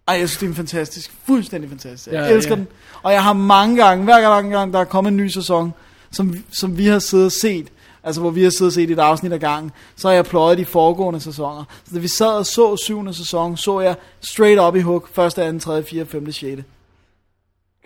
Ej, 0.07 0.15
jeg 0.15 0.29
synes, 0.29 0.39
det 0.39 0.45
er 0.45 0.49
en 0.49 0.55
fantastisk, 0.55 1.11
fuldstændig 1.25 1.69
fantastisk. 1.69 2.13
Jeg 2.13 2.29
Ja, 2.29 2.35
elsker 2.35 2.51
ja. 2.51 2.55
den. 2.55 2.67
Og 3.03 3.13
jeg 3.13 3.23
har 3.23 3.33
mange 3.33 3.75
gange, 3.85 4.03
hver 4.03 4.21
gang, 4.21 4.51
gang 4.51 4.73
der 4.73 4.79
er 4.79 4.83
kommet 4.83 5.11
en 5.11 5.17
ny 5.17 5.27
sæson, 5.27 5.73
som, 6.11 6.35
som 6.59 6.77
vi 6.77 6.85
har 6.87 6.99
siddet 6.99 7.25
og 7.25 7.31
set, 7.31 7.67
altså 8.03 8.21
hvor 8.21 8.29
vi 8.31 8.43
har 8.43 8.49
siddet 8.49 8.65
og 8.67 8.73
set 8.73 8.91
et 8.91 8.99
afsnit 8.99 9.33
ad 9.33 9.39
gangen, 9.39 9.71
så 9.95 10.07
har 10.07 10.15
jeg 10.15 10.25
pløjet 10.25 10.57
de 10.57 10.65
foregående 10.65 11.19
sæsoner. 11.19 11.63
Så 11.85 11.95
da 11.95 11.99
vi 11.99 12.07
sad 12.07 12.27
og 12.27 12.45
så 12.45 12.77
syvende 12.83 13.13
sæson, 13.13 13.57
så 13.57 13.79
jeg 13.79 13.95
straight 14.21 14.61
up 14.61 14.75
i 14.75 14.79
hook, 14.79 15.09
første, 15.13 15.43
anden, 15.43 15.59
tredje, 15.59 15.83
fjerde, 15.83 16.09
femte, 16.09 16.31
sjette. 16.31 16.63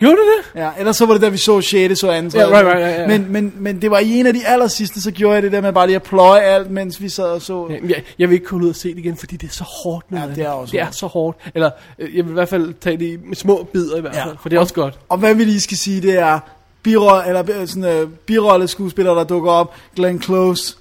Gjorde 0.00 0.16
du 0.16 0.22
det? 0.22 0.60
Ja, 0.60 0.70
ellers 0.78 0.96
så 0.96 1.06
var 1.06 1.12
det 1.12 1.22
da 1.22 1.28
vi 1.28 1.36
så 1.36 1.60
6. 1.60 1.98
så 2.00 2.10
anden, 2.10 2.32
Ja, 2.34 2.40
tredje. 2.44 2.54
right, 2.56 2.66
right, 2.66 2.80
ja, 2.80 3.00
ja. 3.00 3.06
Men, 3.08 3.32
men, 3.32 3.52
men 3.56 3.82
det 3.82 3.90
var 3.90 3.98
i 3.98 4.20
en 4.20 4.26
af 4.26 4.34
de 4.34 4.46
aller 4.46 4.66
sidste, 4.68 5.02
så 5.02 5.10
gjorde 5.10 5.34
jeg 5.34 5.42
det 5.42 5.52
der 5.52 5.60
med 5.60 5.72
bare 5.72 5.86
lige 5.86 5.96
at 5.96 6.02
pløje 6.02 6.40
alt, 6.40 6.70
mens 6.70 7.02
vi 7.02 7.08
sad 7.08 7.24
og 7.24 7.42
så. 7.42 7.66
Ja, 7.70 7.74
Jeg, 7.88 8.02
jeg 8.18 8.28
vil 8.28 8.34
ikke 8.34 8.46
komme 8.46 8.64
ud 8.64 8.70
og 8.70 8.76
se 8.76 8.88
det 8.88 8.98
igen, 8.98 9.16
fordi 9.16 9.36
det 9.36 9.48
er 9.48 9.52
så 9.52 9.64
hårdt. 9.64 10.10
noget 10.12 10.28
Ja, 10.30 10.34
det 10.34 10.44
er 10.44 10.48
også 10.48 10.72
det 10.72 10.80
er 10.80 10.90
så 10.90 11.06
hårdt. 11.06 11.38
Eller 11.54 11.70
øh, 11.98 12.16
jeg 12.16 12.24
vil 12.24 12.30
i 12.30 12.34
hvert 12.34 12.48
fald 12.48 12.74
tage 12.80 12.96
det 12.96 13.20
med 13.24 13.36
små 13.36 13.68
bidder 13.72 13.96
i 13.96 14.00
hvert 14.00 14.14
Ja. 14.14 14.24
fald, 14.26 14.36
for 14.42 14.48
det 14.48 14.56
er 14.56 14.60
også 14.60 14.74
godt. 14.74 14.98
Og 15.08 15.18
hvad 15.18 15.34
vi 15.34 15.44
lige 15.44 15.60
skal 15.60 15.76
sige, 15.76 16.02
det 16.02 16.18
er 16.18 16.38
birolle, 16.82 17.28
eller 17.28 17.60
øh, 17.60 17.68
sådan 17.68 18.02
uh, 18.02 18.10
birolle 18.10 18.68
skuespillere, 18.68 19.14
der 19.14 19.24
dukker 19.24 19.50
op. 19.50 19.74
Glenn 19.96 20.22
Close, 20.22 20.76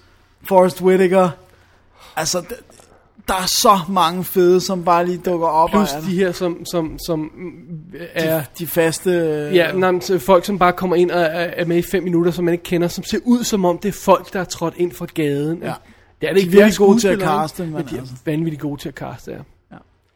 Forrest 0.48 0.82
Whitaker. 0.82 1.30
Altså, 2.16 2.44
der 3.28 3.34
er 3.34 3.48
så 3.48 3.80
mange 3.90 4.24
fede, 4.24 4.62
som 4.62 4.84
bare 4.84 5.06
lige 5.06 5.18
dukker 5.18 5.48
op. 5.48 5.70
Plus 5.70 5.90
de 5.92 6.16
her, 6.16 6.32
som, 6.32 6.66
som, 6.66 6.98
som 7.08 7.20
mm, 7.20 7.94
er... 8.14 8.40
de, 8.40 8.46
de 8.60 8.68
faste... 8.68 9.10
øh, 9.10 9.56
Ja, 9.56 9.72
nej, 9.72 10.20
folk, 10.20 10.46
som 10.46 10.60
bare 10.60 10.74
kommer 10.74 10.96
ind 10.96 11.12
og 11.12 11.22
er, 11.32 11.66
med 11.66 11.78
i 11.78 11.82
fem 11.92 12.04
minutter, 12.04 12.32
som 12.32 12.46
man 12.46 12.52
ikke 12.54 12.64
kender, 12.64 12.88
som 12.88 13.04
ser 13.04 13.20
ud 13.24 13.44
som 13.44 13.66
om, 13.66 13.78
det 13.78 13.90
er 13.90 14.00
folk, 14.04 14.34
der 14.34 14.40
er 14.40 14.44
trådt 14.44 14.74
ind 14.78 14.92
fra 14.92 15.06
gaden. 15.14 15.60
Ja. 15.64 15.74
Det 16.22 16.30
er 16.30 16.34
det 16.34 16.36
De 16.36 16.36
er 16.36 16.36
ikke. 16.36 16.52
virkelig 16.52 16.72
Det 16.72 16.78
gode 16.78 17.00
til 17.00 17.08
at 17.08 17.20
caste, 17.20 17.64
men 17.64 17.74
men 17.74 17.86
de 17.86 17.96
er 17.96 18.00
altså. 18.00 18.14
vanvittigt 18.26 18.62
gode 18.62 18.82
til 18.82 18.90
at 18.90 18.96
caste, 18.96 19.32
ja. 19.32 19.38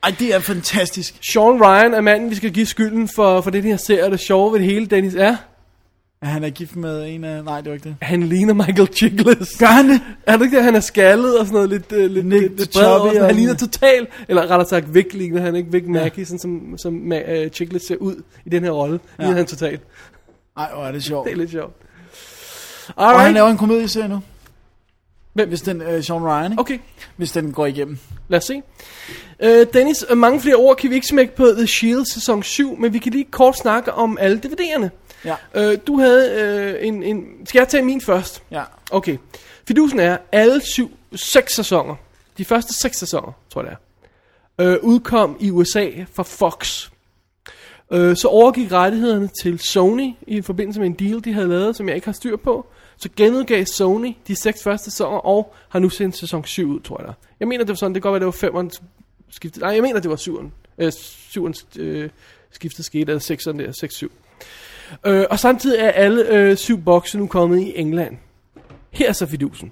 Ej, 0.03 0.15
det 0.19 0.35
er 0.35 0.39
fantastisk. 0.39 1.15
Sean 1.31 1.63
Ryan 1.63 1.93
er 1.93 2.01
manden, 2.01 2.29
vi 2.29 2.35
skal 2.35 2.51
give 2.51 2.65
skylden 2.65 3.07
for, 3.15 3.41
for 3.41 3.49
den 3.49 3.63
her 3.63 3.77
serie, 3.77 4.05
og 4.05 4.11
det 4.11 4.19
sjove 4.19 4.51
ved 4.53 4.59
det 4.59 4.67
hele, 4.67 4.85
Dennis, 4.85 5.15
er, 5.15 5.19
Ja, 5.25 5.37
han 6.23 6.43
er 6.43 6.49
gift 6.49 6.75
med 6.75 7.05
en 7.07 7.23
af... 7.23 7.43
Nej, 7.43 7.61
det 7.61 7.67
var 7.69 7.73
ikke 7.73 7.89
det. 7.89 7.95
han 8.01 8.23
ligner 8.23 8.53
Michael 8.53 8.87
Chiklis. 8.93 9.57
Gør 9.59 9.65
han 9.65 9.89
det? 9.89 10.01
Er 10.27 10.37
det 10.37 10.45
ikke 10.45 10.55
det, 10.57 10.63
han 10.63 10.75
er 10.75 10.79
skaldet 10.79 11.39
og 11.39 11.45
sådan 11.45 11.53
noget 11.53 11.69
lidt, 11.69 11.91
uh, 11.91 11.97
lidt, 11.97 12.25
Nick 12.25 12.41
lidt, 12.41 12.57
lidt 12.57 12.71
bred 12.73 12.83
sådan. 12.83 13.21
og- 13.21 13.25
Han 13.27 13.35
ligner 13.35 13.53
total, 13.53 14.07
eller 14.27 14.41
rettere 14.41 14.65
sagt 14.69 14.93
Vic 14.93 15.05
ligner 15.13 15.41
han 15.41 15.55
ikke, 15.55 15.71
Vic 15.71 15.83
Mackey, 15.87 16.23
sådan 16.23 16.39
som, 16.39 16.77
som 16.77 17.11
uh, 17.11 17.47
Chiklis 17.53 17.81
ser 17.81 17.95
ud 17.95 18.15
i 18.45 18.49
den 18.49 18.63
her 18.63 18.71
rolle. 18.71 18.99
Ja. 19.19 19.23
Ligner 19.23 19.37
han 19.37 19.45
totalt. 19.45 19.81
Ej, 20.57 20.69
hvor 20.73 20.83
er 20.85 20.91
det 20.91 21.03
sjovt. 21.03 21.25
Det 21.25 21.33
er 21.33 21.37
lidt 21.37 21.51
sjovt. 21.51 21.73
Og 22.95 23.05
han 23.07 23.15
Alright. 23.15 23.33
laver 23.33 23.47
en 23.49 23.57
komedieserie 23.57 24.07
nu. 24.09 24.19
Hvem? 25.33 25.47
Hvis 25.47 25.61
den, 25.61 25.81
uh, 25.81 26.03
Sean 26.03 26.23
Ryan, 26.23 26.51
ikke? 26.51 26.61
Okay, 26.61 26.77
Hvis 27.17 27.31
den 27.31 27.51
går 27.51 27.65
igennem. 27.65 27.97
lad 28.27 28.37
os 28.39 28.45
se. 28.45 28.61
Uh, 29.43 29.73
Dennis, 29.73 30.05
øh, 30.09 30.17
mange 30.17 30.39
flere 30.41 30.55
ord 30.55 30.77
kan 30.77 30.89
vi 30.89 30.95
ikke 30.95 31.07
smække 31.07 31.35
på 31.35 31.47
The 31.57 31.67
Shield 31.67 32.05
sæson 32.05 32.43
7, 32.43 32.77
men 32.79 32.93
vi 32.93 32.97
kan 32.99 33.11
lige 33.11 33.25
kort 33.31 33.57
snakke 33.57 33.93
om 33.93 34.17
alle 34.21 34.41
DVD'erne. 34.45 34.89
Ja. 35.25 35.35
Uh, 35.57 35.77
du 35.87 35.99
havde 35.99 36.75
uh, 36.79 36.87
en, 36.87 37.03
en... 37.03 37.25
Skal 37.45 37.59
jeg 37.59 37.67
tage 37.67 37.83
min 37.83 38.01
først? 38.01 38.43
Ja. 38.51 38.63
Okay. 38.91 39.17
Fidusen 39.67 39.99
er, 39.99 40.17
alle 40.31 40.61
syv, 40.61 40.91
seks 41.15 41.55
sæsoner, 41.55 41.95
de 42.37 42.45
første 42.45 42.73
seks 42.73 42.97
sæsoner, 42.97 43.31
tror 43.49 43.61
jeg 43.61 43.69
det 43.69 43.77
er, 44.59 44.71
øh, 44.71 44.77
udkom 44.81 45.37
i 45.39 45.51
USA 45.51 45.89
fra 46.13 46.23
Fox. 46.23 46.89
Øh, 47.91 48.15
så 48.15 48.27
overgik 48.27 48.71
rettighederne 48.71 49.29
til 49.41 49.59
Sony 49.59 50.13
i 50.27 50.41
forbindelse 50.41 50.79
med 50.79 50.87
en 50.87 50.93
deal, 50.93 51.25
de 51.25 51.33
havde 51.33 51.47
lavet, 51.47 51.75
som 51.75 51.87
jeg 51.87 51.95
ikke 51.95 52.07
har 52.07 52.13
styr 52.13 52.35
på. 52.35 52.67
Så 52.97 53.09
genudgav 53.15 53.65
Sony 53.65 54.13
de 54.27 54.35
seks 54.35 54.63
første 54.63 54.91
sæsoner, 54.91 55.17
og 55.17 55.53
har 55.69 55.79
nu 55.79 55.89
sendt 55.89 56.17
sæson 56.17 56.45
7 56.45 56.69
ud, 56.69 56.79
tror 56.79 57.01
jeg. 57.01 57.13
Jeg 57.39 57.47
mener, 57.47 57.63
det 57.63 57.69
var 57.69 57.75
sådan, 57.75 57.93
det 57.95 58.01
kan 58.01 58.11
godt 58.11 58.13
være, 58.13 58.19
det 58.19 58.25
var 58.25 58.49
femeren 58.49 58.71
skiftet. 59.29 59.61
Nej, 59.61 59.71
jeg 59.71 59.81
mener, 59.81 59.99
det 59.99 60.09
var 60.09 60.15
syveren. 60.15 60.53
Øh, 60.77 60.91
syveren 60.91 61.55
øh, 61.77 62.09
skiftet 62.51 62.85
skete, 62.85 63.11
eller 63.11 63.19
sekseren 63.19 63.59
der, 63.59 64.07
6-7. 64.07 64.07
Øh, 65.05 65.25
og 65.29 65.39
samtidig 65.39 65.79
er 65.79 65.91
alle 65.91 66.27
øh, 66.29 66.57
syv 66.57 66.81
bokse 66.81 67.17
nu 67.17 67.27
kommet 67.27 67.59
i 67.59 67.73
England. 67.75 68.17
Her 68.91 69.09
er 69.09 69.13
så 69.13 69.25
fidusen. 69.25 69.71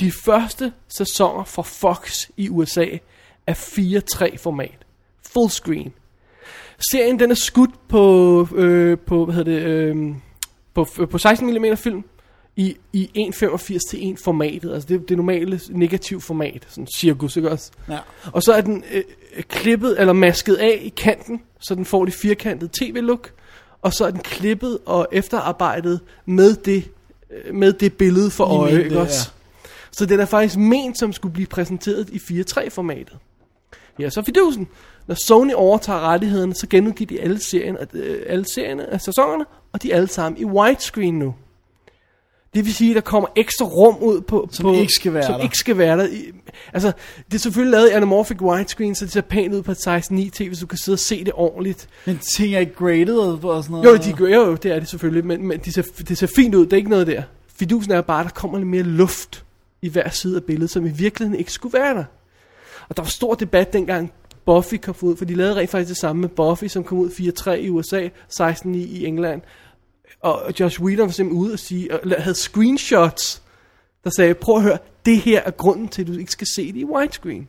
De 0.00 0.12
første 0.24 0.72
sæsoner 0.88 1.44
for 1.44 1.62
Fox 1.62 2.28
i 2.36 2.48
USA 2.48 2.86
er 3.46 3.54
4-3 3.54 4.36
format. 4.36 4.78
Full 5.32 5.50
screen. 5.50 5.92
Serien 6.90 7.18
den 7.18 7.30
er 7.30 7.34
skudt 7.34 7.88
på, 7.88 8.48
øh, 8.54 8.98
på, 8.98 9.24
hvad 9.24 9.34
hedder 9.34 9.52
det, 9.52 9.62
øh, 9.62 10.14
på, 10.74 10.86
på 11.10 11.18
16 11.18 11.62
mm 11.62 11.76
film 11.76 12.04
i, 12.56 12.76
i 12.92 13.30
1.85 13.34 13.78
til 13.90 14.10
1 14.10 14.18
formatet. 14.24 14.74
Altså 14.74 14.88
det, 14.88 15.08
det 15.08 15.16
normale 15.16 15.60
negativ 15.70 16.20
format, 16.20 16.66
sådan 16.68 16.86
cirkus, 16.96 17.36
ikke 17.36 17.50
også? 17.50 17.70
Ja. 17.88 17.98
Og 18.32 18.42
så 18.42 18.52
er 18.52 18.60
den 18.60 18.84
øh, 18.92 19.02
klippet 19.48 20.00
eller 20.00 20.12
masket 20.12 20.54
af 20.54 20.78
i 20.82 20.88
kanten, 20.88 21.42
så 21.60 21.74
den 21.74 21.84
får 21.84 22.04
det 22.04 22.14
firkantede 22.14 22.70
tv-look. 22.80 23.32
Og 23.86 23.92
så 23.92 24.04
er 24.04 24.10
den 24.10 24.20
klippet 24.20 24.78
og 24.86 25.08
efterarbejdet 25.12 26.00
med 26.24 26.56
det, 26.56 26.90
øh, 27.30 27.54
med 27.54 27.72
det 27.72 27.92
billede 27.92 28.30
for 28.30 28.46
I 28.46 28.56
øje, 28.56 28.72
mente, 28.72 28.84
ikke 28.84 29.00
også? 29.00 29.30
Så 29.90 30.06
den 30.06 30.20
er 30.20 30.24
faktisk 30.24 30.56
ment 30.56 30.98
som 30.98 31.12
skulle 31.12 31.32
blive 31.32 31.46
præsenteret 31.46 32.10
i 32.10 32.18
4.3 32.18 32.68
formatet. 32.70 33.16
Ja, 33.98 34.10
så 34.10 34.22
fidusen. 34.22 34.68
Når 35.06 35.16
Sony 35.26 35.52
overtager 35.54 36.00
rettighederne, 36.00 36.54
så 36.54 36.66
genudgiver 36.70 37.08
de 37.08 37.20
alle, 37.20 37.38
serien, 37.50 37.76
øh, 37.92 38.22
alle 38.26 38.44
serierne 38.54 38.92
af 38.92 39.00
sæsonerne, 39.00 39.44
og 39.72 39.82
de 39.82 39.92
er 39.92 39.96
alle 39.96 40.08
sammen 40.08 40.40
i 40.40 40.44
widescreen 40.44 41.18
nu. 41.18 41.34
Det 42.56 42.64
vil 42.64 42.74
sige, 42.74 42.90
at 42.90 42.94
der 42.94 43.00
kommer 43.00 43.28
ekstra 43.36 43.64
rum 43.66 43.96
ud 44.02 44.20
på... 44.20 44.48
Som 44.52 44.62
på, 44.62 44.72
ikke 44.74 44.92
skal 44.92 45.14
være 45.14 45.22
som 45.26 45.34
der. 45.34 45.42
ikke 45.42 45.56
skal 45.56 45.78
være 45.78 45.98
der. 45.98 46.08
Altså, 46.72 46.92
det 47.26 47.34
er 47.34 47.38
selvfølgelig 47.38 47.70
lavet 47.72 47.88
i 47.88 47.92
anamorphic 47.92 48.40
widescreen, 48.42 48.94
så 48.94 49.04
det 49.04 49.12
ser 49.12 49.20
pænt 49.20 49.54
ud 49.54 49.62
på 49.62 49.70
et 49.72 49.88
16.9 49.88 50.30
tv, 50.30 50.54
så 50.54 50.60
du 50.60 50.66
kan 50.66 50.78
sidde 50.78 50.94
og 50.94 50.98
se 50.98 51.24
det 51.24 51.32
ordentligt. 51.34 51.88
Men 52.06 52.18
ting 52.36 52.54
er 52.54 52.58
ikke 52.58 52.74
graded 52.74 53.18
og 53.18 53.64
sådan 53.64 53.76
Jo, 53.76 53.82
noget. 53.82 54.04
de, 54.04 54.12
gør- 54.12 54.28
jo, 54.28 54.40
jo, 54.46 54.54
det 54.54 54.72
er 54.72 54.78
det 54.78 54.88
selvfølgelig, 54.88 55.26
men, 55.26 55.46
men 55.46 55.58
det, 55.60 55.74
ser, 55.74 55.82
det 56.08 56.18
ser 56.18 56.26
fint 56.36 56.54
ud, 56.54 56.64
det 56.64 56.72
er 56.72 56.76
ikke 56.76 56.90
noget 56.90 57.06
der. 57.06 57.22
Fidusen 57.58 57.92
er 57.92 58.00
bare, 58.00 58.20
at 58.20 58.24
der 58.26 58.32
kommer 58.40 58.58
lidt 58.58 58.68
mere 58.68 58.82
luft 58.82 59.44
i 59.82 59.88
hver 59.88 60.08
side 60.10 60.36
af 60.36 60.44
billedet, 60.44 60.70
som 60.70 60.86
i 60.86 60.90
virkeligheden 60.90 61.38
ikke 61.38 61.52
skulle 61.52 61.78
være 61.78 61.94
der. 61.94 62.04
Og 62.88 62.96
der 62.96 63.02
var 63.02 63.08
stor 63.08 63.34
debat 63.34 63.72
dengang 63.72 64.12
Buffy 64.46 64.74
kom 64.82 64.94
ud, 65.00 65.16
for 65.16 65.24
de 65.24 65.34
lavede 65.34 65.54
rent 65.56 65.70
faktisk 65.70 65.88
det 65.88 65.96
samme 65.96 66.20
med 66.20 66.28
Buffy, 66.28 66.64
som 66.64 66.84
kom 66.84 66.98
ud 66.98 67.10
4-3 67.10 67.50
i 67.50 67.68
USA, 67.68 68.08
16 68.36 68.74
i, 68.74 68.78
i 68.82 69.06
England. 69.06 69.42
Og 70.26 70.60
Josh 70.60 70.82
Whedon 70.82 71.06
var 71.06 71.12
simpelthen 71.12 71.42
ude 71.42 71.52
og 71.52 71.58
sige, 71.58 71.94
og 71.94 72.22
havde 72.22 72.34
screenshots, 72.34 73.42
der 74.04 74.10
sagde, 74.10 74.34
prøv 74.34 74.56
at 74.56 74.62
høre, 74.62 74.78
det 75.06 75.18
her 75.18 75.42
er 75.42 75.50
grunden 75.50 75.88
til, 75.88 76.02
at 76.02 76.08
du 76.08 76.12
ikke 76.12 76.32
skal 76.32 76.46
se 76.56 76.72
det 76.72 76.80
i 76.80 76.84
widescreen. 76.84 77.48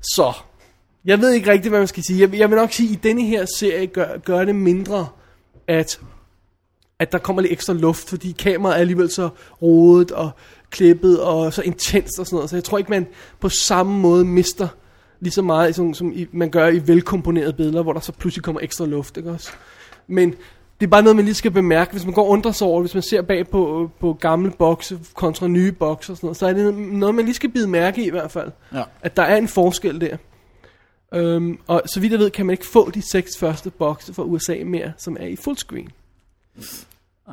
Så, 0.00 0.32
jeg 1.04 1.20
ved 1.20 1.32
ikke 1.32 1.50
rigtigt, 1.50 1.70
hvad 1.70 1.80
man 1.80 1.88
skal 1.88 2.02
sige. 2.02 2.20
Jeg, 2.20 2.34
jeg 2.34 2.50
vil 2.50 2.56
nok 2.56 2.72
sige, 2.72 2.88
at 2.88 2.96
i 2.96 3.08
denne 3.08 3.22
her 3.24 3.46
serie 3.58 3.86
gør, 3.86 4.18
gør 4.18 4.44
det 4.44 4.54
mindre, 4.54 5.08
at, 5.66 6.00
at 6.98 7.12
der 7.12 7.18
kommer 7.18 7.42
lidt 7.42 7.52
ekstra 7.52 7.72
luft, 7.72 8.08
fordi 8.08 8.32
kameraet 8.32 8.76
er 8.76 8.80
alligevel 8.80 9.10
så 9.10 9.28
rodet 9.62 10.10
og 10.10 10.30
klippet 10.70 11.20
og 11.20 11.52
så 11.52 11.62
intenst 11.62 12.18
og 12.18 12.26
sådan 12.26 12.36
noget. 12.36 12.50
Så 12.50 12.56
jeg 12.56 12.64
tror 12.64 12.78
ikke, 12.78 12.90
man 12.90 13.06
på 13.40 13.48
samme 13.48 13.98
måde 13.98 14.24
mister 14.24 14.68
lige 15.20 15.32
så 15.32 15.42
meget, 15.42 15.74
som, 15.74 15.94
som 15.94 16.12
i, 16.14 16.26
man 16.32 16.50
gør 16.50 16.68
i 16.68 16.86
velkomponerede 16.86 17.52
billeder, 17.52 17.82
hvor 17.82 17.92
der 17.92 18.00
så 18.00 18.12
pludselig 18.12 18.44
kommer 18.44 18.60
ekstra 18.60 18.86
luft, 18.86 19.16
ikke 19.16 19.30
også? 19.30 19.50
Men 20.06 20.34
det 20.80 20.86
er 20.86 20.90
bare 20.90 21.02
noget, 21.02 21.16
man 21.16 21.24
lige 21.24 21.34
skal 21.34 21.50
bemærke, 21.50 21.92
hvis 21.92 22.04
man 22.04 22.14
går 22.14 22.22
og 22.22 22.28
undrer 22.28 22.52
sig 22.52 22.66
over, 22.66 22.80
hvis 22.80 22.94
man 22.94 23.02
ser 23.02 23.22
bag 23.22 23.48
på, 23.48 23.90
på 24.00 24.12
gamle 24.12 24.50
bokse 24.50 24.98
kontra 25.14 25.48
nye 25.48 25.72
bokse 25.72 26.12
og 26.12 26.16
sådan 26.16 26.26
noget, 26.26 26.36
så 26.36 26.46
er 26.46 26.52
det 26.52 26.74
noget, 26.74 27.14
man 27.14 27.24
lige 27.24 27.34
skal 27.34 27.50
bide 27.50 27.68
mærke 27.68 28.02
i 28.02 28.06
i 28.06 28.10
hvert 28.10 28.30
fald. 28.30 28.50
Ja. 28.74 28.82
At 29.02 29.16
der 29.16 29.22
er 29.22 29.36
en 29.36 29.48
forskel 29.48 30.00
der. 30.00 30.16
Øhm, 31.14 31.58
og 31.66 31.82
så 31.86 32.00
vidt 32.00 32.12
jeg 32.12 32.20
ved, 32.20 32.30
kan 32.30 32.46
man 32.46 32.52
ikke 32.52 32.66
få 32.66 32.90
de 32.90 33.10
seks 33.10 33.30
første 33.38 33.70
bokse 33.70 34.14
fra 34.14 34.22
USA 34.22 34.56
mere, 34.64 34.92
som 34.98 35.16
er 35.20 35.26
i 35.26 35.36
fullscreen. 35.36 35.88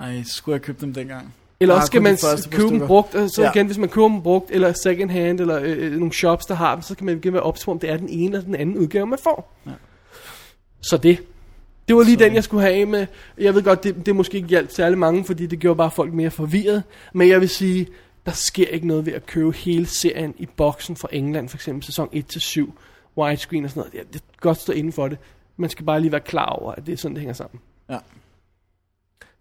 Ej, 0.02 0.24
skulle 0.26 0.54
jeg 0.54 0.62
købe 0.62 0.86
dem 0.86 0.94
dengang? 0.94 1.34
Eller 1.60 1.76
også 1.76 1.86
skal 1.86 2.02
man 2.02 2.18
købe 2.52 2.70
dem 2.70 2.88
brugt, 2.88 3.16
og 3.16 3.30
så 3.30 3.42
Ja. 3.42 3.52
igen, 3.52 3.66
hvis 3.66 3.78
man 3.78 3.90
køber 3.90 4.08
dem 4.08 4.22
brugt, 4.22 4.52
eller 4.52 4.74
second 4.84 5.12
hand, 5.12 5.40
eller 5.40 5.60
øh, 5.60 5.78
øh, 5.78 5.92
nogle 5.92 6.14
shops, 6.14 6.46
der 6.46 6.56
har 6.56 6.76
dem, 6.76 6.82
så 6.82 6.96
kan 6.96 7.06
man 7.06 7.18
igen 7.18 7.34
være 7.34 7.42
ops 7.44 7.66
på, 7.66 7.72
om 7.72 7.80
det 7.80 7.90
er 7.90 7.98
den 7.98 8.10
ene 8.10 8.26
eller 8.26 8.42
den 8.46 8.56
anden 8.56 8.78
udgave, 8.78 9.06
man 9.06 9.20
får. 9.24 9.54
Ja. 9.66 9.72
Så 10.82 10.98
det. 10.98 11.18
Det 11.88 11.96
var 11.96 12.04
lige 12.04 12.18
den, 12.18 12.36
jeg 12.36 12.44
skulle 12.44 12.64
have 12.64 12.74
af 12.74 12.88
med. 12.88 13.08
Jeg 13.38 13.56
ved 13.56 13.64
godt, 13.64 13.84
det, 13.84 14.06
det 14.06 14.16
måske 14.16 14.38
ikke 14.38 14.50
hjalp 14.50 14.72
særlig 14.72 14.98
mange, 14.98 15.26
fordi 15.26 15.46
det 15.46 15.60
gjorde 15.60 15.78
bare 15.78 15.92
folk 15.92 16.14
mere 16.14 16.32
forvirret. 16.32 16.84
Men 17.14 17.30
jeg 17.30 17.42
vil 17.42 17.50
sige, 17.50 17.88
der 18.26 18.32
sker 18.32 18.68
ikke 18.68 18.88
noget 18.88 19.06
ved 19.06 19.14
at 19.14 19.26
købe 19.26 19.52
hele 19.52 19.86
serien 19.86 20.34
i 20.38 20.46
boksen 20.46 20.96
fra 20.96 21.08
England, 21.12 21.50
for 21.50 21.58
eksempel 21.58 21.84
sæson 21.84 22.10
1-7, 22.14 22.72
widescreen 23.18 23.64
og 23.64 23.70
sådan 23.70 23.80
noget. 23.80 23.94
Ja, 23.94 24.00
det 24.00 24.22
kan 24.22 24.40
godt 24.40 24.58
stå 24.58 24.74
inden 24.74 24.94
for 24.94 25.08
det. 25.08 25.18
Man 25.58 25.70
skal 25.70 25.86
bare 25.86 26.02
lige 26.02 26.12
være 26.12 26.22
klar 26.22 26.46
over, 26.46 26.72
at 26.72 26.86
det 26.86 26.94
er 26.94 26.98
sådan, 26.98 27.16
det 27.16 27.22
hænger 27.22 27.34
sammen. 27.34 27.60
Ja. 27.90 27.98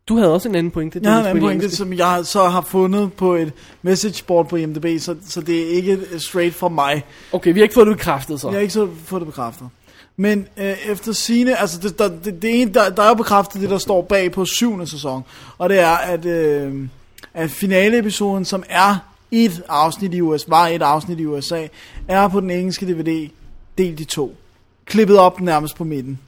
Du 0.08 0.16
havde 0.16 0.32
også 0.32 0.48
en 0.48 0.54
anden 0.54 0.70
pointe. 0.70 1.00
Jeg 1.02 1.12
har 1.12 1.20
en 1.20 1.26
anden 1.26 1.42
det 1.42 1.48
pointe, 1.48 1.76
som 1.76 1.92
jeg 1.92 2.20
så 2.24 2.48
har 2.48 2.60
fundet 2.60 3.12
på 3.12 3.34
et 3.34 3.52
messageboard 3.82 4.48
på 4.48 4.56
IMDb, 4.56 4.86
så, 5.00 5.16
så 5.26 5.40
det 5.40 5.62
er 5.62 5.68
ikke 5.68 5.98
straight 6.18 6.54
fra 6.54 6.68
mig. 6.68 7.04
Okay, 7.32 7.52
vi 7.52 7.60
har 7.60 7.62
ikke 7.62 7.74
fået 7.74 7.86
det 7.86 7.96
bekræftet 7.96 8.40
så. 8.40 8.48
Jeg 8.48 8.54
har 8.54 8.60
ikke 8.60 8.74
så 8.74 8.88
fået 9.04 9.20
det 9.20 9.26
bekræftet. 9.26 9.68
Men 10.16 10.48
øh, 10.56 10.76
efter 10.86 11.12
sine, 11.12 11.60
altså 11.60 11.78
det, 11.82 11.98
der, 11.98 12.08
det, 12.08 12.42
det 12.42 12.60
ene, 12.60 12.74
der, 12.74 12.90
der 12.90 13.02
er 13.02 13.14
bekræftet 13.14 13.60
det, 13.60 13.70
der 13.70 13.78
står 13.78 14.02
bag 14.02 14.32
på 14.32 14.44
syvende 14.44 14.86
sæson. 14.86 15.24
Og 15.58 15.68
det 15.68 15.78
er, 15.78 15.96
at, 15.96 16.26
øh, 16.26 16.88
at 17.34 17.50
finaleepisoden, 17.50 18.44
som 18.44 18.64
er 18.68 18.96
et 19.30 19.62
afsnit 19.68 20.14
i 20.14 20.20
USA, 20.20 20.44
var 20.48 20.66
et 20.66 20.82
afsnit 20.82 21.20
i 21.20 21.26
USA, 21.26 21.66
er 22.08 22.28
på 22.28 22.40
den 22.40 22.50
engelske 22.50 22.86
DVD 22.86 23.30
delt 23.78 24.00
i 24.00 24.04
to. 24.04 24.36
Klippet 24.84 25.18
op 25.18 25.40
nærmest 25.40 25.76
på 25.76 25.84
midten. 25.84 26.18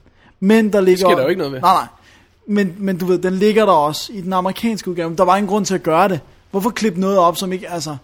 Men 0.41 0.73
der 0.73 0.81
ligger... 0.81 1.09
sker 1.09 1.17
der 1.17 1.23
jo 1.23 1.29
ikke 1.29 1.39
noget 1.39 1.53
ved. 1.53 1.61
Nej, 1.61 1.75
nej. 1.75 1.87
Men, 2.47 2.75
men 2.79 2.99
du 2.99 3.07
ved, 3.07 3.19
den 3.19 3.35
ligger 3.35 3.67
der 3.67 3.73
også 3.73 4.13
i 4.13 4.21
den 4.21 4.33
amerikanske 4.33 4.91
udgave. 4.91 5.17
Der 5.17 5.25
var 5.25 5.37
ingen 5.37 5.49
grund 5.49 5.67
til 5.67 5.75
at 5.75 5.83
gøre 5.83 6.09
det. 6.09 6.21
Hvorfor 6.51 6.71
klippe 6.71 7.01
noget 7.01 7.19
op, 7.19 7.37
som 7.37 7.53
ikke, 7.53 7.71
altså... 7.71 7.97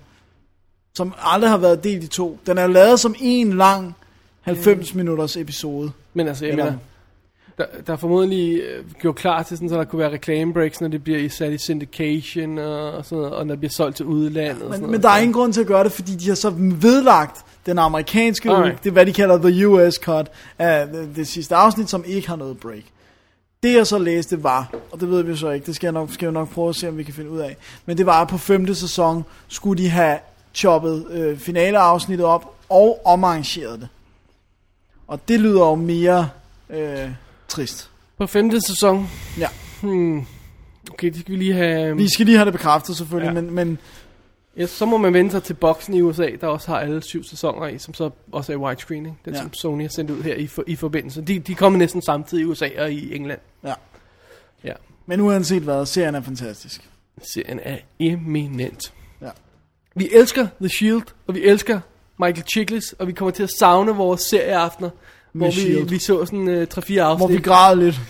Som 0.94 1.14
aldrig 1.18 1.50
har 1.50 1.56
været 1.56 1.84
delt 1.84 2.04
i 2.04 2.06
to. 2.06 2.38
Den 2.46 2.58
er 2.58 2.66
lavet 2.66 3.00
som 3.00 3.14
en 3.18 3.52
lang 3.52 3.96
90 4.40 4.94
minutters 4.94 5.36
episode. 5.36 5.92
Men 6.14 6.28
altså, 6.28 6.46
jeg 6.46 6.56
mener, 6.56 6.74
der, 7.58 7.66
der 7.86 7.92
er 7.92 7.96
formodentlig 7.96 8.60
øh, 8.60 8.84
gjort 9.00 9.16
klar 9.16 9.42
til 9.42 9.56
sådan, 9.56 9.68
så 9.68 9.74
der 9.74 9.84
kunne 9.84 9.98
være 9.98 10.12
reklamebreaks, 10.12 10.80
når 10.80 10.88
det 10.88 11.04
bliver 11.04 11.28
sat 11.28 11.52
i 11.52 11.58
syndication 11.58 12.58
og, 12.58 12.92
og 12.92 13.04
sådan 13.04 13.18
noget, 13.18 13.34
og 13.34 13.46
når 13.46 13.54
det 13.54 13.60
bliver 13.60 13.70
solgt 13.70 13.96
til 13.96 14.06
udlandet 14.06 14.50
og 14.50 14.58
sådan 14.58 14.70
Men, 14.70 14.80
noget. 14.80 14.90
men 14.90 15.02
der 15.02 15.08
er 15.08 15.18
ingen 15.18 15.32
grund 15.32 15.52
til 15.52 15.60
at 15.60 15.66
gøre 15.66 15.84
det, 15.84 15.92
fordi 15.92 16.14
de 16.14 16.28
har 16.28 16.34
så 16.34 16.50
vedlagt 16.56 17.44
den 17.66 17.78
amerikanske, 17.78 18.50
Alright. 18.50 18.82
det 18.84 18.88
er 18.88 18.92
hvad 18.92 19.06
de 19.06 19.12
kalder 19.12 19.38
the 19.50 19.68
US 19.68 19.94
cut 19.94 20.30
af 20.58 20.86
det, 20.86 21.08
det 21.16 21.28
sidste 21.28 21.54
afsnit, 21.54 21.90
som 21.90 22.04
ikke 22.06 22.28
har 22.28 22.36
noget 22.36 22.58
break. 22.58 22.82
Det 23.62 23.74
jeg 23.74 23.86
så 23.86 23.98
læste 23.98 24.42
var, 24.42 24.74
og 24.90 25.00
det 25.00 25.10
ved 25.10 25.22
vi 25.22 25.36
så 25.36 25.50
ikke, 25.50 25.66
det 25.66 25.76
skal 25.76 25.86
jeg 25.86 25.92
nok, 25.92 26.12
skal 26.12 26.26
jeg 26.26 26.32
nok 26.32 26.50
prøve 26.50 26.68
at 26.68 26.76
se, 26.76 26.88
om 26.88 26.98
vi 26.98 27.02
kan 27.02 27.14
finde 27.14 27.30
ud 27.30 27.38
af, 27.38 27.56
men 27.86 27.98
det 27.98 28.06
var, 28.06 28.20
at 28.20 28.28
på 28.28 28.38
femte 28.38 28.74
sæson 28.74 29.24
skulle 29.48 29.82
de 29.82 29.88
have 29.88 30.18
choppet 30.54 31.06
øh, 31.10 31.38
finaleafsnittet 31.38 32.26
op 32.26 32.54
og 32.68 33.00
omarrangeret 33.04 33.80
det. 33.80 33.88
Og 35.10 35.28
det 35.28 35.40
lyder 35.40 35.60
jo 35.60 35.74
mere 35.74 36.28
øh, 36.70 37.10
trist. 37.48 37.90
På 38.18 38.26
femte 38.26 38.60
sæson, 38.60 39.08
Ja. 39.38 39.48
hmm, 39.80 40.26
okay, 40.92 41.08
det 41.08 41.20
skal 41.20 41.32
vi 41.32 41.38
lige 41.38 41.52
have... 41.54 41.96
Vi 41.96 42.08
skal 42.08 42.26
lige 42.26 42.36
have 42.38 42.44
det 42.44 42.52
bekræftet 42.52 42.96
selvfølgelig, 42.96 43.34
Ja. 43.34 43.40
men, 43.40 43.54
men 43.54 43.78
Ja, 44.56 44.66
så 44.66 44.86
må 44.86 44.96
man 44.96 45.12
vende 45.14 45.30
sig 45.30 45.42
til 45.42 45.54
boksen 45.54 45.94
i 45.94 46.00
USA, 46.02 46.28
der 46.40 46.46
også 46.46 46.68
har 46.70 46.78
alle 46.78 47.02
syv 47.02 47.24
sæsoner 47.24 47.66
i, 47.66 47.78
som 47.78 47.94
så 47.94 48.10
også 48.32 48.52
er 48.52 48.56
i 48.56 48.58
widescreen, 48.58 49.06
ikke? 49.06 49.18
Den 49.24 49.34
Ja. 49.34 49.40
som 49.40 49.52
Sony 49.54 49.82
har 49.82 49.88
sendt 49.88 50.10
ud 50.10 50.22
her 50.22 50.34
i, 50.34 50.46
for, 50.46 50.64
i 50.66 50.76
forbindelse. 50.76 51.22
De, 51.22 51.38
de 51.38 51.54
kommer 51.54 51.78
næsten 51.78 52.02
samtidig 52.02 52.42
i 52.42 52.44
USA 52.44 52.68
og 52.78 52.92
i 52.92 53.14
England. 53.16 53.38
Ja. 53.64 53.74
Ja, 54.64 54.72
Men 55.06 55.20
uanset 55.20 55.62
hvad, 55.62 55.86
serien 55.86 56.14
er 56.14 56.20
fantastisk. 56.20 56.88
serien 57.34 57.60
er 57.62 57.76
eminent. 57.98 58.92
Ja. 59.22 59.30
Vi 59.94 60.08
elsker 60.12 60.46
The 60.60 60.68
Shield, 60.68 61.02
og 61.26 61.34
vi 61.34 61.42
elsker 61.44 61.80
Michael 62.20 62.44
Chiklis, 62.52 62.94
og 62.98 63.06
vi 63.06 63.12
kommer 63.12 63.30
til 63.32 63.42
at 63.42 63.50
savne 63.58 63.92
vores 63.92 64.20
serieaftener, 64.20 64.90
hvor 65.32 65.46
vi, 65.46 65.52
Shield. 65.52 65.88
vi 65.88 65.98
så 65.98 66.24
sådan 66.24 66.48
uh, 66.48 66.54
3-4 66.54 66.56
afsnit. 66.56 66.98
Hvor 67.18 67.26
vi 67.26 67.38
græd 67.38 67.76
lidt. 67.76 68.00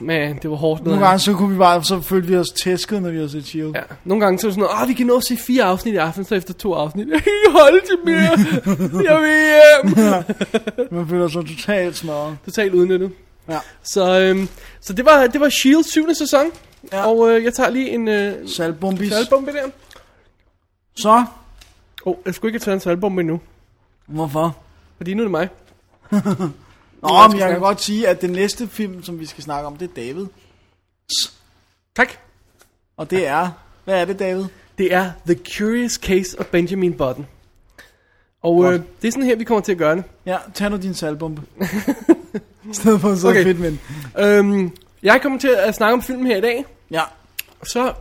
Man, 0.00 0.38
det 0.42 0.50
var 0.50 0.56
hårdt. 0.56 0.84
Nogle 0.84 1.00
gange 1.06 1.18
så 1.18 1.32
kunne 1.34 1.52
vi 1.52 1.58
bare, 1.58 1.84
så 1.84 2.00
følte 2.00 2.28
vi 2.28 2.36
os 2.36 2.48
tæsket, 2.64 3.02
når 3.02 3.10
vi 3.10 3.16
havde 3.16 3.30
set 3.30 3.46
Shield. 3.46 3.72
Ja, 3.74 3.80
nogle 4.04 4.24
gange 4.24 4.38
så 4.38 4.46
det 4.46 4.54
sådan 4.54 4.62
noget, 4.62 4.82
ah, 4.82 4.88
vi 4.88 4.92
kan 4.92 5.06
nå 5.06 5.16
at 5.16 5.24
se 5.24 5.36
fire 5.36 5.64
afsnit 5.64 5.94
i 5.94 5.96
aften, 5.96 6.24
så 6.24 6.34
efter 6.34 6.54
to 6.54 6.72
afsnit, 6.74 7.08
jeg 7.12 7.22
kan 7.22 7.32
ikke 7.46 7.58
holde 7.60 7.80
til 7.86 7.96
mere, 8.04 8.30
jeg 9.12 9.20
vil 9.22 9.36
hjem. 9.50 10.88
Man 10.98 11.08
føler 11.08 11.28
sig 11.28 11.42
totalt 11.46 11.96
smadret. 11.96 12.36
Totalt 12.44 12.74
udnyttet. 12.74 13.10
Ja. 13.48 13.58
Så, 13.82 14.20
øhm, 14.20 14.48
så 14.80 14.92
det 14.92 15.04
var, 15.04 15.26
det 15.26 15.40
var 15.40 15.48
Shield 15.48 15.84
7. 15.84 16.14
sæson, 16.14 16.44
Ja. 16.92 17.06
og 17.06 17.30
øh, 17.30 17.44
jeg 17.44 17.54
tager 17.54 17.70
lige 17.70 17.90
en 17.90 18.08
øh, 18.08 18.34
Saltbombis. 18.48 19.12
saltbombe 19.12 19.52
der. 19.52 19.62
Så, 20.96 21.24
Åh, 22.06 22.12
oh, 22.12 22.16
jeg 22.26 22.34
skulle 22.34 22.48
ikke 22.48 22.58
have 22.58 22.64
taget 22.64 22.74
en 22.74 22.80
saltbombe 22.80 23.20
endnu, 23.20 23.40
hvorfor? 24.06 24.56
fordi 24.96 25.14
nu 25.14 25.22
er 25.22 25.24
det 25.24 25.30
mig. 25.30 25.48
Nå, 27.02 27.28
men 27.28 27.38
jeg 27.38 27.50
kan 27.50 27.60
godt 27.60 27.80
sige, 27.80 28.08
at 28.08 28.22
det 28.22 28.30
næste 28.30 28.68
film, 28.68 29.02
som 29.02 29.20
vi 29.20 29.26
skal 29.26 29.44
snakke 29.44 29.66
om, 29.66 29.76
det 29.76 29.90
er 29.90 29.94
David. 29.94 30.26
Tak. 31.96 32.08
Og 32.96 33.10
det 33.10 33.26
er... 33.26 33.50
Hvad 33.84 34.00
er 34.00 34.04
det, 34.04 34.18
David? 34.18 34.44
Det 34.78 34.94
er 34.94 35.12
The 35.26 35.38
Curious 35.56 35.92
Case 35.92 36.38
of 36.38 36.46
Benjamin 36.46 36.92
Button. 36.92 37.26
Og 38.42 38.64
øh, 38.64 38.80
det 39.02 39.08
er 39.08 39.12
sådan 39.12 39.24
her, 39.26 39.36
vi 39.36 39.44
kommer 39.44 39.60
til 39.60 39.72
at 39.72 39.78
gøre 39.78 39.96
det. 39.96 40.04
Ja, 40.26 40.36
tag 40.54 40.70
nu 40.70 40.76
din 40.76 40.94
salgbombe. 40.94 41.42
I 42.70 42.74
stedet 42.74 43.00
for 43.00 43.14
sidde 43.14 43.30
Okay. 43.30 43.44
fedt 43.44 43.60
med 43.60 43.70
den. 43.70 43.80
Øhm, 44.18 44.76
jeg 45.02 45.22
kommer 45.22 45.38
til 45.38 45.48
at 45.48 45.74
snakke 45.74 45.92
om 45.92 46.02
filmen 46.02 46.26
her 46.26 46.36
i 46.36 46.40
dag. 46.40 46.64
Ja, 46.90 47.02
Så 47.62 47.94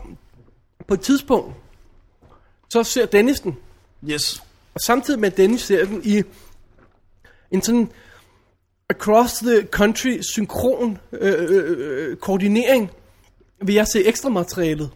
på 0.88 0.93
et 0.93 1.01
tidspunkt, 1.01 1.55
så 2.69 2.84
ser 2.84 3.05
Dennis 3.05 3.39
den. 3.39 3.57
Yes. 4.03 4.43
Og 4.73 4.81
samtidig 4.81 5.19
med 5.19 5.31
Dennis 5.31 5.61
ser 5.61 5.85
den 5.85 6.01
i 6.03 6.23
en 7.51 7.61
sådan 7.61 7.91
across 8.89 9.34
the 9.38 9.67
country 9.71 10.19
synkron 10.21 10.97
øh, 11.11 11.45
øh, 11.49 11.76
øh, 11.77 12.17
koordinering, 12.17 12.91
vil 13.61 13.76
jeg 13.76 13.88
se 13.88 14.05
ekstra 14.05 14.30
materialet. 14.30 14.91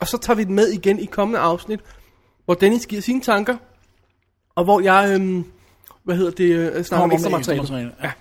Og 0.00 0.08
så 0.08 0.18
tager 0.18 0.36
vi 0.36 0.44
den 0.44 0.54
med 0.54 0.68
igen 0.68 0.98
i 0.98 1.04
kommende 1.04 1.38
afsnit, 1.38 1.80
hvor 2.44 2.54
Dennis 2.54 2.86
giver 2.86 3.02
sine 3.02 3.20
tanker, 3.20 3.56
og 4.54 4.64
hvor 4.64 4.80
jeg, 4.80 5.10
øhm, 5.14 5.44
hvad 6.02 6.16
hedder 6.16 6.30
det, 6.30 6.54
øh, 6.54 6.84
snakker 6.84 7.04
om 7.04 7.12
ekstra 7.12 7.28
med 7.30 7.38
ekstra 7.38 7.54
materiale. 7.54 7.94
Ja. 8.02 8.12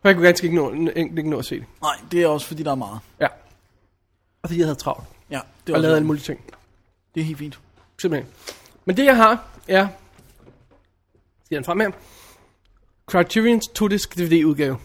For 0.00 0.08
jeg 0.08 0.16
kunne 0.16 0.26
ganske 0.26 0.44
ikke 0.44 0.56
nå, 0.56 0.90
ikke 0.96 1.30
nå 1.30 1.38
at 1.38 1.44
se 1.44 1.54
det. 1.54 1.64
Nej, 1.82 1.96
det 2.12 2.22
er 2.22 2.26
også 2.26 2.46
fordi, 2.46 2.62
der 2.62 2.70
er 2.70 2.74
meget. 2.74 2.98
Ja. 3.20 3.26
Og 4.42 4.48
fordi 4.48 4.58
jeg 4.58 4.66
havde 4.66 4.78
travlt. 4.78 5.04
Ja, 5.30 5.40
det 5.66 5.74
Og 5.74 5.80
lavet 5.80 5.94
alle 5.94 6.06
mulige 6.06 6.22
ting. 6.22 6.40
det 7.14 7.20
er 7.20 7.24
helt 7.24 7.38
fint. 7.38 7.58
Simpelthen. 8.02 8.32
Men 8.84 8.96
det 8.96 9.04
jeg 9.04 9.16
har, 9.16 9.48
er... 9.68 9.88
Skal 11.44 11.56
den 11.56 11.64
frem 11.64 11.80
her? 11.80 11.90
Criterion's 13.12 13.72
to-disc 13.74 14.08
DVD-udgave. 14.18 14.76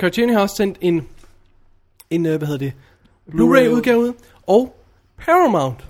Criterion 0.00 0.32
har 0.32 0.40
også 0.40 0.56
sendt 0.56 0.78
en... 0.80 1.08
En, 2.10 2.26
øh, 2.26 2.38
hvad 2.38 2.48
hedder 2.48 2.58
det? 2.58 2.72
Blu-ray-udgave 3.30 3.98
ud. 3.98 4.12
Og 4.46 4.84
Paramount 5.16 5.88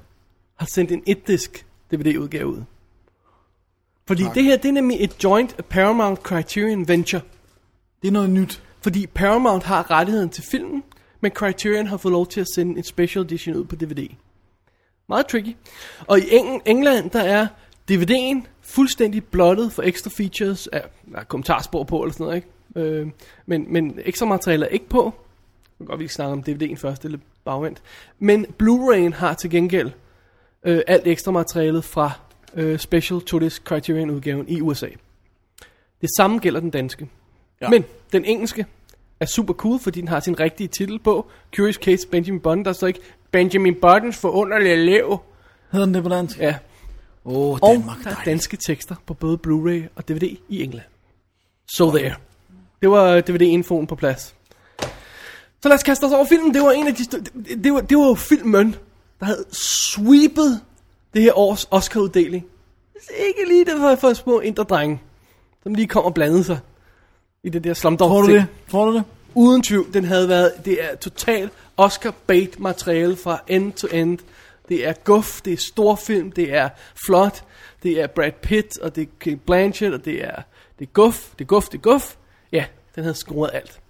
har 0.57 0.67
sendt 0.67 0.93
en 0.93 1.03
1-disc 1.09 1.65
DVD-udgave 1.93 2.47
ud. 2.47 2.63
Fordi 4.07 4.23
det 4.35 4.45
her, 4.45 4.57
det 4.57 4.69
er 4.69 4.73
nemlig 4.73 4.97
et 5.01 5.25
joint 5.25 5.69
Paramount 5.69 6.19
Criterion 6.19 6.89
Venture. 6.89 7.23
Det 8.03 8.09
er 8.09 8.13
noget 8.13 8.31
nyt. 8.31 8.63
Fordi 8.81 9.07
Paramount 9.07 9.65
har 9.65 9.91
rettigheden 9.91 10.29
til 10.31 10.45
filmen, 10.51 10.83
men 11.21 11.33
Criterion 11.33 11.87
har 11.87 11.97
fået 11.97 12.13
lov 12.13 12.27
til 12.27 12.41
at 12.41 12.47
sende 12.55 12.79
en 12.79 12.85
special 12.85 13.25
edition 13.25 13.57
ud 13.57 13.65
på 13.65 13.77
DVD. 13.77 14.09
Meget 15.11 15.27
tricky. 15.27 15.57
Og 16.07 16.19
i 16.19 16.23
Eng- 16.23 16.63
England, 16.67 17.11
der 17.11 17.21
er 17.21 17.47
DVD'en 17.91 18.47
fuldstændig 18.63 19.25
blottet 19.25 19.73
for 19.73 19.83
ekstra 19.83 20.11
features. 20.17 20.69
Ja, 20.73 20.79
der 21.13 21.19
er 21.19 21.25
kommentarspor 21.25 21.85
på 21.85 22.03
eller 22.03 22.13
sådan 22.13 22.25
noget, 22.25 22.37
ikke? 22.37 22.91
Øh, 22.91 23.09
men, 23.47 23.73
men 23.73 23.99
ekstra 24.05 24.27
materiale 24.27 24.65
er 24.65 24.69
ikke 24.69 24.89
på. 24.89 25.05
Jeg 25.05 25.77
kan 25.79 25.87
godt, 25.87 25.99
vi 25.99 26.05
kan 26.05 26.11
snakke 26.11 26.33
om 26.33 26.45
DVD'en 26.49 26.75
først, 26.77 27.05
eller 27.05 27.19
bagvendt. 27.45 27.83
Men 28.19 28.47
Blu-ray'en 28.63 29.15
har 29.15 29.35
til 29.35 29.51
gengæld 29.51 29.91
øh, 30.65 30.81
alt 30.87 31.07
ekstra 31.07 31.33
materialet 31.33 31.85
fra 31.85 32.11
øh, 32.55 32.79
Special 32.79 33.21
to 33.21 33.39
this 33.39 33.55
Criterion 33.55 34.11
udgaven 34.11 34.49
i 34.49 34.61
USA. 34.61 34.89
Det 36.01 36.09
samme 36.17 36.39
gælder 36.39 36.61
den 36.61 36.71
danske. 36.71 37.09
Ja. 37.61 37.69
Men 37.69 37.85
den 38.13 38.25
engelske 38.25 38.67
er 39.21 39.27
super 39.27 39.55
cool, 39.55 39.79
fordi 39.81 40.01
den 40.01 40.09
har 40.09 40.21
sin 40.21 40.41
rigtige 40.41 40.69
titel 40.69 40.99
på. 40.99 41.31
Curious 41.57 41.77
Case 41.77 42.09
Benjamin 42.09 42.41
Button. 42.41 42.65
Der 42.65 42.73
står 42.73 42.87
ikke 42.87 43.01
Benjamin 43.33 43.75
Buttons 43.75 44.17
forunderlige 44.17 44.73
elev. 44.73 45.19
Hedder 45.73 45.87
den 45.87 45.95
det 45.95 46.03
på 46.03 46.09
dansk? 46.09 46.39
Ja. 46.39 46.55
Åh, 47.25 47.35
oh, 47.35 47.59
Og 47.63 47.73
Danmark. 47.73 48.05
der 48.05 48.11
er 48.11 48.25
danske 48.25 48.57
tekster 48.57 48.95
på 49.07 49.15
både 49.15 49.39
Blu-ray 49.47 49.89
og 49.97 50.09
DVD 50.09 50.37
i 50.49 50.63
England. 50.63 50.87
So 51.73 51.91
there. 51.91 52.15
Det 52.81 52.91
var 52.91 53.21
DVD-infoen 53.21 53.87
på 53.87 53.95
plads. 53.95 54.35
Så 55.63 55.69
lad 55.69 55.75
os 55.75 55.83
kaste 55.83 56.05
os 56.05 56.13
over 56.13 56.25
filmen. 56.25 56.55
Det 56.55 56.63
var 56.63 56.71
en 56.71 56.87
af 56.87 56.95
de... 56.95 57.05
Det, 57.05 57.65
det, 57.65 57.73
var, 57.73 57.81
det 57.81 57.99
var 57.99 58.07
jo 58.07 58.15
filmen, 58.15 58.77
der 59.21 59.27
havde 59.27 59.45
sweepet 59.53 60.61
det 61.15 61.23
her 61.23 61.39
års 61.39 61.69
Oscar-uddeling. 61.71 62.47
Ikke 63.27 63.49
lige 63.49 63.65
det 63.65 63.75
for, 63.79 63.95
for 63.95 64.13
små 64.13 64.41
indre 64.41 64.63
drenge, 64.63 65.01
som 65.63 65.75
lige 65.75 65.89
kom 65.89 66.05
og 66.05 66.15
blandede 66.15 66.45
sig 66.45 66.59
i 67.45 67.49
det 67.49 67.65
der 67.65 67.75
slumdog 67.75 68.09
Tror 68.09 68.23
du 68.23 68.33
det? 68.33 68.47
Tror 68.71 68.85
du 68.85 68.95
det? 68.95 69.05
Uden 69.35 69.63
tvivl, 69.63 69.95
den 69.95 70.05
havde 70.05 70.29
været, 70.29 70.53
det 70.65 70.85
er 70.85 70.97
totalt 70.97 71.53
Oscar 71.81 72.15
bait 72.27 72.61
materiale 72.61 73.17
fra 73.17 73.43
end 73.49 73.73
to 73.73 73.89
end. 73.93 74.19
Det 74.69 74.87
er 74.87 74.93
guf, 74.93 75.41
det 75.43 75.53
er 75.53 75.57
storfilm, 75.57 76.33
det 76.33 76.55
er 76.55 76.69
flot, 77.07 77.45
det 77.83 78.01
er 78.01 78.07
Brad 78.07 78.33
Pitt, 78.33 78.79
og 78.79 78.97
det 78.97 79.03
er 79.03 79.07
Kate 79.21 79.37
Blanchett, 79.37 79.95
og 79.95 80.05
det 80.05 80.25
er, 80.25 80.43
det 80.79 80.87
er 80.87 80.91
guf, 80.93 81.31
det 81.39 81.45
er 81.45 81.49
guf, 81.49 81.69
det 81.69 81.79
er 81.79 81.83
guf. 81.83 82.17
Ja, 82.53 82.65
den 82.95 83.05
havde 83.05 83.15
scoret 83.15 83.51
alt. 83.53 83.81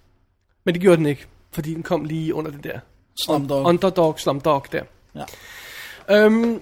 Men 0.63 0.73
det 0.73 0.81
gjorde 0.81 0.97
den 0.97 1.05
ikke, 1.05 1.25
fordi 1.51 1.73
den 1.73 1.83
kom 1.83 2.05
lige 2.05 2.33
under 2.33 2.51
det 2.51 2.63
der. 2.63 2.79
Slumdog. 3.25 3.65
Underdog, 3.65 4.19
slumdog 4.19 4.65
der. 4.71 4.83
Ja. 5.15 6.25
Um, 6.25 6.61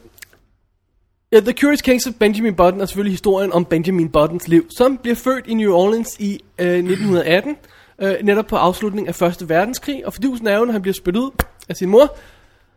ja, 1.31 1.39
The 1.39 1.53
Curious 1.53 1.79
Case 1.79 2.09
of 2.09 2.15
Benjamin 2.15 2.55
Button 2.55 2.81
er 2.81 2.85
selvfølgelig 2.85 3.13
historien 3.13 3.53
om 3.53 3.65
Benjamin 3.65 4.09
Buttons 4.09 4.47
liv, 4.47 4.67
som 4.77 4.97
bliver 4.97 5.15
født 5.15 5.47
i 5.47 5.53
New 5.53 5.73
Orleans 5.73 6.17
i 6.19 6.43
øh, 6.59 6.67
1918, 6.67 7.57
øh, 8.01 8.15
netop 8.23 8.45
på 8.45 8.55
afslutningen 8.55 9.07
af 9.07 9.15
Første 9.15 9.49
verdenskrig, 9.49 10.05
og 10.05 10.13
fordi 10.13 10.27
er 10.45 10.57
jo, 10.57 10.65
når 10.65 10.71
han 10.71 10.81
bliver 10.81 10.93
spyttet 10.93 11.21
ud 11.21 11.31
af 11.69 11.75
sin 11.75 11.89
mor, 11.89 12.17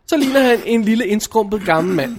så 0.06 0.16
ligner 0.16 0.40
han 0.40 0.58
en 0.66 0.82
lille 0.82 1.06
indskrumpet 1.06 1.62
gammel 1.64 1.94
mand. 1.94 2.16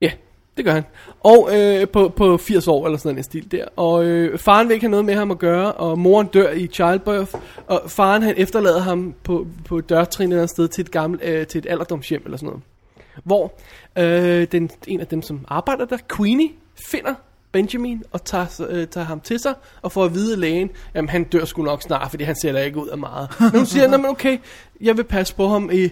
Ja, 0.00 0.10
det 0.56 0.64
gør 0.64 0.72
han. 0.72 0.84
Og 1.20 1.48
øh, 1.52 1.88
på, 1.88 2.08
på 2.08 2.36
80 2.36 2.68
år 2.68 2.86
eller 2.86 2.98
sådan 2.98 3.18
en 3.18 3.24
stil 3.24 3.52
der. 3.52 3.64
Og 3.76 4.04
øh, 4.04 4.38
faren 4.38 4.68
vil 4.68 4.74
ikke 4.74 4.84
have 4.84 4.90
noget 4.90 5.04
med 5.04 5.14
ham 5.14 5.30
at 5.30 5.38
gøre, 5.38 5.72
og 5.72 5.98
moren 5.98 6.26
dør 6.26 6.50
i 6.50 6.66
childbirth, 6.66 7.34
og 7.66 7.90
faren 7.90 8.22
han 8.22 8.34
efterlader 8.36 8.80
ham 8.80 9.14
på, 9.22 9.46
på 9.64 9.80
dørtrin 9.80 10.28
eller 10.28 10.42
andet 10.42 10.50
sted 10.50 10.68
til 10.68 10.82
et, 10.82 10.90
gammelt, 10.90 11.22
øh, 11.24 11.46
til 11.46 11.58
et 11.58 11.66
alderdomshjem 11.70 12.22
eller 12.24 12.36
sådan 12.36 12.46
noget. 12.46 12.62
Hvor 13.24 13.52
øh, 13.98 14.46
den, 14.52 14.70
en 14.86 15.00
af 15.00 15.06
dem, 15.06 15.22
som 15.22 15.44
arbejder 15.48 15.84
der, 15.84 15.98
Queenie, 16.16 16.48
finder 16.90 17.14
Benjamin 17.62 18.02
og 18.12 18.24
tager, 18.24 18.66
øh, 18.68 18.86
tager 18.86 19.04
ham 19.06 19.20
til 19.20 19.38
sig 19.38 19.54
og 19.82 19.92
får 19.92 20.04
at 20.04 20.14
vide 20.14 20.32
af 20.32 20.40
lægen, 20.40 20.70
jamen 20.94 21.08
han 21.08 21.24
dør 21.24 21.44
sgu 21.44 21.62
nok 21.62 21.82
snart, 21.82 22.10
fordi 22.10 22.24
han 22.24 22.36
ser 22.36 22.52
da 22.52 22.62
ikke 22.62 22.78
ud 22.78 22.88
af 22.88 22.98
meget. 22.98 23.28
Men 23.40 23.50
hun 23.50 23.66
siger, 23.66 23.88
"Nå, 23.88 23.96
men 23.96 24.06
okay, 24.06 24.38
jeg 24.80 24.96
vil 24.96 25.04
passe 25.04 25.34
på 25.34 25.48
ham 25.48 25.70
i 25.72 25.88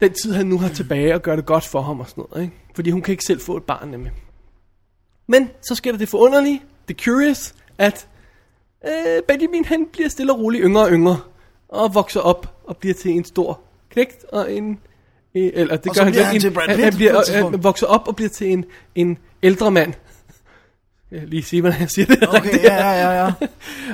den 0.00 0.12
tid, 0.22 0.32
han 0.32 0.46
nu 0.46 0.58
har 0.58 0.68
tilbage 0.68 1.14
og 1.14 1.22
gøre 1.22 1.36
det 1.36 1.46
godt 1.46 1.64
for 1.64 1.80
ham 1.82 2.00
og 2.00 2.08
sådan 2.08 2.24
noget. 2.30 2.44
Ikke? 2.44 2.56
Fordi 2.74 2.90
hun 2.90 3.02
kan 3.02 3.12
ikke 3.12 3.24
selv 3.24 3.40
få 3.40 3.56
et 3.56 3.62
barn 3.62 3.88
nemlig. 3.88 4.12
Men 5.28 5.50
så 5.68 5.74
sker 5.74 5.90
der 5.90 5.98
det 5.98 6.08
forunderlige, 6.08 6.62
det 6.88 7.00
curious, 7.00 7.54
at 7.78 8.06
øh, 8.86 9.22
Benjamin 9.28 9.64
han 9.64 9.86
bliver 9.92 10.08
stille 10.08 10.32
og 10.32 10.38
roligt 10.38 10.62
yngre 10.64 10.82
og 10.82 10.90
yngre, 10.90 11.18
og 11.68 11.94
vokser 11.94 12.20
op 12.20 12.54
og 12.64 12.76
bliver 12.76 12.94
til 12.94 13.10
en 13.10 13.24
stor 13.24 13.60
knægt 13.90 14.24
og 14.32 14.52
en... 14.52 14.78
øh, 15.34 15.50
Eller 15.54 15.76
det 15.76 15.88
Og 15.90 15.94
gør 15.96 16.02
han, 16.02 16.12
bliver 16.12 16.24
han 16.24 16.34
ikke. 16.34 16.44
til 16.44 16.50
Brad 16.50 16.66
han, 16.68 16.76
Pitt 16.76 16.84
han, 16.84 16.94
bliver, 16.96 17.18
øh, 17.18 17.24
tidspunkt. 17.24 17.56
han 17.56 17.64
vokser 17.64 17.86
op 17.86 18.08
og 18.08 18.16
bliver 18.16 18.28
til 18.28 18.50
en, 18.52 18.64
en 18.94 19.18
ældre 19.42 19.70
mand. 19.70 19.94
Jeg 21.14 21.22
vil 21.22 21.30
lige 21.30 21.42
sige, 21.42 21.60
hvordan 21.60 21.80
jeg 21.80 21.90
siger 21.90 22.06
det. 22.06 22.28
Okay, 22.28 22.42
rigtigt. 22.42 22.64
ja, 22.64 22.90
ja, 22.90 23.10
ja, 23.10 23.24
ja. 23.24 23.32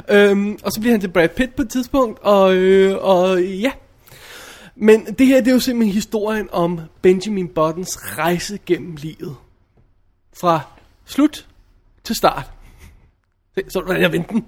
øhm, 0.31 0.59
og 0.63 0.73
så 0.73 0.81
bliver 0.81 0.93
han 0.93 1.01
til 1.01 1.09
Brad 1.09 1.29
Pitt 1.29 1.57
på 1.57 1.63
et 1.63 1.69
tidspunkt, 1.71 2.19
og, 2.23 2.55
øh, 2.55 2.97
og 3.01 3.43
ja. 3.43 3.71
Men 4.77 5.07
det 5.07 5.27
her, 5.27 5.39
det 5.41 5.49
er 5.49 5.53
jo 5.53 5.61
simpelthen 5.61 5.95
historien 5.95 6.49
om 6.53 6.81
Benjamin 7.03 7.49
Buttons 7.49 8.19
rejse 8.19 8.59
gennem 8.67 8.97
livet. 8.97 9.37
Fra 10.41 10.61
slut 11.07 11.47
til 12.05 12.17
start. 12.17 12.51
Så 13.69 13.81
hvordan 13.81 14.03
jeg 14.03 14.13
vendte 14.13 14.33
den? 14.33 14.45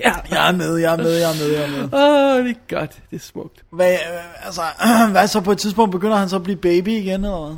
ja, 0.00 0.12
Jeg 0.30 0.48
er 0.48 0.52
med, 0.52 0.76
jeg 0.76 0.92
er 0.92 0.96
med, 0.96 1.12
jeg 1.12 1.30
er 1.30 1.34
med, 1.34 1.52
jeg 1.52 1.62
er 1.64 1.70
med. 1.70 1.82
Åh, 2.38 2.44
det 2.44 2.56
er 2.56 2.76
godt, 2.78 3.02
det 3.10 3.16
er 3.16 3.20
smukt. 3.20 3.64
Hvad, 3.72 3.92
øh, 3.92 4.46
altså, 4.46 4.62
hvad 5.12 5.28
så 5.28 5.40
på 5.40 5.52
et 5.52 5.58
tidspunkt 5.58 5.92
begynder 5.92 6.16
han 6.16 6.28
så 6.28 6.36
at 6.36 6.42
blive 6.42 6.56
baby 6.56 6.88
igen, 6.88 7.24
eller 7.24 7.46
hvad? 7.46 7.56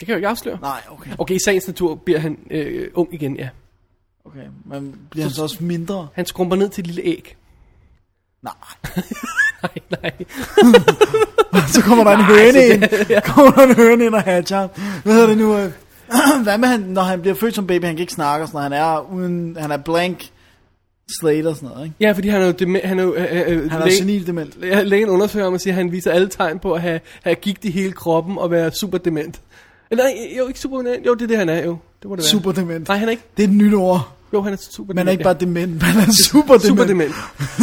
Det 0.00 0.06
kan 0.06 0.08
jeg 0.08 0.14
jo 0.14 0.18
ikke 0.18 0.28
afsløre. 0.28 0.58
Nej, 0.62 0.80
okay. 0.90 1.10
Okay, 1.18 1.34
i 1.34 1.38
sagens 1.44 1.66
natur 1.66 1.94
bliver 1.94 2.18
han 2.18 2.38
øh, 2.50 2.88
ung 2.94 3.14
igen, 3.14 3.36
ja. 3.36 3.48
Okay, 4.24 4.46
men 4.64 4.98
bliver 5.10 5.24
han 5.24 5.32
så 5.32 5.42
også 5.42 5.64
mindre? 5.64 6.08
Han 6.14 6.26
skrumper 6.26 6.56
ned 6.56 6.68
til 6.68 6.80
et 6.80 6.86
lille 6.86 7.02
æg. 7.02 7.36
Nej. 8.42 8.52
Nej, 9.62 10.00
nej. 10.02 10.12
så 11.74 11.82
kommer 11.82 12.04
der 12.04 12.10
en 12.10 12.24
høne 12.24 12.66
ind. 12.66 13.22
Kommer 13.34 13.52
der 13.52 13.62
en 13.62 13.74
høne 13.74 14.04
ind 14.04 14.14
og 14.14 14.22
hatcher 14.22 14.58
ham. 14.58 14.68
Hvad 15.02 15.12
hedder 15.12 15.28
det 15.28 15.38
nu? 15.38 15.56
øh? 15.56 15.72
Hvad 16.44 16.58
med 16.58 16.68
han, 16.68 16.80
når 16.80 17.02
han 17.02 17.20
bliver 17.20 17.34
født 17.34 17.54
som 17.54 17.66
baby, 17.66 17.84
han 17.84 17.94
kan 17.94 18.00
ikke 18.00 18.12
snakke 18.12 18.44
og 18.44 18.48
sådan 18.48 18.70
noget. 18.70 18.84
Han 18.84 18.96
er 18.96 19.12
uden, 19.12 19.56
han 19.60 19.70
er 19.70 19.76
blank 19.76 20.30
slate 21.20 21.48
og 21.48 21.56
sådan 21.56 21.68
noget, 21.68 21.84
ikke? 21.84 21.96
Ja, 22.00 22.12
fordi 22.12 22.28
han 22.28 22.42
er 22.42 22.46
jo, 22.46 22.52
dement, 22.52 22.84
han 22.84 22.98
er 22.98 23.02
jo 23.02 23.14
øh, 23.14 23.42
øh, 23.46 23.70
Han 23.70 23.82
er 23.82 23.90
senil 23.90 24.26
dement. 24.26 24.56
Ja, 24.62 24.82
Lægen 24.82 25.08
undersøger 25.08 25.46
ham 25.46 25.54
og 25.54 25.60
siger, 25.60 25.74
at 25.74 25.76
han 25.76 25.92
viser 25.92 26.10
alle 26.12 26.28
tegn 26.28 26.58
på 26.58 26.72
at 26.72 26.80
have, 26.80 27.00
have 27.22 27.34
gigt 27.34 27.64
i 27.64 27.70
hele 27.70 27.92
kroppen 27.92 28.38
og 28.38 28.50
være 28.50 28.70
super 28.70 28.98
dement. 28.98 29.40
Nej, 29.90 30.14
jo, 30.38 30.46
ikke 30.48 30.60
super 30.60 30.76
dement. 30.78 31.06
Jo, 31.06 31.14
det 31.14 31.22
er 31.22 31.26
det, 31.26 31.38
han 31.38 31.48
er 31.48 31.64
jo. 31.64 31.76
Det 32.02 32.10
må 32.10 32.16
det 32.16 32.22
være. 32.22 32.30
Super 32.30 32.52
dement. 32.52 32.88
Nej, 32.88 32.96
han 32.98 33.08
er 33.08 33.10
ikke. 33.12 33.22
Det 33.36 33.42
er 33.44 33.48
et 33.48 33.54
nyt 33.54 33.74
ord. 33.74 34.12
Jo, 34.34 34.42
han 34.42 34.52
er 34.52 34.56
super 34.70 34.94
Man 34.94 35.08
er 35.08 35.12
ikke 35.12 35.24
bare 35.24 35.36
dement, 35.40 35.70
man 35.82 35.96
er 35.96 36.12
super 36.30 36.54
dement. 36.56 36.62
Super 36.62 36.84
dement. 36.84 37.14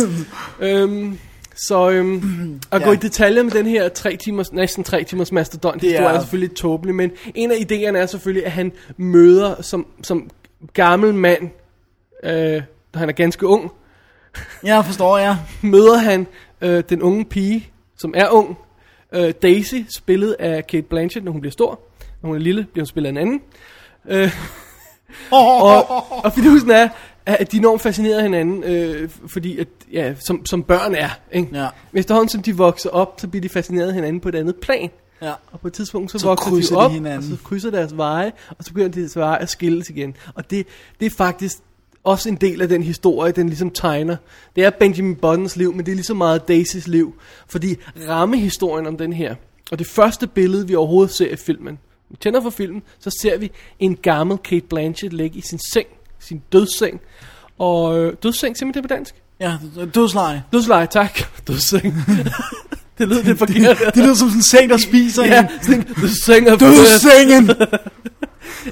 øhm, 0.60 1.18
Så 1.56 1.90
øhm, 1.90 2.60
at 2.72 2.82
Ja. 2.82 2.86
gå 2.86 2.92
i 2.92 2.96
detaljer 2.96 3.44
med 3.44 3.52
den 3.52 3.66
her 3.66 3.90
tre 3.90 4.18
timers, 4.18 4.54
næsten 4.54 4.84
tre 4.84 5.04
timers 5.04 5.32
mastodont 5.32 5.82
Det 5.82 5.96
er, 6.00 6.02
er- 6.10 6.20
selvfølgelig 6.20 6.50
lidt 6.50 6.58
tåbelig, 6.58 6.96
men 6.96 7.12
en 7.36 7.52
af 7.52 7.56
idéerne 7.56 7.98
er 7.98 8.06
selvfølgelig, 8.06 8.46
at 8.46 8.52
han 8.52 8.72
møder 8.98 9.62
som, 9.62 9.86
som 10.04 10.30
gammel 10.74 11.14
mand, 11.14 11.50
øh, 12.24 12.62
han 12.96 13.10
er 13.10 13.14
ganske 13.14 13.48
ung, 13.48 13.72
Jeg 14.64 14.86
forstår, 14.86 15.18
ja. 15.18 15.38
møder 15.62 15.98
han 15.98 16.28
øh, 16.62 16.84
den 16.90 17.02
unge 17.02 17.26
pige, 17.26 17.68
som 17.98 18.14
er 18.18 18.30
ung, 18.30 18.58
øh, 19.14 19.34
Daisy, 19.42 19.76
spillet 19.96 20.36
af 20.40 20.68
Kate 20.68 20.88
Blanchett, 20.90 21.26
når 21.26 21.32
hun 21.32 21.42
bliver 21.42 21.52
stor. 21.52 21.80
Når 22.24 22.28
hun 22.28 22.36
er 22.36 22.42
lille, 22.42 22.68
bliver 22.72 22.84
hun 22.84 22.88
spillet 22.88 23.08
af 23.08 23.12
en 23.12 23.18
anden. 23.18 23.42
Øh, 24.10 24.32
og, 25.32 26.24
og 26.26 26.34
fidusen 26.34 26.72
er, 26.72 26.90
at 27.26 27.52
de 27.52 27.58
er 27.58 27.62
enormt 27.62 27.82
fascineret 27.82 28.16
af 28.18 28.24
hinanden, 28.24 28.64
øh, 28.64 29.10
fordi 29.28 29.60
at, 29.60 29.68
ja, 29.92 30.14
som, 30.20 30.46
som 30.46 30.64
børn 30.64 30.96
er. 30.96 31.10
Ikke? 31.32 31.50
Ja. 31.54 31.68
Efterhånden 31.94 32.30
som 32.30 32.42
de 32.44 32.58
vokser 32.58 32.90
op, 32.90 33.16
så 33.22 33.28
bliver 33.28 33.42
de 33.42 33.50
fascineret 33.50 33.88
af 33.88 33.94
hinanden 33.94 34.20
på 34.22 34.30
et 34.30 34.36
andet 34.36 34.56
plan. 34.56 34.90
ja. 35.22 35.32
Og 35.52 35.60
på 35.60 35.68
et 35.68 35.74
tidspunkt, 35.74 36.12
så, 36.12 36.20
Så 36.20 36.28
vokser 36.28 36.50
krydser 36.50 36.76
de 36.76 36.82
de 36.82 36.86
op, 36.86 36.92
hinanden. 36.92 37.32
og 37.32 37.38
så 37.38 37.44
krydser 37.44 37.70
deres 37.72 37.98
veje, 37.98 38.32
og 38.58 38.64
så 38.64 38.74
begynder 38.74 38.90
deres 38.90 39.16
veje 39.18 39.40
at 39.40 39.50
skilles 39.50 39.90
igen. 39.90 40.16
Og 40.36 40.50
det, 40.52 40.68
det 41.00 41.06
er 41.06 41.10
faktisk 41.10 41.58
også 42.04 42.30
en 42.30 42.36
del 42.36 42.62
af 42.62 42.68
den 42.70 42.84
historie, 42.84 43.32
den 43.32 43.48
ligesom 43.48 43.70
tegner. 43.70 44.16
Det 44.56 44.64
er 44.64 44.70
Benjamin 44.70 45.16
Buttons 45.16 45.56
liv, 45.56 45.74
men 45.76 45.86
det 45.86 45.92
er 45.92 45.96
lige 45.96 46.06
så 46.06 46.14
meget 46.14 46.48
Daisys 46.48 46.88
liv. 46.88 47.14
Fordi 47.48 47.76
rammehistorien 48.10 48.88
om 48.88 48.98
den 48.98 49.14
her, 49.14 49.36
og 49.72 49.80
det 49.80 49.88
første 49.88 50.28
billede, 50.28 50.68
vi 50.68 50.76
overhovedet 50.76 51.14
ser 51.14 51.32
i 51.34 51.36
filmen, 51.36 51.80
tænder 52.18 52.42
for 52.42 52.50
filmen, 52.50 52.82
så 53.00 53.10
ser 53.22 53.38
vi 53.38 53.52
en 53.80 53.96
gammel 53.96 54.38
Kate 54.38 54.66
Blanchett 54.70 55.14
ligge 55.14 55.38
i 55.38 55.42
sin 55.42 55.60
seng, 55.74 55.88
sin 56.20 56.42
dødsseng. 56.52 57.02
Og 57.60 58.00
øh, 58.00 58.14
dødsseng, 58.24 58.58
simpelthen 58.58 58.84
det 58.84 58.90
på 58.90 58.96
dansk? 58.96 59.16
Ja, 59.40 59.58
dødsleje. 59.96 60.44
Dødsleje, 60.52 60.88
tak. 60.88 61.20
Dødsseng. 61.48 61.94
det 62.98 63.08
lyder 63.08 63.24
lidt 63.24 63.38
forkert. 63.40 63.78
Det 63.96 64.04
lyder 64.04 64.14
som 64.14 64.28
sådan 64.30 64.40
en 64.40 64.44
seng, 64.44 64.70
der 64.70 64.78
spiser 64.78 65.26
Ja, 65.26 65.42
en. 65.42 65.84
sådan 66.24 66.48
en 66.48 66.60
Dødssengen! 66.60 67.50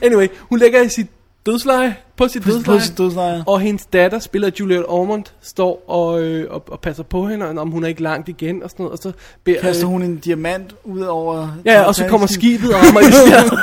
Anyway, 0.01 0.27
hun 0.39 0.59
ligger 0.59 0.81
i 0.81 0.89
sit 0.89 1.07
dødsleje, 1.45 1.95
på 2.17 2.27
sit 2.27 2.43
På 2.43 2.49
dødsleje, 2.49 2.81
sit 2.81 2.97
dødsleje. 2.97 3.43
og 3.47 3.59
hendes 3.59 3.85
datter, 3.85 4.19
spiller 4.19 4.51
Juliette 4.59 4.85
Ormond, 4.85 5.23
står 5.41 5.83
og, 5.87 6.21
øh, 6.21 6.53
og, 6.53 6.63
og 6.67 6.79
passer 6.79 7.03
på 7.03 7.27
hende, 7.27 7.49
og 7.49 7.57
om 7.57 7.69
hun 7.71 7.83
er 7.83 7.87
ikke 7.87 8.03
langt 8.03 8.29
igen, 8.29 8.63
og 8.63 8.69
sådan 8.69 8.83
noget, 8.83 8.99
og 8.99 9.03
så 9.03 9.11
beder, 9.43 9.61
Kaster 9.61 9.85
øh, 9.85 9.91
hun 9.91 10.01
en 10.01 10.17
diamant 10.17 10.75
ud 10.83 11.01
over... 11.01 11.47
Ja, 11.65 11.81
og 11.81 11.95
så 11.95 12.07
kommer 12.07 12.27
skibet 12.27 12.73
og 12.73 12.79
i 12.81 13.11
skærmen. 13.27 13.59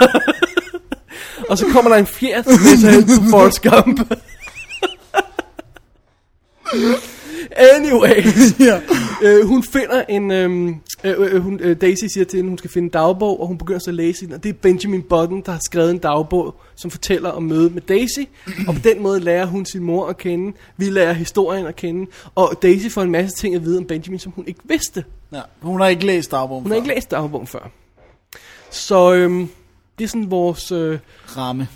og 1.49 1.59
så 1.59 1.67
kommer 1.73 1.91
der 1.91 1.99
en 1.99 2.07
fjert 2.07 2.47
med 2.47 2.77
sig 2.81 2.91
hen 2.91 3.05
på 3.05 3.31
Forrest 3.31 3.63
Gump. 3.63 4.01
anyway, 7.57 8.23
Ja. 8.69 8.81
øh, 9.23 9.47
hun 9.47 9.63
finder 9.63 10.03
en, 10.09 10.31
øhm, 10.31 10.69
øh, 11.05 11.15
øh, 11.19 11.43
hun, 11.43 11.61
øh, 11.63 11.77
Daisy 11.81 12.05
siger 12.15 12.25
til 12.25 12.37
hende, 12.37 12.49
hun 12.51 12.59
skal 12.59 12.71
finde 12.71 12.87
en 12.87 12.91
dagbog, 12.91 13.41
og 13.41 13.47
hun 13.47 13.59
begynder 13.59 13.79
så 13.81 13.91
at 13.91 13.95
læse 13.95 14.27
den, 14.27 14.35
og 14.35 14.43
det 14.43 14.49
er 14.49 14.53
Benjamin 14.53 15.03
Button, 15.03 15.43
der 15.47 15.53
har 15.53 15.61
skrevet 15.65 15.91
en 15.91 15.99
dagbog, 15.99 16.55
som 16.77 16.91
fortæller 16.91 17.31
om 17.31 17.43
mødet 17.43 17.75
med 17.75 17.83
Daisy, 17.83 18.21
og 18.69 18.75
på 18.75 18.81
den 18.85 19.03
måde 19.03 19.21
lærer 19.21 19.47
hun 19.47 19.67
sin 19.67 19.83
mor 19.83 20.07
at 20.07 20.17
kende, 20.19 20.57
vi 20.77 20.85
lærer 20.91 21.13
historien 21.13 21.67
at 21.67 21.77
kende, 21.77 22.11
og 22.35 22.53
Daisy 22.63 22.89
får 22.89 23.03
en 23.03 23.11
masse 23.11 23.37
ting 23.37 23.55
at 23.55 23.65
vide 23.65 23.79
om 23.79 23.85
Benjamin, 23.85 24.19
som 24.19 24.33
hun 24.37 24.45
ikke 24.47 24.61
vidste. 24.65 25.05
ja. 25.33 25.41
Hun 25.61 25.81
har 25.81 25.89
ikke 25.89 26.07
læst 26.07 26.31
dagbogen 26.31 26.63
Hun 26.63 26.71
har 26.71 26.77
ikke 26.77 26.89
læst 26.89 27.11
dagbogen 27.11 27.47
før. 27.47 27.71
Så 28.71 29.15
øhm, 29.15 29.49
det 29.99 30.05
er 30.05 30.09
sådan 30.09 30.31
vores... 30.31 30.73
Øh, 30.73 30.99
Ramme. 31.37 31.69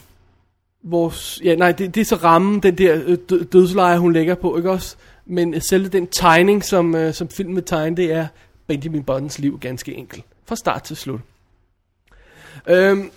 vores 0.85 1.41
ja, 1.45 1.55
nej, 1.55 1.73
det, 1.73 1.95
det 1.95 2.01
er 2.01 2.05
så 2.05 2.17
rammen, 2.17 2.61
den 2.61 2.79
der 2.79 3.01
øh, 3.07 3.19
dø- 3.31 3.43
dødsleje, 3.53 3.99
hun 3.99 4.13
lægger 4.13 4.35
på, 4.35 4.57
ikke 4.57 4.71
også? 4.71 4.97
Men 5.27 5.61
selve 5.61 5.89
den 5.89 6.07
tegning, 6.07 6.65
som, 6.65 6.95
øh, 6.95 7.15
som 7.15 7.29
filmen 7.29 7.57
vil 7.57 7.65
tegne, 7.65 7.97
det 7.97 8.13
er 8.13 8.27
Benjamin 8.67 9.05
Buttons 9.05 9.39
liv 9.39 9.59
ganske 9.61 9.95
enkelt. 9.95 10.25
Fra 10.47 10.57
start 10.57 10.83
til 10.83 10.97
slut. 10.97 11.21
Øhm, 12.67 13.11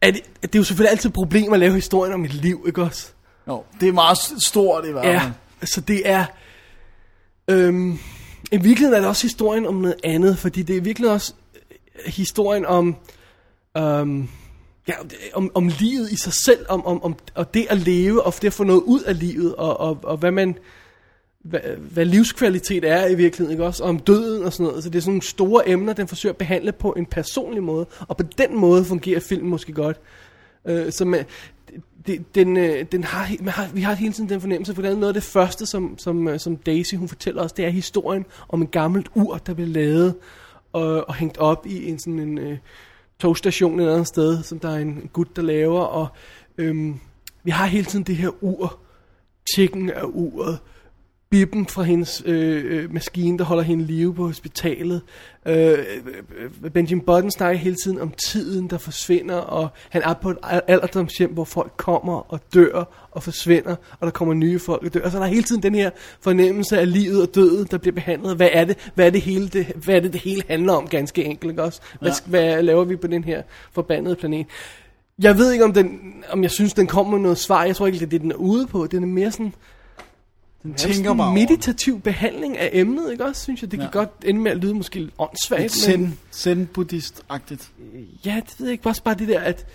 er 0.00 0.10
det, 0.10 0.22
det 0.42 0.54
er 0.54 0.58
jo 0.58 0.64
selvfølgelig 0.64 0.90
altid 0.90 1.10
et 1.10 1.14
problem 1.14 1.52
at 1.52 1.60
lave 1.60 1.74
historien 1.74 2.14
om 2.14 2.24
et 2.24 2.34
liv, 2.34 2.64
ikke 2.66 2.82
også? 2.82 3.12
Jo, 3.48 3.64
det 3.80 3.88
er 3.88 3.92
meget 3.92 4.18
stort 4.46 4.84
i 4.84 4.92
fald. 4.92 5.04
Ja, 5.04 5.32
så 5.62 5.80
det 5.80 6.08
er... 6.08 6.24
Øhm, 7.48 7.92
I 8.52 8.56
virkeligheden 8.56 8.94
er 8.94 8.98
det 8.98 9.08
også 9.08 9.22
historien 9.22 9.66
om 9.66 9.74
noget 9.74 9.96
andet, 10.04 10.38
fordi 10.38 10.62
det 10.62 10.76
er 10.76 10.80
virkelig 10.80 11.10
også 11.10 11.34
øh, 11.70 12.12
historien 12.12 12.66
om... 12.66 12.96
Øhm, 13.76 14.28
ja, 14.88 14.94
om, 15.34 15.50
om 15.54 15.70
livet 15.78 16.12
i 16.12 16.16
sig 16.16 16.32
selv, 16.44 16.66
om, 16.68 16.86
om, 16.86 17.02
om 17.02 17.16
og 17.34 17.54
det 17.54 17.66
at 17.70 17.78
leve, 17.78 18.22
og 18.22 18.34
det 18.34 18.44
at 18.44 18.52
få 18.52 18.64
noget 18.64 18.82
ud 18.82 19.02
af 19.02 19.18
livet, 19.18 19.54
og, 19.54 19.80
og, 19.80 19.98
og 20.02 20.16
hvad 20.16 20.30
man... 20.30 20.58
Hvad, 21.44 21.60
hvad 21.78 22.04
livskvalitet 22.04 22.84
er 22.84 23.06
i 23.06 23.14
virkeligheden, 23.14 23.52
ikke 23.52 23.64
også? 23.64 23.82
Og 23.82 23.88
om 23.88 23.98
døden 23.98 24.44
og 24.44 24.52
sådan 24.52 24.66
noget. 24.66 24.82
Så 24.82 24.90
det 24.90 24.98
er 24.98 25.02
sådan 25.02 25.12
nogle 25.12 25.22
store 25.22 25.68
emner, 25.68 25.92
den 25.92 26.08
forsøger 26.08 26.32
at 26.32 26.36
behandle 26.36 26.72
på 26.72 26.92
en 26.92 27.06
personlig 27.06 27.62
måde. 27.62 27.86
Og 28.08 28.16
på 28.16 28.22
den 28.38 28.56
måde 28.58 28.84
fungerer 28.84 29.20
filmen 29.20 29.50
måske 29.50 29.72
godt. 29.72 30.00
Øh, 30.64 30.92
så 30.92 31.04
man, 31.04 31.24
det, 32.06 32.34
den, 32.34 32.56
øh, 32.56 32.86
den 32.92 33.04
har, 33.04 33.30
man 33.40 33.52
har, 33.52 33.68
vi 33.74 33.80
har 33.80 33.94
hele 33.94 34.12
tiden 34.12 34.28
den 34.28 34.40
fornemmelse, 34.40 34.74
for 34.74 34.82
det 34.82 34.90
er 34.90 34.94
noget 34.94 35.08
af 35.08 35.14
det 35.14 35.22
første, 35.22 35.66
som, 35.66 35.98
som, 35.98 36.28
øh, 36.28 36.40
som 36.40 36.56
Daisy 36.56 36.94
hun 36.94 37.08
fortæller 37.08 37.42
os, 37.42 37.52
det 37.52 37.64
er 37.64 37.70
historien 37.70 38.26
om 38.48 38.62
en 38.62 38.68
gammelt 38.68 39.06
ur, 39.14 39.36
der 39.36 39.54
blev 39.54 39.68
lavet 39.68 40.14
og, 40.72 41.08
og 41.08 41.14
hængt 41.14 41.38
op 41.38 41.66
i 41.66 41.88
en 41.88 41.98
sådan 41.98 42.18
en 42.18 42.38
øh, 42.38 42.58
togstation 43.20 43.74
et 43.74 43.80
eller 43.80 43.92
andet 43.92 44.08
sted, 44.08 44.42
som 44.42 44.58
der 44.58 44.68
er 44.68 44.78
en 44.78 45.10
gut, 45.12 45.36
der 45.36 45.42
laver, 45.42 45.80
og 45.80 46.08
øhm, 46.58 47.00
vi 47.42 47.50
har 47.50 47.66
hele 47.66 47.84
tiden 47.84 48.04
det 48.04 48.16
her 48.16 48.44
ur, 48.44 48.78
tikken 49.56 49.90
af 49.90 50.04
uret, 50.04 50.58
bippen 51.30 51.66
fra 51.66 51.82
hendes 51.82 52.22
øh, 52.26 52.64
øh, 52.64 52.94
maskine, 52.94 53.38
der 53.38 53.44
holder 53.44 53.62
hende 53.62 53.84
live 53.84 54.14
på 54.14 54.26
hospitalet. 54.26 55.02
Øh, 55.46 55.78
øh, 56.64 56.70
Benjamin 56.70 57.04
Button 57.06 57.30
snakker 57.30 57.58
hele 57.60 57.76
tiden 57.84 58.00
om 58.00 58.12
tiden, 58.28 58.70
der 58.70 58.78
forsvinder, 58.78 59.36
og 59.36 59.68
han 59.90 60.02
er 60.04 60.14
på 60.14 60.30
et 60.30 60.36
al- 60.42 60.62
alderdomshjem, 60.68 61.30
hvor 61.32 61.44
folk 61.44 61.72
kommer 61.76 62.32
og 62.32 62.40
dør 62.54 63.08
og 63.10 63.22
forsvinder, 63.22 63.76
og 64.00 64.06
der 64.06 64.10
kommer 64.10 64.34
nye 64.34 64.58
folk 64.58 64.82
og 64.84 64.94
dør. 64.94 65.00
Og 65.04 65.10
så 65.10 65.18
er 65.18 65.22
der 65.22 65.28
hele 65.28 65.42
tiden 65.42 65.62
den 65.62 65.74
her 65.74 65.90
fornemmelse 66.20 66.78
af 66.80 66.92
livet 66.92 67.22
og 67.22 67.34
døden, 67.34 67.68
der 67.70 67.78
bliver 67.78 67.94
behandlet. 67.94 68.36
Hvad 68.36 68.48
er 68.52 68.64
det, 68.64 68.90
hvad 68.94 69.06
er 69.06 69.10
det, 69.10 69.20
hele, 69.20 69.48
det, 69.48 69.66
hvad 69.66 69.96
er 69.96 70.00
det, 70.00 70.12
det 70.12 70.20
hele 70.20 70.42
handler 70.48 70.72
om, 70.72 70.88
ganske 70.88 71.24
enkelt, 71.24 71.50
ikke 71.50 71.62
også? 71.62 71.80
Hvad, 72.00 72.10
Ja. 72.10 72.30
hvad 72.30 72.62
laver 72.62 72.84
vi 72.84 72.96
på 72.96 73.06
den 73.06 73.24
her 73.24 73.42
forbandede 73.72 74.16
planet? 74.16 74.46
Jeg 75.18 75.38
ved 75.38 75.52
ikke, 75.52 75.64
om, 75.64 75.72
den, 75.72 76.00
om 76.30 76.42
jeg 76.42 76.50
synes, 76.50 76.74
den 76.74 76.86
kommer 76.86 77.12
med 77.12 77.20
noget 77.22 77.38
svar. 77.38 77.64
Jeg 77.64 77.76
tror 77.76 77.86
ikke, 77.86 77.98
det 77.98 78.04
er 78.06 78.10
det, 78.10 78.20
den 78.20 78.30
er 78.32 78.36
ude 78.36 78.66
på. 78.66 78.86
Den 78.86 79.02
er 79.02 79.06
mere 79.06 79.30
sådan 79.30 79.54
Den 80.62 80.74
Tænker 80.74 81.14
bare 81.14 81.26
over 81.26 81.34
meditativ 81.34 82.00
behandling 82.00 82.58
af 82.58 82.70
emnet, 82.72 83.12
ikke 83.12 83.24
også, 83.24 83.42
synes 83.42 83.62
jeg? 83.62 83.70
Det 83.70 83.78
kan 83.78 83.86
Ja. 83.94 83.98
godt 83.98 84.10
ende 84.24 84.40
med 84.40 84.50
at 84.50 84.56
lyde 84.56 84.74
måske 84.74 84.98
lidt 85.00 85.14
åndssvagt, 85.18 85.62
det. 85.62 85.72
Zen, 85.72 86.18
zen 86.32 86.68
buddhist-agtigt. 86.74 87.70
ja, 88.24 88.40
det 88.46 88.54
ved 88.58 88.66
jeg 88.66 88.72
ikke. 88.72 88.86
Også 88.88 89.02
bare 89.02 89.14
det 89.14 89.28
der, 89.28 89.40
at 89.40 89.66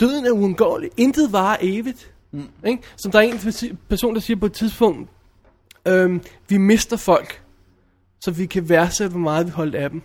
døden 0.00 0.26
er 0.26 0.30
uundgåelig. 0.30 0.90
Intet 0.96 1.32
varer 1.32 1.56
evigt. 1.60 2.10
Mm. 2.32 2.48
Ikke? 2.66 2.82
Som 2.96 3.12
der 3.12 3.18
er 3.18 3.22
en 3.22 3.74
person, 3.88 4.14
der 4.14 4.20
siger 4.20 4.36
på 4.36 4.46
et 4.46 4.52
tidspunkt, 4.52 5.10
øhm, 5.88 6.20
vi 6.48 6.56
mister 6.58 6.96
folk, 6.96 7.42
så 8.20 8.30
vi 8.30 8.46
kan 8.46 8.68
værdsætte, 8.68 9.10
hvor 9.10 9.20
meget 9.20 9.46
vi 9.46 9.50
holdt 9.50 9.74
af 9.74 9.90
dem. 9.90 10.02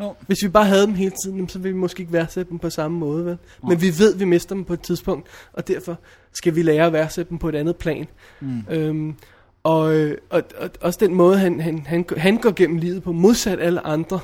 Jo. 0.00 0.14
Hvis 0.26 0.38
vi 0.42 0.48
bare 0.48 0.64
havde 0.64 0.86
dem 0.86 0.94
hele 0.94 1.12
tiden, 1.24 1.48
så 1.48 1.58
ville 1.58 1.74
vi 1.74 1.80
måske 1.80 2.00
ikke 2.00 2.12
værdsætte 2.12 2.50
dem 2.50 2.58
på 2.58 2.70
samme 2.70 2.98
måde, 2.98 3.24
vel? 3.24 3.38
Men 3.68 3.80
vi 3.80 3.98
ved, 3.98 4.14
at 4.14 4.20
vi 4.20 4.24
mister 4.24 4.54
dem 4.54 4.64
på 4.64 4.72
et 4.72 4.80
tidspunkt, 4.80 5.28
og 5.52 5.68
derfor 5.68 5.98
skal 6.32 6.54
vi 6.54 6.62
lære 6.62 6.86
at 6.86 6.92
værdsætte 6.92 7.30
dem 7.30 7.38
på 7.38 7.48
et 7.48 7.54
andet 7.54 7.76
plan. 7.76 8.06
Mm. 8.40 8.62
Øhm, 8.70 9.14
og, 9.62 9.82
og, 10.30 10.42
og 10.58 10.70
også 10.80 10.98
den 11.02 11.14
måde, 11.14 11.38
han, 11.38 11.60
han, 11.60 11.78
han, 11.86 12.04
han 12.16 12.36
går 12.36 12.50
gennem 12.50 12.78
livet 12.78 13.02
på, 13.02 13.12
modsat 13.12 13.60
alle 13.60 13.86
andre, 13.86 14.20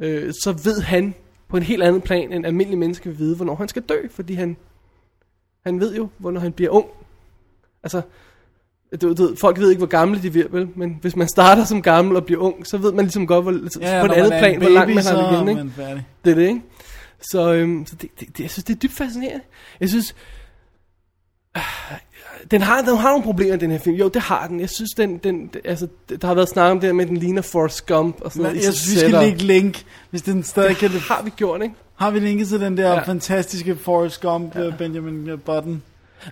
øh, 0.00 0.32
så 0.32 0.52
ved 0.64 0.80
han 0.80 1.14
på 1.48 1.56
en 1.56 1.62
helt 1.62 1.82
anden 1.82 2.02
plan, 2.02 2.32
end 2.32 2.46
almindelig 2.46 2.78
menneske 2.78 3.08
vil 3.08 3.18
vide, 3.18 3.36
hvornår 3.36 3.54
han 3.54 3.68
skal 3.68 3.82
dø, 3.82 4.08
fordi 4.10 4.34
han, 4.34 4.56
han 5.66 5.80
ved 5.80 5.96
jo, 5.96 6.08
hvornår 6.18 6.40
han 6.40 6.52
bliver 6.52 6.70
ung. 6.70 6.86
Altså, 7.82 8.02
du, 8.96 9.14
du, 9.14 9.22
ved, 9.22 9.36
folk 9.36 9.58
ved 9.58 9.70
ikke, 9.70 9.78
hvor 9.78 9.86
gamle 9.86 10.22
de 10.22 10.30
bliver, 10.30 10.46
vel? 10.50 10.68
Men 10.74 10.98
hvis 11.00 11.16
man 11.16 11.28
starter 11.28 11.64
som 11.64 11.82
gammel 11.82 12.16
og 12.16 12.24
bliver 12.24 12.40
ung, 12.40 12.66
så 12.66 12.78
ved 12.78 12.92
man 12.92 13.04
ligesom 13.04 13.26
godt, 13.26 13.44
hvor, 13.44 13.52
ja, 13.80 14.00
på 14.00 14.06
et 14.06 14.16
andet 14.16 14.32
plan, 14.38 14.54
en 14.54 14.60
hvor 14.60 14.68
langt 14.70 14.86
baby, 14.86 14.94
man 14.94 15.04
har 15.04 15.16
det 15.16 15.32
igen, 15.36 15.48
er 15.48 15.50
ikke? 15.50 15.70
man. 15.76 16.04
Det 16.24 16.30
er 16.30 16.34
det, 16.34 16.48
ikke? 16.48 16.60
Så, 17.20 17.52
øhm, 17.52 17.86
så 17.86 17.96
det, 18.00 18.10
det, 18.20 18.28
det, 18.28 18.40
jeg 18.40 18.50
synes, 18.50 18.64
det 18.64 18.74
er 18.74 18.78
dybt 18.78 18.92
fascinerende. 18.94 19.44
Jeg 19.80 19.88
synes, 19.88 20.14
øh, 21.56 21.62
den 22.50 22.62
har, 22.62 22.82
den 22.82 22.96
har 22.96 23.10
nogle 23.10 23.24
problemer, 23.24 23.56
den 23.56 23.70
her 23.70 23.78
film. 23.78 23.96
Jo, 23.96 24.08
det 24.08 24.22
har 24.22 24.46
den. 24.46 24.60
Jeg 24.60 24.70
synes, 24.70 24.90
den, 24.96 25.18
den, 25.18 25.50
altså, 25.64 25.88
der 26.20 26.26
har 26.26 26.34
været 26.34 26.48
snak 26.48 26.70
om 26.70 26.80
det 26.80 26.88
her 26.88 26.94
med, 26.94 27.06
den 27.06 27.16
ligner 27.16 27.42
Forrest 27.42 27.86
Gump 27.86 28.20
og 28.20 28.32
sådan 28.32 28.42
Men 28.42 28.52
noget. 28.52 28.66
jeg 28.66 28.74
synes, 28.74 28.94
vi 28.94 28.98
skal 28.98 29.20
lægge 29.20 29.38
link, 29.38 29.84
hvis 30.10 30.22
den 30.22 30.42
stadig 30.42 30.76
kan... 30.76 30.90
Det 30.92 31.00
har 31.00 31.22
vi 31.22 31.30
gjort, 31.36 31.62
ikke? 31.62 31.74
Har 31.96 32.10
vi 32.10 32.18
linket 32.18 32.48
til 32.48 32.60
den 32.60 32.76
der 32.76 32.88
Ja. 32.88 32.94
ja. 32.94 33.02
fantastiske 33.02 33.76
Forrest 33.76 34.20
Gump, 34.20 34.56
ja. 34.56 34.70
Benjamin 34.78 35.38
Button? 35.44 35.82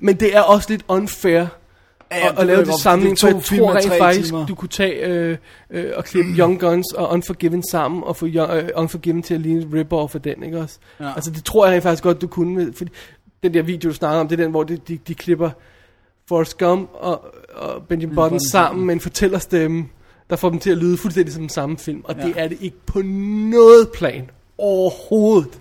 Men 0.00 0.16
det 0.16 0.36
er 0.36 0.40
også 0.40 0.70
lidt 0.70 0.84
unfair 0.88 1.46
Ja, 2.22 2.28
det 2.30 2.38
at 2.38 2.46
lave 2.46 2.60
det 2.60 2.68
er 2.68 3.16
for 3.20 3.26
jeg 3.26 3.42
film 3.42 3.60
tror 3.60 3.74
rent 3.74 3.92
faktisk, 3.98 4.26
timer. 4.26 4.46
du 4.46 4.54
kunne 4.54 4.68
tage 4.68 5.06
øh, 5.06 5.36
øh, 5.70 5.92
og 5.96 6.04
klippe 6.04 6.30
Young 6.30 6.60
Guns 6.60 6.92
og 6.92 7.10
Unforgiven 7.10 7.62
sammen, 7.70 8.04
og 8.04 8.16
få 8.16 8.26
Young, 8.26 8.52
øh, 8.52 8.68
Unforgiven 8.76 9.22
til 9.22 9.34
at 9.34 9.40
ligne 9.40 9.80
rip-off 9.80 10.14
af 10.14 10.22
den, 10.22 10.42
ikke 10.42 10.58
også? 10.58 10.78
Ja. 11.00 11.14
Altså 11.14 11.30
det 11.30 11.44
tror 11.44 11.66
jeg 11.66 11.74
rent 11.74 11.82
faktisk 11.82 12.02
godt, 12.02 12.20
du 12.20 12.26
kunne, 12.26 12.54
med, 12.54 12.72
fordi 12.72 12.90
den 13.42 13.54
der 13.54 13.62
video, 13.62 13.88
du 13.88 13.94
snakker 13.94 14.20
om, 14.20 14.28
det 14.28 14.40
er 14.40 14.42
den, 14.42 14.50
hvor 14.50 14.62
de, 14.62 14.76
de, 14.76 14.98
de 15.08 15.14
klipper 15.14 15.50
Forrest 16.28 16.58
Gump 16.58 16.90
og, 16.94 17.24
og 17.54 17.82
Benjamin 17.82 18.14
Button 18.14 18.40
sammen 18.40 18.86
med 18.86 18.94
en 18.94 19.00
fortællerstemme, 19.00 19.88
der 20.30 20.36
får 20.36 20.50
dem 20.50 20.58
til 20.58 20.70
at 20.70 20.78
lyde 20.78 20.96
fuldstændig 20.96 21.34
som 21.34 21.42
den 21.42 21.48
samme 21.48 21.78
film. 21.78 22.00
Og 22.04 22.16
ja. 22.16 22.26
det 22.26 22.34
er 22.36 22.48
det 22.48 22.58
ikke 22.60 22.76
på 22.86 23.02
noget 23.02 23.88
plan 23.94 24.30
overhovedet. 24.58 25.60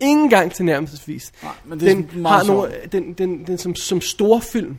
Ingen 0.00 0.30
gang 0.30 0.52
til 0.52 0.64
nærmelsesvis. 0.64 1.32
Nej, 1.42 1.52
men 1.64 1.80
det 1.80 1.90
er 1.90 1.94
den 1.94 2.22
meget 2.22 2.46
har 2.46 2.54
nogle, 2.54 2.72
den, 2.92 3.12
den, 3.12 3.46
den 3.46 3.58
som, 3.58 3.74
som 3.74 4.00
storfilm 4.00 4.70
øh, 4.70 4.76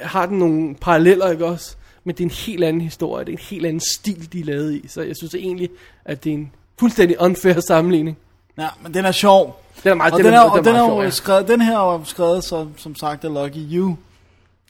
har 0.00 0.26
den 0.26 0.38
nogle 0.38 0.74
paralleller, 0.74 1.30
ikke 1.30 1.46
også? 1.46 1.76
Men 2.04 2.14
det 2.14 2.20
er 2.20 2.24
en 2.26 2.30
helt 2.30 2.64
anden 2.64 2.82
historie, 2.82 3.24
det 3.24 3.32
er 3.32 3.36
en 3.36 3.44
helt 3.50 3.66
anden 3.66 3.80
stil, 3.80 4.32
de 4.32 4.40
er 4.40 4.44
lavet 4.44 4.74
i. 4.74 4.88
Så 4.88 5.02
jeg 5.02 5.16
synes 5.16 5.34
egentlig, 5.34 5.68
at 6.04 6.24
det 6.24 6.30
er 6.30 6.34
en 6.34 6.52
fuldstændig 6.80 7.20
unfair 7.20 7.60
sammenligning. 7.60 8.16
Ja, 8.58 8.68
men 8.82 8.94
den 8.94 9.04
er 9.04 9.12
sjov. 9.12 9.62
Den 9.82 9.90
er 9.90 9.94
meget, 9.94 10.12
og 10.12 10.18
den 10.18 10.26
den, 10.26 10.34
er- 10.34 10.38
er, 10.40 10.48
den 10.48 10.58
og 10.58 10.64
den, 10.64 10.74
er 10.74 10.78
sjov, 10.78 10.96
jo 10.96 11.02
ja. 11.02 11.10
skrevet, 11.10 11.48
den 11.48 11.60
her 11.60 11.78
er 11.78 12.04
skrevet, 12.04 12.44
så, 12.44 12.66
som 12.76 12.94
sagt, 12.94 13.24
af 13.24 13.34
Lucky 13.34 13.72
You, 13.72 13.96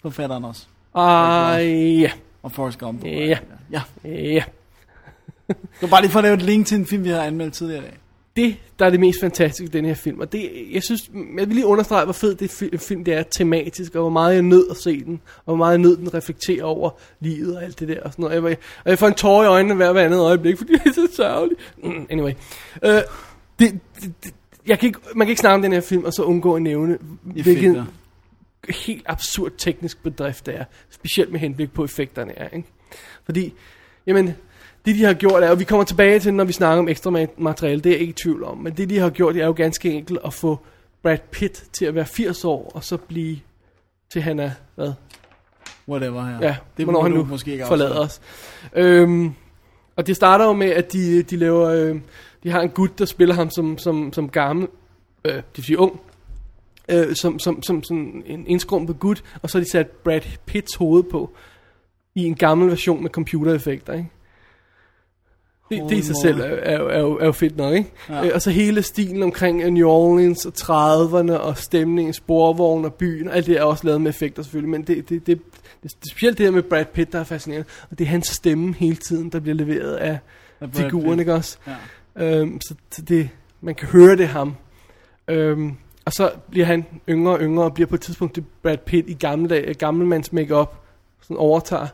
forfatteren 0.02 0.44
også. 0.44 0.62
Ah, 0.94 2.00
ja, 2.00 2.10
Og 2.42 2.52
Forrest 2.52 2.78
Gump. 2.78 3.04
ja, 3.04 3.38
Ja. 3.72 3.82
ja. 4.04 4.42
Det 5.48 5.56
var 5.82 5.88
bare 5.88 6.00
lige 6.00 6.10
for 6.10 6.18
at 6.18 6.22
lave 6.22 6.34
et 6.34 6.42
link 6.42 6.66
til 6.66 6.78
en 6.78 6.86
film, 6.86 7.04
vi 7.04 7.08
har 7.08 7.20
anmeldt 7.22 7.54
tidligere 7.54 7.82
i 7.82 7.84
dag. 7.84 7.96
Det, 8.36 8.56
der 8.78 8.86
er 8.86 8.90
det 8.90 9.00
mest 9.00 9.20
fantastiske 9.20 9.64
i 9.64 9.78
den 9.78 9.84
her 9.84 9.94
film. 9.94 10.20
Og 10.20 10.32
det, 10.32 10.50
jeg 10.72 10.82
synes, 10.82 11.10
jeg 11.38 11.46
vil 11.48 11.54
lige 11.54 11.66
understrege, 11.66 12.04
hvor 12.04 12.12
fed 12.12 12.34
det 12.34 12.62
fi- 12.62 12.76
film 12.76 13.04
det 13.04 13.14
er 13.14 13.22
tematisk, 13.22 13.94
og 13.94 14.00
hvor 14.00 14.10
meget 14.10 14.34
jeg 14.34 14.42
nød 14.42 14.66
at 14.70 14.76
se 14.76 15.04
den, 15.04 15.20
og 15.36 15.44
hvor 15.44 15.56
meget 15.56 15.72
jeg 15.72 15.78
nød 15.78 15.96
den 15.96 16.14
reflekterer 16.14 16.64
over 16.64 16.90
livet 17.20 17.56
og 17.56 17.64
alt 17.64 17.80
det 17.80 17.88
der. 17.88 18.00
Og, 18.00 18.12
sådan 18.12 18.22
noget. 18.22 18.34
Jeg, 18.34 18.42
var, 18.42 18.50
og 18.84 18.90
jeg 18.90 18.98
får 18.98 19.06
en 19.06 19.14
tår 19.14 19.42
i 19.42 19.46
øjnene 19.46 19.74
hver, 19.74 19.92
hver 19.92 20.04
andet 20.04 20.20
øjeblik, 20.20 20.58
fordi 20.58 20.72
det 20.72 20.86
er 20.86 20.92
så 20.92 21.08
sørgeligt. 21.16 21.60
Mm, 21.84 22.06
Anyway. 22.10 22.32
Uh, 22.82 22.90
det, 22.90 23.02
det, 23.58 24.12
det, 24.24 24.34
jeg 24.66 24.78
kan 24.78 24.86
ikke, 24.86 24.98
man 25.14 25.26
kan 25.26 25.30
ikke 25.30 25.40
snakke 25.40 25.54
om 25.54 25.62
den 25.62 25.72
her 25.72 25.80
film, 25.80 26.04
og 26.04 26.12
så 26.12 26.22
undgå 26.22 26.54
at 26.56 26.62
nævne, 26.62 26.98
hvilken 27.22 27.80
helt 28.68 29.02
absurd 29.06 29.52
teknisk 29.58 30.02
bedrift 30.02 30.46
det 30.46 30.54
er. 30.56 30.64
Specielt 30.90 31.32
med 31.32 31.40
henblik 31.40 31.72
på 31.72 31.84
effekterne 31.84 32.38
er. 32.38 32.48
Ikke? 32.48 32.68
Fordi, 33.24 33.54
jamen, 34.06 34.34
det 34.86 34.94
de 34.94 35.04
har 35.04 35.14
gjort 35.14 35.42
er, 35.42 35.50
og 35.50 35.58
vi 35.58 35.64
kommer 35.64 35.84
tilbage 35.84 36.20
til, 36.20 36.34
når 36.34 36.44
vi 36.44 36.52
snakker 36.52 36.78
om 36.78 36.88
ekstra 36.88 37.10
ma- 37.10 37.42
materiale, 37.42 37.80
det 37.80 37.90
er 37.90 37.94
jeg 37.94 38.00
ikke 38.00 38.10
i 38.10 38.22
tvivl 38.22 38.44
om, 38.44 38.58
men 38.58 38.72
det 38.72 38.90
de 38.90 38.98
har 38.98 39.10
gjort, 39.10 39.34
det 39.34 39.42
er 39.42 39.46
jo 39.46 39.54
ganske 39.56 39.92
enkelt 39.92 40.18
at 40.24 40.34
få 40.34 40.58
Brad 41.02 41.18
Pitt 41.30 41.64
til 41.72 41.84
at 41.84 41.94
være 41.94 42.06
80 42.06 42.44
år, 42.44 42.72
og 42.74 42.84
så 42.84 42.96
blive 42.96 43.36
til 44.12 44.22
han 44.22 44.38
er, 44.38 44.50
hvad? 44.74 44.92
Whatever 45.88 46.24
her. 46.24 46.38
Ja, 46.40 46.56
det 46.76 46.84
hvornår 46.84 47.02
han 47.02 47.12
nu 47.12 47.24
måske 47.24 47.52
ikke 47.52 47.66
forlader 47.66 47.98
os. 47.98 48.20
Øhm, 48.74 49.32
og 49.96 50.06
det 50.06 50.16
starter 50.16 50.44
jo 50.44 50.52
med, 50.52 50.70
at 50.70 50.92
de, 50.92 51.22
de 51.22 51.36
laver, 51.36 51.68
øh, 51.68 52.00
de 52.42 52.50
har 52.50 52.60
en 52.60 52.70
gut, 52.70 52.98
der 52.98 53.04
spiller 53.04 53.34
ham 53.34 53.50
som, 53.50 53.78
som, 53.78 54.12
som 54.12 54.28
gammel, 54.28 54.68
øh, 55.24 55.34
det 55.34 55.44
vil 55.56 55.64
sige 55.64 55.78
ung, 55.78 56.00
øh, 56.88 57.14
som, 57.14 57.38
som, 57.38 57.62
som 57.62 57.82
sådan 57.82 58.22
en 58.26 58.46
indskrumpet 58.46 58.98
gut, 58.98 59.24
og 59.42 59.50
så 59.50 59.58
har 59.58 59.64
de 59.64 59.70
sat 59.70 59.90
Brad 59.90 60.20
Pitts 60.46 60.74
hoved 60.74 61.02
på, 61.02 61.30
i 62.14 62.24
en 62.24 62.34
gammel 62.34 62.68
version 62.70 63.02
med 63.02 63.10
computereffekter, 63.10 63.92
ikke? 63.92 64.08
Det, 65.70 65.82
det 65.88 65.96
i 65.96 66.02
sig 66.02 66.16
selv 66.22 66.40
er, 66.40 66.44
er, 66.44 66.88
er, 66.88 67.00
jo- 67.00 67.18
er 67.18 67.26
jo 67.26 67.32
fedt 67.32 67.56
nok, 67.56 67.74
ikke? 67.74 67.90
Ja. 68.08 68.24
Øh, 68.26 68.30
og 68.34 68.42
så 68.42 68.50
hele 68.50 68.82
stilen 68.82 69.22
omkring 69.22 69.62
øh, 69.62 69.70
New 69.70 69.88
Orleans 69.88 70.46
og 70.46 70.52
30'erne 70.58 71.32
og 71.32 71.58
stemningen, 71.58 72.14
sporvogn 72.14 72.84
og 72.84 72.94
byen, 72.94 73.28
alt 73.28 73.46
det 73.46 73.56
er 73.58 73.62
også 73.62 73.86
lavet 73.86 74.00
med 74.00 74.10
effekter 74.10 74.42
selvfølgelig, 74.42 74.70
men 74.70 74.82
det, 74.82 74.96
det, 74.96 75.08
det, 75.08 75.26
det, 75.26 75.40
det 75.82 75.92
specielt 76.10 76.38
det 76.38 76.46
her 76.46 76.50
med 76.50 76.62
Brad 76.62 76.84
Pitt, 76.84 77.12
der 77.12 77.20
er 77.20 77.24
fascinerende, 77.24 77.68
og 77.90 77.98
det 77.98 78.04
er 78.04 78.08
hans 78.08 78.26
stemme 78.26 78.74
hele 78.74 78.96
tiden, 78.96 79.30
der 79.30 79.40
bliver 79.40 79.54
leveret 79.54 79.94
af 79.94 80.18
Af 80.60 80.68
figuren, 80.72 81.18
ikke 81.20 81.34
også? 81.34 81.58
Ja. 82.16 82.40
Øhm, 82.40 82.60
så, 82.60 82.74
det, 83.08 83.28
man 83.60 83.74
kan 83.74 83.88
høre 83.88 84.16
det 84.16 84.28
ham. 84.28 84.54
Øhm, 85.28 85.72
og 86.04 86.12
så 86.12 86.30
bliver 86.50 86.66
han 86.66 86.86
yngre 87.08 87.32
og 87.32 87.40
yngre, 87.40 87.64
og 87.64 87.74
bliver 87.74 87.86
på 87.86 87.94
et 87.94 88.00
tidspunkt 88.00 88.34
til 88.34 88.44
Brad 88.62 88.76
Pitt 88.78 89.08
i 89.08 89.14
gamle 89.14 89.74
gammelmands 89.78 90.32
makeup 90.32 90.74
sådan 91.22 91.36
overtager. 91.36 91.86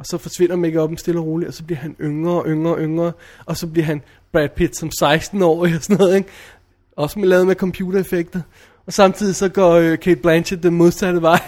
Og 0.00 0.06
så 0.06 0.18
forsvinder 0.18 0.56
make 0.56 0.98
stille 0.98 1.20
og 1.20 1.26
roligt, 1.26 1.48
og 1.48 1.54
så 1.54 1.64
bliver 1.64 1.78
han 1.78 1.96
yngre 2.00 2.32
og 2.32 2.46
yngre 2.46 2.74
og 2.74 2.80
yngre, 2.80 3.12
og 3.46 3.56
så 3.56 3.66
bliver 3.66 3.84
han 3.84 4.02
Brad 4.32 4.48
Pitt 4.48 4.76
som 4.76 4.90
16-årig 5.02 5.74
og 5.76 5.82
sådan 5.82 5.96
noget, 5.96 6.16
ikke? 6.16 6.28
Også 6.96 7.18
med 7.18 7.28
lavet 7.28 7.46
med 7.46 7.54
computereffekter. 7.54 8.40
Og 8.86 8.92
samtidig 8.92 9.34
så 9.34 9.48
går 9.48 9.70
øh, 9.70 9.98
Kate 9.98 10.20
Blanchett 10.20 10.62
den 10.62 10.74
modsatte 10.74 11.22
vej. 11.22 11.40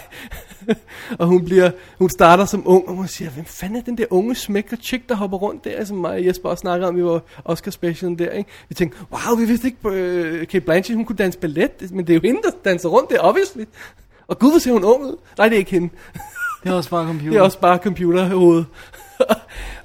og 1.19 1.27
hun 1.27 1.45
bliver, 1.45 1.71
hun 1.97 2.09
starter 2.09 2.45
som 2.45 2.63
ung, 2.65 2.87
og 2.87 2.95
hun 2.95 3.07
siger, 3.07 3.31
hvem 3.31 3.45
fanden 3.45 3.77
er 3.77 3.81
den 3.81 3.97
der 3.97 4.05
unge 4.09 4.35
smækker 4.35 4.77
chick, 4.77 5.09
der 5.09 5.15
hopper 5.15 5.37
rundt 5.37 5.63
der, 5.63 5.85
som 5.85 5.97
mig 5.97 6.11
og 6.11 6.25
Jesper 6.25 6.49
også 6.49 6.61
snakkede 6.61 6.87
om, 6.89 6.97
i 6.97 7.01
vores 7.01 7.23
Oscar 7.45 7.71
specialen 7.71 8.19
der, 8.19 8.29
ikke? 8.29 8.49
Vi 8.69 8.75
tænkte, 8.75 8.97
wow, 9.11 9.37
vi 9.37 9.45
vidste 9.45 9.67
ikke, 9.67 9.89
øh, 9.89 10.47
Kate 10.47 10.65
Blanchett, 10.65 10.95
hun 10.95 11.05
kunne 11.05 11.15
danse 11.15 11.39
ballet, 11.39 11.91
men 11.91 12.07
det 12.07 12.13
er 12.13 12.17
jo 12.17 12.21
hende, 12.23 12.41
der 12.43 12.51
danser 12.65 12.89
rundt 12.89 13.09
der, 13.09 13.19
obviously. 13.19 13.63
Og 14.27 14.39
gud, 14.39 14.51
hvor 14.51 14.59
ser 14.59 14.71
hun 14.71 14.83
ung 14.83 15.03
ud. 15.03 15.15
Nej, 15.37 15.47
det 15.47 15.55
er 15.55 15.59
ikke 15.59 15.71
hende. 15.71 15.89
Det 16.63 16.71
er 16.71 16.73
også 16.73 16.89
bare 16.89 17.07
computer. 17.07 17.31
Det 17.31 17.39
er 17.39 17.43
også 17.43 17.59
bare 17.59 17.77
computer 17.77 18.29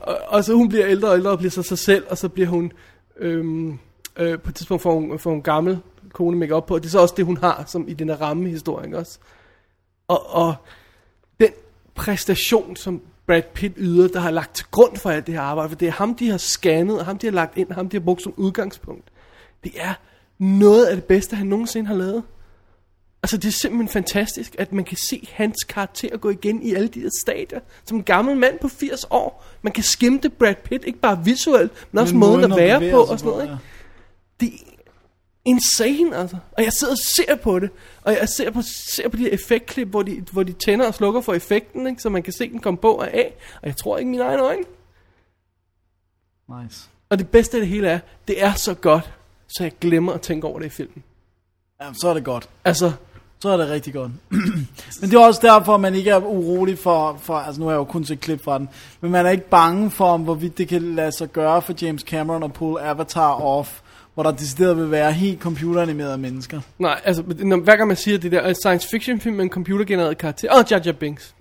og, 0.00 0.16
og 0.26 0.44
så 0.44 0.54
hun 0.54 0.68
bliver 0.68 0.86
ældre 0.86 1.08
og 1.08 1.16
ældre 1.16 1.30
og 1.30 1.38
bliver 1.38 1.50
så 1.50 1.62
sig 1.62 1.78
selv, 1.78 2.06
og 2.10 2.18
så 2.18 2.28
bliver 2.28 2.48
hun, 2.48 2.72
øhm, 3.18 3.78
øh, 4.16 4.38
på 4.38 4.48
et 4.48 4.54
tidspunkt 4.54 4.82
får 4.82 4.94
hun, 4.94 5.18
får 5.18 5.30
hun 5.30 5.42
gammel 5.42 5.78
kone 6.12 6.38
make 6.38 6.54
op 6.54 6.66
på, 6.66 6.74
og 6.74 6.80
det 6.80 6.86
er 6.86 6.90
så 6.90 6.98
også 6.98 7.14
det, 7.16 7.24
hun 7.24 7.36
har, 7.36 7.64
som 7.66 7.88
i 7.88 7.94
den 7.94 8.08
her 8.08 8.16
ramme 8.16 8.48
historie, 8.48 8.86
ikke 8.86 8.98
også? 8.98 9.18
Og, 10.08 10.34
og 10.34 10.54
den 11.40 11.50
præstation, 11.94 12.76
som 12.76 13.02
Brad 13.26 13.42
Pitt 13.54 13.74
yder, 13.76 14.08
der 14.08 14.20
har 14.20 14.30
lagt 14.30 14.56
til 14.56 14.66
grund 14.70 14.96
for 14.96 15.10
alt 15.10 15.26
det 15.26 15.34
her 15.34 15.40
arbejde, 15.40 15.68
for 15.68 15.76
det 15.76 15.88
er 15.88 15.92
ham, 15.92 16.14
de 16.14 16.30
har 16.30 16.36
scannet, 16.36 16.98
og 16.98 17.04
ham, 17.06 17.18
de 17.18 17.26
har 17.26 17.32
lagt 17.32 17.58
ind, 17.58 17.68
og 17.68 17.74
ham, 17.74 17.88
de 17.88 17.96
har 17.96 18.04
brugt 18.04 18.22
som 18.22 18.34
udgangspunkt. 18.36 19.04
Det 19.64 19.72
er 19.76 19.94
noget 20.38 20.86
af 20.86 20.96
det 20.96 21.04
bedste, 21.04 21.36
han 21.36 21.46
nogensinde 21.46 21.88
har 21.88 21.94
lavet. 21.94 22.22
Altså, 23.22 23.36
det 23.36 23.48
er 23.48 23.52
simpelthen 23.52 23.88
fantastisk, 23.88 24.56
at 24.58 24.72
man 24.72 24.84
kan 24.84 24.96
se 25.10 25.28
hans 25.32 25.64
karakter 25.64 26.16
gå 26.16 26.30
igen 26.30 26.62
i 26.62 26.74
alle 26.74 26.88
de 26.88 27.00
her 27.00 27.10
stadier. 27.20 27.60
Som 27.84 27.96
en 27.96 28.02
gammel 28.02 28.36
mand 28.36 28.58
på 28.58 28.68
80 28.68 29.04
år. 29.10 29.44
Man 29.62 29.72
kan 29.72 29.84
skimte 29.84 30.30
Brad 30.30 30.54
Pitt, 30.54 30.84
ikke 30.84 30.98
bare 30.98 31.24
visuelt, 31.24 31.72
men 31.92 31.98
også 31.98 32.14
Men 32.14 32.20
måden 32.20 32.52
at 32.52 32.58
være 32.58 32.90
på 32.90 33.00
og 33.00 33.18
sådan 33.18 33.32
noget. 33.32 33.44
Ikke? 33.44 33.56
Det 34.40 34.46
er 34.46 34.68
insane, 35.44 36.16
altså. 36.16 36.36
Og 36.52 36.64
jeg 36.64 36.72
sidder 36.72 36.92
og 36.92 36.98
ser 37.16 37.36
på 37.36 37.58
det. 37.58 37.70
Og 38.02 38.12
jeg 38.12 38.28
ser 38.28 38.50
på, 38.50 38.62
ser 38.96 39.08
på 39.08 39.16
de 39.16 39.22
her 39.22 39.30
effektklip, 39.32 39.88
hvor 39.88 40.02
de, 40.02 40.24
hvor 40.32 40.42
de 40.42 40.52
tænder 40.52 40.86
og 40.86 40.94
slukker 40.94 41.20
for 41.20 41.34
effekten, 41.34 41.86
ikke? 41.86 42.02
så 42.02 42.08
man 42.08 42.22
kan 42.22 42.32
se 42.32 42.50
den 42.50 42.60
komme 42.60 42.78
på 42.78 42.92
og 42.92 43.10
af. 43.10 43.34
Og 43.62 43.68
jeg 43.68 43.76
tror 43.76 43.98
ikke 43.98 44.10
mine 44.10 44.22
egne 44.22 44.42
øjne. 44.42 44.64
Nice. 46.62 46.88
Og 47.08 47.18
det 47.18 47.28
bedste 47.28 47.56
af 47.56 47.60
det 47.60 47.68
hele 47.68 47.88
er, 47.88 47.98
det 48.28 48.42
er 48.42 48.54
så 48.54 48.74
godt, 48.74 49.12
så 49.48 49.62
jeg 49.62 49.72
glemmer 49.80 50.12
at 50.12 50.20
tænke 50.20 50.46
over 50.46 50.58
det 50.58 50.66
i 50.66 50.68
filmen. 50.68 51.04
Ja, 51.80 51.92
så 51.92 52.08
er 52.08 52.14
det 52.14 52.24
godt. 52.24 52.48
Altså, 52.64 52.92
så 53.40 53.48
er 53.48 53.56
det 53.56 53.68
rigtig 53.68 53.92
godt. 53.92 54.12
men 55.00 55.10
det 55.10 55.14
er 55.14 55.18
også 55.18 55.40
derfor, 55.42 55.74
at 55.74 55.80
man 55.80 55.94
ikke 55.94 56.10
er 56.10 56.18
urolig 56.18 56.78
for, 56.78 57.18
for, 57.22 57.34
altså 57.34 57.60
nu 57.60 57.66
har 57.66 57.72
jeg 57.72 57.78
jo 57.78 57.84
kun 57.84 58.04
set 58.04 58.20
klip 58.20 58.44
fra 58.44 58.58
den, 58.58 58.68
men 59.00 59.10
man 59.10 59.26
er 59.26 59.30
ikke 59.30 59.48
bange 59.48 59.90
for, 59.90 60.04
om 60.04 60.20
hvorvidt 60.20 60.58
det 60.58 60.68
kan 60.68 60.94
lade 60.94 61.12
sig 61.12 61.32
gøre 61.32 61.62
for 61.62 61.74
James 61.82 62.02
Cameron 62.02 62.42
at 62.42 62.52
pull 62.52 62.78
Avatar 62.80 63.42
off, 63.42 63.80
hvor 64.14 64.22
der 64.22 64.30
decideret 64.30 64.76
vil 64.76 64.90
være 64.90 65.12
helt 65.12 65.40
computeranimerede 65.40 66.18
mennesker. 66.18 66.60
Nej, 66.78 67.00
altså, 67.04 67.22
når, 67.38 67.56
hver 67.56 67.76
gang 67.76 67.88
man 67.88 67.96
siger 67.96 68.18
det 68.18 68.32
der, 68.32 68.52
science 68.52 68.88
fiction 68.88 69.20
film 69.20 69.36
med 69.36 69.44
en 69.44 69.50
computergenereret 69.50 70.18
karakter. 70.18 70.52
og 70.52 70.70
Jar 70.70 70.80
Jar 70.86 70.92
Binks. 70.92 71.34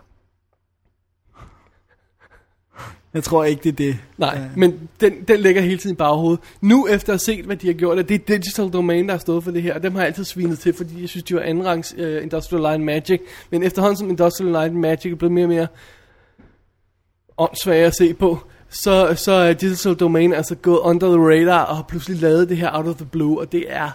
Jeg 3.13 3.23
tror 3.23 3.43
ikke, 3.43 3.63
det 3.63 3.69
er 3.69 3.73
det. 3.75 3.97
Nej, 4.17 4.35
Ja. 4.37 4.43
men 4.55 4.89
den, 5.01 5.13
den 5.27 5.39
ligger 5.39 5.61
hele 5.61 5.77
tiden 5.77 5.93
i 5.93 5.97
baghovedet. 5.97 6.39
Nu 6.61 6.87
efter 6.87 7.13
at 7.13 7.13
have 7.13 7.19
set, 7.37 7.45
hvad 7.45 7.55
de 7.55 7.67
har 7.67 7.73
gjort, 7.73 7.97
og 7.97 8.09
det 8.09 8.15
er 8.15 8.19
Digital 8.37 8.69
Domain, 8.69 9.05
der 9.07 9.13
har 9.13 9.19
stået 9.19 9.43
for 9.43 9.51
det 9.51 9.61
her, 9.63 9.73
og 9.73 9.83
dem 9.83 9.91
har 9.93 9.99
jeg 9.99 10.07
altid 10.07 10.23
svinet 10.23 10.59
til, 10.59 10.73
fordi 10.73 11.01
jeg 11.01 11.09
synes, 11.09 11.23
de 11.23 11.35
var 11.35 11.41
andenrangs 11.41 11.93
uh, 11.93 12.23
Industrial 12.23 12.61
Light 12.61 12.73
and 12.73 12.83
Magic. 12.83 13.21
Men 13.49 13.63
efterhånden 13.63 13.97
som 13.97 14.09
Industrial 14.09 14.51
Light 14.51 14.65
and 14.71 14.79
Magic 14.79 15.11
er 15.11 15.15
blevet 15.15 15.33
mere 15.33 15.45
og 15.45 15.49
mere 15.49 15.67
åndssvage 17.37 17.85
at 17.85 17.95
se 17.95 18.13
på, 18.13 18.37
så, 18.69 19.13
så 19.15 19.31
er 19.31 19.53
Digital 19.53 19.93
Domain 19.95 20.33
altså 20.33 20.55
gået 20.55 20.79
under 20.79 21.07
the 21.17 21.29
radar 21.29 21.63
og 21.63 21.75
har 21.75 21.83
pludselig 21.83 22.21
lavet 22.21 22.49
det 22.49 22.57
her 22.57 22.69
out 22.77 22.87
of 22.87 22.95
the 22.95 23.05
blue, 23.05 23.39
og 23.39 23.51
det 23.51 23.65
er, 23.67 23.89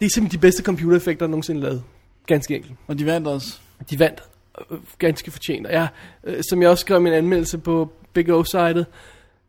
det 0.00 0.06
er 0.06 0.10
simpelthen 0.10 0.38
de 0.40 0.42
bedste 0.42 0.62
computereffekter, 0.62 1.26
der 1.26 1.30
nogensinde 1.30 1.60
lavet. 1.60 1.82
Ganske 2.26 2.54
enkelt. 2.56 2.72
Og 2.86 2.98
de 2.98 3.06
vandt 3.06 3.28
også. 3.28 3.58
De 3.90 3.98
vandt 3.98 4.22
øh, 4.70 4.78
ganske 4.98 5.30
fortjent. 5.30 5.66
Og 5.66 5.72
jeg, 5.72 5.88
øh, 6.24 6.42
som 6.48 6.62
jeg 6.62 6.70
også 6.70 6.80
skrev 6.80 7.00
i 7.00 7.02
min 7.02 7.12
anmeldelse 7.12 7.58
på 7.58 7.92
Big 8.24 8.34
O-sitet, 8.34 8.86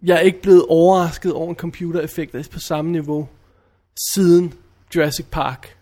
jeg 0.03 0.15
er 0.15 0.19
ikke 0.19 0.41
blevet 0.41 0.65
overrasket 0.69 1.33
over 1.33 1.49
en 1.49 1.55
computereffekt 1.55 2.49
på 2.51 2.59
samme 2.59 2.91
niveau 2.91 3.27
siden 4.13 4.53
Jurassic 4.95 5.25
Park. 5.31 5.75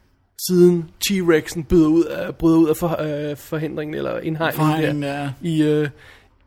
Siden 0.48 0.90
T-Rexen 1.06 1.64
bryder 1.64 1.88
ud 1.88 2.04
af, 2.04 2.36
bryder 2.36 2.58
ud 2.58 2.70
af 2.70 2.78
for, 2.78 3.02
øh, 3.02 3.38
forhindringen 3.38 3.96
eller 3.96 4.20
indhegningen 4.20 5.04
der, 5.04 5.22
ja. 5.22 5.30
i, 5.42 5.64
øh, 5.64 5.90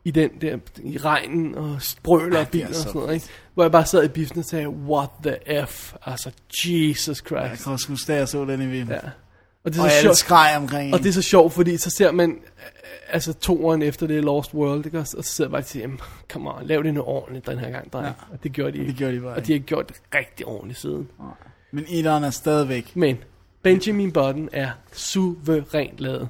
i 0.05 0.11
den 0.11 0.29
der, 0.41 0.57
i 0.83 0.97
regnen 0.97 1.55
og 1.55 1.81
sprøler 1.81 2.39
og 2.39 2.47
biler 2.47 2.65
er 2.65 2.69
og 2.69 2.75
så 2.75 2.81
sådan 2.81 3.01
noget, 3.01 3.13
ikke? 3.13 3.25
Hvor 3.53 3.63
jeg 3.63 3.71
bare 3.71 3.85
sad 3.85 4.03
i 4.03 4.07
biffen 4.07 4.39
og 4.39 4.45
sagde, 4.45 4.69
what 4.69 5.09
the 5.23 5.65
F? 5.65 5.93
Altså, 6.05 6.31
Jesus 6.63 7.07
Jeg 7.07 7.15
Christ. 7.27 7.63
kan 7.63 7.73
også 7.73 7.87
huske, 7.89 8.11
da 8.11 8.17
jeg 8.17 8.27
så 8.27 8.45
den 8.45 8.61
i 8.61 8.65
vinden. 8.65 8.89
Ja. 9.03 9.09
Og 9.63 9.73
det 9.73 9.79
er 9.79 9.83
Og 9.83 9.91
så 9.91 10.01
sjovt. 10.01 10.17
skreg 10.17 10.53
omkring 10.57 10.93
Og 10.93 10.99
det 10.99 11.09
er 11.09 11.13
så 11.13 11.21
sjovt, 11.21 11.53
fordi 11.53 11.77
så 11.77 11.89
ser 11.89 12.11
man, 12.11 12.31
øh, 12.31 12.35
altså 13.09 13.33
toeren 13.33 13.81
efter 13.81 14.07
det 14.07 14.23
Lost 14.23 14.53
World, 14.53 14.85
ikke? 14.85 14.99
og 14.99 15.07
så 15.07 15.21
sidder 15.21 15.47
jeg 15.47 15.51
bare 15.51 15.61
og 15.61 15.65
siger, 15.65 15.83
"Jamen, 15.83 15.99
come 16.31 16.53
on, 16.53 16.65
lav 16.65 16.83
det 16.83 16.93
nu 16.93 17.01
ordentligt 17.01 17.47
den 17.47 17.59
her 17.59 17.69
gang, 17.71 17.93
dreng. 17.93 18.05
Ja. 18.05 18.13
Og 18.31 18.43
det 18.43 18.51
gjorde 18.51 18.71
de 18.71 18.77
ikke. 18.77 18.89
Det 18.89 18.97
gjorde 18.97 19.15
de 19.15 19.21
bare 19.21 19.35
Og 19.35 19.47
de 19.47 19.51
har 19.51 19.59
gjort 19.59 19.89
det 19.89 19.95
rigtig 20.15 20.45
ordentligt 20.45 20.79
siden. 20.79 21.09
Men 21.71 21.85
etteren 21.89 22.23
er 22.23 22.29
stadigvæk. 22.29 22.95
Men 22.95 23.17
Benjamin 23.61 24.11
Button 24.11 24.49
er 24.53 24.71
suverænt 24.93 25.99
lavet. 25.99 26.29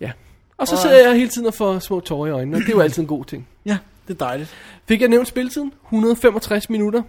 Ja. 0.00 0.12
Og 0.56 0.68
så 0.68 0.76
sidder 0.76 1.06
jeg 1.08 1.14
hele 1.16 1.28
tiden 1.30 1.46
og 1.46 1.54
får 1.54 1.78
små 1.78 2.00
tårer 2.00 2.26
i 2.26 2.30
øjnene, 2.30 2.56
og 2.56 2.60
det 2.60 2.68
er 2.68 2.72
jo 2.72 2.80
altid 2.88 3.02
en 3.02 3.08
god 3.08 3.24
ting. 3.24 3.48
Ja, 3.66 3.78
det 4.08 4.14
er 4.14 4.18
dejligt. 4.26 4.54
Fik 4.88 5.00
jeg 5.00 5.08
nævnt 5.08 5.28
spilletiden? 5.28 5.72
165 5.84 6.70
minutter. 6.70 7.02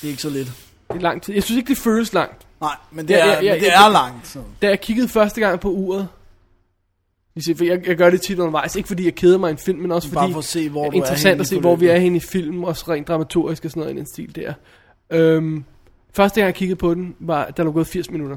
Det 0.00 0.04
er 0.04 0.08
ikke 0.10 0.22
så 0.22 0.30
lidt. 0.30 0.61
Det 0.92 0.98
er 0.98 1.02
lang 1.02 1.22
tid. 1.22 1.34
Jeg 1.34 1.42
synes 1.42 1.58
ikke, 1.58 1.68
det 1.68 1.78
føles 1.78 2.12
langt. 2.12 2.46
Nej, 2.60 2.76
men 2.90 3.08
det 3.08 3.14
Ja, 3.14 3.18
er, 3.18 3.26
ja, 3.26 3.42
ja, 3.42 3.52
men 3.52 3.60
det 3.60 3.66
ja, 3.66 3.86
er 3.86 3.90
langt. 3.90 4.26
Så. 4.26 4.42
Da 4.62 4.68
jeg 4.68 4.80
kiggede 4.80 5.08
første 5.08 5.40
gang 5.40 5.60
på 5.60 5.70
uret, 5.70 6.08
for 7.56 7.64
jeg, 7.64 7.86
jeg 7.86 7.96
gør 7.96 8.10
det 8.10 8.22
tit 8.22 8.38
undervejs, 8.38 8.76
ikke 8.76 8.86
fordi 8.86 9.04
jeg 9.04 9.14
keder 9.14 9.38
mig 9.38 9.48
i 9.48 9.52
en 9.52 9.58
film, 9.58 9.78
men 9.78 9.92
også 9.92 10.10
Bare 10.12 10.22
fordi 10.22 10.32
for 10.32 10.38
at 10.38 10.44
se, 10.44 10.68
hvor 10.68 10.84
det 10.84 10.88
er 10.88 10.92
er 10.92 11.04
interessant 11.04 11.40
at 11.40 11.46
se, 11.46 11.60
hvor 11.60 11.76
vi 11.76 11.86
er 11.86 11.98
henne 11.98 12.16
i 12.16 12.20
film, 12.20 12.64
også 12.64 12.84
rent 12.88 13.08
dramaturgisk 13.08 13.64
og 13.64 13.70
sådan 13.70 13.80
noget 13.80 13.94
i 13.94 13.98
den 13.98 14.06
stil 14.06 14.36
der. 14.36 14.54
Øhm, 15.10 15.64
første 16.12 16.40
gang 16.40 16.46
jeg 16.46 16.54
kiggede 16.54 16.76
på 16.76 16.94
den, 16.94 17.16
var, 17.20 17.46
der 17.46 17.64
lå 17.64 17.72
gået 17.72 17.86
80 17.86 18.10
minutter. 18.10 18.36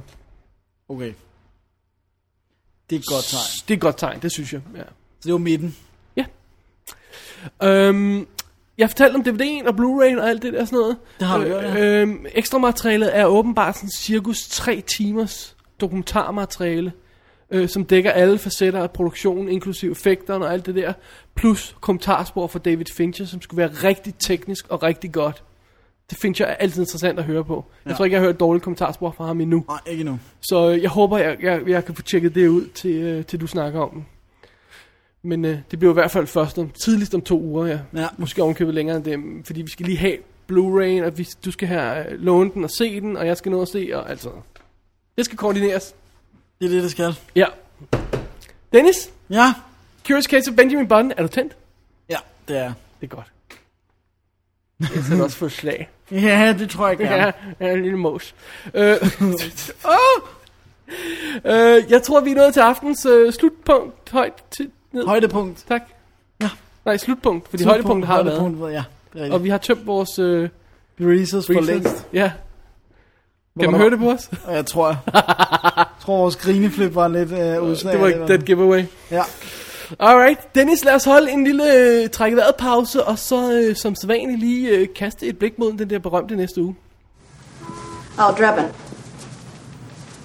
Okay. 0.89 1.13
Det 2.89 2.95
er 2.95 2.99
et 2.99 3.05
godt 3.05 3.25
tegn. 3.25 3.41
Det 3.67 3.73
er 3.73 3.77
et 3.77 3.81
godt 3.81 3.97
tegn, 3.97 4.19
det 4.19 4.31
synes 4.31 4.53
jeg. 4.53 4.61
Ja. 4.75 4.81
Så 5.19 5.23
det 5.23 5.31
var 5.31 5.39
midten. 5.39 5.75
Øhm, 7.63 8.27
jeg 8.77 8.89
fortalte 8.89 9.15
om 9.15 9.21
DVD'en 9.21 9.67
og 9.67 9.73
Blu-ray 9.75 10.21
og 10.21 10.29
alt 10.29 10.41
det 10.41 10.53
der 10.53 10.65
sådan 10.65 10.79
noget. 10.79 10.97
Det 11.19 11.27
har 11.27 11.39
vi 11.39 11.45
gjort, 11.45 11.63
ja. 11.63 11.85
Øhm, 12.01 12.25
ekstra 12.35 12.57
materialet 12.57 13.17
er 13.17 13.25
åbenbart 13.25 13.75
sådan 13.75 13.89
cirkus 13.89 14.47
3 14.47 14.83
timers 14.97 15.55
dokumentarmateriale, 15.81 16.91
øh, 17.51 17.69
som 17.69 17.85
dækker 17.85 18.11
alle 18.11 18.37
facetter 18.37 18.79
af 18.83 18.91
produktionen, 18.91 19.49
inklusive 19.49 19.91
effekterne 19.91 20.45
og 20.45 20.53
alt 20.53 20.65
det 20.65 20.75
der, 20.75 20.93
plus 21.35 21.75
kommentarspor 21.81 22.47
fra 22.47 22.59
David 22.59 22.85
Fincher, 22.97 23.25
som 23.25 23.41
skulle 23.41 23.57
være 23.57 23.69
rigtig 23.89 24.13
teknisk 24.19 24.65
og 24.69 24.83
rigtig 24.83 25.11
godt. 25.11 25.43
Det 26.09 26.17
Fincher 26.17 26.45
er 26.45 26.53
altid 26.55 26.81
interessant 26.81 27.19
at 27.19 27.25
høre 27.25 27.43
på. 27.45 27.65
Jeg 27.85 27.91
Ja. 27.91 27.95
tror 27.95 28.05
ikke, 28.05 28.13
jeg 28.13 28.21
har 28.21 28.25
hørt 28.25 28.35
et 28.35 28.39
dårligt 28.39 28.63
kommentarspor 28.63 29.11
fra 29.17 29.25
ham 29.25 29.41
endnu. 29.41 29.63
Nej, 29.67 29.79
ikke 29.87 30.03
nu. 30.03 30.19
Så 30.41 30.69
øh, 30.71 30.81
jeg 30.81 30.89
håber, 30.89 31.17
jeg, 31.17 31.37
jeg, 31.41 31.61
jeg 31.67 31.85
kan 31.85 31.95
få 31.95 32.01
tjekket 32.01 32.35
det 32.35 32.47
ud, 32.47 32.67
til, 32.67 32.91
øh, 32.95 33.25
til 33.25 33.41
du 33.41 33.47
snakker 33.47 33.79
om. 33.79 34.05
Men 35.25 35.45
øh, 35.45 35.57
det 35.71 35.79
bliver 35.79 35.93
i 35.93 35.93
hvert 35.93 36.11
fald 36.11 36.27
først 36.27 36.57
om, 36.57 36.69
tidligst 36.69 37.15
om 37.15 37.21
to 37.21 37.41
uger, 37.41 37.65
ja. 37.65 37.79
Ja. 37.93 38.07
Måske 38.17 38.43
ovenkøbet 38.43 38.73
længere 38.73 38.97
end 38.97 39.05
det, 39.05 39.45
fordi 39.45 39.61
vi 39.61 39.69
skal 39.69 39.85
lige 39.85 39.97
have 39.97 40.17
Blu-ray, 40.51 41.05
og 41.05 41.17
vi, 41.17 41.27
du 41.45 41.51
skal 41.51 41.67
have 41.67 42.11
øh, 42.11 42.19
låne 42.19 42.51
den 42.53 42.63
og 42.63 42.71
se 42.71 43.01
den, 43.01 43.17
og 43.17 43.27
jeg 43.27 43.37
skal 43.37 43.51
nå 43.51 43.61
at 43.61 43.67
se, 43.67 43.89
og 43.93 44.09
altså... 44.09 44.29
Det 45.17 45.25
skal 45.25 45.37
koordineres. 45.37 45.95
Det 46.59 46.65
er 46.65 46.69
det, 46.69 46.83
det 46.83 46.91
skal. 46.91 47.15
Ja. 47.35 47.45
Dennis, 48.73 49.11
Ja. 49.29 49.53
Curious 50.07 50.25
Case 50.25 50.51
of 50.51 50.55
Benjamin 50.55 50.87
Button, 50.87 51.11
er 51.17 51.21
du 51.21 51.27
tændt? 51.27 51.55
Ja, 52.09 52.17
det 52.47 52.57
er. 52.57 52.73
Det 53.01 53.11
er 53.11 53.15
godt. 53.15 53.31
Jeg 54.79 55.03
skal 55.03 55.21
også 55.21 55.37
få 55.37 55.45
et 55.45 55.51
slag. 55.51 55.89
Ja, 56.11 56.55
det 56.59 56.69
tror 56.69 56.87
jeg 56.87 56.97
gerne. 56.97 57.33
Ja, 57.59 57.65
ja 57.67 57.73
en 57.73 57.81
lille 57.81 57.97
mos. 57.97 58.35
Øh, 58.73 58.95
åh! 59.95 60.21
øh, 61.45 61.83
jeg 61.89 62.03
tror, 62.03 62.21
vi 62.21 62.31
er 62.31 62.35
nået 62.35 62.53
til 62.53 62.59
aftens 62.59 63.05
øh, 63.05 63.33
slutpunkt. 63.33 64.09
Højt 64.09 64.43
til 64.51 64.71
ned. 64.95 65.05
Højdepunkt. 65.05 65.65
Tak. 65.67 65.81
Ja. 66.41 66.49
Nej, 66.85 66.97
slutpunkt, 66.97 67.49
fordi 67.49 67.63
højdepunktet 67.63 68.07
har 68.07 68.23
været. 68.23 68.39
Højdepunkt, 68.39 68.73
ja. 68.73 68.83
Det 69.13 69.27
er 69.27 69.33
Og 69.33 69.43
vi 69.43 69.49
har 69.49 69.57
tømt 69.57 69.87
vores 69.87 70.19
øh, 70.19 70.49
Reasons 70.99 71.45
for 71.45 71.61
længst. 71.61 72.07
Ja. 72.13 72.31
Kan 73.59 73.71
man 73.71 73.79
høre 73.79 73.89
det 73.89 73.99
på 73.99 74.11
os? 74.11 74.29
Og 74.45 74.55
jeg 74.55 74.65
tror, 74.65 74.87
jeg, 74.87 74.97
jeg 75.77 75.85
tror 76.01 76.17
vores 76.17 76.35
grineflip 76.35 76.95
var 76.95 77.07
lidt 77.07 77.31
øh, 77.31 77.61
udslag. 77.61 77.93
det 77.93 78.01
var 78.01 78.07
ikke 78.07 78.27
dead 78.27 78.39
giveaway. 78.39 78.83
Ja. 79.11 79.23
Alright, 79.99 80.55
Dennis, 80.55 80.85
lad 80.85 80.93
os 80.93 81.05
holde 81.05 81.31
en 81.31 81.43
lille 81.43 81.73
øh, 81.73 82.09
træk 82.09 82.35
vejret 82.35 82.55
pause, 82.55 83.03
og 83.03 83.19
så 83.19 83.51
øh, 83.51 83.75
som 83.75 83.95
sædvanligt 83.95 84.39
lige 84.39 84.69
øh, 84.69 84.87
kaste 84.95 85.27
et 85.27 85.37
blik 85.39 85.59
mod 85.59 85.73
den 85.73 85.89
der 85.89 85.99
berømte 85.99 86.35
næste 86.35 86.61
uge. 86.61 86.75
Oh, 88.19 88.37
Drebin. 88.37 88.65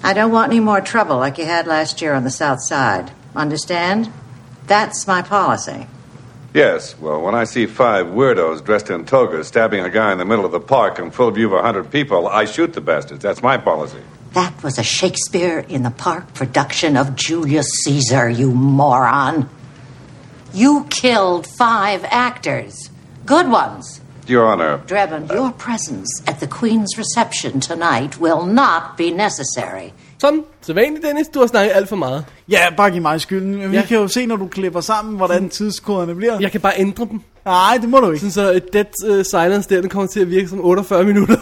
I 0.03 0.13
don't 0.13 0.31
want 0.31 0.51
any 0.51 0.59
more 0.59 0.81
trouble 0.81 1.25
like 1.25 1.41
you 1.41 1.47
had 1.47 1.65
last 1.67 1.99
year 2.01 2.15
on 2.15 2.21
the 2.21 2.31
south 2.31 2.59
side. 2.67 3.05
Understand? 3.35 4.05
That's 4.71 5.05
my 5.05 5.21
policy. 5.21 5.85
Yes, 6.53 6.97
well, 6.97 7.21
when 7.21 7.35
I 7.35 7.43
see 7.43 7.65
five 7.65 8.05
weirdos 8.05 8.63
dressed 8.63 8.89
in 8.89 9.05
togas 9.05 9.49
stabbing 9.49 9.83
a 9.83 9.89
guy 9.89 10.13
in 10.13 10.17
the 10.17 10.23
middle 10.23 10.45
of 10.45 10.53
the 10.53 10.61
park 10.61 10.97
in 10.97 11.11
full 11.11 11.29
view 11.31 11.47
of 11.47 11.59
a 11.59 11.61
hundred 11.61 11.91
people, 11.91 12.25
I 12.25 12.45
shoot 12.45 12.71
the 12.71 12.79
bastards. 12.79 13.21
That's 13.21 13.43
my 13.43 13.57
policy. 13.57 13.99
That 14.31 14.63
was 14.63 14.79
a 14.79 14.83
Shakespeare 14.83 15.59
in 15.59 15.83
the 15.83 15.91
Park 15.91 16.33
production 16.33 16.95
of 16.95 17.17
Julius 17.17 17.67
Caesar, 17.83 18.29
you 18.29 18.53
moron. 18.53 19.49
You 20.53 20.85
killed 20.89 21.47
five 21.47 22.05
actors. 22.05 22.91
Good 23.25 23.49
ones. 23.49 23.99
Your 24.25 24.45
Honor, 24.45 24.77
Drebin, 24.87 25.29
uh, 25.29 25.33
your 25.33 25.51
presence 25.51 26.23
at 26.25 26.39
the 26.39 26.47
Queen's 26.47 26.97
reception 26.97 27.59
tonight 27.59 28.21
will 28.21 28.45
not 28.45 28.95
be 28.95 29.11
necessary. 29.11 29.93
Som 30.21 30.45
sædvanligt, 30.61 31.03
Dennis, 31.05 31.27
du 31.27 31.39
har 31.39 31.47
snakket 31.47 31.71
alt 31.75 31.89
for 31.89 31.95
meget. 31.95 32.25
ja, 32.49 32.59
bare 32.77 32.91
giv 32.91 33.01
mig 33.01 33.21
skylden. 33.21 33.71
Vi 33.71 33.77
Ja. 33.77 33.85
kan 33.85 33.97
jo 33.97 34.07
se, 34.07 34.25
når 34.25 34.35
du 34.35 34.47
klipper 34.47 34.81
sammen, 34.81 35.15
hvordan 35.17 35.49
tidskoderne 35.49 36.15
bliver. 36.15 36.39
Jeg 36.39 36.51
kan 36.51 36.61
bare 36.61 36.73
ændre 36.77 37.07
dem. 37.11 37.21
Nej, 37.45 37.77
det 37.81 37.89
må 37.89 37.99
du 37.99 38.07
ikke. 38.11 38.19
Sådan 38.19 38.31
så 38.31 38.51
et 38.51 38.73
dead 38.73 38.85
uh, 39.09 39.25
silence 39.25 39.69
der, 39.69 39.81
den 39.81 39.89
kommer 39.89 40.07
til 40.07 40.19
at 40.19 40.29
virke 40.29 40.47
som 40.47 40.61
48 40.65 41.03
minutter. 41.03 41.35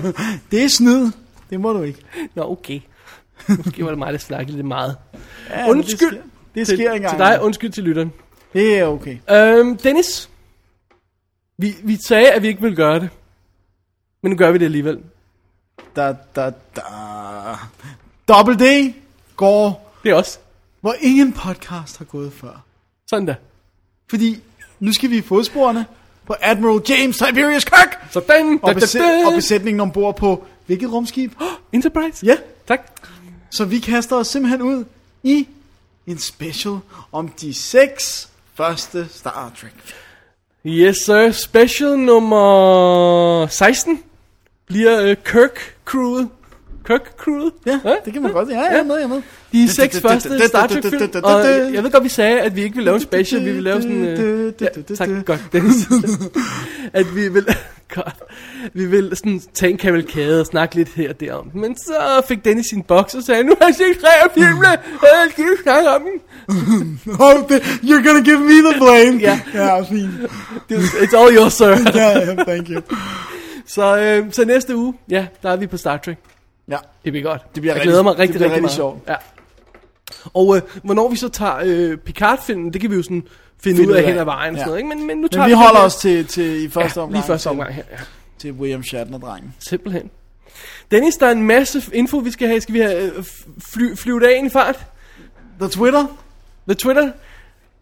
Det 0.50 0.64
er 0.64 0.68
snyd. 0.68 1.10
Det 1.50 1.60
må 1.60 1.72
du 1.72 1.82
ikke. 1.82 1.98
Nå, 2.34 2.42
okay. 2.50 2.80
Måske 3.48 3.82
var 3.84 3.88
det 3.90 3.98
mig, 3.98 4.12
der 4.12 4.18
snakkede 4.18 4.56
lidt 4.56 4.66
meget. 4.66 4.96
Ja, 5.50 5.70
Undskyld. 5.70 6.10
Det 6.10 6.18
sker, 6.18 6.20
det 6.54 6.66
sker 6.66 6.76
til, 6.76 6.86
engang. 6.86 7.08
til 7.10 7.18
dig, 7.18 7.38
undskyld 7.42 7.70
til 7.70 7.84
lytteren. 7.84 8.12
Det 8.52 8.78
er 8.78 8.84
okay. 8.86 9.16
Øhm, 9.30 9.76
Dennis, 9.76 10.30
vi, 11.58 11.74
vi 11.84 11.98
sagde, 12.08 12.30
at 12.30 12.42
vi 12.42 12.48
ikke 12.48 12.60
ville 12.62 12.76
gøre 12.76 13.00
det. 13.00 13.08
Men 14.22 14.30
nu 14.30 14.36
gør 14.36 14.50
vi 14.50 14.58
det 14.58 14.64
alligevel. 14.64 14.98
Da, 15.96 16.14
da, 16.36 16.50
da. 16.76 16.80
Double 18.28 18.54
D 18.54 18.94
går, 19.36 19.92
Det 20.02 20.10
er 20.10 20.14
også. 20.14 20.38
hvor 20.80 20.94
ingen 21.00 21.32
podcast 21.32 21.98
har 21.98 22.04
gået 22.04 22.32
før. 22.32 22.64
Sådan 23.10 23.26
der. 23.28 23.34
Fordi 24.10 24.40
nu 24.80 24.92
skal 24.92 25.10
vi 25.10 25.16
i 25.16 25.22
fodsporene 25.22 25.86
på 26.26 26.34
Admiral 26.40 26.80
James 26.88 27.16
Tiberius 27.16 27.64
Kirk. 27.64 28.06
Sådan. 28.10 28.58
Og, 28.62 28.68
Da, 28.68 28.72
da, 28.74 28.78
besæt, 28.80 29.00
da. 29.02 29.26
og 29.26 29.32
besætningen 29.32 29.80
ombord 29.80 30.16
på 30.16 30.44
hvilket 30.66 30.92
rumskib? 30.92 31.32
Enterprise? 31.72 32.26
Ja. 32.26 32.36
Tak. 32.68 32.80
Så 33.50 33.64
vi 33.64 33.78
kaster 33.78 34.16
os 34.16 34.28
simpelthen 34.28 34.62
ud 34.62 34.84
i 35.22 35.48
en 36.06 36.18
special 36.18 36.78
om 37.12 37.28
de 37.28 37.54
seks 37.54 38.28
første 38.54 39.08
Star 39.10 39.52
Trek. 39.60 39.72
Yes, 40.66 40.96
sir. 40.96 41.30
Special 41.32 41.98
nummer 41.98 43.46
16 43.46 44.02
bliver 44.66 45.10
uh, 45.10 45.16
Kirk-crewet. 45.24 46.28
Kirk-crewet? 46.86 47.52
Ja, 47.66 47.80
det 48.04 48.12
kan 48.12 48.22
man 48.22 48.32
godt. 48.32 48.48
Ja, 48.48 48.60
jeg 48.60 48.78
er 48.78 48.82
med, 48.82 48.94
jeg 48.94 49.04
er 49.04 49.08
med. 49.08 49.22
De 49.52 49.68
seks 49.68 50.00
første 50.00 50.48
Star 50.48 50.66
Trek 50.66 50.84
film, 50.84 51.10
og 51.24 51.44
jeg 51.74 51.82
ved 51.82 51.90
godt, 51.90 52.04
vi 52.04 52.08
sagde, 52.08 52.40
at 52.40 52.56
vi 52.56 52.62
ikke 52.62 52.74
ville 52.74 52.84
lave 52.84 52.94
en 52.94 53.00
special, 53.00 53.40
vi 53.40 53.46
ville 53.46 53.60
lave 53.60 53.82
sådan... 53.82 54.04
Øh, 54.04 54.52
ja, 54.60 54.94
tak, 54.94 55.08
godt, 55.26 55.40
Dennis. 55.52 55.74
at 56.92 57.16
vi 57.16 57.28
vil... 57.28 57.46
Godt. 57.94 58.22
Vi 58.74 58.86
vil 58.86 59.12
sådan 59.16 59.40
tage 59.54 59.72
en 59.72 59.78
kavalkade 59.78 60.40
og 60.40 60.46
snakke 60.46 60.74
lidt 60.74 60.88
her 60.88 61.08
og 61.08 61.20
der 61.20 61.32
om. 61.34 61.50
Men 61.54 61.76
så 61.76 62.22
fik 62.28 62.44
Dennis 62.44 62.66
sin 62.66 62.82
boks 62.82 63.14
og 63.14 63.22
sagde, 63.22 63.44
nu 63.44 63.54
har 63.60 63.66
jeg 63.66 63.74
set 63.74 63.98
tre 64.00 64.08
af 64.24 64.30
filmene, 64.34 64.68
og 64.72 65.06
jeg 65.12 65.28
skal 65.30 65.44
ikke 65.44 65.62
snakke 65.62 65.90
om 65.90 66.02
den. 66.02 66.20
Oh, 67.20 67.34
you're 67.82 68.08
gonna 68.08 68.20
give 68.24 68.40
me 68.40 68.70
the 68.70 68.74
blame. 68.78 69.20
Ja. 69.20 69.40
ja, 69.54 69.82
fint. 69.82 70.10
It's 70.72 71.02
it's 71.02 71.16
all 71.16 71.36
yours, 71.36 71.52
sir. 71.52 71.76
Ja, 71.94 72.18
ja, 72.18 72.34
thank 72.34 72.68
you. 72.68 72.82
Så, 73.66 73.98
øh, 73.98 74.32
så 74.32 74.44
næste 74.44 74.76
uge, 74.76 74.94
ja, 75.10 75.26
der 75.42 75.50
er 75.50 75.56
vi 75.56 75.66
på 75.66 75.76
Star 75.76 75.96
Trek. 75.96 76.18
Ja, 76.68 76.76
Det 77.04 77.12
bliver 77.12 77.22
godt. 77.30 77.42
Det 77.54 77.60
bliver 77.62 77.64
jeg 77.74 77.74
rigtig- 77.74 77.88
glæder 77.88 78.02
mig 78.02 78.12
det 78.12 78.18
rigtig, 78.20 78.34
bliver 78.34 78.44
rigtig, 78.50 78.52
rigtig 78.54 78.62
meget. 78.62 78.72
sjovt. 78.76 79.08
Ja. 79.08 79.14
Og 80.34 80.56
øh, 80.56 80.62
hvornår 80.82 81.08
vi 81.08 81.16
så 81.16 81.28
tager 81.28 81.56
øh, 81.64 81.96
Picard-filmen, 81.98 82.72
det 82.72 82.80
kan 82.80 82.90
vi 82.90 82.96
jo 82.96 83.02
sådan 83.02 83.22
finde, 83.62 83.76
Finde 83.76 83.90
ud 83.90 83.96
af 83.96 84.04
hen 84.04 84.18
ad 84.18 84.24
vejen. 84.24 84.54
Og 84.54 84.58
Ja. 84.58 84.64
sådan 84.64 84.68
noget, 84.68 84.78
ikke? 84.78 84.88
Men, 84.88 85.06
men 85.06 85.16
nu 85.18 85.28
tager 85.28 85.42
men 85.42 85.46
vi 85.46 85.50
den 85.52 85.58
holder 85.58 85.80
os 85.80 85.96
til, 85.96 86.26
til 86.26 86.64
i 86.64 86.68
første 86.68 87.00
ja, 87.00 87.04
omgang. 87.04 87.18
lige 87.22 87.26
første 87.26 87.50
omgang 87.50 87.74
her. 87.74 87.82
Ja. 87.90 87.96
Til 88.38 88.52
William 88.52 88.82
Shatner-drengen. 88.82 89.54
Simpelthen. 89.68 90.10
Dennis, 90.90 91.16
der 91.16 91.26
er 91.26 91.32
en 91.32 91.42
masse 91.42 91.82
info, 91.92 92.18
vi 92.18 92.30
skal 92.30 92.48
have. 92.48 92.60
Skal 92.60 92.74
vi 92.74 92.80
have 92.80 93.02
øh, 93.16 93.24
fly, 93.72 93.96
flyve 93.96 94.20
det 94.20 94.26
af 94.26 94.42
i 94.46 94.48
fart? 94.48 94.86
The 95.60 95.68
Twitter, 95.68 96.06
The 96.68 96.74
Twitter. 96.74 97.10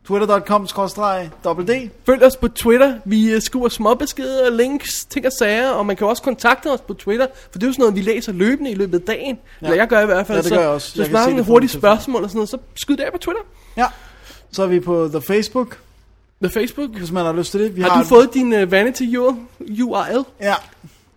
twitter.com 0.06 0.66
D. 1.66 1.90
Følg 2.06 2.22
os 2.22 2.36
på 2.36 2.48
Twitter. 2.48 2.94
Vi 3.04 3.32
øh, 3.32 3.40
skuer 3.40 3.68
småbeskeder, 3.68 4.50
links, 4.50 5.04
ting 5.04 5.26
og 5.26 5.32
sager. 5.38 5.70
Og 5.70 5.86
man 5.86 5.96
kan 5.96 6.06
også 6.06 6.22
kontakte 6.22 6.70
os 6.70 6.80
på 6.80 6.94
Twitter. 6.94 7.26
For 7.50 7.58
det 7.58 7.62
er 7.62 7.66
jo 7.66 7.72
sådan 7.72 7.82
noget, 7.82 7.96
vi 7.96 8.00
læser 8.00 8.32
løbende 8.32 8.70
i 8.70 8.74
løbet 8.74 8.98
af 8.98 9.04
dagen. 9.06 9.38
Ja. 9.62 9.66
Eller 9.66 9.76
jeg 9.76 9.88
gør 9.88 10.00
i 10.00 10.06
hvert 10.06 10.26
fald. 10.26 10.38
Ja, 10.38 10.42
det 10.42 10.52
gør 10.52 10.60
jeg 10.60 10.68
også. 10.68 10.90
Så 10.90 11.02
Jeg 11.02 11.10
hvis 11.10 11.20
hurtige 11.20 11.34
min 11.34 11.44
telefon. 11.44 11.68
spørgsmål 11.68 12.22
og 12.22 12.30
sådan 12.30 12.38
noget, 12.38 12.48
så 12.48 12.58
skyd 12.74 12.96
det 12.96 13.02
af 13.02 13.12
på 13.12 13.18
Twitter. 13.18 13.42
Ja, 13.76 13.86
så 14.52 14.62
er 14.62 14.66
vi 14.66 14.80
på 14.80 15.08
The 15.08 15.20
Facebook, 15.20 15.78
The 16.42 16.50
Facebook. 16.50 16.90
hvis 16.90 17.12
man 17.12 17.24
har 17.24 17.32
lyst 17.32 17.50
til 17.50 17.60
det. 17.60 17.76
Vi 17.76 17.80
Har 17.82 18.02
du 18.02 18.08
fået 18.08 18.34
din 18.34 18.62
uh, 18.62 18.72
Vanity 18.72 19.02
URL? 19.02 20.24
Ja, 20.40 20.54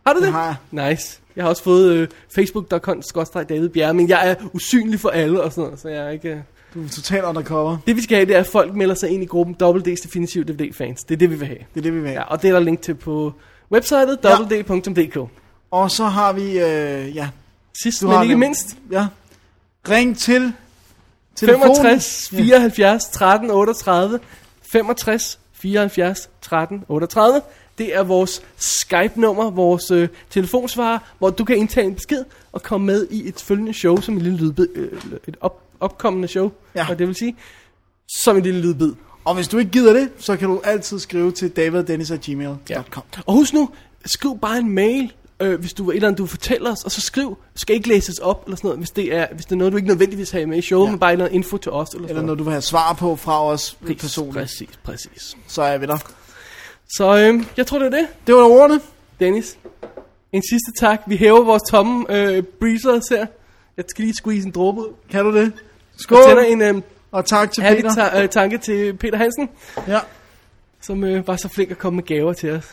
Har 0.05 0.13
du 0.13 0.19
det? 0.19 0.25
Det 0.27 0.33
har 0.33 0.57
Nice. 0.71 1.19
Jeg 1.35 1.43
har 1.43 1.49
også 1.49 1.63
fået 1.63 2.01
uh, 2.01 2.07
facebook.com 2.35 3.01
David 3.49 3.69
Bjerre, 3.69 3.93
men 3.93 4.09
jeg 4.09 4.29
er 4.29 4.35
usynlig 4.53 4.99
for 4.99 5.09
alle 5.09 5.41
og 5.41 5.51
sådan 5.51 5.63
noget, 5.63 5.79
så 5.79 5.89
jeg 5.89 6.05
er 6.05 6.09
ikke... 6.09 6.33
Uh... 6.33 6.56
du 6.77 6.83
er 6.85 6.89
totalt 6.89 7.23
undercover. 7.25 7.77
Det 7.87 7.95
vi 7.95 8.01
skal 8.01 8.15
have, 8.17 8.25
det 8.25 8.35
er, 8.35 8.39
at 8.39 8.47
folk 8.47 8.75
melder 8.75 8.95
sig 8.95 9.09
ind 9.09 9.23
i 9.23 9.25
gruppen 9.25 9.55
WD's 9.63 10.03
Definitive 10.03 10.43
DVD 10.43 10.73
Fans. 10.73 11.03
Det 11.03 11.15
er 11.15 11.17
det, 11.19 11.29
vi 11.31 11.35
vil 11.35 11.47
have. 11.47 11.59
Det 11.73 11.79
er 11.79 11.81
det, 11.81 11.93
vi 11.93 11.99
vil 11.99 12.07
have. 12.09 12.19
Ja, 12.19 12.23
og 12.27 12.41
det 12.41 12.47
er 12.49 12.53
der 12.53 12.59
link 12.59 12.81
til 12.81 12.95
på 12.95 13.33
websitet 13.71 14.19
Ja. 14.23 14.41
www.dk. 14.41 15.29
Og 15.71 15.91
så 15.91 16.05
har 16.05 16.33
vi, 16.33 16.43
øh, 16.59 17.15
ja, 17.15 17.29
Sidst, 17.83 18.03
men 18.03 18.21
ikke 18.21 18.31
det. 18.31 18.39
mindst, 18.39 18.77
ja, 18.91 19.07
ring 19.89 20.17
til 20.17 20.53
Telefonen. 21.35 21.75
65 21.75 22.29
74 22.29 23.05
13 23.05 23.51
38 23.51 24.19
65 24.71 25.39
74 25.53 26.29
13 26.41 26.83
38 26.87 27.41
Det 27.77 27.95
er 27.95 28.03
vores 28.03 28.41
Skype-nummer, 28.57 29.49
vores 29.49 29.91
øh, 29.91 30.07
telefonsvarer, 30.29 30.99
hvor 31.17 31.29
du 31.29 31.43
kan 31.45 31.57
indtage 31.57 31.87
en 31.87 31.95
besked 31.95 32.23
og 32.51 32.63
komme 32.63 32.87
med 32.87 33.07
i 33.11 33.27
et 33.27 33.41
følgende 33.41 33.73
show, 33.73 34.01
som 34.01 34.13
en 34.15 34.21
lille 34.21 34.37
lydbid, 34.37 34.67
øh, 34.75 34.91
et 35.27 35.37
op, 35.41 35.61
opkommende 35.79 36.27
show, 36.27 36.51
Ja. 36.75 36.85
og 36.89 36.99
det 36.99 37.07
vil 37.07 37.15
sige, 37.15 37.35
som 38.23 38.37
en 38.37 38.43
lille 38.43 38.61
lydbid. 38.61 38.93
Og 39.25 39.35
hvis 39.35 39.47
du 39.47 39.57
ikke 39.57 39.71
gider 39.71 39.93
det, 39.93 40.09
så 40.19 40.37
kan 40.37 40.47
du 40.49 40.61
altid 40.63 40.99
skrive 40.99 41.31
til 41.31 41.49
daviddennis.gmail.com. 41.49 43.03
Og 43.25 43.33
husk 43.33 43.53
nu, 43.53 43.69
skriv 44.05 44.37
bare 44.41 44.57
en 44.57 44.71
mail, 44.71 45.13
øh, 45.39 45.59
hvis 45.59 45.73
du 45.73 45.89
et 45.91 45.95
eller 45.95 46.07
andet, 46.07 46.17
du 46.17 46.23
vil 46.23 46.29
fortælle 46.29 46.69
os, 46.69 46.83
og 46.83 46.91
så 46.91 47.01
skriv, 47.01 47.37
skal 47.55 47.75
ikke 47.75 47.87
læses 47.87 48.19
op, 48.19 48.43
eller 48.45 48.57
sådan 48.57 48.67
noget, 48.67 48.79
hvis 48.79 48.89
det 48.91 49.15
er, 49.15 49.27
hvis 49.33 49.45
det 49.45 49.51
er 49.51 49.55
noget, 49.55 49.71
du 49.73 49.77
ikke 49.77 49.87
nødvendigvis 49.89 50.31
har 50.31 50.45
med 50.45 50.57
i 50.57 50.61
showet, 50.61 50.83
ja. 50.83 50.87
Ja. 50.87 50.91
men 50.91 50.99
bare 50.99 51.09
et 51.11 51.13
eller 51.13 51.25
andet 51.25 51.35
info 51.35 51.57
til 51.57 51.71
os, 51.71 51.89
eller, 51.89 52.07
Eller 52.07 52.21
når 52.21 52.35
du 52.35 52.43
vil 52.43 52.51
have 52.51 52.61
svar 52.61 52.93
på 52.93 53.15
fra 53.15 53.45
os 53.45 53.77
noget. 53.81 53.97
personligt, 53.97 54.37
Præcis, 54.37 54.69
præcis. 54.83 55.37
så 55.47 55.61
er 55.61 55.77
vi 55.77 55.85
der. 55.85 55.97
Så 56.89 57.17
øh, 57.17 57.43
jeg 57.57 57.67
tror, 57.67 57.79
det 57.79 57.85
er 57.85 57.97
det. 57.97 58.07
Det 58.27 58.35
var 58.35 58.41
ordene. 58.43 58.81
Dennis, 59.19 59.57
en 60.31 60.41
sidste 60.49 60.71
tak. 60.85 61.01
Vi 61.07 61.17
hæver 61.17 61.43
vores 61.43 61.63
tomme 61.63 62.05
øh, 62.09 62.43
breezers 62.43 63.07
her. 63.09 63.25
Jeg 63.77 63.85
skal 63.87 64.03
lige 64.03 64.13
squeeze 64.15 64.45
en 64.45 64.51
dråbe 64.51 64.81
ud. 64.81 64.93
Kan 65.11 65.25
du 65.25 65.33
det? 65.35 65.51
Skål, 65.99 66.23
tænder 66.27 66.43
en 66.43 66.61
øh, 66.61 66.81
og 67.11 67.25
tak 67.25 67.51
til 67.51 67.61
Peter. 67.61 67.93
ta- 67.93 68.21
øh, 68.23 68.29
tanke 68.29 68.57
til 68.57 68.93
Peter 68.97 69.17
Hansen, 69.17 69.49
Ja, 69.87 69.99
som 70.81 71.03
øh, 71.03 71.27
var 71.27 71.35
så 71.35 71.47
flink 71.49 71.71
at 71.71 71.77
komme 71.77 71.95
med 71.95 72.03
gaver 72.03 72.33
til 72.33 72.51
os. 72.51 72.63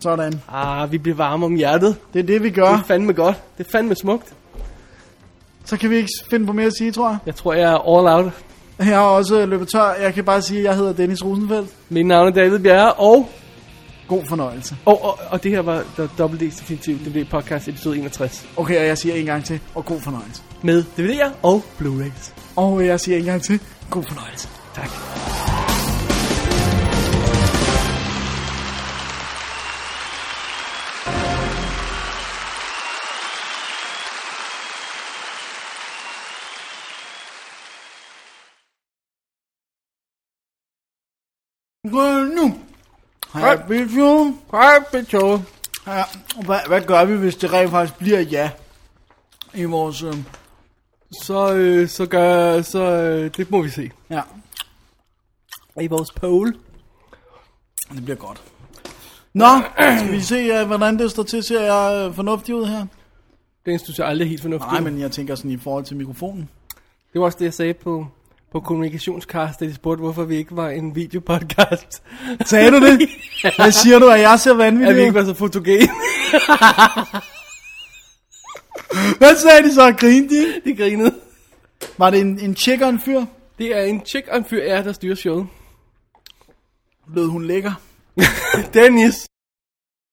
sådan. 0.00 0.40
Ah, 0.52 0.92
vi 0.92 0.98
bliver 0.98 1.16
varme 1.16 1.46
om 1.46 1.54
hjertet. 1.54 1.96
Det 2.14 2.18
er 2.18 2.22
det, 2.26 2.42
vi 2.42 2.46
Det 2.46 2.54
gør. 2.54 2.64
er 2.66 2.82
fandme 2.86 3.12
godt. 3.12 3.36
Det 3.58 3.66
er 3.66 3.70
fandme 3.70 3.94
smukt. 3.94 4.32
Så 5.64 5.76
kan 5.76 5.90
vi 5.90 5.96
ikke 5.96 6.08
finde 6.30 6.46
på 6.46 6.52
mere 6.52 6.66
at 6.66 6.72
sige, 6.78 6.92
tror 6.92 7.08
jeg. 7.08 7.18
Jeg 7.26 7.34
tror, 7.34 7.54
jeg 7.54 7.72
er 7.72 7.96
all 7.98 8.24
out. 8.24 8.32
Jeg 8.78 8.86
har 8.86 9.00
også 9.02 9.46
løbet 9.46 9.68
tør. 9.68 9.92
Jeg 9.92 10.14
kan 10.14 10.24
bare 10.24 10.42
sige, 10.42 10.58
at 10.58 10.64
jeg 10.64 10.76
hedder 10.76 10.92
Dennis 10.92 11.24
Rosenfeldt. 11.24 11.70
Mit 11.88 12.06
navn 12.06 12.26
er 12.28 12.30
David 12.32 12.58
Bjerre, 12.58 12.92
og, 12.92 13.28
God 14.08 14.22
fornøjelse. 14.28 14.76
og, 14.84 15.04
og, 15.04 15.18
og 15.30 15.42
det 15.42 15.50
her 15.50 15.60
var 15.60 15.82
Double 16.18 16.38
D's 16.48 16.60
Definitive 16.60 16.98
DVD 16.98 17.24
podcast 17.30 17.68
episode 17.68 17.98
61. 17.98 18.46
Okay, 18.56 18.78
og 18.80 18.86
jeg 18.86 18.98
siger 18.98 19.14
en 19.14 19.26
gang 19.26 19.44
til, 19.44 19.60
og 19.74 19.84
god 19.84 20.00
fornøjelse. 20.00 20.42
Med 20.62 20.84
DVD'er 20.98 21.30
og 21.42 21.62
Blu-rays. 21.80 22.32
Og 22.58 22.86
jeg 22.86 23.00
siger 23.00 23.18
en 23.18 23.24
gang 23.24 23.42
til, 23.42 23.60
god 23.90 24.04
fornøjelse. 24.04 24.48
Tak. 24.74 24.90
Nu. 42.34 42.58
Happy 43.32 43.96
June. 43.96 44.34
Hej, 44.50 44.84
Petro. 44.92 45.38
Ja, 45.86 46.04
hvad, 46.44 46.58
hvad 46.68 46.80
gør 46.80 47.04
vi, 47.04 47.16
hvis 47.16 47.36
det 47.36 47.52
rent 47.52 47.70
faktisk 47.70 47.98
bliver 47.98 48.20
ja 48.20 48.50
i 49.54 49.64
vores... 49.64 50.02
Øh, 50.02 50.14
Så, 51.12 51.54
øh, 51.54 51.88
så 51.88 52.06
gør, 52.06 52.62
så, 52.62 52.82
øh, 52.82 53.30
det 53.36 53.50
må 53.50 53.62
vi 53.62 53.70
se. 53.70 53.90
ja, 54.10 54.22
I 55.80 55.86
vores 55.86 56.12
poll. 56.12 56.56
det 57.94 58.04
bliver 58.04 58.16
godt. 58.16 58.42
Nå, 59.34 59.48
skal 59.76 60.12
vi 60.12 60.20
se, 60.20 60.62
uh, 60.62 60.66
hvordan 60.66 60.98
det 60.98 61.10
står 61.10 61.22
til? 61.22 61.42
Ser 61.42 61.60
jeg 61.60 62.08
uh, 62.08 62.14
fornuftig 62.14 62.54
ud 62.54 62.66
her? 62.66 62.86
Den 63.66 63.78
synes 63.78 63.98
jeg 63.98 64.06
aldrig 64.06 64.26
er 64.26 64.28
helt 64.28 64.42
fornuftigt. 64.42 64.72
Nej, 64.72 64.80
men 64.80 65.00
jeg 65.00 65.10
tænker 65.10 65.34
sådan 65.34 65.50
i 65.50 65.56
forhold 65.56 65.84
til 65.84 65.96
mikrofonen. 65.96 66.48
Det 67.12 67.20
var 67.20 67.24
også 67.24 67.38
det, 67.38 67.44
jeg 67.44 67.54
sagde 67.54 67.74
på, 67.74 68.06
på 68.52 68.60
kommunikationscast, 68.60 69.60
da 69.60 69.64
de 69.64 69.74
spurgte, 69.74 70.00
hvorfor 70.00 70.24
vi 70.24 70.36
ikke 70.36 70.56
var 70.56 70.68
en 70.68 70.94
videopodcast. 70.94 72.02
Sagde 72.44 72.70
du 72.70 72.76
det? 72.76 73.08
Hvad 73.58 73.72
siger 73.72 73.98
du, 73.98 74.08
at 74.08 74.20
jeg 74.20 74.40
ser 74.40 74.54
vanvittig 74.54 74.88
At 74.88 74.96
vi 74.96 75.00
ikke 75.00 75.14
var 75.14 75.24
så 75.24 75.34
fotogen. 75.34 75.88
Hvad 79.18 79.36
sagde 79.36 79.62
de 79.62 79.74
så? 79.74 79.92
Grinte 79.92 80.34
de? 80.34 80.60
de 80.64 80.76
grinede. 80.76 81.14
Var 81.98 82.10
det 82.10 82.20
en, 82.20 82.40
en 82.40 82.56
chick 82.56 82.82
og 82.82 82.88
en 82.88 83.00
fyr? 83.00 83.24
Det 83.58 83.76
er 83.76 83.82
en 83.82 84.02
chick 84.06 84.28
og 84.28 84.38
en 84.38 84.44
fyr, 84.44 84.62
er, 84.62 84.82
der 84.82 84.92
styrer 84.92 85.14
showet. 85.14 85.46
Lød 87.14 87.26
hun 87.26 87.44
lækker? 87.44 87.72
Dennis. 88.74 89.27